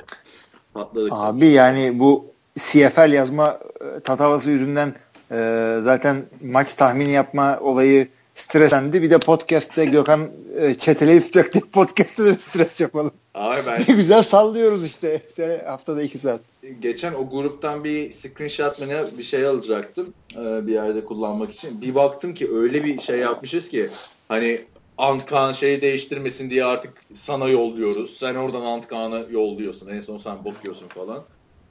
patladık. 0.73 1.11
Abi 1.13 1.39
tabii. 1.39 1.49
yani 1.49 1.99
bu 1.99 2.33
CFL 2.55 3.13
yazma 3.13 3.59
e, 3.81 3.99
tatavası 3.99 4.49
yüzünden 4.49 4.93
e, 5.31 5.79
zaten 5.83 6.25
maç 6.41 6.73
tahmini 6.73 7.11
yapma 7.11 7.59
olayı 7.59 8.07
streslendi. 8.39 9.01
Bir 9.01 9.09
de 9.09 9.17
podcast'te 9.17 9.85
Gökhan 9.85 10.29
e, 10.59 10.73
çeteleyi 10.73 11.21
tutacak 11.21 11.53
diye 11.53 11.63
podcast'te 11.71 12.25
de 12.25 12.35
stres 12.35 12.81
yapalım. 12.81 13.11
Abi 13.33 13.61
ben... 13.65 13.81
ne 13.87 13.93
güzel 13.93 14.23
sallıyoruz 14.23 14.85
işte 14.85 15.21
haftada 15.65 16.01
iki 16.01 16.17
saat. 16.17 16.41
Geçen 16.79 17.13
o 17.13 17.29
gruptan 17.29 17.83
bir 17.83 18.11
screenshot 18.11 18.79
mı 18.79 18.87
ne 18.89 19.17
bir 19.17 19.23
şey 19.23 19.45
alacaktım 19.45 20.13
e, 20.35 20.67
bir 20.67 20.73
yerde 20.73 21.05
kullanmak 21.05 21.51
için. 21.51 21.81
Bir 21.81 21.95
baktım 21.95 22.33
ki 22.33 22.49
öyle 22.53 22.83
bir 22.83 22.99
şey 22.99 23.19
yapmışız 23.19 23.69
ki 23.69 23.87
hani 24.27 24.61
Antkan 24.97 25.51
şeyi 25.51 25.81
değiştirmesin 25.81 26.49
diye 26.49 26.65
artık 26.65 26.93
sana 27.13 27.47
yolluyoruz. 27.49 28.17
Sen 28.17 28.35
oradan 28.35 28.61
Antkan'ı 28.61 29.25
yolluyorsun. 29.31 29.87
En 29.87 29.99
son 29.99 30.17
sen 30.17 30.45
bakıyorsun 30.45 30.87
falan. 30.87 31.23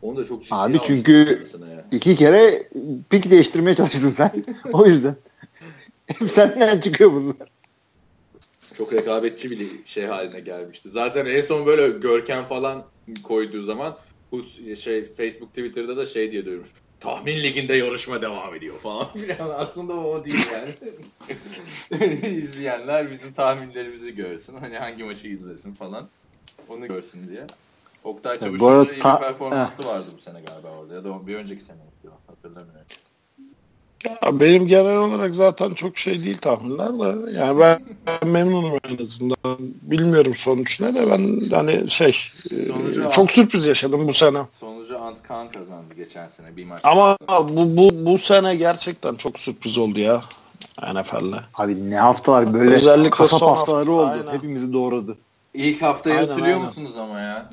Onu 0.02 0.16
da 0.16 0.26
çok 0.26 0.42
ciddi 0.42 0.54
Abi 0.54 0.78
çünkü 0.86 1.44
iki 1.92 2.16
kere 2.16 2.68
pik 3.10 3.30
değiştirmeye 3.30 3.76
çalıştın 3.76 4.14
sen. 4.16 4.44
o 4.72 4.86
yüzden. 4.86 5.16
Senden 6.28 6.80
çıkıyor 6.80 7.12
bunlar. 7.12 7.48
Çok 8.76 8.94
rekabetçi 8.94 9.50
bir 9.50 9.68
şey 9.84 10.06
haline 10.06 10.40
gelmişti. 10.40 10.90
Zaten 10.90 11.26
en 11.26 11.40
son 11.40 11.66
böyle 11.66 11.88
görkem 11.88 12.44
falan 12.44 12.84
koyduğu 13.22 13.62
zaman 13.62 13.98
şey 14.80 15.12
Facebook 15.12 15.48
Twitter'da 15.48 15.96
da 15.96 16.06
şey 16.06 16.32
diye 16.32 16.46
duymuş. 16.46 16.68
Tahmin 17.00 17.42
liginde 17.42 17.74
yarışma 17.74 18.22
devam 18.22 18.54
ediyor 18.54 18.78
falan. 18.78 19.08
Yani 19.28 19.52
aslında 19.52 19.94
o 19.94 20.24
değil 20.24 20.44
yani. 20.52 20.70
İzleyenler 22.36 23.10
bizim 23.10 23.32
tahminlerimizi 23.32 24.14
görsün. 24.14 24.54
Hani 24.54 24.78
hangi 24.78 25.04
maçı 25.04 25.28
izlesin 25.28 25.74
falan. 25.74 26.08
Onu 26.68 26.86
görsün 26.86 27.28
diye. 27.28 27.46
Oktay 28.04 28.40
Çavuş'un 28.40 28.84
iyi 28.84 28.96
bir 28.96 29.00
performansı 29.00 29.84
vardı 29.84 30.06
bu 30.16 30.20
sene 30.20 30.40
galiba 30.40 30.68
orada. 30.68 30.94
Ya 30.94 31.04
da 31.04 31.26
bir 31.26 31.34
önceki 31.34 31.62
sene 31.62 31.78
hatırlamıyorum. 32.26 32.86
Ya 34.04 34.40
benim 34.40 34.66
genel 34.66 34.96
olarak 34.96 35.34
zaten 35.34 35.74
çok 35.74 35.98
şey 35.98 36.24
değil 36.24 36.38
tahminler 36.38 36.88
de. 36.88 37.38
Yani 37.38 37.60
ben, 37.60 37.80
ben 38.06 38.28
memnunum 38.28 38.78
en 38.88 39.02
azından. 39.02 39.56
Bilmiyorum 39.82 40.34
sonuç 40.34 40.80
ne 40.80 40.94
de 40.94 41.10
ben 41.10 41.50
hani 41.50 41.90
şey 41.90 42.16
Sonucu 42.66 43.00
e, 43.00 43.10
çok 43.10 43.18
Ant, 43.18 43.30
sürpriz 43.30 43.66
yaşadım 43.66 44.08
bu 44.08 44.12
sene. 44.12 44.38
Sonucu 44.50 44.98
Antkan 44.98 45.50
kazandı 45.50 45.94
geçen 45.96 46.28
sene 46.28 46.56
bir 46.56 46.64
maç. 46.64 46.80
Ama 46.84 47.16
bu, 47.28 47.76
bu, 47.76 48.06
bu 48.06 48.18
sene 48.18 48.54
gerçekten 48.54 49.14
çok 49.14 49.38
sürpriz 49.38 49.78
oldu 49.78 50.00
ya 50.00 50.22
NFL'le. 50.94 51.40
Abi 51.54 51.90
ne 51.90 51.96
haftalar 51.96 52.54
böyle 52.54 52.74
Özellikle 52.74 53.10
kasap 53.10 53.42
haftaları 53.42 53.92
oldu. 53.92 54.10
Aynen. 54.10 54.32
Hepimizi 54.32 54.72
doğradı. 54.72 55.16
İlk 55.54 55.82
haftayı 55.82 56.16
aynen, 56.16 56.28
hatırlıyor 56.28 56.54
aynen. 56.54 56.66
musunuz 56.66 56.96
ama 56.96 57.20
ya? 57.20 57.48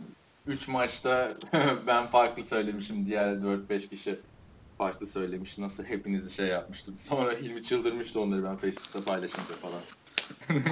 3 0.48 0.68
maçta 0.68 1.32
ben 1.88 2.08
farklı 2.08 2.44
söylemişim 2.44 3.06
diğer 3.06 3.28
4-5 3.28 3.90
kişi 3.90 4.20
farklı 4.78 5.08
söylemiş. 5.08 5.58
Nasıl 5.58 5.84
hepinizi 5.84 6.36
şey 6.36 6.48
yapmıştım. 6.48 6.96
Sonra 6.98 7.32
Hilmi 7.32 7.64
çıldırmıştı 7.64 8.20
onları 8.20 8.44
ben 8.44 8.56
Facebook'ta 8.56 9.02
paylaşınca 9.02 9.56
falan. 9.62 9.82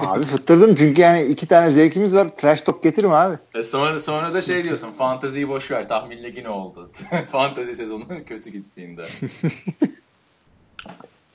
abi 0.00 0.24
fıttırdım 0.24 0.74
çünkü 0.74 1.00
yani 1.00 1.22
iki 1.22 1.46
tane 1.46 1.72
zevkimiz 1.72 2.14
var. 2.14 2.36
Trash 2.36 2.60
talk 2.60 2.82
getirme 2.82 3.14
abi. 3.14 3.38
E 3.54 3.62
sonra, 3.62 4.00
sonra 4.00 4.34
da 4.34 4.42
şey 4.42 4.64
diyorsun. 4.64 4.92
Fanteziyi 4.92 5.48
boş 5.48 5.70
ver. 5.70 5.88
Tahmin 5.88 6.22
ligi 6.22 6.44
ne 6.44 6.48
oldu? 6.48 6.90
Fantezi 7.32 7.74
sezonu 7.74 8.06
kötü 8.26 8.50
gittiğinde. 8.50 9.02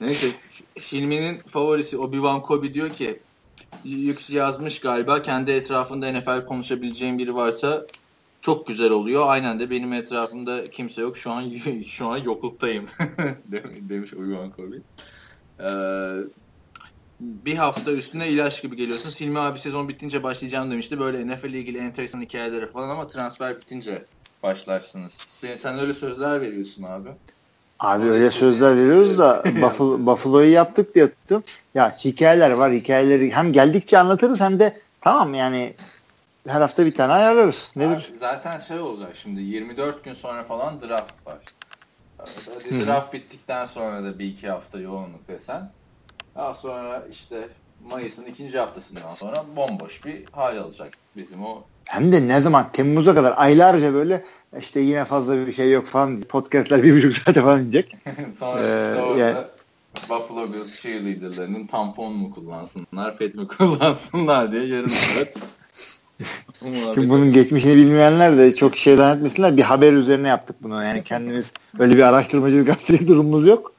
Neyse. 0.01 0.27
Hilmi'nin 0.91 1.37
favorisi 1.37 1.97
Obi-Wan 1.97 2.41
Kobe 2.41 2.73
diyor 2.73 2.89
ki 2.89 3.19
Yüks 3.83 4.29
yazmış 4.29 4.79
galiba. 4.79 5.21
Kendi 5.21 5.51
etrafında 5.51 6.11
NFL 6.11 6.45
konuşabileceğim 6.45 7.17
biri 7.17 7.35
varsa 7.35 7.85
çok 8.41 8.67
güzel 8.67 8.91
oluyor. 8.91 9.23
Aynen 9.27 9.59
de 9.59 9.69
benim 9.69 9.93
etrafımda 9.93 10.63
kimse 10.63 11.01
yok. 11.01 11.17
Şu 11.17 11.31
an 11.31 11.51
şu 11.87 12.07
an 12.07 12.17
yokluktayım 12.17 12.85
demiş 13.89 14.13
Uyuan 14.13 14.51
Kobi. 14.51 14.81
Ee, 15.59 15.67
bir 17.19 17.55
hafta 17.55 17.91
üstüne 17.91 18.29
ilaç 18.29 18.61
gibi 18.61 18.75
geliyorsun. 18.75 19.09
Silmi 19.09 19.39
abi 19.39 19.59
sezon 19.59 19.89
bitince 19.89 20.23
başlayacağım 20.23 20.71
demişti. 20.71 20.99
Böyle 20.99 21.27
NFL 21.27 21.45
ile 21.45 21.59
ilgili 21.59 21.77
enteresan 21.77 22.21
hikayeleri 22.21 22.71
falan 22.71 22.89
ama 22.89 23.07
transfer 23.07 23.55
bitince 23.55 24.03
başlarsınız. 24.43 25.11
Sen, 25.11 25.55
sen 25.55 25.79
öyle 25.79 25.93
sözler 25.93 26.41
veriyorsun 26.41 26.83
abi. 26.83 27.09
Abi 27.79 28.05
öyle 28.05 28.31
sözler 28.31 28.75
veriyoruz 28.77 29.19
da 29.19 29.43
Buffalo, 29.61 30.05
Buffalo'yu 30.05 30.51
yaptık 30.51 30.95
diye 30.95 31.09
tuttum. 31.09 31.43
Ya 31.75 31.97
hikayeler 31.97 32.51
var. 32.51 32.73
Hikayeleri 32.73 33.31
hem 33.31 33.53
geldikçe 33.53 33.97
anlatırız 33.97 34.41
hem 34.41 34.59
de 34.59 34.79
tamam 35.01 35.33
yani 35.33 35.73
her 36.49 36.61
hafta 36.61 36.85
bir 36.85 36.93
tane 36.93 37.13
ayarlarız. 37.13 37.73
Nedir? 37.75 38.09
Abi 38.11 38.17
zaten 38.17 38.59
şey 38.59 38.79
olacak 38.79 39.11
şimdi 39.13 39.41
24 39.41 40.03
gün 40.03 40.13
sonra 40.13 40.43
falan 40.43 40.81
draft 40.81 41.27
var. 41.27 41.37
Hadi 42.17 42.85
draft 42.85 43.13
bittikten 43.13 43.65
sonra 43.65 44.03
da 44.03 44.19
bir 44.19 44.25
iki 44.25 44.49
hafta 44.49 44.79
yoğunluk 44.79 45.27
desen. 45.27 45.71
Daha 46.35 46.53
sonra 46.53 47.03
işte 47.11 47.47
Mayıs'ın 47.89 48.25
ikinci 48.25 48.59
haftasından 48.59 49.15
sonra 49.15 49.35
bomboş 49.55 50.05
bir 50.05 50.25
hal 50.31 50.57
alacak 50.57 50.93
bizim 51.17 51.45
o. 51.45 51.63
Hem 51.85 52.11
de 52.11 52.27
ne 52.27 52.41
zaman 52.41 52.71
Temmuz'a 52.71 53.15
kadar 53.15 53.33
aylarca 53.37 53.93
böyle 53.93 54.25
işte 54.59 54.79
yine 54.79 55.05
fazla 55.05 55.47
bir 55.47 55.53
şey 55.53 55.71
yok 55.71 55.87
falan 55.87 56.21
podcastler 56.21 56.83
bir 56.83 56.97
buçuk 56.97 57.13
saate 57.13 57.41
falan 57.41 57.61
inecek. 57.61 57.97
sonra 58.39 58.63
ee, 58.63 58.89
işte 58.89 59.01
orada 59.01 59.19
yani... 59.19 59.37
Buffalo 60.09 60.53
Bills 60.53 60.81
cheerleaderlarının 60.81 61.67
tampon 61.67 62.13
mu 62.13 62.31
kullansınlar, 62.31 63.17
pet 63.17 63.35
mi 63.35 63.47
kullansınlar 63.57 64.51
diye 64.51 64.65
yarım 64.65 64.89
saat. 64.89 65.33
Şimdi 66.59 67.09
bunun 67.09 67.31
geçmişini 67.31 67.75
bilmeyenler 67.75 68.37
de 68.37 68.55
çok 68.55 68.77
şey 68.77 68.95
zannetmesinler. 68.95 69.57
Bir 69.57 69.61
haber 69.61 69.93
üzerine 69.93 70.27
yaptık 70.27 70.55
bunu. 70.61 70.83
Yani 70.83 71.03
kendimiz 71.03 71.53
öyle 71.79 71.97
bir 71.97 72.03
araştırmacılık 72.03 72.67
yaptık 72.67 73.07
durumumuz 73.07 73.47
yok. 73.47 73.73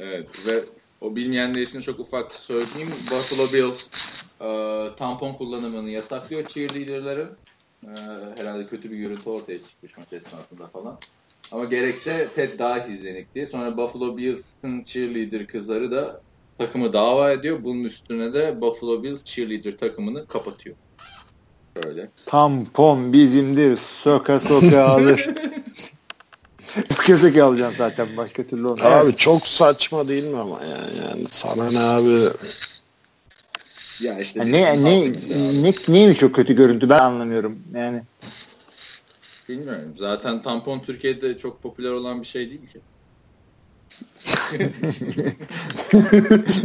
Evet 0.00 0.28
ve 0.46 0.64
o 1.00 1.16
bilmeyenler 1.16 1.60
için 1.60 1.80
çok 1.80 2.00
ufak 2.00 2.34
söyleyeyim. 2.34 2.88
Buffalo 3.10 3.52
Bills 3.52 3.88
e, 4.40 4.48
tampon 4.98 5.32
kullanımını 5.32 5.90
yasaklıyor 5.90 6.46
cheerleaderların. 6.46 7.30
E, 7.84 7.90
herhalde 8.36 8.66
kötü 8.66 8.90
bir 8.90 8.96
görüntü 8.96 9.30
ortaya 9.30 9.58
çıkmış 9.58 9.98
maç 9.98 10.12
esnasında 10.12 10.66
falan. 10.66 10.98
Ama 11.52 11.64
gerekçe 11.64 12.28
pet 12.34 12.58
daha 12.58 12.88
hijyenik 12.88 13.34
diye. 13.34 13.46
Sonra 13.46 13.76
Buffalo 13.76 14.16
Bills'ın 14.16 14.84
cheerleader 14.84 15.46
kızları 15.46 15.90
da 15.90 16.20
takımı 16.58 16.92
dava 16.92 17.30
ediyor. 17.30 17.64
Bunun 17.64 17.84
üstüne 17.84 18.32
de 18.32 18.60
Buffalo 18.60 19.02
Bills 19.02 19.24
cheerleader 19.24 19.76
takımını 19.76 20.26
kapatıyor. 20.26 20.76
Böyle. 21.84 22.08
Tampon 22.26 23.12
bizimdir. 23.12 23.76
Soka 23.76 24.40
soka 24.40 24.84
alır. 24.84 25.28
Söke 26.88 27.16
söke 27.16 27.42
alacaksın 27.42 27.78
zaten 27.78 28.16
başka 28.16 28.46
türlü 28.46 28.66
onu. 28.66 28.84
Abi 28.84 29.04
evet. 29.04 29.18
çok 29.18 29.46
saçma 29.46 30.08
değil 30.08 30.24
mi 30.24 30.38
ama 30.38 30.60
yani, 30.62 31.06
yani 31.06 31.26
sana 31.30 31.70
ne 31.70 31.80
abi 31.80 32.30
ya 34.00 34.20
işte 34.20 34.40
yani 34.40 34.52
ne 34.52 34.84
ne 34.84 35.12
ne 35.62 35.74
neymiş 35.88 36.18
çok 36.18 36.34
kötü 36.34 36.56
görüntü 36.56 36.88
ben 36.88 36.98
anlamıyorum 36.98 37.58
yani. 37.74 38.02
Bilmiyorum. 39.48 39.94
Zaten 39.98 40.42
tampon 40.42 40.80
Türkiye'de 40.80 41.38
çok 41.38 41.62
popüler 41.62 41.90
olan 41.90 42.20
bir 42.20 42.26
şey 42.26 42.50
değil 42.50 42.68
ki. 42.72 42.80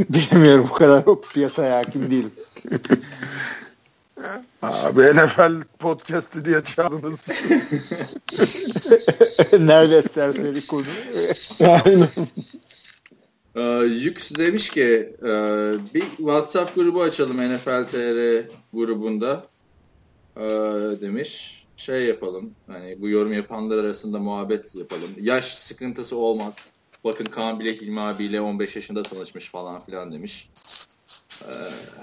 Bilmiyorum 0.09 0.67
bu 0.69 0.73
kadar 0.73 1.03
piyasaya 1.33 1.77
hakim 1.77 2.11
değilim. 2.11 2.31
Abi 4.61 5.01
NFL 5.01 5.63
podcast'i 5.79 6.45
diye 6.45 6.63
çağırdınız. 6.63 7.29
Nerede 9.59 10.01
serseri 10.01 10.67
konu? 10.67 10.85
Aynen. 11.59 12.07
Ee, 13.55 13.61
Yük 13.85 14.29
demiş 14.37 14.69
ki 14.69 15.15
e, 15.23 15.27
bir 15.93 16.03
WhatsApp 16.17 16.75
grubu 16.75 17.01
açalım 17.01 17.37
NFL 17.37 17.87
TR 17.87 18.43
grubunda 18.73 19.45
e, 20.37 20.41
demiş. 21.01 21.61
Şey 21.77 22.05
yapalım 22.05 22.51
hani 22.67 23.01
bu 23.01 23.09
yorum 23.09 23.33
yapanlar 23.33 23.83
arasında 23.83 24.19
muhabbet 24.19 24.75
yapalım. 24.75 25.11
Yaş 25.19 25.45
sıkıntısı 25.57 26.17
olmaz. 26.17 26.69
Bakın 27.03 27.25
Kaan 27.25 27.59
bile 27.59 27.73
Hilmi 27.73 28.01
abiyle 28.01 28.41
15 28.41 28.75
yaşında 28.75 29.03
tanışmış 29.03 29.49
falan 29.49 29.85
filan 29.85 30.11
demiş. 30.11 30.49
Ee, 31.49 31.53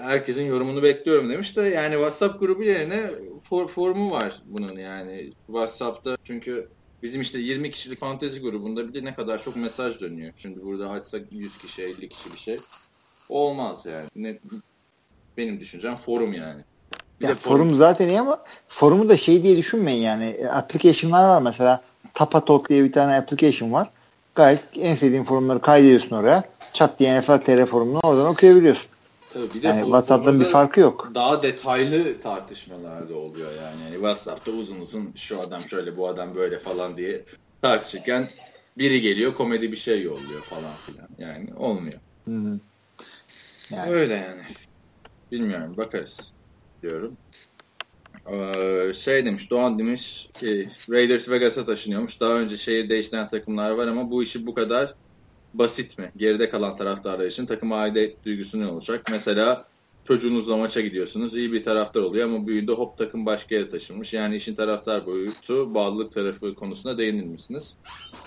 herkesin 0.03 0.43
yorumunu 0.43 0.83
bekliyorum 0.83 1.29
demiş 1.29 1.57
de 1.57 1.61
yani 1.61 1.93
WhatsApp 1.93 2.39
grubu 2.39 2.63
yerine 2.63 3.09
for, 3.43 3.67
formu 3.67 4.11
var 4.11 4.41
bunun 4.45 4.75
yani 4.75 5.33
WhatsApp'ta 5.47 6.17
çünkü 6.23 6.69
bizim 7.03 7.21
işte 7.21 7.39
20 7.39 7.71
kişilik 7.71 7.99
fantezi 7.99 8.41
grubunda 8.41 8.87
bir 8.87 8.93
de 8.93 9.05
ne 9.05 9.15
kadar 9.15 9.43
çok 9.43 9.55
mesaj 9.55 9.99
dönüyor. 9.99 10.33
Şimdi 10.37 10.63
burada 10.63 10.89
açsak 10.89 11.21
100 11.31 11.57
kişi 11.57 11.83
50 11.83 12.09
kişi 12.09 12.33
bir 12.33 12.37
şey 12.37 12.55
olmaz 13.29 13.85
yani. 13.85 14.07
Ne, 14.15 14.39
benim 15.37 15.59
düşüncem 15.59 15.95
forum 15.95 16.33
yani. 16.33 16.61
Bir 17.21 17.27
ya 17.27 17.35
forum, 17.35 17.57
forum 17.57 17.75
zaten 17.75 18.07
iyi 18.07 18.19
ama 18.19 18.43
forumu 18.67 19.09
da 19.09 19.17
şey 19.17 19.43
diye 19.43 19.57
düşünmeyin 19.57 20.01
yani. 20.01 20.25
E, 20.25 20.47
application'lar 20.47 21.29
var 21.29 21.41
mesela 21.41 21.81
Tapatalk 22.13 22.69
diye 22.69 22.83
bir 22.83 22.91
tane 22.91 23.15
application 23.15 23.71
var. 23.71 23.89
Gayet 24.35 24.59
en 24.75 24.95
sevdiğin 24.95 25.23
forumları 25.23 25.61
kaydediyorsun 25.61 26.15
oraya. 26.15 26.43
Chat 26.73 26.99
diye 26.99 27.19
NFL 27.19 27.37
TR 27.37 27.65
forumunu 27.65 27.99
oradan 28.03 28.27
okuyabiliyorsun. 28.27 28.87
Tabii 29.33 29.53
bir 29.53 29.63
de 29.63 29.67
yani 29.67 29.81
WhatsApp'tan 29.81 30.39
bir 30.39 30.45
farkı 30.45 30.79
yok. 30.79 31.11
Daha 31.15 31.43
detaylı 31.43 32.21
tartışmalar 32.21 33.09
da 33.09 33.15
oluyor 33.15 33.51
yani. 33.51 33.81
yani. 33.83 33.93
WhatsApp'ta 33.93 34.51
uzun 34.51 34.79
uzun 34.79 35.13
şu 35.15 35.41
adam 35.41 35.65
şöyle 35.65 35.97
bu 35.97 36.07
adam 36.07 36.35
böyle 36.35 36.59
falan 36.59 36.97
diye 36.97 37.25
tartışırken 37.61 38.29
biri 38.77 39.01
geliyor 39.01 39.35
komedi 39.35 39.71
bir 39.71 39.77
şey 39.77 40.01
yolluyor 40.01 40.41
falan 40.41 40.73
filan. 40.85 41.07
Yani 41.17 41.53
olmuyor. 41.57 41.99
Hı 42.25 42.35
hı. 42.35 42.59
Yani. 43.69 43.91
Öyle 43.91 44.13
yani. 44.13 44.41
Bilmiyorum 45.31 45.77
bakarız 45.77 46.33
diyorum. 46.81 47.17
Ee, 48.31 48.93
şey 48.93 49.25
demiş 49.25 49.51
Doğan 49.51 49.79
demiş 49.79 50.29
ki 50.39 50.69
Raiders 50.89 51.29
Vegas'a 51.29 51.65
taşınıyormuş. 51.65 52.19
Daha 52.19 52.33
önce 52.33 52.57
şehir 52.57 52.89
değiştiren 52.89 53.29
takımlar 53.29 53.71
var 53.71 53.87
ama 53.87 54.11
bu 54.11 54.23
işi 54.23 54.47
bu 54.47 54.53
kadar 54.53 54.95
basit 55.53 55.97
mi? 55.97 56.11
Geride 56.17 56.49
kalan 56.49 56.75
taraftarlar 56.75 57.25
için 57.25 57.45
takım 57.45 57.71
aidiyet 57.71 58.25
duygusu 58.25 58.59
ne 58.59 58.67
olacak? 58.67 59.01
Mesela 59.11 59.65
çocuğunuzla 60.09 60.57
maça 60.57 60.81
gidiyorsunuz. 60.81 61.35
iyi 61.35 61.51
bir 61.53 61.63
taraftar 61.63 62.01
oluyor 62.01 62.29
ama 62.29 62.47
büyüdü 62.47 62.71
hop 62.71 62.97
takım 62.97 63.25
başka 63.25 63.55
yere 63.55 63.69
taşınmış. 63.69 64.13
Yani 64.13 64.35
işin 64.35 64.55
taraftar 64.55 65.05
boyutu, 65.05 65.75
bağlılık 65.75 66.11
tarafı 66.11 66.55
konusunda 66.55 66.97
değinir 66.97 67.25
misiniz? 67.25 67.75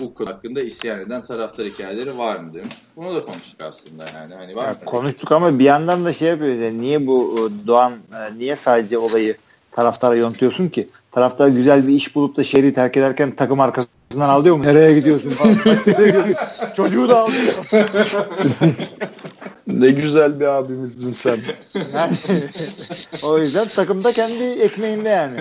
Bu 0.01 0.15
konu 0.15 0.29
hakkında 0.29 0.63
isyan 0.63 1.01
eden 1.01 1.25
taraftar 1.25 1.67
hikayeleri 1.67 2.19
var 2.19 2.37
mı 2.37 2.55
demiş. 2.55 2.75
Bunu 2.97 3.15
da 3.15 3.25
konuştuk 3.25 3.61
aslında 3.61 4.05
yani. 4.15 4.35
Hani 4.35 4.57
var 4.57 4.67
ya, 4.67 4.85
konuştuk 4.85 5.33
ama 5.33 5.59
bir 5.59 5.65
yandan 5.65 6.05
da 6.05 6.13
şey 6.13 6.29
yapıyoruz. 6.29 6.61
Yani 6.61 6.81
niye 6.81 7.07
bu 7.07 7.39
e, 7.39 7.67
Doğan 7.67 7.93
e, 7.93 8.39
niye 8.39 8.57
sadece 8.57 8.99
olayı 8.99 9.37
taraftara 9.71 10.15
yontuyorsun 10.15 10.69
ki? 10.69 10.89
Taraftar 11.13 11.49
güzel 11.49 11.89
bir 11.89 11.95
iş 11.95 12.15
bulup 12.15 12.37
da 12.37 12.45
şehri 12.45 12.73
terk 12.73 12.97
ederken 12.97 13.31
takım 13.31 13.61
arkası 13.61 13.89
Ağzından 14.13 14.29
alıyor 14.29 14.57
mu? 14.57 14.63
Nereye 14.63 14.95
gidiyorsun 14.95 15.31
falan. 15.31 15.59
Çocuğu 16.77 17.09
da 17.09 17.21
alıyor. 17.21 17.55
ne 19.67 19.91
güzel 19.91 20.41
bir 20.41 20.47
abimizdin 20.47 21.13
sen. 21.13 21.39
Yani, 21.95 22.17
o 23.23 23.39
yüzden 23.39 23.69
takımda 23.69 24.13
kendi 24.13 24.45
ekmeğinde 24.45 25.09
yani. 25.09 25.41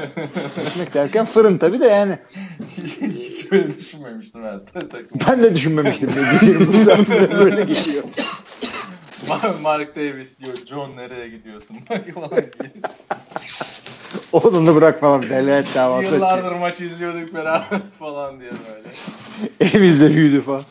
Ekmek 0.68 0.94
derken 0.94 1.26
fırın 1.26 1.58
tabi 1.58 1.80
de 1.80 1.86
yani. 1.88 2.18
Hiç 2.78 3.52
böyle 3.52 3.78
düşünmemiştim 3.80 4.44
ben. 4.44 4.62
Ben 5.28 5.44
de 5.44 5.56
düşünmemiştim. 5.56 6.10
Ne 6.10 6.32
diyeceğim 6.32 6.74
bu 6.74 6.78
saatte 6.78 7.40
böyle 7.40 7.64
geliyor. 7.64 8.04
Mark 9.62 9.96
Davis 9.96 10.40
diyor 10.40 10.58
John 10.66 10.98
nereye 10.98 11.30
gidiyorsun? 11.30 11.78
Oğlunu 14.32 14.76
bırak 14.76 15.00
falan 15.00 15.30
velayet 15.30 15.76
davası. 15.76 16.14
Yıllardır 16.14 16.52
maç 16.52 16.82
izliyorduk 16.82 17.34
beraber 17.34 17.82
falan 18.00 18.40
diye 18.40 18.52
böyle. 18.52 18.90
Elimizde 19.60 20.16
büyüdü 20.16 20.42
falan. 20.42 20.64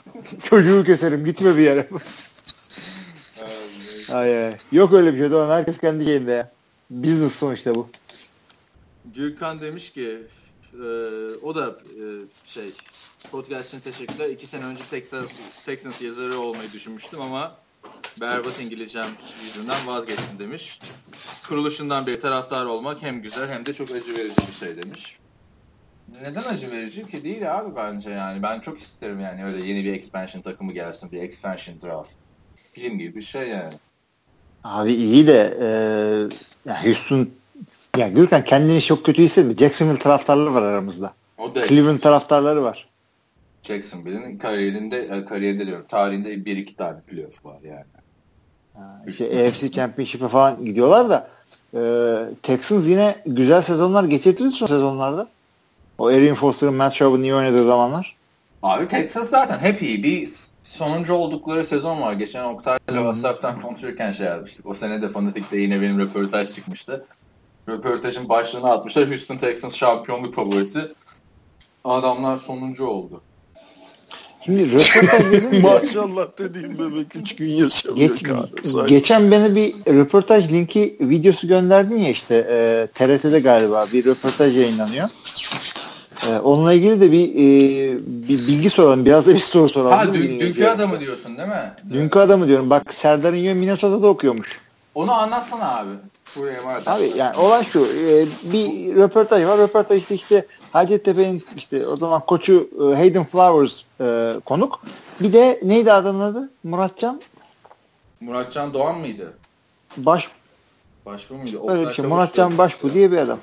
Çocuğu 0.45 0.85
keserim 0.85 1.25
gitme 1.25 1.57
bir 1.57 1.63
yere. 1.63 1.89
ay 4.09 4.47
ay. 4.47 4.55
Yok 4.73 4.93
öyle 4.93 5.15
bir 5.15 5.19
şey. 5.19 5.31
Doğan 5.31 5.51
herkes 5.51 5.79
kendi 5.79 6.05
şeyinde 6.05 6.33
ya. 6.33 6.53
Business 6.91 7.35
sonuçta 7.35 7.75
bu. 7.75 7.89
Gürkan 9.05 9.61
demiş 9.61 9.93
ki 9.93 10.19
e, 10.75 10.87
o 11.43 11.55
da 11.55 11.67
e, 11.69 12.05
şey 12.45 12.71
podcast 13.31 13.69
için 13.69 13.81
teşekkürler. 13.81 14.29
İki 14.29 14.47
sene 14.47 14.65
önce 14.65 14.83
Texas, 14.91 15.31
Texans 15.67 16.01
yazarı 16.01 16.39
olmayı 16.39 16.73
düşünmüştüm 16.73 17.21
ama 17.21 17.57
berbat 18.21 18.61
İngilizcem 18.61 19.07
yüzünden 19.45 19.87
vazgeçtim 19.87 20.39
demiş. 20.39 20.79
Kuruluşundan 21.49 22.07
bir 22.07 22.21
taraftar 22.21 22.65
olmak 22.65 23.03
hem 23.03 23.23
güzel 23.23 23.49
hem 23.51 23.67
de 23.67 23.75
çok 23.75 23.91
acı 23.91 24.13
verici 24.13 24.43
bir 24.49 24.67
şey 24.67 24.83
demiş. 24.83 25.17
Neden 26.23 26.43
acı 26.43 26.71
verici 26.71 27.09
ki 27.09 27.25
değil 27.25 27.59
abi 27.59 27.77
bence 27.77 28.11
yani. 28.11 28.43
Ben 28.43 28.61
çok 28.61 28.79
isterim 28.79 29.21
yani 29.21 29.45
öyle 29.45 29.67
yeni 29.67 29.85
bir 29.85 29.93
expansion 29.93 30.43
takımı 30.43 30.73
gelsin. 30.73 31.13
Bir 31.13 31.23
expansion 31.23 31.81
draft. 31.81 32.11
Film 32.73 32.99
gibi 32.99 33.15
bir 33.15 33.23
şey 33.23 33.49
yani. 33.49 33.73
Abi 34.65 34.93
iyi 34.93 35.27
de 35.27 35.59
e, 35.61 35.69
yani 36.69 36.87
Houston 36.87 37.31
Ya 37.97 38.09
Gürkan 38.09 38.45
kendini 38.45 38.83
çok 38.83 39.07
kötü 39.07 39.23
hissetme. 39.23 39.57
Jacksonville 39.57 39.99
taraftarları 39.99 40.55
var 40.55 40.63
aramızda. 40.63 41.15
O 41.39 41.55
da 41.55 41.67
Cleveland 41.67 42.01
taraftarları 42.01 42.63
var. 42.63 42.89
Jacksonville'in 43.71 44.39
kariyerinde 44.39 44.99
e, 44.99 45.25
kariyerinde 45.25 45.67
diyorum 45.67 45.87
tarihinde 45.89 46.45
bir 46.45 46.57
iki 46.57 46.77
tane 46.77 47.01
playoff 47.01 47.45
var 47.45 47.59
yani. 47.63 47.85
Ha, 48.75 49.03
işte 49.07 49.25
AFC 49.25 49.73
Championship'e 49.73 50.29
falan 50.29 50.65
gidiyorlar 50.65 51.11
da 51.11 51.29
e, 51.75 51.81
Texans 52.43 52.89
yine 52.89 53.17
güzel 53.27 53.63
sezonlar 53.63 54.05
geçirdi 54.05 54.51
son 54.51 54.67
sezonlarda. 54.67 55.29
O 55.99 56.11
Erin 56.11 56.35
Foster'ın 56.35 56.75
Matt 56.75 56.95
Schaub'un 56.95 57.23
iyi 57.23 57.35
oynadığı 57.35 57.65
zamanlar. 57.65 58.17
Abi 58.63 58.89
Texas 58.89 59.31
zaten 59.31 59.59
hep 59.59 59.83
iyi. 59.83 60.03
Bir 60.03 60.29
sonuncu 60.63 61.15
oldukları 61.15 61.65
sezon 61.65 62.01
var. 62.01 62.13
Geçen 62.13 62.45
Oktay'la 62.45 62.79
WhatsApp'tan 62.87 63.61
konuşurken 63.61 64.11
şey 64.11 64.27
yapmıştık. 64.27 64.67
O 64.67 64.75
sene 64.75 65.03
de 65.03 65.09
Fanatik'te 65.09 65.57
yine 65.57 65.81
benim 65.81 65.99
röportaj 65.99 66.55
çıkmıştı. 66.55 67.07
Röportajın 67.69 68.29
başlığını 68.29 68.71
atmışlar. 68.71 69.09
Houston 69.09 69.37
Texans 69.37 69.77
şampiyonluk 69.77 70.35
favorisi. 70.35 70.93
Adamlar 71.85 72.39
sonuncu 72.39 72.87
oldu. 72.87 73.23
Şimdi 74.45 74.73
röportaj 74.73 75.33
dedim 75.33 75.63
Maşallah 75.63 76.27
dediğim 76.39 76.79
bebek 76.79 77.17
3 77.17 77.37
gün 77.37 77.49
yaşamıyor. 77.49 78.09
Geç, 78.09 78.25
geçen 78.87 79.31
bana 79.31 79.55
bir 79.55 79.75
röportaj 79.75 80.53
linki 80.53 80.97
videosu 81.01 81.49
gönderdin 81.49 81.99
ya 81.99 82.11
işte 82.11 82.35
e, 82.51 82.87
TRT'de 82.95 83.41
galiba 83.41 83.87
bir 83.93 84.05
röportaj 84.05 84.59
yayınlanıyor. 84.59 85.09
E, 86.29 86.39
onunla 86.39 86.73
ilgili 86.73 87.01
de 87.01 87.13
bir, 87.13 87.29
e, 87.29 87.99
bir 88.29 88.39
bilgi 88.47 88.71
soralım. 88.71 89.05
Biraz 89.05 89.27
da 89.27 89.35
bir 89.35 89.39
soru 89.39 89.69
soralım. 89.69 89.99
Ha 89.99 90.15
dün, 90.15 90.41
dünkü 90.41 90.67
adamı 90.67 91.01
diyorsun 91.01 91.39
değil 91.39 91.49
mi? 91.49 91.73
Dünkü 91.91 92.19
adamı 92.19 92.49
diyorum. 92.49 92.71
Bak 92.71 92.95
Serdar'ın 92.95 93.37
yön 93.37 93.57
Minnesota'da 93.57 94.07
okuyormuş. 94.07 94.61
Onu 94.95 95.13
anlatsana 95.13 95.77
abi. 95.79 95.91
Buraya 96.37 96.61
Abi 96.87 97.13
yani 97.17 97.37
olay 97.37 97.65
şu. 97.65 97.81
E, 97.81 98.27
bir 98.53 98.97
röportaj 98.97 99.45
var. 99.45 99.59
Röportajda 99.59 100.15
işte 100.15 100.47
Hacettepe'nin 100.73 101.45
işte 101.57 101.87
o 101.87 101.97
zaman 101.97 102.21
koçu 102.21 102.69
e, 102.81 102.97
Hayden 102.97 103.25
Flowers 103.25 103.83
e, 104.01 104.35
konuk. 104.45 104.83
Bir 105.21 105.33
de 105.33 105.61
neydi 105.63 105.93
adamın 105.93 106.21
adı? 106.21 106.51
Muratcan? 106.65 107.21
Muratcan 108.21 108.75
Doğan 108.75 108.99
mıydı? 108.99 109.33
Baş 109.97 110.29
Başbu 111.07 111.35
muydu? 111.35 111.63
Öyle 111.69 111.89
bir 111.89 111.95
şey. 111.95 112.05
Muratcan 112.05 112.59
Başbu 112.59 112.95
diye 112.95 113.13
bir 113.13 113.17
adam. 113.17 113.39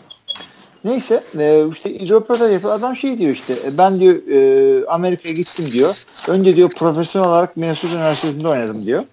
Neyse 0.83 1.23
e, 1.39 1.65
işte 1.71 1.89
röportaj 2.09 2.53
yapıyor. 2.53 2.73
Adam 2.73 2.95
şey 2.95 3.17
diyor 3.17 3.31
işte 3.31 3.53
e, 3.65 3.77
ben 3.77 3.99
diyor 3.99 4.15
e, 4.31 4.87
Amerika'ya 4.87 5.35
gittim 5.35 5.71
diyor. 5.71 5.95
Önce 6.27 6.55
diyor 6.55 6.69
profesyonel 6.69 7.29
olarak 7.29 7.57
Minnesota 7.57 7.95
Üniversitesi'nde 7.95 8.47
oynadım 8.47 8.85
diyor. 8.85 9.03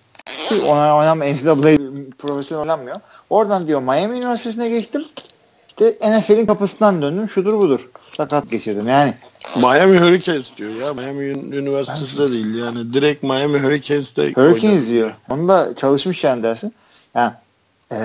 Ki 0.48 0.62
ona 0.62 0.96
oynam 0.96 1.20
NCAA 1.20 1.76
profesyonel 2.18 2.62
oynanmıyor. 2.62 3.00
Oradan 3.30 3.66
diyor 3.66 3.82
Miami 3.82 4.18
Üniversitesi'ne 4.18 4.68
geçtim. 4.68 5.04
İşte 5.80 6.10
NFL'in 6.10 6.46
kapısından 6.46 7.02
döndüm. 7.02 7.28
Şudur 7.28 7.58
budur. 7.58 7.90
Sakat 8.16 8.50
geçirdim. 8.50 8.88
Yani 8.88 9.14
Miami 9.56 9.98
Hurricanes 9.98 10.56
diyor 10.56 10.70
ya. 10.70 10.94
Miami 10.94 11.24
Üniversitesi 11.56 12.18
de 12.18 12.32
değil 12.32 12.54
yani. 12.54 12.94
Direkt 12.94 13.22
Miami 13.22 13.58
Hurricanes'te 13.58 14.32
Hurricanes 14.32 14.88
diyor. 14.88 15.12
Onda 15.30 15.76
çalışmış 15.76 16.24
yani 16.24 16.42
dersin. 16.42 16.74
Yani 17.14 17.32
e, 17.92 17.98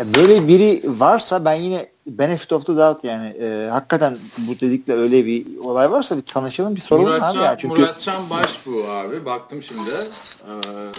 böyle 0.00 0.48
biri 0.48 0.82
varsa 0.84 1.44
ben 1.44 1.54
yine 1.54 1.86
benefit 2.06 2.52
of 2.52 2.66
the 2.66 2.76
doubt 2.76 3.04
yani 3.04 3.28
e, 3.28 3.68
hakikaten 3.70 4.18
bu 4.38 4.60
dedikle 4.60 4.92
öyle 4.92 5.26
bir 5.26 5.58
olay 5.58 5.90
varsa 5.90 6.16
bir 6.16 6.22
tanışalım 6.22 6.76
bir 6.76 6.80
soralım 6.80 7.08
Muratcan, 7.08 7.36
abi 7.36 7.44
ya. 7.44 7.58
Çünkü... 7.58 7.80
Muratcan 7.80 8.30
Baş 8.30 8.50
bu 8.66 8.84
abi. 8.84 9.24
Baktım 9.24 9.62
şimdi. 9.62 9.90
Ee, 9.90 10.52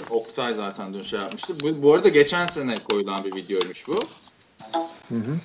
Oktay 0.09 0.53
zaten 0.53 0.93
dün 0.93 1.01
şey 1.01 1.19
yapmıştı. 1.19 1.53
Bu, 1.64 1.83
bu 1.83 1.93
arada 1.93 2.09
geçen 2.09 2.48
sene 2.48 2.75
koyulan 2.90 3.23
bir 3.23 3.35
videoymuş 3.35 3.88
bu. 3.88 3.99
Hı 5.09 5.15
hı. 5.15 5.38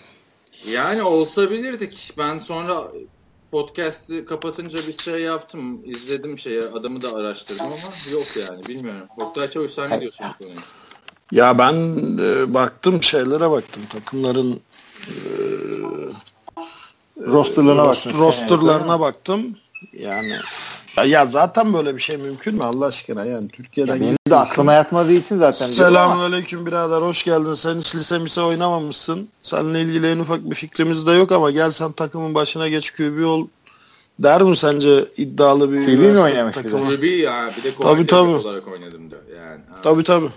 Yani 0.71 1.03
olsa 1.03 1.51
bilirdik. 1.51 2.13
Ben 2.19 2.39
sonra 2.39 2.83
podcast'i 3.51 4.25
kapatınca 4.25 4.79
bir 4.79 4.99
şey 4.99 5.21
yaptım. 5.23 5.81
izledim 5.85 6.39
şeyi. 6.39 6.63
Adamı 6.63 7.03
da 7.03 7.13
araştırdım 7.13 7.67
ama 7.67 8.13
yok 8.13 8.27
yani. 8.37 8.67
Bilmiyorum. 8.67 9.09
Oktay 9.19 9.51
Çavuş 9.51 9.73
sen 9.73 9.91
ne 9.91 10.01
diyorsun 10.01 10.27
bu 10.35 10.45
konuya? 10.45 10.61
Ya 11.33 11.59
ben 11.59 11.75
e, 12.19 12.55
baktım 12.55 13.03
şeylere 13.03 13.51
baktım. 13.51 13.83
Takımların 13.93 14.61
e, 15.09 15.15
rosterlarına 17.19 17.85
baktım. 17.85 18.13
Rosterlarına 18.19 19.01
baktım. 19.01 19.57
Yani 19.93 20.37
ya, 20.97 21.05
ya 21.05 21.27
zaten 21.27 21.75
böyle 21.75 21.97
bir 21.97 22.01
şey 22.01 22.17
mümkün 22.17 22.55
mü 22.55 22.65
Allah 22.65 22.87
aşkına 22.87 23.25
yani 23.25 23.49
Türkiye'den 23.49 23.95
ya 23.95 24.01
benim 24.01 24.17
de 24.31 24.37
aklıma 24.37 24.73
yatmadığı 24.73 25.13
için 25.13 25.37
zaten 25.37 25.71
Selamünaleyküm 25.73 26.67
birader 26.67 27.03
hoş 27.03 27.25
geldin. 27.25 27.55
Sen 27.55 27.79
hiç 27.79 27.95
lise 27.95 28.19
mise 28.19 28.41
oynamamışsın. 28.41 29.29
Seninle 29.43 29.81
ilgili 29.81 30.11
en 30.11 30.19
ufak 30.19 30.51
bir 30.51 30.55
fikrimiz 30.55 31.07
de 31.07 31.13
yok 31.13 31.33
ama 31.33 31.51
gel 31.51 31.71
sen 31.71 31.93
takımın 31.93 32.35
başına 32.35 32.69
geç 32.69 32.91
QB 32.91 33.27
ol 33.27 33.47
der 34.19 34.43
mi 34.43 34.57
sence 34.57 35.05
iddialı 35.17 35.73
bir 35.73 35.87
QB 35.87 36.15
mi 36.15 36.21
oynamış 36.21 36.55
takımı? 36.55 36.97
QB 36.97 37.05
ya 37.05 37.51
bir 37.57 37.65
de 37.65 37.75
tabii, 37.83 38.07
tabii. 38.07 38.31
olarak 38.31 38.69
oynadım 38.69 39.11
diyor 39.11 39.23
yani. 39.37 39.61
Tabii 39.83 40.05
tabii. 40.05 40.31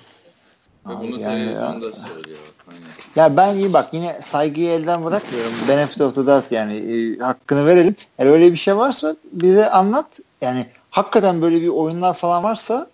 Ve 0.88 1.00
bunu 1.00 1.20
yani 1.20 1.22
televizyonda 1.22 1.86
ya. 1.86 1.92
söylüyor. 1.92 2.40
Aynen. 2.72 2.90
Ya 3.16 3.38
ben 3.38 3.56
iyi 3.56 3.74
bak 3.74 3.94
yine 3.94 4.20
saygıyı 4.24 4.70
elden 4.70 5.06
bırakmıyorum. 5.06 5.54
Benefit 5.68 6.02
of 6.02 6.16
the 6.16 6.28
doubt 6.28 6.52
yani 6.52 6.74
e, 6.74 7.20
hakkını 7.20 7.66
verelim. 7.66 7.96
Eğer 8.18 8.32
öyle 8.32 8.52
bir 8.52 8.58
şey 8.58 8.78
varsa 8.78 9.16
bize 9.32 9.70
anlat. 9.70 10.08
Yani 10.42 10.66
hakikaten 10.90 11.42
böyle 11.42 11.62
bir 11.62 11.68
oyunlar 11.68 12.14
falan 12.14 12.44
varsa 12.44 12.90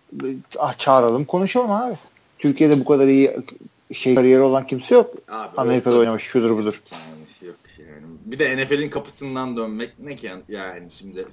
ah, 0.60 0.78
çağıralım 0.78 1.26
konuşalım 1.26 1.72
abi. 1.72 1.96
Türkiye'de 2.40 2.80
bu 2.80 2.86
kadar 2.86 3.08
iyi 3.08 3.38
şey 3.94 4.16
kariyeri 4.16 4.42
olan 4.42 4.68
kimse 4.68 4.96
yok. 4.96 5.14
Abi, 5.28 5.58
Amerika'da 5.58 5.96
oynamış 5.96 6.24
şudur 6.24 6.58
budur. 6.58 6.82
Yok 7.42 7.56
yani. 7.80 8.04
Bir 8.26 8.40
de 8.40 8.58
NFL'in 8.58 8.90
kapısından 8.90 9.58
dönmek 9.58 10.00
ne 10.00 10.16
ki 10.16 10.32
yani 10.50 10.92
şimdi 10.92 11.26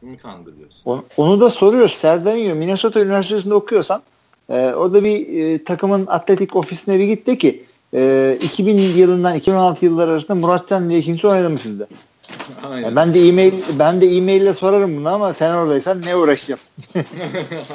kimi 0.00 0.18
kandırıyorsun? 0.18 0.90
Onu, 0.90 1.04
onu 1.16 1.40
da 1.40 1.50
soruyoruz. 1.50 1.92
Serdar 1.92 2.34
Yiyor. 2.34 2.56
Minnesota 2.56 3.00
Üniversitesi'nde 3.00 3.54
okuyorsan 3.54 4.02
e, 4.48 4.54
orada 4.54 5.04
bir 5.04 5.44
e, 5.44 5.64
takımın 5.64 6.06
atletik 6.06 6.56
ofisine 6.56 6.98
bir 6.98 7.04
git 7.04 7.26
de 7.26 7.38
ki 7.38 7.64
e, 7.94 8.38
2000 8.42 8.78
yılından 8.78 9.34
2016 9.36 9.84
yılları 9.84 10.10
arasında 10.10 10.34
Muratcan 10.34 10.90
diye 10.90 11.00
kimse 11.00 11.28
oynadı 11.28 11.50
mı 11.50 11.58
sizde? 11.58 11.86
Aynen. 12.72 12.96
ben 12.96 13.14
de 13.14 13.28
e-mail 13.28 13.54
ben 13.78 14.00
de 14.00 14.06
e-maille 14.06 14.54
sorarım 14.54 14.96
bunu 14.96 15.08
ama 15.08 15.32
sen 15.32 15.54
oradaysan 15.54 16.02
ne 16.02 16.16
uğraşacağım? 16.16 16.60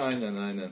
aynen 0.05 0.35
aynen. 0.35 0.71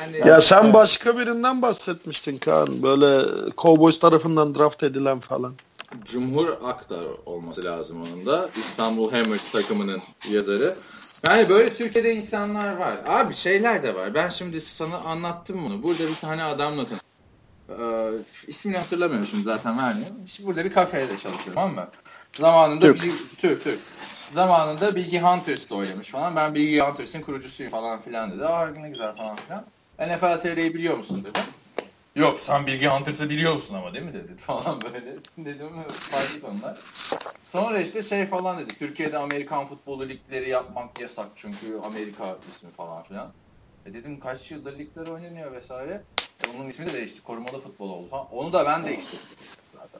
Yani, 0.00 0.28
ya 0.28 0.40
sen 0.40 0.72
başka 0.72 1.18
birinden 1.18 1.62
bahsetmiştin 1.62 2.36
Kaan. 2.36 2.82
Böyle 2.82 3.28
Cowboys 3.58 3.98
tarafından 3.98 4.54
draft 4.54 4.82
edilen 4.82 5.20
falan. 5.20 5.54
Cumhur 6.04 6.48
Aktar 6.64 7.04
olması 7.26 7.64
lazım 7.64 8.02
onun 8.02 8.26
da. 8.26 8.48
İstanbul 8.56 9.10
Hammers 9.10 9.50
takımının 9.50 10.02
yazarı. 10.30 10.74
Yani 11.28 11.48
böyle 11.48 11.74
Türkiye'de 11.74 12.14
insanlar 12.14 12.76
var. 12.76 12.96
Abi 13.06 13.34
şeyler 13.34 13.82
de 13.82 13.94
var. 13.94 14.14
Ben 14.14 14.28
şimdi 14.28 14.60
sana 14.60 14.96
anlattım 14.96 15.64
bunu. 15.64 15.82
Burada 15.82 16.08
bir 16.08 16.14
tane 16.14 16.42
adamla 16.42 16.84
ee, 17.68 18.10
ismini 18.46 18.78
hatırlamıyorum 18.78 19.26
şimdi 19.26 19.42
zaten 19.42 19.78
vermiyorum. 19.78 20.16
İşte 20.26 20.46
burada 20.46 20.64
bir 20.64 20.72
kafede 20.72 21.16
çalışıyorum 21.16 21.54
tamam 21.54 21.74
mı? 21.74 21.88
Zamanında 22.38 22.80
Türk. 22.80 23.02
Bir, 23.02 23.12
Türk, 23.38 23.64
Türk. 23.64 23.80
Zamanında 24.34 24.94
Bilgi 24.94 25.20
Hunters'da 25.20 25.74
oynamış 25.74 26.08
falan. 26.08 26.36
Ben 26.36 26.54
Bilgi 26.54 26.80
Hunters'ın 26.80 27.20
kurucusuyum 27.20 27.72
falan 27.72 28.00
filan 28.00 28.30
dedi. 28.32 28.46
Aa 28.46 28.66
ne 28.66 28.88
güzel 28.88 29.16
falan 29.16 29.36
filan. 29.36 29.66
NFL 30.00 30.40
TR'yi 30.40 30.74
biliyor 30.74 30.96
musun 30.96 31.24
dedim. 31.24 31.42
Yok 32.16 32.40
sen 32.40 32.66
Bilgi 32.66 32.88
Hunters'ı 32.88 33.30
biliyor 33.30 33.54
musun 33.54 33.74
ama 33.74 33.94
değil 33.94 34.04
mi 34.04 34.14
dedi 34.14 34.36
falan 34.38 34.82
böyle. 34.82 35.16
Dedim 35.38 35.70
farklı 35.88 36.48
onlar. 36.48 36.74
Sonra 37.42 37.80
işte 37.80 38.02
şey 38.02 38.26
falan 38.26 38.58
dedi. 38.58 38.74
Türkiye'de 38.74 39.18
Amerikan 39.18 39.64
futbolu 39.64 40.08
ligleri 40.08 40.48
yapmak 40.48 41.00
yasak 41.00 41.26
çünkü 41.34 41.80
Amerika 41.84 42.36
ismi 42.48 42.70
falan 42.70 43.02
filan. 43.02 43.32
E 43.86 43.94
dedim 43.94 44.20
kaç 44.20 44.50
yıldır 44.50 44.78
ligler 44.78 45.06
oynanıyor 45.06 45.52
vesaire. 45.52 46.02
E 46.44 46.56
onun 46.56 46.68
ismi 46.68 46.86
de 46.86 46.92
değişti. 46.92 47.22
Korumalı 47.22 47.58
futbol 47.58 47.90
oldu 47.90 48.08
falan. 48.08 48.26
Onu 48.32 48.52
da 48.52 48.66
ben 48.66 48.84
değiştirdim 48.84 49.26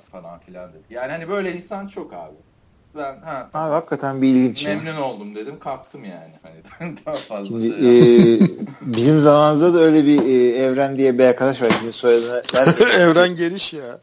falan 0.01 0.39
filan 0.39 0.69
dedi. 0.73 0.83
Yani 0.91 1.13
hani 1.13 1.29
böyle 1.29 1.57
insan 1.57 1.87
çok 1.87 2.13
abi. 2.13 2.37
Ben 2.97 3.21
ha 3.21 3.49
abi 3.55 3.73
hakikaten 3.73 4.23
bir 4.23 4.29
ilginç. 4.29 4.65
Memnun 4.65 4.95
ya. 4.95 5.05
oldum 5.05 5.35
dedim. 5.35 5.59
Kalktım 5.59 6.05
yani. 6.05 6.33
Hani 6.79 6.95
daha 7.07 7.15
fazla 7.15 7.59
Şimdi, 7.59 7.81
şey 7.81 8.35
e, 8.35 8.41
bizim 8.81 9.21
zamanımızda 9.21 9.75
da 9.75 9.81
öyle 9.81 10.07
bir 10.07 10.23
e, 10.23 10.57
Evren 10.57 10.97
diye 10.99 11.19
bir 11.19 11.25
arkadaş 11.25 11.63
var. 11.63 11.71
Şimdi 11.79 11.93
soyadını 11.93 12.43
Evren 12.99 13.37
geniş 13.37 13.73
ya. 13.73 14.01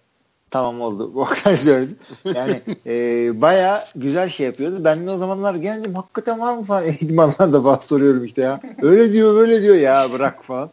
Tamam 0.53 0.81
oldu. 0.81 1.15
Bu 1.15 1.25
kadar 1.25 1.55
söyledim. 1.55 1.97
Yani 2.25 2.61
e, 2.85 3.41
baya 3.41 3.83
güzel 3.95 4.29
şey 4.29 4.45
yapıyordu. 4.45 4.83
Ben 4.83 5.07
de 5.07 5.11
o 5.11 5.17
zamanlar 5.17 5.55
gencim 5.55 5.95
hakikaten 5.95 6.39
var 6.39 6.57
mı 6.57 6.63
falan 6.63 6.83
idmanlarda 7.01 7.61
falan 7.61 7.79
soruyorum 7.79 8.25
işte 8.25 8.41
ya. 8.41 8.61
Öyle 8.81 9.13
diyor 9.13 9.35
böyle 9.35 9.61
diyor 9.61 9.75
ya 9.75 10.11
bırak 10.11 10.43
falan. 10.43 10.69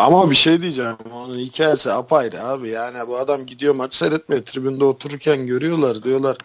Ama 0.00 0.30
bir 0.30 0.36
şey 0.36 0.62
diyeceğim. 0.62 0.96
Onun 1.14 1.38
hikayesi 1.38 1.92
apayrı 1.92 2.44
abi. 2.44 2.68
Yani 2.68 3.08
bu 3.08 3.18
adam 3.18 3.46
gidiyor 3.46 3.74
maç 3.74 3.94
seyretmiyor. 3.94 4.42
Tribünde 4.42 4.84
otururken 4.84 5.46
görüyorlar. 5.46 6.02
Diyorlar 6.02 6.36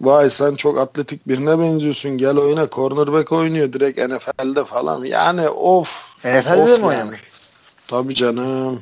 vay 0.00 0.30
sen 0.30 0.54
çok 0.54 0.78
atletik 0.78 1.28
birine 1.28 1.58
benziyorsun. 1.58 2.18
Gel 2.18 2.38
oyna. 2.38 2.68
Cornerback 2.68 3.32
oynuyor 3.32 3.72
direkt 3.72 3.98
NFL'de 3.98 4.64
falan. 4.64 5.04
Yani 5.04 5.48
of. 5.48 6.16
NFL'de 6.24 6.72
of 6.72 6.80
mi 6.80 6.86
oynamış? 6.86 7.20
Tabii 7.88 8.14
canım. 8.14 8.80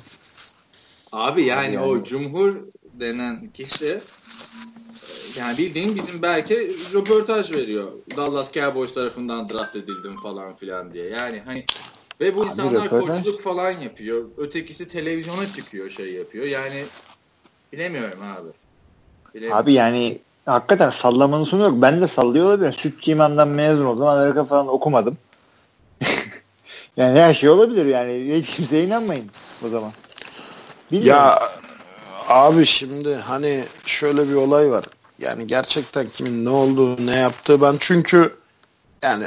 Abi 1.12 1.44
yani, 1.44 1.74
yani 1.74 1.86
o 1.86 2.04
Cumhur 2.04 2.56
denen 3.00 3.50
kişi 3.54 3.98
yani 5.38 5.58
bildiğin 5.58 5.94
bizim 5.94 6.22
belki 6.22 6.54
röportaj 6.94 7.52
veriyor. 7.52 7.92
Dallas 8.16 8.52
Cowboys 8.52 8.94
tarafından 8.94 9.48
draft 9.48 9.76
edildim 9.76 10.16
falan 10.22 10.54
filan 10.54 10.94
diye. 10.94 11.08
Yani 11.08 11.42
hani 11.46 11.64
ve 12.22 12.36
bu 12.36 12.42
Abi 12.42 12.48
insanlar 12.48 12.88
koçluk 12.88 13.40
falan 13.40 13.70
yapıyor. 13.70 14.24
Ötekisi 14.36 14.88
televizyona 14.88 15.46
çıkıyor 15.46 15.90
şey 15.90 16.12
yapıyor. 16.12 16.46
Yani 16.46 16.84
bilemiyorum 17.72 18.18
abi. 18.22 18.48
Bilemiyorum. 19.34 19.62
Abi 19.62 19.72
yani 19.72 20.18
hakikaten 20.46 20.90
sallamanın 20.90 21.44
sonu 21.44 21.62
yok. 21.62 21.74
Ben 21.76 22.02
de 22.02 22.08
sallıyor 22.08 22.46
olabilirim. 22.46 22.72
Sütçü 22.72 23.10
imamdan 23.10 23.48
mezun 23.48 23.84
oldum. 23.84 24.06
Amerika 24.06 24.44
falan 24.44 24.68
okumadım. 24.68 25.18
yani 26.96 27.20
her 27.20 27.34
şey 27.34 27.48
olabilir 27.48 27.86
yani. 27.86 28.34
Hiç 28.36 28.56
kimseye 28.56 28.84
inanmayın 28.84 29.30
o 29.66 29.68
zaman. 29.68 29.92
Bilmiyorum. 30.92 31.20
Ya 31.20 31.38
abi 32.28 32.66
şimdi 32.66 33.14
hani 33.14 33.64
şöyle 33.86 34.28
bir 34.28 34.34
olay 34.34 34.70
var. 34.70 34.84
Yani 35.18 35.46
gerçekten 35.46 36.08
kimin 36.08 36.44
ne 36.44 36.50
olduğu, 36.50 37.06
ne 37.06 37.16
yaptığı 37.16 37.60
ben 37.60 37.74
çünkü 37.80 38.41
yani 39.02 39.24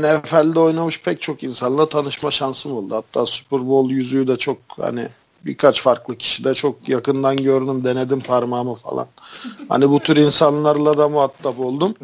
NFL'de 0.00 0.60
oynamış 0.60 1.02
pek 1.02 1.22
çok 1.22 1.42
insanla 1.42 1.86
tanışma 1.86 2.30
şansım 2.30 2.72
oldu. 2.72 2.94
Hatta 2.94 3.26
Super 3.26 3.68
Bowl 3.68 3.90
yüzüğü 3.90 4.28
de 4.28 4.36
çok 4.36 4.58
hani 4.80 5.08
birkaç 5.44 5.82
farklı 5.82 6.18
kişi 6.18 6.44
de 6.44 6.54
çok 6.54 6.88
yakından 6.88 7.36
gördüm, 7.36 7.84
denedim 7.84 8.20
parmağımı 8.20 8.74
falan. 8.74 9.06
Hani 9.68 9.90
bu 9.90 10.00
tür 10.00 10.16
insanlarla 10.16 10.98
da 10.98 11.08
muhatap 11.08 11.60
oldum. 11.60 11.94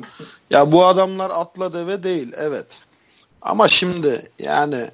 Ya 0.50 0.72
bu 0.72 0.86
adamlar 0.86 1.30
atla 1.30 1.72
deve 1.72 2.02
değil, 2.02 2.32
evet. 2.36 2.66
Ama 3.42 3.68
şimdi 3.68 4.30
yani 4.38 4.90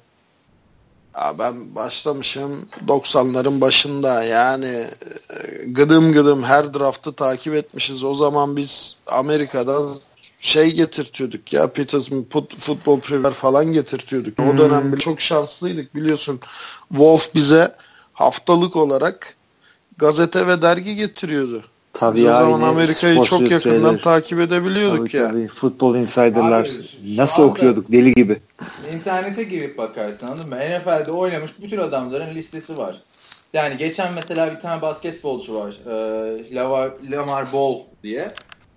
ya 1.15 1.35
ben 1.39 1.75
başlamışım 1.75 2.67
90'ların 2.87 3.61
başında 3.61 4.23
yani 4.23 4.85
gıdım 5.67 6.13
gıdım 6.13 6.43
her 6.43 6.73
draftı 6.73 7.13
takip 7.13 7.55
etmişiz. 7.55 8.03
O 8.03 8.15
zaman 8.15 8.55
biz 8.55 8.95
Amerika'dan 9.07 9.95
şey 10.45 10.73
getirtiyorduk 10.73 11.53
ya 11.53 11.67
Peterson 11.67 12.23
put, 12.23 12.59
futbol 12.59 12.99
premier 12.99 13.33
falan 13.33 13.65
getirtiyorduk. 13.65 14.37
Hmm. 14.37 14.49
O 14.49 14.57
dönem 14.57 14.97
çok 14.97 15.21
şanslıydık 15.21 15.95
biliyorsun. 15.95 16.39
Wolf 16.89 17.35
bize 17.35 17.75
haftalık 18.13 18.75
olarak 18.75 19.35
gazete 19.97 20.47
ve 20.47 20.61
dergi 20.61 20.95
getiriyordu. 20.95 21.63
Tabii 21.93 22.21
o 22.21 22.25
zaman 22.25 22.61
Amerika'yı 22.61 23.23
çok 23.23 23.41
yakından 23.51 23.59
şeyler. 23.59 24.03
takip 24.03 24.39
edebiliyorduk 24.39 25.11
tabii, 25.11 25.17
ya. 25.17 25.29
Tabii. 25.29 25.47
Futbol 25.47 25.95
insider'lar 25.95 26.61
abi, 26.61 27.17
nasıl 27.17 27.43
okuyorduk 27.43 27.91
deli 27.91 28.13
gibi. 28.13 28.39
İnternete 28.93 29.43
girip 29.43 29.77
bakarsın 29.77 30.27
anladın 30.27 30.49
mı? 30.49 30.55
NFL'de 30.55 31.11
oynamış 31.11 31.51
bütün 31.61 31.77
adamların 31.77 32.35
listesi 32.35 32.77
var. 32.77 33.01
Yani 33.53 33.77
geçen 33.77 34.13
mesela 34.15 34.55
bir 34.55 34.61
tane 34.61 34.81
basketbolcu 34.81 35.55
var. 35.55 35.75
E, 35.87 36.55
Lamar, 36.55 36.91
Lamar 37.11 37.53
Ball 37.53 37.75
diye. 38.03 38.31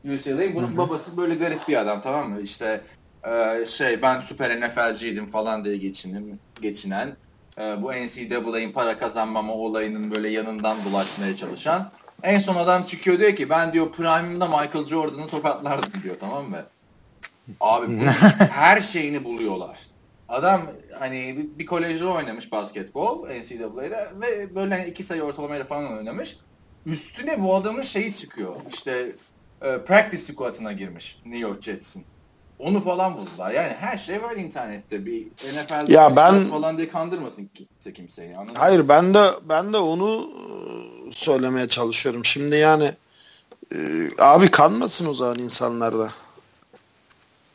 UCLA. 0.05 0.55
Bunun 0.55 0.69
Hı-hı. 0.69 0.77
babası 0.77 1.17
böyle 1.17 1.35
garip 1.35 1.69
bir 1.69 1.77
adam 1.77 2.01
tamam 2.01 2.31
mı? 2.31 2.41
İşte 2.41 2.81
e, 3.27 3.67
şey 3.67 4.03
ben 4.03 4.21
süper 4.21 4.61
NFL'ciydim 4.61 5.27
falan 5.27 5.65
diye 5.65 5.77
geçinin, 5.77 6.41
geçinen 6.63 7.17
e, 7.59 7.83
bu 7.83 7.93
NCAA'in 7.93 8.73
para 8.73 8.99
kazanmama 8.99 9.53
olayının 9.53 10.15
böyle 10.15 10.29
yanından 10.29 10.77
dolaşmaya 10.85 11.37
çalışan 11.37 11.93
en 12.23 12.39
son 12.39 12.57
adam 12.57 12.83
çıkıyor 12.83 13.19
diyor 13.19 13.37
ki 13.37 13.51
ben 13.51 13.73
diyor 13.73 13.93
prime'ımda 13.93 14.47
Michael 14.47 14.85
Jordan'ı 14.85 15.27
tokatlardım 15.27 16.03
diyor 16.03 16.17
tamam 16.21 16.51
mı? 16.51 16.65
Abi 17.61 18.07
her 18.53 18.81
şeyini 18.81 19.25
buluyorlar. 19.25 19.79
Adam 20.29 20.63
hani 20.99 21.37
bir, 21.39 21.59
bir 21.59 21.67
kolejde 21.67 22.05
oynamış 22.05 22.53
basketbol 22.53 23.29
NCAA'de 23.29 24.11
ve 24.21 24.55
böyle 24.55 24.87
iki 24.89 25.03
sayı 25.03 25.23
ortalamayla 25.23 25.65
falan 25.65 25.99
oynamış. 25.99 26.37
Üstüne 26.87 27.43
bu 27.43 27.57
adamın 27.57 27.83
şeyi 27.83 28.17
çıkıyor. 28.17 28.57
İşte 28.73 29.13
e, 29.63 29.79
practice 29.79 30.23
squad'ına 30.23 30.73
girmiş 30.73 31.19
New 31.25 31.39
York 31.39 31.63
Jets'in. 31.63 32.05
Onu 32.59 32.81
falan 32.81 33.17
buldular. 33.17 33.51
Yani 33.51 33.73
her 33.81 33.97
şey 33.97 34.23
var 34.23 34.37
internette. 34.37 35.07
Bir 35.07 35.27
NFL 35.27 35.91
ya 35.91 36.17
ben 36.17 36.41
falan 36.41 36.79
diye 36.79 36.89
kandırmasın 36.89 37.51
kimse 37.55 37.93
kimseyi. 37.93 38.37
Anladın 38.37 38.55
Hayır 38.55 38.81
mı? 38.81 38.89
ben 38.89 39.15
de 39.15 39.31
ben 39.49 39.73
de 39.73 39.77
onu 39.77 40.31
e, 40.31 41.13
söylemeye 41.13 41.69
çalışıyorum. 41.69 42.25
Şimdi 42.25 42.57
yani 42.57 42.93
e, 43.75 44.09
abi 44.19 44.51
kanmasın 44.51 45.07
o 45.07 45.15
zaman 45.15 45.39
insanlarda. 45.39 46.09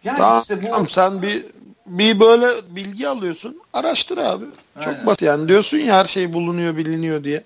Yani 0.03 0.17
tamam, 0.17 0.41
işte 0.41 0.64
bu... 0.64 0.67
tamam 0.67 0.90
sen 0.90 1.22
bir 1.22 1.45
bir 1.85 2.19
böyle 2.19 2.48
bilgi 2.69 3.09
alıyorsun. 3.09 3.61
Araştır 3.73 4.17
abi. 4.17 4.45
Aynen. 4.75 4.93
Çok 4.93 5.06
basit 5.06 5.22
yani 5.22 5.48
diyorsun 5.48 5.77
ya 5.77 5.95
her 5.95 6.06
şey 6.06 6.33
bulunuyor, 6.33 6.77
biliniyor 6.77 7.23
diye. 7.23 7.43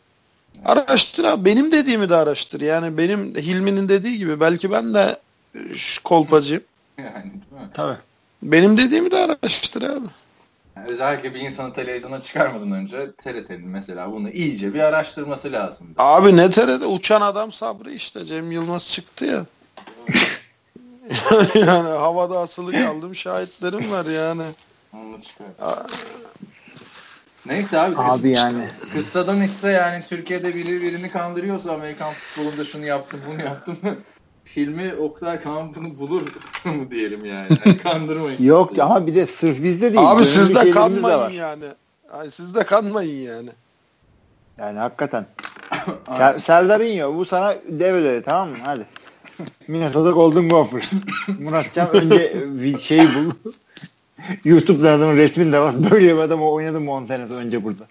Araştır 0.66 1.24
abi. 1.24 1.46
Benim 1.46 1.72
dediğimi 1.72 2.10
de 2.10 2.16
araştır. 2.16 2.62
Yani 2.62 2.98
benim 2.98 3.36
Hilmi'nin 3.36 3.90
dediği 3.90 4.18
gibi 4.18 4.40
belki 4.40 4.72
ben 4.72 4.94
de 4.94 5.20
e, 5.56 5.60
kolpacıyım. 6.04 6.64
Yani 6.98 7.32
Tabii. 7.74 7.98
Benim 8.44 8.78
dediğimi 8.78 9.12
de 9.12 9.18
araştır 9.18 9.82
abi. 9.82 10.08
Yani 10.76 10.88
özellikle 10.90 11.34
bir 11.34 11.40
insanı 11.40 11.74
televizyona 11.74 12.22
çıkarmadan 12.22 12.72
önce 12.72 13.12
TRT'nin 13.12 13.68
mesela 13.68 14.12
bunu 14.12 14.30
iyice 14.30 14.74
bir 14.74 14.80
araştırması 14.80 15.52
lazım. 15.52 15.88
Abi 15.98 16.38
ne 16.38 16.52
TRT? 16.52 16.84
Uçan 16.88 17.22
adam 17.22 17.52
sabrı 17.52 17.92
işte. 17.92 18.26
Cem 18.26 18.52
Yılmaz 18.52 18.90
çıktı 18.90 19.26
ya. 19.26 19.46
yani 21.56 21.90
havada 21.90 22.40
asılı 22.40 22.72
kaldım 22.72 23.16
şahitlerim 23.16 23.92
var 23.92 24.06
yani. 24.06 24.44
Onu 24.94 25.22
çıkar. 25.22 25.48
Neyse 27.48 27.80
abi. 27.80 27.96
Abi 27.98 28.12
kıs, 28.12 28.26
yani. 28.26 28.66
Kıssadan 28.94 29.42
ise 29.42 29.70
yani 29.70 30.04
Türkiye'de 30.04 30.56
biri 30.56 30.82
birini 30.82 31.12
kandırıyorsa 31.12 31.74
Amerikan 31.74 32.14
futbolunda 32.14 32.66
şunu 32.66 32.86
yaptım 32.86 33.20
bunu 33.28 33.42
yaptım 33.42 33.78
filmi 34.48 34.94
Oktay 34.96 35.40
bunu 35.46 36.00
bulur 36.00 36.22
mu 36.66 36.92
diyelim 36.92 37.26
yani. 37.26 37.48
yani 37.66 37.78
kandırmayın. 37.84 38.44
Yok 38.44 38.80
ama 38.80 39.08
bir 39.08 39.16
de 39.16 39.28
sırf 39.28 39.64
bizde 39.64 39.94
değil. 39.94 40.08
Abi 40.08 40.26
siz 40.26 40.56
de 40.56 40.72
kanmayın 40.72 41.30
yani. 41.30 41.66
Ay, 42.12 42.32
siz 42.32 42.56
de 42.56 42.64
kanmayın 42.64 43.34
yani. 43.34 43.50
Yani 44.58 44.80
hakikaten. 44.80 45.26
Ser, 46.18 46.40
Serdar 46.40 46.80
İnyo 46.82 47.16
bu 47.16 47.26
sana 47.26 47.56
devleri 47.70 48.24
tamam 48.24 48.50
mı? 48.50 48.58
Hadi. 48.64 48.86
Minnesota 49.68 50.12
Golden 50.12 50.50
Gophers. 50.50 50.92
Muratcan 51.40 51.96
önce 51.96 52.34
bir 52.46 52.78
şey 52.78 53.00
bul. 53.00 53.32
YouTube'da 54.46 54.92
adamın 54.92 55.18
resmini 55.18 55.52
de 55.52 55.60
var. 55.60 55.76
Böyle 55.92 56.16
bir 56.16 56.20
adam 56.20 56.44
oynadı 56.44 56.80
Montana'da 56.80 57.34
önce 57.34 57.64
burada. 57.64 57.88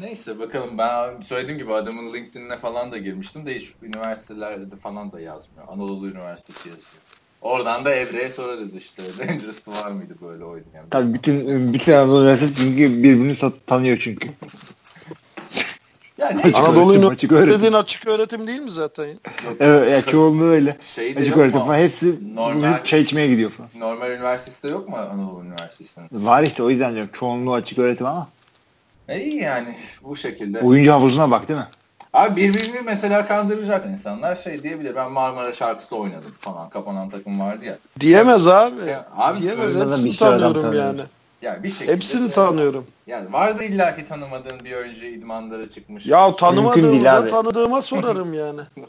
Neyse 0.00 0.38
bakalım 0.38 0.78
ben 0.78 1.20
söylediğim 1.22 1.58
gibi 1.58 1.72
adamın 1.72 2.14
LinkedIn'ine 2.14 2.58
falan 2.58 2.92
da 2.92 2.98
girmiştim 2.98 3.46
de 3.46 3.56
hiç 3.56 3.72
üniversitelerde 3.82 4.76
falan 4.76 5.12
da 5.12 5.20
yazmıyor. 5.20 5.68
Anadolu 5.68 6.08
Üniversitesi 6.08 6.68
yazıyor. 6.68 7.02
Oradan 7.42 7.84
da 7.84 7.96
Ebre'ye 7.96 8.30
sorarız 8.30 8.74
işte. 8.74 9.02
Dangerous'ta 9.20 9.70
var 9.72 9.90
mıydı 9.90 10.14
böyle 10.22 10.44
oynayan? 10.44 10.88
Tabii 10.90 11.14
bütün 11.14 11.74
bütün 11.74 11.92
Anadolu 11.92 12.22
Üniversitesi 12.22 12.54
çünkü 12.54 13.02
birbirini 13.02 13.52
tanıyor 13.66 13.98
çünkü. 14.00 14.28
Yani 16.18 16.40
Anadolu 16.54 16.94
Üniversitesi 16.94 17.46
dediğin 17.50 17.72
açık 17.72 18.06
öğretim 18.06 18.46
değil 18.46 18.60
mi 18.60 18.70
zaten? 18.70 19.06
Yok, 19.06 19.56
evet 19.60 19.92
ya 19.92 20.02
çoğunluğu 20.02 20.44
öyle. 20.44 20.76
Şey 20.94 21.16
açık 21.18 21.36
öğretim 21.36 21.60
falan 21.60 21.78
hepsi 21.78 22.34
normal, 22.34 22.84
çay 22.84 23.00
içmeye 23.00 23.26
gidiyor 23.26 23.50
falan. 23.50 23.70
Normal 23.78 24.10
üniversitesi 24.10 24.62
de 24.62 24.68
yok 24.68 24.88
mu 24.88 24.96
Anadolu 24.96 25.42
Üniversitesi'nin? 25.44 26.08
Var 26.12 26.42
işte 26.42 26.62
o 26.62 26.70
yüzden 26.70 26.94
diyorum 26.94 27.10
çoğunluğu 27.12 27.54
açık 27.54 27.78
öğretim 27.78 28.06
ama. 28.06 28.28
E 29.08 29.20
iyi 29.20 29.40
yani 29.42 29.74
bu 30.02 30.16
şekilde. 30.16 30.60
Oyuncu 30.60 30.92
havuzuna 30.92 31.30
bak 31.30 31.48
değil 31.48 31.58
mi? 31.58 31.66
Abi 32.12 32.36
birbirini 32.36 32.80
mesela 32.84 33.26
kandıracak 33.26 33.86
insanlar 33.86 34.36
şey 34.36 34.62
diyebilir 34.62 34.94
ben 34.94 35.12
Marmara 35.12 35.52
şarkısı 35.52 35.96
oynadım 35.96 36.32
falan 36.38 36.68
kapanan 36.68 37.10
takım 37.10 37.40
vardı 37.40 37.64
ya. 37.64 37.78
Diyemez 38.00 38.46
abi. 38.46 38.90
Ya, 38.90 39.08
abi 39.16 39.42
Diyemez 39.42 39.76
hepsini 39.76 40.04
bir 40.04 40.16
tanıyorum 40.16 40.72
yani. 40.72 41.00
Yani 41.42 41.62
bir 41.62 41.68
şekilde. 41.68 41.92
Hepsini 41.92 42.30
tanıyorum. 42.30 42.86
Yani 43.06 43.32
vardı 43.32 43.64
illaki 43.64 44.04
tanımadığın 44.04 44.60
bir 44.64 44.76
oyuncu 44.76 45.06
idmanlara 45.06 45.70
çıkmış. 45.70 46.06
Ya 46.06 46.36
tanımadığımda 46.36 47.28
tanıdığıma 47.28 47.82
sorarım 47.82 48.34
yani. 48.34 48.60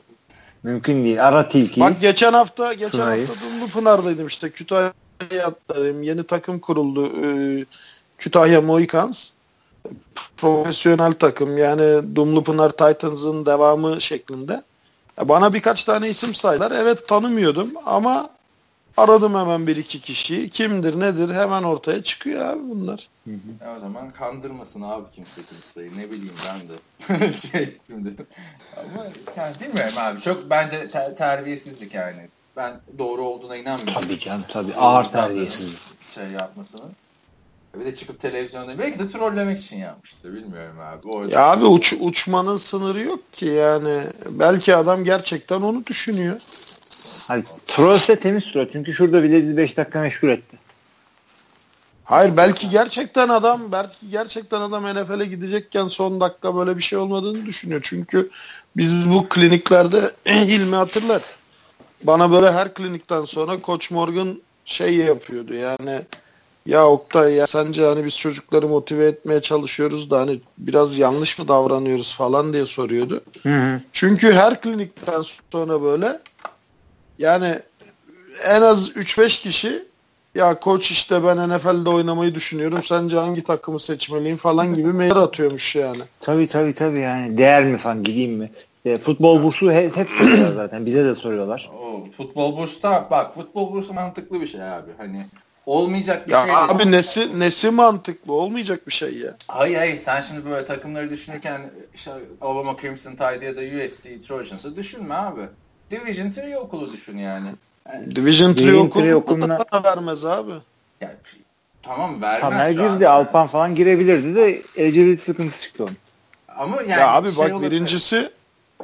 Mümkün 0.64 1.03
değil. 1.03 1.28
Ara 1.28 1.50
tilki. 1.50 1.82
Bak 1.82 2.02
geçen 2.02 2.34
hafta 2.34 2.74
geçen 2.74 2.92
Pınar'ı. 2.92 3.26
hafta 3.26 3.45
Dumlu 3.45 3.69
Pınar'daydım 3.69 4.28
işte 4.28 4.50
Kütahya'dayım. 4.50 6.03
Yeni 6.03 6.24
takım 6.24 6.60
kuruldu. 6.60 7.11
Ee, 7.24 7.66
Kütahya 8.18 8.61
Mohicans 8.61 9.30
profesyonel 10.38 11.14
takım 11.14 11.58
yani 11.58 12.16
Dumlupınar 12.16 12.69
Titans'ın 12.72 13.45
devamı 13.45 14.02
şeklinde. 14.02 14.64
Bana 15.24 15.53
birkaç 15.53 15.84
tane 15.84 16.10
isim 16.10 16.36
saydılar. 16.36 16.72
Evet 16.82 17.08
tanımıyordum 17.08 17.68
ama 17.86 18.30
aradım 18.98 19.35
hemen 19.35 19.68
bir 19.68 19.76
iki 19.76 20.01
kişiyi. 20.01 20.50
Kimdir 20.50 21.00
nedir 21.00 21.34
hemen 21.34 21.64
ortaya 21.64 22.03
çıkıyor 22.03 22.45
abi 22.45 22.59
bunlar. 22.69 23.08
Hı 23.26 23.32
hı. 23.32 23.76
o 23.77 23.80
zaman 23.80 24.11
kandırmasın 24.11 24.82
abi 24.82 25.03
kimse 25.16 25.42
kimseyi. 25.50 26.01
Ne 26.06 26.11
bileyim 26.11 26.35
ben 26.50 26.59
de. 26.69 27.32
şey 27.32 27.77
şimdi. 27.88 28.16
Ama 28.77 29.03
yani 29.38 29.53
bilmiyorum 29.61 29.93
abi. 30.00 30.19
Çok 30.22 30.50
bence 30.50 30.88
ter- 30.88 31.16
terbiyesizlik 31.16 31.95
yani. 31.95 32.27
Ben 32.58 32.80
doğru 32.98 33.22
olduğuna 33.22 33.56
inanmıyorum. 33.56 34.01
Tabii 34.01 34.19
canım 34.19 34.43
tabii. 34.48 34.76
Ağır 34.76 35.06
terbiyesizlik. 35.06 36.01
Şey 36.01 36.27
yapmasını. 36.27 36.82
Ee, 37.76 37.80
Bir 37.80 37.85
de 37.85 37.95
çıkıp 37.95 38.22
televizyonda 38.22 38.80
belki 38.80 39.00
de 39.00 39.09
trollemek 39.09 39.59
için 39.59 39.77
yapmıştır 39.77 40.34
bilmiyorum 40.34 40.76
abi. 40.80 41.08
Orada 41.08 41.34
ya 41.40 41.45
abi 41.51 41.66
uç, 41.66 41.93
uçmanın 42.00 42.58
sınırı 42.58 43.00
yok 43.00 43.34
ki 43.34 43.45
yani 43.45 44.03
belki 44.30 44.76
adam 44.76 45.03
gerçekten 45.03 45.61
onu 45.61 45.85
düşünüyor. 45.85 46.40
Hayır, 47.30 47.45
trollse 47.67 48.19
temiz 48.19 48.51
troll 48.51 48.66
çünkü 48.74 48.93
şurada 48.93 49.24
bile 49.24 49.43
bizi 49.43 49.58
5 49.58 49.77
dakika 49.77 50.01
meşgul 50.01 50.30
etti. 50.30 50.58
Hayır 52.03 52.38
belki 52.38 52.69
gerçekten 52.69 53.30
adam 53.30 53.61
belki 53.72 54.09
gerçekten 54.11 54.61
adam 54.61 54.83
NFL'e 54.83 55.25
gidecekken 55.25 55.88
son 55.88 56.22
dakika 56.22 56.56
böyle 56.56 56.77
bir 56.77 56.82
şey 56.82 56.99
olmadığını 56.99 57.45
düşünüyor. 57.45 57.82
Çünkü 57.83 58.30
biz 58.77 59.09
bu 59.09 59.30
kliniklerde 59.30 60.11
Hilmi 60.27 60.75
hatırlar. 60.75 61.22
Bana 62.03 62.32
böyle 62.32 62.51
her 62.51 62.74
klinikten 62.74 63.25
sonra 63.25 63.61
Koç 63.61 63.91
Morgan 63.91 64.41
şey 64.66 64.95
yapıyordu 64.95 65.53
yani 65.53 66.01
ya 66.66 66.88
Oktay 66.88 67.33
ya 67.33 67.48
sence 67.48 67.85
hani 67.85 68.06
biz 68.06 68.17
çocukları 68.17 68.67
motive 68.67 69.06
etmeye 69.06 69.41
çalışıyoruz 69.41 70.09
da 70.09 70.19
hani 70.19 70.40
biraz 70.58 70.98
yanlış 70.98 71.40
mı 71.40 71.48
davranıyoruz 71.48 72.16
falan 72.16 72.53
diye 72.53 72.66
soruyordu. 72.66 73.22
Hı 73.43 73.49
hı. 73.49 73.82
Çünkü 73.93 74.33
her 74.33 74.61
klinikten 74.61 75.24
sonra 75.51 75.82
böyle 75.82 76.19
yani 77.19 77.59
en 78.43 78.61
az 78.61 78.89
3-5 78.89 79.41
kişi 79.41 79.83
ya 80.35 80.59
koç 80.59 80.91
işte 80.91 81.23
ben 81.23 81.49
NFL'de 81.49 81.89
oynamayı 81.89 82.35
düşünüyorum. 82.35 82.83
Sence 82.85 83.15
hangi 83.17 83.43
takımı 83.43 83.80
seçmeliyim 83.80 84.38
falan 84.38 84.75
gibi 84.75 84.93
mail 84.93 85.15
atıyormuş 85.15 85.75
yani. 85.75 86.01
Tabii 86.19 86.48
tabii 86.48 86.73
tabii 86.73 86.99
yani 86.99 87.38
değer 87.38 87.65
mi 87.65 87.77
falan 87.77 88.03
gideyim 88.03 88.33
mi? 88.33 88.51
E, 88.85 88.98
futbol 88.98 89.43
bursu 89.43 89.72
hep, 89.72 89.98
hep 89.98 90.09
soruyorlar 90.19 90.53
zaten. 90.53 90.85
Bize 90.85 91.06
de 91.06 91.15
soruyorlar. 91.15 91.69
O, 91.81 92.06
futbol 92.17 92.57
bursu 92.57 92.83
da 92.83 93.07
bak 93.11 93.35
futbol 93.35 93.73
bursu 93.73 93.93
mantıklı 93.93 94.41
bir 94.41 94.45
şey 94.45 94.64
abi. 94.64 94.91
Hani 94.98 95.25
olmayacak 95.65 96.27
bir 96.27 96.31
ya 96.31 96.43
şey. 96.45 96.56
Abi 96.56 96.80
değil. 96.80 96.89
nesi 96.89 97.39
nesi 97.39 97.72
mantıklı? 97.72 98.33
Olmayacak 98.33 98.88
bir 98.88 98.91
şey 98.93 99.17
ya. 99.17 99.35
Hayır 99.48 99.77
hayır 99.77 99.98
sen 99.98 100.22
şimdi 100.22 100.45
böyle 100.45 100.65
takımları 100.65 101.09
düşünürken 101.09 101.61
işte 101.93 102.11
Alabama 102.41 102.77
Crimson 102.81 103.11
Tide 103.11 103.45
ya 103.45 103.56
da 103.56 103.61
USC 103.85 104.22
Trojans'ı 104.22 104.75
düşünme 104.75 105.15
abi. 105.15 105.41
Division 105.92 106.27
3 106.27 106.38
okulu 106.56 106.93
düşün 106.93 107.18
yani. 107.18 107.50
yani 107.93 108.16
Division 108.16 108.51
3 108.51 108.76
okulu 108.76 109.14
okuluna 109.14 109.66
vermez 109.84 110.26
abi. 110.26 110.51
Yani, 111.01 111.14
tamam 111.84 112.22
vermez 112.22 112.42
Tamer 112.42 112.72
girdi. 112.72 113.08
An. 113.09 113.14
Alpan 113.14 113.48
falan 113.48 113.76
girebilirdi 113.76 114.35
de 114.35 114.59
eligibility 114.77 115.24
sıkıntı 115.24 115.61
çıktı 115.61 115.84
onun. 115.84 115.98
Ama 116.58 116.82
yani 116.82 116.90
ya 116.90 117.14
abi 117.14 117.32
şey 117.32 117.38
bak 117.38 117.61
birincisi 117.61 118.32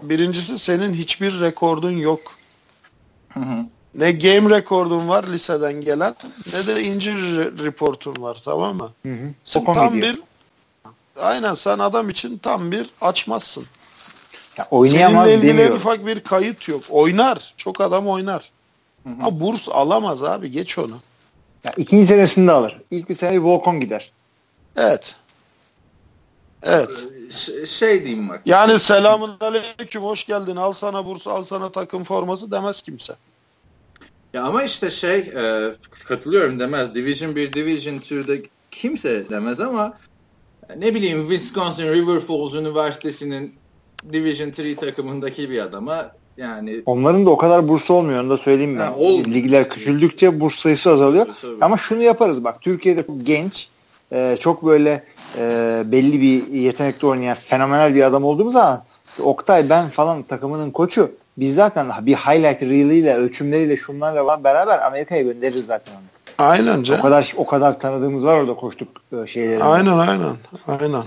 birincisi 0.02 0.60
senin 0.60 0.94
hiçbir 0.94 1.42
rekordun 1.42 1.92
yok. 1.92 2.22
Hı 3.30 3.40
hı. 3.40 3.66
Ne 3.96 4.12
game 4.12 4.50
rekordun 4.50 5.08
var 5.08 5.24
liseden 5.28 5.82
gelen 5.82 6.16
ne 6.54 6.68
de 6.68 6.84
injury 6.84 7.66
reportun 7.66 8.16
var 8.20 8.42
tamam 8.46 8.78
mı? 8.78 8.92
Hı 9.04 9.14
hı. 9.14 9.30
Sen 9.44 9.66
tam 9.66 9.94
bir 9.94 10.20
aynen 11.20 11.54
sen 11.54 11.80
adam 11.80 12.10
için 12.10 12.38
tam 12.38 12.72
bir 12.72 12.90
açmazsın. 13.02 13.66
Ya 14.58 14.68
oynayamaz 14.72 15.26
Seninle 15.28 15.36
ilgili 15.38 15.50
demiyorum. 15.50 15.76
ufak 15.76 16.06
bir 16.06 16.20
kayıt 16.20 16.70
yok. 16.70 16.82
Oynar. 16.90 17.54
Çok 17.58 17.82
adam 17.82 18.08
oynar. 18.08 18.52
Hı 19.04 19.10
hı. 19.10 19.14
Ama 19.20 19.40
burs 19.40 19.70
alamaz 19.70 20.24
abi. 20.24 20.52
Geç 20.52 20.78
onu. 20.78 20.98
Ya 21.64 21.72
ikinci 21.78 22.08
senesinde 22.08 22.52
alır. 22.52 22.82
İlk 22.92 23.10
bir 23.10 23.16
sene 23.16 23.34
bir 23.34 23.38
Volkan 23.40 23.80
gider. 23.80 24.12
Evet. 24.76 25.16
Evet. 26.64 26.90
Ş- 27.32 27.66
şey 27.66 28.06
diyeyim 28.06 28.30
bak. 28.30 28.42
Yani 28.46 28.80
selamun 28.80 29.38
aleyküm 29.40 30.04
hoş 30.04 30.26
geldin 30.26 30.56
al 30.56 30.74
sana 30.74 31.06
burs 31.06 31.28
al 31.28 31.44
sana 31.44 31.72
takım 31.72 32.04
forması 32.04 32.52
demez 32.52 32.82
kimse. 32.82 33.14
Ya 34.34 34.44
ama 34.44 34.64
işte 34.64 34.90
şey 34.90 35.20
e, 35.20 35.76
katılıyorum 36.08 36.60
demez. 36.60 36.96
Division 36.96 37.36
1, 37.36 37.54
Division 37.54 37.94
2'de 37.94 38.42
kimse 38.72 39.30
demez 39.30 39.60
ama 39.60 39.98
ne 40.78 40.96
bileyim 40.96 41.30
Wisconsin 41.30 41.86
River 41.86 42.20
Falls 42.20 42.54
Üniversitesi'nin 42.54 43.56
Division 44.14 44.50
3 44.50 44.80
takımındaki 44.80 45.50
bir 45.50 45.60
adama 45.60 46.12
yani 46.38 46.82
onların 46.86 47.26
da 47.26 47.30
o 47.30 47.38
kadar 47.38 47.68
bursu 47.68 47.94
olmuyor 47.94 48.24
onu 48.24 48.30
da 48.30 48.38
söyleyeyim 48.38 48.80
ben. 48.80 48.86
Ha, 48.86 48.96
Ligler 49.34 49.70
küçüldükçe 49.70 50.40
burs 50.40 50.56
sayısı 50.56 50.90
azalıyor. 50.90 51.28
Tabii. 51.42 51.54
Ama 51.62 51.78
şunu 51.78 52.02
yaparız 52.02 52.44
bak 52.44 52.62
Türkiye'de 52.62 53.06
genç 53.24 53.70
e, 54.12 54.38
çok 54.40 54.66
böyle 54.66 55.04
e, 55.38 55.84
belli 55.86 56.22
bir 56.22 56.48
yetenekte 56.48 57.08
oynayan 57.08 57.36
fenomenal 57.36 57.96
bir 57.96 58.04
adam 58.04 58.24
olduğumuz 58.24 58.54
zaman 58.54 58.84
Oktay 59.24 59.70
ben 59.70 59.90
falan 59.90 60.24
takımının 60.24 60.72
koçu 60.72 61.12
biz 61.38 61.56
zaten 61.56 61.88
bir 62.02 62.16
highlight 62.16 62.62
reel'iyle 62.62 63.16
ölçümleriyle 63.16 63.78
şunlarla 63.78 64.26
falan 64.26 64.44
beraber 64.44 64.80
Amerika'ya 64.80 65.22
göndeririz 65.22 65.66
zaten 65.66 65.94
onu. 65.94 66.02
Aynen 66.38 66.84
canım. 66.84 67.00
O 67.00 67.04
kadar 67.04 67.34
o 67.38 67.46
kadar 67.46 67.80
tanıdığımız 67.80 68.24
var 68.24 68.40
orada 68.40 68.54
koştuk 68.54 68.88
şeyleri. 69.28 69.64
Aynen 69.64 69.98
aynen. 69.98 70.36
Aynen. 70.68 71.04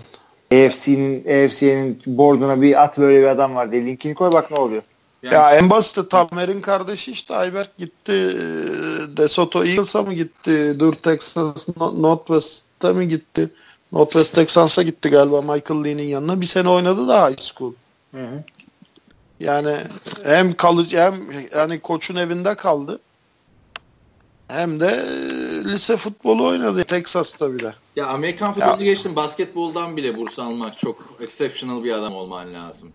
AFC'nin 0.52 1.44
AFC'nin 1.44 2.02
boarduna 2.06 2.62
bir 2.62 2.82
at 2.82 2.98
böyle 2.98 3.20
bir 3.20 3.26
adam 3.26 3.54
var 3.54 3.72
diye 3.72 3.86
linkini 3.86 4.14
koy 4.14 4.32
bak 4.32 4.50
ne 4.50 4.56
oluyor. 4.56 4.82
Yani, 5.22 5.34
ya 5.34 5.52
en 5.52 5.70
basit 5.70 6.10
Tamer'in 6.10 6.60
kardeşi 6.60 7.12
işte 7.12 7.34
Ayberk 7.34 7.78
gitti 7.78 8.12
De 9.16 9.28
Soto 9.28 9.64
Eagles'a 9.64 10.02
mı 10.02 10.14
gitti? 10.14 10.76
Dur 10.78 10.92
Texas 10.92 11.68
Northwest'e 11.78 12.92
mi 12.92 13.08
gitti? 13.08 13.50
Northwest 13.92 14.34
Texans'a 14.34 14.82
gitti 14.82 15.10
galiba 15.10 15.42
Michael 15.42 15.84
Lee'nin 15.84 16.02
yanına. 16.02 16.40
Bir 16.40 16.46
sene 16.46 16.68
oynadı 16.68 17.08
da 17.08 17.28
high 17.28 17.40
school. 17.40 17.72
Hı 18.14 18.20
hı. 18.20 18.44
Yani 19.40 19.74
hem 20.24 20.54
kalıcı 20.54 20.98
hem 20.98 21.14
yani 21.56 21.80
koçun 21.80 22.16
evinde 22.16 22.54
kaldı. 22.54 22.98
Hem 24.48 24.80
de 24.80 25.04
lise 25.64 25.96
futbolu 25.96 26.46
oynadı 26.46 26.84
Texas'ta 26.84 27.52
bile. 27.54 27.74
Ya 27.96 28.06
Amerikan 28.06 28.52
futbolu 28.52 28.78
geçtim. 28.78 29.16
Basketboldan 29.16 29.96
bile 29.96 30.16
burs 30.16 30.38
almak 30.38 30.76
çok 30.76 31.08
exceptional 31.20 31.84
bir 31.84 31.92
adam 31.92 32.14
olman 32.14 32.54
lazım. 32.54 32.92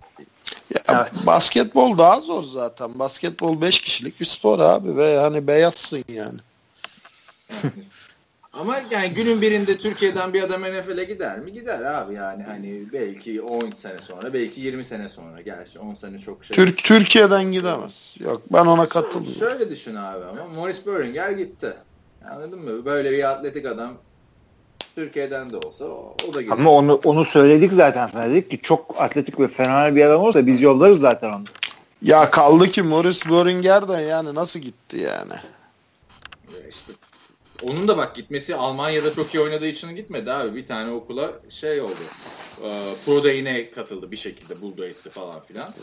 Ya 0.75 0.82
evet. 0.88 1.11
basketbol 1.25 1.98
daha 1.98 2.22
zor 2.22 2.43
zaten. 2.43 2.99
Basketbol 2.99 3.61
5 3.61 3.82
kişilik 3.82 4.19
bir 4.19 4.25
spor 4.25 4.59
abi 4.59 4.98
ve 4.98 5.19
hani 5.19 5.48
beyazsın 5.48 6.03
yani. 6.07 6.40
Ama 8.53 8.82
yani 8.91 9.09
günün 9.09 9.41
birinde 9.41 9.77
Türkiye'den 9.77 10.33
bir 10.33 10.43
adam 10.43 10.61
NFL'e 10.61 11.03
gider 11.03 11.40
mi? 11.40 11.53
Gider 11.53 11.82
abi 11.82 12.14
yani 12.14 12.43
hani 12.43 12.83
belki 12.93 13.41
10 13.41 13.69
sene 13.69 13.99
sonra, 13.99 14.33
belki 14.33 14.61
20 14.61 14.85
sene 14.85 15.09
sonra. 15.09 15.41
Gerçi 15.41 15.80
10 15.80 15.93
sene 15.93 16.19
çok 16.19 16.45
şey. 16.45 16.56
Türk 16.56 16.83
Türkiye'den 16.83 17.43
gidemez. 17.51 18.15
Yok 18.19 18.41
ben 18.53 18.65
ona 18.65 18.88
katılmıyorum. 18.88 19.40
Şöyle 19.40 19.69
düşün 19.69 19.95
abi 19.95 20.25
ama 20.25 20.48
Morris 20.48 20.85
Böringer 20.85 21.32
gitti. 21.32 21.73
Anladın 22.32 22.59
mı? 22.59 22.85
Böyle 22.85 23.11
bir 23.11 23.32
atletik 23.32 23.65
adam 23.65 23.93
Türkiye'den 24.95 25.49
de 25.49 25.57
olsa 25.57 25.85
o, 25.85 26.15
o 26.30 26.33
da 26.33 26.41
gider. 26.41 26.53
Ama 26.53 26.72
onu 26.72 27.01
onu 27.03 27.25
söyledik 27.25 27.73
zaten 27.73 28.07
sana 28.07 28.30
dedik 28.30 28.51
ki 28.51 28.59
çok 28.61 29.01
atletik 29.01 29.40
ve 29.40 29.48
fenomenal 29.48 29.95
bir 29.95 30.06
adam 30.06 30.22
olursa 30.22 30.48
biz 30.48 30.61
yollarız 30.61 30.99
zaten 30.99 31.30
onu. 31.30 31.43
Ya 32.01 32.32
kaldı 32.32 32.67
ki 32.67 32.82
Morris 32.82 33.30
Böringer 33.30 33.88
de 33.88 33.93
yani 33.93 34.35
nasıl 34.35 34.59
gitti 34.59 34.98
yani? 34.98 35.33
Ya 36.53 36.67
işte 36.69 36.93
onun 37.64 37.88
da 37.88 37.98
bak 37.98 38.16
gitmesi 38.16 38.56
Almanya'da 38.56 39.14
çok 39.14 39.33
iyi 39.33 39.40
oynadığı 39.42 39.67
için 39.67 39.95
gitmedi 39.95 40.32
abi. 40.32 40.56
Bir 40.56 40.67
tane 40.67 40.92
okula 40.92 41.32
şey 41.50 41.82
oldu. 41.82 41.92
E, 42.64 42.93
Pro 43.06 43.24
Day'ine 43.24 43.72
katıldı 43.72 44.11
bir 44.11 44.17
şekilde 44.17 44.61
Bulldogs'ı 44.61 45.09
falan 45.09 45.43
filan. 45.48 45.74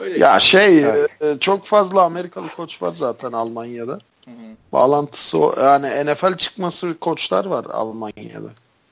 Öyle 0.00 0.18
ya 0.18 0.34
gitti. 0.34 0.46
şey 0.46 0.78
evet. 0.78 1.16
E, 1.22 1.36
çok 1.40 1.64
fazla 1.64 2.02
Amerikalı 2.02 2.48
koç 2.56 2.82
var 2.82 2.94
zaten 2.96 3.32
Almanya'da. 3.32 3.98
Hı 4.24 4.30
hı. 4.30 4.56
Bağlantısı 4.72 5.38
o. 5.38 5.54
Yani 5.60 6.12
NFL 6.12 6.36
çıkması 6.36 6.98
koçlar 7.00 7.44
var 7.44 7.64
Almanya'da. 7.64 8.50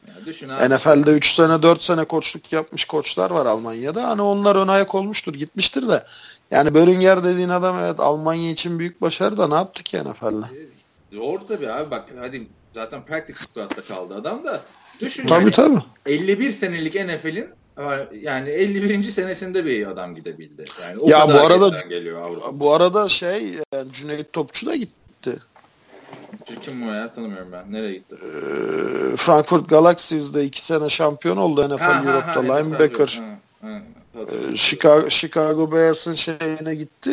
Ya 0.09 0.27
düşün 0.27 0.49
abi. 0.49 0.75
NFL'de 0.75 1.11
3 1.11 1.35
sene 1.35 1.63
4 1.63 1.83
sene 1.83 2.05
koçluk 2.05 2.53
yapmış 2.53 2.85
koçlar 2.85 3.31
var 3.31 3.47
Almanya'da. 3.47 4.09
Hani 4.09 4.23
onlar 4.23 4.57
ön 4.57 4.69
ayak 4.69 4.95
olmuştur 4.95 5.35
gitmiştir 5.35 5.89
de. 5.89 6.05
Yani 6.51 6.75
Böringer 6.75 7.25
dediğin 7.25 7.49
adam 7.49 7.79
evet 7.79 8.01
Almanya 8.01 8.51
için 8.51 8.79
büyük 8.79 9.01
başarı 9.01 9.37
da 9.37 9.49
ne 9.49 9.55
yaptı 9.55 9.83
ki 9.83 9.99
NFL'le? 9.99 10.68
Doğru 11.13 11.47
tabii 11.47 11.71
abi 11.71 11.91
bak 11.91 12.05
hadi 12.21 12.47
zaten 12.75 13.05
practice 13.05 13.39
squad'da 13.39 13.83
kaldı 13.83 14.15
adam 14.15 14.45
da 14.45 14.63
düşün 15.01 15.27
tabii, 15.27 15.43
yani 15.43 15.53
tabii. 15.53 15.81
51 16.07 16.51
senelik 16.51 16.95
NFL'in 16.95 17.51
yani 18.23 18.49
51. 18.49 19.03
senesinde 19.03 19.65
bir 19.65 19.87
adam 19.87 20.15
gidebildi. 20.15 20.65
Yani 20.83 20.99
o 20.99 21.09
ya 21.09 21.21
kadar 21.21 21.37
bu 21.37 21.47
arada 21.47 21.81
geliyor 21.89 22.23
Avrupa. 22.23 22.61
bu 22.61 22.73
arada 22.73 23.09
şey 23.09 23.59
yani 23.73 23.93
Cüneyt 23.93 24.33
Topçu 24.33 24.67
da 24.67 24.77
gitti. 24.77 25.39
Kim 26.63 26.89
o 26.89 26.93
ya 26.93 27.13
tanımıyorum 27.13 27.53
ben. 27.53 27.73
Nereye 27.73 27.93
gitti? 27.93 28.17
Ee, 28.23 29.17
Frankfurt 29.17 29.69
Galaxy'de 29.69 30.45
iki 30.45 30.65
sene 30.65 30.89
şampiyon 30.89 31.37
oldu 31.37 31.69
NFL 31.69 31.79
ha, 31.79 32.03
Europe'da 32.07 32.53
ha, 32.53 32.55
ha, 32.55 32.57
linebacker. 32.57 33.21
Ha, 33.61 33.69
ha. 33.69 33.81
Ee, 34.19 34.57
Chicago, 34.57 35.11
Chicago 35.11 35.73
Bears'ın 35.73 36.15
şeyine 36.15 36.75
gitti 36.75 37.11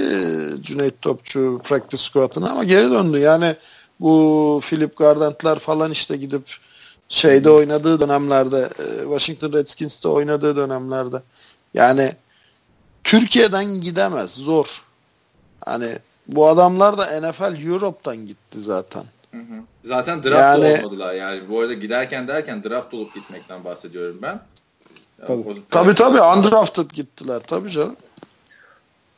Cüneyt 0.61 1.01
Topçu 1.01 1.61
practice 1.63 2.03
squad'ına 2.03 2.49
ama 2.49 2.63
geri 2.63 2.91
döndü. 2.91 3.19
Yani 3.19 3.55
bu 3.99 4.61
Philip 4.63 4.97
Gardent'ler 4.97 5.59
falan 5.59 5.91
işte 5.91 6.17
gidip 6.17 6.43
şeyde 7.09 7.49
oynadığı 7.49 7.99
dönemlerde 8.01 8.69
Washington 9.03 9.53
Redskins'te 9.53 10.07
oynadığı 10.07 10.55
dönemlerde 10.55 11.21
yani 11.73 12.11
Türkiye'den 13.03 13.65
gidemez 13.65 14.31
zor. 14.31 14.83
Hani 15.65 15.97
bu 16.27 16.47
adamlar 16.47 16.97
da 16.97 17.21
NFL 17.21 17.67
Europe'dan 17.67 18.17
gitti 18.17 18.61
zaten. 18.61 19.03
Zaten 19.83 20.23
draft 20.23 20.39
yani, 20.39 20.79
olmadılar 20.79 21.13
yani. 21.13 21.41
Bu 21.49 21.59
arada 21.59 21.73
giderken 21.73 22.27
derken 22.27 22.63
draft 22.63 22.93
olup 22.93 23.13
gitmekten 23.13 23.63
bahsediyorum 23.63 24.19
ben. 24.21 24.41
Tabii 25.25 25.43
tabii, 25.69 25.95
tabii 25.95 26.21
undrafted 26.21 26.89
gittiler 26.89 27.41
tabii 27.47 27.71
canım. 27.71 27.95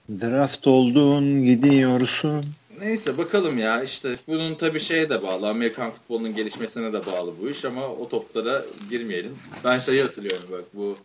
Draft 0.10 0.68
oldun 0.68 1.44
gidiyorsun. 1.44 2.46
Neyse 2.80 3.18
bakalım 3.18 3.58
ya 3.58 3.84
işte 3.84 4.16
bunun 4.28 4.56
tabii 4.56 4.80
şeye 4.80 5.10
de 5.10 5.24
bağlı. 5.24 5.50
Amerikan 5.50 5.92
futbolunun 5.92 6.36
gelişmesine 6.36 6.94
de 6.94 7.00
bağlı 7.00 7.34
bu 7.42 7.50
iş 7.50 7.66
ama 7.66 7.88
o 7.88 8.10
toplara 8.10 8.66
girmeyelim. 8.90 9.38
Ben 9.66 9.80
şeyi 9.80 10.04
hatırlıyorum 10.04 10.48
bak 10.52 10.64
bu 10.74 10.98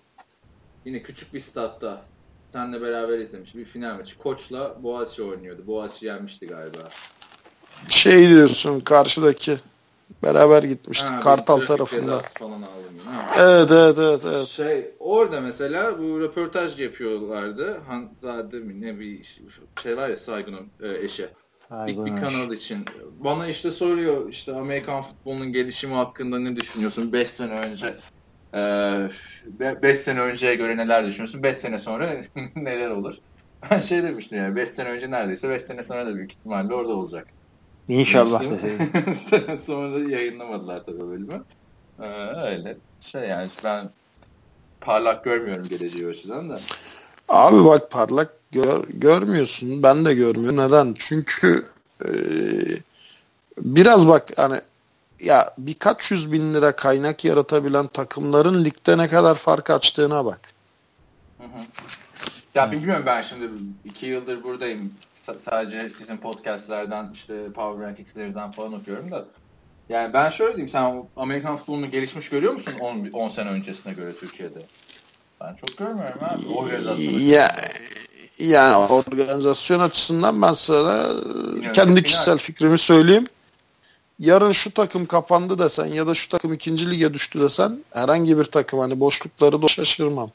yine 0.84 1.02
küçük 1.02 1.34
bir 1.34 1.40
statta 1.40 2.04
senle 2.52 2.80
beraber 2.80 3.18
izlemiş 3.18 3.54
bir 3.54 3.64
final 3.64 3.96
maçı. 3.96 4.18
Koç'la 4.18 4.82
Boğaziçi 4.82 5.22
oynuyordu. 5.22 5.66
Boğaziçi 5.66 6.06
yenmişti 6.06 6.46
galiba. 6.46 6.78
Şey 7.88 8.28
diyorsun 8.28 8.80
karşıdaki 8.80 9.58
beraber 10.22 10.62
gitmiştik 10.62 11.08
ha, 11.08 11.20
Kartal 11.20 11.60
tarafında. 11.60 12.18
Falan 12.18 12.62
aldım 12.62 12.92
Evet 13.38 13.70
evet 13.70 13.98
evet 13.98 14.20
evet. 14.24 14.46
Şey 14.46 14.90
orada 14.98 15.40
mesela 15.40 15.98
bu 15.98 16.20
röportaj 16.20 16.78
yapıyorlardı. 16.78 17.78
Hanzade 17.78 18.58
mi 18.58 18.80
ne 18.80 19.00
bir 19.00 19.38
şey 19.82 19.96
var 19.96 20.08
ya 20.08 20.16
Saygun'un 20.16 20.68
e, 20.82 21.04
eşi. 21.04 21.28
İlk 21.88 22.06
bir 22.06 22.20
kanal 22.20 22.52
için. 22.52 22.86
Bana 23.12 23.48
işte 23.48 23.70
soruyor 23.70 24.28
işte 24.28 24.54
Amerikan 24.54 25.02
futbolunun 25.02 25.52
gelişimi 25.52 25.94
hakkında 25.94 26.38
ne 26.38 26.56
düşünüyorsun 26.56 27.12
5 27.12 27.28
sene 27.28 27.52
önce? 27.52 27.96
5 28.54 29.82
ee, 29.82 29.94
sene 29.94 30.20
önceye 30.20 30.54
göre 30.54 30.76
neler 30.76 31.06
düşünüyorsun? 31.06 31.42
5 31.42 31.56
sene 31.56 31.78
sonra 31.78 32.16
neler 32.56 32.90
olur? 32.90 33.14
Ben 33.70 33.78
şey 33.78 34.02
demiştim 34.02 34.38
yani 34.38 34.56
5 34.56 34.68
sene 34.68 34.88
önce 34.88 35.10
neredeyse 35.10 35.48
5 35.48 35.62
sene 35.62 35.82
sonra 35.82 36.06
da 36.06 36.14
büyük 36.16 36.32
ihtimalle 36.32 36.74
orada 36.74 36.92
olacak. 36.92 37.28
İnşallah. 37.88 38.42
sonra 39.56 39.94
da 39.94 40.04
yayınlamadılar 40.04 40.84
tabii 40.84 41.00
bölümü. 41.00 41.44
Ee, 42.00 42.06
öyle. 42.46 42.78
Şey 43.00 43.22
yani 43.22 43.50
ben 43.64 43.90
parlak 44.80 45.24
görmüyorum 45.24 45.68
geleceği 45.68 46.06
açıdan 46.06 46.50
da. 46.50 46.60
Abi 47.28 47.64
bak 47.64 47.90
parlak 47.90 48.41
gör, 48.52 48.84
görmüyorsun. 48.88 49.82
Ben 49.82 50.04
de 50.04 50.14
görmüyorum. 50.14 50.56
Neden? 50.56 50.94
Çünkü 50.98 51.66
e, 52.04 52.10
biraz 53.58 54.08
bak 54.08 54.28
hani 54.36 54.60
ya 55.20 55.54
birkaç 55.58 56.10
yüz 56.10 56.32
bin 56.32 56.54
lira 56.54 56.76
kaynak 56.76 57.24
yaratabilen 57.24 57.86
takımların 57.86 58.64
ligde 58.64 58.98
ne 58.98 59.08
kadar 59.08 59.34
fark 59.34 59.70
açtığına 59.70 60.24
bak. 60.24 60.40
Hı 61.38 61.44
hı. 61.44 61.62
Ya 62.54 62.72
bilmiyorum 62.72 63.02
ben 63.06 63.22
şimdi 63.22 63.50
iki 63.84 64.06
yıldır 64.06 64.42
buradayım. 64.44 64.94
S- 65.26 65.38
sadece 65.38 65.90
sizin 65.90 66.16
podcastlerden 66.16 67.10
işte 67.12 67.52
Power 67.52 67.86
Rankings'lerden 67.86 68.50
falan 68.52 68.72
okuyorum 68.72 69.10
da. 69.10 69.24
Yani 69.88 70.12
ben 70.12 70.28
şöyle 70.28 70.50
diyeyim 70.50 70.68
sen 70.68 71.04
Amerikan 71.16 71.56
futbolunu 71.56 71.90
gelişmiş 71.90 72.28
görüyor 72.28 72.52
musun 72.52 72.74
10 73.12 73.28
sene 73.28 73.50
öncesine 73.50 73.94
göre 73.94 74.12
Türkiye'de? 74.12 74.62
Ben 75.40 75.54
çok 75.54 75.76
görmüyorum 75.76 76.20
abi. 76.22 76.46
Organizasyon 76.46 77.20
ya, 77.20 77.56
yani 78.42 78.76
organizasyon 78.76 79.80
açısından 79.80 80.42
ben 80.42 80.54
sana 80.54 81.10
kendi 81.72 82.02
kişisel 82.02 82.38
fikrimi 82.38 82.78
söyleyeyim 82.78 83.24
yarın 84.18 84.52
şu 84.52 84.74
takım 84.74 85.04
kapandı 85.04 85.58
desen 85.58 85.86
ya 85.86 86.06
da 86.06 86.14
şu 86.14 86.28
takım 86.28 86.52
ikinci 86.52 86.90
lige 86.90 87.14
düştü 87.14 87.42
desen 87.42 87.78
herhangi 87.90 88.38
bir 88.38 88.44
takım 88.44 88.78
hani 88.78 89.00
boşlukları 89.00 89.62
da 89.62 89.68
şaşırmam. 89.68 90.30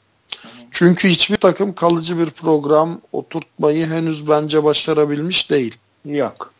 Çünkü 0.70 1.08
hiçbir 1.08 1.36
takım 1.36 1.74
kalıcı 1.74 2.18
bir 2.18 2.30
program 2.30 3.00
oturtmayı 3.12 3.86
henüz 3.86 4.28
bence 4.28 4.64
başarabilmiş 4.64 5.50
değil. 5.50 5.78
Yok. 6.04 6.52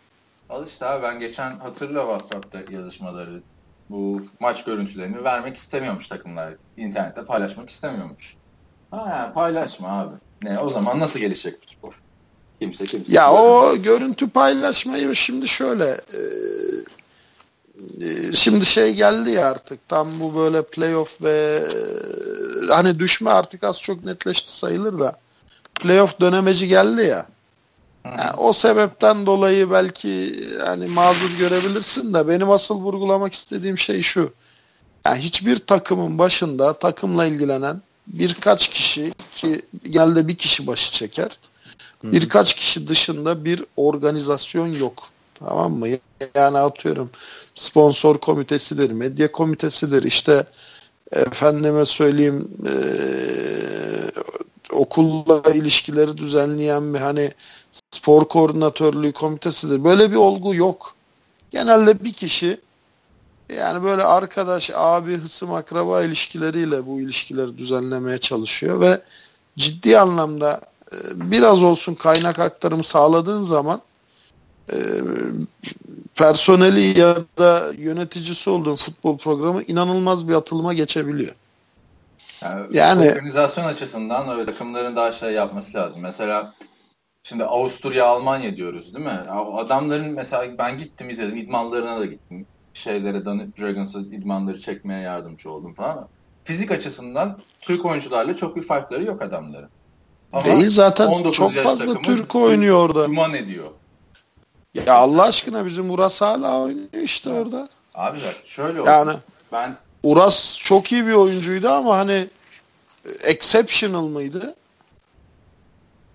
Al 0.50 0.66
işte 0.66 0.86
abi 0.86 1.02
ben 1.02 1.20
geçen 1.20 1.58
hatırla 1.58 2.00
WhatsApp'ta 2.00 2.72
yazışmaları 2.72 3.42
bu 3.90 4.22
maç 4.40 4.64
görüntülerini 4.64 5.24
vermek 5.24 5.56
istemiyormuş 5.56 6.08
takımlar. 6.08 6.54
İnternette 6.76 7.24
paylaşmak 7.24 7.70
istemiyormuş. 7.70 8.36
Ha 8.90 9.32
paylaşma 9.34 10.00
abi. 10.00 10.14
Ne 10.42 10.58
o 10.58 10.70
zaman 10.70 10.98
nasıl 10.98 11.20
gelişecek 11.20 11.62
bu 11.62 11.70
spor? 11.70 12.00
Kimse 12.60 12.84
kimse. 12.84 13.12
Ya 13.12 13.32
o 13.32 13.76
görüntü 13.76 14.30
paylaşmayı 14.30 15.16
şimdi 15.16 15.48
şöyle 15.48 15.84
e, 15.90 16.20
ee, 18.00 18.32
şimdi 18.32 18.66
şey 18.66 18.94
geldi 18.94 19.30
ya 19.30 19.50
artık 19.50 19.88
tam 19.88 20.20
bu 20.20 20.34
böyle 20.34 20.62
playoff 20.62 21.22
ve 21.22 21.62
e, 22.68 22.72
hani 22.72 22.98
düşme 22.98 23.30
artık 23.30 23.64
az 23.64 23.82
çok 23.82 24.04
netleşti 24.04 24.52
sayılır 24.52 24.98
da 24.98 25.18
playoff 25.80 26.20
dönemeci 26.20 26.68
geldi 26.68 27.02
ya. 27.02 27.26
Yani 28.04 28.32
o 28.36 28.52
sebepten 28.52 29.26
dolayı 29.26 29.70
belki 29.70 30.40
hani 30.66 30.86
mazur 30.86 31.38
görebilirsin 31.38 32.14
de 32.14 32.28
benim 32.28 32.50
asıl 32.50 32.74
vurgulamak 32.74 33.34
istediğim 33.34 33.78
şey 33.78 34.02
şu. 34.02 34.32
Yani 35.06 35.18
hiçbir 35.18 35.56
takımın 35.56 36.18
başında 36.18 36.72
takımla 36.72 37.26
ilgilenen 37.26 37.82
birkaç 38.12 38.68
kişi 38.68 39.12
ki 39.32 39.62
genelde 39.90 40.28
bir 40.28 40.36
kişi 40.36 40.66
başı 40.66 40.92
çeker. 40.92 41.38
Birkaç 42.02 42.54
kişi 42.54 42.88
dışında 42.88 43.44
bir 43.44 43.64
organizasyon 43.76 44.66
yok. 44.66 45.08
Tamam 45.34 45.72
mı? 45.72 45.88
Yani 46.34 46.58
atıyorum 46.58 47.10
sponsor 47.54 48.18
komitesidir, 48.18 48.90
medya 48.90 49.32
komitesidir, 49.32 50.02
işte 50.02 50.46
efendime 51.12 51.86
söyleyeyim 51.86 52.48
e, 52.66 52.74
okulla 54.72 55.42
ilişkileri 55.54 56.18
düzenleyen 56.18 56.94
bir 56.94 56.98
hani 56.98 57.32
spor 57.90 58.24
koordinatörlüğü 58.24 59.12
komitesidir. 59.12 59.84
Böyle 59.84 60.10
bir 60.10 60.16
olgu 60.16 60.54
yok. 60.54 60.94
Genelde 61.50 62.04
bir 62.04 62.12
kişi 62.12 62.60
yani 63.48 63.82
böyle 63.82 64.04
arkadaş, 64.04 64.70
abi, 64.74 65.16
hısım, 65.16 65.52
akraba 65.52 66.02
ilişkileriyle 66.02 66.86
bu 66.86 67.00
ilişkileri 67.00 67.58
düzenlemeye 67.58 68.18
çalışıyor 68.18 68.80
ve 68.80 69.00
ciddi 69.58 69.98
anlamda 69.98 70.60
e, 70.92 70.96
biraz 71.14 71.62
olsun 71.62 71.94
kaynak 71.94 72.38
aktarımı 72.38 72.84
sağladığın 72.84 73.44
zaman 73.44 73.80
e, 74.72 74.76
personeli 76.14 76.98
ya 76.98 77.16
da 77.38 77.72
yöneticisi 77.78 78.50
olduğu 78.50 78.76
futbol 78.76 79.18
programı 79.18 79.62
inanılmaz 79.62 80.28
bir 80.28 80.34
atılıma 80.34 80.74
geçebiliyor. 80.74 81.34
Yani, 82.42 82.66
yani 82.76 83.10
organizasyon 83.10 83.64
açısından 83.64 84.28
öyle 84.28 84.46
takımların 84.46 84.96
daha 84.96 85.12
şey 85.12 85.32
yapması 85.32 85.74
lazım. 85.78 86.00
Mesela 86.02 86.54
şimdi 87.22 87.44
Avusturya, 87.44 88.06
Almanya 88.06 88.56
diyoruz 88.56 88.94
değil 88.94 89.04
mi? 89.04 89.20
Adamların 89.56 90.12
mesela 90.12 90.58
ben 90.58 90.78
gittim 90.78 91.10
izledim. 91.10 91.36
idmanlarına 91.36 92.00
da 92.00 92.06
gittim. 92.06 92.46
Şeylere 92.78 93.24
Dragons'a 93.24 93.98
idmanları 93.98 94.60
çekmeye 94.60 95.00
yardımcı 95.00 95.50
oldum 95.50 95.74
falan. 95.74 96.08
Fizik 96.44 96.70
açısından 96.70 97.38
Türk 97.60 97.84
oyuncularla 97.84 98.36
çok 98.36 98.56
bir 98.56 98.62
farkları 98.62 99.04
yok 99.04 99.22
adamların. 99.22 99.68
Ama 100.32 100.44
Değil 100.44 100.70
zaten 100.70 101.30
çok 101.30 101.54
fazla 101.54 102.02
Türk 102.02 102.34
oynuyor 102.34 102.78
orada. 102.78 103.04
Duman 103.04 103.34
ediyor. 103.34 103.70
Ya 104.74 104.94
Allah 104.94 105.22
aşkına 105.22 105.66
bizim 105.66 105.90
Uras 105.90 106.20
hala 106.20 106.60
oynuyor 106.60 106.88
işte 107.02 107.30
orada. 107.30 107.68
Abi 107.94 108.18
bak 108.18 108.36
şöyle 108.44 108.80
oldu. 108.80 108.90
Yani 108.90 109.12
ben 109.52 109.76
Uras 110.02 110.58
çok 110.58 110.92
iyi 110.92 111.06
bir 111.06 111.12
oyuncuydu 111.12 111.68
ama 111.68 111.98
hani 111.98 112.28
exceptional 113.22 114.06
mıydı? 114.06 114.54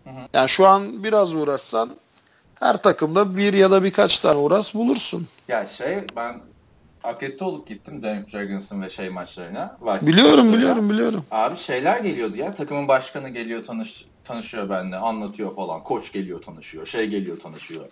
Hı 0.03 0.09
hı. 0.09 0.27
Yani 0.33 0.49
şu 0.49 0.67
an 0.67 1.03
biraz 1.03 1.35
uğraşsan 1.35 1.89
her 2.55 2.81
takımda 2.81 3.37
bir 3.37 3.53
ya 3.53 3.71
da 3.71 3.83
birkaç 3.83 4.19
tane 4.19 4.39
uğraş 4.39 4.73
bulursun. 4.73 5.27
Ya 5.47 5.65
şey 5.65 5.97
ben 6.15 6.41
akredite 7.03 7.45
olup 7.45 7.67
gittim 7.67 8.03
Denver 8.03 8.31
Dragons'ın 8.31 8.81
ve 8.81 8.89
şey 8.89 9.09
maçlarına. 9.09 9.77
Vikings 9.81 10.03
biliyorum 10.03 10.31
maçlarına. 10.31 10.57
biliyorum 10.57 10.89
biliyorum. 10.89 11.25
Abi 11.31 11.57
şeyler 11.57 11.99
geliyordu 11.99 12.35
ya 12.35 12.51
takımın 12.51 12.87
başkanı 12.87 13.29
geliyor 13.29 13.63
tanış 13.63 14.05
tanışıyor 14.23 14.69
benimle 14.69 14.95
anlatıyor 14.95 15.55
falan. 15.55 15.83
Koç 15.83 16.11
geliyor 16.11 16.41
tanışıyor. 16.41 16.85
Şey 16.85 17.07
geliyor 17.07 17.37
tanışıyor. 17.37 17.85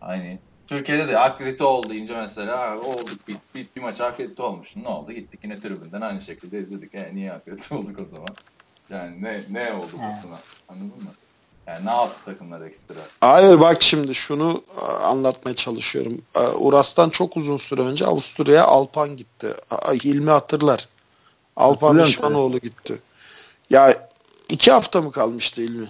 Aynı. 0.00 0.38
Türkiye'de 0.66 1.08
de 1.08 1.18
akredite 1.18 1.64
oldu 1.64 1.90
deyince 1.90 2.14
mesela 2.16 2.78
olduk 2.78 3.28
bir, 3.28 3.36
bir, 3.54 3.68
bir 3.76 3.80
maç 3.80 4.00
akredite 4.00 4.42
olmuştu. 4.42 4.80
Ne 4.82 4.88
oldu? 4.88 5.12
Gittik 5.12 5.40
yine 5.42 5.54
tribünden 5.54 6.00
aynı 6.00 6.20
şekilde 6.20 6.58
izledik. 6.60 6.94
E, 6.94 7.10
niye 7.14 7.32
akredite 7.32 7.74
olduk 7.74 7.98
o 7.98 8.04
zaman? 8.04 8.28
Yani 8.90 9.22
ne 9.22 9.44
ne 9.50 9.72
oldu 9.72 9.86
basına? 10.10 10.36
Anladın 10.68 10.86
mı? 10.86 11.10
Yani 11.68 11.86
ne 11.86 11.90
yaptı 11.90 12.16
takımlar 12.24 12.60
ekstra? 12.60 12.94
Hayır 13.20 13.60
bak 13.60 13.82
şimdi 13.82 14.14
şunu 14.14 14.62
e, 14.82 14.84
anlatmaya 14.84 15.56
çalışıyorum. 15.56 16.22
E, 16.34 16.40
Uras'tan 16.40 17.10
çok 17.10 17.36
uzun 17.36 17.56
süre 17.56 17.80
önce 17.80 18.06
Avusturya'ya 18.06 18.64
Alpan 18.64 19.16
gitti. 19.16 19.54
Hilmi 20.04 20.30
hatırlar. 20.30 20.88
Alpan 21.56 22.04
Şanoğlu 22.04 22.58
gitti. 22.58 22.98
Ya 23.70 24.08
iki 24.48 24.72
hafta 24.72 25.02
mı 25.02 25.12
kalmıştı 25.12 25.60
Hilmi? 25.60 25.88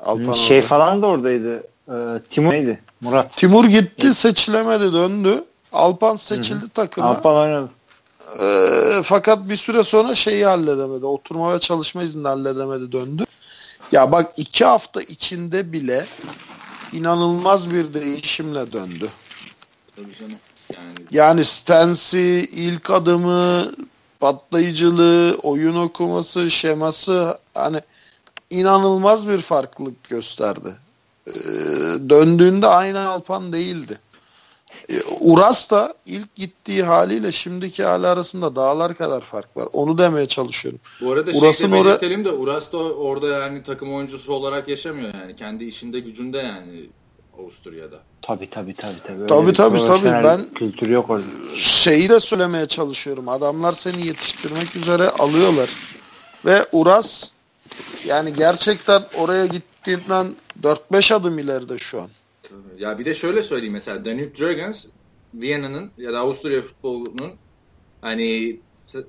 Alpan 0.00 0.32
şey 0.32 0.56
orada. 0.58 0.68
falan 0.68 1.02
da 1.02 1.06
oradaydı. 1.06 1.62
Ee, 1.88 2.22
Timur 2.30 2.52
neydi? 2.52 2.80
Murat. 3.00 3.36
Timur 3.36 3.64
gitti 3.64 4.14
seçilemedi 4.14 4.92
döndü. 4.92 5.44
Alpan 5.72 6.16
seçildi 6.16 6.60
Hı-hı. 6.60 6.68
takıma. 6.68 7.06
Alpan 7.06 7.36
oynadı. 7.36 7.70
Ee, 8.40 9.02
fakat 9.04 9.48
bir 9.48 9.56
süre 9.56 9.84
sonra 9.84 10.14
şeyi 10.14 10.46
halledemedi. 10.46 11.06
Oturma 11.06 11.54
ve 11.54 11.58
çalışma 11.58 12.02
izni 12.02 12.28
halledemedi 12.28 12.92
döndü. 12.92 13.24
Ya 13.92 14.12
bak 14.12 14.32
iki 14.36 14.64
hafta 14.64 15.02
içinde 15.02 15.72
bile 15.72 16.06
inanılmaz 16.92 17.74
bir 17.74 17.94
değişimle 17.94 18.72
döndü. 18.72 19.10
Yani, 19.98 20.94
yani 21.10 21.44
stansi, 21.44 22.48
ilk 22.52 22.90
adımı, 22.90 23.72
patlayıcılığı, 24.20 25.38
oyun 25.42 25.76
okuması, 25.76 26.50
şeması 26.50 27.38
hani 27.54 27.80
inanılmaz 28.50 29.28
bir 29.28 29.38
farklılık 29.38 30.08
gösterdi. 30.08 30.74
Ee, 31.26 31.32
döndüğünde 32.08 32.66
aynı 32.66 33.08
Alpan 33.08 33.52
değildi. 33.52 33.98
Ee, 34.90 34.94
Uras 35.20 35.70
da 35.70 35.94
ilk 36.06 36.34
gittiği 36.34 36.82
haliyle 36.82 37.32
şimdiki 37.32 37.84
hali 37.84 38.06
arasında 38.06 38.56
dağlar 38.56 38.94
kadar 38.94 39.20
fark 39.20 39.56
var. 39.56 39.68
Onu 39.72 39.98
demeye 39.98 40.26
çalışıyorum. 40.26 40.80
Bu 41.00 41.12
arada 41.12 41.30
Uras'ın 41.30 41.68
şey 41.70 41.80
de 41.80 41.84
belirtelim 41.84 42.24
de 42.24 42.30
Uras 42.30 42.72
da 42.72 42.78
orada 42.78 43.26
yani 43.26 43.62
takım 43.62 43.94
oyuncusu 43.94 44.32
olarak 44.32 44.68
yaşamıyor 44.68 45.14
yani. 45.14 45.36
Kendi 45.36 45.64
işinde 45.64 46.00
gücünde 46.00 46.38
yani 46.38 46.86
Avusturya'da. 47.38 47.96
Tabii 48.22 48.50
tabii 48.50 48.74
tabii. 48.74 48.94
Tabii 49.06 49.26
tabii 49.52 49.52
tabii, 49.52 50.02
tabii. 50.02 50.24
ben 50.24 50.54
kültür 50.54 50.88
yok 50.88 51.10
orada. 51.10 51.24
Şeyi 51.56 52.08
de 52.08 52.20
söylemeye 52.20 52.66
çalışıyorum. 52.66 53.28
Adamlar 53.28 53.72
seni 53.72 54.06
yetiştirmek 54.06 54.76
üzere 54.76 55.08
alıyorlar. 55.08 55.70
Ve 56.44 56.64
Uras 56.72 57.24
yani 58.06 58.32
gerçekten 58.32 59.02
oraya 59.18 59.46
gittiğinden 59.46 60.26
4-5 60.62 61.14
adım 61.14 61.38
ileride 61.38 61.78
şu 61.78 62.02
an. 62.02 62.08
Ya 62.78 62.98
bir 62.98 63.04
de 63.04 63.14
şöyle 63.14 63.42
söyleyeyim 63.42 63.72
mesela 63.72 64.04
Danube 64.04 64.38
Dragons 64.38 64.84
Viyana'nın 65.34 65.90
ya 65.98 66.12
da 66.12 66.20
Avusturya 66.20 66.62
futbolunun 66.62 67.32
hani 68.00 68.60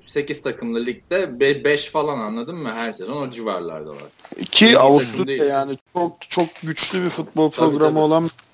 8 0.02 0.42
takımlı 0.42 0.86
ligde 0.86 1.40
5 1.40 1.90
falan 1.90 2.20
anladın 2.20 2.56
mı? 2.56 2.72
Her 2.72 2.90
sezon 2.90 3.28
o 3.28 3.32
civarlarda 3.32 3.90
var. 3.90 4.10
Ki 4.52 4.80
Avusturya 4.80 5.46
yani 5.46 5.78
çok 5.94 6.22
çok 6.30 6.48
güçlü 6.64 7.06
bir 7.06 7.10
futbol 7.10 7.52
programı 7.52 7.80
tabii, 7.80 7.90
tabii. 7.90 8.00
olan 8.00 8.24
bir 8.24 8.48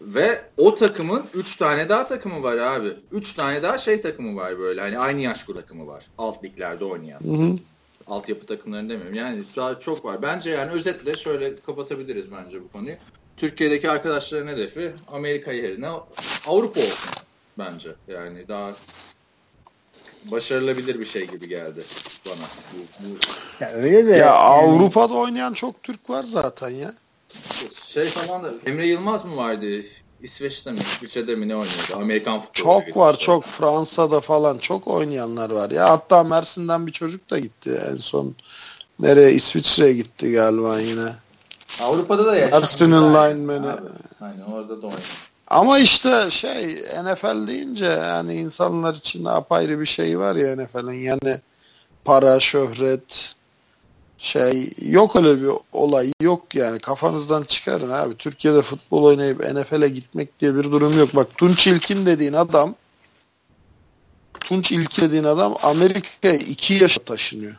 ve 0.00 0.44
o 0.56 0.74
takımın 0.74 1.24
3 1.34 1.56
tane 1.56 1.88
daha 1.88 2.06
takımı 2.06 2.42
var 2.42 2.56
abi. 2.56 2.88
3 3.12 3.32
tane 3.32 3.62
daha 3.62 3.78
şey 3.78 4.00
takımı 4.00 4.36
var 4.36 4.58
böyle. 4.58 4.80
Hani 4.80 4.98
aynı 4.98 5.20
yaş 5.20 5.44
takımı 5.44 5.86
var. 5.86 6.06
Alt 6.18 6.44
liglerde 6.44 6.84
oynayan. 6.84 7.20
Hı 7.20 7.32
hı. 7.32 7.58
Altyapı 8.06 8.46
takımlarını 8.46 8.88
demiyorum. 8.88 9.14
Yani 9.14 9.42
daha 9.56 9.80
çok 9.80 10.04
var. 10.04 10.22
Bence 10.22 10.50
yani 10.50 10.70
özetle 10.70 11.14
şöyle 11.14 11.54
kapatabiliriz 11.54 12.26
bence 12.32 12.62
bu 12.62 12.68
konuyu. 12.68 12.96
Türkiye'deki 13.36 13.90
arkadaşların 13.90 14.48
hedefi 14.48 14.92
Amerika 15.12 15.52
yerine 15.52 15.88
Avrupa 16.46 16.80
olsun 16.80 17.26
bence. 17.58 17.94
Yani 18.08 18.48
daha 18.48 18.72
başarılabilir 20.24 21.00
bir 21.00 21.06
şey 21.06 21.26
gibi 21.26 21.48
geldi 21.48 21.82
bana. 22.26 22.46
Bu, 22.74 22.78
bu... 22.78 23.18
Ya 23.60 23.72
öyle 23.72 24.06
de. 24.06 24.10
Ya 24.10 24.16
yani... 24.16 24.30
Avrupa'da 24.30 25.14
oynayan 25.14 25.52
çok 25.52 25.82
Türk 25.82 26.10
var 26.10 26.22
zaten 26.22 26.70
ya. 26.70 26.94
Şey 27.88 28.04
falan 28.04 28.44
da 28.44 28.50
Emre 28.66 28.86
Yılmaz 28.86 29.28
mı 29.28 29.36
vardı? 29.36 29.66
İsveç'te 30.22 30.72
mi, 30.72 30.78
İsviçre'de 30.78 31.34
mi 31.34 31.48
ne 31.48 31.54
oynuyordu? 31.54 31.96
Amerikan 31.96 32.40
futbolu. 32.40 32.64
Çok 32.64 32.96
var, 32.96 33.12
işte. 33.12 33.24
çok. 33.24 33.44
Fransa'da 33.44 34.20
falan 34.20 34.58
çok 34.58 34.88
oynayanlar 34.88 35.50
var. 35.50 35.70
Ya 35.70 35.90
hatta 35.90 36.24
Mersin'den 36.24 36.86
bir 36.86 36.92
çocuk 36.92 37.30
da 37.30 37.38
gitti 37.38 37.80
en 37.92 37.96
son. 37.96 38.34
Nereye? 39.00 39.32
İsviçre'ye 39.32 39.92
gitti 39.92 40.32
galiba 40.32 40.80
yine. 40.80 41.23
Avrupa'da 41.82 42.26
da 42.26 42.36
yaşandı. 42.36 42.60
Mersin'in 42.60 42.92
lineman'i. 42.92 43.66
Aynen 44.20 44.44
orada 44.52 44.82
da 44.82 44.86
oynuyor. 44.86 45.30
Ama 45.48 45.78
işte 45.78 46.30
şey 46.30 46.84
NFL 47.04 47.48
deyince 47.48 47.84
yani 47.84 48.34
insanlar 48.34 48.94
için 48.94 49.24
apayrı 49.24 49.80
bir 49.80 49.86
şey 49.86 50.18
var 50.18 50.36
ya 50.36 50.56
NFL'in 50.56 51.02
yani 51.02 51.40
para, 52.04 52.40
şöhret, 52.40 53.34
şey 54.18 54.72
yok 54.82 55.16
öyle 55.16 55.42
bir 55.42 55.50
olay 55.72 56.12
yok 56.20 56.54
yani 56.54 56.78
kafanızdan 56.78 57.42
çıkarın 57.42 57.90
abi. 57.90 58.16
Türkiye'de 58.16 58.62
futbol 58.62 59.04
oynayıp 59.04 59.40
NFL'e 59.54 59.88
gitmek 59.88 60.40
diye 60.40 60.56
bir 60.56 60.64
durum 60.64 60.98
yok. 60.98 61.08
Bak 61.16 61.36
Tunç 61.38 61.66
İlkin 61.66 62.06
dediğin 62.06 62.32
adam 62.32 62.74
Tunç 64.40 64.72
İlkin 64.72 65.02
dediğin 65.02 65.24
adam 65.24 65.54
Amerika'ya 65.62 66.34
iki 66.34 66.74
yaşa 66.74 67.04
taşınıyor. 67.04 67.54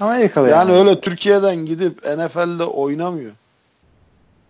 Amerika'da 0.00 0.48
yani. 0.48 0.70
Yani 0.70 0.80
öyle 0.80 1.00
Türkiye'den 1.00 1.56
gidip 1.56 2.04
NFL'de 2.04 2.64
oynamıyor. 2.64 3.32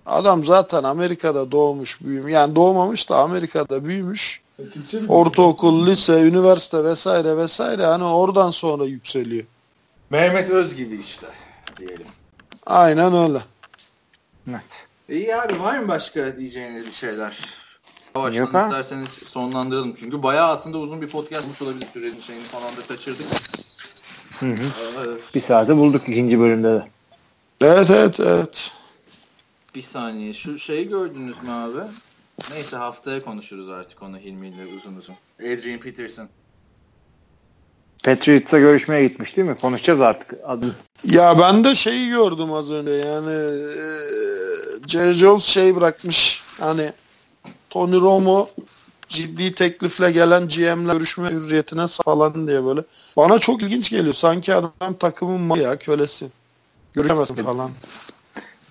Adam 0.07 0.45
zaten 0.45 0.83
Amerika'da 0.83 1.51
doğmuş, 1.51 2.01
büyümüş. 2.01 2.33
Yani 2.33 2.55
doğmamış 2.55 3.11
da 3.11 3.17
Amerika'da 3.17 3.85
büyümüş. 3.85 4.43
Ortaokul, 5.09 5.87
lise, 5.87 6.23
üniversite 6.23 6.85
vesaire 6.85 7.37
vesaire 7.37 7.87
hani 7.87 8.05
oradan 8.05 8.51
sonra 8.51 8.85
yükseliyor. 8.85 9.45
Mehmet 10.11 10.51
Öz 10.51 10.77
gibi 10.77 10.97
işte 10.97 11.27
diyelim. 11.79 12.07
Aynen 12.67 13.15
öyle. 13.15 13.39
Evet. 14.51 14.61
İyi 15.09 15.37
abi 15.37 15.61
var 15.61 15.79
mı 15.79 15.89
başka 15.89 16.37
diyeceğiniz 16.37 16.87
bir 16.87 16.93
şeyler? 16.93 17.39
Yavaştan 18.17 18.41
Yok 18.41 18.49
isterseniz 18.49 19.09
sonlandıralım. 19.09 19.95
Çünkü 19.95 20.23
bayağı 20.23 20.53
aslında 20.53 20.79
uzun 20.79 21.03
bir 21.03 21.09
podcast 21.09 21.63
olabilir. 21.63 21.87
Sürenin 21.93 22.21
şeyini 22.21 22.45
falan 22.45 22.77
da 22.77 22.87
kaçırdık. 22.89 23.27
Hı 24.41 24.47
hı. 24.47 25.19
Bir 25.35 25.41
saate 25.41 25.77
bulduk 25.77 26.09
ikinci 26.09 26.41
bölümde 26.41 26.69
de. 26.69 26.83
Evet 27.61 27.91
evet 27.91 28.21
evet. 28.21 28.73
Bir 29.75 29.83
saniye. 29.83 30.33
Şu 30.33 30.59
şeyi 30.59 30.89
gördünüz 30.89 31.43
mü 31.43 31.51
abi? 31.51 31.79
Neyse 32.53 32.77
haftaya 32.77 33.25
konuşuruz 33.25 33.69
artık 33.69 34.03
onu 34.03 34.19
Hilmi 34.19 34.49
ile 34.49 34.67
uzun 34.77 34.97
uzun. 34.97 35.15
Adrian 35.41 35.81
Peterson. 35.81 36.29
Patriots'a 38.05 38.59
görüşmeye 38.59 39.09
gitmiş 39.09 39.37
değil 39.37 39.49
mi? 39.49 39.57
Konuşacağız 39.61 40.01
artık 40.01 40.35
adı. 40.47 40.77
Ya 41.05 41.39
ben 41.39 41.65
de 41.65 41.75
şeyi 41.75 42.09
gördüm 42.09 42.53
az 42.53 42.73
önce 42.73 42.93
yani 42.93 43.31
e, 43.31 43.79
Jerry 44.89 45.13
Jones 45.13 45.45
şey 45.45 45.77
bırakmış 45.77 46.43
hani 46.61 46.93
Tony 47.71 48.01
Romo 48.01 48.49
ciddi 49.15 49.55
teklifle 49.55 50.11
gelen 50.11 50.49
GM'le 50.49 50.93
görüşme 50.93 51.31
hürriyetine 51.31 51.87
falan 51.87 52.47
diye 52.49 52.65
böyle. 52.65 52.81
Bana 53.17 53.39
çok 53.39 53.63
ilginç 53.63 53.91
geliyor. 53.91 54.15
Sanki 54.15 54.55
adam 54.55 54.95
takımın 55.01 55.41
maya 55.41 55.79
kölesi. 55.79 56.27
Görüşemezsin 56.93 57.35
falan. 57.35 57.71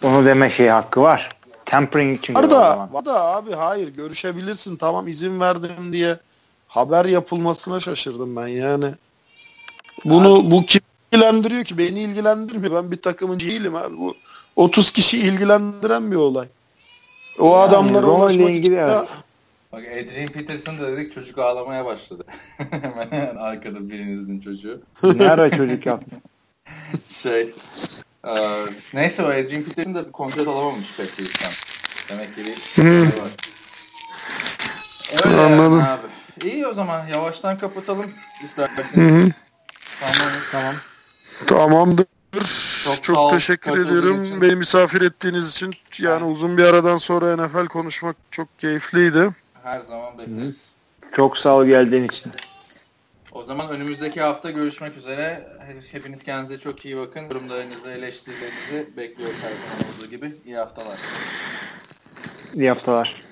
Onu 0.04 0.26
deme 0.26 0.50
şey 0.50 0.68
hakkı 0.68 1.02
var. 1.02 1.30
Tampering 1.66 2.20
için. 2.20 2.36
Var 2.36 2.52
da, 2.52 2.90
var 2.92 3.06
da 3.06 3.22
abi 3.22 3.54
hayır 3.54 3.88
görüşebilirsin 3.88 4.76
tamam 4.76 5.08
izin 5.08 5.40
verdim 5.40 5.94
diye 5.94 6.18
haber 6.68 7.06
yapılmasına 7.06 7.80
şaşırdım 7.80 8.36
ben 8.36 8.48
yani. 8.48 8.86
Bunu 10.06 10.40
abi. 10.40 10.52
bu 10.52 10.66
kim 10.66 10.82
ilgilendiriyor 11.12 11.64
ki? 11.64 11.78
Beni 11.78 12.02
ilgilendirmiyor. 12.02 12.74
Ben 12.74 12.92
bir 12.92 13.02
takımın 13.02 13.40
değilim 13.40 13.76
abi. 13.76 13.98
Bu 13.98 14.16
30 14.56 14.92
kişi 14.92 15.18
ilgilendiren 15.18 16.12
bir 16.12 16.16
olay. 16.16 16.48
O 17.40 17.46
yani, 17.46 17.58
adamlara 17.58 18.08
ulaşmak 18.08 18.50
ilgili 18.50 18.76
evet. 18.76 19.08
Bak 19.74 19.84
Adrian 19.88 20.28
Peterson 20.28 20.80
da 20.80 20.92
dedik 20.92 21.12
çocuk 21.12 21.38
ağlamaya 21.38 21.86
başladı. 21.86 22.24
Hemen 22.58 23.36
arkada 23.36 23.90
birinizin 23.90 24.40
çocuğu. 24.40 24.82
Ne 25.04 25.32
ara 25.32 25.52
çocuk 25.52 25.86
yaptı? 25.86 26.16
şey 27.08 27.56
e, 28.26 28.34
neyse 28.94 29.24
o 29.24 29.28
Adrian 29.28 29.64
Peterson 29.64 29.96
da 29.96 30.08
bir 30.08 30.12
kontrat 30.12 30.48
alamamış 30.48 30.98
Patriots'tan. 30.98 31.52
Demek 32.10 32.36
ki 32.36 32.46
bir 32.46 32.56
hmm. 32.56 33.06
var. 33.06 33.32
Öyle 35.26 35.42
Anladım. 35.42 35.80
Yani 35.80 35.90
abi. 35.90 36.08
İyi 36.48 36.68
o 36.68 36.74
zaman 36.74 37.08
yavaştan 37.08 37.58
kapatalım 37.58 38.12
isterseniz. 38.44 39.34
Tamam. 40.00 40.32
Tamam. 40.52 40.76
Tamamdır. 41.48 42.06
Çok, 42.86 43.04
çok 43.04 43.32
teşekkür 43.32 43.86
ediyorum. 43.86 44.42
Beni 44.42 44.56
misafir 44.56 45.02
ettiğiniz 45.02 45.52
için. 45.52 45.74
Yani 46.00 46.24
uzun 46.24 46.58
bir 46.58 46.64
aradan 46.64 46.98
sonra 46.98 47.38
NFL 47.38 47.66
konuşmak 47.66 48.16
çok 48.32 48.60
keyifliydi. 48.60 49.30
Her 49.64 49.80
zaman 49.80 50.18
bekleriz. 50.18 50.72
Çok 51.16 51.38
sağ 51.38 51.56
ol 51.56 51.66
geldiğin 51.66 52.04
için. 52.04 52.32
O 53.32 53.44
zaman 53.44 53.70
önümüzdeki 53.70 54.22
hafta 54.22 54.52
görüşmek 54.52 54.98
üzere. 54.98 55.48
Hepiniz 55.92 56.24
kendinize 56.24 56.58
çok 56.60 56.86
iyi 56.86 56.98
bakın. 56.98 57.24
Yorumlarınızı, 57.24 57.92
eleştirilerinizi 57.92 58.98
bekliyoruz 58.98 59.36
her 59.42 59.50
zaman 59.50 59.96
olduğu 59.96 60.10
gibi. 60.10 60.36
İyi 60.46 60.58
haftalar. 60.58 61.00
İyi 62.54 62.70
haftalar. 62.70 63.24